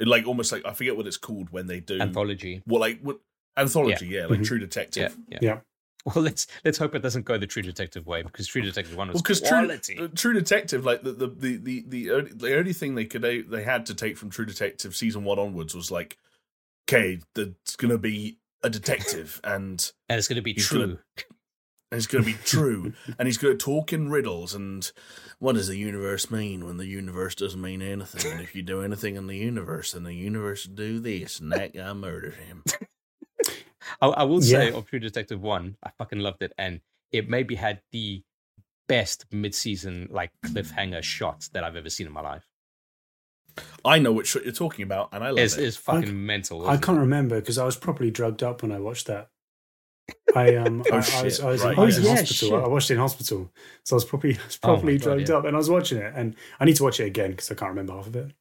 like 0.00 0.26
almost 0.26 0.50
like 0.52 0.64
I 0.66 0.72
forget 0.72 0.96
what 0.96 1.06
it's 1.06 1.16
called 1.16 1.50
when 1.50 1.66
they 1.66 1.80
do 1.80 2.00
Anthology. 2.00 2.62
Well, 2.66 2.80
like 2.80 3.00
what 3.00 3.20
anthology? 3.56 4.06
Yeah, 4.06 4.26
like 4.26 4.40
Mhm. 4.40 4.44
True 4.46 4.58
Detective. 4.58 5.16
yeah. 5.28 5.38
Yeah. 5.40 5.60
Well, 6.04 6.24
let's 6.24 6.48
let's 6.64 6.78
hope 6.78 6.96
it 6.96 7.02
doesn't 7.02 7.24
go 7.26 7.38
the 7.38 7.46
True 7.46 7.62
Detective 7.62 8.08
way 8.08 8.22
because 8.22 8.48
True 8.48 8.62
Detective 8.62 8.96
one 8.96 9.06
was 9.06 9.14
Well, 9.14 9.22
because 9.22 9.40
True, 9.40 9.48
quality. 9.50 9.98
uh, 9.98 10.08
True 10.16 10.32
Detective, 10.32 10.84
like 10.84 11.02
the 11.04 11.12
the 11.12 11.28
the 11.28 11.56
the 11.58 11.84
the 11.86 12.10
only, 12.10 12.32
the 12.32 12.56
only 12.58 12.72
thing 12.72 12.96
they 12.96 13.04
could 13.04 13.22
they 13.22 13.62
had 13.62 13.86
to 13.86 13.94
take 13.94 14.16
from 14.18 14.28
True 14.30 14.44
Detective 14.46 14.96
season 14.96 15.22
one 15.22 15.38
onwards 15.38 15.76
was 15.76 15.92
like, 15.92 16.18
okay, 16.88 17.20
there's 17.36 17.76
gonna 17.76 17.98
be 17.98 18.38
a 18.64 18.70
detective 18.70 19.40
and 19.44 19.92
and 20.08 20.18
it's 20.18 20.26
going 20.26 20.36
to 20.36 20.42
be 20.42 20.54
true. 20.54 20.80
gonna- 20.80 20.98
and 21.92 21.98
it's 21.98 22.06
going 22.06 22.24
to 22.24 22.30
be 22.32 22.38
true, 22.44 22.94
and 23.18 23.28
he's 23.28 23.36
going 23.38 23.56
to 23.56 23.62
talk 23.64 23.92
in 23.92 24.08
riddles. 24.10 24.54
And 24.54 24.90
what 25.38 25.56
does 25.56 25.68
the 25.68 25.76
universe 25.76 26.30
mean 26.30 26.64
when 26.64 26.78
the 26.78 26.86
universe 26.86 27.34
doesn't 27.34 27.60
mean 27.60 27.82
anything? 27.82 28.32
And 28.32 28.40
if 28.40 28.54
you 28.56 28.62
do 28.62 28.80
anything 28.82 29.14
in 29.16 29.26
the 29.26 29.36
universe, 29.36 29.92
then 29.92 30.04
the 30.04 30.14
universe 30.14 30.66
will 30.66 30.74
do 30.74 30.98
this, 30.98 31.38
and 31.38 31.52
that 31.52 31.74
guy 31.74 31.92
murdered 31.92 32.34
him. 32.34 32.64
I, 34.00 34.06
I 34.08 34.22
will 34.24 34.40
say 34.40 34.70
Yeah. 34.70 34.76
of 34.76 34.86
True 34.86 34.98
Detective 35.00 35.42
one, 35.42 35.76
I 35.84 35.90
fucking 35.98 36.20
loved 36.20 36.42
it, 36.42 36.52
and 36.56 36.80
it 37.12 37.28
maybe 37.28 37.56
had 37.56 37.82
the 37.92 38.22
best 38.88 39.26
mid-season 39.30 40.08
like 40.10 40.30
cliffhanger 40.44 41.02
shot 41.02 41.48
that 41.52 41.62
I've 41.62 41.76
ever 41.76 41.90
seen 41.90 42.06
in 42.06 42.12
my 42.12 42.22
life. 42.22 42.48
I 43.84 43.98
know 43.98 44.12
which 44.12 44.28
shot 44.28 44.44
you're 44.44 44.52
talking 44.54 44.82
about, 44.82 45.10
and 45.12 45.22
I 45.22 45.28
love 45.28 45.38
It's, 45.38 45.56
it. 45.58 45.64
it's 45.64 45.76
fucking 45.76 46.24
mental. 46.24 46.66
I 46.66 46.78
can't 46.78 46.96
it? 46.96 47.02
remember 47.02 47.38
because 47.40 47.58
I 47.58 47.64
was 47.66 47.76
properly 47.76 48.10
drugged 48.10 48.42
up 48.42 48.62
when 48.62 48.72
I 48.72 48.78
watched 48.78 49.08
that. 49.08 49.28
I 50.34 50.56
um 50.56 50.82
Oh, 50.90 50.96
I, 50.96 50.96
I 50.96 51.22
was 51.22 51.40
I 51.40 51.50
was, 51.50 51.62
Right, 51.62 51.78
I 51.78 51.84
was 51.84 51.96
yeah. 51.96 52.00
in 52.00 52.04
Yeah, 52.06 52.10
hospital. 52.20 52.48
shit. 52.48 52.64
I 52.64 52.68
watched 52.68 52.90
it 52.90 52.94
in 52.94 53.00
hospital, 53.00 53.52
so 53.84 53.94
I 53.94 53.96
was 53.96 54.04
probably 54.04 54.34
I 54.38 54.44
was 54.46 54.58
Oh 54.62 54.68
my 54.68 54.74
properly 54.74 54.98
God, 54.98 55.04
drugged 55.04 55.30
yeah. 55.30 55.36
up, 55.36 55.44
and 55.44 55.56
I 55.56 55.58
was 55.58 55.70
watching 55.70 55.98
it, 55.98 56.12
and 56.16 56.34
I 56.60 56.64
need 56.64 56.76
to 56.76 56.82
watch 56.84 57.00
it 57.00 57.04
again 57.06 57.30
because 57.32 57.50
I 57.50 57.54
can't 57.54 57.70
remember 57.70 57.92
half 57.94 58.06
of 58.06 58.16
it. 58.16 58.32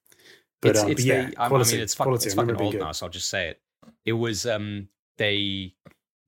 But, 0.62 0.70
it's, 0.72 0.80
um, 0.84 0.92
it's 0.92 1.02
but 1.02 1.06
yeah, 1.06 1.30
the, 1.30 1.38
I- 1.42 1.48
quality, 1.48 1.70
I 1.70 1.76
mean, 1.76 1.84
it's, 1.84 1.96
fuck, 1.96 2.06
quality. 2.06 2.26
it's 2.28 2.34
I 2.34 2.36
fucking 2.38 2.56
it 2.56 2.62
old 2.62 2.74
now, 2.76 2.92
so 2.92 3.06
I'll 3.06 3.12
just 3.12 3.30
say 3.30 3.50
it. 3.50 3.62
It 4.06 4.14
was 4.14 4.46
um 4.46 4.88
they 5.18 5.74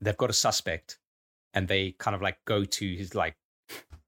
they've 0.01 0.17
got 0.17 0.29
a 0.29 0.34
suspect, 0.34 0.99
and 1.53 1.67
they 1.67 1.91
kind 1.99 2.15
of 2.15 2.21
like 2.21 2.38
go 2.45 2.63
to 2.65 2.95
his 2.95 3.15
like 3.15 3.36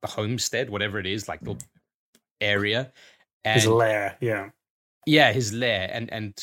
the 0.02 0.08
homestead, 0.08 0.70
whatever 0.70 1.00
it 1.00 1.06
is, 1.06 1.28
like 1.28 1.42
the 1.42 1.56
area, 2.42 2.92
and 3.44 3.56
His 3.62 3.68
lair, 3.68 4.18
yeah. 4.20 4.50
yeah, 5.06 5.32
his 5.32 5.54
lair, 5.54 5.90
and 5.92 6.12
and 6.12 6.34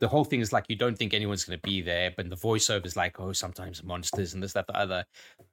the 0.00 0.08
whole 0.08 0.24
thing 0.24 0.40
is 0.40 0.52
like 0.52 0.64
you 0.68 0.76
don't 0.76 0.96
think 0.98 1.12
anyone's 1.14 1.44
going 1.44 1.58
to 1.58 1.62
be 1.62 1.80
there, 1.82 2.10
but 2.16 2.28
the 2.28 2.36
voiceover 2.36 2.86
is 2.86 2.96
like, 2.96 3.20
oh, 3.20 3.32
sometimes 3.32 3.84
monsters 3.84 4.34
and 4.34 4.42
this, 4.42 4.52
that, 4.54 4.66
the 4.66 4.76
other, 4.76 5.04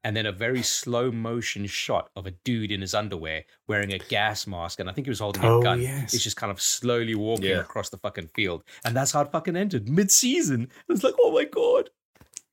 and 0.03 0.15
then 0.15 0.25
a 0.25 0.31
very 0.31 0.63
slow 0.63 1.11
motion 1.11 1.65
shot 1.67 2.09
of 2.15 2.25
a 2.25 2.31
dude 2.45 2.71
in 2.71 2.81
his 2.81 2.93
underwear 2.95 3.43
wearing 3.67 3.93
a 3.93 3.97
gas 3.99 4.47
mask, 4.47 4.79
and 4.79 4.89
I 4.89 4.93
think 4.93 5.05
he 5.07 5.11
was 5.11 5.19
holding 5.19 5.43
a 5.43 5.49
Oh, 5.57 5.61
gun. 5.61 5.81
yes. 5.81 6.13
It's 6.13 6.23
just 6.23 6.37
kind 6.37 6.51
of 6.51 6.61
slowly 6.61 7.13
walking 7.15 7.45
Yeah. 7.49 7.59
across 7.59 7.89
the 7.89 7.97
fucking 7.97 8.29
field, 8.33 8.63
and 8.85 8.95
that's 8.95 9.11
how 9.11 9.21
it 9.21 9.31
fucking 9.31 9.55
ended 9.55 9.89
mid-season. 9.89 10.63
It 10.63 10.91
was 10.93 11.03
like, 11.03 11.15
oh 11.19 11.31
my 11.31 11.43
god, 11.45 11.89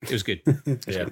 it 0.03 0.11
was 0.13 0.23
good. 0.23 0.43
Yeah, 0.89 1.09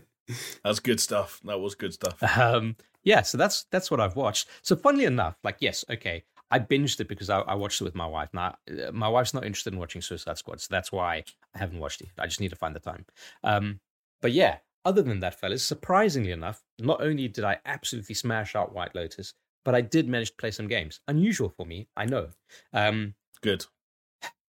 that's 0.65 0.81
good 0.81 1.01
stuff. 1.01 1.41
That 1.45 1.59
was 1.61 1.75
good 1.75 1.93
stuff. 1.95 2.23
um, 2.39 2.77
yeah, 3.05 3.23
so 3.23 3.37
that's 3.39 3.65
that's 3.73 3.91
what 3.91 4.01
I've 4.01 4.15
watched. 4.17 4.49
So 4.63 4.77
funnily 4.77 5.05
enough, 5.05 5.37
like 5.43 5.57
yes, 5.61 5.85
okay, 5.91 6.23
I 6.53 6.59
binged 6.59 7.01
it 7.01 7.09
because 7.09 7.31
I, 7.31 7.41
I 7.41 7.55
watched 7.55 7.81
it 7.81 7.85
with 7.85 7.95
my 7.95 8.07
wife. 8.07 8.29
Now 8.35 8.57
uh, 8.71 8.93
my 8.93 9.09
wife's 9.09 9.33
not 9.33 9.47
interested 9.47 9.73
in 9.73 9.79
watching 9.79 10.03
Suicide 10.03 10.37
Squad, 10.37 10.61
so 10.61 10.69
that's 10.71 10.93
why 10.93 11.25
I 11.55 11.59
haven't 11.59 11.79
watched 11.79 12.03
it. 12.03 12.09
I 12.19 12.27
just 12.27 12.41
need 12.41 12.51
to 12.51 12.57
find 12.57 12.77
the 12.77 12.81
time. 12.81 13.07
Um, 13.43 13.81
but 14.21 14.33
yeah, 14.33 14.59
other 14.85 15.01
than 15.01 15.21
that, 15.21 15.41
fellas, 15.41 15.65
surprisingly 15.65 16.31
enough, 16.31 16.63
not 16.79 17.01
only 17.01 17.27
did 17.27 17.45
I 17.45 17.59
absolutely 17.65 18.15
smash 18.15 18.55
out 18.55 18.75
White 18.75 18.95
Lotus, 18.95 19.33
but 19.65 19.75
I 19.75 19.81
did 19.81 20.09
manage 20.09 20.31
to 20.31 20.37
play 20.37 20.51
some 20.51 20.69
games. 20.69 21.01
Unusual 21.09 21.49
for 21.49 21.65
me, 21.65 21.89
I 21.97 22.05
know. 22.05 22.29
Um, 22.75 23.15
Good. 23.41 23.65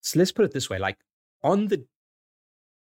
so 0.01 0.19
let's 0.19 0.33
put 0.33 0.45
it 0.45 0.53
this 0.53 0.69
way: 0.69 0.81
like 0.81 0.99
on 1.45 1.69
the 1.69 1.87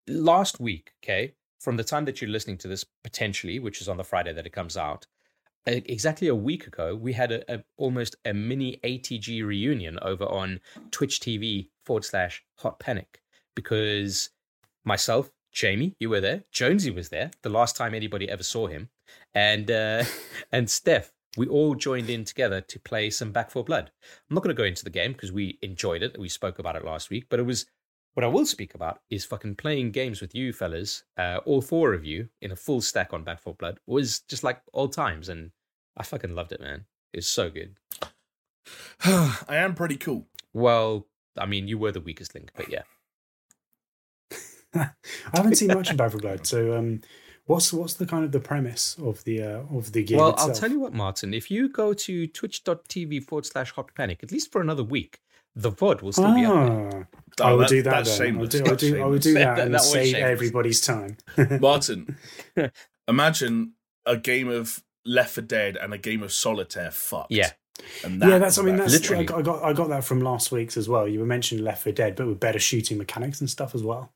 last 0.07 0.59
week, 0.59 0.91
okay, 1.01 1.33
from 1.61 1.77
the 1.77 1.83
time 1.83 2.03
that 2.05 2.21
you're 2.21 2.29
listening 2.29 2.57
to 2.57 2.67
this 2.67 2.85
potentially, 3.05 3.59
which 3.59 3.79
is 3.79 3.87
on 3.87 3.95
the 3.95 4.03
Friday 4.03 4.33
that 4.33 4.45
it 4.45 4.51
comes 4.51 4.75
out, 4.75 5.07
exactly 5.67 6.27
a 6.27 6.35
week 6.35 6.67
ago, 6.67 6.95
we 6.95 7.13
had 7.13 7.31
a, 7.31 7.53
a 7.53 7.63
almost 7.77 8.15
a 8.25 8.33
mini 8.33 8.79
ATG 8.83 9.45
reunion 9.45 9.99
over 10.01 10.25
on 10.25 10.59
Twitch 10.91 11.19
TV 11.19 11.69
forward 11.85 12.05
slash 12.05 12.43
Hot 12.59 12.79
Panic 12.79 13.21
because 13.55 14.29
myself, 14.85 15.29
Jamie, 15.51 15.95
you 15.99 16.09
were 16.09 16.21
there, 16.21 16.43
Jonesy 16.51 16.91
was 16.91 17.09
there, 17.09 17.31
the 17.41 17.49
last 17.49 17.75
time 17.75 17.93
anybody 17.93 18.29
ever 18.29 18.43
saw 18.43 18.67
him, 18.67 18.89
and 19.33 19.69
uh, 19.69 20.03
and 20.51 20.69
Steph. 20.69 21.11
We 21.35 21.45
all 21.45 21.75
joined 21.75 22.09
in 22.09 22.25
together 22.25 22.61
to 22.61 22.79
play 22.79 23.11
some 23.11 23.31
Back 23.31 23.51
4 23.51 23.63
Blood. 23.63 23.91
I'm 24.27 24.33
not 24.33 24.41
going 24.41 24.55
to 24.55 24.59
go 24.59 24.65
into 24.65 24.83
the 24.83 24.89
game 24.89 25.11
because 25.11 25.31
we 25.31 25.59
enjoyed 25.61 26.01
it. 26.01 26.17
We 26.17 26.29
spoke 26.29 26.57
about 26.57 26.75
it 26.75 26.83
last 26.83 27.11
week, 27.11 27.25
but 27.29 27.39
it 27.39 27.43
was 27.43 27.67
what 28.17 28.23
I 28.23 28.27
will 28.27 28.47
speak 28.47 28.73
about 28.73 29.01
is 29.11 29.25
fucking 29.25 29.57
playing 29.57 29.91
games 29.91 30.21
with 30.21 30.33
you 30.33 30.51
fellas, 30.51 31.03
uh, 31.19 31.37
all 31.45 31.61
four 31.61 31.93
of 31.93 32.03
you 32.03 32.29
in 32.41 32.51
a 32.51 32.55
full 32.55 32.81
stack 32.81 33.13
on 33.13 33.23
Back 33.23 33.39
4 33.39 33.53
Blood 33.53 33.79
was 33.85 34.21
just 34.21 34.43
like 34.43 34.59
old 34.73 34.93
times, 34.93 35.29
and 35.29 35.51
I 35.97 36.03
fucking 36.03 36.35
loved 36.35 36.51
it, 36.51 36.61
man. 36.61 36.85
It 37.13 37.17
was 37.17 37.27
so 37.27 37.49
good. 37.49 37.75
I 39.03 39.55
am 39.57 39.73
pretty 39.75 39.97
cool. 39.97 40.27
Well, 40.53 41.07
I 41.37 41.45
mean, 41.45 41.67
you 41.67 41.77
were 41.77 41.91
the 41.91 42.01
weakest 42.01 42.35
link, 42.35 42.51
but 42.55 42.69
yeah. 42.69 42.83
I 44.75 44.89
haven't 45.33 45.55
seen 45.55 45.69
much 45.69 45.89
of 45.89 45.97
Back 45.97 46.11
4 46.11 46.19
Blood, 46.19 46.45
so 46.45 46.77
um, 46.77 47.01
what's 47.45 47.71
what's 47.73 47.93
the 47.95 48.05
kind 48.05 48.23
of 48.25 48.31
the 48.31 48.39
premise 48.39 48.95
of 49.01 49.23
the 49.23 49.41
uh, 49.41 49.61
of 49.75 49.91
the 49.93 50.03
game? 50.03 50.17
well, 50.17 50.31
itself? 50.31 50.49
I'll 50.49 50.55
tell 50.55 50.71
you 50.71 50.79
what, 50.79 50.93
Martin. 50.93 51.33
If 51.33 51.49
you 51.49 51.69
go 51.69 51.93
to 51.93 52.27
twitch.tv 52.27 53.23
forward 53.23 53.45
slash 53.45 53.71
hot 53.71 53.93
panic, 53.95 54.19
at 54.23 54.31
least 54.31 54.51
for 54.51 54.61
another 54.61 54.83
week, 54.83 55.19
the 55.55 55.71
VOD 55.71 56.01
will 56.03 56.11
still 56.11 56.35
be 56.35 56.45
up 56.45 56.53
there. 56.67 57.07
Ah, 57.39 57.43
I 57.45 57.49
Oh, 57.49 57.51
will 57.53 57.59
that- 57.59 57.69
do 57.69 57.81
that. 57.83 57.91
that's 58.05 58.17
Then. 58.17 58.37
I'll 58.39 58.45
do, 58.45 58.63
I'll 58.65 58.75
do, 58.75 59.01
I 59.01 59.05
will 59.05 59.19
do 59.19 59.33
that, 59.35 59.55
That- 59.55 59.65
and 59.65 59.73
that 59.73 59.81
save 59.81 60.07
shameless. 60.15 60.31
everybody's 60.31 60.81
time. 60.81 61.17
Martin, 61.59 62.17
imagine 63.07 63.73
a 64.05 64.17
game 64.17 64.49
of 64.49 64.83
Left 65.07 65.33
4 65.35 65.43
Dead 65.43 65.77
and 65.77 65.93
a 65.93 65.97
game 65.97 66.21
of 66.21 66.31
Solitaire 66.31 66.91
fucked. 66.91 67.31
Yeah. 67.31 67.51
And 68.03 68.21
yeah, 68.21 68.37
that's. 68.39 68.57
I 68.57 68.63
mean, 68.63 68.75
that's. 68.75 68.91
Literally. 68.93 69.23
I 69.23 69.25
got, 69.25 69.37
I 69.39 69.41
got 69.41 69.63
I 69.63 69.73
got 69.73 69.89
that 69.89 70.03
from 70.03 70.19
last 70.21 70.51
week's 70.51 70.77
as 70.77 70.89
well. 70.89 71.07
You 71.07 71.19
were 71.19 71.25
mentioning 71.25 71.63
Left 71.63 71.83
4 71.83 71.93
Dead, 71.93 72.15
but 72.15 72.27
with 72.27 72.39
better 72.39 72.59
shooting 72.59 72.97
mechanics 72.97 73.39
and 73.39 73.49
stuff 73.49 73.73
as 73.75 73.83
well. 73.83 74.11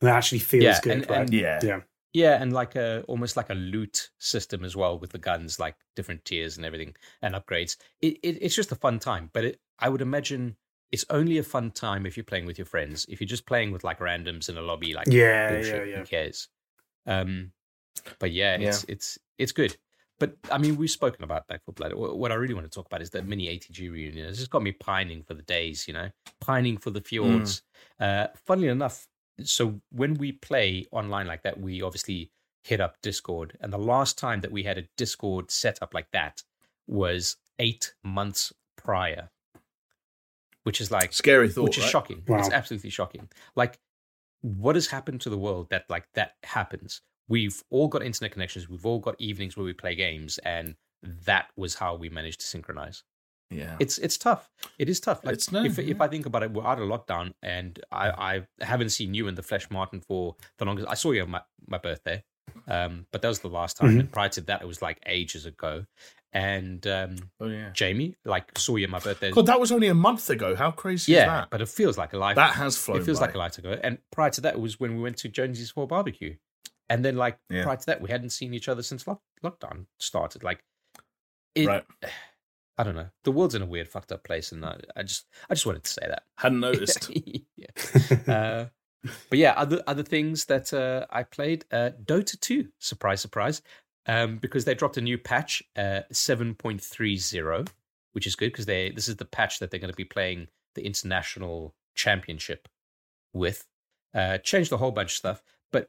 And 0.00 0.08
that 0.08 0.16
actually 0.16 0.40
feels 0.40 0.64
Yeah, 0.64 0.80
good, 0.82 0.92
and- 0.92 1.10
right? 1.10 1.20
and- 1.22 1.32
Yeah. 1.32 1.60
yeah. 1.62 1.80
Yeah, 2.14 2.40
and 2.42 2.52
like 2.54 2.74
a 2.74 3.02
almost 3.06 3.36
like 3.36 3.50
a 3.50 3.54
loot 3.54 4.08
system 4.18 4.64
as 4.64 4.74
well 4.74 4.98
with 4.98 5.10
the 5.10 5.18
guns, 5.18 5.60
like 5.60 5.76
different 5.94 6.24
tiers 6.24 6.56
and 6.56 6.64
everything 6.64 6.96
and 7.20 7.34
upgrades. 7.34 7.76
It, 8.00 8.16
it 8.22 8.38
it's 8.40 8.54
just 8.56 8.72
a 8.72 8.76
fun 8.76 8.98
time, 8.98 9.28
but 9.34 9.44
it, 9.44 9.60
I 9.78 9.90
would 9.90 10.00
imagine 10.00 10.56
it's 10.90 11.04
only 11.10 11.36
a 11.36 11.42
fun 11.42 11.70
time 11.70 12.06
if 12.06 12.16
you're 12.16 12.24
playing 12.24 12.46
with 12.46 12.56
your 12.56 12.64
friends. 12.64 13.04
If 13.10 13.20
you're 13.20 13.28
just 13.28 13.44
playing 13.46 13.72
with 13.72 13.84
like 13.84 13.98
randoms 13.98 14.48
in 14.48 14.56
a 14.56 14.62
lobby, 14.62 14.94
like 14.94 15.06
Yeah, 15.08 15.52
bullshit, 15.52 15.86
yeah, 15.88 15.92
yeah. 15.92 15.98
who 15.98 16.04
cares? 16.06 16.48
Um, 17.06 17.52
but 18.18 18.32
yeah, 18.32 18.56
it's 18.56 18.84
it's 18.84 19.18
it's 19.36 19.52
good. 19.52 19.76
But 20.18 20.36
I 20.50 20.58
mean, 20.58 20.76
we've 20.76 20.90
spoken 20.90 21.22
about 21.22 21.46
Back 21.46 21.64
4 21.64 21.74
Blood. 21.74 21.92
What 21.94 22.32
I 22.32 22.34
really 22.34 22.54
want 22.54 22.66
to 22.66 22.70
talk 22.70 22.86
about 22.86 23.02
is 23.02 23.10
that 23.10 23.26
mini 23.26 23.46
ATG 23.46 23.90
reunion. 23.90 24.26
It's 24.26 24.38
just 24.38 24.50
got 24.50 24.62
me 24.62 24.72
pining 24.72 25.22
for 25.22 25.34
the 25.34 25.42
days, 25.42 25.86
you 25.86 25.94
know, 25.94 26.10
pining 26.40 26.76
for 26.76 26.90
the 26.90 27.00
fjords. 27.00 27.62
Uh, 28.00 28.26
funnily 28.46 28.68
enough, 28.68 29.06
so 29.44 29.80
when 29.90 30.14
we 30.14 30.32
play 30.32 30.86
online 30.90 31.26
like 31.26 31.42
that, 31.42 31.60
we 31.60 31.82
obviously 31.82 32.32
hit 32.64 32.80
up 32.80 32.96
Discord. 33.02 33.56
And 33.60 33.72
the 33.72 33.78
last 33.78 34.18
time 34.18 34.40
that 34.40 34.52
we 34.52 34.64
had 34.64 34.78
a 34.78 34.84
Discord 34.96 35.50
set 35.50 35.78
up 35.82 35.94
like 35.94 36.10
that 36.12 36.42
was 36.86 37.36
eight 37.58 37.94
months 38.02 38.52
prior, 38.76 39.30
which 40.64 40.80
is 40.80 40.90
like 40.90 41.12
Scary 41.12 41.48
thought. 41.48 41.64
which 41.64 41.78
is 41.78 41.84
right? 41.84 41.90
shocking. 41.90 42.22
Wow. 42.26 42.38
It's 42.38 42.50
absolutely 42.50 42.90
shocking. 42.90 43.28
Like, 43.54 43.78
what 44.42 44.74
has 44.74 44.88
happened 44.88 45.20
to 45.22 45.30
the 45.30 45.38
world 45.38 45.70
that 45.70 45.84
like 45.88 46.06
that 46.14 46.32
happens? 46.42 47.02
We've 47.28 47.62
all 47.70 47.88
got 47.88 48.02
internet 48.02 48.32
connections. 48.32 48.68
We've 48.68 48.86
all 48.86 48.98
got 48.98 49.14
evenings 49.18 49.56
where 49.56 49.64
we 49.64 49.72
play 49.72 49.94
games, 49.94 50.38
and 50.38 50.74
that 51.24 51.50
was 51.56 51.74
how 51.74 51.94
we 51.96 52.08
managed 52.08 52.40
to 52.40 52.46
synchronize. 52.46 53.04
Yeah. 53.50 53.76
It's 53.78 53.98
it's 53.98 54.18
tough. 54.18 54.50
It 54.78 54.88
is 54.88 55.00
tough. 55.00 55.24
Like 55.24 55.34
It's 55.34 55.50
no- 55.50 55.64
if 55.64 55.78
if. 55.78 56.00
I 56.00 56.08
think 56.08 56.26
about 56.26 56.42
it, 56.42 56.50
we're 56.50 56.66
out 56.66 56.80
of 56.80 56.88
lockdown, 56.88 57.32
and 57.42 57.78
I 57.90 58.10
I 58.10 58.64
haven't 58.64 58.90
seen 58.90 59.14
you 59.14 59.26
in 59.28 59.34
the 59.34 59.42
flesh, 59.42 59.70
Martin, 59.70 60.00
for 60.00 60.36
the 60.58 60.64
longest. 60.64 60.88
I 60.88 60.94
saw 60.94 61.12
you 61.12 61.22
on 61.22 61.30
my 61.30 61.42
my 61.66 61.78
birthday, 61.78 62.24
um, 62.66 63.06
but 63.10 63.22
that 63.22 63.28
was 63.28 63.40
the 63.40 63.48
last 63.48 63.76
time. 63.78 63.90
Mhm. 63.96 64.00
And 64.00 64.12
prior 64.12 64.28
to 64.30 64.40
that, 64.42 64.60
it 64.60 64.66
was 64.68 64.82
like 64.82 65.00
ages 65.06 65.46
ago. 65.46 65.86
And 66.30 66.86
um, 66.86 67.16
oh, 67.40 67.46
yeah. 67.46 67.70
Jamie, 67.70 68.14
like 68.26 68.58
saw 68.58 68.76
you 68.76 68.84
on 68.86 68.90
my 68.90 68.98
birthday. 68.98 69.30
God, 69.30 69.46
that 69.46 69.58
was 69.58 69.72
only 69.72 69.88
a 69.88 69.94
month 69.94 70.28
ago. 70.28 70.54
How 70.54 70.70
crazy 70.70 71.12
yeah, 71.12 71.20
is 71.20 71.26
that? 71.26 71.50
but 71.50 71.62
it 71.62 71.70
feels 71.70 71.96
like 71.96 72.12
a 72.12 72.18
life. 72.18 72.36
That 72.36 72.52
has 72.54 72.76
flown 72.76 72.98
it 73.00 73.04
feels 73.04 73.18
by. 73.18 73.26
like 73.26 73.34
a 73.34 73.38
light 73.38 73.56
ago. 73.56 73.78
And 73.82 73.96
prior 74.10 74.28
to 74.30 74.42
that, 74.42 74.54
it 74.54 74.60
was 74.60 74.78
when 74.78 74.94
we 74.94 75.02
went 75.02 75.16
to 75.18 75.28
Jonesy's 75.30 75.70
for 75.70 75.86
barbecue. 75.86 76.36
And 76.90 77.04
then, 77.04 77.16
like, 77.16 77.38
Yeah. 77.50 77.64
prior 77.64 77.76
to 77.76 77.86
that, 77.86 78.00
we 78.00 78.10
hadn't 78.10 78.30
seen 78.30 78.54
each 78.54 78.68
other 78.68 78.82
since 78.82 79.06
lock- 79.06 79.22
lockdown 79.44 79.86
started. 79.98 80.42
Like, 80.42 80.64
it, 81.54 81.66
Right. 81.66 81.84
I 82.80 82.84
don't 82.84 82.94
know. 82.94 83.08
The 83.24 83.32
world's 83.32 83.56
in 83.56 83.62
a 83.62 83.66
weird, 83.66 83.88
fucked 83.88 84.12
up 84.12 84.22
place. 84.22 84.52
And 84.52 84.64
I, 84.64 84.78
I 84.94 85.02
just, 85.02 85.26
I 85.50 85.54
just 85.54 85.66
wanted 85.66 85.82
to 85.84 85.90
say 85.90 86.02
that. 86.06 86.22
Hadn't 86.36 86.60
noticed. 86.68 87.10
yeah. 87.56 87.66
Uh, 88.28 88.66
but 89.30 89.38
yeah, 89.38 89.52
other 89.56 89.80
other 89.86 90.02
things 90.02 90.46
that 90.46 90.72
uh, 90.72 91.06
I 91.10 91.22
played, 91.22 91.64
uh, 91.70 91.90
Dota 92.04 92.38
2, 92.38 92.68
surprise, 92.78 93.20
surprise, 93.20 93.62
um, 94.06 94.38
because 94.38 94.64
they 94.64 94.74
dropped 94.74 94.96
a 94.96 95.00
new 95.00 95.16
patch, 95.16 95.62
uh, 95.76 96.00
7.30, 96.12 97.68
which 98.12 98.26
is 98.26 98.34
good 98.36 98.50
because 98.52 98.66
they 98.66 98.90
this 98.90 99.08
is 99.08 99.16
the 99.16 99.24
patch 99.24 99.60
that 99.60 99.70
they're 99.70 99.80
going 99.80 99.92
to 99.92 99.96
be 99.96 100.04
playing 100.04 100.48
the 100.74 100.84
international 100.84 101.74
championship 101.94 102.68
with. 103.32 103.66
Uh, 104.14 104.38
changed 104.38 104.72
a 104.72 104.76
whole 104.78 104.90
bunch 104.90 105.12
of 105.12 105.16
stuff, 105.16 105.42
but 105.72 105.88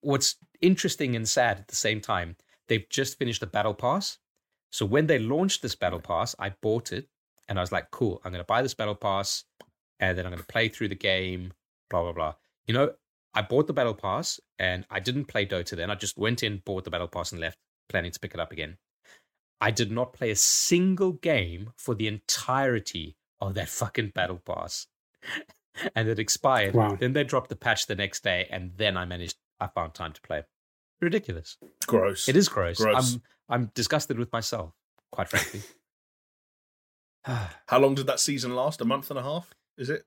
what's 0.00 0.36
interesting 0.60 1.16
and 1.16 1.28
sad 1.28 1.58
at 1.58 1.68
the 1.68 1.76
same 1.76 2.00
time, 2.00 2.36
they've 2.68 2.88
just 2.88 3.18
finished 3.18 3.40
the 3.40 3.46
battle 3.46 3.74
pass. 3.74 4.18
So 4.70 4.86
when 4.86 5.06
they 5.06 5.18
launched 5.18 5.62
this 5.62 5.74
battle 5.74 6.00
pass, 6.00 6.34
I 6.38 6.50
bought 6.62 6.92
it 6.92 7.08
and 7.48 7.58
I 7.58 7.62
was 7.62 7.72
like, 7.72 7.90
cool, 7.90 8.20
I'm 8.24 8.32
going 8.32 8.42
to 8.42 8.46
buy 8.46 8.62
this 8.62 8.74
battle 8.74 8.94
pass 8.94 9.44
and 9.98 10.16
then 10.16 10.24
I'm 10.26 10.32
going 10.32 10.42
to 10.42 10.46
play 10.46 10.68
through 10.68 10.88
the 10.88 10.94
game, 10.94 11.52
blah, 11.88 12.02
blah, 12.02 12.12
blah. 12.12 12.34
You 12.66 12.74
know, 12.74 12.92
I 13.34 13.42
bought 13.42 13.66
the 13.66 13.72
battle 13.72 13.94
pass 13.94 14.40
and 14.58 14.86
I 14.90 15.00
didn't 15.00 15.26
play 15.26 15.46
Dota 15.46 15.76
then. 15.76 15.90
I 15.90 15.94
just 15.94 16.16
went 16.16 16.42
in, 16.42 16.62
bought 16.64 16.84
the 16.84 16.90
battle 16.90 17.08
pass, 17.08 17.32
and 17.32 17.40
left, 17.40 17.58
planning 17.88 18.12
to 18.12 18.20
pick 18.20 18.34
it 18.34 18.40
up 18.40 18.52
again. 18.52 18.78
I 19.60 19.70
did 19.70 19.90
not 19.90 20.14
play 20.14 20.30
a 20.30 20.36
single 20.36 21.12
game 21.12 21.72
for 21.76 21.94
the 21.94 22.06
entirety 22.06 23.16
of 23.40 23.54
that 23.54 23.68
fucking 23.68 24.12
battle 24.14 24.40
pass. 24.44 24.86
And 25.94 26.08
it 26.08 26.18
expired. 26.18 26.74
Wow. 26.74 26.96
Then 26.98 27.12
they 27.12 27.24
dropped 27.24 27.48
the 27.48 27.56
patch 27.56 27.86
the 27.86 27.94
next 27.94 28.22
day, 28.22 28.46
and 28.50 28.72
then 28.76 28.96
I 28.96 29.04
managed, 29.04 29.36
I 29.58 29.66
found 29.68 29.94
time 29.94 30.12
to 30.12 30.20
play. 30.20 30.44
Ridiculous. 31.00 31.56
Gross. 31.86 32.28
It 32.28 32.36
is 32.36 32.48
gross. 32.48 32.78
Gross. 32.78 33.14
I'm, 33.14 33.22
I'm 33.48 33.70
disgusted 33.74 34.18
with 34.18 34.32
myself, 34.32 34.72
quite 35.10 35.28
frankly. 35.28 35.62
How 37.66 37.78
long 37.78 37.94
did 37.94 38.06
that 38.06 38.20
season 38.20 38.54
last? 38.54 38.80
A 38.80 38.84
month 38.84 39.10
and 39.10 39.18
a 39.18 39.22
half? 39.22 39.52
Is 39.78 39.90
it? 39.90 40.04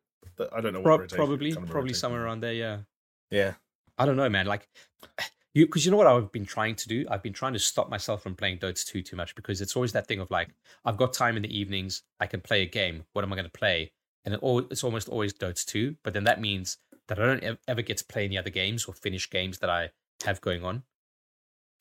I 0.51 0.61
don't 0.61 0.73
know. 0.73 0.81
What 0.81 1.09
Pro- 1.09 1.17
probably, 1.17 1.53
kind 1.53 1.65
of 1.65 1.71
probably 1.71 1.93
somewhere 1.93 2.23
around 2.23 2.41
there. 2.41 2.53
Yeah. 2.53 2.79
Yeah. 3.29 3.53
I 3.97 4.05
don't 4.05 4.17
know, 4.17 4.29
man. 4.29 4.45
Like, 4.45 4.67
you 5.53 5.65
because 5.65 5.85
you 5.85 5.91
know 5.91 5.97
what 5.97 6.07
I've 6.07 6.31
been 6.31 6.45
trying 6.45 6.75
to 6.75 6.87
do. 6.87 7.05
I've 7.09 7.23
been 7.23 7.33
trying 7.33 7.53
to 7.53 7.59
stop 7.59 7.89
myself 7.89 8.23
from 8.23 8.35
playing 8.35 8.59
Dota 8.59 8.83
2 8.85 9.01
too 9.03 9.15
much 9.15 9.35
because 9.35 9.61
it's 9.61 9.75
always 9.75 9.91
that 9.93 10.07
thing 10.07 10.19
of 10.19 10.31
like 10.31 10.49
I've 10.85 10.97
got 10.97 11.13
time 11.13 11.35
in 11.35 11.43
the 11.43 11.55
evenings. 11.55 12.03
I 12.19 12.27
can 12.27 12.41
play 12.41 12.61
a 12.63 12.65
game. 12.65 13.03
What 13.13 13.23
am 13.23 13.31
I 13.31 13.35
going 13.35 13.45
to 13.45 13.51
play? 13.51 13.91
And 14.25 14.33
it 14.33 14.39
al- 14.43 14.59
it's 14.69 14.83
almost 14.83 15.09
always 15.09 15.33
Dota 15.33 15.65
2. 15.65 15.95
But 16.03 16.13
then 16.13 16.23
that 16.25 16.39
means 16.41 16.77
that 17.07 17.19
I 17.19 17.25
don't 17.25 17.59
ever 17.67 17.81
get 17.81 17.97
to 17.97 18.05
play 18.05 18.25
any 18.25 18.37
other 18.37 18.49
games 18.49 18.85
or 18.85 18.93
finish 18.93 19.29
games 19.29 19.59
that 19.59 19.69
I 19.69 19.89
have 20.23 20.39
going 20.41 20.63
on. 20.63 20.83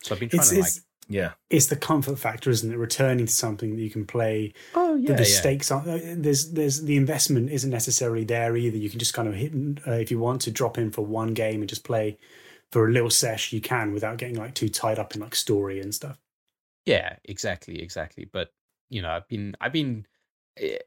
So 0.03 0.15
I've 0.15 0.21
been 0.21 0.29
trying 0.29 0.41
It's 0.41 0.51
to 0.51 0.61
like, 0.61 0.73
Yeah. 1.09 1.33
it's 1.51 1.67
the 1.67 1.77
comfort 1.77 2.19
factor, 2.19 2.51
isn't 2.51 2.73
it? 2.73 2.77
Returning 2.77 3.27
to 3.27 3.33
something 3.33 3.77
that 3.77 3.83
you 3.83 3.91
can 3.91 4.05
play. 4.07 4.53
oh 4.75 4.97
yeah, 4.97 5.09
that 5.09 5.19
the 5.19 5.29
yeah. 5.31 5.39
stakes 5.41 5.71
aren't. 5.71 5.89
uh, 5.89 5.99
There's 6.17 6.51
there's 6.53 6.83
the 6.83 6.97
investment 6.97 7.51
isn't 7.51 7.71
necessarily 7.71 8.25
there 8.25 8.57
either. 8.57 8.77
You 8.77 8.91
can 8.91 8.99
just 8.99 9.15
kind 9.15 9.29
of 9.29 9.35
hit 9.35 9.53
uh, 9.87 9.93
if 9.93 10.11
you 10.11 10.19
want 10.19 10.41
to 10.43 10.51
drop 10.51 10.77
in 10.79 10.91
for 10.91 11.07
one 11.07 11.35
game 11.35 11.61
and 11.61 11.69
just 11.69 11.85
play 11.85 12.19
for 12.73 12.89
a 12.89 12.93
little 12.93 13.11
sesh. 13.11 13.53
You 13.53 13.61
can 13.61 13.93
without 13.93 14.19
getting 14.19 14.37
like 14.37 14.55
too 14.55 14.69
tied 14.69 14.99
up 14.99 15.15
in 15.15 15.21
like 15.21 15.37
story 15.37 15.81
and 15.81 15.95
stuff. 15.95 16.19
Yeah, 16.85 17.15
exactly, 17.25 17.81
exactly. 17.81 18.25
But 18.25 18.53
you 18.91 19.03
know, 19.03 19.11
I've 19.11 19.29
been, 19.29 19.57
I've 19.61 19.73
been, 19.73 20.05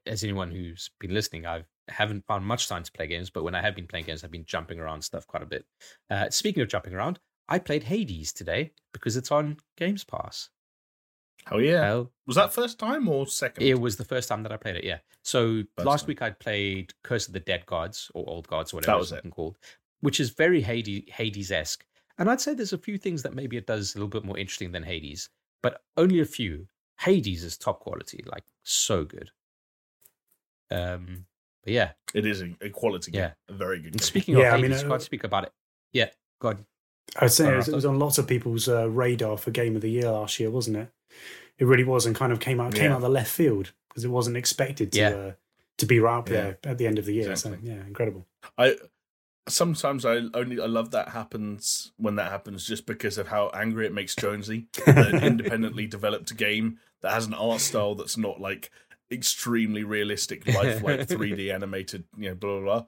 as 0.05 0.23
anyone 0.23 0.51
who's 0.51 0.89
been 0.99 1.13
listening, 1.13 1.45
I've 1.45 1.65
haven't 1.87 2.25
found 2.25 2.43
much 2.45 2.67
time 2.67 2.81
to 2.83 2.91
play 2.91 3.05
games. 3.07 3.29
But 3.29 3.43
when 3.43 3.53
I 3.55 3.61
have 3.61 3.75
been 3.75 3.85
playing 3.87 4.05
games, 4.05 4.23
I've 4.23 4.31
been 4.31 4.45
jumping 4.45 4.79
around 4.79 5.01
stuff 5.03 5.27
quite 5.27 5.43
a 5.43 5.45
bit. 5.45 5.65
Uh, 6.09 6.29
speaking 6.31 6.63
of 6.63 6.69
jumping 6.69 6.93
around, 6.93 7.19
I 7.47 7.59
played 7.59 7.83
Hades 7.83 8.33
today 8.33 8.71
because 8.91 9.15
it's 9.17 9.31
on 9.31 9.57
Games 9.77 10.03
Pass. 10.03 10.49
Oh 11.51 11.59
yeah. 11.59 12.03
Was 12.25 12.37
that 12.37 12.53
first 12.53 12.79
time 12.79 13.07
or 13.07 13.27
second? 13.27 13.63
it 13.63 13.79
was 13.79 13.97
the 13.97 14.05
first 14.05 14.29
time 14.29 14.41
that 14.43 14.51
I 14.51 14.57
played 14.57 14.77
it. 14.77 14.83
Yeah. 14.83 14.97
So 15.23 15.61
First 15.77 15.85
last 15.85 16.01
time. 16.01 16.07
week 16.07 16.21
I 16.23 16.31
played 16.31 16.93
Curse 17.03 17.27
of 17.27 17.33
the 17.33 17.39
Dead 17.39 17.65
Gods 17.67 18.09
or 18.15 18.27
Old 18.27 18.47
Gods, 18.47 18.73
or 18.73 18.77
whatever 18.77 18.93
That 18.93 19.01
it's 19.01 19.01
was 19.03 19.11
it. 19.11 19.15
fucking 19.17 19.31
called, 19.31 19.57
which 20.01 20.19
is 20.19 20.31
very 20.31 20.61
Hades 20.61 21.03
Hades 21.07 21.51
esque. 21.51 21.85
And 22.17 22.29
I'd 22.31 22.41
say 22.41 22.53
there's 22.55 22.73
a 22.73 22.77
few 22.79 22.97
things 22.97 23.21
that 23.23 23.35
maybe 23.35 23.57
it 23.57 23.67
does 23.67 23.93
a 23.93 23.97
little 23.99 24.07
bit 24.09 24.23
more 24.25 24.37
interesting 24.39 24.71
than 24.71 24.81
Hades, 24.83 25.29
but 25.61 25.81
only 25.97 26.19
a 26.21 26.25
few. 26.25 26.67
Hades 26.99 27.43
is 27.43 27.57
top 27.57 27.81
quality, 27.81 28.23
like 28.25 28.45
so 28.63 29.03
good. 29.03 29.29
Um, 30.71 31.25
but 31.63 31.73
yeah. 31.73 31.91
It 32.13 32.25
is 32.25 32.41
a, 32.41 32.55
a 32.61 32.69
quality 32.69 33.11
game. 33.11 33.21
Yeah. 33.21 33.31
A 33.49 33.53
very 33.53 33.77
good 33.77 33.93
And 33.93 33.99
game. 34.01 34.05
speaking 34.05 34.37
Yeah, 34.37 34.51
I 34.51 34.55
of 34.55 34.61
mean, 34.61 34.71
Hades, 34.71 34.83
uh, 34.85 34.87
can't 34.89 35.01
speak 35.01 35.23
about 35.23 35.43
it. 35.45 35.51
Yeah, 35.93 36.09
God. 36.39 36.63
I'd 37.17 37.31
say 37.31 37.45
it 37.45 37.55
was, 37.55 37.67
Alright. 37.67 37.67
it 37.69 37.75
was 37.75 37.85
on 37.85 37.99
lots 37.99 38.17
of 38.17 38.27
people's 38.27 38.67
uh, 38.67 38.89
radar 38.89 39.37
for 39.37 39.51
Game 39.51 39.75
of 39.75 39.81
the 39.81 39.89
Year 39.89 40.11
last 40.11 40.39
year, 40.39 40.49
wasn't 40.49 40.77
it? 40.77 40.89
It 41.57 41.65
really 41.65 41.83
was, 41.85 42.05
and 42.05 42.15
kind 42.15 42.33
of 42.33 42.39
came 42.39 42.59
out 42.59 42.73
came 42.73 42.85
Yeah. 42.85 42.91
out 42.91 42.95
of 42.97 43.01
the 43.03 43.09
left 43.09 43.31
field 43.31 43.71
because 43.89 44.03
it 44.03 44.09
wasn't 44.09 44.35
expected 44.37 44.91
to 44.91 44.99
Yeah. 44.99 45.09
uh, 45.09 45.31
to 45.77 45.85
be 45.85 45.99
right 45.99 46.17
up 46.17 46.27
Yeah. 46.29 46.33
there 46.35 46.57
at 46.65 46.77
the 46.77 46.87
end 46.87 46.99
of 46.99 47.05
the 47.05 47.13
year. 47.13 47.31
Exactly. 47.31 47.59
So 47.65 47.73
yeah, 47.75 47.81
incredible. 47.85 48.25
I 48.57 48.75
sometimes 49.47 50.05
I 50.05 50.21
only 50.33 50.59
I 50.59 50.65
love 50.65 50.91
that 50.91 51.09
happens 51.09 51.91
when 51.97 52.15
that 52.15 52.31
happens 52.31 52.65
just 52.67 52.85
because 52.85 53.17
of 53.17 53.27
how 53.27 53.49
angry 53.53 53.85
it 53.85 53.93
makes 53.93 54.15
Jonesy. 54.15 54.67
that 54.85 55.13
an 55.13 55.23
independently 55.23 55.87
developed 55.87 56.35
game 56.35 56.79
that 57.01 57.11
has 57.13 57.25
an 57.27 57.33
art 57.35 57.61
style 57.61 57.95
that's 57.95 58.17
not 58.17 58.41
like 58.41 58.71
extremely 59.11 59.83
realistic, 59.83 60.47
lifelike 60.53 61.07
3D 61.07 61.53
animated, 61.53 62.05
you 62.17 62.29
know, 62.29 62.35
blah 62.35 62.59
blah 62.59 62.61
blah. 62.61 62.85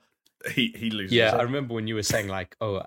He 0.53 0.73
he 0.75 0.89
loses. 0.91 1.13
Yeah, 1.13 1.35
it. 1.35 1.39
I 1.39 1.43
remember 1.43 1.73
when 1.73 1.87
you 1.87 1.95
were 1.95 2.03
saying 2.03 2.27
like, 2.27 2.55
oh, 2.61 2.83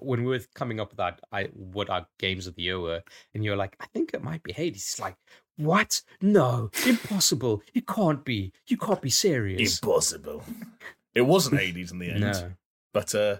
when 0.00 0.22
we 0.22 0.30
were 0.30 0.44
coming 0.54 0.80
up 0.80 0.90
with 0.90 0.98
that, 0.98 1.20
I 1.32 1.44
what 1.54 1.88
our 1.88 2.06
games 2.18 2.46
of 2.46 2.54
the 2.54 2.62
year 2.62 2.78
were, 2.78 3.02
and 3.34 3.42
you 3.44 3.50
were 3.50 3.56
like, 3.56 3.76
I 3.80 3.86
think 3.86 4.10
it 4.12 4.22
might 4.22 4.42
be 4.42 4.52
Hades. 4.52 4.82
It's 4.82 5.00
like, 5.00 5.16
what? 5.56 6.02
No, 6.20 6.70
impossible. 6.86 7.62
It 7.74 7.86
can't 7.86 8.24
be. 8.24 8.52
You 8.66 8.76
can't 8.76 9.00
be 9.00 9.10
serious. 9.10 9.78
impossible. 9.78 10.42
It 11.14 11.22
wasn't 11.22 11.58
Hades 11.60 11.92
in 11.92 11.98
the 11.98 12.10
end, 12.10 12.20
No, 12.20 12.52
but 12.92 13.14
uh, 13.14 13.36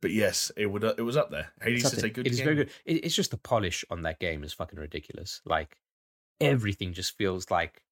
but 0.00 0.10
yes, 0.10 0.50
it 0.56 0.66
would 0.66 0.84
uh, 0.84 0.94
it 0.98 1.02
was 1.02 1.16
up 1.16 1.30
there. 1.30 1.52
Hades 1.62 1.86
up 1.86 1.92
is 1.94 1.98
there. 2.00 2.10
a 2.10 2.12
good. 2.12 2.26
it 2.26 2.32
is 2.32 2.38
game. 2.38 2.44
very 2.44 2.56
good. 2.56 2.70
It, 2.84 3.04
it's 3.04 3.14
just 3.14 3.30
the 3.30 3.36
polish 3.38 3.84
on 3.90 4.02
that 4.02 4.18
game 4.18 4.44
is 4.44 4.52
fucking 4.52 4.78
ridiculous. 4.78 5.40
Like 5.44 5.76
everything 6.40 6.92
just 6.92 7.16
feels 7.16 7.50
like 7.50 7.83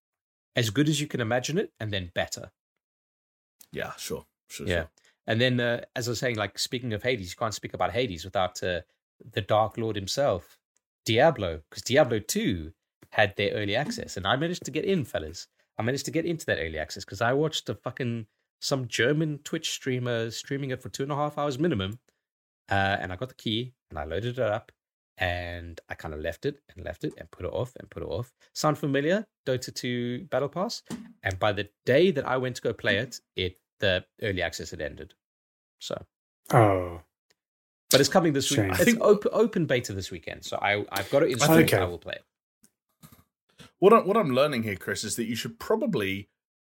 as 0.57 0.71
good 0.71 0.89
as 0.89 1.01
you 1.01 1.07
can 1.07 1.21
imagine 1.21 1.59
it, 1.59 1.73
and 1.81 1.93
then 1.93 2.11
better. 2.15 2.51
Yeah, 3.73 3.93
sure, 3.97 4.27
sure. 4.49 4.67
Yeah. 4.67 4.75
sure. 4.75 4.91
And 5.27 5.41
then, 5.41 5.61
uh, 5.61 5.83
as 5.95 6.09
I 6.09 6.13
was 6.13 6.19
saying, 6.19 6.37
like 6.37 6.59
speaking 6.59 6.93
of 6.93 7.03
Hades, 7.03 7.31
you 7.31 7.37
can't 7.37 7.55
speak 7.55 7.75
about 7.75 7.93
Hades 7.93 8.25
without 8.25 8.63
uh, 8.63 8.81
the 9.33 9.41
Dark 9.41 9.79
Lord 9.79 9.97
himself, 9.97 10.59
Diablo, 11.05 11.61
because 11.71 11.83
Diablo 11.83 12.19
2 12.19 12.73
had 13.11 13.37
their 13.37 13.53
early 13.53 13.77
access. 13.77 14.17
And 14.17 14.27
I 14.27 14.37
managed 14.37 14.65
to 14.65 14.71
get 14.71 14.85
in, 14.85 15.05
fellas. 15.05 15.47
I 15.79 15.83
managed 15.83 16.05
to 16.07 16.11
get 16.11 16.27
into 16.27 16.47
that 16.47 16.59
early 16.59 16.79
access 16.79 17.05
because 17.05 17.21
I 17.21 17.33
watched 17.33 17.69
a 17.69 17.75
fucking 17.75 18.27
some 18.61 18.87
German 18.89 19.39
Twitch 19.39 19.71
streamer 19.71 20.31
streaming 20.31 20.71
it 20.71 20.81
for 20.81 20.89
two 20.89 21.03
and 21.03 21.13
a 21.13 21.17
half 21.17 21.39
hours 21.39 21.59
minimum. 21.59 21.99
Uh, 22.71 22.97
and 23.01 23.13
I 23.13 23.17
got 23.17 23.29
the 23.29 23.35
key 23.35 23.75
and 23.91 23.99
I 23.99 24.05
loaded 24.05 24.39
it 24.39 24.45
up 24.45 24.73
and 25.19 25.81
I 25.89 25.95
kind 25.95 26.15
of 26.15 26.21
left 26.21 26.47
it 26.47 26.61
and 26.75 26.85
left 26.85 27.05
it 27.05 27.13
and 27.19 27.31
put 27.31 27.45
it 27.47 27.53
off 27.53 27.73
and 27.79 27.89
put 27.91 28.03
it 28.03 28.07
off. 28.09 28.33
Sound 28.55 28.79
familiar? 28.79 29.27
Dota 29.47 29.75
2 29.75 30.25
Battle 30.31 30.49
Pass. 30.49 30.83
And 31.23 31.39
by 31.39 31.53
the 31.53 31.69
day 31.87 32.11
that 32.13 32.27
I 32.27 32.37
went 32.39 32.57
to 32.57 32.63
go 32.63 32.73
play 32.73 32.99
it, 32.99 33.21
it 33.37 33.59
the 33.81 34.05
early 34.23 34.43
access 34.43 34.71
had 34.71 34.81
ended. 34.81 35.15
So, 35.81 36.05
Oh, 36.53 37.01
but 37.91 38.01
it's 38.01 38.09
coming 38.09 38.33
this 38.33 38.51
week. 38.51 38.61
Shame. 38.61 38.71
I 38.71 38.75
It's 38.75 38.85
think- 38.85 39.01
open, 39.01 39.31
open 39.35 39.67
beta 39.67 39.93
this 39.93 40.11
weekend, 40.11 40.45
so 40.45 40.57
I 40.63 40.85
I've 40.91 41.11
got 41.11 41.23
it 41.25 41.31
installed. 41.31 41.61
Okay. 41.61 41.77
I 41.77 41.85
will 41.85 41.99
play 41.99 42.15
it. 42.15 42.25
What 43.79 43.93
I, 43.93 43.99
what 44.01 44.17
I'm 44.17 44.31
learning 44.31 44.63
here, 44.63 44.77
Chris, 44.77 45.03
is 45.05 45.17
that 45.17 45.25
you 45.25 45.35
should 45.35 45.59
probably 45.59 46.29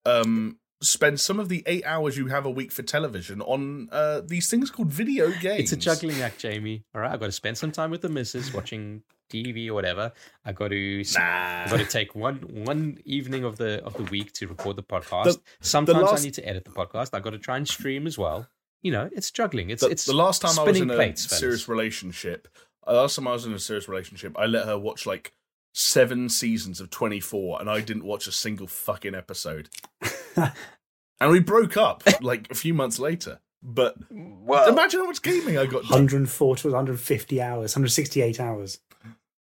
um, 0.06 0.58
spend 0.84 1.20
some 1.20 1.40
of 1.40 1.50
the 1.50 1.64
eight 1.66 1.84
hours 1.86 2.18
you 2.18 2.28
have 2.28 2.46
a 2.46 2.50
week 2.50 2.72
for 2.72 2.84
television 2.84 3.42
on 3.42 3.90
uh, 3.92 4.22
these 4.26 4.50
things 4.50 4.70
called 4.70 4.90
video 4.90 5.32
games. 5.32 5.60
It's 5.62 5.72
a 5.72 5.78
juggling 5.78 6.22
act, 6.22 6.40
Jamie. 6.40 6.84
All 6.94 7.02
right, 7.02 7.12
I've 7.12 7.20
got 7.20 7.28
to 7.28 7.32
spend 7.32 7.58
some 7.58 7.72
time 7.72 7.92
with 7.92 8.02
the 8.02 8.10
missus 8.10 8.54
watching 8.54 9.04
TV 9.32 9.68
or 9.70 9.74
whatever. 9.74 10.12
I 10.46 10.52
got 10.52 10.70
to 10.70 11.04
Nah. 11.16 11.64
I've 11.64 11.70
got 11.72 11.80
to 11.80 11.86
take 11.86 12.16
one 12.16 12.38
one 12.66 13.00
evening 13.06 13.44
of 13.44 13.58
the 13.58 13.84
of 13.84 13.94
the 13.96 14.04
week 14.04 14.34
to 14.34 14.48
record 14.48 14.76
the 14.76 14.84
podcast. 14.84 15.40
Sometimes 15.62 16.02
last- 16.04 16.22
I 16.22 16.24
need 16.24 16.34
to 16.36 16.48
edit 16.48 16.66
the 16.66 16.72
podcast. 16.72 17.10
I've 17.14 17.24
got 17.24 17.32
to 17.32 17.40
try 17.40 17.58
and 17.58 17.68
stream 17.68 18.06
as 18.08 18.18
well. 18.18 18.48
You 18.82 18.92
know, 18.92 19.10
it's 19.14 19.32
juggling. 19.32 19.70
It's 19.70 19.82
the, 19.82 19.90
it's 19.90 20.06
the 20.06 20.14
last 20.14 20.42
time 20.42 20.60
I 20.60 20.64
was 20.64 20.76
spinning 20.76 20.90
in 20.90 20.92
a 20.92 20.96
plates, 20.96 21.26
fellas. 21.26 21.40
serious 21.40 21.70
relationship, 21.70 22.50
uh, 22.86 22.94
last 22.94 23.16
time 23.16 23.28
I 23.30 23.32
was 23.32 23.46
in 23.46 23.54
a 23.54 23.60
serious 23.60 23.88
relationship, 23.88 24.38
I 24.38 24.46
let 24.46 24.66
her 24.66 24.78
watch 24.78 25.06
like 25.06 25.34
seven 25.74 26.30
seasons 26.30 26.80
of 26.80 26.90
24, 26.90 27.60
and 27.60 27.70
I 27.70 27.82
didn't 27.82 28.06
watch 28.06 28.28
a 28.28 28.32
single 28.32 28.68
fucking 28.68 29.16
episode. 29.16 29.70
and 30.36 31.32
we 31.32 31.40
broke 31.40 31.78
up 31.78 32.04
like 32.22 32.50
a 32.52 32.56
few 32.56 32.74
months 32.74 33.00
later. 33.00 33.40
But 33.62 33.96
Well, 34.12 34.68
imagine 34.70 35.00
how 35.00 35.06
much 35.08 35.22
gaming 35.22 35.58
I 35.58 35.66
got. 35.66 35.84
done. 35.84 35.92
140 35.92 36.68
150 36.68 37.42
hours, 37.42 37.76
168 37.76 38.40
hours. 38.40 38.80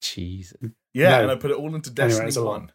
jeez, 0.02 0.54
Yeah, 0.94 1.10
No. 1.10 1.22
and 1.22 1.30
I 1.30 1.36
put 1.36 1.50
it 1.50 1.56
all 1.58 1.74
into 1.74 1.90
Destiny 1.90 2.28
it's 2.28 2.36
a 2.36 2.42
lot. 2.42 2.60
1. 2.60 2.72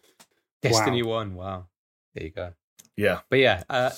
Destiny 0.61 1.01
One. 1.03 1.33
Wow, 1.35 1.65
there 2.13 2.25
you 2.25 2.29
go. 2.31 2.53
Yeah. 2.95 3.21
But 3.29 3.39
yeah, 3.39 3.63
uh, 3.69 3.89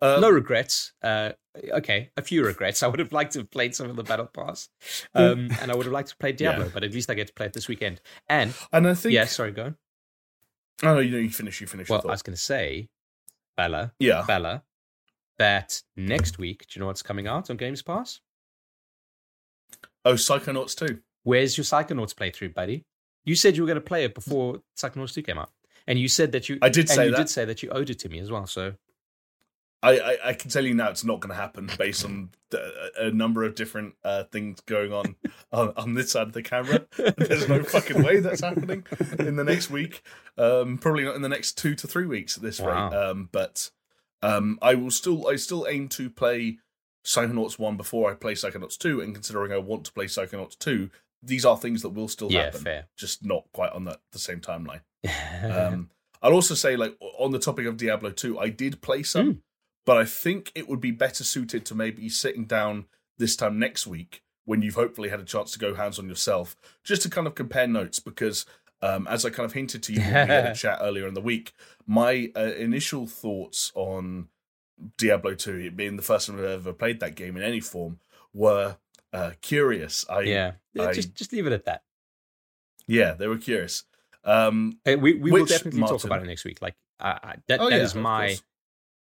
Uh, 0.00 0.18
no 0.20 0.30
regrets. 0.30 0.92
Uh, 1.02 1.32
okay, 1.72 2.10
a 2.16 2.22
few 2.22 2.44
regrets. 2.44 2.82
I 2.84 2.86
would 2.86 2.98
have 3.00 3.12
liked 3.12 3.32
to 3.32 3.40
have 3.40 3.50
played 3.50 3.74
some 3.74 3.90
of 3.90 3.96
the 3.96 4.04
Battle 4.04 4.26
Pass, 4.26 4.68
um, 5.14 5.50
and 5.60 5.70
I 5.72 5.74
would 5.74 5.86
have 5.86 5.92
liked 5.92 6.10
to 6.10 6.16
play 6.16 6.32
Diablo, 6.32 6.66
Yeah. 6.66 6.70
but 6.72 6.84
at 6.84 6.92
least 6.92 7.10
I 7.10 7.14
get 7.14 7.26
to 7.28 7.32
play 7.34 7.46
it 7.46 7.52
this 7.52 7.66
weekend. 7.68 8.00
And 8.28 8.54
and 8.72 8.86
I 8.86 8.94
think. 8.94 9.12
yeah, 9.14 9.24
sorry, 9.24 9.50
go 9.52 9.64
on. 9.64 9.76
Oh, 10.84 10.94
no, 10.94 11.00
you 11.00 11.10
know, 11.10 11.18
you 11.18 11.30
finish, 11.30 11.60
you 11.60 11.66
finish. 11.66 11.88
Well, 11.88 12.02
I 12.06 12.12
was 12.12 12.22
going 12.22 12.36
to 12.36 12.40
say, 12.40 12.88
Bella, 13.56 13.92
Yeah. 13.98 14.22
Bella, 14.26 14.62
that 15.38 15.82
next 15.96 16.38
week, 16.38 16.60
do 16.68 16.76
you 16.76 16.80
know 16.80 16.86
what's 16.86 17.02
coming 17.02 17.26
out 17.26 17.50
on 17.50 17.56
Games 17.56 17.82
Pass? 17.82 18.20
Oh, 20.04 20.14
Psychonauts 20.14 20.76
2. 20.76 21.00
Where's 21.24 21.56
your 21.58 21.64
Psychonauts 21.64 22.14
playthrough, 22.14 22.54
buddy? 22.54 22.84
You 23.24 23.34
said 23.34 23.56
you 23.56 23.62
were 23.64 23.66
going 23.66 23.74
to 23.74 23.80
play 23.80 24.04
it 24.04 24.14
before 24.14 24.60
Psychonauts 24.76 25.14
2 25.14 25.22
came 25.22 25.38
out. 25.38 25.50
And 25.86 25.98
you 25.98 26.06
said 26.08 26.32
that 26.32 26.48
you 26.48 26.58
I 26.62 26.68
did 26.68 26.82
and 26.82 26.90
say 26.90 27.04
you 27.06 27.10
that. 27.10 27.16
did 27.16 27.28
say 27.28 27.44
that 27.44 27.62
you 27.62 27.70
owed 27.70 27.90
it 27.90 27.98
to 28.00 28.08
me 28.08 28.20
as 28.20 28.30
well. 28.30 28.46
So 28.46 28.74
I, 29.82 29.98
I, 29.98 30.16
I 30.30 30.32
can 30.32 30.50
tell 30.50 30.64
you 30.64 30.74
now 30.74 30.90
it's 30.90 31.04
not 31.04 31.20
going 31.20 31.30
to 31.30 31.40
happen 31.40 31.70
based 31.78 32.04
on 32.04 32.30
the, 32.50 32.90
a 32.98 33.10
number 33.12 33.44
of 33.44 33.54
different 33.54 33.94
uh, 34.02 34.24
things 34.24 34.60
going 34.62 34.92
on, 34.92 35.14
on 35.52 35.72
on 35.76 35.94
this 35.94 36.10
side 36.12 36.26
of 36.26 36.32
the 36.32 36.42
camera. 36.42 36.84
There's 37.16 37.48
no 37.48 37.62
fucking 37.62 38.02
way 38.02 38.18
that's 38.20 38.40
happening 38.40 38.84
in 39.20 39.36
the 39.36 39.44
next 39.44 39.70
week. 39.70 40.02
Um, 40.36 40.78
probably 40.78 41.04
not 41.04 41.14
in 41.14 41.22
the 41.22 41.28
next 41.28 41.58
two 41.58 41.74
to 41.76 41.86
three 41.86 42.06
weeks 42.06 42.36
at 42.36 42.42
this 42.42 42.58
Wow. 42.60 42.88
rate. 42.90 42.96
Um, 42.96 43.28
but 43.30 43.70
um, 44.22 44.58
I 44.60 44.74
will 44.74 44.90
still 44.90 45.28
I 45.28 45.36
still 45.36 45.64
aim 45.68 45.88
to 45.90 46.10
play 46.10 46.58
Psychonauts 47.04 47.58
one 47.58 47.76
before 47.76 48.10
I 48.10 48.14
play 48.14 48.34
Psychonauts 48.34 48.76
two. 48.78 49.00
And 49.00 49.14
considering 49.14 49.52
I 49.52 49.58
want 49.58 49.84
to 49.84 49.92
play 49.92 50.06
Psychonauts 50.06 50.58
two, 50.58 50.90
these 51.22 51.44
are 51.44 51.56
things 51.56 51.82
that 51.82 51.90
will 51.90 52.08
still 52.08 52.32
yeah, 52.32 52.46
happen, 52.46 52.60
fair. 52.62 52.86
just 52.96 53.24
not 53.24 53.44
quite 53.52 53.72
on 53.72 53.84
the, 53.84 53.98
the 54.12 54.18
same 54.18 54.40
timeline. 54.40 54.80
Um, 55.44 55.90
I'll 56.20 56.32
also 56.32 56.54
say, 56.56 56.74
like 56.74 56.96
on 57.18 57.30
the 57.30 57.38
topic 57.38 57.66
of 57.66 57.76
Diablo 57.76 58.10
2, 58.10 58.40
I 58.40 58.48
did 58.48 58.82
play 58.82 59.04
some, 59.04 59.34
Mm. 59.34 59.38
But 59.88 59.96
I 59.96 60.04
think 60.04 60.52
it 60.54 60.68
would 60.68 60.82
be 60.82 60.90
better 60.90 61.24
suited 61.24 61.64
to 61.64 61.74
maybe 61.74 62.10
sitting 62.10 62.44
down 62.44 62.84
this 63.16 63.34
time 63.36 63.58
next 63.58 63.86
week 63.86 64.22
when 64.44 64.60
you've 64.60 64.74
hopefully 64.74 65.08
had 65.08 65.18
a 65.18 65.24
chance 65.24 65.50
to 65.52 65.58
go 65.58 65.74
hands 65.74 65.98
on 65.98 66.10
yourself, 66.10 66.54
just 66.84 67.00
to 67.02 67.08
kind 67.08 67.26
of 67.26 67.34
compare 67.34 67.66
notes. 67.66 67.98
Because 67.98 68.44
um, 68.82 69.06
as 69.08 69.24
I 69.24 69.30
kind 69.30 69.46
of 69.46 69.54
hinted 69.54 69.82
to 69.84 69.94
you 69.94 70.00
when 70.02 70.12
we 70.28 70.34
had 70.34 70.44
a 70.44 70.54
chat 70.62 70.76
earlier 70.82 71.08
in 71.08 71.14
the 71.14 71.22
week, 71.22 71.54
my 71.86 72.30
uh, 72.36 72.52
initial 72.58 73.06
thoughts 73.06 73.72
on 73.74 74.28
Diablo 74.98 75.32
2, 75.34 75.56
it 75.56 75.74
being 75.76 75.96
the 75.96 76.02
first 76.02 76.26
time 76.26 76.36
I've 76.38 76.44
ever 76.44 76.74
played 76.74 77.00
that 77.00 77.14
game 77.14 77.38
in 77.38 77.42
any 77.42 77.60
form, 77.60 77.98
were 78.34 78.76
uh, 79.14 79.30
curious. 79.40 80.04
I 80.10 80.20
yeah, 80.20 80.52
I- 80.78 80.92
just 80.92 81.14
just 81.14 81.32
leave 81.32 81.46
it 81.46 81.52
at 81.54 81.64
that. 81.64 81.82
yeah, 82.86 83.14
they 83.14 83.26
were 83.26 83.38
curious. 83.38 83.84
Um, 84.22 84.80
Uh, 84.86 84.96
we 85.00 85.14
we 85.14 85.30
will 85.32 85.46
definitely 85.46 85.80
talk 85.80 86.04
about 86.04 86.22
it 86.22 86.26
next 86.26 86.44
week. 86.44 86.60
Like 86.60 86.76
I 87.00 87.36
that, 87.46 87.60
Oh, 87.60 87.70
that 87.70 87.76
yeah, 87.78 87.82
is 87.84 87.94
my. 87.94 88.36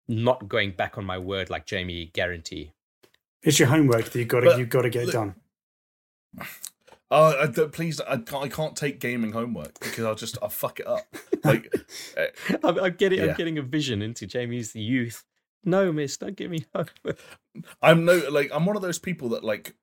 Not 0.07 0.47
going 0.47 0.71
back 0.71 0.97
on 0.97 1.05
my 1.05 1.17
word 1.17 1.49
like 1.49 1.65
Jamie 1.65 2.11
guarantee. 2.13 2.71
It's 3.41 3.59
your 3.59 3.67
homework 3.69 4.05
that 4.05 4.19
you've 4.19 4.27
got 4.27 4.41
to 4.41 4.45
But 4.47 4.59
you've 4.59 4.69
got 4.69 4.84
to 4.84 4.89
get 4.89 5.05
look- 5.05 5.13
done. 5.13 5.35
oh, 7.11 7.41
I 7.43 7.47
please, 7.67 7.99
I 8.01 8.17
can't, 8.17 8.43
I 8.45 8.47
can't 8.49 8.75
take 8.75 8.99
gaming 8.99 9.31
homework 9.34 9.80
because 9.80 10.05
I'll 10.05 10.15
just 10.15 10.38
I'll 10.41 10.49
fuck 10.49 10.80
it 10.80 10.88
up. 10.88 11.05
Like, 11.45 11.75
uh, 12.17 12.27
I'm, 12.63 12.80
I'm 12.80 12.93
getting 12.93 13.19
Yeah. 13.19 13.31
I'm 13.31 13.35
getting 13.35 13.57
a 13.57 13.61
vision 13.61 14.01
into 14.01 14.25
Jamie's 14.25 14.73
youth. 14.77 15.25
No, 15.65 15.91
miss, 15.91 16.15
don't 16.15 16.38
give 16.38 16.49
me 16.49 16.65
hope. 16.73 16.89
I'm 17.81 18.05
no 18.05 18.15
like 18.31 18.49
I'm 18.53 18.65
one 18.65 18.77
of 18.77 18.81
those 18.81 18.97
people 18.97 19.27
that 19.30 19.43
like 19.43 19.75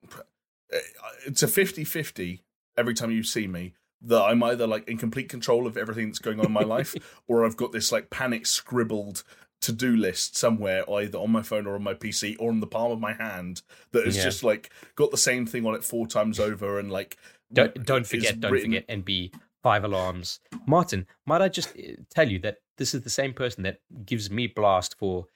uh, 0.72 0.78
it's 1.26 1.42
a 1.42 1.47
50-50 1.47 2.40
every 2.78 2.94
time 2.94 3.10
you 3.10 3.22
see 3.22 3.47
me 3.47 3.74
that 4.01 4.22
I'm 4.22 4.42
either 4.42 4.66
like 4.66 4.88
in 4.88 4.97
complete 4.97 5.28
control 5.28 5.66
of 5.66 5.76
everything 5.76 6.06
that's 6.06 6.18
going 6.18 6.40
on 6.40 6.47
in 6.47 6.52
my 6.52 6.62
life 6.62 6.94
or 7.28 7.44
I've 7.44 7.59
got 7.59 7.72
this 7.72 7.92
like 7.92 8.09
panic 8.09 8.47
scribbled 8.47 9.22
to-do 9.60 9.96
list 9.96 10.36
somewhere 10.36 10.88
either 10.90 11.18
on 11.18 11.30
my 11.30 11.42
phone 11.42 11.66
or 11.66 11.74
on 11.74 11.82
my 11.82 11.94
PC 11.94 12.36
or 12.38 12.50
on 12.50 12.60
the 12.60 12.66
palm 12.66 12.90
of 12.92 13.00
my 13.00 13.12
hand 13.12 13.62
that 13.92 14.04
has 14.06 14.16
Yeah. 14.16 14.22
just 14.24 14.42
like 14.42 14.70
got 14.96 15.10
the 15.10 15.16
same 15.18 15.46
thing 15.46 15.66
on 15.66 15.74
it 15.74 15.84
four 15.84 16.06
times 16.06 16.40
over 16.40 16.78
and 16.78 16.90
like 16.90 17.16
Don't 17.52 17.84
don't 17.84 18.06
forget, 18.06 18.40
don't 18.40 18.52
written- 18.52 18.72
forget, 18.82 19.04
be 19.04 19.32
five 19.62 19.84
alarms. 19.84 20.40
Martin, 20.66 21.06
might 21.26 21.42
I 21.42 21.48
just 21.48 21.70
uh, 21.76 21.82
tell 22.08 22.28
you 22.30 22.38
that 22.40 22.58
this 22.78 22.94
is 22.94 23.02
the 23.02 23.10
same 23.10 23.34
person 23.34 23.62
that 23.64 23.80
gives 24.06 24.30
me 24.30 24.46
blast 24.46 24.96
for 24.98 25.26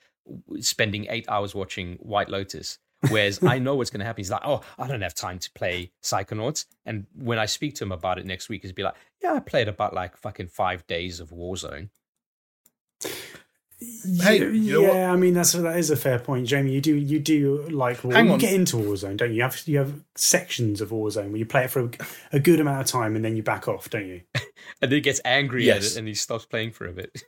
spending 0.61 1.07
eight 1.11 1.27
hours 1.29 1.55
watching 1.55 1.97
White 1.97 2.29
Lotus. 2.31 2.79
Whereas 3.11 3.43
I 3.43 3.59
know 3.59 3.75
what's 3.75 3.91
going 3.91 4.01
to 4.01 4.07
happen. 4.07 4.21
He's 4.21 4.31
like, 4.31 4.41
oh, 4.47 4.63
I 4.79 4.87
don't 4.89 5.03
have 5.03 5.13
time 5.15 5.39
to 5.39 5.51
play 5.53 5.93
Psychonauts. 6.03 6.65
And 6.87 7.05
when 7.15 7.39
I 7.39 7.45
speak 7.45 7.75
to 7.75 7.85
him 7.85 7.93
about 7.93 8.19
it 8.19 8.25
next 8.25 8.49
week, 8.49 8.63
he's 8.63 8.73
be 8.73 8.83
like, 8.83 8.95
yeah, 9.23 9.35
I 9.35 9.41
played 9.41 9.69
about 9.69 9.93
like 9.93 10.17
fucking 10.17 10.49
five 10.49 10.87
days 10.87 11.21
of 11.21 11.29
Warzone. 11.29 11.91
Hey, 13.81 14.39
yeah, 14.39 14.49
you 14.49 14.73
know 14.73 14.89
what? 14.89 14.97
I 14.97 15.17
mean 15.17 15.35
that's 15.35 15.53
that 15.53 15.77
is 15.77 15.91
a 15.91 15.97
fair 15.97 16.19
point, 16.19 16.47
Jamie. 16.47 16.73
You 16.73 16.81
do 16.81 16.95
you 16.95 17.19
do 17.19 17.63
like 17.69 18.03
well, 18.05 18.17
Hang 18.17 18.27
you 18.27 18.33
on. 18.33 18.39
get 18.39 18.53
into 18.53 18.77
Warzone, 18.77 19.17
don't 19.17 19.31
you? 19.31 19.37
You 19.37 19.43
have 19.43 19.63
you 19.67 19.79
have 19.79 20.01
sections 20.15 20.81
of 20.81 20.91
Warzone 20.91 21.29
where 21.29 21.37
you 21.37 21.47
play 21.47 21.65
it 21.65 21.71
for 21.71 21.81
a, 21.81 21.91
a 22.35 22.41
good 22.41 22.61
amount 22.61 22.81
of 22.81 22.87
time 22.87 23.17
and 23.17 23.25
then 23.25 23.37
you 23.37 23.43
back 23.43 23.69
off, 23.69 23.91
don't 23.91 24.07
you? 24.07 24.23
And 24.81 24.91
then 24.91 24.97
he 24.97 25.01
gets 25.01 25.21
angry 25.25 25.71
at 25.71 25.85
it 25.85 25.97
and 25.97 26.09
he 26.09 26.15
stops 26.15 26.47
playing 26.47 26.73
for 26.73 26.87
a 26.87 26.93
bit. 26.93 27.23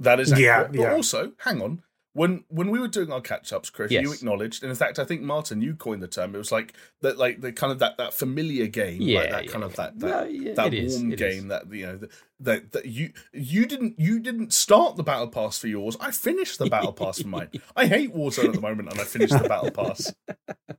That 0.00 0.20
is 0.20 0.32
accurate. 0.32 0.44
Yeah, 0.44 0.64
but 0.64 0.80
yeah. 0.80 0.92
also, 0.92 1.32
hang 1.38 1.60
on. 1.60 1.82
When 2.18 2.44
when 2.48 2.70
we 2.70 2.80
were 2.80 2.88
doing 2.88 3.12
our 3.12 3.20
catch 3.20 3.52
ups, 3.52 3.70
Chris, 3.70 3.92
you 3.92 4.12
acknowledged, 4.12 4.62
and 4.62 4.70
in 4.70 4.76
fact, 4.76 4.98
I 4.98 5.04
think 5.04 5.22
Martin, 5.22 5.62
you 5.62 5.74
coined 5.74 6.02
the 6.02 6.08
term. 6.08 6.34
It 6.34 6.38
was 6.38 6.50
like 6.50 6.74
that, 7.00 7.16
like 7.16 7.40
the 7.40 7.52
kind 7.52 7.72
of 7.72 7.78
that 7.78 7.96
that 7.98 8.12
familiar 8.12 8.66
game, 8.66 9.00
Yeah, 9.00 9.20
like 9.20 9.30
that 9.30 9.44
yeah, 9.44 9.50
kind 9.52 9.64
of 9.64 9.76
that 9.76 9.98
that, 10.00 10.06
Well, 10.10 10.28
yeah, 10.28 10.54
that 10.54 10.72
warm 10.72 10.74
it 11.12 11.20
is. 11.20 11.36
game 11.36 11.48
that 11.48 11.72
you 11.72 11.86
know 11.86 11.96
that, 11.98 12.10
that 12.40 12.72
that 12.72 12.86
you 12.86 13.12
you 13.32 13.66
didn't 13.66 13.98
you 14.00 14.18
didn't 14.20 14.52
start 14.52 14.96
the 14.96 15.02
battle 15.04 15.28
pass 15.28 15.58
for 15.58 15.68
yours. 15.68 15.96
I 16.00 16.10
finished 16.10 16.58
the 16.58 16.66
battle 16.68 16.92
pass 16.92 17.22
for 17.22 17.28
mine. 17.28 17.50
I 17.76 17.86
hate 17.86 18.14
Warzone 18.14 18.46
at 18.46 18.52
the 18.54 18.60
moment, 18.60 18.90
and 18.90 19.00
I 19.00 19.04
finished 19.04 19.40
the 19.40 19.48
battle 19.48 19.70
pass. 19.70 20.12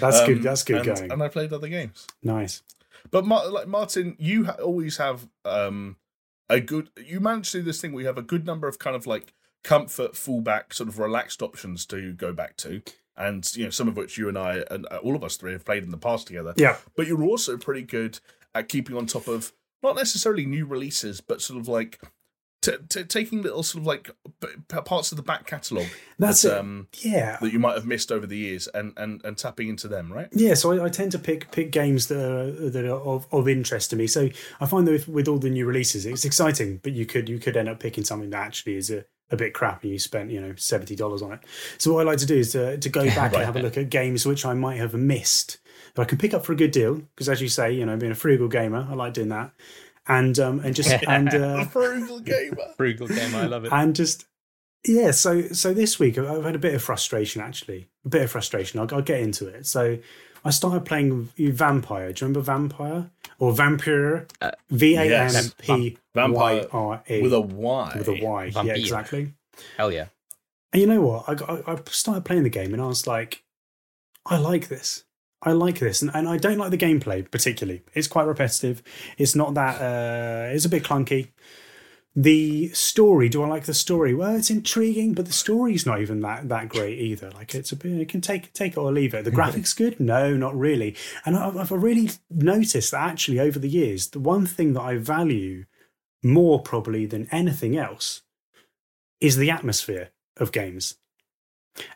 That's 0.00 0.20
Um, 0.20 0.26
good. 0.26 0.42
That's 0.42 0.62
good 0.64 0.86
and, 0.86 0.96
going. 0.96 1.12
And 1.12 1.22
I 1.22 1.28
played 1.28 1.52
other 1.52 1.68
games. 1.68 2.06
nice. 2.22 2.62
But 3.10 3.24
Mar- 3.26 3.48
like 3.48 3.66
Martin, 3.66 4.16
you 4.18 4.44
ha- 4.44 4.56
always 4.62 4.98
have 4.98 5.26
um, 5.44 5.96
a 6.48 6.60
good. 6.60 6.90
You 7.04 7.18
manage 7.20 7.50
to 7.52 7.58
do 7.58 7.62
this 7.64 7.80
thing 7.80 7.92
where 7.92 8.02
you 8.02 8.06
have 8.06 8.18
a 8.18 8.22
good 8.22 8.46
number 8.46 8.68
of 8.68 8.78
kind 8.78 8.94
of 8.94 9.06
like 9.06 9.32
comfort, 9.62 10.12
fallback, 10.12 10.72
sort 10.72 10.88
of 10.88 10.98
relaxed 10.98 11.42
options 11.42 11.86
to 11.86 12.12
go 12.12 12.32
back 12.32 12.56
to, 12.58 12.82
and 13.16 13.50
you 13.56 13.64
know 13.64 13.70
some 13.70 13.88
of 13.88 13.96
which 13.96 14.18
you 14.18 14.28
and 14.28 14.38
I 14.38 14.64
and 14.70 14.86
uh, 14.90 14.96
all 15.02 15.14
of 15.16 15.22
us 15.24 15.36
three 15.36 15.52
have 15.52 15.64
played 15.64 15.82
in 15.84 15.90
the 15.90 15.98
past 15.98 16.26
together. 16.26 16.54
Yeah. 16.56 16.76
But 16.96 17.06
you're 17.06 17.22
also 17.22 17.56
pretty 17.56 17.82
good 17.82 18.18
at 18.54 18.68
keeping 18.68 18.96
on 18.96 19.06
top 19.06 19.28
of 19.28 19.52
not 19.82 19.96
necessarily 19.96 20.46
new 20.46 20.64
releases, 20.66 21.20
but 21.20 21.40
sort 21.40 21.60
of 21.60 21.68
like. 21.68 22.00
T- 22.64 22.76
t- 22.88 23.02
taking 23.02 23.42
little 23.42 23.64
sort 23.64 23.80
of 23.82 23.86
like 23.88 24.08
p- 24.40 24.80
parts 24.84 25.10
of 25.10 25.16
the 25.16 25.22
back 25.24 25.48
catalogue 25.48 25.88
That's 26.16 26.42
that, 26.42 26.52
it. 26.52 26.58
um, 26.60 26.86
Yeah. 27.00 27.36
that 27.40 27.52
you 27.52 27.58
might 27.58 27.74
have 27.74 27.86
missed 27.86 28.12
over 28.12 28.24
the 28.24 28.36
years 28.36 28.68
and, 28.68 28.92
and, 28.96 29.20
and 29.24 29.36
tapping 29.36 29.68
into 29.68 29.88
them, 29.88 30.12
right? 30.12 30.28
Yeah, 30.30 30.54
so 30.54 30.70
I, 30.70 30.84
I 30.84 30.88
tend 30.88 31.10
to 31.10 31.18
pick 31.18 31.50
pick 31.50 31.72
games 31.72 32.06
that 32.06 32.22
are 32.24 32.70
that 32.70 32.84
are 32.84 33.00
of, 33.00 33.26
of 33.32 33.48
interest 33.48 33.90
to 33.90 33.96
me. 33.96 34.06
So 34.06 34.28
I 34.60 34.66
find 34.66 34.86
that 34.86 34.92
with, 34.92 35.08
with 35.08 35.26
all 35.26 35.38
the 35.38 35.50
new 35.50 35.66
releases, 35.66 36.06
it's 36.06 36.24
exciting, 36.24 36.78
but 36.84 36.92
you 36.92 37.04
could 37.04 37.28
you 37.28 37.40
could 37.40 37.56
end 37.56 37.68
up 37.68 37.80
picking 37.80 38.04
something 38.04 38.30
that 38.30 38.46
actually 38.46 38.76
is 38.76 38.90
a, 38.92 39.04
a 39.32 39.36
bit 39.36 39.52
crap, 39.54 39.82
and 39.82 39.90
you 39.90 39.98
spent 39.98 40.30
you 40.30 40.40
know 40.40 40.54
seventy 40.56 40.94
dollars 40.94 41.22
on 41.22 41.32
it. 41.32 41.40
So 41.78 41.92
what 41.92 42.00
I 42.06 42.10
like 42.10 42.18
to 42.18 42.26
do 42.26 42.36
is 42.36 42.52
to, 42.52 42.76
to 42.78 42.88
go 42.88 43.04
back 43.06 43.32
and 43.34 43.42
have 43.42 43.56
a 43.56 43.60
look 43.62 43.76
at 43.76 43.90
games 43.90 44.24
which 44.24 44.46
I 44.46 44.54
might 44.54 44.76
have 44.76 44.94
missed 44.94 45.58
that 45.94 46.02
I 46.02 46.04
can 46.04 46.18
pick 46.18 46.32
up 46.34 46.44
for 46.46 46.52
a 46.52 46.56
good 46.56 46.70
deal. 46.70 46.94
Because 46.96 47.28
as 47.28 47.40
you 47.42 47.48
say, 47.48 47.72
you 47.72 47.84
know, 47.84 47.96
being 47.96 48.12
a 48.12 48.16
frugal 48.16 48.48
gamer, 48.48 48.86
I 48.88 48.94
like 48.94 49.14
doing 49.14 49.30
that, 49.30 49.50
and 50.06 50.38
um 50.38 50.60
and 50.60 50.74
just 50.76 50.92
and 51.08 51.34
uh, 51.34 51.64
Frugal 51.72 52.20
gamer. 52.24 52.56
Frugal 52.76 53.08
gamer, 53.08 53.38
I 53.38 53.46
love 53.46 53.64
it. 53.64 53.72
and 53.72 53.96
just 53.96 54.26
yeah 54.84 55.12
so 55.12 55.42
so 55.48 55.72
this 55.72 55.98
week 56.00 56.18
I've 56.18 56.28
I've 56.28 56.44
had 56.44 56.56
a 56.56 56.58
bit 56.58 56.74
of 56.74 56.82
frustration 56.82 57.40
actually 57.40 57.88
a 58.04 58.08
bit 58.08 58.22
of 58.22 58.30
frustration 58.32 58.80
i'll, 58.80 58.88
I'll 58.92 59.00
get 59.00 59.20
into 59.20 59.46
it 59.46 59.64
so 59.64 59.98
i 60.44 60.50
started 60.50 60.84
playing 60.84 61.28
vampire 61.38 62.12
do 62.12 62.24
you 62.24 62.28
remember 62.28 62.40
vampire 62.40 63.10
or 63.38 63.52
vampire 63.52 64.26
Uh, 64.40 64.50
v-a-m-p-y-r-e 64.70 67.22
With 67.22 67.32
a 67.32 67.40
Y. 67.40 67.92
with 67.98 68.08
a 68.08 68.24
y 68.24 68.50
yeah 68.64 68.74
exactly 68.74 69.34
Hell 69.76 69.92
yeah. 69.92 70.06
and 70.72 70.80
you 70.82 70.88
know 70.88 71.00
what 71.02 71.24
I, 71.28 71.34
got- 71.34 71.68
I, 71.68 71.72
I 71.72 71.78
started 71.90 72.24
playing 72.24 72.42
the 72.44 72.50
game 72.50 72.72
and 72.72 72.82
i 72.82 72.86
was 72.86 73.06
like 73.06 73.42
i 74.26 74.36
like 74.38 74.68
this 74.68 75.04
I 75.44 75.50
like 75.50 75.80
this, 75.80 76.02
and, 76.02 76.10
and 76.14 76.28
I 76.28 76.36
don't 76.36 76.56
like 76.56 76.70
the 76.70 76.78
gameplay 76.78 77.28
particularly. 77.28 77.82
It's 77.94 78.06
quite 78.06 78.28
repetitive. 78.28 78.80
It's 79.18 79.34
not 79.34 79.54
that. 79.54 79.80
Uh, 79.82 80.54
it's 80.54 80.64
a 80.64 80.68
bit 80.68 80.84
clunky. 80.84 81.30
The 82.14 82.68
story, 82.70 83.30
do 83.30 83.42
I 83.42 83.48
like 83.48 83.64
the 83.64 83.72
story? 83.72 84.12
Well, 84.14 84.36
it's 84.36 84.50
intriguing, 84.50 85.14
but 85.14 85.24
the 85.24 85.32
story's 85.32 85.86
not 85.86 86.02
even 86.02 86.20
that 86.20 86.48
that 86.50 86.68
great 86.68 86.98
either. 86.98 87.30
Like 87.30 87.54
it's 87.54 87.72
a 87.72 87.76
bit, 87.76 87.92
it 87.92 88.08
can 88.10 88.20
take 88.20 88.52
take 88.52 88.72
it 88.72 88.78
or 88.78 88.92
leave 88.92 89.14
it. 89.14 89.24
The 89.24 89.30
mm-hmm. 89.30 89.40
graphics 89.40 89.74
good? 89.74 89.98
No, 89.98 90.36
not 90.36 90.54
really. 90.54 90.94
And 91.24 91.36
I've, 91.36 91.56
I've 91.56 91.70
really 91.70 92.10
noticed 92.30 92.90
that 92.90 93.08
actually 93.08 93.40
over 93.40 93.58
the 93.58 93.68
years, 93.68 94.08
the 94.08 94.20
one 94.20 94.44
thing 94.44 94.74
that 94.74 94.82
I 94.82 94.98
value 94.98 95.64
more 96.22 96.60
probably 96.60 97.06
than 97.06 97.28
anything 97.32 97.76
else 97.78 98.22
is 99.20 99.38
the 99.38 99.50
atmosphere 99.50 100.10
of 100.36 100.52
games. 100.52 100.96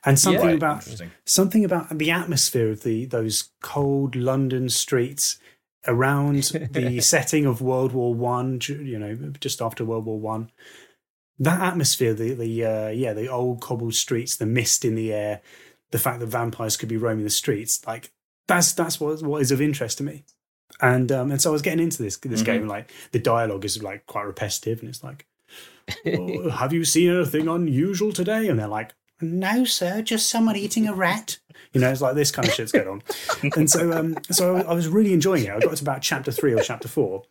And 0.05 0.19
something 0.19 0.49
Yeah, 0.49 0.55
about 0.55 0.89
something 1.27 1.63
about 1.63 1.99
the 1.99 2.11
atmosphere 2.11 2.71
of 2.71 2.83
the 2.83 3.05
those 3.05 3.51
cold 3.61 4.17
London 4.17 4.71
streets 4.71 5.39
around 5.87 6.45
the 6.71 7.01
setting 7.15 7.47
of 7.47 7.61
World 7.61 7.93
War 7.93 8.15
One, 8.15 8.61
you 8.69 8.99
know, 8.99 9.15
just 9.41 9.61
after 9.63 9.85
World 9.85 10.05
War 10.07 10.19
One. 10.19 10.51
That 11.39 11.61
atmosphere, 11.61 12.15
the 12.15 12.33
the 12.35 12.65
uh, 12.65 12.89
yeah, 12.89 13.13
the 13.13 13.29
old 13.29 13.61
cobbled 13.61 13.95
streets, 13.95 14.37
the 14.37 14.47
mist 14.47 14.85
in 14.85 14.95
the 14.95 15.13
air, 15.13 15.43
the 15.91 15.99
fact 15.99 16.21
that 16.21 16.27
vampires 16.27 16.77
could 16.77 16.89
be 16.89 16.97
roaming 16.97 17.25
the 17.25 17.31
streets, 17.31 17.87
like 17.87 18.11
that's 18.49 18.73
that's 18.73 18.99
what 19.01 19.23
what 19.23 19.43
is 19.43 19.51
of 19.51 19.61
interest 19.61 19.99
to 19.99 20.05
me. 20.05 20.25
And 20.81 21.13
um, 21.13 21.31
and 21.31 21.41
so 21.41 21.51
I 21.51 21.53
was 21.53 21.63
getting 21.63 21.85
into 21.85 22.03
this 22.03 22.17
this 22.19 22.43
Mhm. 22.43 22.47
game, 22.47 22.67
like 22.69 22.91
the 23.13 23.19
dialogue 23.19 23.65
is 23.65 23.83
like 23.83 24.07
quite 24.07 24.25
repetitive, 24.25 24.81
and 24.81 24.89
it's 24.89 25.05
like, 25.05 25.27
"Oh, 26.07 26.49
"Have 26.51 26.73
you 26.73 26.85
seen 26.85 27.11
anything 27.15 27.49
unusual 27.49 28.13
today?" 28.13 28.49
And 28.49 28.59
they're 28.59 28.67
like, 28.67 28.95
"No, 29.21 29.65
sir, 29.65 30.01
just 30.03 30.29
someone 30.31 30.57
eating 30.57 30.89
a 30.89 30.95
rat." 30.95 31.39
You 31.73 31.81
know, 31.81 31.91
it's 31.91 32.01
like 32.01 32.15
this 32.15 32.31
kind 32.31 32.47
of 32.49 32.55
shit's 32.55 32.73
going 32.73 32.89
on. 32.89 33.03
and 33.57 33.71
so, 33.71 33.93
um, 33.93 34.17
so 34.31 34.57
I, 34.57 34.61
I 34.63 34.73
was 34.75 34.89
really 34.89 35.13
enjoying 35.13 35.45
it. 35.45 35.51
I 35.53 35.59
got 35.61 35.77
to 35.77 35.83
about 35.83 36.03
chapter 36.03 36.31
three 36.33 36.53
or 36.55 36.61
chapter 36.63 36.89
four, 36.89 37.25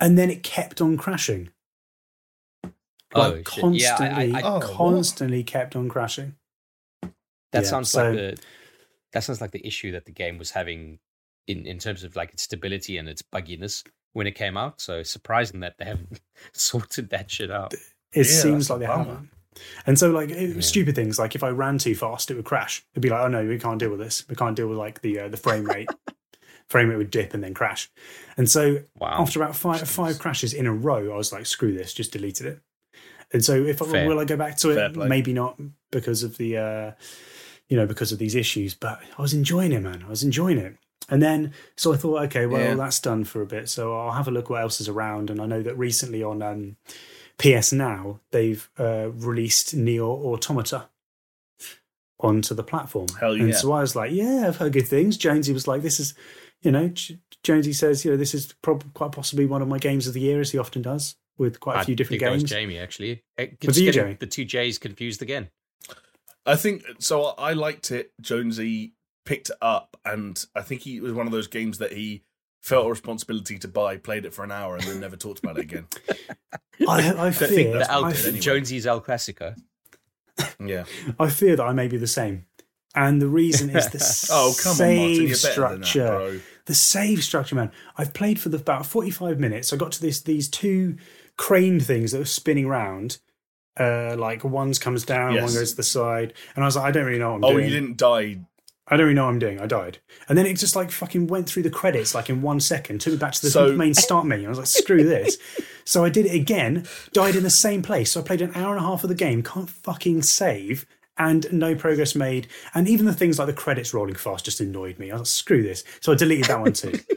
and 0.00 0.16
then 0.18 0.30
it 0.30 0.42
kept 0.42 0.80
on 0.80 0.96
crashing. 0.96 1.50
Oh, 3.14 3.30
Like 3.30 3.48
shit. 3.48 3.64
Yeah, 3.74 3.94
I- 3.94 3.98
constantly, 3.98 4.34
I- 4.34 4.38
I- 4.38 4.42
Oh, 4.42 4.52
what? 4.58 4.62
constantly 4.64 5.44
kept 5.44 5.76
on 5.76 5.88
crashing. 5.88 6.34
That 7.02 7.62
Yeah, 7.62 7.62
sounds 7.62 7.90
so- 7.90 8.04
like 8.10 8.16
the 8.16 8.36
that 9.12 9.24
sounds 9.24 9.40
like 9.40 9.52
the 9.52 9.66
issue 9.66 9.92
that 9.92 10.04
the 10.04 10.12
game 10.12 10.36
was 10.36 10.50
having 10.50 10.98
in 11.46 11.64
in 11.66 11.78
terms 11.78 12.04
of 12.04 12.16
like 12.16 12.32
its 12.32 12.42
stability 12.42 12.98
and 12.98 13.08
its 13.08 13.22
bugginess 13.22 13.84
when 14.12 14.26
it 14.26 14.32
came 14.34 14.56
out. 14.56 14.80
So 14.80 15.02
surprising 15.02 15.60
that 15.60 15.76
they 15.78 15.84
haven't 15.84 16.20
sorted 16.52 17.10
that 17.10 17.30
shit 17.30 17.50
out. 17.50 17.72
It 17.72 17.80
Yeah, 18.12 18.22
seems 18.24 18.68
like 18.68 18.78
a 18.78 18.80
they 18.80 18.86
haven't. 18.86 19.30
And 19.86 19.98
so, 19.98 20.10
like 20.10 20.30
it, 20.30 20.56
Yeah. 20.56 20.60
stupid 20.60 20.94
things, 20.94 21.18
like 21.18 21.34
if 21.34 21.42
I 21.42 21.48
ran 21.50 21.78
too 21.78 21.94
fast, 21.94 22.30
it 22.30 22.34
would 22.34 22.44
crash. 22.44 22.84
It'd 22.92 23.02
be 23.02 23.08
like, 23.10 23.20
"Oh 23.22 23.28
no, 23.28 23.44
we 23.46 23.58
can't 23.58 23.78
deal 23.78 23.90
with 23.90 24.00
this. 24.00 24.24
We 24.28 24.34
can't 24.36 24.56
deal 24.56 24.68
with 24.68 24.78
like 24.78 25.00
the 25.02 25.20
uh, 25.20 25.28
the 25.28 25.36
frame 25.36 25.64
rate. 25.74 25.88
frame 26.68 26.88
rate 26.88 26.96
would 26.96 27.10
dip 27.10 27.34
and 27.34 27.42
then 27.44 27.54
crash." 27.54 27.90
And 28.36 28.48
so, 28.50 28.80
Wow. 28.98 29.16
after 29.20 29.40
about 29.42 29.56
five 29.56 29.82
Jeez. 29.82 29.86
five 29.88 30.18
crashes 30.18 30.52
in 30.54 30.66
a 30.66 30.72
row, 30.72 31.12
I 31.12 31.16
was 31.16 31.32
like, 31.32 31.46
"Screw 31.46 31.72
this!" 31.72 31.92
Just 31.94 32.12
deleted 32.12 32.46
it. 32.46 32.60
And 33.32 33.44
so, 33.44 33.54
if 33.64 33.82
I, 33.82 34.06
will 34.06 34.20
I 34.20 34.24
go 34.24 34.36
back 34.36 34.56
to 34.58 34.72
Fair 34.74 34.86
it? 34.86 34.94
play. 34.94 35.08
Maybe 35.08 35.32
not 35.32 35.58
because 35.90 36.22
of 36.22 36.36
the 36.36 36.56
uh, 36.58 36.90
you 37.68 37.76
know 37.76 37.86
because 37.86 38.12
of 38.12 38.18
these 38.18 38.34
issues, 38.34 38.74
but 38.74 39.00
I 39.18 39.22
was 39.22 39.34
enjoying 39.34 39.72
it, 39.72 39.82
man. 39.82 40.04
I 40.06 40.08
was 40.10 40.22
enjoying 40.22 40.58
it. 40.58 40.76
And 41.08 41.22
then, 41.22 41.52
so 41.76 41.92
I 41.92 41.96
thought, 41.96 42.22
okay, 42.24 42.46
well, 42.46 42.60
Yeah. 42.70 42.74
that's 42.74 42.98
done 42.98 43.22
for 43.24 43.40
a 43.40 43.46
bit. 43.46 43.68
So 43.68 43.96
I'll 43.96 44.10
have 44.12 44.26
a 44.26 44.32
look 44.32 44.50
what 44.50 44.60
else 44.62 44.80
is 44.80 44.88
around. 44.88 45.30
And 45.30 45.40
I 45.40 45.46
know 45.46 45.62
that 45.62 45.78
recently 45.78 46.20
on 46.24 46.42
um, 46.42 46.76
PS 47.38 47.72
Now, 47.72 48.20
they've 48.32 48.68
uh, 48.78 49.10
released 49.10 49.76
NieR 49.76 50.00
Automata. 50.00 50.88
onto 52.18 52.54
the 52.54 52.62
platform. 52.64 53.06
Hell 53.20 53.36
yeah. 53.36 53.44
And 53.44 53.54
so 53.54 53.72
I 53.72 53.80
was 53.80 53.94
like, 53.94 54.10
yeah, 54.12 54.44
I've 54.46 54.56
heard 54.56 54.72
good 54.72 54.88
things. 54.88 55.16
Jonesy 55.18 55.52
was 55.52 55.68
like, 55.68 55.82
this 55.82 56.00
is, 56.00 56.14
you 56.62 56.70
know, 56.72 56.88
J- 56.88 57.18
Jonesy 57.42 57.74
says, 57.74 58.04
you 58.04 58.10
know, 58.10 58.16
this 58.16 58.34
is 58.34 58.54
probably 58.62 58.88
quite 58.94 59.12
possibly 59.12 59.44
one 59.44 59.60
of 59.60 59.68
my 59.68 59.78
games 59.78 60.06
of 60.06 60.14
the 60.14 60.20
year, 60.20 60.40
as 60.40 60.50
he 60.50 60.58
often 60.58 60.80
does 60.82 61.16
with 61.36 61.60
quite 61.60 61.76
a 61.76 61.80
I 61.80 61.84
few 61.84 61.94
different 61.94 62.20
think 62.22 62.32
games. 62.32 62.50
Jamie 62.50 62.78
actually. 62.78 63.22
Was 63.66 63.78
you, 63.78 63.92
Jamie? 63.92 64.16
The 64.18 64.26
two 64.26 64.46
J's 64.46 64.78
confused 64.78 65.20
again. 65.20 65.50
I 66.46 66.56
think 66.56 66.84
so. 67.00 67.34
I 67.36 67.52
liked 67.52 67.90
it. 67.90 68.12
Jonesy 68.20 68.94
picked 69.26 69.50
it 69.50 69.56
up, 69.60 69.96
and 70.04 70.42
I 70.54 70.62
think 70.62 70.82
he 70.82 70.96
it 70.96 71.02
was 71.02 71.12
one 71.12 71.26
of 71.26 71.32
those 71.32 71.48
games 71.48 71.78
that 71.78 71.92
he 71.92 72.22
felt 72.66 72.86
a 72.86 72.90
responsibility 72.90 73.58
to 73.60 73.68
buy, 73.68 73.96
played 73.96 74.24
it 74.24 74.34
for 74.34 74.42
an 74.42 74.50
hour, 74.50 74.74
and 74.74 74.82
then 74.84 74.98
never 75.00 75.16
talked 75.16 75.38
about 75.38 75.56
it 75.56 75.62
again. 75.62 75.86
I, 76.88 77.28
I 77.28 77.30
think 77.30 77.50
fear, 77.52 77.72
that's 77.78 77.86
The 77.88 77.92
Al- 77.94 78.04
anyway. 78.06 78.40
Jonesy's 78.40 78.86
El 78.86 79.00
Clasico. 79.00 79.54
Yeah. 80.58 80.84
I 81.20 81.30
fear 81.30 81.54
that 81.56 81.62
I 81.64 81.72
may 81.72 81.86
be 81.88 81.96
the 81.96 82.06
same. 82.08 82.46
And 82.94 83.22
the 83.22 83.28
reason 83.28 83.70
is 83.70 83.88
the 83.90 84.26
Oh 84.32 84.54
come 84.62 84.72
on, 84.72 84.78
Martin, 84.78 85.14
save 85.14 85.18
you're 85.20 85.28
that, 85.28 85.36
structure. 85.36 86.40
the 86.64 86.74
save 86.74 87.22
structure, 87.22 87.54
man. 87.54 87.70
I've 87.96 88.12
played 88.14 88.40
for 88.40 88.48
the, 88.48 88.56
about 88.56 88.84
forty-five 88.86 89.38
minutes. 89.38 89.72
I 89.72 89.76
got 89.76 89.92
to 89.92 90.00
this 90.00 90.20
these 90.22 90.48
two 90.48 90.96
crane 91.36 91.78
things 91.78 92.12
that 92.12 92.18
were 92.18 92.24
spinning 92.24 92.66
round. 92.66 93.18
Uh, 93.78 94.16
like 94.18 94.42
one's 94.44 94.78
comes 94.78 95.04
down, 95.04 95.34
Yes. 95.34 95.42
one 95.44 95.52
goes 95.52 95.70
to 95.72 95.76
the 95.76 95.82
side, 95.82 96.32
and 96.54 96.64
I 96.64 96.66
was 96.66 96.76
like, 96.76 96.86
I 96.86 96.90
don't 96.90 97.04
really 97.04 97.18
know 97.18 97.32
what 97.32 97.36
I'm 97.36 97.44
Oh, 97.44 97.52
doing. 97.52 97.66
you 97.66 97.70
didn't 97.70 97.98
die. 97.98 98.38
I 98.88 98.96
don't 98.96 99.04
really 99.06 99.14
know 99.16 99.24
what 99.24 99.30
I'm 99.32 99.38
doing. 99.40 99.60
I 99.60 99.66
died, 99.66 99.98
and 100.28 100.38
then 100.38 100.46
it 100.46 100.54
just 100.54 100.76
like 100.76 100.90
fucking 100.92 101.26
went 101.26 101.48
through 101.48 101.64
the 101.64 101.70
credits 101.70 102.14
like 102.14 102.30
in 102.30 102.40
one 102.42 102.60
second. 102.60 103.00
Took 103.00 103.14
me 103.14 103.18
back 103.18 103.32
to 103.32 103.42
the 103.42 103.50
So- 103.50 103.72
main 103.72 103.94
start 103.94 104.26
menu. 104.26 104.46
I 104.46 104.48
was 104.50 104.58
like, 104.58 104.66
screw 104.68 105.04
this. 105.04 105.38
So 105.88 106.04
I 106.04 106.08
did 106.08 106.26
it 106.26 106.34
again. 106.34 106.84
Died 107.12 107.36
in 107.36 107.44
the 107.44 107.48
same 107.50 107.80
place. 107.80 108.10
So 108.10 108.20
I 108.20 108.24
played 108.24 108.40
an 108.42 108.50
hour 108.56 108.74
and 108.74 108.84
a 108.84 108.88
half 108.88 109.04
of 109.04 109.08
the 109.08 109.14
game. 109.14 109.44
Can't 109.44 109.70
fucking 109.70 110.22
save. 110.22 110.84
And 111.16 111.46
no 111.52 111.76
progress 111.76 112.16
made. 112.16 112.48
And 112.74 112.88
even 112.88 113.06
the 113.06 113.14
things 113.14 113.38
like 113.38 113.46
the 113.46 113.52
credits 113.52 113.94
rolling 113.94 114.16
fast 114.16 114.46
just 114.46 114.58
annoyed 114.60 114.98
me. 114.98 115.12
I 115.12 115.14
was 115.14 115.20
like, 115.20 115.26
screw 115.28 115.62
this. 115.62 115.84
So 116.00 116.10
I 116.10 116.16
deleted 116.16 116.46
that 116.46 116.58
one 116.60 116.72
too. 116.72 116.98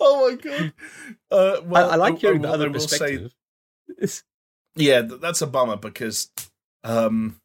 Oh 0.00 0.30
my 0.30 0.36
god. 0.36 0.72
Uh, 1.30 1.60
well, 1.64 1.90
I, 1.90 1.94
I 1.94 1.96
like 1.96 2.18
hearing 2.18 2.42
the 2.42 2.48
other 2.50 2.70
will 2.70 2.80
say- 2.80 3.28
perspective. 3.88 4.22
Yeah, 4.76 5.02
that's 5.02 5.40
a 5.42 5.46
bummer 5.46 5.76
because, 5.76 6.30
um, 6.82 7.40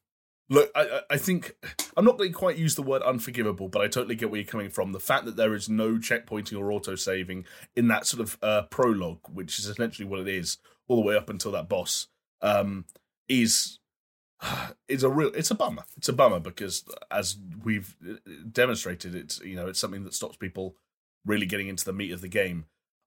look, 0.50 0.72
I, 0.76 1.02
I- 1.10 1.18
think 1.18 1.56
I'm 1.96 2.06
not 2.06 2.18
going 2.18 2.32
to 2.32 2.38
quite 2.38 2.58
use 2.58 2.76
the 2.76 2.82
word 2.84 3.02
unforgivable, 3.04 3.68
but 3.70 3.82
I 3.82 3.88
totally 3.88 4.16
get 4.16 4.30
where 4.32 4.40
you're 4.40 4.48
coming 4.50 4.70
from. 4.70 4.92
The 4.92 5.00
fact 5.00 5.26
that 5.26 5.36
there 5.36 5.54
is 5.54 5.70
no 5.70 5.94
checkpointing 5.94 6.60
or 6.60 6.72
auto 6.72 6.96
saving 6.96 7.46
in 7.76 7.88
that 7.90 8.06
sort 8.08 8.22
of 8.22 8.38
uh, 8.42 8.64
prologue, 8.64 9.20
which 9.32 9.60
is 9.60 9.66
essentially 9.66 10.08
what 10.08 10.20
it 10.20 10.28
is, 10.28 10.58
all 10.88 10.98
the 10.98 11.08
way 11.08 11.16
up 11.16 11.30
until 11.30 11.52
that 11.52 11.70
boss, 11.70 12.08
um, 12.42 12.86
is 13.28 13.80
is 14.88 15.04
a 15.04 15.10
real. 15.10 15.32
It's 15.36 15.52
a 15.52 15.56
bummer. 15.56 15.84
It's 15.98 16.10
a 16.10 16.14
bummer 16.14 16.40
because 16.40 16.84
as 17.12 17.38
we've 17.64 17.96
uh, 18.10 18.14
demonstrated, 18.52 19.16
it's 19.16 19.40
you 19.42 19.56
know 19.56 19.68
it's 19.68 19.80
something 19.80 20.04
that 20.06 20.14
stops 20.14 20.38
people 20.38 20.76
really 21.26 21.46
getting 21.46 21.68
into 21.68 21.86
the 21.86 21.94
meat 21.94 22.12
of 22.12 22.22
the 22.22 22.28
game. 22.28 22.66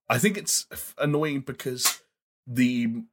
I 0.09 0.19
think 0.19 0.37
it's 0.37 0.67
annoying 0.97 1.41
because 1.41 2.01
the 2.45 3.03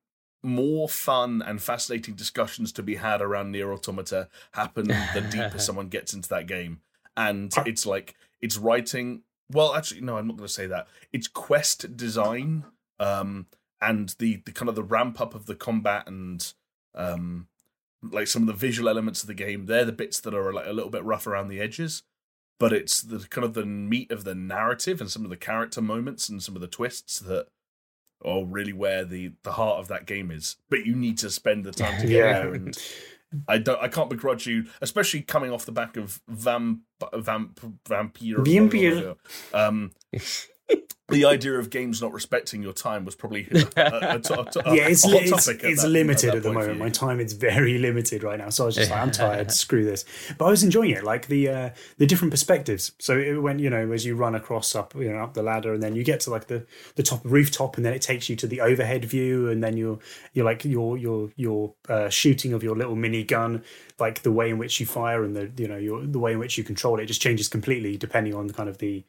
more 0.42 0.88
fun 0.88 1.42
and 1.42 1.62
fascinating 1.62 2.14
discussions 2.14 2.72
to 2.72 2.82
be 2.82 2.96
had 2.96 3.20
around 3.20 3.54
NieR 3.54 3.72
Automata 3.72 4.28
happen 4.52 4.88
the 4.88 5.26
deeper 5.30 5.58
someone 5.58 5.88
gets 5.88 6.14
into 6.14 6.28
that 6.30 6.46
game. 6.46 6.80
And 7.16 7.52
it's 7.66 7.84
like 7.84 8.14
it's 8.40 8.56
writing 8.56 9.22
well, 9.52 9.74
actually, 9.74 10.00
no, 10.00 10.16
I'm 10.16 10.28
not 10.28 10.36
gonna 10.36 10.48
say 10.48 10.66
that. 10.66 10.86
It's 11.12 11.26
quest 11.26 11.96
design, 11.96 12.64
um, 13.00 13.46
and 13.80 14.14
the, 14.18 14.42
the 14.44 14.52
kind 14.52 14.68
of 14.68 14.76
the 14.76 14.82
ramp 14.82 15.20
up 15.20 15.34
of 15.34 15.46
the 15.46 15.54
combat 15.54 16.06
and 16.06 16.52
um 16.94 17.48
like 18.02 18.26
some 18.26 18.42
of 18.42 18.46
the 18.46 18.54
visual 18.54 18.88
elements 18.88 19.22
of 19.22 19.26
the 19.26 19.34
game, 19.34 19.66
they're 19.66 19.84
the 19.84 19.92
bits 19.92 20.20
that 20.20 20.34
are 20.34 20.52
like 20.52 20.66
a 20.66 20.72
little 20.72 20.90
bit 20.90 21.04
rough 21.04 21.26
around 21.26 21.48
the 21.48 21.60
edges. 21.60 22.02
But 22.58 22.72
it's 22.72 23.00
the 23.00 23.18
kind 23.28 23.44
of 23.44 23.54
the 23.54 23.66
meat 23.66 24.10
of 24.10 24.24
the 24.24 24.34
narrative 24.34 25.00
and 25.00 25.10
some 25.10 25.24
of 25.24 25.30
the 25.30 25.36
character 25.36 25.80
moments 25.80 26.28
and 26.28 26.42
some 26.42 26.54
of 26.54 26.60
the 26.60 26.66
twists 26.66 27.18
that 27.20 27.48
are 28.24 28.44
really 28.44 28.72
where 28.72 29.04
the 29.04 29.32
the 29.42 29.52
heart 29.52 29.78
of 29.78 29.88
that 29.88 30.06
game 30.06 30.30
is. 30.30 30.56
But 30.68 30.84
you 30.86 30.94
need 30.94 31.18
to 31.18 31.30
spend 31.30 31.64
the 31.64 31.72
time 31.72 32.00
to 32.00 32.06
get 32.06 32.16
Yeah. 32.16 32.32
there, 32.40 32.54
and 32.54 32.78
I 33.48 33.58
don't. 33.58 33.80
I 33.82 33.88
can't 33.88 34.10
begrudge 34.10 34.46
you, 34.46 34.64
especially 34.80 35.22
coming 35.22 35.50
off 35.52 35.64
the 35.66 35.72
back 35.72 35.96
of 35.96 36.20
Vamp 36.28 36.80
Vamp 37.14 37.60
Vampire. 37.88 38.42
Vampire. 38.42 39.14
Um, 39.54 39.92
the 41.10 41.24
idea 41.24 41.54
of 41.58 41.70
games 41.70 42.00
not 42.00 42.12
respecting 42.12 42.62
your 42.62 42.72
time 42.72 43.04
was 43.04 43.14
probably 43.14 43.48
a, 43.50 43.58
a, 43.58 43.82
a, 43.82 44.16
a- 44.16 44.74
yeah, 44.74 44.88
it's, 44.88 45.04
it's, 45.06 45.30
topic 45.30 45.64
at 45.64 45.70
it's 45.70 45.82
that- 45.82 45.88
limited 45.88 46.30
that 46.30 46.36
at, 46.36 46.42
the 46.42 46.52
moment. 46.52 46.78
My 46.78 46.88
time 46.88 47.20
is 47.20 47.32
very 47.32 47.78
limited 47.88 48.22
right 48.22 48.38
now, 48.38 48.50
so 48.50 48.64
I 48.64 48.66
was 48.66 48.76
just 48.76 48.90
like, 48.90 49.00
I'm 49.00 49.10
tired. 49.10 49.50
screw 49.60 49.84
this. 49.84 50.04
But 50.38 50.46
I 50.46 50.50
was 50.50 50.62
enjoying 50.62 50.90
it, 50.90 51.04
like 51.04 51.26
the 51.26 51.48
uh, 51.48 51.70
the 51.98 52.06
different 52.06 52.30
perspectives. 52.30 52.92
So 52.98 53.18
it 53.18 53.36
went, 53.40 53.60
you 53.60 53.70
know, 53.70 53.90
as 53.92 54.04
you 54.04 54.16
run 54.16 54.34
across 54.34 54.74
up, 54.74 54.94
you 54.94 55.12
know, 55.12 55.18
up 55.18 55.34
the 55.34 55.42
ladder, 55.42 55.74
and 55.74 55.82
then 55.82 55.94
you 55.94 56.04
get 56.04 56.20
to 56.20 56.30
like 56.30 56.46
the 56.46 56.66
the 56.96 57.02
top 57.02 57.20
rooftop, 57.24 57.76
and 57.76 57.84
then 57.84 57.92
it 57.92 58.02
takes 58.02 58.28
you 58.28 58.36
to 58.36 58.46
the 58.46 58.60
overhead 58.60 59.04
view, 59.04 59.48
and 59.48 59.62
then 59.62 59.76
you're 59.76 59.98
you're 60.32 60.44
like 60.44 60.64
your 60.64 60.96
your 60.96 61.30
your 61.36 61.74
uh, 61.88 62.08
shooting 62.08 62.52
of 62.52 62.62
your 62.62 62.76
little 62.76 62.96
mini 62.96 63.24
gun, 63.24 63.62
like 63.98 64.22
the 64.22 64.32
way 64.32 64.50
in 64.50 64.58
which 64.58 64.80
you 64.80 64.86
fire 64.86 65.22
and 65.24 65.36
the 65.36 65.50
you 65.56 65.68
know 65.68 65.76
your 65.76 66.04
the 66.06 66.18
way 66.18 66.32
in 66.32 66.38
which 66.38 66.56
you 66.58 66.64
control 66.64 66.98
it 66.98 67.06
just 67.06 67.20
changes 67.22 67.48
completely 67.48 67.96
depending 67.96 68.34
on 68.34 68.48
kind 68.50 68.68
of 68.68 68.78
the 68.78 69.04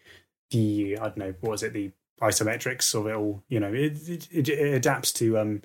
the 0.51 0.97
I 0.97 1.03
don't 1.03 1.17
know 1.17 1.33
what 1.41 1.51
was 1.51 1.63
it 1.63 1.73
the 1.73 1.91
isometrics 2.21 2.93
of 2.93 3.07
it 3.07 3.15
all. 3.15 3.43
You 3.49 3.59
know, 3.59 3.73
it 3.73 4.07
it, 4.07 4.27
it, 4.31 4.49
it 4.49 4.73
adapts 4.73 5.11
to 5.13 5.37
um 5.39 5.61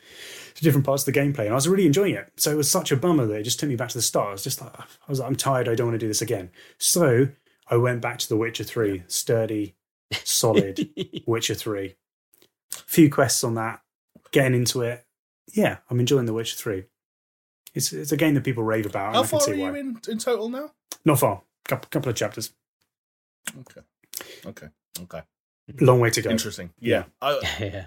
to 0.55 0.65
different 0.65 0.87
parts 0.87 1.07
of 1.07 1.13
the 1.13 1.21
gameplay, 1.21 1.45
and 1.45 1.51
I 1.51 1.55
was 1.55 1.69
really 1.69 1.87
enjoying 1.87 2.15
it. 2.15 2.33
So 2.37 2.51
it 2.51 2.57
was 2.57 2.71
such 2.71 2.91
a 2.91 2.97
bummer 2.97 3.27
that 3.27 3.41
it 3.41 3.43
just 3.43 3.61
took 3.61 3.69
me 3.69 3.77
back 3.77 3.91
to 3.91 3.99
the 3.99 4.03
start. 4.03 4.29
I 4.29 4.33
was 4.33 4.45
just 4.45 4.61
like, 4.61 4.73
I 4.79 4.85
was 5.09 5.21
like, 5.21 5.29
I'm 5.29 5.37
tired. 5.37 5.69
I 5.69 5.75
don't 5.75 5.89
want 5.89 6.01
to 6.01 6.05
do 6.05 6.09
this 6.09 6.23
again. 6.23 6.51
So 6.79 7.29
I 7.69 7.77
went 7.77 8.01
back 8.01 8.19
to 8.19 8.29
The 8.29 8.37
Witcher 8.37 8.65
Three, 8.65 9.03
sturdy, 9.07 9.75
solid 10.25 10.89
Witcher 11.27 11.55
Three. 11.55 11.97
A 12.73 12.79
Few 12.87 13.11
quests 13.11 13.45
on 13.45 13.55
that, 13.55 13.83
getting 14.31 14.55
into 14.55 14.83
it. 14.83 15.05
Yeah, 15.53 15.79
I'm 15.91 16.01
enjoying 16.01 16.27
The 16.27 16.33
Witcher 16.33 16.57
Three. 16.57 16.85
It's 17.75 17.93
it's 17.93 18.13
a 18.13 18.17
game 18.17 18.35
that 18.35 18.45
people 18.45 18.65
rave 18.65 18.87
about. 18.87 19.15
How 19.15 19.23
far 19.23 19.41
are 19.47 19.55
you 19.55 19.63
why. 19.63 19.79
in 19.79 20.01
in 20.09 20.19
total 20.19 20.49
now? 20.49 20.73
Not 21.05 21.21
far. 21.21 21.43
Couple, 21.69 21.89
couple 21.91 22.11
of 22.11 22.17
chapters. 22.17 22.53
Okay, 23.61 23.81
okay, 24.47 24.69
okay. 25.03 25.23
Long 25.81 26.01
way 26.01 26.11
to 26.11 26.23
go. 26.23 26.31
Interesting. 26.31 26.71
Yeah, 26.79 27.05
I, 27.21 27.41
yeah. 27.61 27.87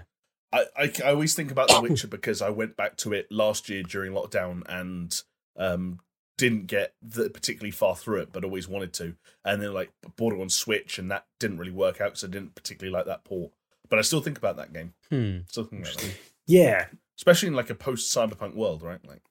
I, 0.52 0.64
I, 0.76 0.92
I 1.04 1.10
always 1.12 1.34
think 1.34 1.50
about 1.50 1.68
The 1.68 1.80
Witcher 1.80 2.08
because 2.08 2.42
I 2.42 2.50
went 2.50 2.76
back 2.76 2.96
to 2.98 3.12
it 3.12 3.28
last 3.30 3.68
year 3.68 3.82
during 3.82 4.12
lockdown 4.12 4.62
and 4.68 5.22
um, 5.56 6.00
didn't 6.36 6.66
get 6.66 6.94
the, 7.00 7.30
particularly 7.30 7.70
far 7.70 7.94
through 7.96 8.20
it, 8.22 8.32
but 8.32 8.44
always 8.44 8.66
wanted 8.68 8.92
to. 8.94 9.14
And 9.44 9.62
then 9.62 9.72
like 9.72 9.92
bought 10.16 10.32
it 10.34 10.40
on 10.40 10.48
Switch, 10.50 10.98
and 10.98 11.10
that 11.10 11.26
didn't 11.38 11.58
really 11.58 11.70
work 11.72 12.00
out 12.00 12.10
because 12.10 12.24
I 12.24 12.28
didn't 12.28 12.54
particularly 12.54 12.92
like 12.92 13.06
that 13.06 13.24
port. 13.24 13.52
But 13.88 13.98
I 13.98 14.02
still 14.02 14.20
think 14.20 14.38
about 14.38 14.56
that 14.56 14.72
game. 14.72 14.92
Hmm. 15.08 15.38
Still 15.48 15.64
think 15.64 15.82
about 15.82 15.96
that. 15.98 16.14
Yeah. 16.46 16.86
especially 17.16 17.48
in 17.48 17.54
like 17.54 17.70
a 17.70 17.74
post 17.74 18.14
cyberpunk 18.14 18.54
world, 18.54 18.82
right? 18.82 18.98
Like, 19.06 19.22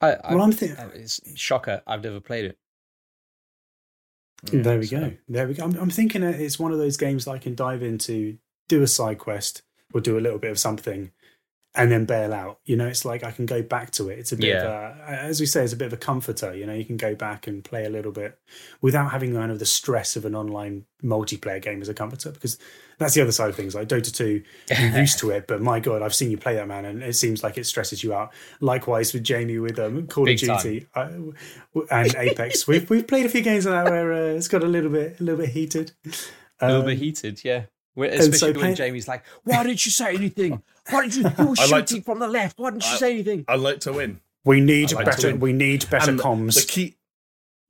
I, 0.00 0.12
I, 0.14 0.34
Well, 0.34 0.44
I'm 0.44 0.52
thinking. 0.52 0.78
I- 0.78 0.88
it's 0.94 1.20
shocker. 1.36 1.82
I've 1.86 2.02
never 2.04 2.20
played 2.20 2.44
it. 2.44 2.58
Yeah, 4.52 4.62
there 4.62 4.78
we 4.78 4.86
so- 4.86 5.00
go. 5.00 5.12
There 5.28 5.48
we 5.48 5.54
go. 5.54 5.64
I'm, 5.64 5.76
I'm 5.76 5.90
thinking 5.90 6.22
it's 6.22 6.58
one 6.58 6.72
of 6.72 6.78
those 6.78 6.96
games 6.96 7.24
that 7.24 7.32
I 7.32 7.38
can 7.38 7.54
dive 7.54 7.82
into, 7.82 8.38
do 8.68 8.82
a 8.82 8.86
side 8.86 9.18
quest, 9.18 9.62
or 9.92 10.00
do 10.00 10.18
a 10.18 10.20
little 10.20 10.38
bit 10.38 10.50
of 10.50 10.58
something, 10.58 11.10
and 11.74 11.90
then 11.92 12.04
bail 12.04 12.34
out. 12.34 12.58
You 12.64 12.76
know, 12.76 12.88
it's 12.88 13.04
like 13.04 13.22
I 13.22 13.30
can 13.30 13.46
go 13.46 13.62
back 13.62 13.92
to 13.92 14.08
it. 14.08 14.18
It's 14.18 14.32
a 14.32 14.36
bit 14.36 14.56
of 14.56 14.64
a, 14.64 15.04
as 15.08 15.38
we 15.38 15.46
say, 15.46 15.62
it's 15.62 15.72
a 15.72 15.76
bit 15.76 15.86
of 15.86 15.92
a 15.92 15.96
comforter. 15.96 16.52
You 16.54 16.66
know, 16.66 16.72
you 16.74 16.84
can 16.84 16.96
go 16.96 17.14
back 17.14 17.46
and 17.46 17.62
play 17.62 17.84
a 17.84 17.90
little 17.90 18.10
bit 18.10 18.38
without 18.80 19.12
having 19.12 19.34
kind 19.34 19.52
of 19.52 19.58
the 19.60 19.66
stress 19.66 20.16
of 20.16 20.24
an 20.24 20.34
online 20.34 20.84
multiplayer 21.02 21.62
game 21.62 21.80
as 21.80 21.88
a 21.88 21.94
comforter. 21.94 22.32
Because 22.32 22.58
that's 22.98 23.14
the 23.14 23.22
other 23.22 23.30
side 23.32 23.50
of 23.50 23.54
things. 23.56 23.74
Like 23.76 23.88
Dota 23.88 24.12
2, 24.12 24.42
you're 24.80 24.98
used 24.98 25.20
to 25.20 25.30
it, 25.30 25.46
but 25.46 25.62
my 25.62 25.78
God, 25.78 26.02
I've 26.02 26.14
seen 26.14 26.30
you 26.32 26.36
play 26.36 26.56
that 26.56 26.66
man, 26.66 26.84
and 26.84 27.02
it 27.04 27.14
seems 27.14 27.42
like 27.44 27.56
it 27.56 27.66
stresses 27.66 28.02
you 28.02 28.12
out. 28.14 28.32
Likewise 28.60 29.12
with 29.14 29.22
Jamie 29.22 29.58
with 29.60 29.78
um, 29.78 30.08
Call 30.08 30.24
Big 30.24 30.42
of 30.42 30.60
Duty 30.62 30.86
uh, 30.96 31.08
and 31.90 32.14
Apex. 32.16 32.66
we've 32.68 32.90
we've 32.90 33.06
played 33.06 33.26
a 33.26 33.28
few 33.28 33.42
games 33.42 33.64
of 33.64 33.72
that 33.72 33.84
where 33.90 34.12
uh, 34.12 34.16
it's 34.36 34.48
got 34.48 34.64
a 34.64 34.66
little 34.66 34.90
bit 34.90 35.20
a 35.20 35.22
little 35.22 35.40
bit 35.40 35.50
heated. 35.50 35.92
A 36.60 36.66
little 36.66 36.80
Um, 36.82 36.86
bit 36.88 36.98
heated, 36.98 37.44
yeah. 37.44 37.66
And 37.96 38.14
so 38.22 38.30
Especially 38.30 38.60
when 38.60 38.74
Jamie's 38.74 39.08
like, 39.08 39.24
"Why 39.44 39.62
didn't 39.62 39.84
you 39.84 39.92
say 39.92 40.14
anything? 40.14 40.62
Why 40.88 41.02
did 41.04 41.16
you? 41.16 41.22
You 41.38 41.46
were 41.46 41.54
I 41.58 41.66
like 41.66 41.88
shooting 41.88 42.02
from 42.02 42.18
the 42.18 42.28
left. 42.28 42.58
Why 42.58 42.70
didn't 42.70 42.84
you 42.84 42.90
I- 42.92 42.96
say 42.96 43.12
anything?" 43.14 43.44
I 43.48 43.56
like 43.56 43.80
to 43.80 43.92
win. 43.92 44.20
We 44.44 44.60
need 44.60 44.92
like 44.92 45.04
to 45.04 45.10
better. 45.10 45.26
win. 45.32 45.40
We 45.40 45.52
need 45.52 45.88
better 45.90 46.10
And 46.12 46.20
comms. 46.20 46.54
The 46.54 46.66
key. 46.66 46.96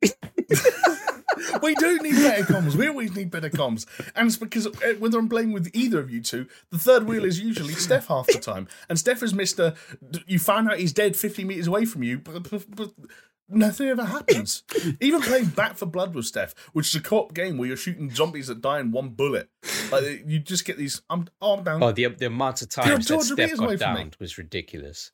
we 1.63 1.75
do 1.75 1.99
need 1.99 2.15
better 2.15 2.45
comms. 2.45 2.75
We 2.75 2.89
always 2.89 3.15
need 3.15 3.31
better 3.31 3.51
comms, 3.51 3.87
and 4.15 4.27
it's 4.29 4.37
because 4.37 4.67
uh, 4.67 4.95
whether 4.99 5.19
I'm 5.19 5.29
playing 5.29 5.53
with 5.53 5.69
either 5.75 5.99
of 5.99 6.11
you 6.11 6.21
two, 6.23 6.47
the 6.71 6.79
third 6.79 7.05
wheel 7.07 7.25
is 7.25 7.41
usually 7.41 7.75
Steph 7.75 8.07
half 8.07 8.27
the 8.29 8.39
time, 8.39 8.69
and 8.89 8.99
Steph 8.99 9.23
is 9.23 9.35
Mister. 9.35 9.75
You 10.27 10.39
find 10.39 10.69
out 10.71 10.79
he's 10.79 10.93
dead 10.93 11.17
50 11.17 11.45
meters 11.45 11.67
away 11.67 11.85
from 11.85 12.03
you, 12.03 12.19
but, 12.19 12.49
but, 12.51 12.65
but 12.75 12.91
nothing 13.51 13.89
ever 13.89 14.05
happens. 14.05 14.63
Even 15.01 15.21
playing 15.21 15.47
Back 15.47 15.77
4 15.77 15.89
Blood 15.89 16.15
with 16.15 16.27
Steph, 16.27 16.55
which 16.73 16.89
is 16.89 16.95
a 16.95 17.01
co-op 17.01 17.35
game 17.35 17.59
where 17.59 17.69
you're 17.69 17.77
shooting 17.77 18.11
zombies 18.11 18.47
that 18.47 18.61
die 18.61 18.81
in 18.81 18.93
one 18.93 19.11
bullet, 19.11 19.51
like 19.91 20.25
you 20.27 20.39
just 20.39 20.65
get 20.65 20.79
these. 20.79 21.03
I'm, 21.11 21.29
oh, 21.41 21.59
I'm 21.59 21.65
down. 21.65 21.83
Oh, 21.83 21.93
the 21.93 22.09
the 22.09 22.27
amount 22.27 22.63
of 22.63 22.69
You're 22.77 22.97
times 22.99 23.09
that 23.09 23.23
Steph 23.23 23.57
got 23.57 23.79
downed 23.79 24.17
was 24.19 24.39
ridiculous. 24.39 25.11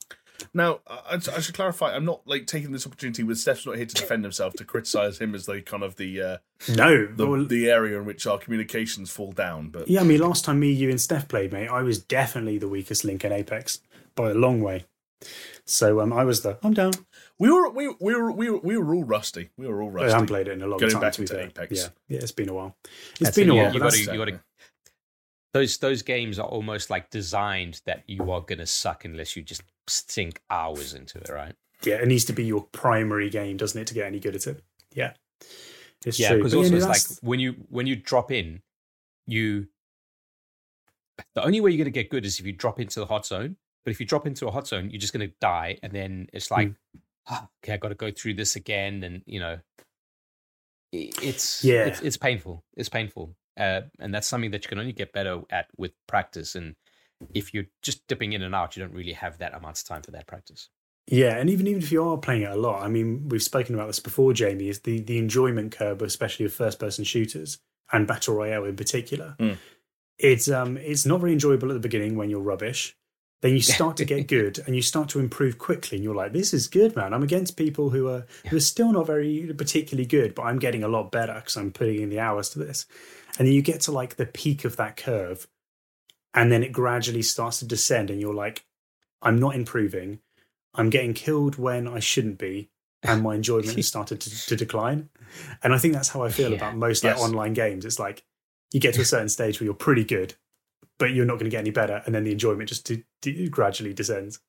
Now, 0.53 0.81
I, 0.87 1.19
I 1.35 1.41
should 1.41 1.55
clarify. 1.55 1.95
I'm 1.95 2.05
not 2.05 2.23
like 2.27 2.47
taking 2.47 2.73
this 2.73 2.87
opportunity 2.87 3.23
with 3.23 3.39
Steph's 3.39 3.67
not 3.67 3.77
here 3.77 3.87
to 3.87 3.95
defend 3.95 4.25
himself 4.25 4.55
to 4.55 4.65
criticize 4.65 5.19
him 5.19 5.35
as 5.35 5.47
the 5.47 5.63
kind 5.63 5.83
of 5.83 5.97
the 5.97 6.21
uh, 6.21 6.37
no 6.69 7.07
the, 7.07 7.27
well, 7.27 7.45
the 7.45 7.71
area 7.71 7.99
in 7.99 8.05
which 8.05 8.27
our 8.27 8.39
communications 8.39 9.11
fall 9.11 9.33
down. 9.33 9.69
But 9.69 9.89
yeah, 9.89 10.01
I 10.01 10.05
mean, 10.05 10.21
last 10.21 10.45
time 10.45 10.61
me, 10.61 10.71
you, 10.71 10.91
and 10.91 11.01
Steph 11.01 11.29
played, 11.29 11.53
mate, 11.53 11.69
I 11.69 11.83
was 11.83 11.99
definitely 11.99 12.59
the 12.59 12.69
weakest 12.69 13.05
link 13.05 13.25
in 13.25 13.33
Apex 13.33 13.81
by 14.15 14.31
a 14.31 14.35
long 14.35 14.61
way. 14.61 14.85
So 15.65 16.01
um, 16.01 16.13
I 16.13 16.25
was 16.25 16.43
the 16.43 16.59
I'm 16.63 16.75
down. 16.75 16.93
We 17.39 17.51
were 17.51 17.69
we, 17.71 17.95
we 18.01 18.15
were 18.15 18.33
we 18.33 18.51
were 18.51 18.59
we 18.59 18.77
were 18.79 18.95
all 18.95 19.05
rusty. 19.05 19.51
We 19.57 19.67
were 19.67 19.83
all 19.83 19.91
rusty. 19.91 20.05
I 20.05 20.07
rusty. 20.07 20.15
haven't 20.15 20.27
played 20.29 20.49
it 20.49 20.53
in 20.53 20.63
a 20.63 20.67
long 20.67 20.79
Going 20.79 20.93
time. 20.93 21.01
back 21.01 21.13
to 21.15 21.21
be 21.21 21.27
fair. 21.27 21.47
Apex. 21.47 21.73
Yeah, 21.77 21.89
yeah, 22.09 22.19
it's 22.21 22.33
been 22.33 22.49
a 22.49 22.55
while. 22.55 22.77
It's 23.13 23.21
That's 23.21 23.37
been 23.37 23.49
it, 23.49 23.53
a 23.53 23.55
while. 23.55 23.73
you 23.75 23.81
gotta- 23.81 23.99
you 23.99 24.07
gotta- 24.19 24.41
those 25.53 25.79
those 25.79 26.03
games 26.03 26.39
are 26.39 26.47
almost 26.49 26.91
like 26.91 27.11
designed 27.11 27.81
that 27.87 28.03
you 28.07 28.31
are 28.31 28.41
gonna 28.41 28.67
suck 28.67 29.05
unless 29.05 29.37
you 29.37 29.43
just 29.43 29.63
sink 29.89 30.41
hours 30.51 30.95
into 30.95 31.19
it, 31.19 31.29
right? 31.29 31.55
yeah, 31.85 31.97
it 31.97 32.09
needs 32.09 32.25
to 32.25 32.33
be 32.33 32.45
your 32.45 32.63
primary 32.73 33.29
game, 33.31 33.57
doesn't 33.57 33.81
it, 33.81 33.87
to 33.87 33.95
get 33.95 34.07
any 34.07 34.19
good 34.19 34.35
at 34.35 34.47
it? 34.47 34.63
Yeah, 34.95 35.13
it's 36.05 36.19
yeah, 36.19 36.29
true. 36.31 36.39
because 36.39 36.55
also 36.55 36.71
no, 36.71 36.77
it's 36.77 36.87
like 36.87 37.19
when 37.23 37.39
you 37.41 37.53
when 37.69 37.87
you 37.87 37.97
drop 37.97 38.31
in, 38.33 38.61
you 39.27 39.69
the 41.35 41.45
only 41.45 41.61
way 41.61 41.71
you're 41.71 41.79
gonna 41.79 41.91
get 41.91 42.11
good 42.11 42.25
is 42.27 42.39
if 42.41 42.47
you 42.47 42.53
drop 42.53 42.81
into 42.81 43.01
the 43.01 43.07
hot 43.07 43.27
zone. 43.27 43.57
But 43.85 43.93
if 43.93 44.01
you 44.01 44.07
drop 44.07 44.27
into 44.27 44.49
a 44.49 44.51
hot 44.51 44.67
zone, 44.67 44.91
you're 44.91 45.01
just 45.01 45.13
gonna 45.13 45.31
die, 45.41 45.79
and 45.83 45.93
then 45.93 46.29
it's 46.33 46.51
like, 46.51 46.69
hmm. 46.69 46.99
Ah, 47.29 47.49
okay, 47.63 47.75
I 47.75 47.77
got 47.77 47.89
to 47.89 47.95
go 47.95 48.11
through 48.11 48.35
this 48.35 48.57
again, 48.57 49.03
and 49.03 49.23
you 49.27 49.41
know, 49.41 49.59
it's 50.93 51.65
Yeah. 51.65 51.87
it's, 51.87 52.01
it's 52.01 52.17
painful. 52.17 52.65
It's 52.77 52.89
painful, 52.89 53.37
uh, 53.59 53.83
and 53.99 54.15
that's 54.15 54.27
something 54.27 54.51
that 54.53 54.65
you 54.65 54.69
can 54.69 54.79
only 54.79 54.93
get 54.93 55.13
better 55.13 55.43
at 55.51 55.67
with 55.77 55.93
practice. 56.07 56.55
And 56.55 56.77
if 57.35 57.55
you're 57.55 57.67
just 57.83 58.07
dipping 58.07 58.33
in 58.33 58.43
and 58.43 58.55
out, 58.55 58.77
you 58.77 58.83
don't 58.83 58.95
really 58.95 59.13
have 59.13 59.39
that 59.39 59.55
amount 59.55 59.79
of 59.79 59.85
time 59.85 60.03
for 60.03 60.11
that 60.13 60.27
practice. 60.27 60.69
Yeah, 61.09 61.37
and 61.37 61.49
even 61.49 61.67
even 61.67 61.83
if 61.83 61.93
you 61.93 62.03
are 62.03 62.19
playing 62.19 62.43
it 62.43 62.51
a 62.51 62.57
lot, 62.57 62.83
I 62.83 62.89
mean, 62.89 63.29
we've 63.29 63.43
spoken 63.43 63.75
about 63.75 63.87
this 63.87 64.01
before, 64.01 64.33
Jamie. 64.33 64.69
Is 64.69 64.81
the 64.81 65.01
the 65.01 65.19
enjoyment 65.19 65.73
curve, 65.73 66.03
especially 66.03 66.47
of 66.47 66.53
first 66.53 66.79
person 66.79 67.05
shooters 67.05 67.59
and 67.93 68.07
battle 68.07 68.35
royale 68.35 68.65
in 68.65 68.77
particular. 68.77 69.37
Mm. 69.39 69.59
It's 70.19 70.49
um 70.51 70.77
it's 70.77 71.07
not 71.07 71.21
very 71.21 71.33
enjoyable 71.33 71.71
at 71.71 71.75
the 71.75 71.81
beginning 71.81 72.17
when 72.17 72.31
you're 72.31 72.41
rubbish. 72.41 72.97
Then 73.43 73.53
you 73.53 73.61
start 73.61 73.97
to 73.99 74.05
get 74.05 74.29
good 74.29 74.59
and 74.67 74.75
you 74.75 74.83
start 74.83 75.09
to 75.11 75.21
improve 75.21 75.59
quickly, 75.59 75.97
and 75.99 76.05
you're 76.05 76.15
like, 76.15 76.33
"This 76.33 76.55
is 76.55 76.69
good, 76.69 76.97
man." 76.97 77.13
I'm 77.13 77.23
against 77.23 77.57
people 77.57 77.91
who 77.91 78.09
are 78.09 78.27
who 78.49 78.57
are 78.57 78.61
still 78.61 78.93
not 78.93 79.07
very 79.07 79.53
particularly 79.57 80.07
good, 80.07 80.35
but 80.35 80.43
I'm 80.43 80.59
getting 80.59 80.83
a 80.83 80.89
lot 80.89 81.13
better 81.13 81.35
because 81.35 81.57
I'm 81.57 81.71
putting 81.73 82.01
in 82.01 82.09
the 82.09 82.19
hours 82.21 82.49
to 82.51 82.59
this. 82.59 82.87
And 83.39 83.47
then 83.47 83.55
you 83.55 83.63
get 83.63 83.83
to 83.83 83.93
like 83.93 84.17
the 84.17 84.27
peak 84.27 84.65
of 84.65 84.77
that 84.77 84.97
curve, 84.97 85.47
and 86.33 86.51
then 86.51 86.63
it 86.63 86.73
gradually 86.73 87.23
starts 87.23 87.59
to 87.59 87.67
descend, 87.67 88.11
and 88.11 88.21
you're 88.21 88.35
like, 88.35 88.65
"I'm 89.23 89.39
not 89.39 89.55
improving." 89.55 90.21
I'm 90.75 90.91
getting 90.91 91.15
killed 91.15 91.57
when 91.57 91.89
I 91.89 92.01
shouldn't 92.01 92.39
be, 92.39 92.71
and 93.03 93.23
my 93.23 93.35
enjoyment 93.35 93.77
has 93.77 93.87
started 93.95 94.21
to, 94.21 94.47
to 94.47 94.57
decline. 94.57 95.09
And 95.63 95.75
I 95.75 95.79
think 95.79 95.95
that's 95.95 96.09
how 96.11 96.23
I 96.23 96.31
feel 96.31 96.51
Yeah. 96.51 96.57
about 96.57 96.77
most 96.77 97.03
like 97.05 97.17
Yes. 97.17 97.23
online 97.23 97.55
games. 97.55 97.85
It's 97.87 97.99
like 97.99 98.25
you 98.73 98.81
get 98.81 98.95
to 98.95 99.01
a 99.01 99.05
certain 99.07 99.31
stage 99.31 99.59
where 99.59 99.65
you're 99.67 99.73
pretty 99.75 100.05
good, 100.05 100.35
but 100.99 101.13
you're 101.13 101.27
not 101.27 101.35
going 101.35 101.45
to 101.45 101.51
get 101.51 101.61
any 101.61 101.71
better, 101.71 102.03
and 102.07 102.15
then 102.15 102.25
the 102.25 102.33
enjoyment 102.33 102.69
just 102.69 102.87
de- 102.87 103.05
de- 103.21 103.49
gradually 103.49 103.93
descends. 103.93 104.41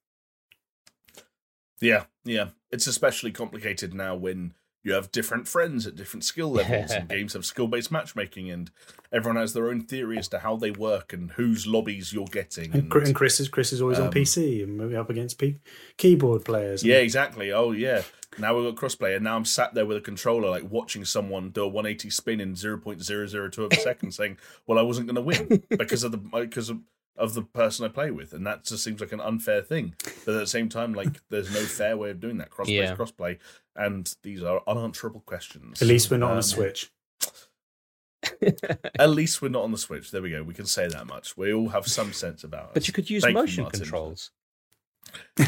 Yeah, 1.80 2.06
yeah. 2.24 2.50
It's 2.72 2.88
especially 2.88 3.32
complicated 3.32 3.94
now 3.94 4.16
when 4.16 4.54
you 4.88 4.94
have 4.94 5.12
different 5.12 5.48
friends 5.48 5.86
at 5.86 5.96
different 5.98 6.24
skill 6.24 6.50
levels 6.52 6.92
and 6.92 7.10
games 7.16 7.34
have 7.34 7.46
skill 7.46 7.68
based 7.68 7.92
matchmaking 7.92 8.50
and 8.50 8.72
everyone 9.12 9.36
has 9.36 9.54
their 9.54 9.70
own 9.70 9.82
theory 9.82 10.18
as 10.18 10.28
to 10.30 10.40
how 10.40 10.56
they 10.56 10.72
work 10.72 11.12
and 11.12 11.32
whose 11.32 11.68
lobbies 11.68 12.14
you're 12.14 12.26
getting. 12.26 12.74
And, 12.74 12.90
Chris- 12.90 13.10
and 13.10 13.16
Chris 13.16 13.40
is 13.42 13.50
Chris 13.50 13.74
is 13.74 13.82
always 13.82 14.00
on 14.00 14.08
um, 14.08 14.14
PC 14.14 14.64
and 14.64 14.78
moving 14.78 14.98
up 14.98 15.10
against 15.10 15.38
P- 15.38 15.60
keyboard 15.98 16.46
players. 16.46 16.82
and- 16.84 16.90
Yeah, 16.90 16.98
exactly. 17.00 17.52
Oh, 17.52 17.72
yeah. 17.74 18.04
Now 18.40 18.56
we've 18.56 18.74
got 18.76 18.82
crossplay, 18.82 19.16
and 19.16 19.24
now 19.24 19.36
I'm 19.36 19.46
sat 19.46 19.74
there 19.74 19.86
with 19.86 19.98
a 19.98 20.02
controller, 20.02 20.50
like 20.50 20.70
watching 20.70 21.04
someone 21.06 21.50
do 21.50 21.64
a 21.64 21.68
180 21.68 22.10
spin 22.12 22.40
in 22.40 22.54
0.002 22.54 23.58
of 23.58 23.72
a 23.72 23.76
second, 23.78 24.12
saying, 24.14 24.38
"Well, 24.68 24.78
I 24.78 24.84
wasn't 24.84 25.08
going 25.08 25.16
to 25.16 25.22
win 25.22 25.64
because 25.70 26.04
of 26.04 26.12
the 26.12 26.18
because 26.18 26.70
of, 26.70 26.78
of 27.18 27.34
the 27.34 27.42
person 27.42 27.86
I 27.86 27.90
play 27.90 28.12
with," 28.12 28.34
and 28.34 28.46
that 28.48 28.64
just 28.66 28.84
seems 28.84 29.02
like 29.02 29.12
an 29.12 29.22
unfair 29.22 29.62
thing. 29.62 29.96
But 30.26 30.36
at 30.36 30.40
the 30.40 30.48
same 30.48 30.70
time, 30.70 30.94
like 30.94 31.20
there's 31.30 31.54
no 31.54 31.62
fair 31.62 31.98
way 31.98 32.10
of 32.12 32.20
doing 32.20 32.38
that. 32.38 32.50
Crossplay 32.52 32.70
Yeah. 32.76 32.94
is 32.94 32.98
crossplay, 33.00 33.38
and 33.76 34.14
these 34.24 34.44
are 34.44 34.62
unanswerable 34.68 35.22
questions. 35.26 35.82
At 35.82 35.88
least 35.88 36.10
we're 36.12 36.18
not 36.18 36.28
on 36.32 36.38
Um, 36.38 36.40
a 36.40 36.44
Switch. 36.44 36.92
At 39.00 39.10
least 39.12 39.42
we're 39.42 39.50
not 39.50 39.64
on 39.64 39.72
the 39.72 39.78
Switch. 39.78 40.12
There 40.12 40.22
we 40.22 40.32
go. 40.32 40.44
We 40.44 40.54
can 40.54 40.66
say 40.66 40.88
that 40.88 41.06
much. 41.08 41.38
We 41.38 41.54
all 41.54 41.70
have 41.70 41.88
some 41.88 42.12
sense 42.14 42.44
about 42.44 42.70
it. 42.70 42.74
But 42.74 42.88
you 42.88 42.94
could 42.94 43.10
use 43.10 43.24
Thank 43.24 43.36
motion 43.36 43.64
Martin. 43.64 43.80
controls. 43.82 44.32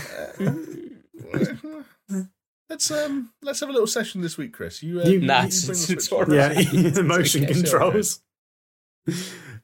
let's 2.70 2.92
um 2.92 3.32
let's 3.42 3.60
have 3.60 3.70
a 3.70 3.72
little 3.72 3.88
session 3.88 4.22
this 4.22 4.38
week, 4.38 4.54
Chris. 4.54 4.82
You, 4.84 5.02
uh, 5.02 5.06
You- 5.06 5.20
you, 5.20 5.26
Nah, 5.28 5.42
you 5.42 5.48
it's- 5.48 5.66
bring 5.66 5.78
the 5.78 5.94
it's 5.94 6.06
Switch 6.06 6.12
all 6.12 6.22
over. 6.22 6.36
right. 6.36 6.74
Yeah, 6.74 6.90
the 6.90 7.04
motion 7.04 7.44
okay, 7.44 7.54
sure. 7.54 7.64
controls. 7.64 8.22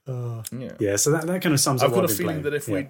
Uh, 0.08 0.44
Yeah. 0.52 0.74
yeah, 0.80 0.96
so 0.98 1.12
that, 1.12 1.26
that 1.28 1.42
kind 1.42 1.54
of 1.54 1.60
sums 1.60 1.82
I've 1.82 1.90
up. 1.90 1.96
what 1.96 2.02
got 2.02 2.10
a 2.10 2.14
I've 2.14 2.18
been 2.18 2.18
feeling 2.18 2.42
playing. 2.42 2.44
that 2.44 2.54
if 2.54 2.68
Yeah. 2.68 2.76
we 2.76 2.88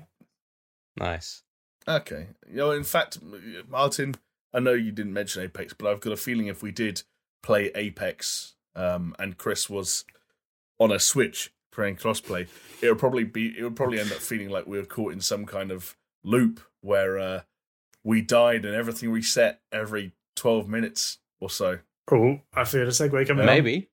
Nice. 0.98 1.44
okay, 1.88 2.28
you 2.48 2.56
know, 2.58 2.72
in 2.72 2.84
fact, 2.84 3.20
Martin, 3.68 4.16
I 4.54 4.60
know 4.60 4.74
you 4.74 4.92
didn't 4.92 5.14
mention 5.14 5.44
Apex, 5.44 5.74
but 5.74 5.90
I've 5.90 6.00
got 6.02 6.14
a 6.14 6.18
feeling 6.18 6.48
if 6.48 6.62
we 6.64 6.72
did 6.72 7.04
play 7.44 7.72
Apex, 7.76 8.56
um, 8.76 9.16
and 9.20 9.38
Chris 9.38 9.70
was 9.70 10.06
on 10.80 10.92
a 10.92 11.00
Switch 11.00 11.52
playing 11.72 11.98
crossplay, 11.98 12.48
it 12.82 12.90
would 12.90 13.00
probably 13.00 13.24
be 13.26 13.54
it 13.58 13.64
would 13.64 13.76
probably 13.76 14.00
end 14.00 14.12
up 14.12 14.18
feeling 14.20 14.50
like 14.50 14.66
we 14.68 14.78
were 14.78 14.86
caught 14.86 15.12
in 15.14 15.20
some 15.22 15.46
kind 15.46 15.72
of 15.72 15.96
loop 16.24 16.62
where 16.82 17.20
uh, 17.20 17.42
we 18.04 18.22
died 18.22 18.64
and 18.66 18.74
everything 18.76 19.12
reset 19.12 19.62
every 19.72 20.14
twelve 20.36 20.68
minutes 20.70 21.18
or 21.42 21.50
so. 21.50 21.80
Oh, 22.12 22.40
I 22.54 22.64
feel 22.66 22.84
a 22.84 22.88
segue 22.88 23.28
coming. 23.28 23.42
up. 23.44 23.46
Maybe. 23.48 23.90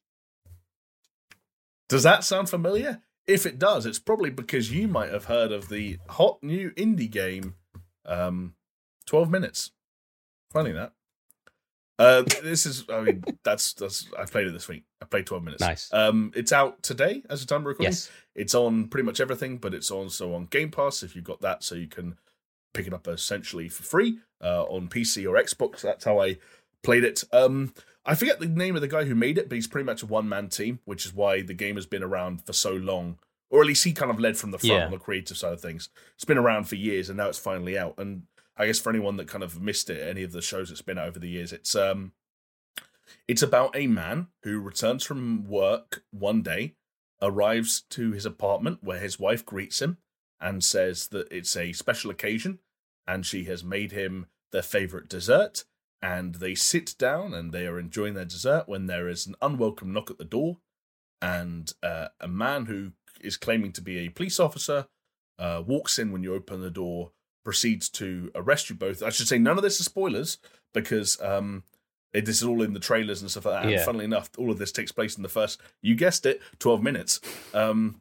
Does 1.88 2.04
that 2.04 2.24
sound 2.24 2.48
familiar? 2.48 3.02
If 3.26 3.46
it 3.46 3.58
does, 3.58 3.86
it's 3.86 3.98
probably 3.98 4.30
because 4.30 4.72
you 4.72 4.88
might 4.88 5.10
have 5.10 5.26
heard 5.26 5.52
of 5.52 5.68
the 5.68 5.98
hot 6.08 6.42
new 6.42 6.70
indie 6.72 7.10
game, 7.10 7.54
um, 8.04 8.54
Twelve 9.06 9.30
Minutes. 9.30 9.70
Funny 10.50 10.72
that. 10.72 10.92
Uh, 11.98 12.22
this 12.42 12.66
is, 12.66 12.84
I 12.88 13.00
mean, 13.00 13.22
that's 13.44 13.74
that's. 13.74 14.08
I 14.18 14.24
played 14.24 14.48
it 14.48 14.52
this 14.52 14.68
week. 14.68 14.84
I 15.00 15.04
played 15.04 15.26
Twelve 15.26 15.44
Minutes. 15.44 15.60
Nice. 15.60 15.92
Um, 15.92 16.32
it's 16.34 16.52
out 16.52 16.82
today 16.82 17.22
as 17.30 17.42
a 17.42 17.46
time 17.46 17.60
of 17.60 17.66
recording. 17.66 17.92
Yes. 17.92 18.10
It's 18.34 18.54
on 18.54 18.88
pretty 18.88 19.06
much 19.06 19.20
everything, 19.20 19.58
but 19.58 19.74
it's 19.74 19.90
also 19.90 20.34
on 20.34 20.46
Game 20.46 20.70
Pass 20.70 21.02
if 21.02 21.14
you've 21.14 21.24
got 21.24 21.40
that, 21.42 21.62
so 21.62 21.74
you 21.74 21.86
can 21.86 22.16
pick 22.74 22.86
it 22.86 22.94
up 22.94 23.06
essentially 23.06 23.68
for 23.68 23.82
free 23.82 24.18
uh, 24.42 24.64
on 24.64 24.88
PC 24.88 25.28
or 25.28 25.40
Xbox. 25.40 25.82
That's 25.82 26.04
how 26.04 26.20
I 26.20 26.38
played 26.82 27.04
it. 27.04 27.22
Um, 27.32 27.74
I 28.04 28.14
forget 28.16 28.40
the 28.40 28.46
name 28.48 28.74
of 28.74 28.80
the 28.82 28.88
guy 28.88 29.04
who 29.04 29.14
made 29.14 29.38
it, 29.38 29.48
but 29.48 29.54
he's 29.54 29.68
pretty 29.68 29.84
much 29.86 30.02
a 30.02 30.06
one 30.06 30.28
man 30.28 30.48
team, 30.48 30.80
which 30.84 31.06
is 31.06 31.14
why 31.14 31.42
the 31.42 31.54
game 31.54 31.76
has 31.76 31.86
been 31.86 32.02
around 32.02 32.44
for 32.44 32.52
so 32.52 32.72
long. 32.72 33.18
Or 33.50 33.60
at 33.60 33.66
least 33.66 33.84
he 33.84 33.92
kind 33.92 34.10
of 34.10 34.18
led 34.18 34.36
from 34.36 34.50
the 34.50 34.58
front 34.58 34.72
Yeah. 34.72 34.84
on 34.86 34.90
the 34.90 34.98
creative 34.98 35.36
side 35.36 35.52
of 35.52 35.60
things. 35.60 35.88
It's 36.14 36.24
been 36.24 36.38
around 36.38 36.64
for 36.64 36.74
years, 36.76 37.08
and 37.10 37.16
now 37.18 37.28
it's 37.28 37.38
finally 37.38 37.78
out. 37.78 37.94
And 37.98 38.22
I 38.56 38.66
guess 38.66 38.80
for 38.80 38.90
anyone 38.90 39.16
that 39.18 39.28
kind 39.28 39.44
of 39.44 39.60
missed 39.60 39.88
it, 39.90 40.00
any 40.06 40.22
of 40.22 40.32
the 40.32 40.42
shows 40.42 40.70
it's 40.70 40.82
been 40.82 40.98
out 40.98 41.08
over 41.08 41.18
the 41.18 41.28
years, 41.28 41.52
it's 41.52 41.76
um, 41.76 42.12
it's 43.28 43.42
about 43.42 43.76
a 43.76 43.86
man 43.86 44.28
who 44.42 44.58
returns 44.60 45.04
from 45.04 45.46
work 45.46 46.02
one 46.10 46.42
day, 46.42 46.74
arrives 47.20 47.82
to 47.90 48.12
his 48.12 48.26
apartment 48.26 48.78
where 48.82 48.98
his 48.98 49.18
wife 49.20 49.44
greets 49.46 49.80
him 49.80 49.98
and 50.40 50.64
says 50.64 51.08
that 51.08 51.30
it's 51.30 51.56
a 51.56 51.72
special 51.72 52.10
occasion 52.10 52.58
and 53.06 53.24
she 53.24 53.44
has 53.44 53.62
made 53.62 53.92
him 53.92 54.26
their 54.50 54.62
favorite 54.62 55.08
dessert. 55.08 55.64
And 56.02 56.36
they 56.36 56.54
sit 56.56 56.96
down 56.98 57.32
and 57.32 57.52
they 57.52 57.66
are 57.66 57.78
enjoying 57.78 58.14
their 58.14 58.24
dessert 58.24 58.64
when 58.66 58.86
there 58.86 59.08
is 59.08 59.26
an 59.26 59.36
unwelcome 59.40 59.92
knock 59.92 60.10
at 60.10 60.18
the 60.18 60.24
door. 60.24 60.58
And 61.20 61.72
uh, 61.82 62.08
a 62.20 62.26
man 62.26 62.66
who 62.66 62.92
is 63.20 63.36
claiming 63.36 63.72
to 63.72 63.80
be 63.80 63.98
a 63.98 64.08
police 64.08 64.40
officer 64.40 64.86
uh, 65.38 65.62
walks 65.64 65.98
in 65.98 66.10
when 66.10 66.24
you 66.24 66.34
open 66.34 66.60
the 66.60 66.70
door, 66.70 67.12
proceeds 67.44 67.88
to 67.90 68.32
arrest 68.34 68.68
you 68.68 68.76
both. 68.76 69.02
I 69.02 69.10
should 69.10 69.28
say, 69.28 69.38
none 69.38 69.56
of 69.56 69.62
this 69.62 69.78
is 69.78 69.86
spoilers 69.86 70.38
because 70.74 71.20
um, 71.20 71.62
it, 72.12 72.24
this 72.24 72.42
is 72.42 72.48
all 72.48 72.62
in 72.62 72.72
the 72.72 72.80
trailers 72.80 73.22
and 73.22 73.30
stuff 73.30 73.46
like 73.46 73.54
that. 73.54 73.62
And 73.62 73.72
Yeah. 73.72 73.84
funnily 73.84 74.04
enough, 74.04 74.30
all 74.36 74.50
of 74.50 74.58
this 74.58 74.72
takes 74.72 74.90
place 74.90 75.16
in 75.16 75.22
the 75.22 75.28
first, 75.28 75.60
you 75.80 75.94
guessed 75.94 76.26
it, 76.26 76.40
12 76.58 76.82
minutes. 76.82 77.20
Um, 77.54 78.00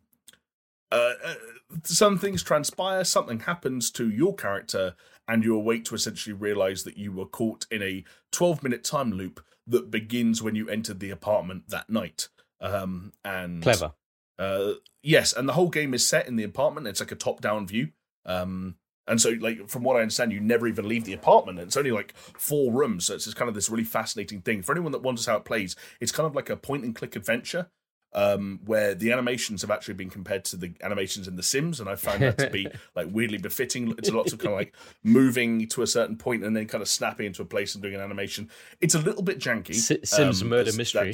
uh, 0.91 1.13
uh, 1.23 1.35
some 1.83 2.17
things 2.17 2.43
transpire, 2.43 3.03
something 3.03 3.41
happens 3.41 3.91
to 3.91 4.09
your 4.09 4.35
character, 4.35 4.95
and 5.27 5.43
you 5.43 5.55
awake 5.55 5.85
to 5.85 5.95
essentially 5.95 6.33
realize 6.33 6.83
that 6.83 6.97
you 6.97 7.11
were 7.11 7.25
caught 7.25 7.65
in 7.71 7.81
a 7.81 8.03
12 8.31 8.63
minute 8.63 8.83
time 8.83 9.11
loop 9.11 9.43
that 9.67 9.91
begins 9.91 10.41
when 10.41 10.55
you 10.55 10.67
entered 10.69 10.99
the 10.99 11.11
apartment 11.11 11.69
that 11.69 11.89
night. 11.89 12.29
Um, 12.59 13.13
and 13.23 13.63
Clever. 13.63 13.93
uh, 14.37 14.73
yes, 15.01 15.33
and 15.33 15.47
the 15.47 15.53
whole 15.53 15.69
game 15.69 15.93
is 15.93 16.07
set 16.07 16.27
in 16.27 16.35
the 16.35 16.43
apartment. 16.43 16.87
It's 16.87 16.99
like 16.99 17.11
a 17.11 17.15
top-down 17.15 17.67
view. 17.67 17.89
Um, 18.25 18.75
and 19.07 19.19
so, 19.19 19.31
like 19.39 19.67
from 19.67 19.83
what 19.83 19.97
I 19.97 20.01
understand, 20.01 20.31
you 20.31 20.39
never 20.39 20.67
even 20.67 20.87
leave 20.87 21.05
the 21.05 21.13
apartment. 21.13 21.59
It's 21.59 21.75
only 21.75 21.91
like 21.91 22.15
four 22.15 22.71
rooms, 22.71 23.05
so 23.05 23.15
it's 23.15 23.25
just 23.25 23.35
kind 23.35 23.49
of 23.49 23.55
this 23.55 23.69
really 23.69 23.83
fascinating 23.83 24.41
thing. 24.41 24.61
For 24.61 24.73
anyone 24.73 24.91
that 24.91 25.01
wonders 25.01 25.25
how 25.25 25.37
it 25.37 25.45
plays, 25.45 25.75
it's 25.99 26.11
kind 26.11 26.27
of 26.27 26.35
like 26.35 26.49
a 26.49 26.55
point-and-click 26.55 27.15
adventure. 27.15 27.69
Um, 28.13 28.59
where 28.65 28.93
the 28.93 29.11
animations 29.11 29.61
have 29.61 29.71
actually 29.71 29.93
been 29.93 30.09
compared 30.09 30.43
to 30.45 30.57
the 30.57 30.73
animations 30.81 31.27
in 31.27 31.35
The 31.37 31.43
Sims, 31.43 31.79
and 31.79 31.87
I 31.89 31.95
found 31.95 32.21
that 32.21 32.37
to 32.39 32.49
be 32.49 32.67
like 32.95 33.07
weirdly 33.09 33.37
befitting. 33.37 33.93
It's 33.97 34.09
lots 34.11 34.33
of 34.33 34.39
kind 34.39 34.53
of 34.53 34.57
like 34.59 34.75
moving 35.03 35.67
to 35.69 35.81
a 35.81 35.87
certain 35.87 36.17
point 36.17 36.43
and 36.43 36.55
then 36.55 36.67
kind 36.67 36.81
of 36.81 36.87
snapping 36.89 37.25
into 37.27 37.41
a 37.41 37.45
place 37.45 37.73
and 37.75 37.81
doing 37.81 37.95
an 37.95 38.01
animation. 38.01 38.49
It's 38.81 38.95
a 38.95 38.99
little 38.99 39.23
bit 39.23 39.39
janky. 39.39 39.71
S- 39.71 40.09
Sims 40.09 40.41
um, 40.41 40.49
Murder 40.49 40.73
Mystery. 40.73 41.13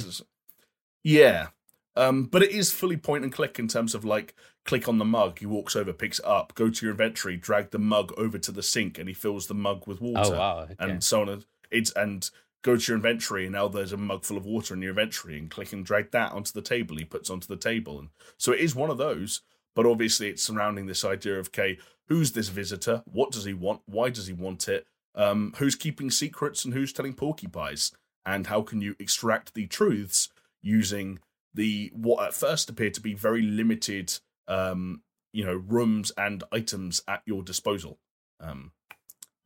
yeah. 1.04 1.48
Um, 1.96 2.24
but 2.26 2.42
it 2.44 2.52
is 2.52 2.72
fully 2.72 2.96
point 2.96 3.24
and 3.24 3.32
click 3.32 3.58
in 3.58 3.66
terms 3.66 3.92
of 3.94 4.04
like 4.04 4.34
click 4.64 4.88
on 4.88 4.98
the 4.98 5.04
mug, 5.04 5.40
he 5.40 5.46
walks 5.46 5.74
over, 5.74 5.92
picks 5.92 6.20
it 6.20 6.24
up, 6.24 6.54
go 6.54 6.70
to 6.70 6.86
your 6.86 6.92
inventory, 6.92 7.36
drag 7.36 7.70
the 7.70 7.78
mug 7.78 8.12
over 8.16 8.38
to 8.38 8.52
the 8.52 8.62
sink, 8.62 8.98
and 8.98 9.08
he 9.08 9.14
fills 9.14 9.48
the 9.48 9.54
mug 9.54 9.86
with 9.88 10.00
water 10.00 10.34
Oh 10.34 10.38
wow! 10.38 10.58
Okay. 10.60 10.74
and 10.78 11.02
so 11.02 11.22
on. 11.22 11.28
and- 11.28 11.44
It's 11.72 11.90
and 11.92 12.30
go 12.62 12.76
to 12.76 12.92
your 12.92 12.96
inventory, 12.96 13.44
and 13.44 13.52
now 13.52 13.68
there's 13.68 13.92
a 13.92 13.96
mug 13.96 14.24
full 14.24 14.36
of 14.36 14.46
water 14.46 14.74
in 14.74 14.82
your 14.82 14.90
inventory, 14.90 15.38
and 15.38 15.50
click 15.50 15.72
and 15.72 15.84
drag 15.84 16.10
that 16.10 16.32
onto 16.32 16.52
the 16.52 16.62
table. 16.62 16.96
He 16.96 17.04
puts 17.04 17.30
onto 17.30 17.46
the 17.46 17.56
table, 17.56 17.98
and 17.98 18.08
so 18.36 18.52
it 18.52 18.60
is 18.60 18.74
one 18.74 18.90
of 18.90 18.98
those. 18.98 19.42
But 19.74 19.86
obviously, 19.86 20.28
it's 20.28 20.42
surrounding 20.42 20.86
this 20.86 21.04
idea 21.04 21.38
of 21.38 21.48
okay, 21.48 21.78
who's 22.08 22.32
this 22.32 22.48
visitor? 22.48 23.02
What 23.06 23.30
does 23.30 23.44
he 23.44 23.54
want? 23.54 23.82
Why 23.86 24.10
does 24.10 24.26
he 24.26 24.32
want 24.32 24.68
it? 24.68 24.86
Um, 25.14 25.54
who's 25.58 25.74
keeping 25.74 26.10
secrets 26.10 26.64
and 26.64 26.74
who's 26.74 26.92
telling 26.92 27.14
porcupines? 27.14 27.92
And 28.26 28.46
how 28.46 28.62
can 28.62 28.80
you 28.80 28.94
extract 28.98 29.54
the 29.54 29.66
truths 29.66 30.28
using 30.60 31.20
the 31.54 31.90
what 31.94 32.26
at 32.26 32.34
first 32.34 32.68
appear 32.68 32.90
to 32.90 33.00
be 33.00 33.14
very 33.14 33.42
limited, 33.42 34.18
um, 34.46 35.02
you 35.32 35.44
know, 35.44 35.56
rooms 35.56 36.12
and 36.16 36.44
items 36.52 37.00
at 37.08 37.22
your 37.24 37.42
disposal? 37.42 37.98
Um, 38.40 38.72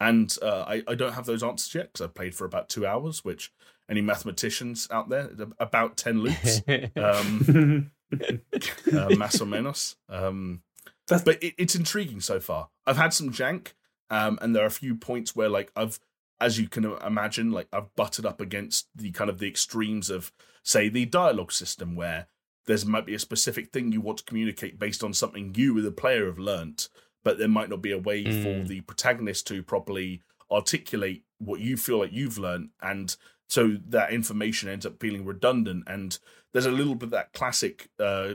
and 0.02 0.36
uh, 0.42 0.64
I, 0.66 0.82
I 0.88 0.94
don't 0.96 1.12
have 1.12 1.26
those 1.26 1.44
answers 1.44 1.72
yet 1.74 1.92
because 1.92 2.04
I've 2.04 2.14
played 2.14 2.34
for 2.34 2.44
about 2.44 2.68
two 2.68 2.84
hours, 2.84 3.24
which 3.24 3.52
any 3.88 4.00
mathematicians 4.00 4.88
out 4.90 5.08
there, 5.08 5.30
about 5.60 5.96
10 5.96 6.22
loops, 6.22 6.60
um, 6.96 7.90
uh, 8.12 9.08
más 9.14 9.40
o 9.40 9.46
menos. 9.46 9.94
Um, 10.08 10.62
That's- 11.06 11.24
but 11.24 11.40
it, 11.42 11.54
it's 11.56 11.76
intriguing 11.76 12.20
so 12.20 12.40
far. 12.40 12.68
I've 12.84 12.96
had 12.96 13.14
some 13.14 13.30
jank, 13.30 13.74
um, 14.10 14.38
and 14.42 14.56
there 14.56 14.64
are 14.64 14.66
a 14.66 14.70
few 14.72 14.96
points 14.96 15.36
where, 15.36 15.48
like, 15.48 15.70
I've, 15.76 16.00
as 16.40 16.58
you 16.58 16.68
can 16.68 16.84
imagine, 16.84 17.52
like, 17.52 17.68
I've 17.72 17.94
butted 17.94 18.26
up 18.26 18.40
against 18.40 18.88
the 18.96 19.12
kind 19.12 19.30
of 19.30 19.38
the 19.38 19.48
extremes 19.48 20.10
of, 20.10 20.32
say, 20.64 20.88
the 20.88 21.04
dialogue 21.06 21.52
system 21.52 21.94
where 21.94 22.26
there's 22.66 22.84
might 22.84 23.06
be 23.06 23.14
a 23.14 23.18
specific 23.20 23.72
thing 23.72 23.92
you 23.92 24.00
want 24.00 24.18
to 24.18 24.24
communicate 24.24 24.78
based 24.80 25.04
on 25.04 25.12
something 25.14 25.54
you, 25.54 25.80
the 25.80 25.92
player, 25.92 26.26
have 26.26 26.38
learnt, 26.38 26.88
but 27.24 27.38
there 27.38 27.48
might 27.48 27.68
not 27.70 27.80
be 27.82 27.92
a 27.92 27.98
way 27.98 28.24
for 28.24 28.30
Mm. 28.62 28.66
the 28.68 28.80
protagonist 28.82 29.46
to 29.48 29.62
properly 29.62 30.22
articulate 30.50 31.24
what 31.38 31.60
you 31.60 31.76
feel 31.76 31.98
like 31.98 32.12
you've 32.12 32.38
learned 32.38 32.70
and 32.80 33.16
so 33.48 33.76
that 33.88 34.12
information 34.12 34.68
ends 34.68 34.86
up 34.86 34.98
feeling 35.00 35.24
redundant 35.24 35.82
and 35.86 36.18
there's 36.52 36.66
a 36.66 36.70
little 36.70 36.94
bit 36.94 37.06
of 37.06 37.10
that 37.10 37.32
classic 37.32 37.88
uh 37.98 38.34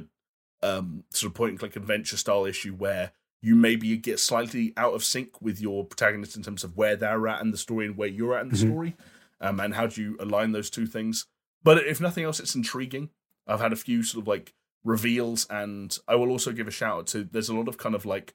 um 0.63 1.03
sort 1.11 1.29
of 1.31 1.35
point 1.35 1.51
and 1.51 1.59
click 1.59 1.75
adventure 1.75 2.17
style 2.17 2.45
issue 2.45 2.73
where 2.73 3.11
you 3.41 3.55
maybe 3.55 3.95
get 3.97 4.19
slightly 4.19 4.73
out 4.75 4.93
of 4.95 5.03
sync 5.03 5.39
with 5.41 5.61
your 5.61 5.85
protagonist 5.85 6.35
in 6.35 6.41
terms 6.43 6.63
of 6.63 6.75
where 6.75 6.95
they're 6.95 7.27
at 7.27 7.41
in 7.41 7.51
the 7.51 7.57
story 7.57 7.85
and 7.85 7.95
where 7.95 8.07
you're 8.07 8.35
at 8.35 8.41
in 8.43 8.49
the 8.49 8.55
Mhm. 8.55 8.67
story 8.71 8.95
um 9.39 9.59
and 9.59 9.75
how 9.75 9.85
do 9.85 10.01
you 10.01 10.17
align 10.19 10.51
those 10.51 10.69
two 10.71 10.87
things 10.87 11.27
but 11.63 11.77
if 11.85 12.01
nothing 12.01 12.23
else 12.23 12.39
it's 12.39 12.55
intriguing 12.55 13.09
i've 13.45 13.59
had 13.61 13.71
a 13.73 13.75
few 13.77 14.01
sort 14.01 14.23
of 14.23 14.27
like 14.27 14.53
reveals 14.83 15.45
and 15.49 15.99
i 16.07 16.15
will 16.15 16.29
also 16.29 16.51
give 16.51 16.67
a 16.67 16.71
shout 16.71 16.97
out 16.99 17.07
to 17.07 17.23
there's 17.23 17.49
a 17.49 17.55
lot 17.55 17.67
of 17.67 17.77
kind 17.77 17.93
of 17.95 18.05
like 18.05 18.33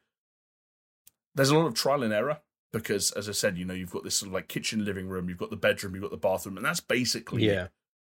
there's 1.35 1.51
a 1.51 1.57
lot 1.59 1.67
of 1.67 1.75
trial 1.75 2.03
and 2.03 2.13
error 2.13 2.39
because 2.73 3.11
as 3.13 3.29
i 3.29 3.33
said 3.33 3.57
you 3.59 3.65
know 3.65 3.75
you've 3.75 3.91
got 3.91 4.05
this 4.05 4.15
sort 4.17 4.29
of 4.29 4.33
like 4.35 4.49
kitchen 4.49 4.85
living 4.85 5.09
room 5.09 5.29
you've 5.29 5.39
got 5.39 5.51
the 5.51 5.57
bedroom 5.57 5.95
you've 5.95 6.03
got 6.03 6.11
the 6.11 6.17
bathroom 6.17 6.57
and 6.57 6.65
that's 6.65 6.81
basically 6.81 7.47
it. 7.49 7.71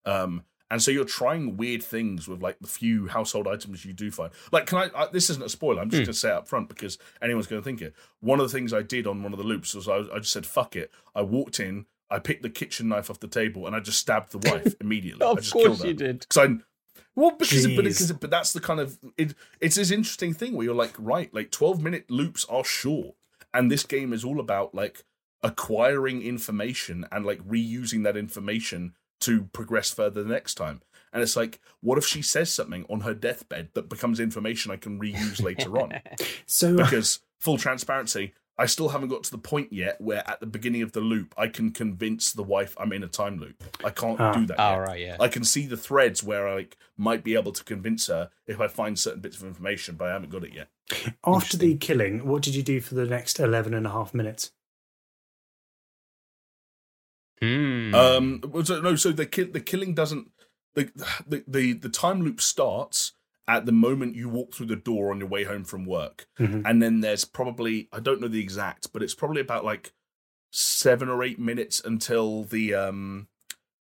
yeah. 0.05 0.11
um 0.11 0.43
and 0.69 0.81
so 0.81 0.91
you're 0.91 1.05
trying 1.05 1.55
weird 1.55 1.81
things 1.81 2.27
with 2.27 2.41
like 2.41 2.57
the 2.59 2.67
few 2.67 3.07
household 3.07 3.47
items 3.47 3.85
you 3.85 3.93
do 3.93 4.11
find 4.11 4.31
like 4.51 4.65
can 4.65 4.77
i, 4.79 5.03
I 5.03 5.07
this 5.11 5.29
isn't 5.29 5.43
a 5.45 5.49
spoiler 5.49 5.81
i'm 5.81 5.89
just 5.89 5.99
Hmm. 6.01 6.05
going 6.05 6.13
to 6.13 6.19
say 6.19 6.29
it 6.29 6.33
up 6.33 6.47
front 6.47 6.69
because 6.69 6.97
anyone's 7.21 7.47
going 7.47 7.61
to 7.61 7.65
think 7.65 7.81
it 7.81 7.93
one 8.19 8.39
of 8.39 8.49
the 8.49 8.55
things 8.57 8.73
i 8.73 8.81
did 8.81 9.07
on 9.07 9.23
one 9.23 9.31
of 9.33 9.37
the 9.39 9.45
loops 9.45 9.73
was 9.75 9.87
I, 9.87 9.97
I 10.13 10.19
just 10.19 10.33
said 10.33 10.45
fuck 10.45 10.75
it 10.75 10.91
i 11.15 11.21
walked 11.21 11.59
in 11.59 11.85
i 12.09 12.19
picked 12.19 12.41
the 12.43 12.49
kitchen 12.49 12.87
knife 12.89 13.09
off 13.09 13.19
the 13.19 13.27
table 13.27 13.67
and 13.67 13.75
i 13.75 13.79
just 13.79 13.99
stabbed 13.99 14.31
the 14.31 14.49
wife 14.51 14.73
immediately 14.81 15.25
i 15.25 15.29
Of 15.31 15.37
just 15.39 15.53
course 15.53 15.65
killed 15.65 15.81
her 15.81 15.87
you 15.87 15.93
did. 15.93 16.19
because 16.21 16.37
I 16.49 16.55
well 17.17 17.31
because 17.31 17.65
but, 17.65 17.73
Jeez. 17.73 17.83
because 17.83 18.11
but 18.13 18.29
that's 18.29 18.53
the 18.53 18.61
kind 18.61 18.79
of 18.79 18.97
it, 19.17 19.33
it's 19.59 19.75
this 19.75 19.91
interesting 19.91 20.33
thing 20.33 20.53
where 20.53 20.63
you're 20.63 20.75
like 20.75 20.93
right 20.97 21.33
like 21.33 21.51
12 21.51 21.81
minute 21.81 22.09
loops 22.09 22.45
are 22.45 22.63
short 22.63 23.15
and 23.53 23.69
this 23.69 23.83
game 23.83 24.13
is 24.13 24.23
all 24.23 24.39
about 24.39 24.73
like 24.73 25.03
acquiring 25.43 26.21
information 26.21 27.05
and 27.11 27.25
like 27.25 27.45
reusing 27.45 28.03
that 28.03 28.15
information 28.15 28.93
to 29.19 29.43
progress 29.51 29.91
further 29.91 30.23
the 30.23 30.29
next 30.29 30.55
time 30.55 30.81
and 31.11 31.21
it's 31.21 31.35
like 31.35 31.59
what 31.81 31.97
if 31.97 32.05
she 32.05 32.21
says 32.21 32.53
something 32.53 32.85
on 32.89 33.01
her 33.01 33.13
deathbed 33.13 33.69
that 33.73 33.89
becomes 33.89 34.19
information 34.19 34.71
i 34.71 34.77
can 34.77 34.99
reuse 34.99 35.41
later 35.41 35.77
on 35.79 35.91
so 36.45 36.75
uh, 36.75 36.83
because 36.83 37.19
full 37.39 37.57
transparency 37.57 38.33
i 38.57 38.65
still 38.65 38.89
haven't 38.89 39.09
got 39.09 39.23
to 39.23 39.31
the 39.31 39.37
point 39.37 39.71
yet 39.71 39.99
where 40.01 40.23
at 40.29 40.39
the 40.39 40.45
beginning 40.45 40.81
of 40.81 40.91
the 40.93 40.99
loop 40.99 41.33
i 41.37 41.47
can 41.47 41.71
convince 41.71 42.31
the 42.33 42.43
wife 42.43 42.75
i'm 42.79 42.91
in 42.93 43.03
a 43.03 43.07
time 43.07 43.37
loop 43.39 43.63
i 43.83 43.89
can't 43.89 44.19
Ah. 44.19 44.33
do 44.33 44.45
that 44.47 44.59
All 44.59 44.77
yet. 44.79 44.87
right. 44.87 44.99
Yeah. 44.99 45.17
I 45.19 45.27
can 45.27 45.43
see 45.43 45.65
the 45.67 45.77
threads 45.77 46.23
where 46.23 46.47
I 46.47 46.55
like, 46.55 46.77
might 46.97 47.23
be 47.23 47.35
able 47.35 47.51
to 47.51 47.63
convince 47.63 48.07
her 48.07 48.29
if 48.47 48.59
I 48.59 48.67
find 48.67 48.97
certain 48.97 49.21
bits 49.21 49.37
of 49.37 49.43
information, 49.47 49.95
but 49.95 50.07
I 50.09 50.13
haven't 50.13 50.31
got 50.31 50.43
it 50.43 50.53
yet. 50.53 50.69
after 51.25 51.55
the 51.57 51.75
killing, 51.77 52.25
what 52.27 52.41
did 52.41 52.55
you 52.55 52.63
do 52.63 52.81
for 52.81 52.95
the 52.95 53.05
next 53.05 53.39
11 53.39 53.73
and 53.75 53.85
a 53.85 53.91
half 53.91 54.13
minutes? 54.13 54.51
Hmm. 57.41 57.93
Um, 57.93 58.41
so, 58.63 58.81
no, 58.81 58.95
so 58.95 59.11
the 59.11 59.25
ki- 59.27 59.43
the 59.43 59.59
killing 59.59 59.93
doesn't 59.93 60.31
the, 60.73 60.89
the 61.27 61.43
the 61.47 61.73
the 61.73 61.89
time 61.89 62.21
loop 62.23 62.41
starts 62.41 63.11
at 63.47 63.65
the 63.65 63.71
moment 63.71 64.15
you 64.15 64.27
walk 64.29 64.53
through 64.53 64.65
the 64.67 64.75
door 64.75 65.11
on 65.11 65.19
your 65.19 65.29
way 65.29 65.43
home 65.45 65.63
from 65.63 65.85
work, 65.85 66.27
Mhm. 66.39 66.63
and 66.65 66.81
then 66.81 67.01
there's 67.01 67.25
probably 67.25 67.87
I 67.91 67.99
don't 67.99 68.19
know 68.21 68.27
the 68.27 68.41
exact, 68.41 68.91
but 68.93 69.01
it's 69.03 69.15
probably 69.15 69.41
about 69.41 69.63
like 69.65 69.93
seven 70.51 71.09
or 71.09 71.23
eight 71.23 71.39
minutes 71.39 71.81
until 71.83 72.43
the 72.43 72.73
um 72.73 73.27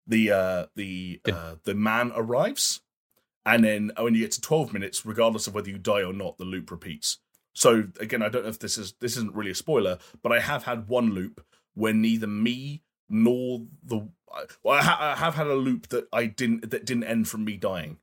the 0.08 0.32
uh 0.32 0.66
the 0.76 1.22
The- 1.24 1.36
uh, 1.36 1.56
the 1.64 1.76
man 1.76 2.12
arrives, 2.16 2.82
and 3.46 3.64
then 3.64 3.92
when 3.98 4.16
you 4.16 4.22
get 4.22 4.32
to 4.34 4.42
twelve 4.42 4.74
minutes, 4.74 5.06
regardless 5.06 5.48
of 5.48 5.54
whether 5.56 5.70
you 5.70 5.78
die 5.78 6.04
or 6.04 6.14
not, 6.14 6.38
the 6.38 6.46
loop 6.46 6.72
repeats. 6.72 7.20
So 7.54 7.88
again, 8.00 8.22
I 8.22 8.30
don't 8.30 8.44
know 8.44 8.50
if 8.50 8.60
this 8.60 8.78
is 8.78 8.94
this 9.00 9.18
isn't 9.18 9.36
really 9.36 9.52
a 9.52 9.56
spoiler, 9.56 9.98
but 10.22 10.32
I 10.32 10.40
have 10.40 10.64
had 10.64 10.88
one 10.88 11.12
loop 11.14 11.46
where 11.74 11.94
neither 11.94 12.28
me 12.28 12.84
nor 13.10 13.66
the 13.84 14.10
well, 14.64 14.78
I, 14.80 14.84
ha- 14.84 15.14
I 15.14 15.20
have 15.20 15.34
had 15.36 15.48
a 15.48 15.56
loop 15.56 15.88
that 15.90 16.08
I 16.14 16.28
didn't 16.28 16.70
that 16.70 16.86
didn't 16.86 17.04
end 17.06 17.28
from 17.28 17.44
me 17.46 17.58
dying. 17.58 17.98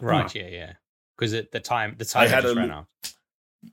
right. 0.00 0.34
Yeah. 0.34 0.48
Yeah. 0.48 0.72
Because 1.18 1.34
at 1.34 1.52
the 1.52 1.60
time 1.60 1.94
the 1.98 2.04
time 2.04 2.24
I 2.24 2.28
had 2.28 2.42
just 2.42 2.54
a 2.54 2.58
ran 2.58 2.68
loop- 2.68 2.76
out. 2.76 2.86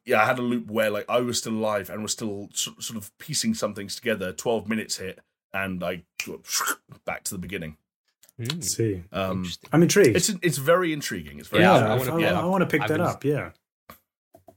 Yeah, 0.06 0.22
I 0.22 0.26
had 0.26 0.38
a 0.38 0.44
loop 0.44 0.70
where 0.70 0.90
like 0.92 1.06
I 1.10 1.20
was 1.22 1.40
still 1.40 1.54
alive 1.54 1.90
and 1.90 2.02
was 2.04 2.12
still 2.12 2.50
sort 2.54 2.96
of 2.96 3.12
piecing 3.18 3.54
some 3.56 3.74
things 3.74 3.96
together. 3.96 4.32
Twelve 4.34 4.68
minutes 4.70 4.98
hit, 4.98 5.20
and 5.54 5.84
I 5.84 6.04
back 7.06 7.24
to 7.24 7.32
the 7.32 7.40
beginning. 7.40 7.78
Let's 8.38 8.76
see. 8.76 9.04
Um, 9.12 9.50
I'm 9.74 9.82
intrigued. 9.82 10.16
it's 10.16 10.30
it's 10.42 10.58
very 10.58 10.94
intriguing. 10.94 11.40
It's 11.40 11.48
very 11.50 11.64
Yeah, 11.64 11.78
yeah, 11.80 11.86
I 11.86 11.96
I, 11.96 11.98
wanna- 11.98 12.26
I, 12.28 12.46
want 12.46 12.62
to 12.62 12.68
pick 12.68 12.82
I've 12.84 12.88
that 12.90 12.98
been- 12.98 13.06
up. 13.06 13.24
Yeah. 13.26 13.52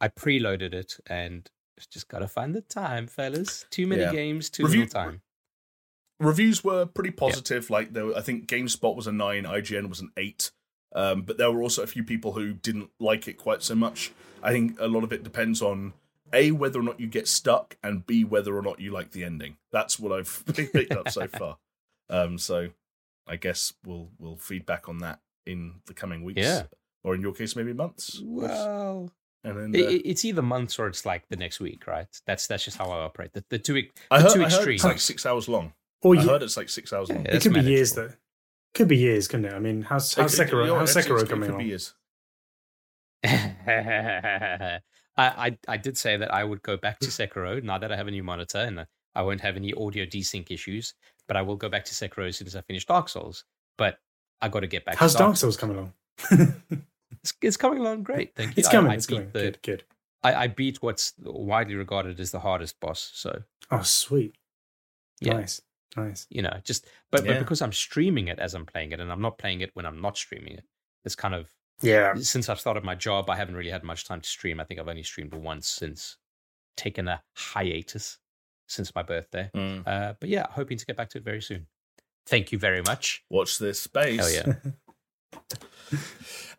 I 0.01 0.09
preloaded 0.09 0.75
it 0.75 0.99
and 1.07 1.49
just 1.91 2.09
gotta 2.09 2.29
find 2.29 2.55
the 2.55 2.61
time, 2.61 3.07
fellas. 3.09 3.65
Too 3.71 3.87
many 3.87 4.03
Yeah. 4.03 4.13
games, 4.13 4.51
too 4.51 4.65
Review- 4.65 4.81
little 4.83 4.93
time. 5.03 5.23
reviews 6.21 6.63
were 6.63 6.87
pretty 6.87 7.11
positive. 7.11 7.71
Like 7.71 7.93
there, 7.93 8.07
were, 8.07 8.17
I 8.17 8.21
think 8.21 8.47
GameSpot 8.47 8.95
was 8.95 9.07
a 9.07 9.13
nine, 9.13 9.45
IGN 9.45 9.89
was 9.89 10.01
an 10.01 10.11
eight. 10.17 10.51
Um, 10.95 11.23
but 11.23 11.39
there 11.39 11.51
were 11.51 11.63
also 11.63 11.83
a 11.83 11.87
few 11.87 12.05
people 12.05 12.33
who 12.33 12.53
didn't 12.53 12.91
like 13.01 13.27
it 13.29 13.35
quite 13.39 13.63
so 13.63 13.75
much. 13.75 14.13
I 14.43 14.51
think 14.53 14.79
a 14.79 14.87
lot 14.89 15.05
of 15.05 15.13
it 15.13 15.23
depends 15.23 15.63
on 15.63 15.95
a 16.35 16.51
whether 16.51 16.79
or 16.81 16.83
not 16.83 16.99
you 17.01 17.07
get 17.07 17.29
stuck, 17.29 17.77
and 17.83 18.07
b 18.07 18.25
whether 18.25 18.57
or 18.57 18.63
not 18.63 18.81
you 18.81 18.91
like 18.91 19.13
the 19.13 19.25
ending. 19.25 19.57
That's 19.71 19.99
what 19.99 20.13
I've 20.13 20.45
picked 20.55 20.93
up 20.93 21.09
so 21.11 21.27
far. 21.29 21.59
Um, 22.11 22.37
so 22.39 22.69
I 23.27 23.37
guess 23.37 23.73
we'll 23.87 24.11
we'll 24.19 24.37
feedback 24.37 24.89
on 24.89 24.99
that 24.99 25.21
in 25.47 25.75
the 25.87 25.95
coming 25.95 26.25
weeks. 26.25 26.41
Yeah. 26.43 26.65
Or 27.05 27.15
in 27.15 27.21
your 27.21 27.33
case, 27.33 27.57
maybe 27.57 27.73
months. 27.73 28.21
Well, 28.23 29.11
and 29.45 29.75
then 29.75 29.83
uh, 29.85 29.89
it- 29.89 30.03
it's 30.05 30.25
either 30.25 30.43
months 30.43 30.79
or 30.79 30.87
it's 30.89 31.05
like 31.07 31.27
the 31.29 31.37
next 31.37 31.59
week, 31.61 31.87
right? 31.87 32.07
That's 32.27 32.47
that's 32.47 32.65
just 32.65 32.77
how 32.77 32.91
I 32.91 32.99
operate. 33.03 33.33
The, 33.33 33.45
the 33.49 33.59
two 33.59 33.75
week, 33.75 33.93
I 34.11 34.19
the 34.19 34.25
heard, 34.25 34.33
two 34.35 34.41
I 34.41 34.45
heard 34.45 34.53
extremes. 34.53 34.81
it's 34.81 34.85
like 34.85 35.01
six 35.01 35.25
hours 35.27 35.49
long. 35.49 35.73
Or 36.03 36.17
I 36.17 36.23
heard 36.23 36.43
it's 36.43 36.57
like 36.57 36.69
six 36.69 36.93
hours 36.93 37.09
long. 37.11 37.23
yeah. 37.23 37.29
it 37.31 37.33
that's 37.35 37.45
could 37.45 37.55
be 37.55 37.61
years 37.63 37.93
though. 37.93 38.11
Could 38.75 38.89
be 38.89 38.97
years, 38.97 39.29
couldn't 39.29 39.47
it? 39.47 39.53
I 39.55 39.59
mean, 39.59 39.83
how's 39.83 40.15
how's 40.15 40.39
It- 40.39 40.43
it- 40.43 40.51
Sekiro? 40.51 40.67
you 40.67 40.75
How's 40.75 40.91
it's- 40.97 41.07
it's- 41.07 41.21
Sekiro 41.21 41.23
it 41.25 41.29
coming 41.29 41.49
could 41.51 41.59
be 41.59 41.65
along? 41.65 41.69
years. 41.69 41.95
I, 43.25 44.81
I 45.17 45.59
I 45.69 45.77
did 45.77 45.97
say 45.99 46.17
that 46.17 46.33
I 46.33 46.43
would 46.45 46.63
go 46.63 46.77
back 46.77 46.99
to 47.01 47.09
Sekiro 47.09 47.63
now 47.63 47.79
that 47.79 47.93
I 47.93 47.97
have 47.97 48.09
a 48.09 48.11
new 48.11 48.23
monitor 48.23 48.59
and 48.59 48.87
I 49.15 49.23
won't 49.23 49.41
have 49.43 49.57
any 49.57 49.73
audio 49.75 50.07
desync 50.07 50.51
issues. 50.51 50.95
But 51.29 51.37
I 51.37 51.43
will 51.43 51.57
go 51.57 51.69
back 51.69 51.85
to 51.85 51.93
Sekiro 51.95 52.29
as 52.29 52.37
soon 52.39 52.49
as 52.49 52.57
I 52.57 52.63
finish 52.63 52.85
Dark 52.87 53.09
Souls. 53.09 53.45
But 53.79 53.99
I 54.41 54.49
got 54.49 54.61
to 54.61 54.67
get 54.67 54.85
back. 54.85 54.97
How's 54.97 55.13
to 55.13 55.19
Dark 55.19 55.37
Souls 55.37 55.57
coming 55.57 55.77
along? 55.77 55.93
It's, 57.23 57.35
it's 57.43 57.57
coming 57.57 57.79
along 57.79 58.03
great. 58.03 58.35
Thank 58.35 58.51
you. 58.57 58.61
it's 58.61 58.69
I- 58.69 58.73
coming. 58.73 58.91
I, 58.91 58.95
it's 58.95 59.07
coming. 59.07 59.31
the- 59.33 59.39
Good, 59.41 59.63
good. 59.63 59.85
I, 60.25 60.35
I 60.35 60.47
beat 60.49 60.83
what's 60.83 61.13
widely 61.21 61.75
regarded 61.75 62.19
as 62.21 62.31
the 62.31 62.41
hardest 62.41 62.81
boss. 62.81 63.11
So 63.15 63.43
Oh, 63.71 63.83
sweet. 63.83 64.35
Yeah. 65.21 65.35
Nice, 65.35 65.61
nice. 65.97 66.27
you 66.31 66.43
know, 66.43 66.61
just 66.65 66.87
but, 67.11 67.25
Yeah. 67.25 67.33
but 67.35 67.39
because 67.41 67.63
I'm 67.63 67.73
streaming 67.73 68.29
it 68.29 68.39
as 68.39 68.55
I'm 68.55 68.67
playing 68.67 68.93
it, 68.93 69.01
and 69.01 69.11
I'm 69.11 69.21
not 69.23 69.39
playing 69.39 69.61
it 69.61 69.71
when 69.75 69.87
I'm 69.87 70.01
not 70.01 70.17
streaming 70.17 70.55
it. 70.55 70.65
It's 71.05 71.15
kind 71.15 71.35
of 71.35 71.51
Yeah. 71.81 72.15
since 72.15 72.49
I've 72.49 72.61
started 72.61 72.85
my 72.85 72.95
job, 72.95 73.29
I 73.31 73.37
haven't 73.37 73.57
really 73.57 73.71
had 73.71 73.83
much 73.85 74.05
time 74.05 74.21
to 74.21 74.29
stream. 74.29 74.61
I 74.61 74.65
think 74.65 74.81
I've 74.81 74.89
only 74.89 75.03
streamed 75.03 75.35
once 75.35 75.69
since 75.69 76.17
taken 76.77 77.09
a 77.09 77.23
hiatus 77.37 78.19
since 78.69 78.95
my 78.95 79.03
birthday. 79.03 79.51
Mm. 79.55 79.87
Uh, 79.87 80.15
but 80.19 80.29
yeah, 80.29 80.47
hoping 80.51 80.79
to 80.79 80.87
get 80.87 80.97
back 80.97 81.11
to 81.11 81.19
it 81.19 81.25
very 81.25 81.43
soon. 81.43 81.67
Thank 82.27 82.53
you 82.53 82.59
very 82.59 82.83
much. 82.83 83.25
Watch 83.29 83.59
this 83.59 83.81
space. 83.81 84.21
Hell 84.21 84.31
yeah. 84.31 85.41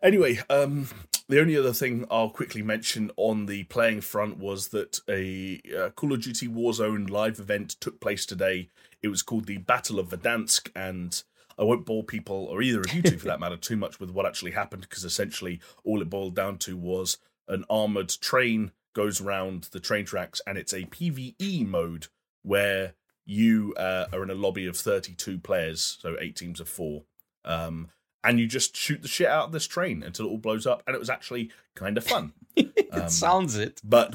Anyway, 0.02 0.38
um, 0.50 0.88
the 1.28 1.40
only 1.40 1.56
other 1.56 1.72
thing 1.72 2.04
I'll 2.10 2.28
quickly 2.28 2.62
mention 2.62 3.10
on 3.16 3.46
the 3.46 3.64
playing 3.64 4.02
front 4.02 4.36
was 4.36 4.68
that 4.68 5.00
a 5.08 5.60
uh, 5.76 5.90
Call 5.90 6.12
of 6.12 6.22
Duty 6.22 6.46
Warzone 6.46 7.08
live 7.08 7.40
event 7.40 7.70
took 7.80 8.00
place 8.00 8.26
today. 8.26 8.68
It 9.04 9.08
was 9.08 9.22
called 9.22 9.44
the 9.44 9.58
Battle 9.58 9.98
of 9.98 10.08
Verdansk, 10.08 10.70
and 10.74 11.22
I 11.58 11.62
won't 11.62 11.84
bore 11.84 12.04
people, 12.04 12.46
or 12.46 12.62
either 12.62 12.80
of 12.80 12.94
you 12.94 13.02
two 13.02 13.18
for 13.18 13.26
that 13.26 13.38
matter, 13.44 13.58
too 13.58 13.76
much 13.76 14.00
with 14.00 14.10
what 14.10 14.24
actually 14.24 14.52
happened, 14.52 14.86
because 14.88 15.04
essentially 15.04 15.60
all 15.84 16.00
it 16.00 16.08
boiled 16.08 16.34
down 16.34 16.56
to 16.60 16.74
was 16.74 17.18
an 17.46 17.66
armored 17.68 18.08
train 18.08 18.72
goes 18.94 19.20
around 19.20 19.64
the 19.72 19.80
train 19.80 20.06
tracks, 20.06 20.40
and 20.46 20.56
it's 20.56 20.72
a 20.72 20.84
PVE 20.84 21.66
mode 21.66 22.06
where 22.42 22.94
you 23.26 23.74
uh, 23.76 24.06
are 24.10 24.22
in 24.22 24.30
a 24.30 24.34
lobby 24.34 24.66
of 24.66 24.76
32 24.76 25.38
players, 25.38 25.98
so 26.00 26.16
eight 26.18 26.34
teams 26.34 26.58
of 26.58 26.68
four. 26.68 27.02
Um, 27.44 27.88
and 28.22 28.40
you 28.40 28.46
just 28.46 28.74
shoot 28.74 29.02
the 29.02 29.08
shit 29.08 29.26
out 29.28 29.46
of 29.48 29.52
this 29.52 29.66
train 29.66 30.02
until 30.02 30.24
it 30.24 30.30
all 30.30 30.38
blows 30.38 30.66
up, 30.66 30.82
and 30.86 30.96
it 30.96 30.98
was 30.98 31.10
actually 31.10 31.50
kind 31.74 31.98
of 31.98 32.04
fun. 32.04 32.32
it 32.56 32.88
Um, 32.90 33.10
sounds 33.10 33.56
it. 33.56 33.82
But 33.84 34.14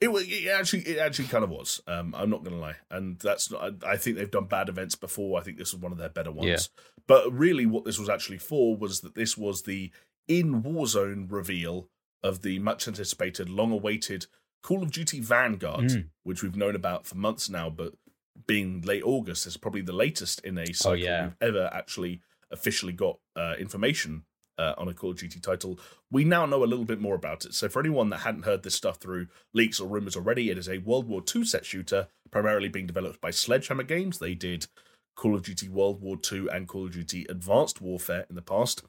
it, 0.00 0.08
wa- 0.12 0.20
it 0.22 0.48
actually, 0.48 0.80
it 0.82 0.98
actually 0.98 1.28
kind 1.28 1.44
of 1.44 1.50
was. 1.50 1.80
Um, 1.86 2.14
I'm 2.16 2.30
not 2.30 2.44
going 2.44 2.54
to 2.56 2.60
lie, 2.62 2.76
and 2.90 3.18
that's 3.18 3.50
not. 3.50 3.74
I, 3.84 3.92
I 3.92 3.96
think 3.96 4.16
they've 4.16 4.30
done 4.30 4.46
bad 4.46 4.68
events 4.68 4.94
before. 4.94 5.38
I 5.40 5.42
think 5.42 5.58
this 5.58 5.72
was 5.72 5.82
one 5.82 5.92
of 5.92 5.98
their 5.98 6.08
better 6.08 6.30
ones. 6.30 6.48
Yeah. 6.48 6.82
But 7.06 7.32
really, 7.32 7.66
what 7.66 7.84
this 7.84 7.98
was 7.98 8.08
actually 8.08 8.38
for 8.38 8.76
was 8.76 9.00
that 9.00 9.14
this 9.14 9.36
was 9.36 9.62
the 9.62 9.90
in 10.28 10.62
Warzone 10.62 11.26
reveal 11.30 11.88
of 12.22 12.42
the 12.42 12.58
much 12.58 12.86
anticipated, 12.86 13.48
long 13.48 13.72
awaited 13.72 14.26
Call 14.62 14.82
of 14.82 14.90
Duty 14.92 15.20
Vanguard, 15.20 15.84
Mm. 15.90 16.08
which 16.24 16.42
we've 16.42 16.56
known 16.56 16.74
about 16.74 17.06
for 17.06 17.16
months 17.16 17.48
now, 17.48 17.70
but 17.70 17.94
being 18.46 18.80
late 18.82 19.02
August 19.04 19.46
is 19.46 19.56
probably 19.56 19.80
the 19.80 19.92
latest 19.92 20.40
in 20.44 20.58
a 20.58 20.72
cycle 20.72 20.96
yeah. 20.96 21.24
we've 21.24 21.36
ever 21.40 21.70
actually 21.72 22.20
officially 22.50 22.92
got 22.92 23.18
uh, 23.36 23.54
information 23.58 24.24
uh, 24.58 24.74
on 24.78 24.88
a 24.88 24.94
Call 24.94 25.10
of 25.12 25.18
Duty 25.18 25.40
title. 25.40 25.78
We 26.10 26.24
now 26.24 26.44
know 26.46 26.64
a 26.64 26.66
little 26.66 26.84
bit 26.84 27.00
more 27.00 27.14
about 27.14 27.44
it. 27.44 27.54
So 27.54 27.68
for 27.68 27.80
anyone 27.80 28.10
that 28.10 28.18
hadn't 28.20 28.44
heard 28.44 28.62
this 28.62 28.74
stuff 28.74 28.96
through 28.98 29.28
leaks 29.54 29.78
or 29.80 29.88
rumors 29.88 30.16
already, 30.16 30.50
it 30.50 30.58
is 30.58 30.68
a 30.68 30.78
World 30.78 31.08
War 31.08 31.22
II 31.34 31.44
set 31.44 31.64
shooter, 31.64 32.08
primarily 32.30 32.68
being 32.68 32.86
developed 32.86 33.20
by 33.20 33.30
Sledgehammer 33.30 33.84
Games. 33.84 34.18
They 34.18 34.34
did 34.34 34.66
Call 35.16 35.34
of 35.34 35.42
Duty 35.42 35.68
World 35.68 36.00
War 36.00 36.16
II 36.32 36.46
and 36.52 36.66
Call 36.68 36.86
of 36.86 36.92
Duty 36.92 37.26
Advanced 37.28 37.80
Warfare 37.80 38.26
in 38.28 38.36
the 38.36 38.42
past. 38.42 38.82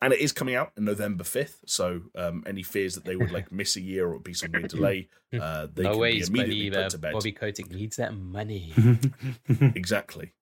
And 0.00 0.12
it 0.12 0.20
is 0.20 0.30
coming 0.30 0.54
out 0.54 0.70
on 0.78 0.84
November 0.84 1.24
5th. 1.24 1.56
So 1.66 2.02
um, 2.14 2.44
any 2.46 2.62
fears 2.62 2.94
that 2.94 3.04
they 3.04 3.16
would 3.16 3.32
like 3.32 3.50
miss 3.50 3.74
a 3.74 3.80
year 3.80 4.06
or 4.06 4.10
it 4.12 4.14
would 4.18 4.22
be 4.24 4.32
some 4.32 4.52
weird 4.52 4.68
delay, 4.68 5.08
uh, 5.40 5.66
they 5.74 5.82
no 5.82 5.90
can 5.90 5.98
ways, 6.00 6.30
be 6.30 6.38
immediately 6.38 6.70
buddy. 6.70 6.82
put 6.82 6.86
Uh, 6.86 6.90
to 6.90 6.98
bed. 6.98 7.12
Bobby 7.14 7.32
Kotick 7.32 7.70
needs 7.72 7.96
that 7.96 8.14
money. 8.16 8.72
Exactly. 9.74 10.32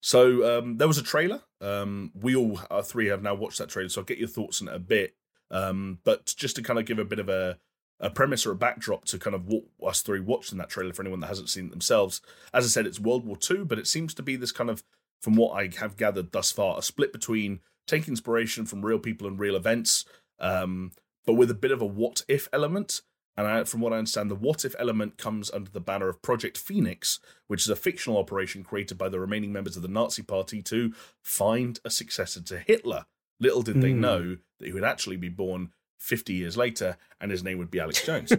So 0.00 0.58
um, 0.58 0.78
there 0.78 0.88
was 0.88 0.98
a 0.98 1.02
trailer. 1.02 1.42
Um, 1.60 2.12
we 2.14 2.36
all 2.36 2.60
our 2.70 2.82
three 2.82 3.06
have 3.06 3.22
now 3.22 3.34
watched 3.34 3.58
that 3.58 3.68
trailer, 3.68 3.88
so 3.88 4.00
I'll 4.00 4.04
get 4.04 4.18
your 4.18 4.28
thoughts 4.28 4.62
on 4.62 4.68
it 4.68 4.74
a 4.74 4.78
bit. 4.78 5.14
Um, 5.50 5.98
but 6.04 6.34
just 6.36 6.56
to 6.56 6.62
kind 6.62 6.78
of 6.78 6.84
give 6.84 6.98
a 6.98 7.04
bit 7.04 7.18
of 7.18 7.28
a, 7.28 7.58
a 8.00 8.10
premise 8.10 8.46
or 8.46 8.52
a 8.52 8.56
backdrop 8.56 9.04
to 9.06 9.18
kind 9.18 9.34
of 9.34 9.46
what 9.46 9.64
us 9.86 10.02
three 10.02 10.20
watched 10.20 10.52
in 10.52 10.58
that 10.58 10.68
trailer 10.68 10.92
for 10.92 11.02
anyone 11.02 11.20
that 11.20 11.28
hasn't 11.28 11.48
seen 11.48 11.66
it 11.66 11.70
themselves. 11.70 12.20
As 12.52 12.64
I 12.64 12.68
said, 12.68 12.86
it's 12.86 13.00
World 13.00 13.24
War 13.24 13.38
II, 13.50 13.64
but 13.64 13.78
it 13.78 13.86
seems 13.86 14.14
to 14.14 14.22
be 14.22 14.36
this 14.36 14.52
kind 14.52 14.70
of, 14.70 14.84
from 15.20 15.34
what 15.36 15.52
I 15.52 15.70
have 15.78 15.96
gathered 15.96 16.32
thus 16.32 16.52
far, 16.52 16.78
a 16.78 16.82
split 16.82 17.12
between 17.12 17.60
taking 17.86 18.12
inspiration 18.12 18.66
from 18.66 18.84
real 18.84 18.98
people 18.98 19.26
and 19.26 19.38
real 19.38 19.56
events, 19.56 20.04
um, 20.38 20.92
but 21.26 21.34
with 21.34 21.50
a 21.50 21.54
bit 21.54 21.72
of 21.72 21.82
a 21.82 21.86
what 21.86 22.22
if 22.28 22.48
element. 22.52 23.02
And 23.38 23.46
I, 23.46 23.62
from 23.62 23.80
what 23.80 23.92
I 23.92 23.98
understand, 23.98 24.30
the 24.30 24.34
what 24.34 24.64
if 24.64 24.74
element 24.80 25.16
comes 25.16 25.48
under 25.52 25.70
the 25.70 25.80
banner 25.80 26.08
of 26.08 26.20
Project 26.22 26.58
Phoenix, 26.58 27.20
which 27.46 27.62
is 27.62 27.68
a 27.68 27.76
fictional 27.76 28.18
operation 28.18 28.64
created 28.64 28.98
by 28.98 29.08
the 29.08 29.20
remaining 29.20 29.52
members 29.52 29.76
of 29.76 29.82
the 29.82 29.88
Nazi 29.88 30.22
Party 30.24 30.60
to 30.62 30.92
find 31.22 31.78
a 31.84 31.90
successor 31.90 32.42
to 32.42 32.58
Hitler. 32.58 33.06
Little 33.38 33.62
did 33.62 33.80
they 33.80 33.92
Hmm. 33.92 34.00
know 34.00 34.36
that 34.58 34.66
he 34.66 34.72
would 34.72 34.82
actually 34.82 35.16
be 35.18 35.28
born 35.28 35.70
50 36.00 36.32
years 36.34 36.56
later 36.56 36.96
and 37.20 37.30
his 37.30 37.44
name 37.44 37.58
would 37.58 37.70
be 37.70 37.78
Alex 37.78 38.04
Jones. 38.04 38.32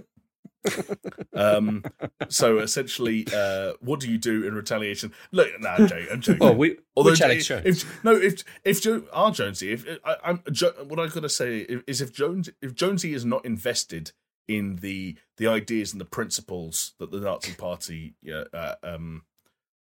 um, 1.34 1.84
so 2.28 2.60
essentially, 2.60 3.26
uh, 3.34 3.74
what 3.80 4.02
do 4.02 4.12
you 4.12 4.18
do 4.18 4.46
in 4.46 4.54
retaliation? 4.54 5.14
Look, 5.32 5.48
no, 5.60 5.70
I'm 5.70 5.88
joking. 5.88 6.08
I'm 6.12 6.22
joking. 6.22 6.44
Oh, 6.44 6.52
we, 6.52 6.78
Although 6.98 7.12
which 7.12 7.22
Alex 7.22 7.46
Jones? 7.48 7.66
If, 7.66 8.04
no, 8.04 8.12
if 8.16 8.44
if 8.66 8.82
jo- 8.82 9.06
our 9.14 9.32
Jonesy, 9.32 9.72
if 9.72 9.86
I, 10.04 10.16
I'm 10.24 10.44
jo- 10.52 10.74
what 10.88 11.00
I 11.00 11.08
gotta 11.08 11.30
say 11.30 11.60
is 11.88 12.02
if 12.02 12.12
Jones 12.14 12.50
if 12.62 12.76
Jonesy 12.76 13.14
is 13.14 13.24
not 13.24 13.46
invested 13.46 14.12
in 14.50 14.78
the 14.78 15.16
the 15.38 15.48
ideas 15.48 15.94
and 15.94 16.02
the 16.02 16.06
principles 16.06 16.94
that 17.00 17.12
the 17.12 17.20
Nazi 17.20 17.54
Party 17.54 18.16
uh, 18.54 18.76
um 18.84 19.22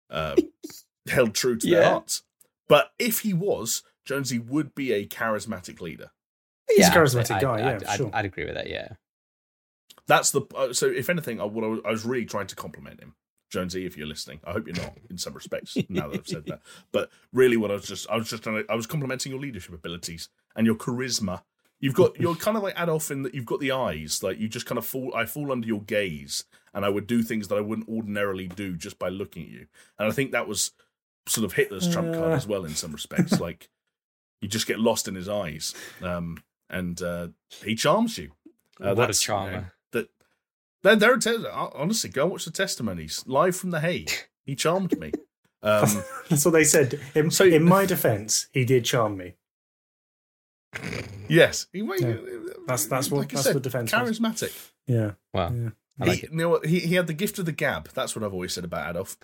uh, 0.10 0.36
held 1.08 1.36
true 1.36 1.56
to 1.58 1.70
their 1.70 1.84
hearts, 1.84 2.24
but 2.68 2.92
if 2.98 3.20
he 3.20 3.34
was, 3.34 3.84
Jonesy 4.04 4.40
would 4.40 4.74
be 4.74 4.92
a 4.92 5.06
charismatic 5.06 5.80
leader. 5.80 6.12
He's 6.68 6.88
a 6.88 6.92
charismatic 6.92 7.32
I'd- 7.36 7.46
guy, 7.46 7.54
I'd, 7.54 7.60
yeah, 7.60 7.70
I'd, 7.70 7.82
for 7.82 7.90
I'd, 7.90 7.98
sure. 7.98 8.10
I'd 8.14 8.26
agree 8.26 8.46
with 8.46 8.56
that. 8.56 8.68
Yeah. 8.68 8.90
That's 10.08 10.32
the 10.32 10.42
uh, 10.56 10.74
so. 10.74 10.88
If 10.88 11.10
anything, 11.10 11.40
I, 11.40 11.44
what 11.44 11.64
I 11.64 11.68
was, 11.68 11.80
I 11.86 11.92
was 11.92 12.06
really 12.06 12.26
trying 12.26 12.48
to 12.48 12.56
compliment 12.56 13.02
him, 13.02 13.16
Jonesy. 13.52 13.86
If 13.86 13.98
you're 13.98 14.08
listening, 14.08 14.40
I 14.46 14.54
hope 14.54 14.66
you're 14.66 14.76
not 14.76 14.98
in 15.10 15.18
some 15.18 15.34
respects. 15.34 15.78
now 15.90 16.08
that 16.08 16.20
I've 16.20 16.28
said 16.28 16.46
that, 16.48 16.62
but 16.94 17.10
really, 17.34 17.58
what 17.58 17.72
I 17.72 17.74
was 17.76 17.86
just 17.86 18.10
I 18.10 18.16
was 18.16 18.30
just 18.30 18.42
trying 18.42 18.64
to, 18.64 18.72
I 18.72 18.76
was 18.76 18.88
complimenting 18.88 19.34
your 19.34 19.42
leadership 19.42 19.74
abilities 19.74 20.30
and 20.56 20.66
your 20.66 20.76
charisma. 20.76 21.44
You've 21.80 21.94
got 21.94 22.20
you're 22.20 22.36
kind 22.36 22.58
of 22.58 22.64
like 22.64 22.74
Adolf 22.80 23.12
in 23.12 23.22
that 23.24 23.36
you've 23.36 23.46
got 23.46 23.60
the 23.60 23.72
eyes. 23.72 24.24
Like 24.24 24.40
you 24.40 24.48
just 24.48 24.66
kind 24.66 24.78
of 24.80 24.86
fall. 24.86 25.14
I 25.16 25.26
fall 25.26 25.52
under 25.52 25.68
your 25.68 25.82
gaze, 25.82 26.44
and 26.74 26.84
I 26.84 26.90
would 26.90 27.06
do 27.08 27.22
things 27.22 27.48
that 27.50 27.58
I 27.58 27.62
wouldn't 27.62 27.88
ordinarily 27.88 28.48
do 28.48 28.76
just 28.76 28.98
by 28.98 29.10
looking 29.10 29.44
at 29.44 29.50
you. 29.50 29.68
And 30.00 30.08
I 30.08 30.12
think 30.12 30.32
that 30.32 30.48
was 30.48 30.72
sort 31.28 31.46
of 31.46 31.54
Hitler's 31.54 31.88
trump 31.92 32.14
card 32.14 32.32
Uh. 32.32 32.36
as 32.36 32.48
well 32.48 32.66
in 32.66 32.74
some 32.76 32.92
respects. 32.94 33.40
like 33.40 33.70
you 34.42 34.48
just 34.48 34.66
get 34.68 34.80
lost 34.80 35.08
in 35.08 35.14
his 35.16 35.30
eyes, 35.30 35.76
um, 36.02 36.38
and 36.70 37.02
uh, 37.02 37.28
he 37.64 37.76
charms 37.76 38.18
you. 38.18 38.32
Uh, 38.82 38.94
what 38.94 39.04
a 39.04 39.08
that's, 39.08 39.28
you 39.28 39.34
know, 39.34 39.40
charmer. 39.40 39.74
that 39.92 40.10
there, 40.84 40.96
there 40.96 41.14
are 41.14 41.18
te- 41.18 41.46
honestly 41.52 42.10
go 42.10 42.24
and 42.24 42.32
watch 42.32 42.46
the 42.46 42.52
testimonies 42.52 43.24
live 43.28 43.56
from 43.56 43.70
the 43.72 43.80
Hague. 43.82 44.12
He 44.46 44.56
charmed 44.56 44.98
me. 45.00 45.12
Um, 45.64 46.04
That's 46.30 46.46
what 46.46 46.52
they 46.52 46.64
said. 46.64 47.00
In, 47.16 47.32
So- 47.32 47.44
in 47.44 47.64
my 47.64 47.88
defense, 47.88 48.48
he 48.54 48.64
did 48.64 48.86
charm 48.86 49.18
me. 49.18 49.34
Yes, 51.30 51.68
he, 51.72 51.80
Yeah. 51.80 52.16
That's- 52.68 52.86
that's 52.86 53.10
what- 53.12 53.20
like 53.20 53.34
I 53.34 53.36
that's 53.36 53.44
said, 53.44 53.54
what 53.56 53.64
defense 53.64 53.92
was. 53.94 54.20
charismatic. 54.20 54.72
Yeah. 54.88 55.12
Wow. 55.34 55.52
Yeah. 55.54 55.70
I 56.00 56.06
like 56.06 56.20
he, 56.20 56.26
it. 56.26 56.32
You 56.32 56.38
know 56.38 56.50
what? 56.50 56.66
He, 56.66 56.80
he 56.82 56.96
had 56.96 57.08
the 57.08 57.14
gift 57.14 57.40
of 57.40 57.46
the 57.46 57.52
gab. 57.52 57.90
That's 57.94 58.16
what 58.16 58.24
I've 58.24 58.34
always 58.34 58.54
said 58.54 58.64
about 58.66 58.90
Adolf. 58.92 59.18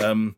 Um, 0.00 0.36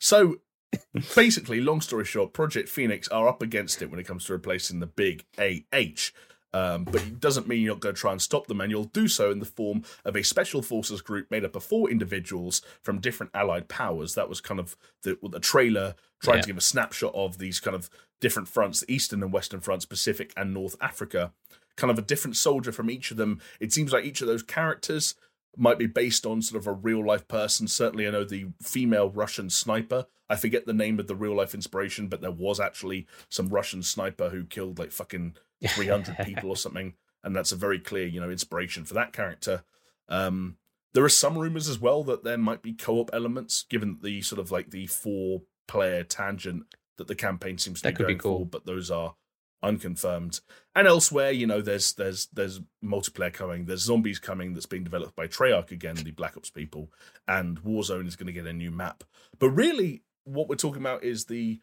so 0.00 0.36
basically, 1.14 1.60
long 1.60 1.80
story 1.80 2.04
short, 2.04 2.32
Project 2.32 2.68
Phoenix 2.68 3.08
are 3.08 3.28
up 3.28 3.42
against 3.42 3.82
it 3.82 3.90
when 3.90 4.00
it 4.00 4.04
comes 4.06 4.24
to 4.26 4.32
replacing 4.32 4.80
the 4.80 4.86
big 4.86 5.24
AH. 5.38 6.10
Um, 6.54 6.84
but 6.84 7.02
it 7.02 7.20
doesn't 7.20 7.46
mean 7.46 7.60
you're 7.62 7.74
not 7.74 7.80
going 7.80 7.94
to 7.94 8.00
try 8.00 8.12
and 8.12 8.22
stop 8.22 8.46
them, 8.46 8.62
and 8.62 8.70
you'll 8.70 8.84
do 8.84 9.08
so 9.08 9.30
in 9.30 9.40
the 9.40 9.44
form 9.44 9.82
of 10.06 10.16
a 10.16 10.22
special 10.22 10.62
forces 10.62 11.02
group 11.02 11.30
made 11.30 11.44
up 11.44 11.54
of 11.54 11.62
four 11.62 11.90
individuals 11.90 12.62
from 12.82 12.98
different 12.98 13.30
allied 13.34 13.68
powers. 13.68 14.14
That 14.14 14.30
was 14.30 14.40
kind 14.40 14.58
of 14.58 14.74
the, 15.02 15.18
the 15.30 15.40
trailer 15.40 15.94
trying 16.22 16.36
Yeah. 16.38 16.42
to 16.42 16.46
give 16.46 16.56
a 16.56 16.62
snapshot 16.62 17.14
of 17.14 17.36
these 17.36 17.60
kind 17.60 17.74
of 17.74 17.90
different 18.20 18.48
fronts 18.48 18.80
the 18.80 18.92
Eastern 18.92 19.22
and 19.22 19.32
Western 19.32 19.60
fronts, 19.60 19.84
Pacific 19.84 20.32
and 20.36 20.52
North 20.52 20.76
Africa. 20.80 21.32
Kind 21.76 21.90
of 21.90 21.98
a 21.98 22.02
different 22.02 22.36
soldier 22.36 22.72
from 22.72 22.90
each 22.90 23.10
of 23.10 23.16
them. 23.16 23.40
It 23.60 23.72
seems 23.72 23.92
like 23.92 24.04
each 24.04 24.20
of 24.20 24.26
those 24.26 24.42
characters 24.42 25.14
might 25.56 25.78
be 25.78 25.86
based 25.86 26.26
on 26.26 26.42
sort 26.42 26.60
of 26.60 26.66
a 26.66 26.72
real 26.72 27.04
life 27.04 27.26
person. 27.28 27.66
Certainly, 27.66 28.06
I 28.06 28.10
know 28.10 28.24
the 28.24 28.48
female 28.62 29.10
Russian 29.10 29.50
sniper. 29.50 30.06
I 30.28 30.36
forget 30.36 30.66
the 30.66 30.72
name 30.72 30.98
of 30.98 31.06
the 31.06 31.14
real 31.14 31.36
life 31.36 31.54
inspiration, 31.54 32.08
but 32.08 32.20
there 32.20 32.30
was 32.30 32.60
actually 32.60 33.06
some 33.28 33.48
Russian 33.48 33.82
sniper 33.82 34.30
who 34.30 34.44
killed 34.44 34.78
like 34.78 34.92
fucking 34.92 35.36
300 35.66 36.18
people 36.24 36.50
or 36.50 36.56
something. 36.56 36.94
And 37.22 37.34
that's 37.34 37.52
a 37.52 37.56
very 37.56 37.78
clear, 37.78 38.06
you 38.06 38.20
know, 38.20 38.30
inspiration 38.30 38.84
for 38.84 38.94
that 38.94 39.12
character. 39.12 39.64
Um, 40.08 40.56
there 40.92 41.04
are 41.04 41.10
some 41.10 41.36
rumors 41.36 41.68
as 41.68 41.80
well 41.80 42.04
that 42.04 42.24
there 42.24 42.38
might 42.38 42.62
be 42.62 42.72
co 42.72 43.00
op 43.00 43.10
elements, 43.12 43.64
given 43.68 43.98
the 44.02 44.22
sort 44.22 44.40
of 44.40 44.50
like 44.50 44.70
the 44.70 44.86
four 44.86 45.42
player 45.66 46.04
tangent 46.04 46.64
that 46.96 47.06
the 47.08 47.14
campaign 47.14 47.58
seems 47.58 47.80
to 47.80 47.84
That 47.84 47.92
be 47.92 47.96
could 47.96 48.06
be 48.06 48.14
going 48.14 48.18
cool. 48.20 48.38
for, 48.40 48.46
but 48.46 48.66
those 48.66 48.90
are 48.90 49.14
unconfirmed. 49.62 50.40
And 50.74 50.86
elsewhere, 50.86 51.30
you 51.30 51.46
know, 51.46 51.60
there's 51.60 51.92
there's 51.94 52.26
there's 52.26 52.60
multiplayer 52.84 53.32
coming. 53.32 53.64
There's 53.66 53.82
zombies 53.82 54.18
coming 54.18 54.54
that's 54.54 54.66
being 54.66 54.84
developed 54.84 55.16
by 55.16 55.26
Treyarch 55.26 55.70
again, 55.70 55.96
the 55.96 56.10
Black 56.10 56.36
Ops 56.36 56.50
people, 56.50 56.92
and 57.26 57.62
Warzone 57.62 58.06
is 58.06 58.16
going 58.16 58.26
to 58.26 58.32
get 58.32 58.46
a 58.46 58.52
new 58.52 58.70
map. 58.70 59.04
But 59.38 59.50
really, 59.50 60.02
what 60.24 60.48
we're 60.48 60.56
talking 60.56 60.82
about 60.82 61.02
is 61.04 61.24
the. 61.26 61.60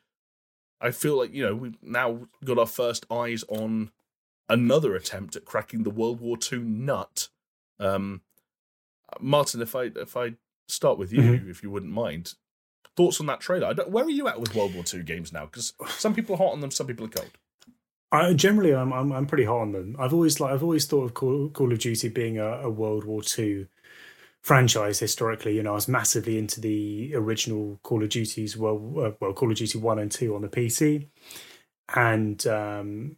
I 0.81 0.91
feel 0.91 1.18
like 1.18 1.34
you 1.34 1.43
know 1.45 1.55
we've 1.55 1.77
now 1.81 2.27
got 2.43 2.57
our 2.60 2.65
first 2.65 3.05
eyes 3.10 3.43
on 3.47 3.91
another 4.49 4.95
attempt 4.95 5.35
at 5.38 5.45
cracking 5.45 5.84
the 5.84 5.89
World 5.89 6.19
War 6.19 6.38
II 6.51 6.60
nut. 6.60 7.30
Um, 7.80 8.22
Martin, 9.19 9.61
if 9.61 9.76
I 9.76 9.84
if 9.95 10.18
I 10.18 10.34
start 10.68 10.97
with 10.97 11.14
you, 11.14 11.22
Mhm. 11.22 11.49
if 11.49 11.64
you 11.64 11.69
wouldn't 11.72 11.91
mind, 11.93 12.34
thoughts 12.95 13.19
on 13.19 13.25
that 13.27 13.39
trailer? 13.41 13.67
I 13.67 13.73
don't, 13.73 13.89
where 13.89 14.05
are 14.05 14.09
you 14.09 14.27
at 14.27 14.39
with 14.39 14.55
World 14.55 14.73
War 14.73 14.83
II 14.91 15.03
games 15.03 15.31
now? 15.33 15.45
Because 15.45 15.73
some 15.89 16.13
people 16.13 16.35
are 16.35 16.39
hot 16.39 16.53
on 16.53 16.59
them, 16.61 16.71
some 16.71 16.87
people 16.87 17.05
are 17.05 17.09
cold. 17.09 17.31
I 18.11 18.33
generally 18.33 18.75
I'm, 18.75 18.93
I'm 18.93 19.11
I'm 19.11 19.25
pretty 19.25 19.45
hot 19.45 19.61
on 19.61 19.71
them. 19.71 19.95
I've 19.97 20.13
always 20.13 20.39
like 20.39 20.51
I've 20.53 20.61
always 20.63 20.85
thought 20.85 21.03
of 21.05 21.13
Call, 21.15 21.49
Call 21.49 21.71
of 21.71 21.79
Duty 21.79 22.09
being 22.09 22.37
a, 22.37 22.45
a 22.61 22.69
World 22.69 23.05
War 23.05 23.21
II 23.37 23.67
franchise 24.41 24.99
historically. 24.99 25.55
You 25.55 25.63
know, 25.63 25.71
I 25.71 25.75
was 25.75 25.87
massively 25.87 26.37
into 26.37 26.61
the 26.61 27.13
original 27.15 27.79
Call 27.81 28.03
of 28.03 28.09
Duties, 28.09 28.55
well, 28.55 28.75
uh, 28.99 29.11
well, 29.19 29.33
Call 29.33 29.49
of 29.51 29.57
Duty 29.57 29.79
One 29.79 29.97
and 29.97 30.11
Two 30.11 30.35
on 30.35 30.43
the 30.43 30.47
PC, 30.47 31.07
and 31.95 32.45
um, 32.45 33.17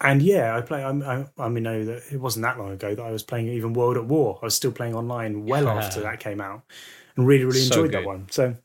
and 0.00 0.20
yeah, 0.22 0.56
I 0.56 0.60
play. 0.60 0.82
I, 0.82 0.90
I, 0.90 1.26
I 1.38 1.48
mean, 1.48 1.62
know 1.62 1.84
that 1.84 2.02
it 2.12 2.20
wasn't 2.20 2.42
that 2.42 2.58
long 2.58 2.72
ago 2.72 2.94
that 2.94 3.02
I 3.02 3.10
was 3.12 3.22
playing 3.22 3.48
even 3.48 3.74
World 3.74 3.96
at 3.96 4.06
War. 4.06 4.38
I 4.42 4.46
was 4.46 4.56
still 4.56 4.72
playing 4.72 4.94
online 4.94 5.46
well 5.46 5.64
Yeah. 5.66 5.74
after 5.74 6.00
that 6.00 6.20
came 6.20 6.40
out, 6.40 6.62
and 7.16 7.26
really, 7.26 7.44
really 7.44 7.60
So 7.60 7.76
enjoyed 7.76 7.92
that 7.92 8.04
one. 8.04 8.26
So 8.30 8.56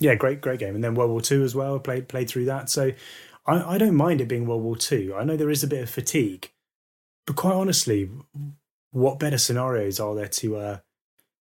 yeah, 0.00 0.14
great, 0.14 0.40
great 0.40 0.58
game. 0.58 0.74
And 0.74 0.82
then 0.82 0.94
World 0.94 1.10
War 1.10 1.20
Two 1.20 1.42
as 1.42 1.54
well. 1.54 1.78
Played 1.78 2.08
played 2.08 2.28
through 2.28 2.46
that. 2.46 2.70
So 2.70 2.92
I, 3.46 3.74
I 3.74 3.78
don't 3.78 3.96
mind 3.96 4.20
it 4.20 4.28
being 4.28 4.46
World 4.46 4.62
War 4.62 4.76
Two. 4.76 5.14
I 5.16 5.24
know 5.24 5.36
there 5.36 5.50
is 5.50 5.62
a 5.62 5.68
bit 5.68 5.82
of 5.82 5.90
fatigue, 5.90 6.50
but 7.26 7.36
quite 7.36 7.54
honestly, 7.54 8.10
what 8.90 9.18
better 9.18 9.38
scenarios 9.38 10.00
are 10.00 10.14
there 10.14 10.28
to 10.28 10.56
uh, 10.56 10.78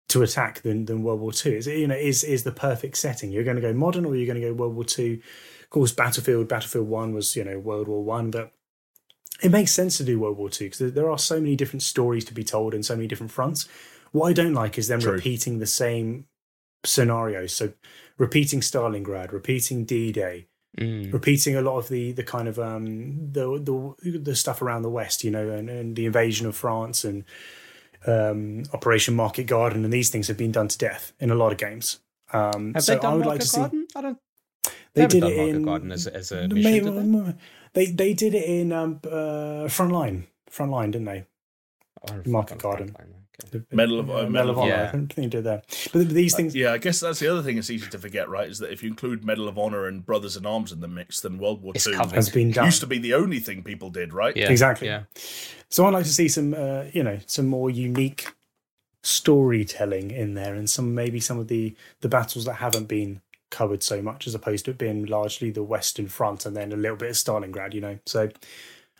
to 0.09 0.23
attack 0.23 0.63
than 0.63 0.87
than 0.87 1.03
World 1.03 1.21
War 1.21 1.33
Two? 1.33 1.53
Is 1.53 1.67
it, 1.67 1.79
you 1.79 1.87
know 1.87 1.97
is 1.97 2.25
is 2.25 2.45
the 2.45 2.53
perfect 2.53 2.97
setting? 2.97 3.33
You're 3.33 3.45
going 3.45 3.57
to 3.57 3.63
go 3.63 3.73
modern 3.73 4.05
or 4.05 4.17
you're 4.17 4.27
going 4.27 4.41
to 4.41 4.49
go 4.49 4.55
World 4.55 4.75
War 4.75 4.85
Two? 4.85 5.21
Of 5.63 5.71
course, 5.71 5.93
Battlefield 5.93 6.49
Battlefield 6.49 6.89
One 6.89 7.15
was 7.15 7.37
you 7.37 7.45
know 7.45 7.59
World 7.59 7.89
War 7.89 8.05
One, 8.05 8.31
but 8.31 8.53
it 9.43 9.51
makes 9.51 9.73
sense 9.73 9.97
to 9.99 10.05
do 10.05 10.19
World 10.19 10.39
War 10.39 10.51
Two 10.51 10.67
because 10.67 10.93
there 10.93 11.11
are 11.11 11.19
so 11.19 11.41
many 11.41 11.57
different 11.57 11.83
stories 11.83 12.25
to 12.27 12.35
be 12.35 12.45
told 12.45 12.75
and 12.75 12.85
so 12.85 12.97
many 12.97 13.09
different 13.09 13.33
fronts. 13.33 13.69
What 14.13 14.29
I 14.29 14.33
don't 14.33 14.55
like 14.55 14.79
is 14.79 14.87
them 14.89 15.01
True. 15.01 15.13
repeating 15.13 15.59
the 15.59 15.67
same 15.67 16.27
scenarios. 16.85 17.53
So 17.55 17.73
repeating 18.19 18.61
Stalingrad, 18.61 19.33
repeating 19.33 19.85
D 19.85 20.13
Day, 20.13 20.47
Mm. 20.79 21.13
repeating 21.13 21.55
a 21.55 21.61
lot 21.63 21.79
of 21.79 21.89
the 21.89 22.11
the 22.11 22.25
kind 22.25 22.49
of 22.49 22.59
um 22.59 23.31
the 23.33 23.47
the 24.03 24.19
the 24.19 24.35
stuff 24.35 24.61
around 24.61 24.83
the 24.83 24.91
west 24.91 25.23
you 25.23 25.31
know 25.31 25.49
and, 25.49 25.71
and 25.71 25.95
the 25.95 26.05
invasion 26.05 26.49
of 26.49 26.57
france 26.57 27.05
and 27.05 27.23
um 28.09 28.65
operation 28.73 29.15
market 29.15 29.45
garden 29.47 29.85
and 29.85 29.93
these 29.93 30.11
things 30.11 30.27
have 30.27 30.37
been 30.37 30.51
done 30.51 30.67
to 30.67 30.77
death 30.77 31.13
in 31.21 31.31
a 31.31 31.35
lot 31.37 31.53
of 31.53 31.59
games 31.59 32.01
um 32.33 32.75
Have 32.75 32.83
so 32.83 32.95
they 32.95 33.01
done 33.01 33.13
i 33.13 33.15
would 33.15 33.25
Market 33.25 33.29
like 33.35 33.41
to 33.43 33.47
see 33.47 33.61
Garden? 33.61 33.87
I 33.95 34.01
don't. 34.03 34.19
they 34.95 35.03
They 35.03 35.07
did 35.07 35.21
done 35.21 35.31
it 35.33 35.37
Market 35.37 35.55
in 35.57 35.63
Garden 35.63 35.93
as 35.93 36.07
a- 36.09 36.15
as 36.17 36.33
a 36.33 36.49
mission, 36.49 36.85
main- 36.95 37.23
did 37.23 37.39
they 37.73 37.87
they 37.87 38.13
did 38.15 38.35
it 38.35 38.45
in 38.45 38.73
um 38.73 38.99
uh 39.05 39.69
frontline 39.71 40.25
frontline 40.51 40.91
didn't 40.91 41.05
they 41.07 41.25
Oh, 42.11 42.21
Market 42.27 42.59
Garden. 42.59 42.89
fuck, 42.89 43.01
okay. 43.47 43.63
Medal 43.73 44.01
of- 44.01 44.11
uh, 44.11 44.15
uh, 44.21 44.29
medal 44.29 44.51
of 44.51 44.59
honor 44.59 44.69
Yeah. 44.71 44.89
i 44.89 44.91
think 44.93 45.15
they 45.15 45.27
did 45.27 45.45
that 45.45 45.65
but 45.93 46.09
these 46.09 46.35
things 46.37 46.55
Yeah, 46.55 46.73
I 46.73 46.79
guess 46.79 47.01
that's 47.01 47.19
the 47.19 47.29
other 47.29 47.43
thing 47.43 47.57
that's 47.57 47.71
easy 47.71 47.89
to 47.91 47.99
forget, 47.99 48.29
right? 48.29 48.49
Is 48.49 48.59
that 48.61 48.71
if 48.73 48.83
you 48.83 48.89
include 48.89 49.25
Medal 49.25 49.49
of 49.49 49.59
Honor 49.59 49.87
and 49.87 50.05
Brothers 50.05 50.37
in 50.37 50.47
Arms 50.47 50.73
in 50.73 50.81
the 50.81 50.89
mix, 50.89 51.21
then 51.21 51.39
World 51.39 51.63
War 51.63 51.73
It's 51.75 51.85
Two 51.85 51.93
covered. 51.95 52.15
has 52.15 52.31
been 52.31 52.51
done 52.53 52.65
used 52.67 52.81
to 52.81 52.87
be 52.87 52.99
the 52.99 53.15
only 53.15 53.41
thing 53.41 53.63
people 53.63 53.91
did, 53.91 54.13
right? 54.13 54.37
Yeah, 54.37 54.51
Exactly. 54.51 54.87
Yeah, 54.89 55.05
So 55.69 55.85
I'd 55.87 55.93
like 55.95 56.05
to 56.05 56.13
see 56.13 56.29
some, 56.29 56.55
uh, 56.55 56.85
you 56.93 57.03
know, 57.03 57.19
some 57.27 57.47
more 57.47 57.71
unique 57.71 58.29
storytelling 59.03 60.11
in 60.11 60.35
there, 60.35 60.55
and 60.55 60.69
some 60.69 60.95
maybe 60.95 61.21
some 61.21 61.39
of 61.39 61.49
the 61.49 61.75
the 62.01 62.09
battles 62.09 62.45
that 62.47 62.55
haven't 62.55 62.87
been 62.89 63.21
covered 63.51 63.83
so 63.83 64.03
much, 64.03 64.27
as 64.27 64.35
opposed 64.35 64.65
to 64.65 64.71
it 64.73 64.79
being 64.79 65.05
largely 65.07 65.51
the 65.51 65.63
Western 65.63 66.09
Front 66.09 66.47
and 66.47 66.57
then 66.57 66.73
a 66.73 66.77
little 66.77 66.97
bit 66.97 67.11
of 67.11 67.17
Stalingrad. 67.17 67.75
You 67.75 67.81
know, 67.81 67.99
so 68.07 68.31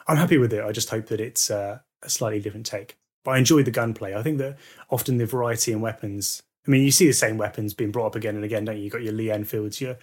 I'm 0.07 0.17
happy 0.17 0.39
with 0.39 0.53
it. 0.53 0.63
I 0.63 0.73
just 0.73 0.91
hope 0.91 1.07
that 1.07 1.21
it's 1.21 1.51
uh, 1.51 1.79
a 2.03 2.11
slightly 2.11 2.41
different 2.41 2.67
take. 2.67 2.97
But 3.25 3.33
I 3.33 3.39
enjoy 3.39 3.63
the 3.63 3.71
gunplay. 3.71 4.15
I 4.15 4.23
think 4.23 4.39
that 4.39 4.59
often 4.91 5.17
the 5.19 5.27
variety 5.27 5.73
in 5.73 5.81
weapons. 5.81 6.43
I 6.67 6.71
mean, 6.71 6.83
you 6.83 6.91
see 6.91 7.07
the 7.07 7.13
same 7.13 7.37
weapons 7.39 7.75
being 7.75 7.91
brought 7.91 8.07
up 8.07 8.15
again 8.17 8.37
and 8.37 8.45
again, 8.45 8.65
don't 8.65 8.77
you? 8.77 8.85
You've 8.85 8.93
got 8.93 9.03
your 9.03 9.13
Lee 9.15 9.31
Enfields, 9.31 9.81
your 9.81 9.97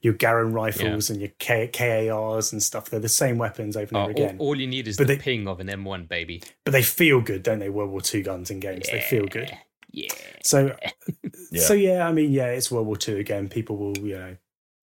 your 0.00 0.14
Garand 0.14 0.52
rifles, 0.54 1.10
and 1.10 1.20
your 1.20 1.30
K- 1.40 1.66
KARs 1.68 2.52
and 2.52 2.62
stuff. 2.62 2.88
They're 2.88 3.00
the 3.00 3.08
same 3.08 3.36
weapons 3.36 3.76
over 3.76 3.88
and 3.88 3.96
Oh, 3.96 4.02
over 4.02 4.10
again 4.12 4.36
all 4.38 4.58
you 4.58 4.66
need 4.68 4.86
is 4.86 4.96
But 4.96 5.08
the 5.08 5.16
they- 5.16 5.20
ping 5.20 5.48
of 5.48 5.58
an 5.58 5.66
M1, 5.68 6.06
baby. 6.08 6.40
but 6.64 6.70
they 6.70 6.82
feel 6.82 7.20
good, 7.20 7.42
don't 7.42 7.58
they? 7.58 7.68
World 7.68 7.90
War 7.90 8.00
II 8.14 8.22
guns 8.22 8.48
in 8.50 8.60
games, 8.60 8.86
they 8.90 9.00
feel 9.00 9.26
good. 9.26 9.50
Yeah. 9.90 10.08
So, 10.44 10.76
Yeah. 11.50 11.62
so 11.62 11.74
yeah, 11.74 12.06
I 12.08 12.12
mean, 12.12 12.30
yeah, 12.30 12.46
it's 12.46 12.70
World 12.70 12.86
War 12.86 12.96
II 13.06 13.18
again. 13.18 13.48
People 13.48 13.76
will, 13.76 13.98
you 13.98 14.16
know, 14.18 14.36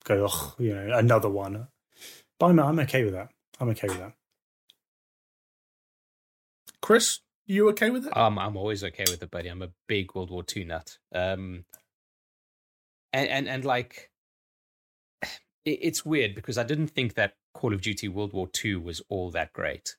go, 0.04 0.28
oh, 0.30 0.54
you 0.60 0.76
know, 0.76 0.98
another 0.98 1.30
one. 1.30 1.68
But 2.40 2.48
I'm, 2.48 2.60
I'm 2.60 2.80
okay 2.80 3.04
with 3.06 3.14
that. 3.14 3.30
I'm 3.60 3.70
okay 3.70 3.88
with 3.88 4.00
that. 4.00 4.14
Chris, 6.82 7.20
you 7.46 7.70
okay 7.70 7.90
with 7.90 8.08
it? 8.08 8.18
Um, 8.18 8.40
I'm 8.40 8.58
always 8.58 8.84
okay 8.84 9.06
with 9.10 9.22
it, 9.22 9.32
buddy. 9.32 9.50
I'm 9.50 9.62
a 9.62 9.70
big 9.88 10.14
World 10.16 10.32
War 10.32 10.44
II 10.56 10.66
nut. 10.66 10.98
Um, 11.14 11.66
and 13.14 13.30
and 13.30 13.48
and 13.48 13.66
like, 13.66 14.12
it, 15.24 15.80
it's 15.82 16.06
weird 16.06 16.36
because 16.36 16.58
I 16.58 16.64
didn't 16.64 16.90
think 16.90 17.16
that 17.16 17.34
Call 17.54 17.74
of 17.74 17.82
Duty 17.82 18.08
World 18.08 18.34
War 18.34 18.50
II 18.64 18.78
was 18.78 19.02
all 19.10 19.32
that 19.32 19.54
great, 19.54 19.96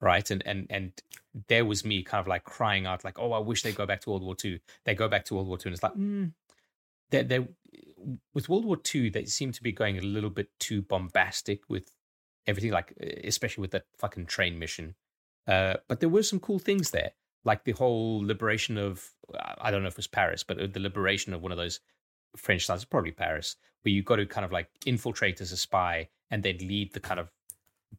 right? 0.00 0.30
And 0.30 0.42
and 0.46 0.66
and 0.70 0.92
there 1.48 1.64
was 1.64 1.84
me 1.84 2.02
kind 2.02 2.20
of 2.20 2.28
like 2.28 2.44
crying 2.44 2.86
out, 2.86 3.04
like, 3.04 3.18
"Oh, 3.18 3.32
I 3.32 3.38
wish 3.38 3.62
they 3.62 3.72
go 3.72 3.86
back 3.86 4.00
to 4.02 4.10
World 4.10 4.22
War 4.22 4.36
II." 4.42 4.60
They 4.84 4.94
go 4.94 5.08
back 5.08 5.24
to 5.26 5.34
World 5.34 5.48
War 5.48 5.58
II, 5.58 5.62
and 5.66 5.74
it's 5.74 5.82
like, 5.82 5.94
mm, 5.94 6.32
they 7.10 7.22
they 7.22 7.46
with 8.34 8.48
World 8.48 8.64
War 8.64 8.78
II, 8.94 9.10
they 9.10 9.24
seem 9.24 9.52
to 9.52 9.62
be 9.62 9.72
going 9.72 9.98
a 9.98 10.02
little 10.02 10.30
bit 10.30 10.48
too 10.58 10.82
bombastic 10.82 11.62
with 11.68 11.90
everything, 12.46 12.70
like 12.70 12.92
especially 13.24 13.62
with 13.62 13.72
that 13.72 13.86
fucking 13.98 14.26
train 14.26 14.58
mission. 14.58 14.94
Uh, 15.48 15.76
but 15.88 16.00
there 16.00 16.10
were 16.10 16.22
some 16.24 16.40
cool 16.40 16.60
things 16.60 16.92
there, 16.92 17.12
like 17.44 17.64
the 17.64 17.72
whole 17.72 18.20
liberation 18.24 18.78
of 18.78 19.10
I 19.60 19.70
don't 19.72 19.82
know 19.82 19.88
if 19.88 19.94
it 19.94 19.98
was 19.98 20.06
Paris, 20.08 20.44
but 20.44 20.60
uh, 20.60 20.68
the 20.68 20.80
liberation 20.80 21.34
of 21.34 21.42
one 21.42 21.52
of 21.52 21.58
those 21.58 21.80
French 22.36 22.66
towns, 22.66 22.84
probably 22.84 23.12
Paris, 23.12 23.56
where 23.82 23.92
you 23.92 24.02
got 24.02 24.16
to 24.16 24.26
kind 24.26 24.44
of 24.44 24.52
like 24.52 24.70
infiltrate 24.86 25.40
as 25.40 25.52
a 25.52 25.56
spy 25.58 26.10
and 26.30 26.42
then 26.44 26.58
lead 26.58 26.94
the 26.94 27.00
kind 27.00 27.20
of 27.20 27.30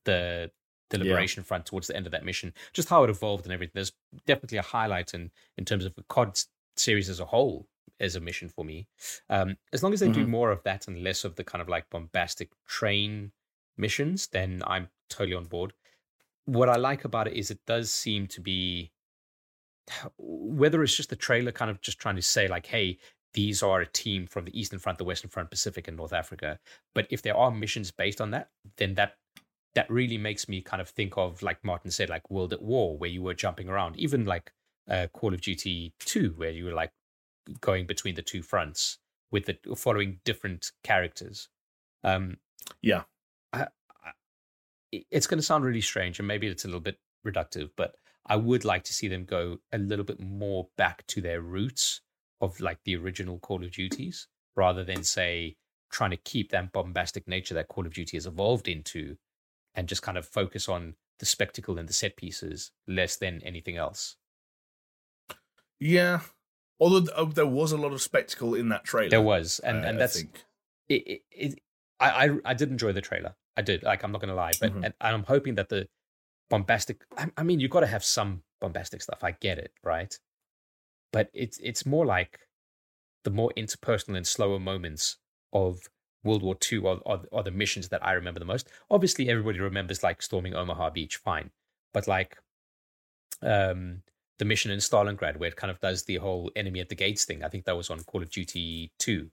the 0.05 0.51
the 0.89 0.97
Yeah. 0.97 0.99
liberation 0.99 1.43
front 1.43 1.65
towards 1.67 1.87
the 1.87 1.95
end 1.95 2.07
of 2.07 2.11
that 2.11 2.25
mission. 2.25 2.53
Just 2.73 2.89
how 2.89 3.03
it 3.03 3.09
evolved 3.11 3.45
and 3.45 3.53
everything. 3.53 3.73
There's 3.75 3.93
definitely 4.25 4.57
a 4.57 4.63
highlight 4.63 5.13
in 5.13 5.31
in 5.57 5.65
terms 5.65 5.85
of 5.85 5.95
the 5.95 6.03
COD 6.03 6.39
series 6.77 7.09
as 7.09 7.19
a 7.19 7.25
whole 7.25 7.67
as 7.99 8.15
a 8.15 8.19
mission 8.19 8.49
for 8.49 8.63
me. 8.65 8.87
Um, 9.29 9.57
as 9.73 9.83
long 9.83 9.93
as 9.93 9.99
they 9.99 10.09
do 10.09 10.25
Mhm. 10.25 10.27
more 10.27 10.51
of 10.51 10.63
that 10.63 10.87
and 10.87 11.03
less 11.03 11.23
of 11.25 11.35
the 11.35 11.43
kind 11.43 11.61
of 11.61 11.69
like 11.69 11.89
bombastic 11.89 12.51
train 12.65 13.33
missions, 13.77 14.27
then 14.27 14.63
I'm 14.65 14.89
totally 15.09 15.35
on 15.35 15.45
board. 15.45 15.73
What 16.51 16.69
I 16.69 16.77
like 16.77 17.05
about 17.05 17.27
it 17.27 17.33
is 17.33 17.51
it 17.51 17.59
does 17.67 17.91
seem 17.91 18.27
to 18.27 18.41
be 18.41 18.91
whether 20.17 20.83
it's 20.83 20.95
just 20.95 21.09
the 21.09 21.15
trailer 21.15 21.51
kind 21.51 21.71
of 21.71 21.81
just 21.81 21.99
trying 21.99 22.15
to 22.15 22.21
say 22.21 22.47
like, 22.47 22.65
hey, 22.65 22.97
these 23.33 23.61
are 23.61 23.81
a 23.81 23.85
team 23.85 24.25
from 24.25 24.45
the 24.45 24.59
Eastern 24.59 24.79
Front, 24.79 24.97
the 24.97 25.03
Western 25.03 25.29
Front, 25.29 25.51
Pacific, 25.51 25.87
and 25.87 25.95
North 25.95 26.13
Africa. 26.13 26.59
But 26.95 27.07
if 27.11 27.21
there 27.21 27.37
are 27.37 27.51
missions 27.51 27.91
based 27.91 28.21
on 28.21 28.31
that, 28.31 28.49
then 28.77 28.95
that 28.95 29.17
that 29.75 29.89
really 29.89 30.17
makes 30.17 30.49
me 30.49 30.61
kind 30.61 30.81
of 30.81 30.89
think 30.89 31.15
of 31.15 31.43
like 31.43 31.63
Martin 31.63 31.91
said, 31.91 32.09
like 32.09 32.29
World 32.31 32.53
at 32.53 32.61
War, 32.61 32.97
where 32.97 33.09
you 33.09 33.21
were 33.21 33.35
jumping 33.35 33.69
around, 33.69 33.97
even 33.97 34.25
like 34.25 34.51
uh, 34.89 35.07
Call 35.13 35.33
of 35.33 35.41
Duty 35.41 35.93
Two, 35.99 36.33
where 36.37 36.49
you 36.49 36.65
were 36.65 36.73
like 36.73 36.91
going 37.61 37.85
between 37.85 38.15
the 38.15 38.23
two 38.23 38.41
fronts 38.41 38.97
with 39.31 39.45
the 39.45 39.75
following 39.75 40.19
different 40.25 40.71
characters. 40.83 41.49
Um, 42.03 42.37
Yeah. 42.81 43.03
I, 44.91 44.95
I, 44.95 44.99
it- 44.99 45.05
it's 45.11 45.27
going 45.27 45.39
to 45.39 45.45
sound 45.45 45.65
really 45.65 45.81
strange, 45.81 46.19
and 46.19 46.27
maybe 46.27 46.47
it's 46.47 46.65
a 46.65 46.67
little 46.67 46.79
bit 46.81 46.97
reductive, 47.25 47.69
but 47.75 47.95
I 48.25 48.35
would 48.35 48.65
like 48.65 48.83
to 48.83 48.93
see 48.93 49.07
them 49.07 49.25
go 49.25 49.57
a 49.71 49.77
little 49.77 50.05
bit 50.05 50.19
more 50.19 50.67
back 50.77 51.05
to 51.07 51.21
their 51.21 51.41
roots 51.41 52.01
of 52.41 52.59
like 52.59 52.79
the 52.85 52.95
original 52.95 53.39
Call 53.39 53.63
of 53.63 53.71
Duties, 53.71 54.27
rather 54.55 54.83
than 54.83 55.03
say 55.03 55.55
trying 55.91 56.11
to 56.11 56.17
keep 56.17 56.51
that 56.51 56.71
bombastic 56.71 57.27
nature 57.27 57.55
that 57.55 57.67
Call 57.67 57.85
of 57.85 57.93
Duty 57.93 58.15
has 58.17 58.25
evolved 58.27 58.67
into, 58.67 59.17
and 59.75 59.87
just 59.87 60.01
kind 60.01 60.17
of 60.17 60.25
focus 60.27 60.69
on 60.69 60.95
the 61.19 61.25
spectacle 61.25 61.77
and 61.77 61.89
the 61.89 61.93
set 61.93 62.15
pieces 62.15 62.71
less 62.87 63.15
than 63.17 63.41
anything 63.43 63.75
else. 63.77 64.15
Yeah. 65.79 66.21
Although 66.79 66.99
th- 67.01 67.11
oh, 67.17 67.25
there 67.25 67.45
was 67.45 67.71
a 67.71 67.77
lot 67.77 67.91
of 67.91 68.01
spectacle 68.01 68.53
in 68.55 68.69
that 68.69 68.85
trailer. 68.85 69.09
There 69.09 69.21
was, 69.21 69.59
and 69.59 69.83
uh, 69.83 69.87
and 69.87 69.97
I 69.97 69.99
that's 69.99 70.15
think. 70.17 70.43
it, 70.87 70.93
it, 71.07 71.21
it 71.31 71.59
I, 71.99 72.27
I 72.27 72.37
I 72.45 72.53
did 72.53 72.69
enjoy 72.71 72.93
the 72.93 73.01
trailer. 73.01 73.35
I 73.57 73.61
did. 73.61 73.83
Like 73.83 74.03
I'm 74.03 74.11
not 74.11 74.21
gonna 74.21 74.35
lie, 74.35 74.51
but 74.59 74.73
Mhm. 74.73 74.85
and, 74.85 74.93
I'm 75.01 75.23
hoping 75.23 75.55
that 75.55 75.69
the 75.69 75.87
bombastic. 76.49 77.03
I, 77.17 77.29
I 77.37 77.43
mean, 77.43 77.59
you've 77.59 77.71
got 77.71 77.81
to 77.81 77.87
have 77.87 78.03
some 78.03 78.43
bombastic 78.61 79.01
stuff. 79.01 79.23
I 79.23 79.31
get 79.31 79.57
it, 79.57 79.73
right? 79.83 80.17
But 81.11 81.29
it's 81.33 81.57
it's 81.59 81.85
more 81.85 82.05
like 82.05 82.47
the 83.23 83.31
more 83.31 83.51
interpersonal 83.57 84.17
and 84.17 84.25
slower 84.25 84.59
moments 84.59 85.17
of 85.53 85.81
World 86.23 86.43
War 86.43 86.55
II 86.71 86.79
are, 86.85 86.99
are, 87.05 87.21
are 87.31 87.43
the 87.43 87.51
missions 87.51 87.89
that 87.89 88.05
I 88.05 88.13
remember 88.13 88.39
the 88.39 88.45
most. 88.45 88.69
Obviously, 88.89 89.29
everybody 89.29 89.59
remembers 89.59 90.03
like 90.03 90.21
storming 90.21 90.53
Omaha 90.53 90.91
Beach, 90.91 91.17
fine, 91.17 91.51
but 91.93 92.07
like 92.07 92.37
um 93.41 94.01
the 94.37 94.45
mission 94.45 94.71
in 94.71 94.79
Stalingrad 94.79 95.37
where 95.37 95.49
it 95.49 95.55
kind 95.55 95.71
of 95.71 95.79
does 95.79 96.03
the 96.03 96.15
whole 96.17 96.49
enemy 96.55 96.79
at 96.79 96.89
the 96.89 96.95
gates 96.95 97.25
thing. 97.25 97.43
I 97.43 97.49
think 97.49 97.65
that 97.65 97.75
was 97.75 97.89
on 97.89 97.99
Call 98.03 98.21
of 98.21 98.29
Duty 98.29 98.91
2 98.99 99.29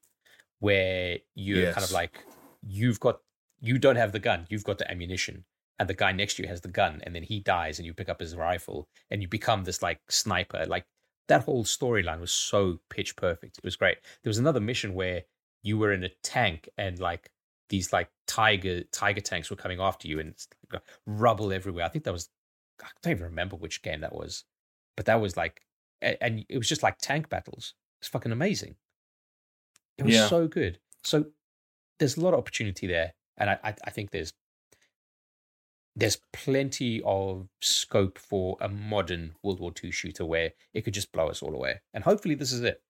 where 0.59 1.19
you're 1.35 1.73
kind 1.73 1.85
of 1.85 1.93
like 1.93 2.25
you've 2.67 2.99
got 3.01 3.21
you 3.61 3.79
don't 3.79 3.97
have 3.97 4.13
the 4.13 4.19
gun, 4.19 4.47
you've 4.49 4.65
got 4.65 4.79
the 4.79 4.91
ammunition 4.91 5.45
and 5.79 5.89
the 5.89 5.95
guy 5.95 6.13
next 6.13 6.35
to 6.35 6.43
you 6.43 6.49
has 6.49 6.61
the 6.61 6.69
gun 6.69 7.01
and 7.05 7.15
then 7.15 7.23
he 7.23 7.41
dies 7.41 7.79
and 7.79 7.87
you 7.87 7.95
pick 7.95 8.09
up 8.09 8.21
his 8.21 8.37
rifle 8.37 8.89
and 9.11 9.23
you 9.23 9.29
become 9.29 9.65
this 9.65 9.83
like 9.83 10.01
sniper. 10.09 10.65
Like 10.67 10.87
that 11.29 11.45
whole 11.45 11.65
storyline 11.65 12.21
was 12.21 12.33
so 12.33 12.81
pitch 12.89 13.17
perfect. 13.17 13.59
It 13.59 13.65
was 13.65 13.77
great. 13.77 13.99
There 14.23 14.31
was 14.31 14.39
another 14.39 14.61
mission 14.61 14.95
where 14.95 15.23
you 15.63 15.79
were 15.79 15.93
in 15.93 16.05
a 16.05 16.11
tank 16.23 16.69
and 16.79 16.99
like 16.99 17.31
these 17.69 17.93
like 17.93 18.09
tiger 18.27 18.83
tiger 18.93 19.21
tanks 19.21 19.51
were 19.51 19.57
coming 19.57 19.81
after 19.81 20.09
you 20.09 20.21
and 20.21 20.35
rubble 21.07 21.53
everywhere. 21.53 21.85
I 21.85 21.89
think 21.89 22.05
that 22.05 22.13
was 22.13 22.31
I 22.83 22.89
don't 23.03 23.13
even 23.13 23.25
remember 23.25 23.57
which 23.57 23.83
game 23.83 24.01
that 24.01 24.15
was, 24.15 24.45
but 24.97 25.07
that 25.07 25.21
was 25.21 25.37
like 25.37 25.63
and 26.01 26.45
it 26.49 26.59
was 26.59 26.69
just 26.69 26.83
like 26.83 26.97
tank 26.99 27.29
battles. 27.29 27.75
It's 28.01 28.09
fucking 28.09 28.33
amazing. 28.33 28.77
It 29.99 30.05
was 30.05 30.15
yeah. 30.15 30.29
so 30.29 30.47
good. 30.47 30.79
So 31.03 31.27
there's 31.99 32.17
a 32.17 32.21
lot 32.21 32.35
of 32.35 32.39
opportunity 32.39 32.87
there, 32.87 33.15
and 33.39 33.51
I, 33.51 33.59
I, 33.63 33.91
think 33.91 34.11
there's 34.11 34.33
there's 35.95 36.19
plenty 36.33 37.03
of 37.05 37.49
scope 37.61 38.19
for 38.19 38.57
a 38.61 38.69
modern 38.69 39.35
World 39.43 39.61
War 39.61 39.73
II 39.83 39.91
shooter 39.91 40.25
where 40.25 40.53
it 40.75 40.83
could 40.83 40.95
just 40.95 41.13
blow 41.13 41.29
us 41.29 41.43
all 41.43 41.55
away. 41.55 41.81
And 41.95 42.05
hopefully, 42.05 42.35
this 42.35 42.53
is 42.53 42.63
it. 42.63 42.83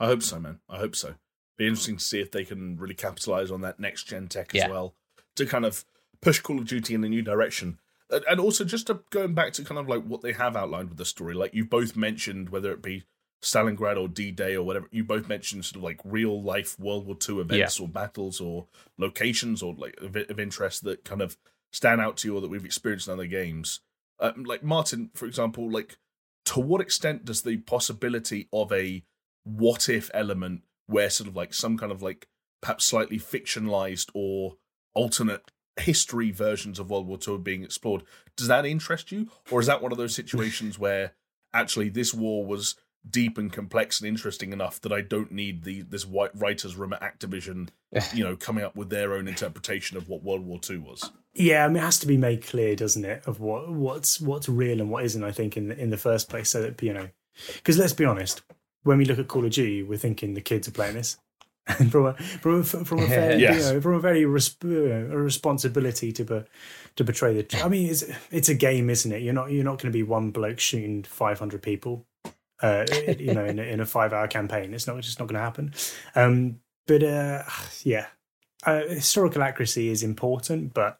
I 0.00 0.06
hope 0.06 0.22
so, 0.22 0.38
man. 0.38 0.60
I 0.68 0.78
hope 0.78 0.96
so. 0.96 1.14
Be 1.56 1.66
interesting 1.66 1.96
to 1.96 2.04
see 2.04 2.20
if 2.20 2.30
they 2.30 2.44
can 2.44 2.76
really 2.78 2.94
capitalize 2.94 3.50
on 3.50 3.62
that 3.62 3.80
next 3.80 4.04
gen 4.04 4.28
tech 4.28 4.54
as 4.54 4.60
yeah. 4.60 4.68
well 4.68 4.94
to 5.36 5.44
kind 5.44 5.64
of 5.64 5.84
push 6.20 6.40
Call 6.40 6.58
of 6.58 6.66
Duty 6.66 6.94
in 6.94 7.04
a 7.04 7.08
new 7.08 7.22
direction. 7.22 7.78
And 8.10 8.40
also, 8.40 8.64
just 8.64 8.86
to 8.86 9.00
going 9.10 9.34
back 9.34 9.52
to 9.54 9.64
kind 9.64 9.78
of 9.78 9.88
like 9.88 10.02
what 10.04 10.22
they 10.22 10.32
have 10.32 10.56
outlined 10.56 10.88
with 10.88 10.98
the 10.98 11.04
story, 11.04 11.34
like 11.34 11.52
you 11.52 11.64
both 11.64 11.94
mentioned, 11.94 12.48
whether 12.48 12.72
it 12.72 12.80
be 12.80 13.04
Stalingrad 13.42 14.00
or 14.00 14.08
D 14.08 14.30
Day 14.30 14.56
or 14.56 14.64
whatever, 14.64 14.88
you 14.90 15.04
both 15.04 15.28
mentioned 15.28 15.64
sort 15.64 15.76
of 15.76 15.82
like 15.82 16.00
real 16.04 16.42
life 16.42 16.78
World 16.78 17.06
War 17.06 17.16
II 17.28 17.40
events 17.40 17.78
yeah. 17.78 17.84
or 17.84 17.88
battles 17.88 18.40
or 18.40 18.66
locations 18.98 19.62
or 19.62 19.74
like 19.74 19.96
of, 20.00 20.16
of 20.16 20.40
interest 20.40 20.84
that 20.84 21.04
kind 21.04 21.22
of 21.22 21.36
stand 21.72 22.00
out 22.00 22.16
to 22.18 22.28
you 22.28 22.36
or 22.36 22.40
that 22.40 22.50
we've 22.50 22.64
experienced 22.64 23.06
in 23.06 23.14
other 23.14 23.26
games. 23.26 23.80
Um, 24.20 24.44
like 24.44 24.64
Martin, 24.64 25.10
for 25.14 25.26
example, 25.26 25.70
like 25.70 25.98
to 26.46 26.60
what 26.60 26.80
extent 26.80 27.24
does 27.24 27.42
the 27.42 27.58
possibility 27.58 28.48
of 28.52 28.72
a 28.72 29.04
what 29.44 29.88
if 29.88 30.10
element 30.12 30.62
where 30.86 31.10
sort 31.10 31.28
of 31.28 31.36
like 31.36 31.54
some 31.54 31.78
kind 31.78 31.92
of 31.92 32.02
like 32.02 32.26
perhaps 32.60 32.84
slightly 32.84 33.18
fictionalized 33.18 34.10
or 34.14 34.56
alternate 34.94 35.52
history 35.78 36.30
versions 36.30 36.78
of 36.78 36.90
World 36.90 37.06
War 37.06 37.18
II 37.26 37.34
are 37.34 37.38
being 37.38 37.62
explored, 37.62 38.02
does 38.36 38.48
that 38.48 38.66
interest 38.66 39.12
you? 39.12 39.28
Or 39.50 39.60
is 39.60 39.66
that 39.66 39.82
one 39.82 39.92
of 39.92 39.98
those 39.98 40.14
situations 40.14 40.78
where 40.78 41.12
actually 41.52 41.88
this 41.88 42.12
war 42.12 42.44
was 42.44 42.74
deep 43.10 43.38
and 43.38 43.52
complex 43.52 44.00
and 44.00 44.08
interesting 44.08 44.52
enough 44.52 44.80
that 44.80 44.92
I 44.92 45.00
don't 45.00 45.32
need 45.32 45.64
the 45.64 45.82
this 45.82 46.06
white 46.06 46.30
writers 46.34 46.76
room 46.76 46.92
at 46.92 47.00
Activision, 47.00 47.68
you 48.14 48.24
know, 48.24 48.36
coming 48.36 48.64
up 48.64 48.76
with 48.76 48.90
their 48.90 49.14
own 49.14 49.28
interpretation 49.28 49.96
of 49.96 50.08
what 50.08 50.22
World 50.22 50.44
War 50.44 50.60
II 50.68 50.78
was. 50.78 51.10
Yeah, 51.34 51.64
I 51.64 51.68
mean, 51.68 51.76
it 51.76 51.80
has 51.80 51.98
to 52.00 52.06
be 52.06 52.16
made 52.16 52.44
clear, 52.44 52.74
doesn't 52.74 53.04
it, 53.04 53.22
of 53.26 53.40
what 53.40 53.70
what's 53.70 54.20
what's 54.20 54.48
real 54.48 54.80
and 54.80 54.90
what 54.90 55.04
isn't. 55.04 55.22
I 55.22 55.32
think 55.32 55.56
in 55.56 55.68
the, 55.68 55.78
in 55.78 55.90
the 55.90 55.96
first 55.96 56.28
place, 56.28 56.50
so 56.50 56.62
that 56.62 56.82
you 56.82 56.92
know, 56.92 57.08
because 57.56 57.78
let's 57.78 57.92
be 57.92 58.04
honest, 58.04 58.42
when 58.82 58.98
we 58.98 59.04
look 59.04 59.18
at 59.18 59.28
Call 59.28 59.44
of 59.44 59.52
Duty, 59.52 59.82
we're 59.82 59.98
thinking 59.98 60.34
the 60.34 60.40
kids 60.40 60.66
are 60.68 60.72
playing 60.72 60.94
this. 60.94 61.16
And 61.78 61.92
from 61.92 62.06
a 62.06 62.14
from 62.14 62.60
a, 62.60 62.64
from 62.64 62.98
a 63.00 63.06
fair, 63.06 63.38
yes. 63.38 63.66
you 63.66 63.74
know, 63.74 63.80
from 63.80 63.94
a 63.94 64.00
very 64.00 64.22
resp- 64.22 64.64
a 64.64 65.16
responsibility 65.16 66.12
to 66.12 66.24
be, 66.24 66.42
to 66.96 67.04
betray 67.04 67.40
the. 67.40 67.62
I 67.62 67.68
mean, 67.68 67.88
it's 67.88 68.04
it's 68.30 68.48
a 68.48 68.54
game, 68.54 68.90
isn't 68.90 69.12
it? 69.12 69.22
You're 69.22 69.34
not 69.34 69.52
you're 69.52 69.64
not 69.64 69.80
going 69.80 69.92
to 69.92 69.96
be 69.96 70.02
one 70.02 70.30
bloke 70.30 70.58
shooting 70.58 71.04
500 71.04 71.62
people 71.62 72.06
uh, 72.62 72.86
you 73.18 73.34
know, 73.34 73.44
in 73.44 73.58
a, 73.58 73.62
in 73.62 73.80
a 73.80 73.86
five 73.86 74.12
hour 74.12 74.28
campaign. 74.28 74.74
It's 74.74 74.86
not 74.86 74.98
it's 74.98 75.06
just 75.06 75.18
not 75.18 75.28
going 75.28 75.38
to 75.38 75.44
happen. 75.44 75.74
Um, 76.14 76.60
but 76.86 77.02
uh, 77.02 77.42
yeah, 77.82 78.06
uh, 78.64 78.82
historical 78.88 79.42
accuracy 79.42 79.88
is 79.88 80.02
important, 80.02 80.74
but 80.74 80.98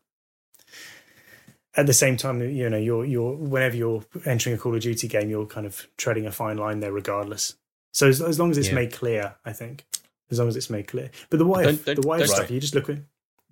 at 1.75 1.87
the 1.87 1.93
same 1.93 2.17
time, 2.17 2.43
you 2.43 2.69
know, 2.69 2.77
you're 2.77 3.05
you're 3.05 3.35
whenever 3.35 3.77
you're 3.77 4.05
entering 4.25 4.55
a 4.55 4.59
Call 4.59 4.75
of 4.75 4.83
Duty 4.83 5.09
game, 5.09 5.31
you're 5.31 5.47
kind 5.47 5.67
of 5.67 5.87
treading 5.97 6.27
a 6.27 6.33
fine 6.33 6.59
line 6.59 6.81
there, 6.81 6.93
regardless. 6.93 7.57
So 7.93 8.09
as, 8.09 8.21
as 8.21 8.39
long 8.39 8.51
as 8.51 8.59
it's 8.59 8.69
yeah. 8.69 8.75
made 8.75 8.93
clear, 8.93 9.37
I 9.45 9.53
think, 9.53 9.87
as 10.31 10.39
long 10.39 10.49
as 10.49 10.57
it's 10.57 10.71
made 10.71 10.89
clear. 10.89 11.11
But 11.31 11.39
the 11.39 11.47
why 11.47 11.73
the 11.73 12.01
why 12.05 12.23
stuff, 12.25 12.41
right. 12.41 12.51
you 12.51 12.61
just 12.61 12.75
look 12.75 12.89
at 12.89 12.99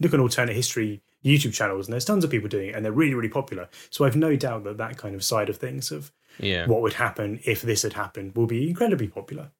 look 0.00 0.12
at 0.12 0.20
alternate 0.20 0.54
history 0.54 1.02
YouTube 1.24 1.54
channels, 1.54 1.86
and 1.86 1.92
there's 1.92 2.04
tons 2.04 2.24
of 2.24 2.30
people 2.30 2.48
doing 2.48 2.70
it, 2.70 2.74
and 2.74 2.84
they're 2.84 2.92
really 2.92 3.14
really 3.14 3.28
popular. 3.28 3.68
So 3.90 4.04
I've 4.04 4.16
no 4.16 4.36
doubt 4.36 4.64
that 4.64 4.76
that 4.76 4.98
kind 4.98 5.14
of 5.14 5.24
side 5.24 5.48
of 5.48 5.56
things 5.56 5.90
of 5.90 6.12
yeah. 6.38 6.66
what 6.66 6.82
would 6.82 6.94
happen 6.94 7.40
if 7.44 7.62
this 7.62 7.82
had 7.82 7.92
happened 7.92 8.34
will 8.36 8.46
be 8.46 8.68
incredibly 8.68 9.08
popular. 9.08 9.50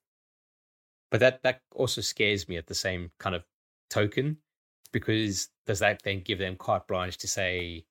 But 1.11 1.21
that 1.21 1.43
that 1.43 1.61
also 1.75 2.01
scares 2.01 2.49
me 2.49 2.57
at 2.57 2.67
the 2.67 2.75
same 2.75 3.11
kind 3.19 3.35
of 3.35 3.45
token, 3.91 4.39
because 4.93 5.49
does 5.67 5.79
that 5.79 6.03
then 6.03 6.21
give 6.21 6.39
them 6.39 6.57
carte 6.57 6.87
blanche 6.89 7.17
to 7.19 7.29
say, 7.29 7.85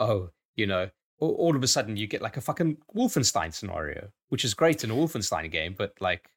oh, 0.00 0.30
you 0.56 0.66
know, 0.66 0.90
all, 1.20 1.56
of 1.56 1.62
a 1.62 1.68
sudden 1.68 1.96
you 1.96 2.06
get 2.06 2.22
like 2.22 2.36
a 2.36 2.40
fucking 2.40 2.78
Wolfenstein 2.94 3.52
scenario, 3.52 4.08
which 4.28 4.44
is 4.44 4.54
great 4.54 4.84
in 4.84 4.90
a 4.90 4.94
Wolfenstein 4.94 5.50
game, 5.50 5.74
but 5.76 5.92
like 6.00 6.30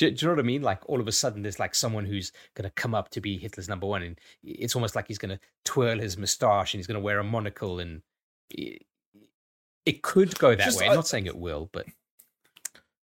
do, 0.00 0.10
do, 0.10 0.24
you 0.24 0.28
know 0.28 0.34
what 0.36 0.44
I 0.44 0.46
mean? 0.46 0.62
Like 0.62 0.80
all 0.88 0.98
of 0.98 1.08
a 1.08 1.12
sudden, 1.12 1.42
there's 1.42 1.58
like 1.58 1.74
someone 1.74 2.06
who's 2.06 2.32
going 2.54 2.64
to 2.64 2.74
come 2.74 2.94
up 2.94 3.10
to 3.10 3.20
be 3.20 3.36
Hitler's 3.36 3.68
number 3.68 3.86
one, 3.86 4.02
and 4.02 4.18
it's 4.42 4.74
almost 4.74 4.96
like 4.96 5.06
he's 5.08 5.18
going 5.18 5.36
to 5.36 5.40
twirl 5.66 5.98
his 5.98 6.16
moustache 6.16 6.72
and 6.72 6.78
he's 6.78 6.86
going 6.86 6.98
to 6.98 7.04
wear 7.04 7.18
a 7.18 7.24
monocle, 7.24 7.80
and 7.80 8.00
it 9.86 10.02
could 10.02 10.38
go 10.38 10.50
that 10.54 10.64
Just, 10.64 10.80
way. 10.80 10.88
I'm 10.88 10.94
not 10.94 11.08
saying 11.08 11.26
it 11.26 11.36
will, 11.36 11.68
but 11.72 11.86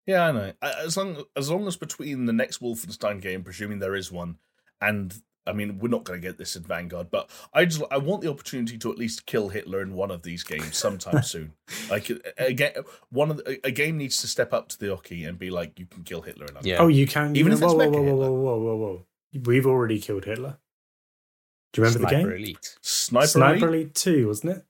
yeah, 0.06 0.26
I 0.26 0.32
know. 0.32 0.52
As 0.62 0.96
long 0.96 1.24
as 1.34 1.50
long 1.50 1.66
as 1.66 1.76
between 1.76 2.26
the 2.26 2.32
next 2.32 2.60
Wolfenstein 2.60 3.20
game, 3.20 3.42
presuming 3.42 3.80
there 3.80 3.96
is 3.96 4.12
one, 4.12 4.38
and 4.80 5.14
I 5.46 5.52
mean, 5.52 5.78
we're 5.78 5.88
not 5.88 6.04
going 6.04 6.20
to 6.20 6.26
get 6.26 6.38
this 6.38 6.56
in 6.56 6.62
Vanguard, 6.62 7.10
but 7.10 7.30
I 7.52 7.64
just 7.64 7.82
I 7.90 7.98
want 7.98 8.22
the 8.22 8.30
opportunity 8.30 8.78
to 8.78 8.92
at 8.92 8.98
least 8.98 9.26
kill 9.26 9.48
Hitler 9.48 9.80
in 9.82 9.94
one 9.94 10.10
of 10.10 10.22
these 10.22 10.42
games 10.42 10.76
sometime 10.76 11.22
soon. 11.24 11.52
Like 11.90 12.10
again, 12.38 12.72
one 13.10 13.30
of 13.30 13.38
the, 13.38 13.60
a 13.64 13.70
game 13.70 13.96
needs 13.98 14.20
to 14.20 14.28
step 14.28 14.52
up 14.52 14.68
to 14.70 14.78
the 14.78 14.86
oche 14.86 15.26
and 15.26 15.38
be 15.38 15.50
like, 15.50 15.78
you 15.78 15.86
can 15.86 16.02
kill 16.04 16.22
Hitler 16.22 16.46
in. 16.46 16.56
Yeah. 16.62 16.78
Oh, 16.78 16.88
you 16.88 17.06
can. 17.06 17.36
Even 17.36 17.52
if 17.52 17.60
whoa, 17.60 17.74
whoa, 17.74 17.88
whoa, 17.88 18.02
whoa, 18.02 18.30
whoa, 18.30 18.58
whoa, 18.58 18.76
whoa, 18.76 19.06
We've 19.44 19.66
already 19.66 20.00
killed 20.00 20.24
Hitler. 20.24 20.58
Do 21.72 21.80
you 21.80 21.86
remember 21.86 22.08
Sniper 22.08 22.16
the 22.16 22.30
game? 22.30 22.42
Elite. 22.42 22.76
Sniper, 22.80 23.26
Sniper 23.26 23.68
Elite? 23.68 23.80
Elite 23.80 23.94
Two, 23.94 24.28
wasn't 24.28 24.58
it? 24.58 24.64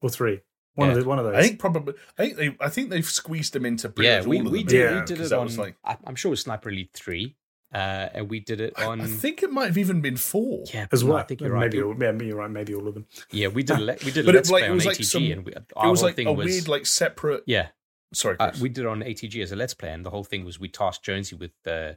Or 0.00 0.10
three? 0.10 0.40
One 0.74 0.88
yeah. 0.88 0.94
of 0.94 1.02
the, 1.02 1.08
one 1.08 1.18
of 1.18 1.24
those. 1.26 1.36
I 1.36 1.42
think 1.42 1.58
probably. 1.58 1.94
I 2.18 2.24
think 2.24 2.36
they. 2.36 2.56
I 2.58 2.68
think 2.70 2.90
they've 2.90 3.04
squeezed 3.04 3.52
them 3.52 3.66
into. 3.66 3.92
Yeah, 3.98 4.24
we, 4.24 4.40
we 4.40 4.62
did. 4.62 4.90
Yeah. 4.90 5.00
We 5.00 5.06
did 5.06 5.20
it 5.20 5.32
on. 5.32 5.54
Like, 5.56 5.76
I'm 5.84 6.14
sure 6.14 6.30
it 6.30 6.34
was 6.34 6.40
Sniper 6.40 6.70
Elite 6.70 6.92
Three, 6.94 7.36
uh, 7.74 8.08
and 8.14 8.30
we 8.30 8.40
did 8.40 8.60
it 8.60 8.78
on. 8.78 9.02
I, 9.02 9.04
I, 9.04 9.06
think 9.06 9.42
it 9.42 9.50
might 9.50 9.66
have 9.66 9.76
even 9.76 10.00
been 10.00 10.16
four. 10.16 10.64
Yeah, 10.72 10.86
as 10.90 11.04
well. 11.04 11.18
I 11.18 11.24
think 11.24 11.42
you're 11.42 11.58
maybe 11.58 11.78
right. 11.78 11.86
All, 11.86 11.94
maybe 11.94 12.26
you're 12.26 12.36
right. 12.36 12.50
Maybe 12.50 12.74
all 12.74 12.88
of 12.88 12.94
them. 12.94 13.06
Yeah, 13.30 13.48
we 13.48 13.62
did. 13.62 13.78
Le- 13.80 13.96
we 14.02 14.12
did. 14.12 14.24
but 14.24 14.34
let's 14.34 14.48
it, 14.48 14.52
like, 14.52 14.62
play 14.62 14.70
on 14.70 14.78
like 14.78 14.96
ATG, 14.96 15.04
some, 15.04 15.24
and 15.24 15.44
we, 15.44 15.52
it 15.52 15.66
was 15.76 16.02
like 16.02 16.18
a 16.18 16.32
was, 16.32 16.46
weird, 16.46 16.68
like 16.68 16.86
separate. 16.86 17.44
Yeah. 17.46 17.68
Sorry, 18.14 18.36
uh, 18.38 18.52
we 18.60 18.68
did 18.68 18.84
it 18.84 18.88
on 18.88 19.00
ATG 19.00 19.42
as 19.42 19.52
a 19.52 19.56
let's 19.56 19.74
play, 19.74 19.90
and 19.90 20.04
the 20.04 20.10
whole 20.10 20.24
thing 20.24 20.44
was 20.44 20.60
we 20.60 20.68
tasked 20.68 21.04
Jonesy 21.04 21.34
with 21.34 21.52
uh, 21.66 21.92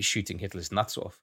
shooting 0.00 0.38
Hitler's 0.38 0.70
nuts 0.70 0.96
off. 0.98 1.20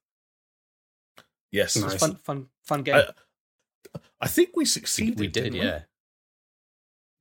Yes, 1.52 1.78
nice. 1.78 1.96
fun, 1.96 2.16
fun, 2.16 2.48
fun 2.64 2.84
game. 2.84 2.96
I, 2.96 4.00
I 4.22 4.28
think 4.28 4.52
we 4.56 4.66
succeeded. 4.66 5.20
We 5.20 5.28
did, 5.28 5.54
yeah. 5.54 5.82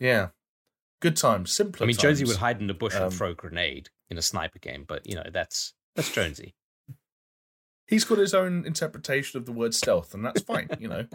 Yeah. 0.02 0.28
Good 1.00 1.16
times, 1.16 1.52
simpler. 1.52 1.84
I 1.84 1.86
mean, 1.86 1.96
times. 1.96 2.02
Jonesy 2.02 2.24
would 2.24 2.36
hide 2.36 2.60
in 2.60 2.68
a 2.68 2.74
bush 2.74 2.94
um, 2.96 3.04
and 3.04 3.14
throw 3.14 3.30
a 3.30 3.34
grenade 3.34 3.88
in 4.10 4.18
a 4.18 4.22
sniper 4.22 4.58
game, 4.58 4.84
but 4.86 5.06
you 5.08 5.14
know 5.14 5.24
that's 5.32 5.74
that's 5.96 6.12
Jonesy. 6.12 6.54
He's 7.86 8.04
got 8.04 8.18
his 8.18 8.34
own 8.34 8.64
interpretation 8.66 9.38
of 9.38 9.46
the 9.46 9.52
word 9.52 9.74
stealth, 9.74 10.14
and 10.14 10.24
that's 10.24 10.42
fine. 10.42 10.68
you 10.78 10.88
know, 10.88 11.06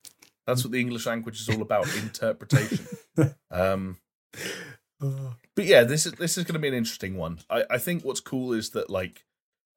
that's 0.46 0.64
what 0.64 0.72
the 0.72 0.80
English 0.80 1.06
language 1.06 1.40
is 1.40 1.48
all 1.48 1.62
about: 1.62 1.86
interpretation. 1.96 2.86
Um, 3.50 3.96
but 5.00 5.64
yeah, 5.64 5.84
this 5.84 6.04
is 6.04 6.12
this 6.12 6.36
is 6.36 6.44
going 6.44 6.54
to 6.54 6.58
be 6.58 6.68
an 6.68 6.74
interesting 6.74 7.16
one. 7.16 7.38
I, 7.48 7.64
I 7.70 7.78
think 7.78 8.04
what's 8.04 8.20
cool 8.20 8.52
is 8.52 8.70
that 8.70 8.90
like, 8.90 9.24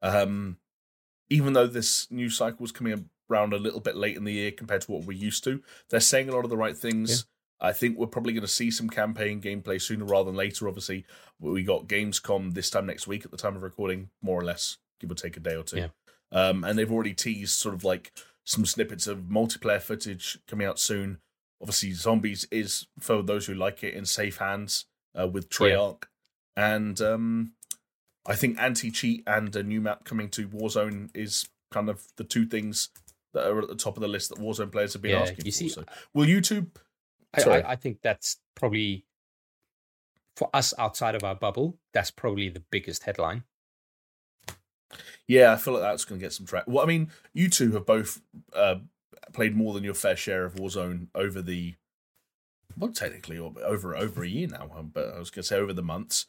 um, 0.02 0.58
even 1.30 1.54
though 1.54 1.68
this 1.68 2.12
news 2.12 2.36
cycle 2.36 2.66
is 2.66 2.74
coming 2.74 3.10
around 3.32 3.54
a 3.54 3.58
little 3.58 3.80
bit 3.80 3.96
late 3.96 4.18
in 4.18 4.26
the 4.26 4.34
year 4.34 4.52
compared 4.52 4.82
to 4.82 4.92
what 4.92 5.06
we're 5.06 5.18
used 5.18 5.44
to, 5.46 5.62
they're 5.90 6.02
saying 6.02 6.28
a 6.28 6.34
lot 6.34 6.44
of 6.44 6.50
the 6.50 6.58
right 6.58 6.78
things. 6.78 7.10
Yeah 7.10 7.36
I 7.62 7.74
think 7.74 7.98
we're 7.98 8.08
probably 8.08 8.34
going 8.34 8.42
to 8.42 8.48
see 8.48 8.72
some 8.72 8.90
campaign 8.90 9.42
gameplay 9.42 9.82
sooner 9.82 10.06
rather 10.06 10.26
than 10.26 10.36
later. 10.36 10.68
Obviously, 10.68 11.06
we 11.40 11.64
got 11.64 11.88
Gamescom 11.88 12.54
this 12.54 12.70
time 12.70 12.86
next 12.86 13.08
week 13.08 13.26
at 13.26 13.32
the 13.32 13.38
time 13.38 13.56
of 13.56 13.64
recording, 13.64 14.10
more 14.22 14.40
or 14.40 14.46
less, 14.46 14.78
give 15.00 15.12
or 15.12 15.16
take 15.16 15.38
a 15.38 15.42
day 15.42 15.56
or 15.56 15.64
two. 15.64 15.78
Yeah. 15.78 15.88
Um, 16.32 16.64
and 16.64 16.78
they've 16.78 16.92
already 16.92 17.14
teased 17.14 17.58
sort 17.58 17.76
of 17.76 17.84
like 17.84 18.14
some 18.46 18.66
snippets 18.66 19.08
of 19.08 19.24
multiplayer 19.24 19.82
footage 19.82 20.40
coming 20.48 20.68
out 20.68 20.80
soon. 20.80 21.20
Obviously, 21.62 21.92
Zombies 21.92 22.48
is 22.52 22.88
for 23.00 23.22
those 23.22 23.46
who 23.46 23.54
like 23.54 23.84
it 23.84 23.94
in 23.94 24.06
safe 24.06 24.38
hands 24.38 24.86
uh, 25.20 25.28
with 25.28 25.50
Treyarch, 25.50 26.04
yeah. 26.56 26.76
and 26.76 27.02
um, 27.02 27.52
I 28.26 28.36
think 28.36 28.58
anti 28.60 28.92
cheat 28.92 29.24
and 29.28 29.54
a 29.56 29.64
new 29.64 29.82
map 29.82 30.06
coming 30.06 30.30
to 30.30 30.48
Warzone 30.48 31.10
is 31.14 31.50
kind 31.72 31.90
of 31.90 32.04
the 32.16 32.24
two 32.24 32.46
things 32.46 32.90
that 33.34 33.46
are 33.46 33.60
at 33.60 33.68
the 33.68 33.76
top 33.76 33.98
of 33.98 34.02
the 34.02 34.08
list 34.08 34.30
that 34.30 34.40
Warzone 34.40 34.72
players 34.72 34.94
have 34.94 35.02
been 35.02 35.12
yeah, 35.12 35.22
asking 35.22 35.46
you 35.46 35.52
for. 35.52 35.58
See, 35.58 35.70
so, 35.70 35.84
will 36.14 36.26
YouTube 36.26 36.68
I, 37.34 37.42
I, 37.44 37.72
I, 37.72 37.76
think 37.76 38.02
that's 38.02 38.38
probably 38.56 39.06
for 40.36 40.50
us 40.54 40.74
outside 40.78 41.16
of 41.16 41.24
our 41.24 41.36
bubble. 41.36 41.78
That's 41.94 42.12
probably 42.12 42.50
the 42.50 42.64
biggest 42.72 43.04
headline. 43.04 43.44
Yeah, 45.28 45.54
I 45.54 45.58
feel 45.58 45.76
like 45.76 45.84
that's 45.84 46.06
going 46.06 46.20
to 46.20 46.26
get 46.26 46.34
some 46.34 46.48
track. 46.48 46.64
Well, 46.66 46.84
I 46.84 46.88
mean, 46.88 47.12
you 47.34 47.50
two 47.50 47.72
have 47.74 47.86
both 47.86 48.22
uh, 48.54 48.76
played 49.34 49.56
more 49.56 49.74
than 49.74 49.84
your 49.84 49.94
fair 49.94 50.16
share 50.16 50.46
of 50.46 50.56
Warzone 50.56 51.08
over 51.14 51.42
the 51.42 51.76
well, 52.78 52.92
technically 52.92 53.38
over 53.38 53.96
over 53.96 54.24
a 54.24 54.28
year 54.28 54.48
now. 54.48 54.72
Um, 54.76 54.92
but 54.94 55.14
I 55.14 55.20
was 55.20 55.30
going 55.30 55.44
to 55.44 55.48
say 55.48 55.58
over 55.58 55.74
the 55.74 55.84
months. 55.84 56.26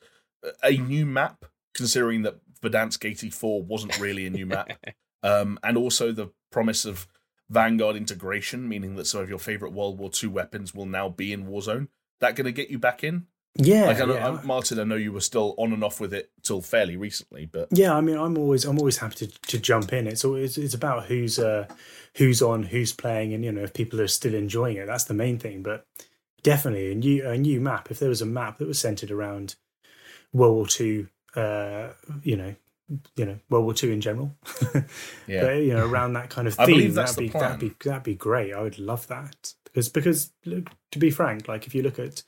A 0.63 0.77
new 0.77 1.07
map, 1.07 1.45
considering 1.75 2.23
that 2.23 2.41
Verdansk 2.63 3.09
84 3.09 3.63
wasn't 3.63 3.99
really 3.99 4.27
a 4.27 4.31
new 4.31 4.47
map. 4.47 4.71
um, 5.23 5.59
and 5.63 5.77
also 5.77 6.13
the 6.13 6.31
promise 6.51 6.85
of 6.85 7.07
Vanguard 7.51 7.97
integration, 7.97 8.69
meaning 8.69 8.95
that 8.97 9.07
some 9.07 9.21
of 9.21 9.29
your 9.29 9.39
favorite 9.41 9.73
World 9.73 9.99
War 9.99 10.11
II 10.23 10.31
weapons 10.31 10.75
will 10.75 10.87
now 10.87 11.09
be 11.09 11.33
in 11.33 11.47
Warzone. 11.47 11.89
That 12.21 12.37
going 12.37 12.45
to 12.47 12.53
get 12.53 12.71
you 12.71 12.79
back 12.79 13.03
in? 13.05 13.27
Yeah, 13.57 13.87
Like, 13.87 14.01
I 14.01 14.05
know, 14.05 14.15
yeah. 14.15 14.27
I'm- 14.29 14.47
Martin, 14.47 14.79
I 14.79 14.85
know 14.85 14.95
you 14.95 15.13
were 15.13 15.21
still 15.21 15.55
on 15.59 15.73
and 15.73 15.83
off 15.83 15.99
with 16.01 16.15
it 16.15 16.31
till 16.45 16.63
fairly 16.63 16.97
recently, 16.97 17.47
but 17.47 17.67
Yeah, 17.73 17.95
I 17.97 18.01
mean, 18.01 18.17
I'm 18.17 18.39
always 18.39 18.65
I'm 18.65 18.79
always 18.79 18.99
happy 18.99 19.27
to, 19.27 19.41
to 19.49 19.59
jump 19.59 19.93
in. 19.93 20.07
It's 20.07 20.25
always 20.25 20.57
it's 20.57 20.75
about 20.75 21.07
who's 21.07 21.37
uh 21.41 21.67
who's 22.17 22.41
on, 22.43 22.63
who's 22.63 22.93
playing, 22.93 23.35
and 23.35 23.45
you 23.45 23.51
know 23.51 23.63
if 23.63 23.73
people 23.75 24.01
are 24.01 24.07
still 24.07 24.35
enjoying 24.35 24.77
it. 24.77 24.87
That's 24.87 25.05
the 25.05 25.15
main 25.15 25.39
thing. 25.41 25.65
But 25.65 25.85
definitely 26.45 26.93
a 26.93 26.95
new 26.95 27.27
a 27.29 27.37
new 27.37 27.61
map. 27.61 27.91
If 27.91 27.99
there 27.99 28.09
was 28.09 28.23
a 28.23 28.27
map 28.27 28.59
that 28.59 28.69
was 28.69 28.79
centered 28.79 29.11
around 29.11 29.57
World 30.33 30.55
War 30.55 30.67
Two, 30.69 31.09
uh, 31.35 31.89
you 32.23 32.37
know, 32.37 32.55
you 33.17 33.25
know 33.25 33.39
World 33.49 33.65
War 33.65 33.75
Two 33.75 33.91
in 33.91 34.01
general, 34.01 34.35
yeah. 35.27 35.43
but 35.43 35.51
you 35.57 35.75
know 35.75 35.87
around 35.87 36.15
that 36.15 36.31
kind 36.31 36.49
of 36.49 36.59
I 36.59 36.67
theme, 36.67 36.77
believe 36.77 36.95
that's 36.95 37.15
that'd 37.15 37.29
the 37.31 37.33
be 37.33 37.39
that'd 37.39 37.61
be 37.61 37.75
that'd 37.85 38.03
be 38.03 38.15
great. 38.15 38.53
I 38.55 38.61
would 38.63 38.79
love 38.79 39.07
that 39.09 39.55
because 39.65 39.89
because 39.89 40.33
look, 40.45 40.71
to 40.93 40.99
be 40.99 41.11
frank, 41.11 41.49
like 41.49 41.67
if 41.67 41.75
you 41.75 41.83
look 41.83 41.99
at 41.99 42.23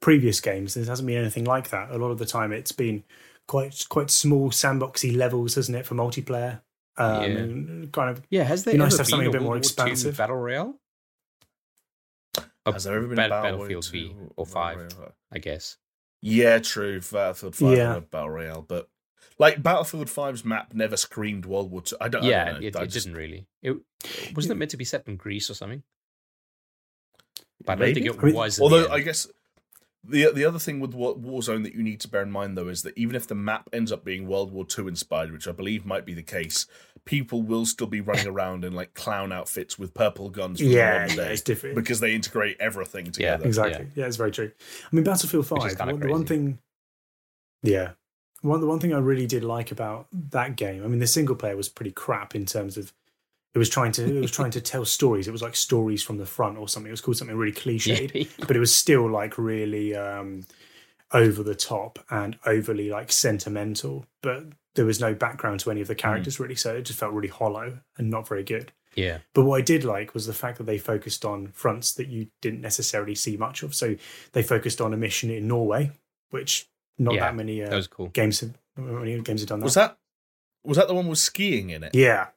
previous 0.00 0.40
games, 0.40 0.74
there 0.74 0.84
hasn't 0.84 1.06
been 1.06 1.18
anything 1.18 1.44
like 1.44 1.70
that. 1.70 1.90
A 1.90 1.98
lot 1.98 2.10
of 2.10 2.18
the 2.18 2.26
time, 2.26 2.52
it's 2.52 2.72
been 2.72 3.02
quite 3.48 3.84
quite 3.88 4.10
small 4.10 4.50
sandboxy 4.50 5.16
levels, 5.16 5.54
hasn't 5.56 5.76
it, 5.76 5.86
for 5.86 5.94
multiplayer? 5.94 6.60
Um, 6.96 7.22
Yeah. 7.82 7.86
kind 7.92 8.10
of 8.10 8.22
Yeah, 8.30 8.44
has 8.44 8.64
there 8.64 8.74
Be 8.74 8.78
nice 8.78 8.88
ever 8.94 8.96
to 8.98 8.98
have 9.02 9.08
something 9.08 9.26
been 9.30 9.36
a 9.36 9.38
bit 9.40 9.42
more 9.42 9.50
World 9.52 9.64
War 9.78 9.86
II 9.86 9.92
expansive. 9.92 10.16
battle 10.16 10.36
royale? 10.36 10.78
Has 12.66 12.84
there 12.84 12.96
ever 12.96 13.06
been 13.06 13.16
Bat- 13.16 13.30
Battle 13.30 13.58
Battlefield 13.58 13.90
Royale 13.92 14.08
V 14.08 14.08
2 14.14 14.32
or 14.36 14.46
five? 14.46 14.88
I 15.32 15.38
guess. 15.38 15.76
Yeah, 16.22 16.58
true. 16.60 17.00
Battlefield 17.00 17.56
5 17.56 17.76
Yeah. 17.76 17.94
had 17.94 18.10
Battle 18.10 18.30
Royale, 18.30 18.62
but 18.62 18.88
like 19.38 19.62
Battlefield 19.62 20.08
5's 20.08 20.44
map 20.44 20.72
never 20.74 20.96
screamed 20.96 21.46
World 21.46 21.70
War 21.70 21.82
II. 21.90 21.98
I 22.00 22.08
don't, 22.08 22.24
I 22.24 22.28
yeah, 22.28 22.44
don't 22.44 22.60
know. 22.60 22.66
it, 22.66 22.76
it 22.76 22.86
just- 22.88 23.06
didn't 23.06 23.18
really. 23.18 23.46
It 23.62 23.76
wasn't 24.34 24.52
it 24.52 24.56
meant 24.56 24.70
to 24.72 24.76
be 24.76 24.84
set 24.84 25.06
in 25.08 25.16
Greece 25.16 25.48
or 25.50 25.54
something. 25.54 25.82
But 27.64 27.72
I 27.80 27.86
don't 27.86 27.94
think 27.94 28.06
it 28.06 28.34
was. 28.34 28.60
Although. 28.60 28.88
I 28.88 29.00
guess 29.00 29.26
the 30.06 30.30
the 30.34 30.44
other 30.44 30.58
thing 30.58 30.80
with 30.80 30.92
War- 30.92 31.16
Warzone 31.16 31.62
that 31.64 31.74
you 31.74 31.82
need 31.82 31.98
to 32.00 32.08
bear 32.08 32.20
in 32.22 32.30
mind 32.30 32.58
though 32.58 32.68
is 32.68 32.82
that 32.82 32.96
even 32.98 33.16
if 33.16 33.26
the 33.26 33.34
map 33.34 33.70
ends 33.72 33.90
up 33.90 34.04
being 34.04 34.26
World 34.28 34.52
War 34.52 34.66
II 34.78 34.86
inspired, 34.88 35.32
which 35.32 35.48
I 35.48 35.52
believe 35.52 35.86
might 35.86 36.04
be 36.04 36.12
the 36.12 36.22
case, 36.22 36.66
people 37.06 37.42
will 37.42 37.64
still 37.64 37.86
be 37.86 38.02
running 38.02 38.26
around 38.34 38.64
in 38.64 38.74
like 38.74 38.92
clown 38.92 39.32
outfits 39.32 39.78
with 39.78 39.94
purple 39.94 40.28
guns. 40.28 40.60
From 40.60 40.68
yeah, 40.68 41.06
the 41.06 41.14
yeah, 41.14 41.16
day 41.24 41.32
it's 41.32 41.40
different. 41.42 41.76
because 41.76 42.00
they 42.00 42.14
integrate 42.14 42.58
everything 42.60 43.10
together. 43.12 43.46
exactly. 43.46 43.86
Yeah. 43.94 44.04
it's 44.06 44.16
very 44.18 44.30
true. 44.30 44.50
I 44.92 44.94
mean, 44.94 45.04
Battlefield 45.04 45.50
Which 45.50 45.64
is 45.64 45.72
Five. 45.72 45.78
kinda 45.78 45.92
One, 45.94 46.00
the 46.00 46.08
one 46.08 46.26
thing, 46.26 46.58
yeah, 47.62 47.92
one 48.44 48.60
the 48.60 48.66
one 48.66 48.78
thing 48.78 48.92
I 48.92 48.98
really 48.98 49.26
did 49.26 49.42
like 49.42 49.72
about 49.72 50.06
that 50.30 50.56
game. 50.56 50.84
I 50.84 50.88
mean, 50.88 50.98
the 50.98 51.06
single 51.06 51.34
player 51.34 51.56
was 51.56 51.68
pretty 51.68 51.92
crap 51.92 52.34
in 52.34 52.44
terms 52.46 52.76
of 52.76 52.92
it 53.54 53.58
was 53.58 53.68
trying 53.68 53.92
to 53.92 54.04
it 54.18 54.20
was 54.20 54.30
trying 54.30 54.50
to 54.52 54.60
tell 54.72 54.84
stories. 54.84 55.26
It 55.26 55.32
was 55.32 55.42
like 55.42 55.56
stories 55.56 56.02
from 56.02 56.18
the 56.18 56.26
front 56.26 56.58
or 56.58 56.68
something. 56.68 56.88
It 56.88 56.92
was 56.92 57.00
called 57.00 57.16
something 57.16 57.36
really 57.36 57.52
cliched, 57.52 58.46
but 58.46 58.56
it 58.56 58.60
was 58.60 58.74
still 58.74 59.10
like 59.10 59.38
really 59.38 59.94
um, 59.96 60.44
over 61.12 61.42
the 61.42 61.54
top 61.54 61.98
and 62.10 62.38
overly 62.44 62.90
like 62.90 63.10
sentimental. 63.10 64.04
But 64.22 64.44
there 64.74 64.84
was 64.84 65.00
no 65.00 65.14
background 65.14 65.60
to 65.60 65.70
any 65.70 65.80
of 65.80 65.88
the 65.88 65.94
characters 65.94 66.38
really, 66.40 66.56
so 66.56 66.74
it 66.74 66.82
just 66.82 66.98
felt 66.98 67.12
really 67.12 67.28
hollow 67.28 67.78
and 67.96 68.10
not 68.10 68.26
very 68.28 68.42
good. 68.42 68.72
yeah, 68.96 69.18
But 69.32 69.44
what 69.44 69.58
I 69.58 69.62
did 69.62 69.84
like 69.84 70.14
was 70.14 70.26
the 70.26 70.32
fact 70.32 70.58
that 70.58 70.64
they 70.64 70.78
focused 70.78 71.24
on 71.24 71.48
fronts 71.48 71.92
that 71.94 72.08
you 72.08 72.26
didn't 72.42 72.60
necessarily 72.60 73.14
see 73.14 73.36
much 73.36 73.62
of. 73.62 73.74
So 73.74 73.96
they 74.32 74.42
focused 74.42 74.80
on 74.80 74.92
a 74.92 74.96
mission 74.96 75.30
in 75.30 75.46
Norway, 75.46 75.92
which 76.30 76.66
not 76.98 77.14
Yeah, 77.14 77.20
that 77.26 77.34
many 77.36 77.62
uh, 77.62 77.70
that 77.70 77.76
was 77.76 77.86
cool. 77.88 78.08
games 78.08 78.40
have 78.40 78.54
many 78.76 79.20
games 79.20 79.40
have 79.40 79.48
done 79.48 79.60
that. 79.60 79.64
Was 79.64 79.74
that 79.74 79.98
was 80.64 80.76
that 80.76 80.88
the 80.88 80.94
one 80.94 81.08
with 81.08 81.18
skiing 81.18 81.70
in 81.70 81.82
it? 81.82 81.94
Yeah, 81.94 82.28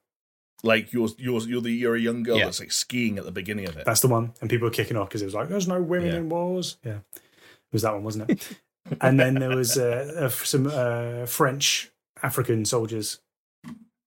Like 0.64 0.92
you're 0.94 1.10
you're 1.18 1.42
you're 1.42 1.62
the 1.62 1.72
you're 1.72 1.96
a 1.96 2.00
young 2.00 2.24
girl 2.24 2.38
Yeah. 2.38 2.46
that's 2.46 2.60
like 2.60 2.72
skiing 2.72 3.18
at 3.18 3.26
the 3.26 3.32
beginning 3.32 3.68
of 3.68 3.78
it. 3.78 3.86
that's 3.86 4.02
the 4.02 4.08
one. 4.08 4.34
And 4.42 4.50
people 4.50 4.68
were 4.68 4.74
kicking 4.74 4.98
off 4.98 5.10
because 5.10 5.22
it 5.22 5.26
was 5.26 5.34
like, 5.36 5.50
"There's 5.50 5.68
no 5.68 5.82
women 5.82 6.10
Yeah. 6.10 6.18
in 6.18 6.30
wars." 6.30 6.78
Yeah, 6.84 7.00
it 7.16 7.74
was 7.74 7.82
that 7.84 7.94
one, 7.94 8.04
wasn't 8.04 8.30
it? 8.32 8.48
and 9.02 9.20
then 9.20 9.36
there 9.36 9.56
was 9.56 9.78
uh, 9.78 10.14
uh, 10.18 10.30
some 10.30 10.68
uh, 10.68 11.26
French 11.26 11.92
African 12.24 12.66
soldiers 12.66 13.20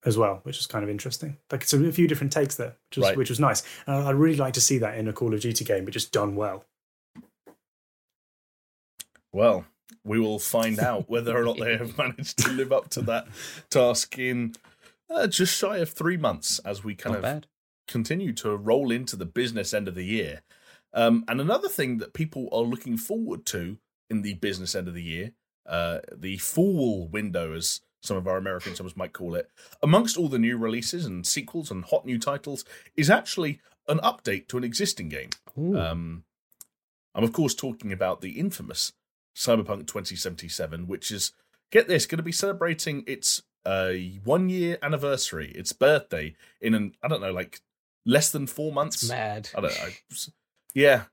as 0.05 0.17
well, 0.17 0.41
which 0.45 0.57
was 0.57 0.67
kind 0.67 0.83
of 0.83 0.89
interesting. 0.91 1.37
Like 1.53 1.65
some 1.65 1.85
a 1.87 1.93
few 1.93 2.09
different 2.09 2.33
takes 2.33 2.57
there, 2.57 2.77
which 2.91 2.97
was 2.99 3.07
Right. 3.07 3.17
which 3.17 3.29
was 3.31 3.39
nice. 3.41 3.63
And 3.87 3.97
I'd 4.09 4.15
really 4.17 4.37
like 4.39 4.55
to 4.55 4.61
see 4.61 4.79
that 4.79 4.97
in 4.99 5.07
a 5.09 5.13
Call 5.13 5.35
of 5.35 5.41
Duty 5.41 5.65
game, 5.65 5.85
but 5.85 5.93
just 5.95 6.11
done 6.13 6.35
well. 6.37 6.65
Well, 9.33 9.65
we 10.05 10.19
will 10.19 10.39
find 10.39 10.79
out 10.79 11.09
whether 11.11 11.37
or 11.37 11.45
not 11.45 11.59
they 11.59 11.77
have 11.77 11.97
managed 11.99 12.39
to 12.39 12.51
live 12.53 12.73
up 12.73 12.89
to 12.91 13.03
that 13.03 13.27
task 13.69 14.19
in 14.19 14.55
uh, 15.11 15.27
just 15.27 15.57
shy 15.57 15.79
of 15.79 15.91
three 15.91 16.17
months 16.17 16.59
as 16.61 16.83
we 16.85 16.95
kind 16.95 17.13
Not 17.13 17.19
of 17.19 17.23
bad. 17.23 17.47
continue 17.87 18.33
to 18.35 18.57
roll 18.57 18.91
into 18.91 19.17
the 19.17 19.27
business 19.27 19.75
end 19.75 19.89
of 19.89 19.95
the 19.95 20.05
year. 20.05 20.43
Um, 20.93 21.25
and 21.29 21.41
another 21.41 21.69
thing 21.69 21.99
that 21.99 22.15
people 22.15 22.49
are 22.53 22.63
looking 22.63 22.97
forward 22.97 23.45
to 23.47 23.79
in 24.09 24.23
the 24.23 24.35
business 24.35 24.75
end 24.75 24.89
of 24.89 24.95
the 24.95 25.03
year, 25.03 25.33
uh, 25.67 25.99
the 26.17 26.39
fall 26.39 27.07
window, 27.09 27.53
as 27.55 27.81
some 28.03 28.17
of 28.17 28.27
our 28.27 28.37
American 28.39 28.75
summers 28.75 28.97
might 28.97 29.13
call 29.13 29.35
it, 29.35 29.51
amongst 29.83 30.17
all 30.17 30.29
the 30.29 30.39
new 30.39 30.57
releases 30.57 31.05
and 31.05 31.27
sequels 31.27 31.71
and 31.71 31.85
hot 31.85 32.07
new 32.07 32.19
titles, 32.19 32.65
is 32.97 33.11
actually 33.11 33.61
an 33.87 33.99
update 33.99 34.49
to 34.49 34.57
an 34.57 34.65
existing 34.65 35.09
game. 35.09 35.31
Um, 35.77 36.25
I'm 37.15 37.25
of 37.25 37.33
course 37.33 37.55
talking 37.55 37.93
about 37.93 38.21
the 38.21 38.39
infamous 38.39 38.93
Cyberpunk 39.41 39.87
2077, 39.87 40.87
which 40.87 41.11
is 41.11 41.33
get 41.71 41.89
this 41.89 42.05
going 42.05 42.19
to 42.19 42.23
be 42.23 42.33
celebrating 42.33 43.05
its 43.07 43.43
uh, 43.65 43.93
one 44.23 44.51
year 44.51 44.79
anniversary, 44.83 45.51
its 45.53 45.73
birthday 45.73 46.35
in 46.61 46.75
an 46.75 46.95
I 47.03 47.09
don't 47.09 47.23
know 47.23 47.33
like 47.33 47.61
less 48.05 48.31
than 48.31 48.47
four 48.47 48.71
months. 48.71 49.03
it's 49.03 49.09
mad. 49.11 49.49
I 49.57 49.61
don't 49.63 49.75
know. 49.75 49.89
Yeah. 50.75 51.05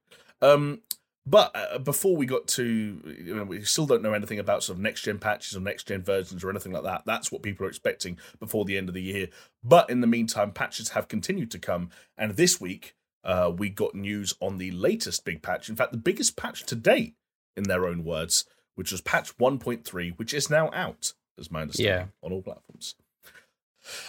Um, 0.41 0.81
but 1.25 1.51
uh, 1.55 1.77
before 1.79 2.15
we 2.15 2.25
got 2.25 2.47
to, 2.49 2.63
you 2.65 3.35
know, 3.35 3.43
we 3.43 3.61
still 3.63 3.85
don't 3.85 4.01
know 4.01 4.13
anything 4.13 4.39
about 4.39 4.63
sort 4.63 4.77
of 4.77 4.81
next 4.81 5.01
gen 5.01 5.19
patches 5.19 5.57
or 5.57 5.59
next 5.59 5.87
gen 5.87 6.01
versions 6.01 6.43
or 6.43 6.49
anything 6.49 6.71
like 6.71 6.83
that. 6.83 7.03
That's 7.05 7.31
what 7.31 7.41
people 7.43 7.65
are 7.65 7.69
expecting 7.69 8.17
before 8.39 8.65
the 8.65 8.77
end 8.77 8.87
of 8.87 8.95
the 8.95 9.01
year. 9.01 9.27
But 9.63 9.89
in 9.89 9.99
the 10.01 10.07
meantime, 10.07 10.51
patches 10.51 10.89
have 10.89 11.09
continued 11.09 11.51
to 11.51 11.59
come. 11.59 11.89
And 12.17 12.37
this 12.37 12.61
week, 12.61 12.95
uh, 13.25 13.51
we 13.55 13.69
got 13.69 13.93
news 13.93 14.33
on 14.39 14.57
the 14.57 14.71
latest 14.71 15.25
big 15.25 15.41
patch. 15.41 15.69
In 15.69 15.75
fact, 15.75 15.91
the 15.91 15.97
biggest 15.97 16.37
patch 16.37 16.65
to 16.65 16.75
date, 16.75 17.15
in 17.57 17.63
their 17.63 17.85
own 17.85 18.03
words, 18.03 18.45
which 18.75 18.91
was 18.91 19.01
patch 19.01 19.37
1.3, 19.37 20.17
which 20.17 20.33
is 20.33 20.49
now 20.49 20.69
out, 20.73 21.13
as 21.39 21.51
my 21.51 21.61
understanding, 21.63 22.11
on 22.23 22.31
all 22.31 22.41
platforms. 22.41 22.95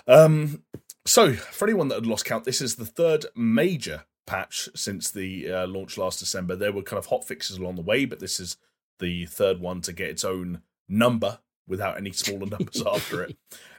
Um, 0.07 0.63
so, 1.05 1.33
for 1.33 1.67
anyone 1.67 1.89
that 1.89 1.97
had 1.97 2.07
lost 2.07 2.25
count, 2.25 2.45
this 2.45 2.61
is 2.61 2.77
the 2.77 2.87
third 2.87 3.27
major 3.35 4.05
patch 4.27 4.69
since 4.75 5.11
the 5.11 5.51
uh, 5.51 5.67
launch 5.67 5.97
last 5.97 6.19
December. 6.19 6.55
There 6.55 6.73
were 6.73 6.83
kind 6.83 6.99
of 6.99 7.07
hot 7.07 7.27
fixes 7.27 7.57
along 7.57 7.77
the 7.77 7.83
way, 7.83 8.05
but 8.05 8.21
this 8.21 8.39
is 8.39 8.59
the 8.99 9.27
third 9.27 9.61
one 9.61 9.81
to 9.83 9.93
get 9.93 10.11
its 10.11 10.25
own 10.25 10.63
number 10.89 11.39
without 11.67 11.97
any 11.97 12.13
smaller 12.13 12.47
numbers 12.51 12.83
after 12.87 13.23
it. 13.23 13.37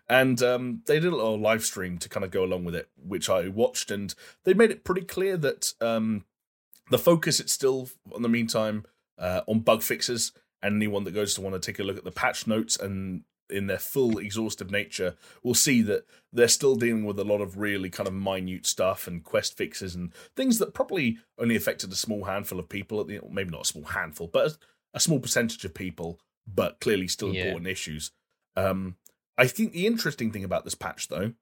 And 0.09 0.41
um, 0.41 0.81
they 0.87 0.99
did 0.99 1.13
a 1.13 1.15
little 1.15 1.39
live 1.39 1.63
stream 1.63 1.99
to 1.99 2.09
kind 2.09 2.23
of 2.23 2.31
go 2.31 2.43
along 2.43 2.63
with 2.65 2.73
it, 2.73 2.89
which 2.97 3.29
I 3.29 3.47
watched, 3.47 3.91
and 3.91 4.13
they 4.43 4.55
made 4.55 4.71
it 4.71 4.83
pretty 4.83 5.01
clear 5.01 5.37
that 5.37 5.73
um, 5.81 6.25
the 6.89 6.97
focus 6.97 7.39
it's 7.39 7.53
still, 7.53 7.89
in 8.15 8.23
the 8.23 8.29
meantime, 8.29 8.85
uh, 9.19 9.41
on 9.47 9.59
bug 9.59 9.83
fixes. 9.83 10.31
And 10.61 10.75
anyone 10.75 11.03
that 11.05 11.13
goes 11.13 11.35
to 11.35 11.41
want 11.41 11.55
to 11.55 11.59
take 11.59 11.79
a 11.79 11.83
look 11.83 11.97
at 11.97 12.03
the 12.03 12.11
patch 12.11 12.47
notes 12.47 12.77
and 12.77 13.23
in 13.49 13.67
their 13.67 13.79
full 13.79 14.19
exhaustive 14.19 14.69
nature 14.69 15.15
will 15.41 15.55
see 15.55 15.81
that 15.81 16.05
they're 16.31 16.47
still 16.47 16.75
dealing 16.75 17.05
with 17.05 17.17
a 17.17 17.23
lot 17.23 17.41
of 17.41 17.57
really 17.57 17.89
kind 17.89 18.07
of 18.07 18.13
minute 18.13 18.65
stuff 18.65 19.07
and 19.07 19.23
quest 19.23 19.57
fixes 19.57 19.95
and 19.95 20.13
things 20.35 20.59
that 20.59 20.73
probably 20.73 21.17
only 21.39 21.55
affected 21.55 21.91
a 21.91 21.95
small 21.95 22.25
handful 22.25 22.59
of 22.59 22.69
people. 22.69 23.03
know, 23.05 23.27
Maybe 23.31 23.49
not 23.49 23.61
a 23.61 23.65
small 23.65 23.85
handful, 23.85 24.27
but 24.27 24.51
a, 24.51 24.57
a 24.95 24.99
small 24.99 25.19
percentage 25.19 25.65
of 25.65 25.73
people, 25.73 26.19
but 26.45 26.79
clearly 26.79 27.07
still 27.07 27.33
Yeah. 27.33 27.45
important 27.45 27.67
issues. 27.67 28.11
Um, 28.55 28.97
I 29.37 29.47
think 29.47 29.71
the 29.71 29.87
interesting 29.87 30.31
thing 30.31 30.43
about 30.43 30.63
this 30.65 30.75
patch, 30.75 31.07
though, 31.07 31.33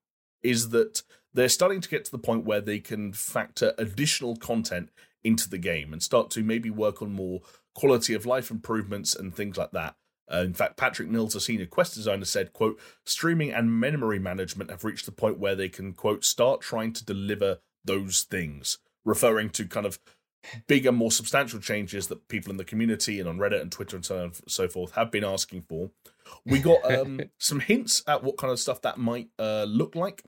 is 0.44 0.70
that 0.70 1.02
they're 1.34 1.50
starting 1.50 1.82
to 1.82 1.90
get 1.90 2.06
to 2.06 2.12
the 2.12 2.18
point 2.20 2.46
where 2.46 2.62
they 2.62 2.80
can 2.80 3.12
factor 3.12 3.74
additional 3.78 4.36
content 4.38 4.92
into 5.28 5.50
the 5.50 5.58
game 5.58 5.92
and 5.92 6.02
start 6.02 6.30
to 6.32 6.44
maybe 6.44 6.70
work 6.70 7.02
on 7.02 7.12
more 7.12 7.42
quality 7.76 8.14
of 8.14 8.26
life 8.26 8.50
improvements 8.50 9.14
and 9.14 9.36
things 9.36 9.58
like 9.58 9.72
that. 9.72 9.96
Uh, 10.32 10.38
in 10.38 10.54
fact, 10.54 10.78
Patrick 10.78 11.10
Mills, 11.10 11.36
a 11.36 11.42
senior 11.42 11.66
quest 11.66 11.96
designer, 11.96 12.26
said, 12.26 12.54
quote, 12.54 12.80
streaming 13.06 13.52
and 13.52 13.80
memory 13.80 14.20
management 14.20 14.70
have 14.70 14.84
reached 14.84 15.06
the 15.06 15.12
point 15.12 15.40
where 15.40 15.56
they 15.56 15.70
can, 15.70 15.94
quote, 15.94 16.26
start 16.26 16.62
trying 16.62 16.92
to 16.94 17.06
deliver 17.06 17.60
those 17.86 18.24
things, 18.24 18.78
referring 19.06 19.50
to 19.52 19.66
kind 19.66 19.86
of 19.86 20.00
bigger, 20.68 20.92
more 20.92 21.12
substantial 21.12 21.60
changes 21.60 22.08
that 22.08 22.28
people 22.28 22.52
in 22.52 22.58
the 22.58 22.66
community 22.66 23.20
and 23.20 23.28
on 23.28 23.38
Reddit 23.38 23.62
and 23.62 23.72
Twitter 23.72 23.96
and 23.96 24.06
so 24.06 24.18
on 24.18 24.24
and 24.24 24.40
so 24.48 24.68
forth 24.68 24.92
have 24.94 25.12
been 25.12 25.24
asking 25.24 25.64
for. 25.64 25.92
We 26.46 26.60
got 26.60 26.84
um, 26.94 27.22
some 27.38 27.60
hints 27.60 28.04
at 28.08 28.24
what 28.24 28.38
kind 28.38 28.52
of 28.52 28.60
stuff 28.60 28.82
that 28.82 28.98
might 28.98 29.30
uh, 29.40 29.66
look 29.68 29.96
like. 29.96 30.24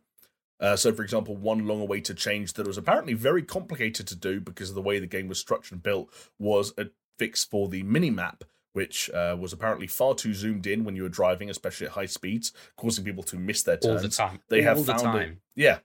Uh, 0.60 0.76
so, 0.76 0.92
for 0.94 1.04
example, 1.04 1.36
one 1.36 1.66
long 1.66 1.82
awaited 1.82 2.18
change 2.18 2.54
that 2.54 2.68
was 2.68 2.78
apparently 2.78 3.14
very 3.14 3.44
complicated 3.44 4.08
to 4.08 4.16
do 4.16 4.42
because 4.42 4.70
of 4.70 4.76
the 4.76 4.82
way 4.82 5.00
the 5.00 5.08
game 5.08 5.28
was 5.28 5.40
structured 5.40 5.74
and 5.74 5.84
built 5.84 6.10
was 6.38 6.74
a 6.78 6.88
fix 7.18 7.44
for 7.44 7.68
the 7.68 7.84
mini 7.84 8.10
map 8.10 8.44
which 8.74 9.10
uh, 9.10 9.36
was 9.38 9.52
apparently 9.52 9.88
far 9.88 10.14
too 10.14 10.34
zoomed 10.34 10.68
in 10.68 10.84
when 10.84 10.96
you 10.96 11.04
were 11.04 11.10
driving, 11.10 11.50
especially 11.50 11.88
at 11.88 11.94
high 11.94 12.06
speeds, 12.06 12.54
causing 12.78 13.04
people 13.04 13.24
to 13.24 13.36
miss 13.36 13.64
their 13.64 13.78
turns. 13.78 13.96
All 13.96 14.02
the 14.02 14.10
time. 14.10 14.40
They 14.48 14.60
All 14.60 14.76
have 14.76 14.86
the 14.86 14.94
found 14.94 15.02
time. 15.04 15.32
it. 15.32 15.38
Yeah. 15.56 15.80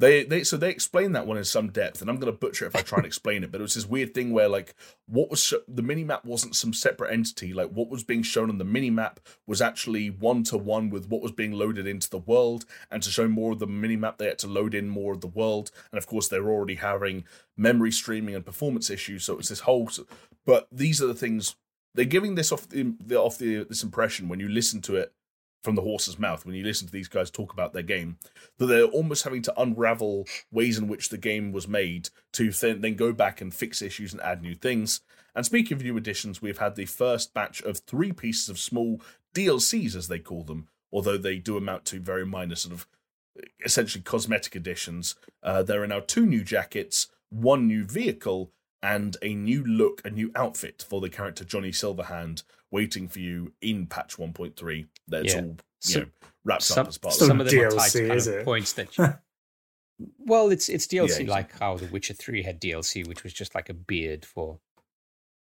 They, 0.00 0.24
they 0.24 0.44
so 0.44 0.56
they 0.56 0.70
explain 0.70 1.12
that 1.12 1.26
one 1.26 1.36
in 1.36 1.44
some 1.44 1.68
depth, 1.68 2.00
and 2.00 2.08
I'm 2.08 2.16
going 2.16 2.32
to 2.32 2.38
butcher 2.38 2.64
it 2.64 2.68
if 2.68 2.76
I 2.76 2.80
try 2.80 2.96
and 2.96 3.06
explain 3.06 3.44
it. 3.44 3.52
But 3.52 3.60
it 3.60 3.62
was 3.62 3.74
this 3.74 3.84
weird 3.84 4.14
thing 4.14 4.32
where 4.32 4.48
like 4.48 4.74
what 5.06 5.28
was 5.28 5.42
sho- 5.42 5.60
the 5.68 5.82
mini 5.82 6.04
map 6.04 6.24
wasn't 6.24 6.56
some 6.56 6.72
separate 6.72 7.12
entity. 7.12 7.52
Like 7.52 7.68
what 7.68 7.90
was 7.90 8.02
being 8.02 8.22
shown 8.22 8.48
on 8.48 8.56
the 8.56 8.64
mini 8.64 8.88
map 8.88 9.20
was 9.46 9.60
actually 9.60 10.08
one 10.08 10.42
to 10.44 10.56
one 10.56 10.88
with 10.88 11.10
what 11.10 11.20
was 11.20 11.32
being 11.32 11.52
loaded 11.52 11.86
into 11.86 12.08
the 12.08 12.16
world. 12.16 12.64
And 12.90 13.02
to 13.02 13.10
show 13.10 13.28
more 13.28 13.52
of 13.52 13.58
the 13.58 13.66
mini 13.66 13.96
map, 13.96 14.16
they 14.16 14.24
had 14.24 14.38
to 14.38 14.46
load 14.46 14.74
in 14.74 14.88
more 14.88 15.12
of 15.12 15.20
the 15.20 15.26
world. 15.26 15.70
And 15.92 15.98
of 15.98 16.06
course, 16.06 16.28
they're 16.28 16.48
already 16.48 16.76
having 16.76 17.24
memory 17.58 17.92
streaming 17.92 18.34
and 18.34 18.46
performance 18.46 18.88
issues. 18.88 19.24
So 19.24 19.34
it 19.34 19.36
was 19.36 19.50
this 19.50 19.60
whole. 19.60 19.90
But 20.46 20.66
these 20.72 21.02
are 21.02 21.08
the 21.08 21.14
things 21.14 21.56
they're 21.94 22.06
giving 22.06 22.36
this 22.36 22.52
off 22.52 22.66
the 22.70 22.94
off 23.16 23.36
the 23.36 23.64
this 23.64 23.82
impression 23.82 24.30
when 24.30 24.40
you 24.40 24.48
listen 24.48 24.80
to 24.82 24.96
it 24.96 25.12
from 25.62 25.74
the 25.74 25.82
horse's 25.82 26.18
mouth 26.18 26.44
when 26.44 26.54
you 26.54 26.64
listen 26.64 26.86
to 26.86 26.92
these 26.92 27.08
guys 27.08 27.30
talk 27.30 27.52
about 27.52 27.72
their 27.72 27.82
game 27.82 28.16
that 28.58 28.66
they're 28.66 28.84
almost 28.84 29.24
having 29.24 29.42
to 29.42 29.60
unravel 29.60 30.26
ways 30.50 30.78
in 30.78 30.88
which 30.88 31.08
the 31.08 31.18
game 31.18 31.52
was 31.52 31.68
made 31.68 32.08
to 32.32 32.50
then, 32.50 32.80
then 32.80 32.94
go 32.94 33.12
back 33.12 33.40
and 33.40 33.54
fix 33.54 33.82
issues 33.82 34.12
and 34.12 34.22
add 34.22 34.42
new 34.42 34.54
things. 34.54 35.00
And 35.34 35.46
speaking 35.46 35.76
of 35.76 35.82
new 35.82 35.96
additions, 35.96 36.42
we've 36.42 36.58
had 36.58 36.76
the 36.76 36.86
first 36.86 37.34
batch 37.34 37.62
of 37.62 37.78
three 37.78 38.12
pieces 38.12 38.48
of 38.48 38.58
small 38.58 39.00
DLCs, 39.34 39.94
as 39.94 40.08
they 40.08 40.18
call 40.18 40.42
them, 40.42 40.68
although 40.92 41.18
they 41.18 41.38
do 41.38 41.56
amount 41.56 41.84
to 41.86 42.00
very 42.00 42.26
minor 42.26 42.56
sort 42.56 42.74
of 42.74 42.86
essentially 43.64 44.02
cosmetic 44.02 44.56
additions. 44.56 45.14
Uh, 45.42 45.62
there 45.62 45.82
are 45.82 45.86
now 45.86 46.00
two 46.00 46.26
new 46.26 46.42
jackets, 46.42 47.08
one 47.28 47.66
new 47.66 47.84
vehicle, 47.84 48.50
and 48.82 49.16
a 49.22 49.34
new 49.34 49.64
look, 49.64 50.00
a 50.04 50.10
new 50.10 50.30
outfit 50.34 50.84
for 50.88 51.00
the 51.00 51.10
character 51.10 51.44
Johnny 51.44 51.70
Silverhand 51.70 52.42
waiting 52.70 53.08
for 53.08 53.18
you 53.18 53.52
in 53.60 53.86
patch 53.86 54.16
1.3. 54.18 54.86
That's 55.08 55.34
Yeah. 55.34 55.40
all 55.40 55.46
you 55.46 55.56
So- 55.80 56.00
know, 56.00 56.06
wrapped 56.44 56.62
some, 56.62 56.78
up 56.80 56.88
as 56.88 56.98
part 56.98 57.14
of 57.14 57.18
some 57.18 57.40
of 57.40 57.50
them 57.50 57.58
are 57.60 57.70
tied 57.70 57.78
DLC, 57.78 57.92
to 57.92 58.06
kind 58.08 58.16
is 58.18 58.26
of 58.26 58.34
it? 58.34 58.44
points 58.44 58.72
that. 58.74 58.88
You, 58.98 59.14
well, 60.18 60.50
it's 60.50 60.70
it's 60.70 60.86
DLC 60.86 61.02
exactly. 61.04 61.26
like 61.26 61.58
how 61.58 61.76
The 61.76 61.84
Witcher 61.86 62.14
Three 62.14 62.42
had 62.42 62.58
DLC, 62.58 63.06
which 63.06 63.22
was 63.22 63.34
just 63.34 63.54
like 63.54 63.68
a 63.68 63.74
beard 63.74 64.24
for 64.24 64.58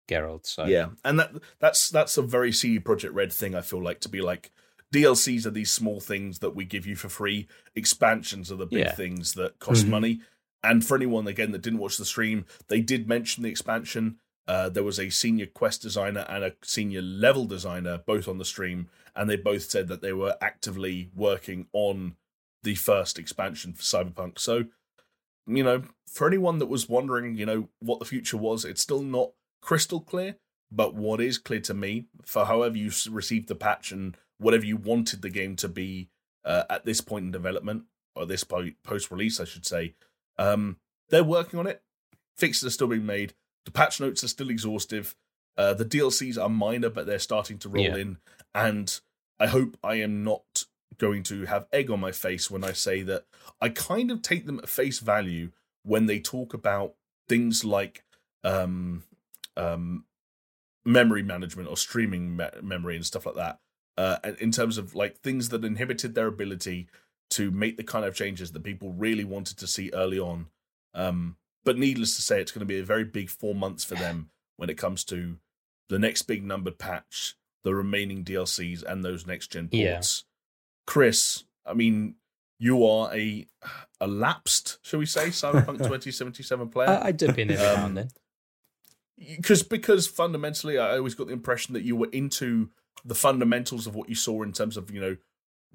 Geralt. 0.08 0.46
So 0.46 0.64
Yeah, 0.64 0.88
and 1.04 1.18
that 1.20 1.30
that's 1.60 1.90
that's 1.90 2.16
a 2.16 2.22
very 2.22 2.50
CD 2.50 2.80
Projekt 2.80 3.14
Red 3.14 3.32
thing. 3.32 3.54
I 3.54 3.60
feel 3.60 3.80
like 3.82 4.00
to 4.00 4.08
be 4.08 4.20
like 4.20 4.50
DLCs 4.92 5.44
are 5.46 5.50
these 5.52 5.70
small 5.70 6.00
things 6.00 6.38
that 6.40 6.56
we 6.56 6.64
give 6.64 6.86
you 6.86 6.96
for 6.96 7.08
free. 7.08 7.46
Expansions 7.76 8.50
are 8.50 8.56
the 8.56 8.66
big 8.66 8.78
Yeah. 8.86 8.94
things 8.94 9.34
that 9.34 9.58
cost 9.60 9.84
Mhm. 9.86 9.90
money. 9.90 10.20
And 10.62 10.84
for 10.84 10.96
anyone 10.96 11.26
again 11.26 11.52
that 11.52 11.62
didn't 11.62 11.78
watch 11.78 11.96
the 11.96 12.04
stream, 12.04 12.44
they 12.68 12.80
did 12.80 13.08
mention 13.08 13.42
the 13.42 13.50
expansion. 13.50 14.18
Uh, 14.46 14.68
there 14.68 14.82
was 14.82 14.98
a 14.98 15.10
senior 15.10 15.46
quest 15.46 15.82
designer 15.82 16.24
and 16.28 16.42
a 16.42 16.54
senior 16.62 17.02
level 17.02 17.44
designer 17.44 17.98
both 18.06 18.26
on 18.26 18.38
the 18.38 18.44
stream, 18.44 18.88
and 19.14 19.28
they 19.28 19.36
both 19.36 19.62
said 19.70 19.88
that 19.88 20.00
they 20.00 20.12
were 20.12 20.36
actively 20.40 21.10
working 21.14 21.66
on 21.72 22.16
the 22.62 22.74
first 22.74 23.18
expansion 23.18 23.72
for 23.72 23.82
Cyberpunk. 23.82 24.38
So, 24.38 24.64
you 25.46 25.62
know, 25.62 25.82
for 26.10 26.26
anyone 26.26 26.58
that 26.58 26.66
was 26.66 26.88
wondering, 26.88 27.36
you 27.36 27.46
know, 27.46 27.68
what 27.80 27.98
the 27.98 28.04
future 28.04 28.36
was, 28.36 28.64
it's 28.64 28.82
still 28.82 29.02
not 29.02 29.30
crystal 29.60 30.00
clear. 30.00 30.36
But 30.70 30.94
what 30.94 31.20
is 31.20 31.38
clear 31.38 31.60
to 31.60 31.72
me, 31.74 32.06
for 32.26 32.44
however 32.44 32.76
you 32.76 32.90
received 33.10 33.48
the 33.48 33.54
patch 33.54 33.90
and 33.90 34.16
whatever 34.38 34.66
you 34.66 34.76
wanted 34.76 35.22
the 35.22 35.30
game 35.30 35.56
to 35.56 35.68
be 35.68 36.10
uh, 36.44 36.64
at 36.68 36.84
this 36.84 37.00
point 37.00 37.24
in 37.26 37.30
development, 37.30 37.84
or 38.14 38.26
this 38.26 38.44
post 38.44 39.10
release, 39.10 39.40
I 39.40 39.44
should 39.44 39.64
say, 39.64 39.94
um, 40.38 40.76
they're 41.10 41.24
working 41.24 41.58
on 41.58 41.66
it. 41.66 41.82
Fixes 42.36 42.64
are 42.64 42.70
still 42.70 42.86
being 42.88 43.06
made. 43.06 43.34
The 43.64 43.70
patch 43.72 44.00
notes 44.00 44.22
are 44.24 44.28
still 44.28 44.50
exhaustive. 44.50 45.14
Uh, 45.56 45.74
the 45.74 45.84
DLCs 45.84 46.40
are 46.40 46.48
minor, 46.48 46.88
but 46.88 47.06
they're 47.06 47.18
starting 47.18 47.58
to 47.58 47.68
roll 47.68 47.84
Yeah. 47.84 47.96
in. 47.96 48.18
And 48.54 49.00
I 49.40 49.48
hope 49.48 49.76
I 49.82 49.96
am 49.96 50.22
not 50.24 50.64
going 50.98 51.22
to 51.24 51.44
have 51.46 51.66
egg 51.72 51.90
on 51.90 52.00
my 52.00 52.12
face 52.12 52.50
when 52.50 52.64
I 52.64 52.72
say 52.72 53.02
that 53.02 53.24
I 53.60 53.68
kind 53.68 54.10
of 54.10 54.22
take 54.22 54.46
them 54.46 54.58
at 54.58 54.68
face 54.68 54.98
value 55.00 55.50
when 55.82 56.06
they 56.06 56.20
talk 56.20 56.54
about 56.54 56.94
things 57.28 57.64
like 57.64 58.04
um, 58.44 59.02
um, 59.56 60.04
memory 60.84 61.22
management 61.22 61.68
or 61.68 61.76
streaming 61.76 62.36
me- 62.36 62.48
memory 62.62 62.96
and 62.96 63.04
stuff 63.06 63.26
like 63.26 63.34
that. 63.36 63.58
Uh, 63.96 64.18
in 64.38 64.52
terms 64.52 64.78
of 64.78 64.94
like 64.94 65.18
things 65.18 65.48
that 65.48 65.64
inhibited 65.64 66.14
their 66.14 66.28
ability 66.28 66.86
to 67.30 67.50
make 67.50 67.76
the 67.76 67.84
kind 67.84 68.04
of 68.04 68.14
changes 68.14 68.52
that 68.52 68.62
people 68.62 68.92
really 68.92 69.24
wanted 69.24 69.58
to 69.58 69.66
see 69.66 69.90
early 69.92 70.18
on. 70.18 70.46
Um, 70.94 71.36
but 71.64 71.76
needless 71.78 72.16
to 72.16 72.22
say, 72.22 72.40
it's 72.40 72.52
going 72.52 72.60
to 72.60 72.66
be 72.66 72.78
a 72.80 72.84
very 72.84 73.04
big 73.04 73.28
four 73.28 73.54
months 73.54 73.84
for 73.84 73.94
them 73.94 74.30
when 74.56 74.70
it 74.70 74.78
comes 74.78 75.04
to 75.04 75.36
the 75.88 75.98
next 75.98 76.22
big 76.22 76.42
numbered 76.44 76.78
patch, 76.78 77.36
the 77.64 77.74
remaining 77.74 78.24
DLCs, 78.24 78.82
and 78.82 79.04
those 79.04 79.26
next 79.26 79.48
gen 79.52 79.68
Yeah. 79.72 79.94
ports. 79.96 80.24
Chris, 80.86 81.44
I 81.66 81.74
mean, 81.74 82.14
you 82.58 82.84
are 82.86 83.14
a 83.14 83.46
a 84.00 84.06
lapsed, 84.06 84.78
shall 84.82 84.98
we 85.00 85.06
say, 85.06 85.26
Cyberpunk 85.28 85.78
2077 85.78 86.68
player 86.70 86.88
I, 86.88 87.08
I 87.08 87.12
dip 87.12 87.38
in 87.38 87.50
every 87.50 87.62
now 87.64 87.74
Um, 87.74 87.84
and 87.86 87.96
then. 87.96 88.08
because 89.16 89.62
because 89.62 90.06
fundamentally 90.06 90.78
I 90.78 90.96
always 90.96 91.14
got 91.14 91.26
the 91.26 91.32
impression 91.32 91.74
that 91.74 91.82
you 91.82 91.96
were 91.96 92.08
into 92.12 92.70
the 93.04 93.14
fundamentals 93.14 93.86
of 93.86 93.94
what 93.94 94.08
you 94.08 94.14
saw 94.14 94.42
in 94.42 94.52
terms 94.52 94.76
of 94.76 94.90
you 94.90 95.00
know 95.00 95.16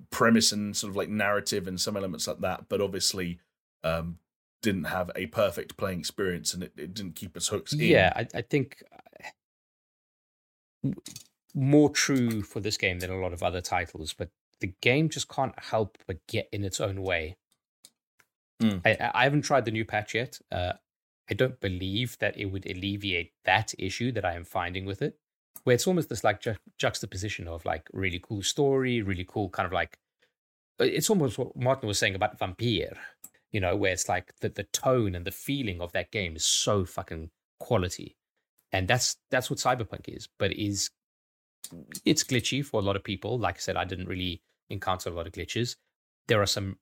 premise 0.10 0.52
and 0.52 0.76
sort 0.76 0.90
of 0.90 0.96
like 0.96 1.10
narrative 1.10 1.68
and 1.68 1.80
some 1.80 1.96
elements 1.98 2.28
like 2.28 2.40
that 2.40 2.68
but 2.70 2.82
obviously 2.82 3.40
um 3.84 4.18
didn't 4.62 4.86
have 4.86 5.12
a 5.16 5.26
perfect 5.28 5.76
playing 5.78 6.00
experience 6.00 6.54
and 6.54 6.64
it, 6.64 6.72
it 6.78 6.94
didn't 6.94 7.16
keep 7.16 7.36
us 7.36 7.48
hooks 7.50 7.74
in 7.74 7.80
Yeah, 7.80 8.14
I, 8.16 8.28
I 8.34 8.42
think 8.42 8.82
uh, 10.86 10.90
more 11.54 11.90
true 11.90 12.42
for 12.42 12.60
this 12.60 12.78
game 12.78 13.00
than 13.00 13.10
a 13.12 13.18
lot 13.20 13.34
of 13.34 13.44
other 13.44 13.62
titles, 13.62 14.14
but 14.14 14.30
the 14.60 14.74
game 14.82 15.10
just 15.10 15.28
can't 15.28 15.54
help 15.60 15.98
but 16.08 16.26
get 16.28 16.48
in 16.52 16.64
its 16.64 16.80
own 16.80 17.02
way. 17.02 17.36
Mm. 18.62 18.82
I, 18.86 18.92
I- 18.92 19.12
I 19.14 19.24
haven't 19.26 19.42
tried 19.44 19.66
the 19.66 19.72
new 19.72 19.86
patch 19.86 20.16
yet. 20.16 20.40
Uh, 20.52 20.74
I 21.30 21.34
don't 21.34 21.60
believe 21.60 22.18
that 22.20 22.38
it 22.38 22.46
would 22.46 22.66
alleviate 22.70 23.34
that 23.46 23.74
issue 23.78 24.12
that 24.14 24.26
I 24.26 24.34
am 24.34 24.44
finding 24.46 24.86
with 24.86 25.02
it, 25.02 25.18
where 25.64 25.76
it's 25.76 25.88
almost 25.88 26.10
this 26.10 26.24
like 26.24 26.42
ju- 26.42 26.56
juxtaposition 26.78 27.48
of 27.48 27.66
like 27.66 27.88
really 27.94 28.20
cool 28.20 28.42
story, 28.42 29.02
really 29.02 29.26
cool 29.28 29.50
kind 29.50 29.66
of 29.66 29.74
like 29.74 29.98
uh, 30.80 30.86
it's 30.86 31.10
almost 31.10 31.38
what 31.38 31.56
Martin 31.56 31.88
was 31.88 32.00
saying 32.00 32.16
about 32.16 32.40
Vampire, 32.40 32.98
you 33.52 33.60
know, 33.60 33.76
where 33.76 33.94
it's 33.94 34.10
like 34.10 34.34
the, 34.42 34.50
the 34.50 34.64
tone 34.64 35.16
and 35.16 35.26
the 35.26 35.32
feeling 35.32 35.82
of 35.82 35.92
that 35.94 36.12
game 36.12 36.36
is 36.36 36.46
so 36.46 36.86
fucking 36.86 37.30
quality. 37.60 38.16
And 38.72 38.88
that's 38.88 39.18
that's 39.30 39.50
what 39.50 39.60
Cyberpunk 39.60 40.08
is, 40.08 40.28
but 40.40 40.52
it 40.52 40.64
is 40.64 40.90
it's 42.06 42.24
glitchy 42.24 42.66
for 42.66 42.80
a 42.82 42.84
lot 42.84 42.96
of 42.96 43.04
people. 43.04 43.38
Like 43.38 43.56
I 43.56 43.60
said, 43.60 43.78
I 43.78 43.86
didn't 43.86 44.08
really 44.08 44.42
encounter 44.70 45.10
a 45.10 45.14
lot 45.14 45.28
of 45.28 45.34
glitches. 45.34 45.76
There 46.28 46.42
are 46.42 46.48
some 46.48 46.78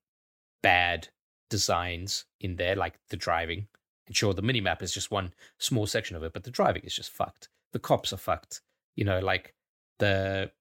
bad 0.63 1.09
designs 1.49 2.25
in 2.39 2.55
there, 2.55 2.75
like 2.75 2.95
the 3.09 3.17
driving. 3.17 3.67
And 4.07 4.15
sure, 4.15 4.33
the 4.33 4.41
minimap 4.41 4.81
is 4.81 4.93
just 4.93 5.11
one 5.11 5.33
small 5.59 5.85
section 5.85 6.15
of 6.15 6.23
it, 6.23 6.33
but 6.33 6.43
the 6.43 6.51
driving 6.51 6.83
is 6.83 6.95
just 6.95 7.11
fucked. 7.11 7.49
The 7.73 7.79
cops 7.79 8.13
are 8.13 8.17
fucked. 8.17 8.61
You 8.95 9.05
know, 9.05 9.19
like 9.19 9.53
the 9.99 10.51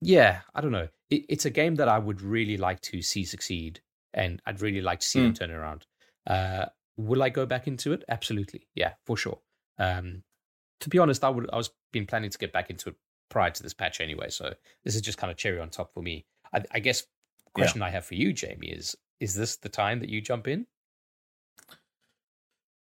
yeah, 0.00 0.40
I 0.54 0.60
don't 0.60 0.72
know. 0.72 0.88
It, 1.10 1.24
it's 1.28 1.44
a 1.44 1.50
game 1.50 1.76
that 1.76 1.88
I 1.88 1.98
would 1.98 2.22
really 2.22 2.56
like 2.56 2.80
to 2.82 3.02
see 3.02 3.24
succeed, 3.24 3.80
and 4.14 4.40
I'd 4.46 4.60
really 4.60 4.80
like 4.80 5.00
to 5.00 5.08
see 5.08 5.20
them 5.20 5.34
turn 5.34 5.50
around. 5.50 5.86
Uh, 6.26 6.66
will 6.96 7.22
I 7.22 7.30
go 7.30 7.46
back 7.46 7.66
into 7.66 7.92
it? 7.92 8.04
Absolutely, 8.08 8.68
yeah, 8.74 8.94
for 9.06 9.16
sure. 9.16 9.40
Um, 9.78 10.22
to 10.80 10.88
be 10.88 10.98
honest, 10.98 11.24
I 11.24 11.30
would 11.30 11.48
I 11.52 11.56
was 11.56 11.70
been 11.92 12.06
planning 12.06 12.30
to 12.30 12.38
get 12.38 12.52
back 12.52 12.70
into 12.70 12.90
it 12.90 12.96
prior 13.30 13.50
to 13.50 13.62
this 13.62 13.74
patch 13.74 14.00
anyway, 14.00 14.28
so 14.30 14.54
this 14.84 14.94
is 14.94 15.02
just 15.02 15.18
kind 15.18 15.30
of 15.30 15.36
cherry 15.36 15.60
on 15.60 15.70
top 15.70 15.92
for 15.92 16.02
me. 16.02 16.26
I, 16.52 16.62
I 16.72 16.78
guess 16.80 17.04
Yeah. 17.56 17.64
question 17.64 17.82
I 17.82 17.90
have 17.90 18.04
for 18.04 18.14
you, 18.14 18.32
Jamie, 18.32 18.68
is 18.68 18.96
is 19.20 19.34
this 19.34 19.56
the 19.56 19.68
time 19.68 20.00
that 20.00 20.08
you 20.10 20.20
jump 20.20 20.46
in? 20.48 20.66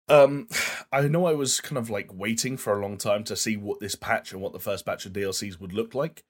Um 0.08 0.46
i 0.92 1.00
know 1.02 1.26
i 1.26 1.32
was 1.32 1.60
kind 1.60 1.78
of 1.78 1.90
like 1.90 2.12
waiting 2.12 2.56
for 2.56 2.78
a 2.78 2.82
long 2.82 2.96
time 2.96 3.24
to 3.24 3.36
see 3.36 3.56
what 3.56 3.80
this 3.80 3.94
patch 3.94 4.32
and 4.32 4.40
what 4.40 4.52
the 4.52 4.58
first 4.60 4.84
batch 4.84 5.06
of 5.06 5.12
dlcs 5.12 5.58
would 5.60 5.72
look 5.72 5.94
like 5.94 6.24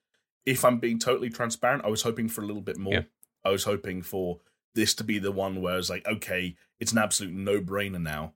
if 0.47 0.65
i'm 0.65 0.79
being 0.79 0.99
totally 0.99 1.31
transparent 1.31 1.85
i 1.85 1.89
was 1.89 2.03
hoping 2.03 2.29
for 2.29 2.43
a 2.43 2.47
little 2.47 2.63
bit 2.63 2.77
more 2.79 2.93
Yeah. 2.95 3.03
i 3.45 3.51
was 3.51 3.65
hoping 3.65 4.03
for 4.03 4.41
this 4.75 4.95
to 4.95 5.05
be 5.05 5.19
the 5.19 5.33
one 5.33 5.61
where 5.61 5.79
it's 5.79 5.91
like 5.91 6.07
okay 6.07 6.57
it's 6.81 6.93
an 6.93 6.99
absolute 6.99 7.33
no-brainer 7.35 8.01
now 8.03 8.35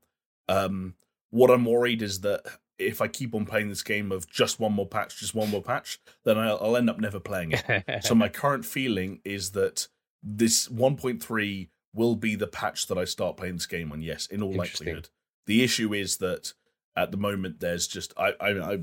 um 0.49 0.95
what 1.31 1.51
i'm 1.51 1.65
worried 1.65 2.03
is 2.03 2.21
that 2.23 2.43
if 2.79 3.01
i 3.01 3.09
keep 3.09 3.35
on 3.35 3.45
playing 3.45 3.69
this 3.69 3.83
game 3.83 4.11
of 4.13 4.29
just 4.31 4.59
one 4.61 4.73
more 4.73 4.87
patch 4.87 5.19
just 5.19 5.35
one 5.35 5.51
more 5.51 5.63
patch 5.63 5.99
then 6.25 6.39
i'll, 6.39 6.59
I'll 6.63 6.77
end 6.77 6.89
up 6.91 6.99
never 7.01 7.21
playing 7.21 7.53
it 7.53 8.05
so 8.05 8.15
my 8.15 8.29
current 8.43 8.65
feeling 8.65 9.21
is 9.25 9.51
that 9.53 9.89
this 10.23 10.69
1.3 10.69 11.69
will 11.95 12.17
be 12.17 12.35
the 12.35 12.47
patch 12.49 12.87
that 12.89 12.99
I 12.99 13.05
start 13.05 13.37
playing 13.37 13.55
this 13.55 13.67
game 13.67 13.93
on. 13.93 14.03
Yes, 14.03 14.27
in 14.27 14.43
all 14.43 14.53
likelihood. 14.53 15.09
The 15.49 15.65
issue 15.65 15.93
is 15.93 16.19
that 16.19 16.53
at 16.95 17.11
the 17.11 17.17
moment 17.17 17.59
there's 17.61 17.87
just 17.89 18.13
I 18.17 18.35
I, 18.41 18.51
I 18.61 18.79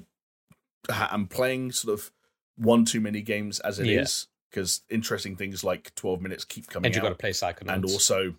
I'm 0.90 1.28
playing 1.28 1.72
sort 1.72 1.98
of 2.00 2.12
one 2.58 2.86
too 2.86 3.00
many 3.02 3.22
games 3.22 3.60
as 3.62 3.80
it 3.80 3.88
is 3.88 4.28
Yeah. 4.28 4.32
because 4.52 4.82
interesting 4.90 5.36
things 5.36 5.64
like 5.64 5.94
12 5.96 6.22
minutes 6.22 6.46
keep 6.46 6.68
coming 6.68 6.88
and 6.88 6.96
you 6.96 7.02
got 7.02 7.10
to 7.10 7.16
play 7.16 7.32
Psychonauts. 7.32 7.74
and 7.74 7.86
also 7.86 8.36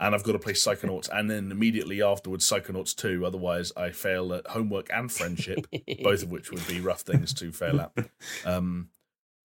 and 0.00 0.14
I've 0.16 0.24
got 0.24 0.32
to 0.32 0.38
play 0.40 0.54
Psychonauts, 0.54 1.08
and 1.12 1.30
then 1.30 1.52
immediately 1.52 2.02
afterwards 2.02 2.48
Psychonauts 2.48 2.92
two. 2.96 3.24
Otherwise, 3.24 3.70
I 3.76 3.90
fail 3.90 4.32
at 4.34 4.44
homework 4.48 4.88
and 4.92 5.12
friendship, 5.12 5.64
both 6.02 6.24
of 6.24 6.30
which 6.30 6.50
would 6.50 6.66
be 6.66 6.80
rough 6.80 7.02
things 7.02 7.32
to 7.34 7.52
fail 7.52 7.80
at. 7.80 7.92
Um, 8.44 8.88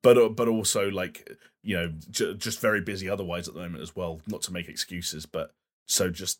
but 0.02 0.18
uh, 0.18 0.30
but 0.30 0.48
also 0.48 0.90
like 0.90 1.30
you 1.61 1.76
know 1.78 1.94
j- 2.10 2.34
just 2.36 2.60
very 2.60 2.82
busy 2.82 3.07
otherwise 3.07 3.48
at 3.48 3.53
the 3.53 3.60
moment 3.60 3.84
as 3.84 3.95
well. 3.95 4.22
Not 4.26 4.41
to 4.44 4.53
make 4.53 4.68
excuses, 4.68 5.28
but 5.28 5.52
so 5.86 6.10
just 6.10 6.40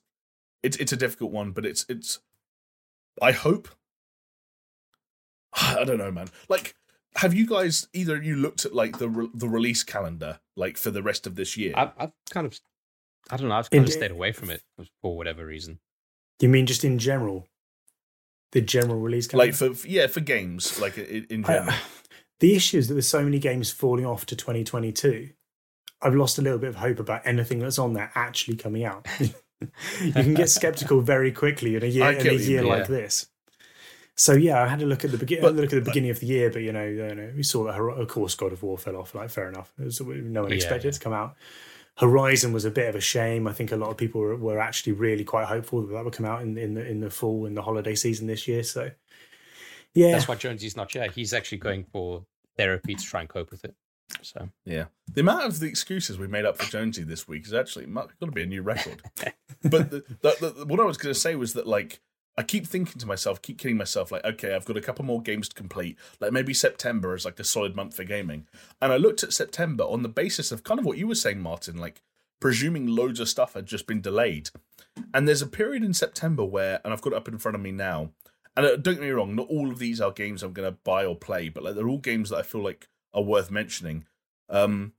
it's 0.63 0.77
it's 0.77 0.91
a 0.91 0.97
difficult 0.97 1.31
one, 1.31 1.51
but 1.51 1.65
it's 1.65 1.85
it's. 1.89 2.19
I 3.21 3.31
hope. 3.31 3.67
I 5.53 5.84
don't 5.84 5.97
know, 5.97 6.11
man. 6.11 6.27
Like, 6.49 6.75
have 7.15 7.34
you 7.34 7.47
guys 7.47 7.88
either 7.93 8.15
of 8.17 8.23
you 8.23 8.35
looked 8.35 8.65
at 8.65 8.73
like 8.75 8.99
the 8.99 9.09
re- 9.09 9.29
the 9.34 9.49
release 9.49 9.84
calendar 9.84 10.39
like 10.55 10.77
for 10.77 10.91
the 10.91 11.01
rest 11.03 11.25
of 11.27 11.35
this 11.35 11.57
year? 11.57 11.73
I've, 11.75 11.91
I've 11.97 12.11
kind 12.29 12.45
of, 12.45 12.59
I 13.29 13.38
don't 13.38 13.49
know, 13.49 13.55
I've 13.55 13.69
kind 13.69 13.84
In- 13.84 13.88
of 13.88 13.93
stayed 13.93 14.11
away 14.11 14.31
from 14.31 14.49
it 14.49 14.61
for 15.01 15.15
whatever 15.17 15.45
reason. 15.45 15.79
You 16.39 16.49
mean 16.49 16.65
just 16.67 16.84
in 16.84 16.99
general? 16.99 17.47
The 18.51 18.61
general 18.61 18.99
release 18.99 19.27
calendar? 19.27 19.51
like 19.65 19.75
for 19.75 19.88
yeah 19.88 20.07
for 20.07 20.19
games 20.21 20.79
like 20.79 20.97
in, 20.97 21.25
in 21.29 21.45
I- 21.45 21.47
general. 21.47 21.75
the 22.39 22.55
issue 22.55 22.77
is 22.77 22.88
that 22.88 22.93
there's 22.93 23.07
so 23.07 23.23
many 23.23 23.39
games 23.39 23.71
falling 23.71 24.05
off 24.05 24.25
to 24.27 24.35
2022. 24.35 25.29
I've 26.01 26.13
lost 26.15 26.38
a 26.38 26.43
little 26.43 26.59
bit 26.59 26.69
of 26.69 26.75
hope 26.75 26.99
about 26.99 27.23
anything 27.25 27.57
that's 27.59 27.79
on 27.79 27.93
there 27.93 28.11
actually 28.13 28.55
coming 28.57 28.84
out. 28.85 29.07
you 30.01 30.13
can 30.13 30.34
get 30.34 30.49
skeptical 30.49 31.01
very 31.01 31.31
quickly 31.31 31.75
in 31.75 31.84
a 31.84 31.88
year 31.88 32.11
in 32.11 32.27
a 32.27 32.34
year 32.34 32.61
mean, 32.61 32.69
like 32.69 32.89
yeah. 32.89 32.95
this. 32.95 33.27
So 34.15 34.34
yeah, 34.34 34.61
I 34.61 34.67
had 34.67 34.79
to 34.79 34.85
look 34.85 35.05
at 35.05 35.11
the 35.11 35.17
beginning. 35.17 35.55
Look 35.55 35.65
at 35.65 35.69
the 35.69 35.81
beginning 35.81 36.09
of 36.09 36.19
the 36.19 36.25
year, 36.25 36.49
but 36.49 36.63
you 36.63 36.71
know, 36.71 36.85
you 36.85 37.15
know, 37.15 37.31
we 37.35 37.43
saw 37.43 37.65
that 37.65 37.79
of 37.79 38.07
course 38.07 38.35
God 38.35 38.53
of 38.53 38.63
War 38.63 38.77
fell 38.77 38.95
off. 38.95 39.13
Like 39.13 39.29
fair 39.29 39.47
enough, 39.47 39.71
was, 39.77 40.01
no 40.01 40.41
one 40.41 40.51
Yeah, 40.51 40.55
expected 40.55 40.85
yeah. 40.85 40.89
it 40.89 40.93
to 40.93 40.99
come 40.99 41.13
out. 41.13 41.35
Horizon 41.97 42.53
was 42.53 42.63
a 42.65 42.71
bit 42.71 42.89
of 42.89 42.95
a 42.95 43.01
shame. 43.01 43.47
I 43.47 43.53
think 43.53 43.71
a 43.71 43.75
lot 43.75 43.89
of 43.89 43.97
people 43.97 44.21
were, 44.21 44.35
were 44.35 44.59
actually 44.59 44.93
really 44.93 45.23
quite 45.23 45.47
hopeful 45.47 45.81
that 45.81 45.93
that 45.93 46.05
would 46.05 46.13
come 46.13 46.27
out 46.27 46.41
in, 46.43 46.57
in 46.57 46.75
the 46.75 46.85
in 46.85 46.99
the 46.99 47.09
fall 47.09 47.45
in 47.45 47.55
the 47.55 47.61
holiday 47.61 47.95
season 47.95 48.27
this 48.27 48.47
year. 48.47 48.63
So 48.63 48.91
yeah, 49.93 50.11
That's 50.11 50.27
why 50.27 50.35
Jonesy's 50.35 50.77
not 50.77 50.91
here. 50.91 51.09
He's 51.09 51.34
actually 51.34 51.57
going 51.57 51.84
for 51.84 52.23
therapy 52.55 52.95
to 52.95 53.03
try 53.03 53.21
and 53.21 53.29
cope 53.29 53.49
with 53.49 53.65
it. 53.65 53.75
So 54.21 54.49
Yeah, 54.65 54.85
the 55.13 55.21
amount 55.21 55.45
of 55.45 55.59
the 55.59 55.67
excuses 55.67 56.17
we 56.17 56.27
made 56.27 56.45
up 56.45 56.57
for 56.57 56.69
Jonesy 56.69 57.03
this 57.03 57.27
week 57.27 57.45
is 57.45 57.53
actually 57.53 57.85
got 57.85 58.11
to 58.19 58.31
be 58.31 58.43
a 58.43 58.47
new 58.47 58.61
record. 58.61 59.01
but 59.63 59.91
the, 59.91 60.03
the, 60.21 60.53
the, 60.57 60.65
what 60.65 60.79
I 60.79 60.84
was 60.84 60.97
going 60.97 61.13
to 61.13 61.19
say 61.19 61.35
was 61.35 61.53
that 61.53 61.67
like 61.67 61.99
I 62.38 62.43
keep 62.43 62.67
thinking 62.67 62.99
to 62.99 63.07
myself, 63.07 63.41
keep 63.41 63.57
kidding 63.57 63.77
myself, 63.77 64.11
like 64.11 64.23
okay, 64.23 64.53
I've 64.53 64.65
got 64.65 64.77
a 64.77 64.81
couple 64.81 65.05
more 65.05 65.21
games 65.21 65.49
to 65.49 65.55
complete. 65.55 65.97
Like 66.19 66.31
maybe 66.31 66.53
September 66.53 67.15
is 67.15 67.25
like 67.25 67.39
a 67.39 67.43
solid 67.43 67.75
month 67.75 67.95
for 67.95 68.03
gaming. 68.03 68.47
And 68.81 68.93
I 68.93 68.97
looked 68.97 69.23
at 69.23 69.34
September 69.34 69.84
on 69.84 70.03
the 70.03 70.09
basis 70.09 70.51
of 70.51 70.63
kind 70.63 70.79
of 70.79 70.85
what 70.85 70.97
you 70.97 71.07
were 71.07 71.15
saying, 71.15 71.41
Martin, 71.41 71.77
like 71.77 72.01
presuming 72.39 72.88
loads 72.88 73.19
of 73.19 73.29
stuff 73.29 73.53
had 73.53 73.65
just 73.65 73.88
been 73.88 74.01
delayed. 74.01 74.49
And 75.13 75.27
there's 75.27 75.41
a 75.41 75.47
period 75.47 75.84
in 75.84 75.93
September 75.93 76.45
where, 76.45 76.79
and 76.84 76.93
I've 76.93 77.01
got 77.01 77.13
it 77.13 77.17
up 77.17 77.27
in 77.27 77.38
front 77.38 77.55
of 77.55 77.61
me 77.61 77.71
now. 77.71 78.11
And 78.55 78.65
uh, 78.65 78.75
don't 78.75 78.95
get 78.95 79.01
me 79.01 79.09
wrong, 79.09 79.35
not 79.35 79.47
all 79.49 79.69
of 79.69 79.79
these 79.79 80.01
are 80.01 80.11
games 80.11 80.41
I'm 80.41 80.53
going 80.53 80.71
to 80.71 80.77
buy 80.84 81.05
or 81.05 81.15
play, 81.15 81.49
but 81.49 81.63
like 81.63 81.75
they're 81.75 81.88
all 81.88 81.99
games 81.99 82.29
that 82.29 82.38
I 82.38 82.41
feel 82.41 82.63
like 82.63 82.88
are 83.18 83.23
worth 83.23 83.49
mentioning. 83.49 84.06
Um, 84.48 84.94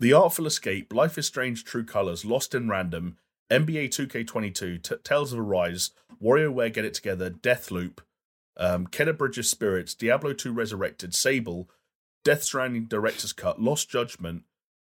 the 0.00 0.12
Artful 0.12 0.46
Escape, 0.46 0.92
Life 0.92 1.18
is 1.18 1.26
Strange, 1.26 1.64
True 1.64 1.84
Colors, 1.84 2.24
Lost 2.24 2.54
in 2.54 2.68
Random, 2.68 3.18
NBA 3.50 3.90
2K22, 3.90 4.82
T- 4.82 4.94
Tales 5.04 5.32
of 5.32 5.40
Arise, 5.40 5.90
WarioWare 6.22 6.72
Get 6.72 6.86
It 6.86 6.94
Together, 6.94 7.30
Deathloop, 7.30 7.98
um, 8.56 8.86
Kena 8.86 9.16
Bridge 9.16 9.38
of 9.38 9.46
Spirits, 9.46 9.94
Diablo 9.94 10.32
2 10.32 10.52
Resurrected, 10.52 11.14
Sable, 11.14 11.68
Death 12.24 12.42
Stranding 12.42 12.86
Director's 12.86 13.32
Cut, 13.32 13.60
Lost 13.60 13.90
Judgment, 13.90 14.44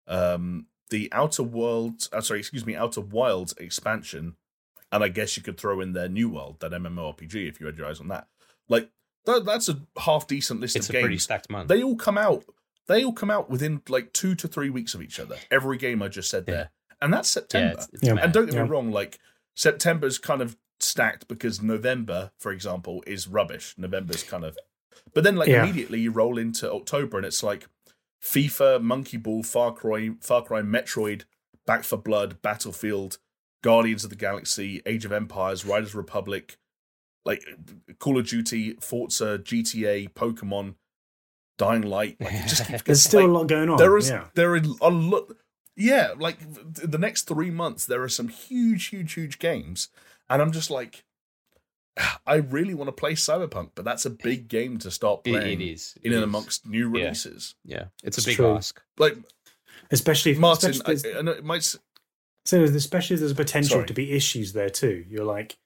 um, 0.07 0.65
the 0.89 1.07
Outer 1.11 1.43
Worlds, 1.43 2.09
uh, 2.11 2.21
sorry, 2.21 2.39
excuse 2.39 2.65
me, 2.65 2.75
Outer 2.75 3.01
Wilds 3.01 3.53
expansion, 3.57 4.35
and 4.91 5.03
I 5.03 5.09
guess 5.09 5.37
you 5.37 5.43
could 5.43 5.59
throw 5.59 5.81
in 5.81 5.93
their 5.93 6.09
New 6.09 6.29
World, 6.29 6.57
that 6.59 6.71
MMORPG, 6.71 7.47
if 7.47 7.59
you 7.59 7.67
had 7.67 7.77
your 7.77 7.87
eyes 7.87 8.01
on 8.01 8.07
that. 8.09 8.27
Like, 8.67 8.89
that, 9.25 9.45
that's 9.45 9.69
a 9.69 9.79
half 9.99 10.27
decent 10.27 10.59
list 10.59 10.75
it's 10.75 10.89
of 10.89 10.91
a 10.91 10.93
games 10.93 11.03
pretty 11.03 11.17
stacked 11.19 11.49
month. 11.49 11.67
they 11.69 11.83
all 11.83 11.95
come 11.95 12.17
out 12.17 12.43
they 12.87 13.03
all 13.03 13.13
come 13.13 13.31
out 13.31 13.49
within 13.49 13.81
like 13.89 14.11
two 14.13 14.35
to 14.35 14.47
three 14.47 14.69
weeks 14.69 14.93
of 14.93 15.01
each 15.01 15.19
other 15.19 15.37
every 15.49 15.77
game 15.77 16.01
i 16.01 16.07
just 16.07 16.29
said 16.29 16.43
Yeah. 16.47 16.53
there 16.53 16.71
and 17.01 17.13
that's 17.13 17.29
yeah, 17.29 17.41
september 17.41 17.73
it's, 17.77 17.89
it's 17.93 18.03
Yeah. 18.03 18.15
and 18.21 18.33
don't 18.33 18.45
get 18.45 18.55
Yeah. 18.55 18.63
me 18.63 18.69
wrong 18.69 18.91
like 18.91 19.19
september's 19.55 20.17
kind 20.17 20.41
of 20.41 20.57
stacked 20.79 21.27
because 21.27 21.61
november 21.61 22.31
for 22.39 22.51
example 22.51 23.03
is 23.07 23.27
rubbish 23.27 23.75
november's 23.77 24.23
kind 24.23 24.43
of 24.43 24.57
but 25.13 25.23
then 25.23 25.35
like 25.35 25.47
Yeah. 25.49 25.63
immediately 25.63 25.99
you 25.99 26.11
roll 26.11 26.37
into 26.37 26.71
october 26.71 27.17
and 27.17 27.25
it's 27.25 27.43
like 27.43 27.67
fifa 28.21 28.81
monkey 28.81 29.17
ball 29.17 29.43
far 29.43 29.71
cry 29.73 30.11
far 30.21 30.43
cry 30.43 30.61
metroid 30.61 31.23
Back 31.67 31.83
4 31.83 31.99
Blood 31.99 32.41
battlefield 32.41 33.17
guardians 33.63 34.03
of 34.03 34.09
the 34.09 34.15
galaxy 34.15 34.81
age 34.85 35.05
of 35.05 35.11
empires 35.11 35.63
riders 35.65 35.93
republic 35.93 36.57
like 37.25 37.43
call 37.99 38.17
of 38.17 38.27
duty 38.27 38.75
forza 38.81 39.37
gta 39.37 40.09
pokemon 40.13 40.75
dying 41.65 41.81
light 41.83 42.15
like 42.19 42.33
it 42.33 42.47
just 42.47 42.65
keeps 42.67 42.81
there's 42.83 43.01
still 43.03 43.21
like, 43.21 43.29
a 43.29 43.31
lot 43.39 43.47
going 43.47 43.69
on. 43.69 43.77
there 43.77 43.97
is 43.97 44.09
yeah. 44.09 44.25
there 44.35 44.51
are 44.53 44.61
a 44.81 44.89
lot 44.89 45.23
yeah 45.75 46.13
like 46.17 46.37
the 46.93 46.97
next 46.97 47.27
three 47.27 47.51
months 47.51 47.85
there 47.85 48.01
are 48.03 48.09
some 48.09 48.27
huge 48.27 48.87
huge 48.87 49.13
huge 49.13 49.39
games 49.39 49.89
and 50.29 50.41
i'm 50.41 50.51
just 50.51 50.69
like 50.69 51.03
i 52.27 52.35
really 52.35 52.73
want 52.73 52.87
to 52.87 52.91
play 52.91 53.13
cyberpunk 53.13 53.69
but 53.75 53.85
that's 53.85 54.05
a 54.05 54.09
big 54.09 54.47
game 54.47 54.77
to 54.79 54.89
start 54.91 55.21
It- 55.25 55.31
playing 55.31 55.61
it 55.61 55.73
is. 55.73 55.97
in 56.03 56.11
It 56.11 56.15
and 56.15 56.23
amongst 56.23 56.65
new 56.65 56.89
releases 56.89 57.55
Yeah, 57.65 57.85
it's, 58.03 58.17
It's 58.17 58.25
a 58.25 58.29
big 58.29 58.35
true. 58.37 58.55
ask. 58.55 58.81
like 58.97 59.17
especially 59.91 60.31
if, 60.31 60.39
martin 60.39 60.71
especially 60.71 61.13
I, 61.15 61.19
I 61.19 61.21
know 61.21 61.31
it 61.31 61.43
might 61.43 61.57
s- 61.67 61.77
So 62.45 62.63
especially 62.63 63.15
if 63.15 63.19
there's 63.21 63.31
a 63.39 63.43
potential 63.45 63.75
Sorry. 63.77 63.87
to 63.87 63.93
be 63.93 64.11
issues 64.13 64.53
there 64.53 64.69
too. 64.69 65.05
You're 65.09 65.25
like, 65.37 65.57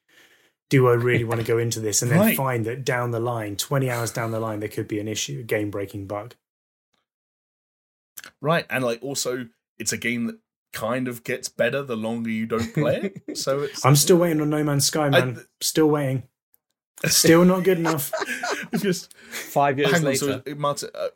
do 0.68 0.88
I 0.88 0.94
really 0.94 1.24
want 1.24 1.40
to 1.40 1.46
go 1.46 1.58
into 1.58 1.78
this? 1.80 2.02
And 2.02 2.10
then 2.10 2.18
Right. 2.18 2.36
find 2.36 2.64
that 2.66 2.84
down 2.84 3.10
the 3.12 3.20
line, 3.20 3.56
20 3.56 3.88
hours 3.90 4.10
down 4.10 4.30
the 4.32 4.40
line, 4.40 4.60
there 4.60 4.68
could 4.68 4.88
be 4.88 4.98
an 5.00 5.06
issue, 5.08 5.40
a 5.40 5.42
game 5.44 5.70
breaking 5.70 6.06
bug. 6.06 6.34
right 8.40 8.66
and 8.70 8.84
like 8.84 9.00
also 9.02 9.46
it's 9.78 9.92
a 9.92 9.96
game 9.96 10.26
that 10.26 10.38
kind 10.72 11.06
of 11.08 11.22
gets 11.24 11.48
better 11.48 11.82
the 11.82 11.96
longer 11.96 12.28
you 12.30 12.44
don't 12.46 12.74
play 12.74 13.12
it 13.26 13.36
so 13.38 13.60
it's 13.60 13.84
I'm 13.86 13.96
still 13.96 14.16
waiting 14.16 14.40
on 14.40 14.50
No 14.50 14.62
Man's 14.64 14.86
Sky, 14.86 15.08
man. 15.08 15.44
still 15.60 15.86
waiting. 15.88 16.24
Still 17.04 17.44
not 17.44 17.62
good 17.62 17.78
enough. 17.78 18.10
it's 18.72 18.82
just 18.82 19.14
Five 19.30 19.78
years 19.78 19.90
Hang 19.92 20.00
on, 20.00 20.04
later. 20.06 20.42
so 20.46 20.54
Martin, 20.56 20.88
uh, 20.94 21.08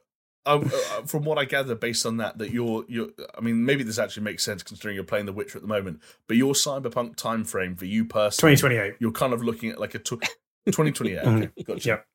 uh, 0.47 0.61
uh, 0.65 1.03
from 1.07 1.25
what 1.25 1.39
I 1.39 1.45
gather, 1.45 1.75
based 1.75 2.07
on 2.07 2.17
that, 2.19 2.39
that 2.39 2.51
you're 2.51 2.85
you're. 2.89 3.09
I 3.37 3.41
mean, 3.41 3.65
maybe 3.65 3.83
this 3.83 3.99
actually 3.99 4.23
makes 4.25 4.43
sense 4.45 4.63
considering 4.63 4.95
you're 4.95 5.05
playing 5.05 5.27
The 5.27 5.33
Witcher 5.33 5.59
at 5.59 5.63
the 5.63 5.69
moment. 5.69 6.01
But 6.29 6.37
your 6.37 6.55
cyberpunk 6.55 7.17
time 7.17 7.45
frame 7.45 7.77
for 7.77 7.85
you 7.85 8.05
personally, 8.05 8.57
2028. 8.57 8.95
you're 9.01 9.13
kind 9.13 9.33
of 9.33 9.43
looking 9.43 9.71
at 9.71 9.79
like 9.81 9.95
a 9.95 9.99
tw- 9.99 10.21
2028. 10.67 11.19
Okay, 11.19 11.51
gotcha. 11.65 11.89
Yep. 11.89 12.07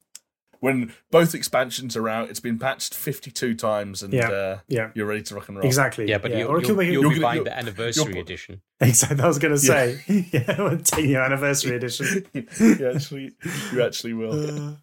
When 0.62 0.94
both 1.12 1.36
expansions 1.36 1.96
are 1.96 2.10
out, 2.10 2.30
it's 2.30 2.40
been 2.40 2.58
patched 2.58 2.96
52 2.96 3.54
times, 3.56 4.02
and 4.02 4.12
Yeah. 4.14 4.30
uh, 4.30 4.60
Yeah, 4.68 4.90
you're 4.96 5.06
ready 5.06 5.22
to 5.24 5.36
rock 5.36 5.48
and 5.50 5.58
roll. 5.58 5.66
exactly. 5.66 6.08
yeah, 6.10 6.18
but 6.18 6.32
yeah. 6.32 6.40
you'll, 6.40 6.48
or 6.48 6.58
it 6.58 6.62
could 6.62 6.70
you'll, 6.70 6.78
be- 6.78 6.86
you'll 6.88 7.02
You're 7.04 7.12
be 7.12 7.16
gonna- 7.20 7.28
buying 7.28 7.44
the 7.44 7.56
anniversary 7.56 8.20
edition. 8.20 8.62
exactly. 8.80 9.22
I 9.22 9.28
was 9.28 9.38
going 9.38 9.56
to 9.56 9.62
Yeah. 9.64 9.96
say, 9.98 10.28
yeah, 10.32 10.62
we'll 10.62 10.78
take 10.80 11.06
your 11.06 11.22
anniversary 11.22 11.76
edition. 11.76 12.26
you 12.34 12.92
actually, 12.92 13.34
you 13.74 13.84
actually 13.84 14.14
will. 14.14 14.78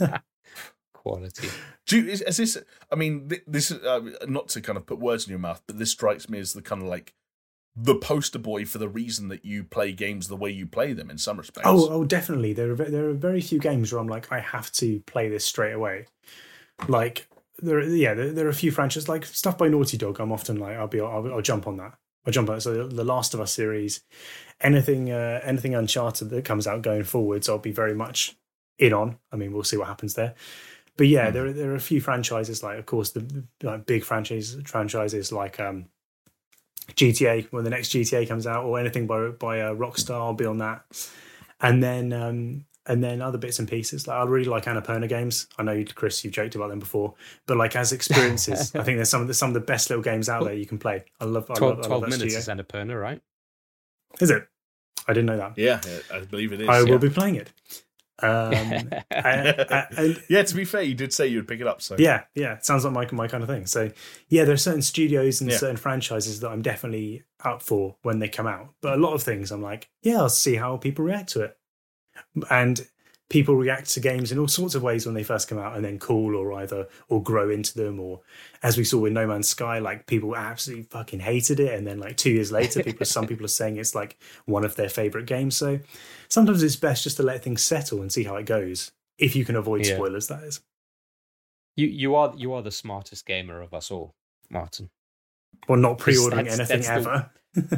Uh, 0.00 0.18
Quality. 1.02 1.48
Do 1.86 2.00
you, 2.00 2.10
is, 2.10 2.20
is 2.22 2.36
this? 2.36 2.58
I 2.90 2.94
mean, 2.94 3.28
this 3.46 3.72
is 3.72 3.82
uh, 3.84 4.00
not 4.28 4.48
to 4.50 4.60
kind 4.60 4.76
of 4.76 4.86
put 4.86 5.00
words 5.00 5.26
in 5.26 5.30
your 5.30 5.40
mouth, 5.40 5.60
but 5.66 5.78
this 5.78 5.90
strikes 5.90 6.28
me 6.28 6.38
as 6.38 6.52
the 6.52 6.62
kind 6.62 6.80
of 6.80 6.86
like 6.88 7.12
the 7.74 7.96
poster 7.96 8.38
boy 8.38 8.64
for 8.64 8.78
the 8.78 8.88
reason 8.88 9.28
that 9.28 9.44
you 9.44 9.64
play 9.64 9.90
games 9.92 10.28
the 10.28 10.36
way 10.36 10.50
you 10.50 10.66
play 10.66 10.92
them 10.92 11.10
in 11.10 11.18
some 11.18 11.38
respects. 11.38 11.66
oh, 11.68 11.88
oh, 11.90 12.04
definitely. 12.04 12.52
There 12.52 12.70
are 12.70 12.76
there 12.76 13.08
are 13.08 13.14
very 13.14 13.40
few 13.40 13.58
games 13.58 13.92
where 13.92 14.00
I'm 14.00 14.06
like, 14.06 14.30
I 14.30 14.38
have 14.40 14.70
to 14.72 15.00
play 15.06 15.28
this 15.28 15.44
straight 15.44 15.72
away. 15.72 16.06
Like 16.86 17.26
there, 17.58 17.78
are- 17.78 17.82
yeah, 17.82 18.14
there, 18.14 18.30
there 18.32 18.46
are 18.46 18.50
a 18.50 18.54
few 18.54 18.70
franchises 18.70 19.08
like 19.08 19.24
stuff 19.24 19.58
by 19.58 19.68
Naughty 19.68 19.96
Dog. 19.96 20.20
I'm 20.20 20.32
often 20.32 20.56
like, 20.60 20.76
I'll 20.76 20.86
be, 20.86 21.00
I'll, 21.00 21.32
I'll 21.32 21.42
jump 21.42 21.66
on 21.66 21.76
that. 21.78 21.94
I'll 22.26 22.32
jump 22.32 22.48
on. 22.50 22.56
it. 22.56 22.60
So 22.60 22.86
the 22.86 23.04
Last 23.04 23.34
of 23.34 23.40
Us 23.40 23.52
series, 23.52 24.02
anything, 24.60 25.10
uh, 25.10 25.40
anything 25.42 25.74
Uncharted 25.74 26.30
that 26.30 26.44
comes 26.44 26.66
out 26.68 26.82
going 26.82 27.02
forwards, 27.04 27.48
I'll 27.48 27.58
be 27.58 27.72
very 27.72 27.94
much 27.94 28.36
in 28.78 28.92
on. 28.92 29.18
I 29.32 29.36
mean, 29.36 29.52
we'll 29.52 29.64
see 29.64 29.76
what 29.76 29.88
happens 29.88 30.14
there. 30.14 30.34
But 30.96 31.08
yeah, 31.08 31.28
Hmm. 31.28 31.32
there 31.34 31.46
are, 31.46 31.52
there 31.52 31.70
are 31.72 31.76
a 31.76 31.80
few 31.80 32.00
franchises 32.00 32.62
like, 32.62 32.78
of 32.78 32.86
course, 32.86 33.10
the, 33.10 33.20
the 33.60 33.66
like 33.66 33.86
big 33.86 34.04
franchises 34.04 34.60
franchises 34.66 35.32
like 35.32 35.58
um, 35.58 35.86
GTA 36.94 37.46
when 37.50 37.64
the 37.64 37.70
next 37.70 37.90
GTA 37.90 38.28
comes 38.28 38.46
out, 38.46 38.64
or 38.64 38.78
anything 38.78 39.06
by 39.06 39.28
by 39.28 39.60
uh, 39.60 39.74
Rockstar. 39.74 40.14
I'll 40.16 40.34
be 40.34 40.44
on 40.46 40.58
that, 40.58 40.84
and 41.60 41.82
then 41.82 42.12
um, 42.12 42.64
and 42.86 43.02
then 43.02 43.22
other 43.22 43.38
bits 43.38 43.58
and 43.58 43.68
pieces. 43.68 44.06
Like 44.06 44.16
I 44.18 44.24
really 44.24 44.46
like 44.50 44.64
Annapurna 44.64 45.08
games. 45.08 45.46
I 45.58 45.62
know 45.62 45.84
Chris, 45.94 46.24
you've 46.24 46.34
joked 46.34 46.56
about 46.56 46.68
them 46.68 46.80
before, 46.80 47.14
but 47.46 47.56
like 47.56 47.76
as 47.76 47.92
experiences, 47.92 48.74
I 48.74 48.82
think 48.82 48.98
there's 48.98 49.08
some 49.10 49.22
of 49.22 49.28
the 49.28 49.34
some 49.34 49.50
of 49.50 49.54
the 49.54 49.60
best 49.60 49.88
little 49.90 50.02
games 50.02 50.28
out 50.28 50.44
there 50.44 50.54
you 50.54 50.66
can 50.66 50.78
play. 50.78 51.04
I 51.20 51.24
love. 51.24 51.50
I 51.50 51.54
12, 51.54 51.78
love, 51.78 51.86
I 51.86 51.88
love 51.94 52.02
minutes 52.02 52.16
studio. 52.16 52.38
is 52.38 52.48
Annapurna, 52.48 53.00
right? 53.00 53.22
Is 54.20 54.30
it? 54.30 54.46
I 55.08 55.12
didn't 55.14 55.26
know 55.26 55.36
that. 55.38 55.56
yeah, 55.56 55.80
yeah, 55.86 55.98
I 56.16 56.20
believe 56.20 56.52
it 56.52 56.60
is. 56.60 56.68
I 56.68 56.80
yeah. 56.80 56.84
will 56.90 56.98
be 56.98 57.10
playing 57.10 57.36
it. 57.36 57.50
Um, 58.20 58.90
I- 59.10 59.64
I- 59.70 59.86
and- 59.96 60.22
yeah, 60.28 60.42
to 60.42 60.54
be 60.54 60.64
fair, 60.64 60.82
you 60.82 60.94
did 60.94 61.12
say 61.12 61.26
you'd 61.26 61.48
pick 61.48 61.60
it 61.60 61.66
up. 61.66 61.80
So 61.82 61.96
yeah, 61.98 62.24
yeah, 62.34 62.54
it 62.54 62.64
sounds 62.64 62.84
like 62.84 62.92
my 63.12 63.22
my 63.24 63.28
kind 63.28 63.42
of 63.42 63.48
thing. 63.48 63.66
So 63.66 63.90
yeah, 64.28 64.44
there 64.44 64.54
are 64.54 64.58
certain 64.58 64.82
studios 64.82 65.40
and 65.40 65.50
Yeah. 65.50 65.56
certain 65.58 65.76
franchises 65.76 66.40
that 66.40 66.50
I'm 66.50 66.62
definitely 66.62 67.24
up 67.44 67.62
for 67.62 67.96
when 68.02 68.18
they 68.18 68.28
come 68.28 68.46
out. 68.46 68.74
But 68.80 68.94
a 68.94 69.00
lot 69.00 69.14
of 69.14 69.22
things 69.22 69.50
I'm 69.50 69.62
like, 69.62 69.88
yeah, 70.02 70.18
I'll 70.18 70.28
see 70.28 70.54
how 70.56 70.76
people 70.76 71.04
react 71.04 71.30
to 71.30 71.42
it. 71.42 71.56
And 72.50 72.86
people 73.30 73.54
react 73.56 73.88
to 73.90 74.00
games 74.00 74.30
in 74.30 74.38
all 74.38 74.48
sorts 74.48 74.74
of 74.74 74.82
ways 74.82 75.06
when 75.06 75.14
they 75.14 75.22
first 75.22 75.48
come 75.48 75.58
out 75.58 75.74
and 75.74 75.84
then 75.84 75.98
cool 75.98 76.36
or 76.36 76.52
either 76.60 76.86
or 77.08 77.22
grow 77.22 77.48
into 77.48 77.74
them 77.74 77.98
or 77.98 78.20
as 78.62 78.76
we 78.76 78.84
saw 78.84 78.98
with 78.98 79.12
No 79.14 79.26
Man's 79.26 79.48
Sky, 79.48 79.78
like 79.78 80.06
people 80.06 80.36
absolutely 80.36 80.84
fucking 80.84 81.20
hated 81.20 81.58
it 81.58 81.72
and 81.74 81.86
then 81.86 81.98
like 81.98 82.16
two 82.18 82.30
years 82.30 82.52
later 82.52 82.82
people 82.84 83.06
some 83.06 83.26
people 83.26 83.44
are 83.46 83.48
saying 83.48 83.76
it's 83.78 83.94
like 83.94 84.18
one 84.44 84.64
of 84.64 84.76
their 84.76 84.90
favourite 84.90 85.26
games. 85.26 85.56
So 85.56 85.80
sometimes 86.28 86.62
it's 86.62 86.76
best 86.76 87.04
just 87.04 87.16
to 87.16 87.22
let 87.22 87.42
things 87.42 87.64
settle 87.64 88.02
and 88.02 88.12
see 88.12 88.24
how 88.24 88.36
it 88.36 88.44
goes. 88.44 88.92
If 89.18 89.34
you 89.34 89.44
can 89.44 89.56
avoid 89.56 89.86
Yeah. 89.86 89.94
spoilers, 89.94 90.26
that 90.28 90.42
is. 90.42 90.60
You 91.76 91.86
you 91.86 92.14
are 92.16 92.34
you 92.36 92.52
are 92.52 92.62
the 92.62 92.70
smartest 92.70 93.24
gamer 93.24 93.62
of 93.62 93.72
us 93.72 93.90
all, 93.90 94.14
Martin. 94.50 94.90
Or 95.68 95.76
not 95.76 95.98
pre-ordering 95.98 96.44
that's- 96.46 96.70
anything 96.70 96.80
that's 96.86 97.04
the- 97.04 97.10
ever. 97.10 97.30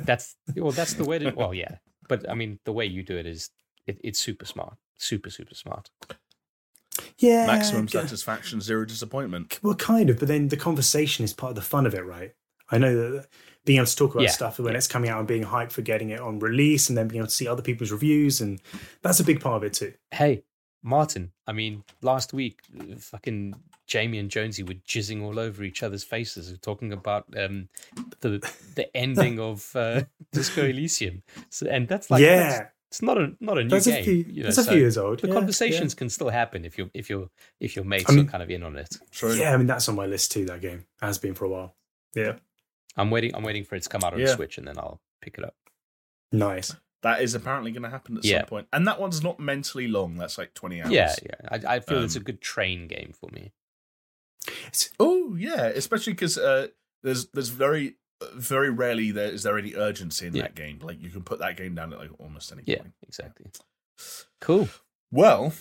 That's 0.04 0.36
well, 0.56 0.72
that's 0.72 0.94
the 0.94 1.04
way 1.04 1.18
to. 1.20 1.30
Well, 1.30 1.54
yeah, 1.54 1.76
but 2.08 2.28
I 2.28 2.34
mean, 2.34 2.58
the 2.64 2.72
way 2.72 2.86
you 2.86 3.02
do 3.04 3.16
it 3.16 3.26
is 3.26 3.50
it, 3.86 4.00
it's 4.02 4.18
super 4.18 4.46
smart, 4.46 4.76
super 4.96 5.30
super 5.30 5.54
smart. 5.54 5.90
yeah, 7.18 7.46
maximum 7.46 7.88
satisfaction, 7.88 8.60
zero 8.60 8.84
disappointment. 8.84 9.58
Well, 9.62 9.74
kind 9.74 10.10
of, 10.10 10.18
but 10.18 10.28
then 10.28 10.48
the 10.48 10.56
conversation 10.56 11.24
is 11.24 11.32
part 11.32 11.50
of 11.50 11.56
the 11.56 11.62
fun 11.62 11.86
of 11.86 11.94
it, 11.94 12.04
right? 12.04 12.34
I 12.70 12.78
know 12.78 12.94
that 12.94 13.26
being 13.64 13.78
able 13.78 13.86
to 13.86 13.96
talk 13.96 14.14
about 14.14 14.24
Yeah, 14.24 14.30
stuff 14.30 14.58
when 14.58 14.72
yeah. 14.72 14.78
it's 14.78 14.86
coming 14.86 15.10
out 15.10 15.18
and 15.18 15.28
being 15.28 15.44
hyped 15.44 15.72
for 15.72 15.82
getting 15.82 16.10
it 16.10 16.20
on 16.20 16.38
release, 16.38 16.88
and 16.88 16.96
then 16.96 17.08
being 17.08 17.20
able 17.20 17.28
to 17.28 17.34
see 17.34 17.48
other 17.48 17.62
people's 17.62 17.90
reviews, 17.92 18.40
and 18.40 18.60
that's 19.02 19.20
a 19.20 19.24
big 19.24 19.40
part 19.40 19.56
of 19.56 19.64
it 19.64 19.72
too. 19.74 19.92
Hey, 20.10 20.44
Martin. 20.82 21.32
I 21.46 21.52
mean, 21.52 21.84
last 22.02 22.32
week, 22.32 22.60
fucking 22.98 23.54
Jamie 23.86 24.18
and 24.18 24.30
Jonesy 24.30 24.62
were 24.62 24.74
jizzing 24.74 25.22
all 25.22 25.38
over 25.38 25.62
each 25.62 25.82
other's 25.82 26.04
faces, 26.04 26.56
talking 26.60 26.92
about 26.92 27.26
um, 27.36 27.68
the 28.20 28.38
the 28.76 28.94
ending 28.96 29.38
of 29.50 29.74
uh, 29.76 30.02
Disco 30.32 30.64
Elysium. 30.64 31.22
So, 31.50 31.66
and 31.66 31.86
that's 31.88 32.10
like, 32.10 32.22
yeah, 32.22 32.36
that's- 32.48 32.70
it's 32.94 33.02
not 33.02 33.18
a 33.18 33.32
not 33.40 33.58
a 33.58 33.64
new 33.64 33.70
that's 33.70 33.86
game. 33.86 34.00
a 34.00 34.04
few. 34.04 34.14
you 34.14 34.42
know, 34.42 34.44
that's 34.50 34.58
a 34.58 34.64
few 34.70 34.78
years 34.78 34.96
old. 34.96 35.18
The 35.20 35.26
Yeah, 35.28 35.34
conversations 35.34 35.94
can 35.94 36.08
still 36.08 36.28
happen 36.30 36.64
if 36.64 36.78
you 36.78 36.90
if 36.94 37.10
your 37.10 37.28
if 37.60 37.74
your 37.74 37.84
mates 37.84 38.04
I 38.08 38.12
mean- 38.12 38.26
are 38.26 38.30
kind 38.30 38.42
of 38.42 38.50
in 38.50 38.62
on 38.62 38.76
it. 38.76 38.96
True. 39.10 39.32
Yeah. 39.34 39.42
yeah, 39.50 39.54
I 39.54 39.56
mean 39.56 39.66
that's 39.66 39.88
on 39.88 39.96
my 39.96 40.06
list 40.06 40.30
too. 40.32 40.44
That 40.46 40.60
game 40.60 40.84
has 41.00 41.18
been 41.18 41.34
for 41.34 41.44
a 41.44 41.48
while. 41.48 41.74
Yeah, 42.14 42.34
I'm 42.96 43.10
waiting. 43.10 43.34
I'm 43.34 43.42
waiting 43.42 43.64
for 43.64 43.74
it 43.74 43.82
to 43.82 43.88
come 43.88 44.02
out 44.04 44.12
on 44.14 44.20
Yeah. 44.20 44.34
Switch, 44.36 44.58
and 44.58 44.68
then 44.68 44.78
I'll 44.78 45.00
pick 45.20 45.38
it 45.38 45.44
up. 45.44 45.56
nice. 46.30 46.74
That 47.02 47.20
is 47.20 47.34
apparently 47.34 47.70
going 47.70 47.82
to 47.82 47.90
happen 47.90 48.16
at 48.16 48.24
Yeah. 48.24 48.38
some 48.40 48.46
point. 48.46 48.68
And 48.72 48.86
that 48.86 48.98
one's 48.98 49.22
not 49.22 49.38
mentally 49.38 49.88
long. 49.88 50.16
That's 50.16 50.38
like 50.38 50.54
20 50.54 50.80
hours. 50.80 50.90
Yeah, 50.90 51.14
yeah. 51.22 51.48
I, 51.68 51.74
I 51.76 51.80
feel 51.80 52.02
it's 52.02 52.14
a 52.16 52.18
Um, 52.18 52.24
good 52.24 52.40
train 52.40 52.88
game 52.88 53.12
for 53.12 53.28
me. 53.30 53.52
Oh, 54.98 55.34
yeah. 55.36 55.66
Especially 55.66 56.12
because 56.12 56.38
uh, 56.38 56.68
there's 57.02 57.26
there's 57.28 57.48
very 57.50 57.96
very 58.34 58.70
rarely 58.70 59.10
there 59.10 59.30
is 59.32 59.42
there 59.42 59.58
any 59.58 59.74
urgency 59.74 60.26
in 60.26 60.34
Yeah. 60.34 60.42
that 60.42 60.54
game. 60.54 60.78
Like 60.82 61.00
you 61.00 61.10
can 61.10 61.22
put 61.22 61.38
that 61.40 61.56
game 61.56 61.74
down 61.74 61.92
at 61.92 61.98
like 61.98 62.10
almost 62.18 62.52
any 62.52 62.62
Yeah, 62.66 62.78
point. 62.78 62.94
exactly. 63.06 63.46
Cool. 64.40 64.68
Well, 65.10 65.52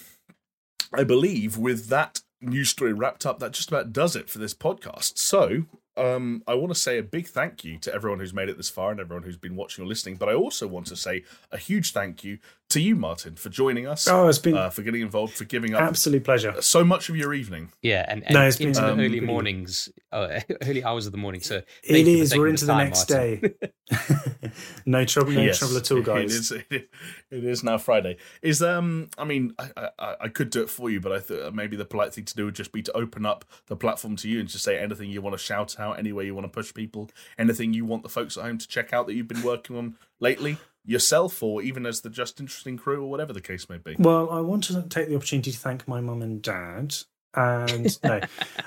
I 0.94 1.04
believe 1.04 1.58
with 1.58 1.88
that 1.90 2.22
news 2.42 2.70
story 2.70 2.94
wrapped 2.94 3.26
up, 3.26 3.40
that 3.40 3.52
just 3.54 3.70
about 3.70 3.94
does 3.94 4.16
it 4.16 4.30
for 4.30 4.38
this 4.40 4.54
podcast. 4.54 5.18
So, 5.18 5.66
um, 5.98 6.44
I 6.48 6.53
want 6.56 6.74
to 6.74 6.80
say 6.80 6.98
a 6.98 7.03
big 7.03 7.28
thank 7.28 7.64
you 7.64 7.78
to 7.80 7.94
everyone 7.94 8.20
who's 8.20 8.34
made 8.34 8.49
it 8.49 8.57
this 8.57 8.70
far 8.70 8.91
and 8.91 8.99
everyone 8.99 9.24
who's 9.24 9.38
been 9.38 9.56
watching 9.56 9.84
or 9.84 9.88
listening. 9.88 10.15
But 10.15 10.30
I 10.30 10.34
also 10.34 10.68
want 10.68 10.88
to 10.88 10.95
say 10.95 11.24
a 11.52 11.57
huge 11.57 11.91
thank 11.94 12.24
you 12.24 12.40
to 12.70 12.80
you, 12.82 12.95
Martin, 12.95 13.36
for 13.36 13.49
joining 13.49 13.86
us, 13.86 14.07
oh, 14.07 14.28
it's 14.28 14.40
been 14.40 14.57
uh, 14.57 14.70
for 14.72 14.82
getting 14.82 15.02
involved, 15.02 15.34
for 15.34 15.44
giving 15.44 15.76
up 15.76 15.82
absolute 15.82 16.24
pleasure. 16.24 16.60
so 16.61 16.84
much 16.84 17.07
of 17.10 17.15
your 17.15 17.34
evening. 17.34 17.72
Yeah, 17.84 18.03
and, 18.07 18.24
and 18.24 18.34
No, 18.34 18.48
it's 18.48 18.57
been, 18.57 18.70
into 18.70 18.84
um, 18.84 18.98
the 18.98 19.06
early 19.06 19.20
mornings, 19.20 19.90
uh, 20.11 20.40
early 20.64 20.84
hours 20.84 21.06
of 21.06 21.11
the 21.11 21.20
morning. 21.20 21.41
So 21.41 21.57
It 21.57 21.65
thank 21.88 22.07
you 22.07 22.18
for 22.18 22.24
is. 22.24 22.30
taking 22.32 22.41
We're 22.41 22.48
into 22.48 22.65
the, 22.65 22.74
time, 22.74 22.86
next 22.88 23.10
Martin. 23.11 23.40
day. 23.41 23.53
no 24.86 25.06
trouble. 25.06 25.32
No 25.34 25.41
Yes, 25.41 25.60
trouble 25.60 25.78
at 25.78 25.91
all, 25.91 26.02
guys. 26.02 26.34
is, 26.34 26.52
it 26.52 26.90
is 27.30 27.64
now 27.64 27.78
Friday. 27.78 28.18
Is 28.41 28.61
um, 28.64 29.10
I 29.20 29.26
mean, 29.26 29.53
I, 29.60 29.90
I 29.99 30.15
I 30.22 30.28
could 30.30 30.49
do 30.49 30.61
it 30.64 30.70
for 30.70 30.90
you, 30.90 30.99
but 30.99 31.11
I 31.11 31.20
thought 31.20 31.53
maybe 31.53 31.76
the 31.76 31.86
polite 31.86 32.14
thing 32.14 32.26
to 32.26 32.36
do 32.36 32.45
would 32.45 32.56
just 32.56 32.72
be 32.72 32.82
to 32.84 32.91
open 32.94 33.26
up 33.26 33.45
the 33.68 33.76
platform 33.76 34.15
to 34.18 34.30
you 34.30 34.40
and 34.40 34.49
just 34.49 34.64
say 34.64 34.80
anything 34.80 35.10
you 35.11 35.22
want 35.22 35.34
to 35.36 35.44
shout 35.44 35.80
out, 35.80 35.83
any 35.92 36.14
way 36.14 36.26
you 36.26 36.34
want 36.34 36.46
to 36.46 36.50
push 36.50 36.74
people, 36.74 37.10
anything 37.38 37.74
you 37.74 37.84
want 37.84 38.04
the 38.04 38.10
folks 38.10 38.38
at 38.38 38.44
home 38.44 38.58
to 38.58 38.68
check 38.68 38.94
out 38.94 39.08
that 39.08 39.16
you've 39.16 39.28
been 39.28 39.44
working 39.44 39.76
on 39.78 39.96
lately 40.22 40.56
yourself, 40.86 41.44
or 41.44 41.62
even 41.62 41.86
as 41.86 42.02
the 42.02 42.10
Just 42.10 42.40
Interesting 42.40 42.78
crew, 42.78 43.04
or 43.04 43.10
whatever 43.10 43.34
the 43.34 43.42
case 43.42 43.70
may 43.70 43.78
be. 43.78 43.96
Well, 44.00 44.30
I 44.30 44.40
want 44.40 44.64
to 44.66 44.82
take 44.84 45.10
the 45.10 45.16
opportunity 45.16 45.52
to 45.52 45.58
thank 45.58 45.88
my 45.88 46.00
mum 46.02 46.22
and 46.22 46.42
dad. 46.42 46.96
And 47.36 47.98
no, 48.04 48.22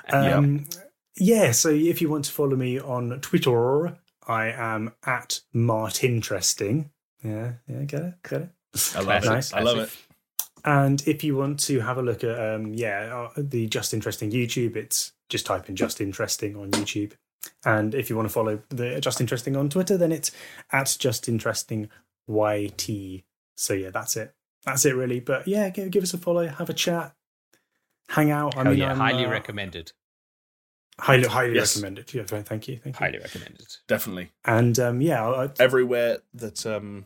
um, 0.09 0.65
yeah. 1.17 1.51
So 1.51 1.69
if 1.69 2.01
you 2.01 2.09
want 2.09 2.25
to 2.25 2.31
follow 2.31 2.55
me 2.55 2.79
on 2.79 3.19
Twitter, 3.21 3.97
I 4.27 4.47
am 4.47 4.93
at 5.05 5.41
Martinteresting. 5.55 6.89
Yeah, 7.23 7.53
yeah, 7.67 7.83
get 7.83 8.01
it, 8.01 8.13
get 8.27 8.41
it. 8.41 8.49
I 8.95 8.99
love 9.01 9.25
Nice. 9.25 9.51
it. 9.51 9.55
I 9.55 9.61
love 9.61 9.77
it. 9.79 9.89
And 10.67 11.01
if 11.07 11.23
you 11.23 11.37
want 11.37 11.61
to 11.61 11.79
have 11.79 11.97
a 11.97 12.01
look 12.01 12.25
at, 12.25 12.37
um, 12.37 12.73
yeah, 12.73 13.27
uh, 13.29 13.29
the 13.37 13.67
Just 13.67 13.93
Interesting 13.93 14.31
YouTube, 14.31 14.75
it's 14.75 15.13
just 15.29 15.45
type 15.45 15.69
in 15.69 15.77
Just 15.77 16.01
Interesting 16.01 16.57
on 16.57 16.71
YouTube. 16.71 17.13
And 17.63 17.95
if 17.95 18.09
you 18.09 18.17
want 18.17 18.27
to 18.27 18.33
follow 18.33 18.59
the 18.67 18.99
Just 18.99 19.21
Interesting 19.21 19.55
on 19.55 19.69
Twitter, 19.69 19.95
then 19.97 20.11
it's 20.11 20.29
at 20.73 20.93
Just 20.99 21.29
Interesting 21.29 21.87
YT. 22.27 23.23
So 23.55 23.73
yeah, 23.75 23.91
that's 23.91 24.17
it. 24.17 24.33
That's 24.65 24.83
it 24.85 24.93
really. 24.93 25.21
But 25.21 25.47
yeah, 25.47 25.69
give, 25.69 25.89
give 25.89 26.03
us 26.03 26.13
a 26.13 26.17
follow, 26.17 26.45
have 26.47 26.69
a 26.69 26.73
chat, 26.73 27.15
hang 28.09 28.31
out. 28.31 28.55
I 28.57 28.63
Hell 28.63 28.71
mean, 28.71 28.79
yeah, 28.81 28.91
I'm, 28.91 28.97
highly 28.97 29.25
uh, 29.25 29.31
recommended. 29.31 29.93
highly, 30.99 31.29
highly 31.29 31.55
Yes. 31.55 31.77
recommended. 31.77 32.13
Yeah, 32.13 32.23
very- 32.23 32.43
thank 32.43 32.67
you, 32.67 32.75
thank 32.83 32.99
you. 32.99 33.05
Highly 33.05 33.19
recommended. 33.19 33.67
Definitely. 33.87 34.31
And 34.43 34.77
um, 34.79 34.99
yeah, 34.99 35.25
I, 35.25 35.49
Everywhere 35.59 36.17
that 36.33 36.65
um, 36.65 37.05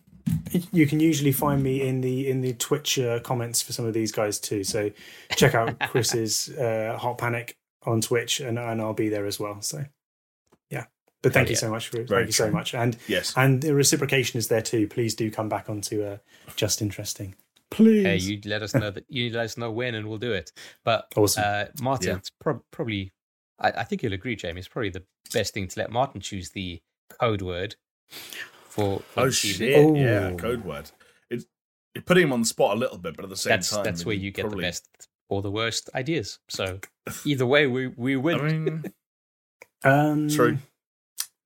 you 0.72 0.88
can 0.88 1.00
usually 1.00 1.32
find 1.32 1.62
me 1.64 1.82
in 1.82 2.02
the 2.02 2.30
in 2.30 2.42
the 2.42 2.54
Twitch 2.54 3.00
uh, 3.00 3.20
comments 3.20 3.62
for 3.62 3.74
some 3.74 3.86
of 3.86 3.94
these 3.94 4.12
guys 4.12 4.40
too. 4.40 4.64
So 4.64 4.92
check 5.36 5.56
out 5.56 5.78
Chris's 5.90 6.50
uh, 6.50 6.98
Hot 7.00 7.18
Panic 7.18 7.58
on 7.86 8.02
Twitch, 8.02 8.40
and, 8.40 8.58
and 8.60 8.82
I'll 8.82 8.94
be 8.94 9.10
there 9.10 9.26
as 9.26 9.40
well. 9.40 9.62
So 9.62 9.86
yeah, 10.70 10.86
but 11.22 11.34
thank 11.34 11.48
Hell 11.48 11.52
you 11.52 11.56
yeah. 11.56 11.60
so 11.60 11.70
much 11.72 11.88
for 11.88 12.04
Very 12.04 12.08
thank 12.08 12.28
you 12.28 12.34
so 12.34 12.52
much, 12.52 12.74
and 12.74 12.98
yes, 13.08 13.34
and 13.38 13.62
the 13.62 13.74
reciprocation 13.74 14.38
is 14.38 14.48
there 14.48 14.62
too. 14.62 14.88
Please 14.88 15.16
do 15.16 15.30
come 15.32 15.50
back 15.50 15.70
onto 15.70 16.04
uh, 16.04 16.18
Just 16.56 16.82
Interesting, 16.82 17.36
please. 17.70 18.04
Hey, 18.06 18.18
you 18.18 18.42
let 18.46 18.62
us 18.62 18.74
know 18.76 18.92
that 18.92 19.06
you 19.10 19.30
let 19.32 19.46
us 19.46 19.58
know 19.58 19.72
when, 19.72 19.96
and 19.96 20.08
we'll 20.08 20.18
do 20.18 20.34
it. 20.34 20.52
But 20.84 21.08
Awesome. 21.16 21.44
uh, 21.46 21.66
Martin, 21.82 22.10
Yeah. 22.10 22.16
it's 22.18 22.30
prob- 22.30 22.64
probably. 22.72 23.12
I, 23.60 23.70
I 23.72 23.84
think 23.84 24.02
you'll 24.04 24.14
agree, 24.14 24.36
Jamie. 24.36 24.60
It's 24.60 24.68
probably 24.68 24.90
the 24.90 25.04
best 25.34 25.54
thing 25.54 25.68
to 25.68 25.80
let 25.80 25.92
Martin 25.92 26.20
choose 26.22 26.50
the 26.50 26.82
code 27.20 27.42
word 27.42 27.76
for. 28.72 29.00
for 29.00 29.20
oh 29.22 29.26
this 29.26 29.46
evening. 29.46 29.96
shit, 29.96 30.04
yeah, 30.04 30.30
Oh. 30.34 30.38
code 30.38 30.64
word. 30.66 30.90
It's 31.30 31.46
you're 31.96 32.04
putting 32.04 32.24
him 32.24 32.34
on 32.34 32.42
the 32.42 32.48
spot 32.48 32.76
a 32.76 32.80
little 32.80 32.98
bit, 32.98 33.16
but 33.16 33.24
at 33.26 33.30
the 33.30 33.36
same 33.38 33.52
That's 33.52 33.70
time, 33.70 33.84
that's 33.84 34.06
where 34.06 34.16
you 34.16 34.32
get 34.32 34.44
probably- 34.44 34.64
the 34.64 34.68
best 34.68 34.88
or 35.30 35.42
the 35.42 35.52
worst 35.52 35.90
ideas. 35.96 36.40
So 36.50 36.80
either 37.26 37.46
way, 37.46 37.68
we 37.68 37.88
we 37.88 38.16
win. 38.16 38.40
I 38.40 38.44
mean, 38.52 38.84
um, 39.84 40.30
true. 40.30 40.58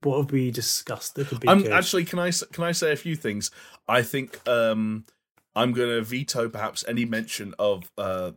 What 0.02 0.18
have 0.22 0.32
we 0.32 0.52
discussed 0.52 1.16
that 1.16 1.28
could 1.28 1.40
be 1.40 1.48
I'm 1.50 1.66
actually 1.72 2.06
can 2.06 2.20
I 2.20 2.28
s- 2.28 2.44
can 2.52 2.64
I 2.64 2.72
say 2.74 2.92
a 2.92 2.96
few 2.96 3.16
things? 3.16 3.50
I 3.88 4.02
think 4.04 4.48
um 4.48 5.06
I'm 5.56 5.72
going 5.72 5.90
to 5.90 6.02
veto 6.04 6.48
perhaps 6.50 6.84
any 6.88 7.06
mention 7.06 7.56
of 7.58 7.90
uh 7.98 8.32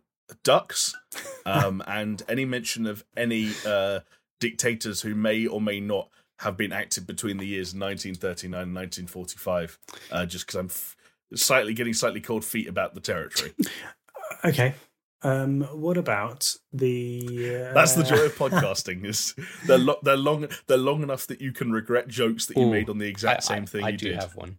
ducks 0.45 0.95
um 1.47 1.83
and 1.87 2.23
any 2.29 2.45
mention 2.47 2.87
of 2.87 3.05
any 3.17 3.51
uh 3.67 4.01
dictators 4.41 5.03
who 5.03 5.15
may 5.15 5.47
or 5.47 5.61
may 5.61 5.81
not 5.81 6.09
have 6.39 6.57
been 6.57 6.73
active 6.73 7.07
between 7.07 7.37
the 7.39 7.47
years 7.47 7.75
1939 7.75 8.61
and 8.63 8.75
1945 8.75 9.79
uh 10.13 10.25
just 10.27 10.47
cuz 10.47 10.55
I'm 10.57 10.67
f- 10.67 10.97
slightly 11.35 11.75
getting 11.75 11.93
slightly 11.95 12.21
cold 12.21 12.45
feet 12.45 12.69
about 12.69 12.95
the 12.95 13.01
territory. 13.01 13.53
okay. 14.45 14.75
Um, 15.23 15.63
what 15.73 15.97
about 15.99 16.55
the? 16.73 17.67
Uh, 17.71 17.75
That's 17.75 17.95
the 17.95 18.05
joy 18.05 18.27
of 18.27 18.35
podcasting 18.39 19.05
is 19.05 19.35
they're 19.67 19.77
lo- 19.77 19.99
they're 20.05 20.17
long 20.17 20.47
they're 20.69 20.77
long 20.79 21.03
enough 21.03 21.27
that 21.27 21.41
you 21.41 21.51
can 21.51 21.73
regret 21.73 22.07
jokes 22.07 22.47
that 22.47 22.57
you 22.57 22.63
Ooh, 22.63 22.71
made 22.71 22.89
on 22.89 22.99
the 22.99 23.09
exact 23.09 23.43
I- 23.51 23.55
same 23.55 23.67
thing 23.67 23.83
I 23.85 23.89
you 23.89 23.99
do 23.99 24.09
did. 24.11 24.23
have 24.23 24.37
one, 24.37 24.59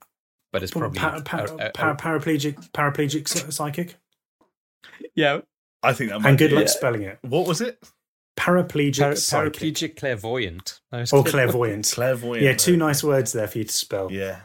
but 0.51 0.61
it's 0.61 0.73
probably 0.73 0.99
pa- 0.99 1.21
pa- 1.23 1.45
a- 1.47 1.55
a- 1.55 1.91
a- 1.91 1.95
paraplegic, 1.95 2.71
paraplegic 2.71 3.29
psychic, 3.53 3.95
yeah, 5.15 5.39
I 5.81 5.93
think 5.93 6.09
that 6.11 6.19
might 6.19 6.29
and 6.29 6.37
good 6.37 6.49
be 6.49 6.55
luck 6.57 6.65
it. 6.65 6.69
spelling 6.69 7.03
it. 7.03 7.19
What 7.21 7.47
was 7.47 7.61
it? 7.61 7.81
Paraplegic, 8.39 8.99
Par- 9.01 9.15
psychic, 9.17 9.53
paraplegic 9.53 9.95
clairvoyant. 9.97 10.79
Or 10.93 11.03
clairvoyant. 11.03 11.25
clairvoyant. 11.25 11.85
Clairvoyant. 11.91 12.41
Yeah, 12.43 12.53
two 12.53 12.77
nice 12.77 13.03
words 13.03 13.33
there 13.33 13.47
for 13.47 13.57
you 13.57 13.65
to 13.65 13.73
spell. 13.73 14.09
Yeah. 14.11 14.39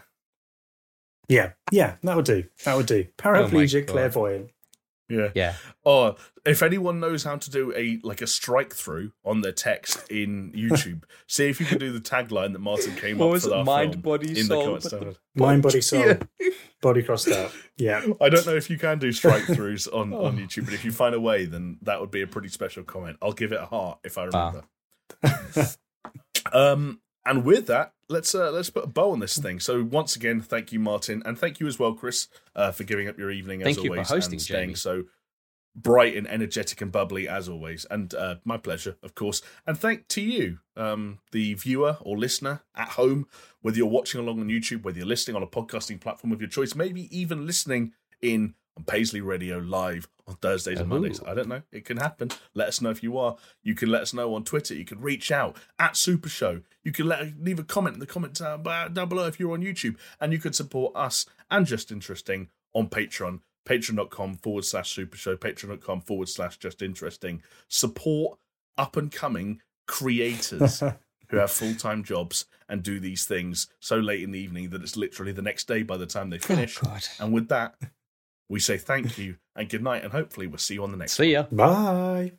Yeah, 1.28 1.52
yeah, 1.70 1.96
that 2.02 2.16
would 2.16 2.24
do. 2.24 2.44
That 2.64 2.76
would 2.76 2.86
do. 2.86 3.06
Oh 3.06 3.22
paraplegic, 3.22 3.86
God. 3.86 3.92
clairvoyant. 3.92 4.50
Yeah. 5.08 5.28
Yeah. 5.34 5.54
Or 5.84 6.16
if 6.46 6.62
anyone 6.62 6.98
knows 6.98 7.24
how 7.24 7.36
to 7.36 7.50
do 7.50 7.72
a 7.76 7.98
like 8.02 8.22
a 8.22 8.26
strike 8.26 8.72
through 8.72 9.12
on 9.24 9.42
their 9.42 9.52
text 9.52 10.10
in 10.10 10.50
YouTube, 10.52 11.02
see 11.28 11.48
if 11.50 11.60
you 11.60 11.66
can 11.66 11.78
do 11.78 11.92
the 11.92 12.00
tagline 12.00 12.52
that 12.54 12.58
Martin 12.60 12.94
came 12.96 13.18
What 13.18 13.26
up 13.26 13.32
was 13.32 13.44
for 13.46 13.54
it? 13.60 13.64
Mind, 13.64 13.92
film 13.92 14.02
body, 14.02 14.28
in 14.28 14.34
the 14.34 14.42
soul, 14.44 14.64
comments. 14.64 14.90
the- 14.90 15.16
Mind, 15.34 15.62
body, 15.62 15.80
soul, 15.82 16.06
Yeah. 16.06 16.18
body 16.80 17.02
crossed 17.02 17.28
out. 17.28 17.52
Yeah. 17.76 18.02
I 18.20 18.28
don't 18.30 18.46
know 18.46 18.56
if 18.56 18.70
you 18.70 18.78
can 18.78 18.98
do 18.98 19.12
strike 19.12 19.42
throughs 19.42 19.92
on, 19.92 20.12
Oh. 20.14 20.24
on 20.24 20.38
YouTube, 20.38 20.64
but 20.64 20.74
if 20.74 20.84
you 20.84 20.92
find 20.92 21.14
a 21.14 21.20
way, 21.20 21.44
then 21.44 21.78
that 21.82 22.00
would 22.00 22.10
be 22.10 22.22
a 22.22 22.26
pretty 22.26 22.48
special 22.48 22.82
comment. 22.82 23.18
I'll 23.20 23.32
give 23.32 23.52
it 23.52 23.60
a 23.60 23.66
heart 23.66 23.98
if 24.04 24.16
I 24.16 24.28
Wow. 24.30 24.62
remember. 25.22 25.68
um, 26.52 27.00
and 27.26 27.44
with 27.44 27.66
that, 27.66 27.92
let's 28.08 28.34
uh, 28.34 28.50
let's 28.50 28.70
put 28.70 28.84
a 28.84 28.88
bow 28.88 29.12
on 29.12 29.20
this 29.20 29.38
thing. 29.38 29.60
So 29.60 29.82
once 29.82 30.16
again, 30.16 30.40
thank 30.40 30.72
you, 30.72 30.78
Martin, 30.78 31.22
and 31.24 31.38
thank 31.38 31.60
you 31.60 31.66
as 31.66 31.78
well, 31.78 31.94
Chris, 31.94 32.28
uh, 32.54 32.72
for 32.72 32.84
giving 32.84 33.08
up 33.08 33.18
your 33.18 33.30
evening 33.30 33.62
as 33.62 33.66
Thank 33.66 33.78
you 33.78 33.90
for 33.90 33.96
always 33.96 34.08
hosting, 34.08 34.34
and 34.34 34.42
staying 34.42 34.68
Jamie. 34.68 34.74
so 34.74 35.04
bright 35.76 36.16
and 36.16 36.28
energetic 36.28 36.80
and 36.80 36.92
bubbly 36.92 37.28
as 37.28 37.48
always. 37.48 37.84
And 37.90 38.14
uh, 38.14 38.36
my 38.44 38.56
pleasure, 38.56 38.96
of 39.02 39.14
course. 39.14 39.42
And 39.66 39.76
thank 39.76 40.08
to 40.08 40.20
you, 40.22 40.58
um, 40.76 41.18
the 41.32 41.54
viewer 41.54 41.98
or 42.00 42.16
listener 42.16 42.62
at 42.74 42.90
home, 42.90 43.26
whether 43.60 43.76
you're 43.76 43.86
watching 43.86 44.20
along 44.20 44.40
on 44.40 44.48
YouTube, 44.48 44.82
whether 44.84 44.98
you're 44.98 45.06
listening 45.06 45.36
on 45.36 45.42
a 45.42 45.48
podcasting 45.48 46.00
platform 46.00 46.32
of 46.32 46.40
your 46.40 46.50
choice, 46.50 46.74
maybe 46.74 47.08
even 47.16 47.46
listening 47.46 47.92
in 48.22 48.54
on 48.76 48.84
Paisley 48.84 49.20
Radio 49.20 49.58
live 49.58 50.08
on 50.26 50.36
Thursdays 50.36 50.80
and 50.80 50.90
Ooh. 50.90 50.94
Mondays. 50.94 51.20
I 51.26 51.34
don't 51.34 51.48
know. 51.48 51.62
It 51.72 51.84
can 51.84 51.98
happen. 51.98 52.30
Let 52.54 52.68
us 52.68 52.80
know 52.80 52.90
if 52.90 53.02
you 53.02 53.18
are. 53.18 53.36
You 53.62 53.74
can 53.74 53.90
let 53.90 54.02
us 54.02 54.14
know 54.14 54.34
on 54.34 54.44
Twitter. 54.44 54.74
You 54.74 54.84
can 54.84 55.00
reach 55.00 55.30
out 55.30 55.56
at 55.78 55.96
Super 55.96 56.28
Show. 56.28 56.62
You 56.82 56.92
can 56.92 57.06
let 57.06 57.40
leave 57.40 57.58
a 57.58 57.64
comment 57.64 57.94
in 57.94 58.00
the 58.00 58.06
comment 58.06 58.40
uh, 58.40 58.56
down 58.88 59.08
below 59.08 59.26
if 59.26 59.38
you're 59.38 59.52
on 59.52 59.62
YouTube, 59.62 59.96
and 60.20 60.32
you 60.32 60.38
can 60.38 60.52
support 60.52 60.92
us 60.94 61.26
and 61.50 61.66
Just 61.66 61.92
Interesting 61.92 62.48
on 62.72 62.88
Patreon. 62.88 63.40
Patreon.com 63.66 64.36
forward 64.36 64.64
slash 64.64 64.92
Super 64.92 65.16
Show. 65.16 65.36
Patreon.com 65.36 66.02
forward 66.02 66.28
slash 66.28 66.58
Just 66.58 66.82
Interesting. 66.82 67.42
Support 67.68 68.38
up 68.76 68.96
and 68.96 69.10
coming 69.10 69.60
creators 69.86 70.80
who 71.28 71.36
have 71.36 71.50
full 71.50 71.74
time 71.74 72.04
jobs 72.04 72.46
and 72.68 72.82
do 72.82 72.98
these 72.98 73.24
things 73.24 73.68
so 73.80 73.96
late 73.96 74.22
in 74.22 74.30
the 74.30 74.38
evening 74.38 74.70
that 74.70 74.82
it's 74.82 74.96
literally 74.96 75.32
the 75.32 75.42
next 75.42 75.68
day 75.68 75.82
by 75.82 75.96
the 75.96 76.06
time 76.06 76.30
they 76.30 76.38
finish. 76.38 76.78
Oh. 76.84 76.96
And 77.20 77.32
with 77.32 77.48
that, 77.48 77.74
we 78.54 78.60
say 78.60 78.78
thank 78.78 79.18
you 79.18 79.34
and 79.56 79.68
good 79.68 79.82
night, 79.82 80.04
and 80.04 80.12
hopefully 80.12 80.46
we'll 80.46 80.58
see 80.58 80.74
you 80.74 80.84
on 80.84 80.92
the 80.92 80.96
next 80.96 81.14
See 81.14 81.32
ya. 81.32 81.46
Bye. 81.50 82.32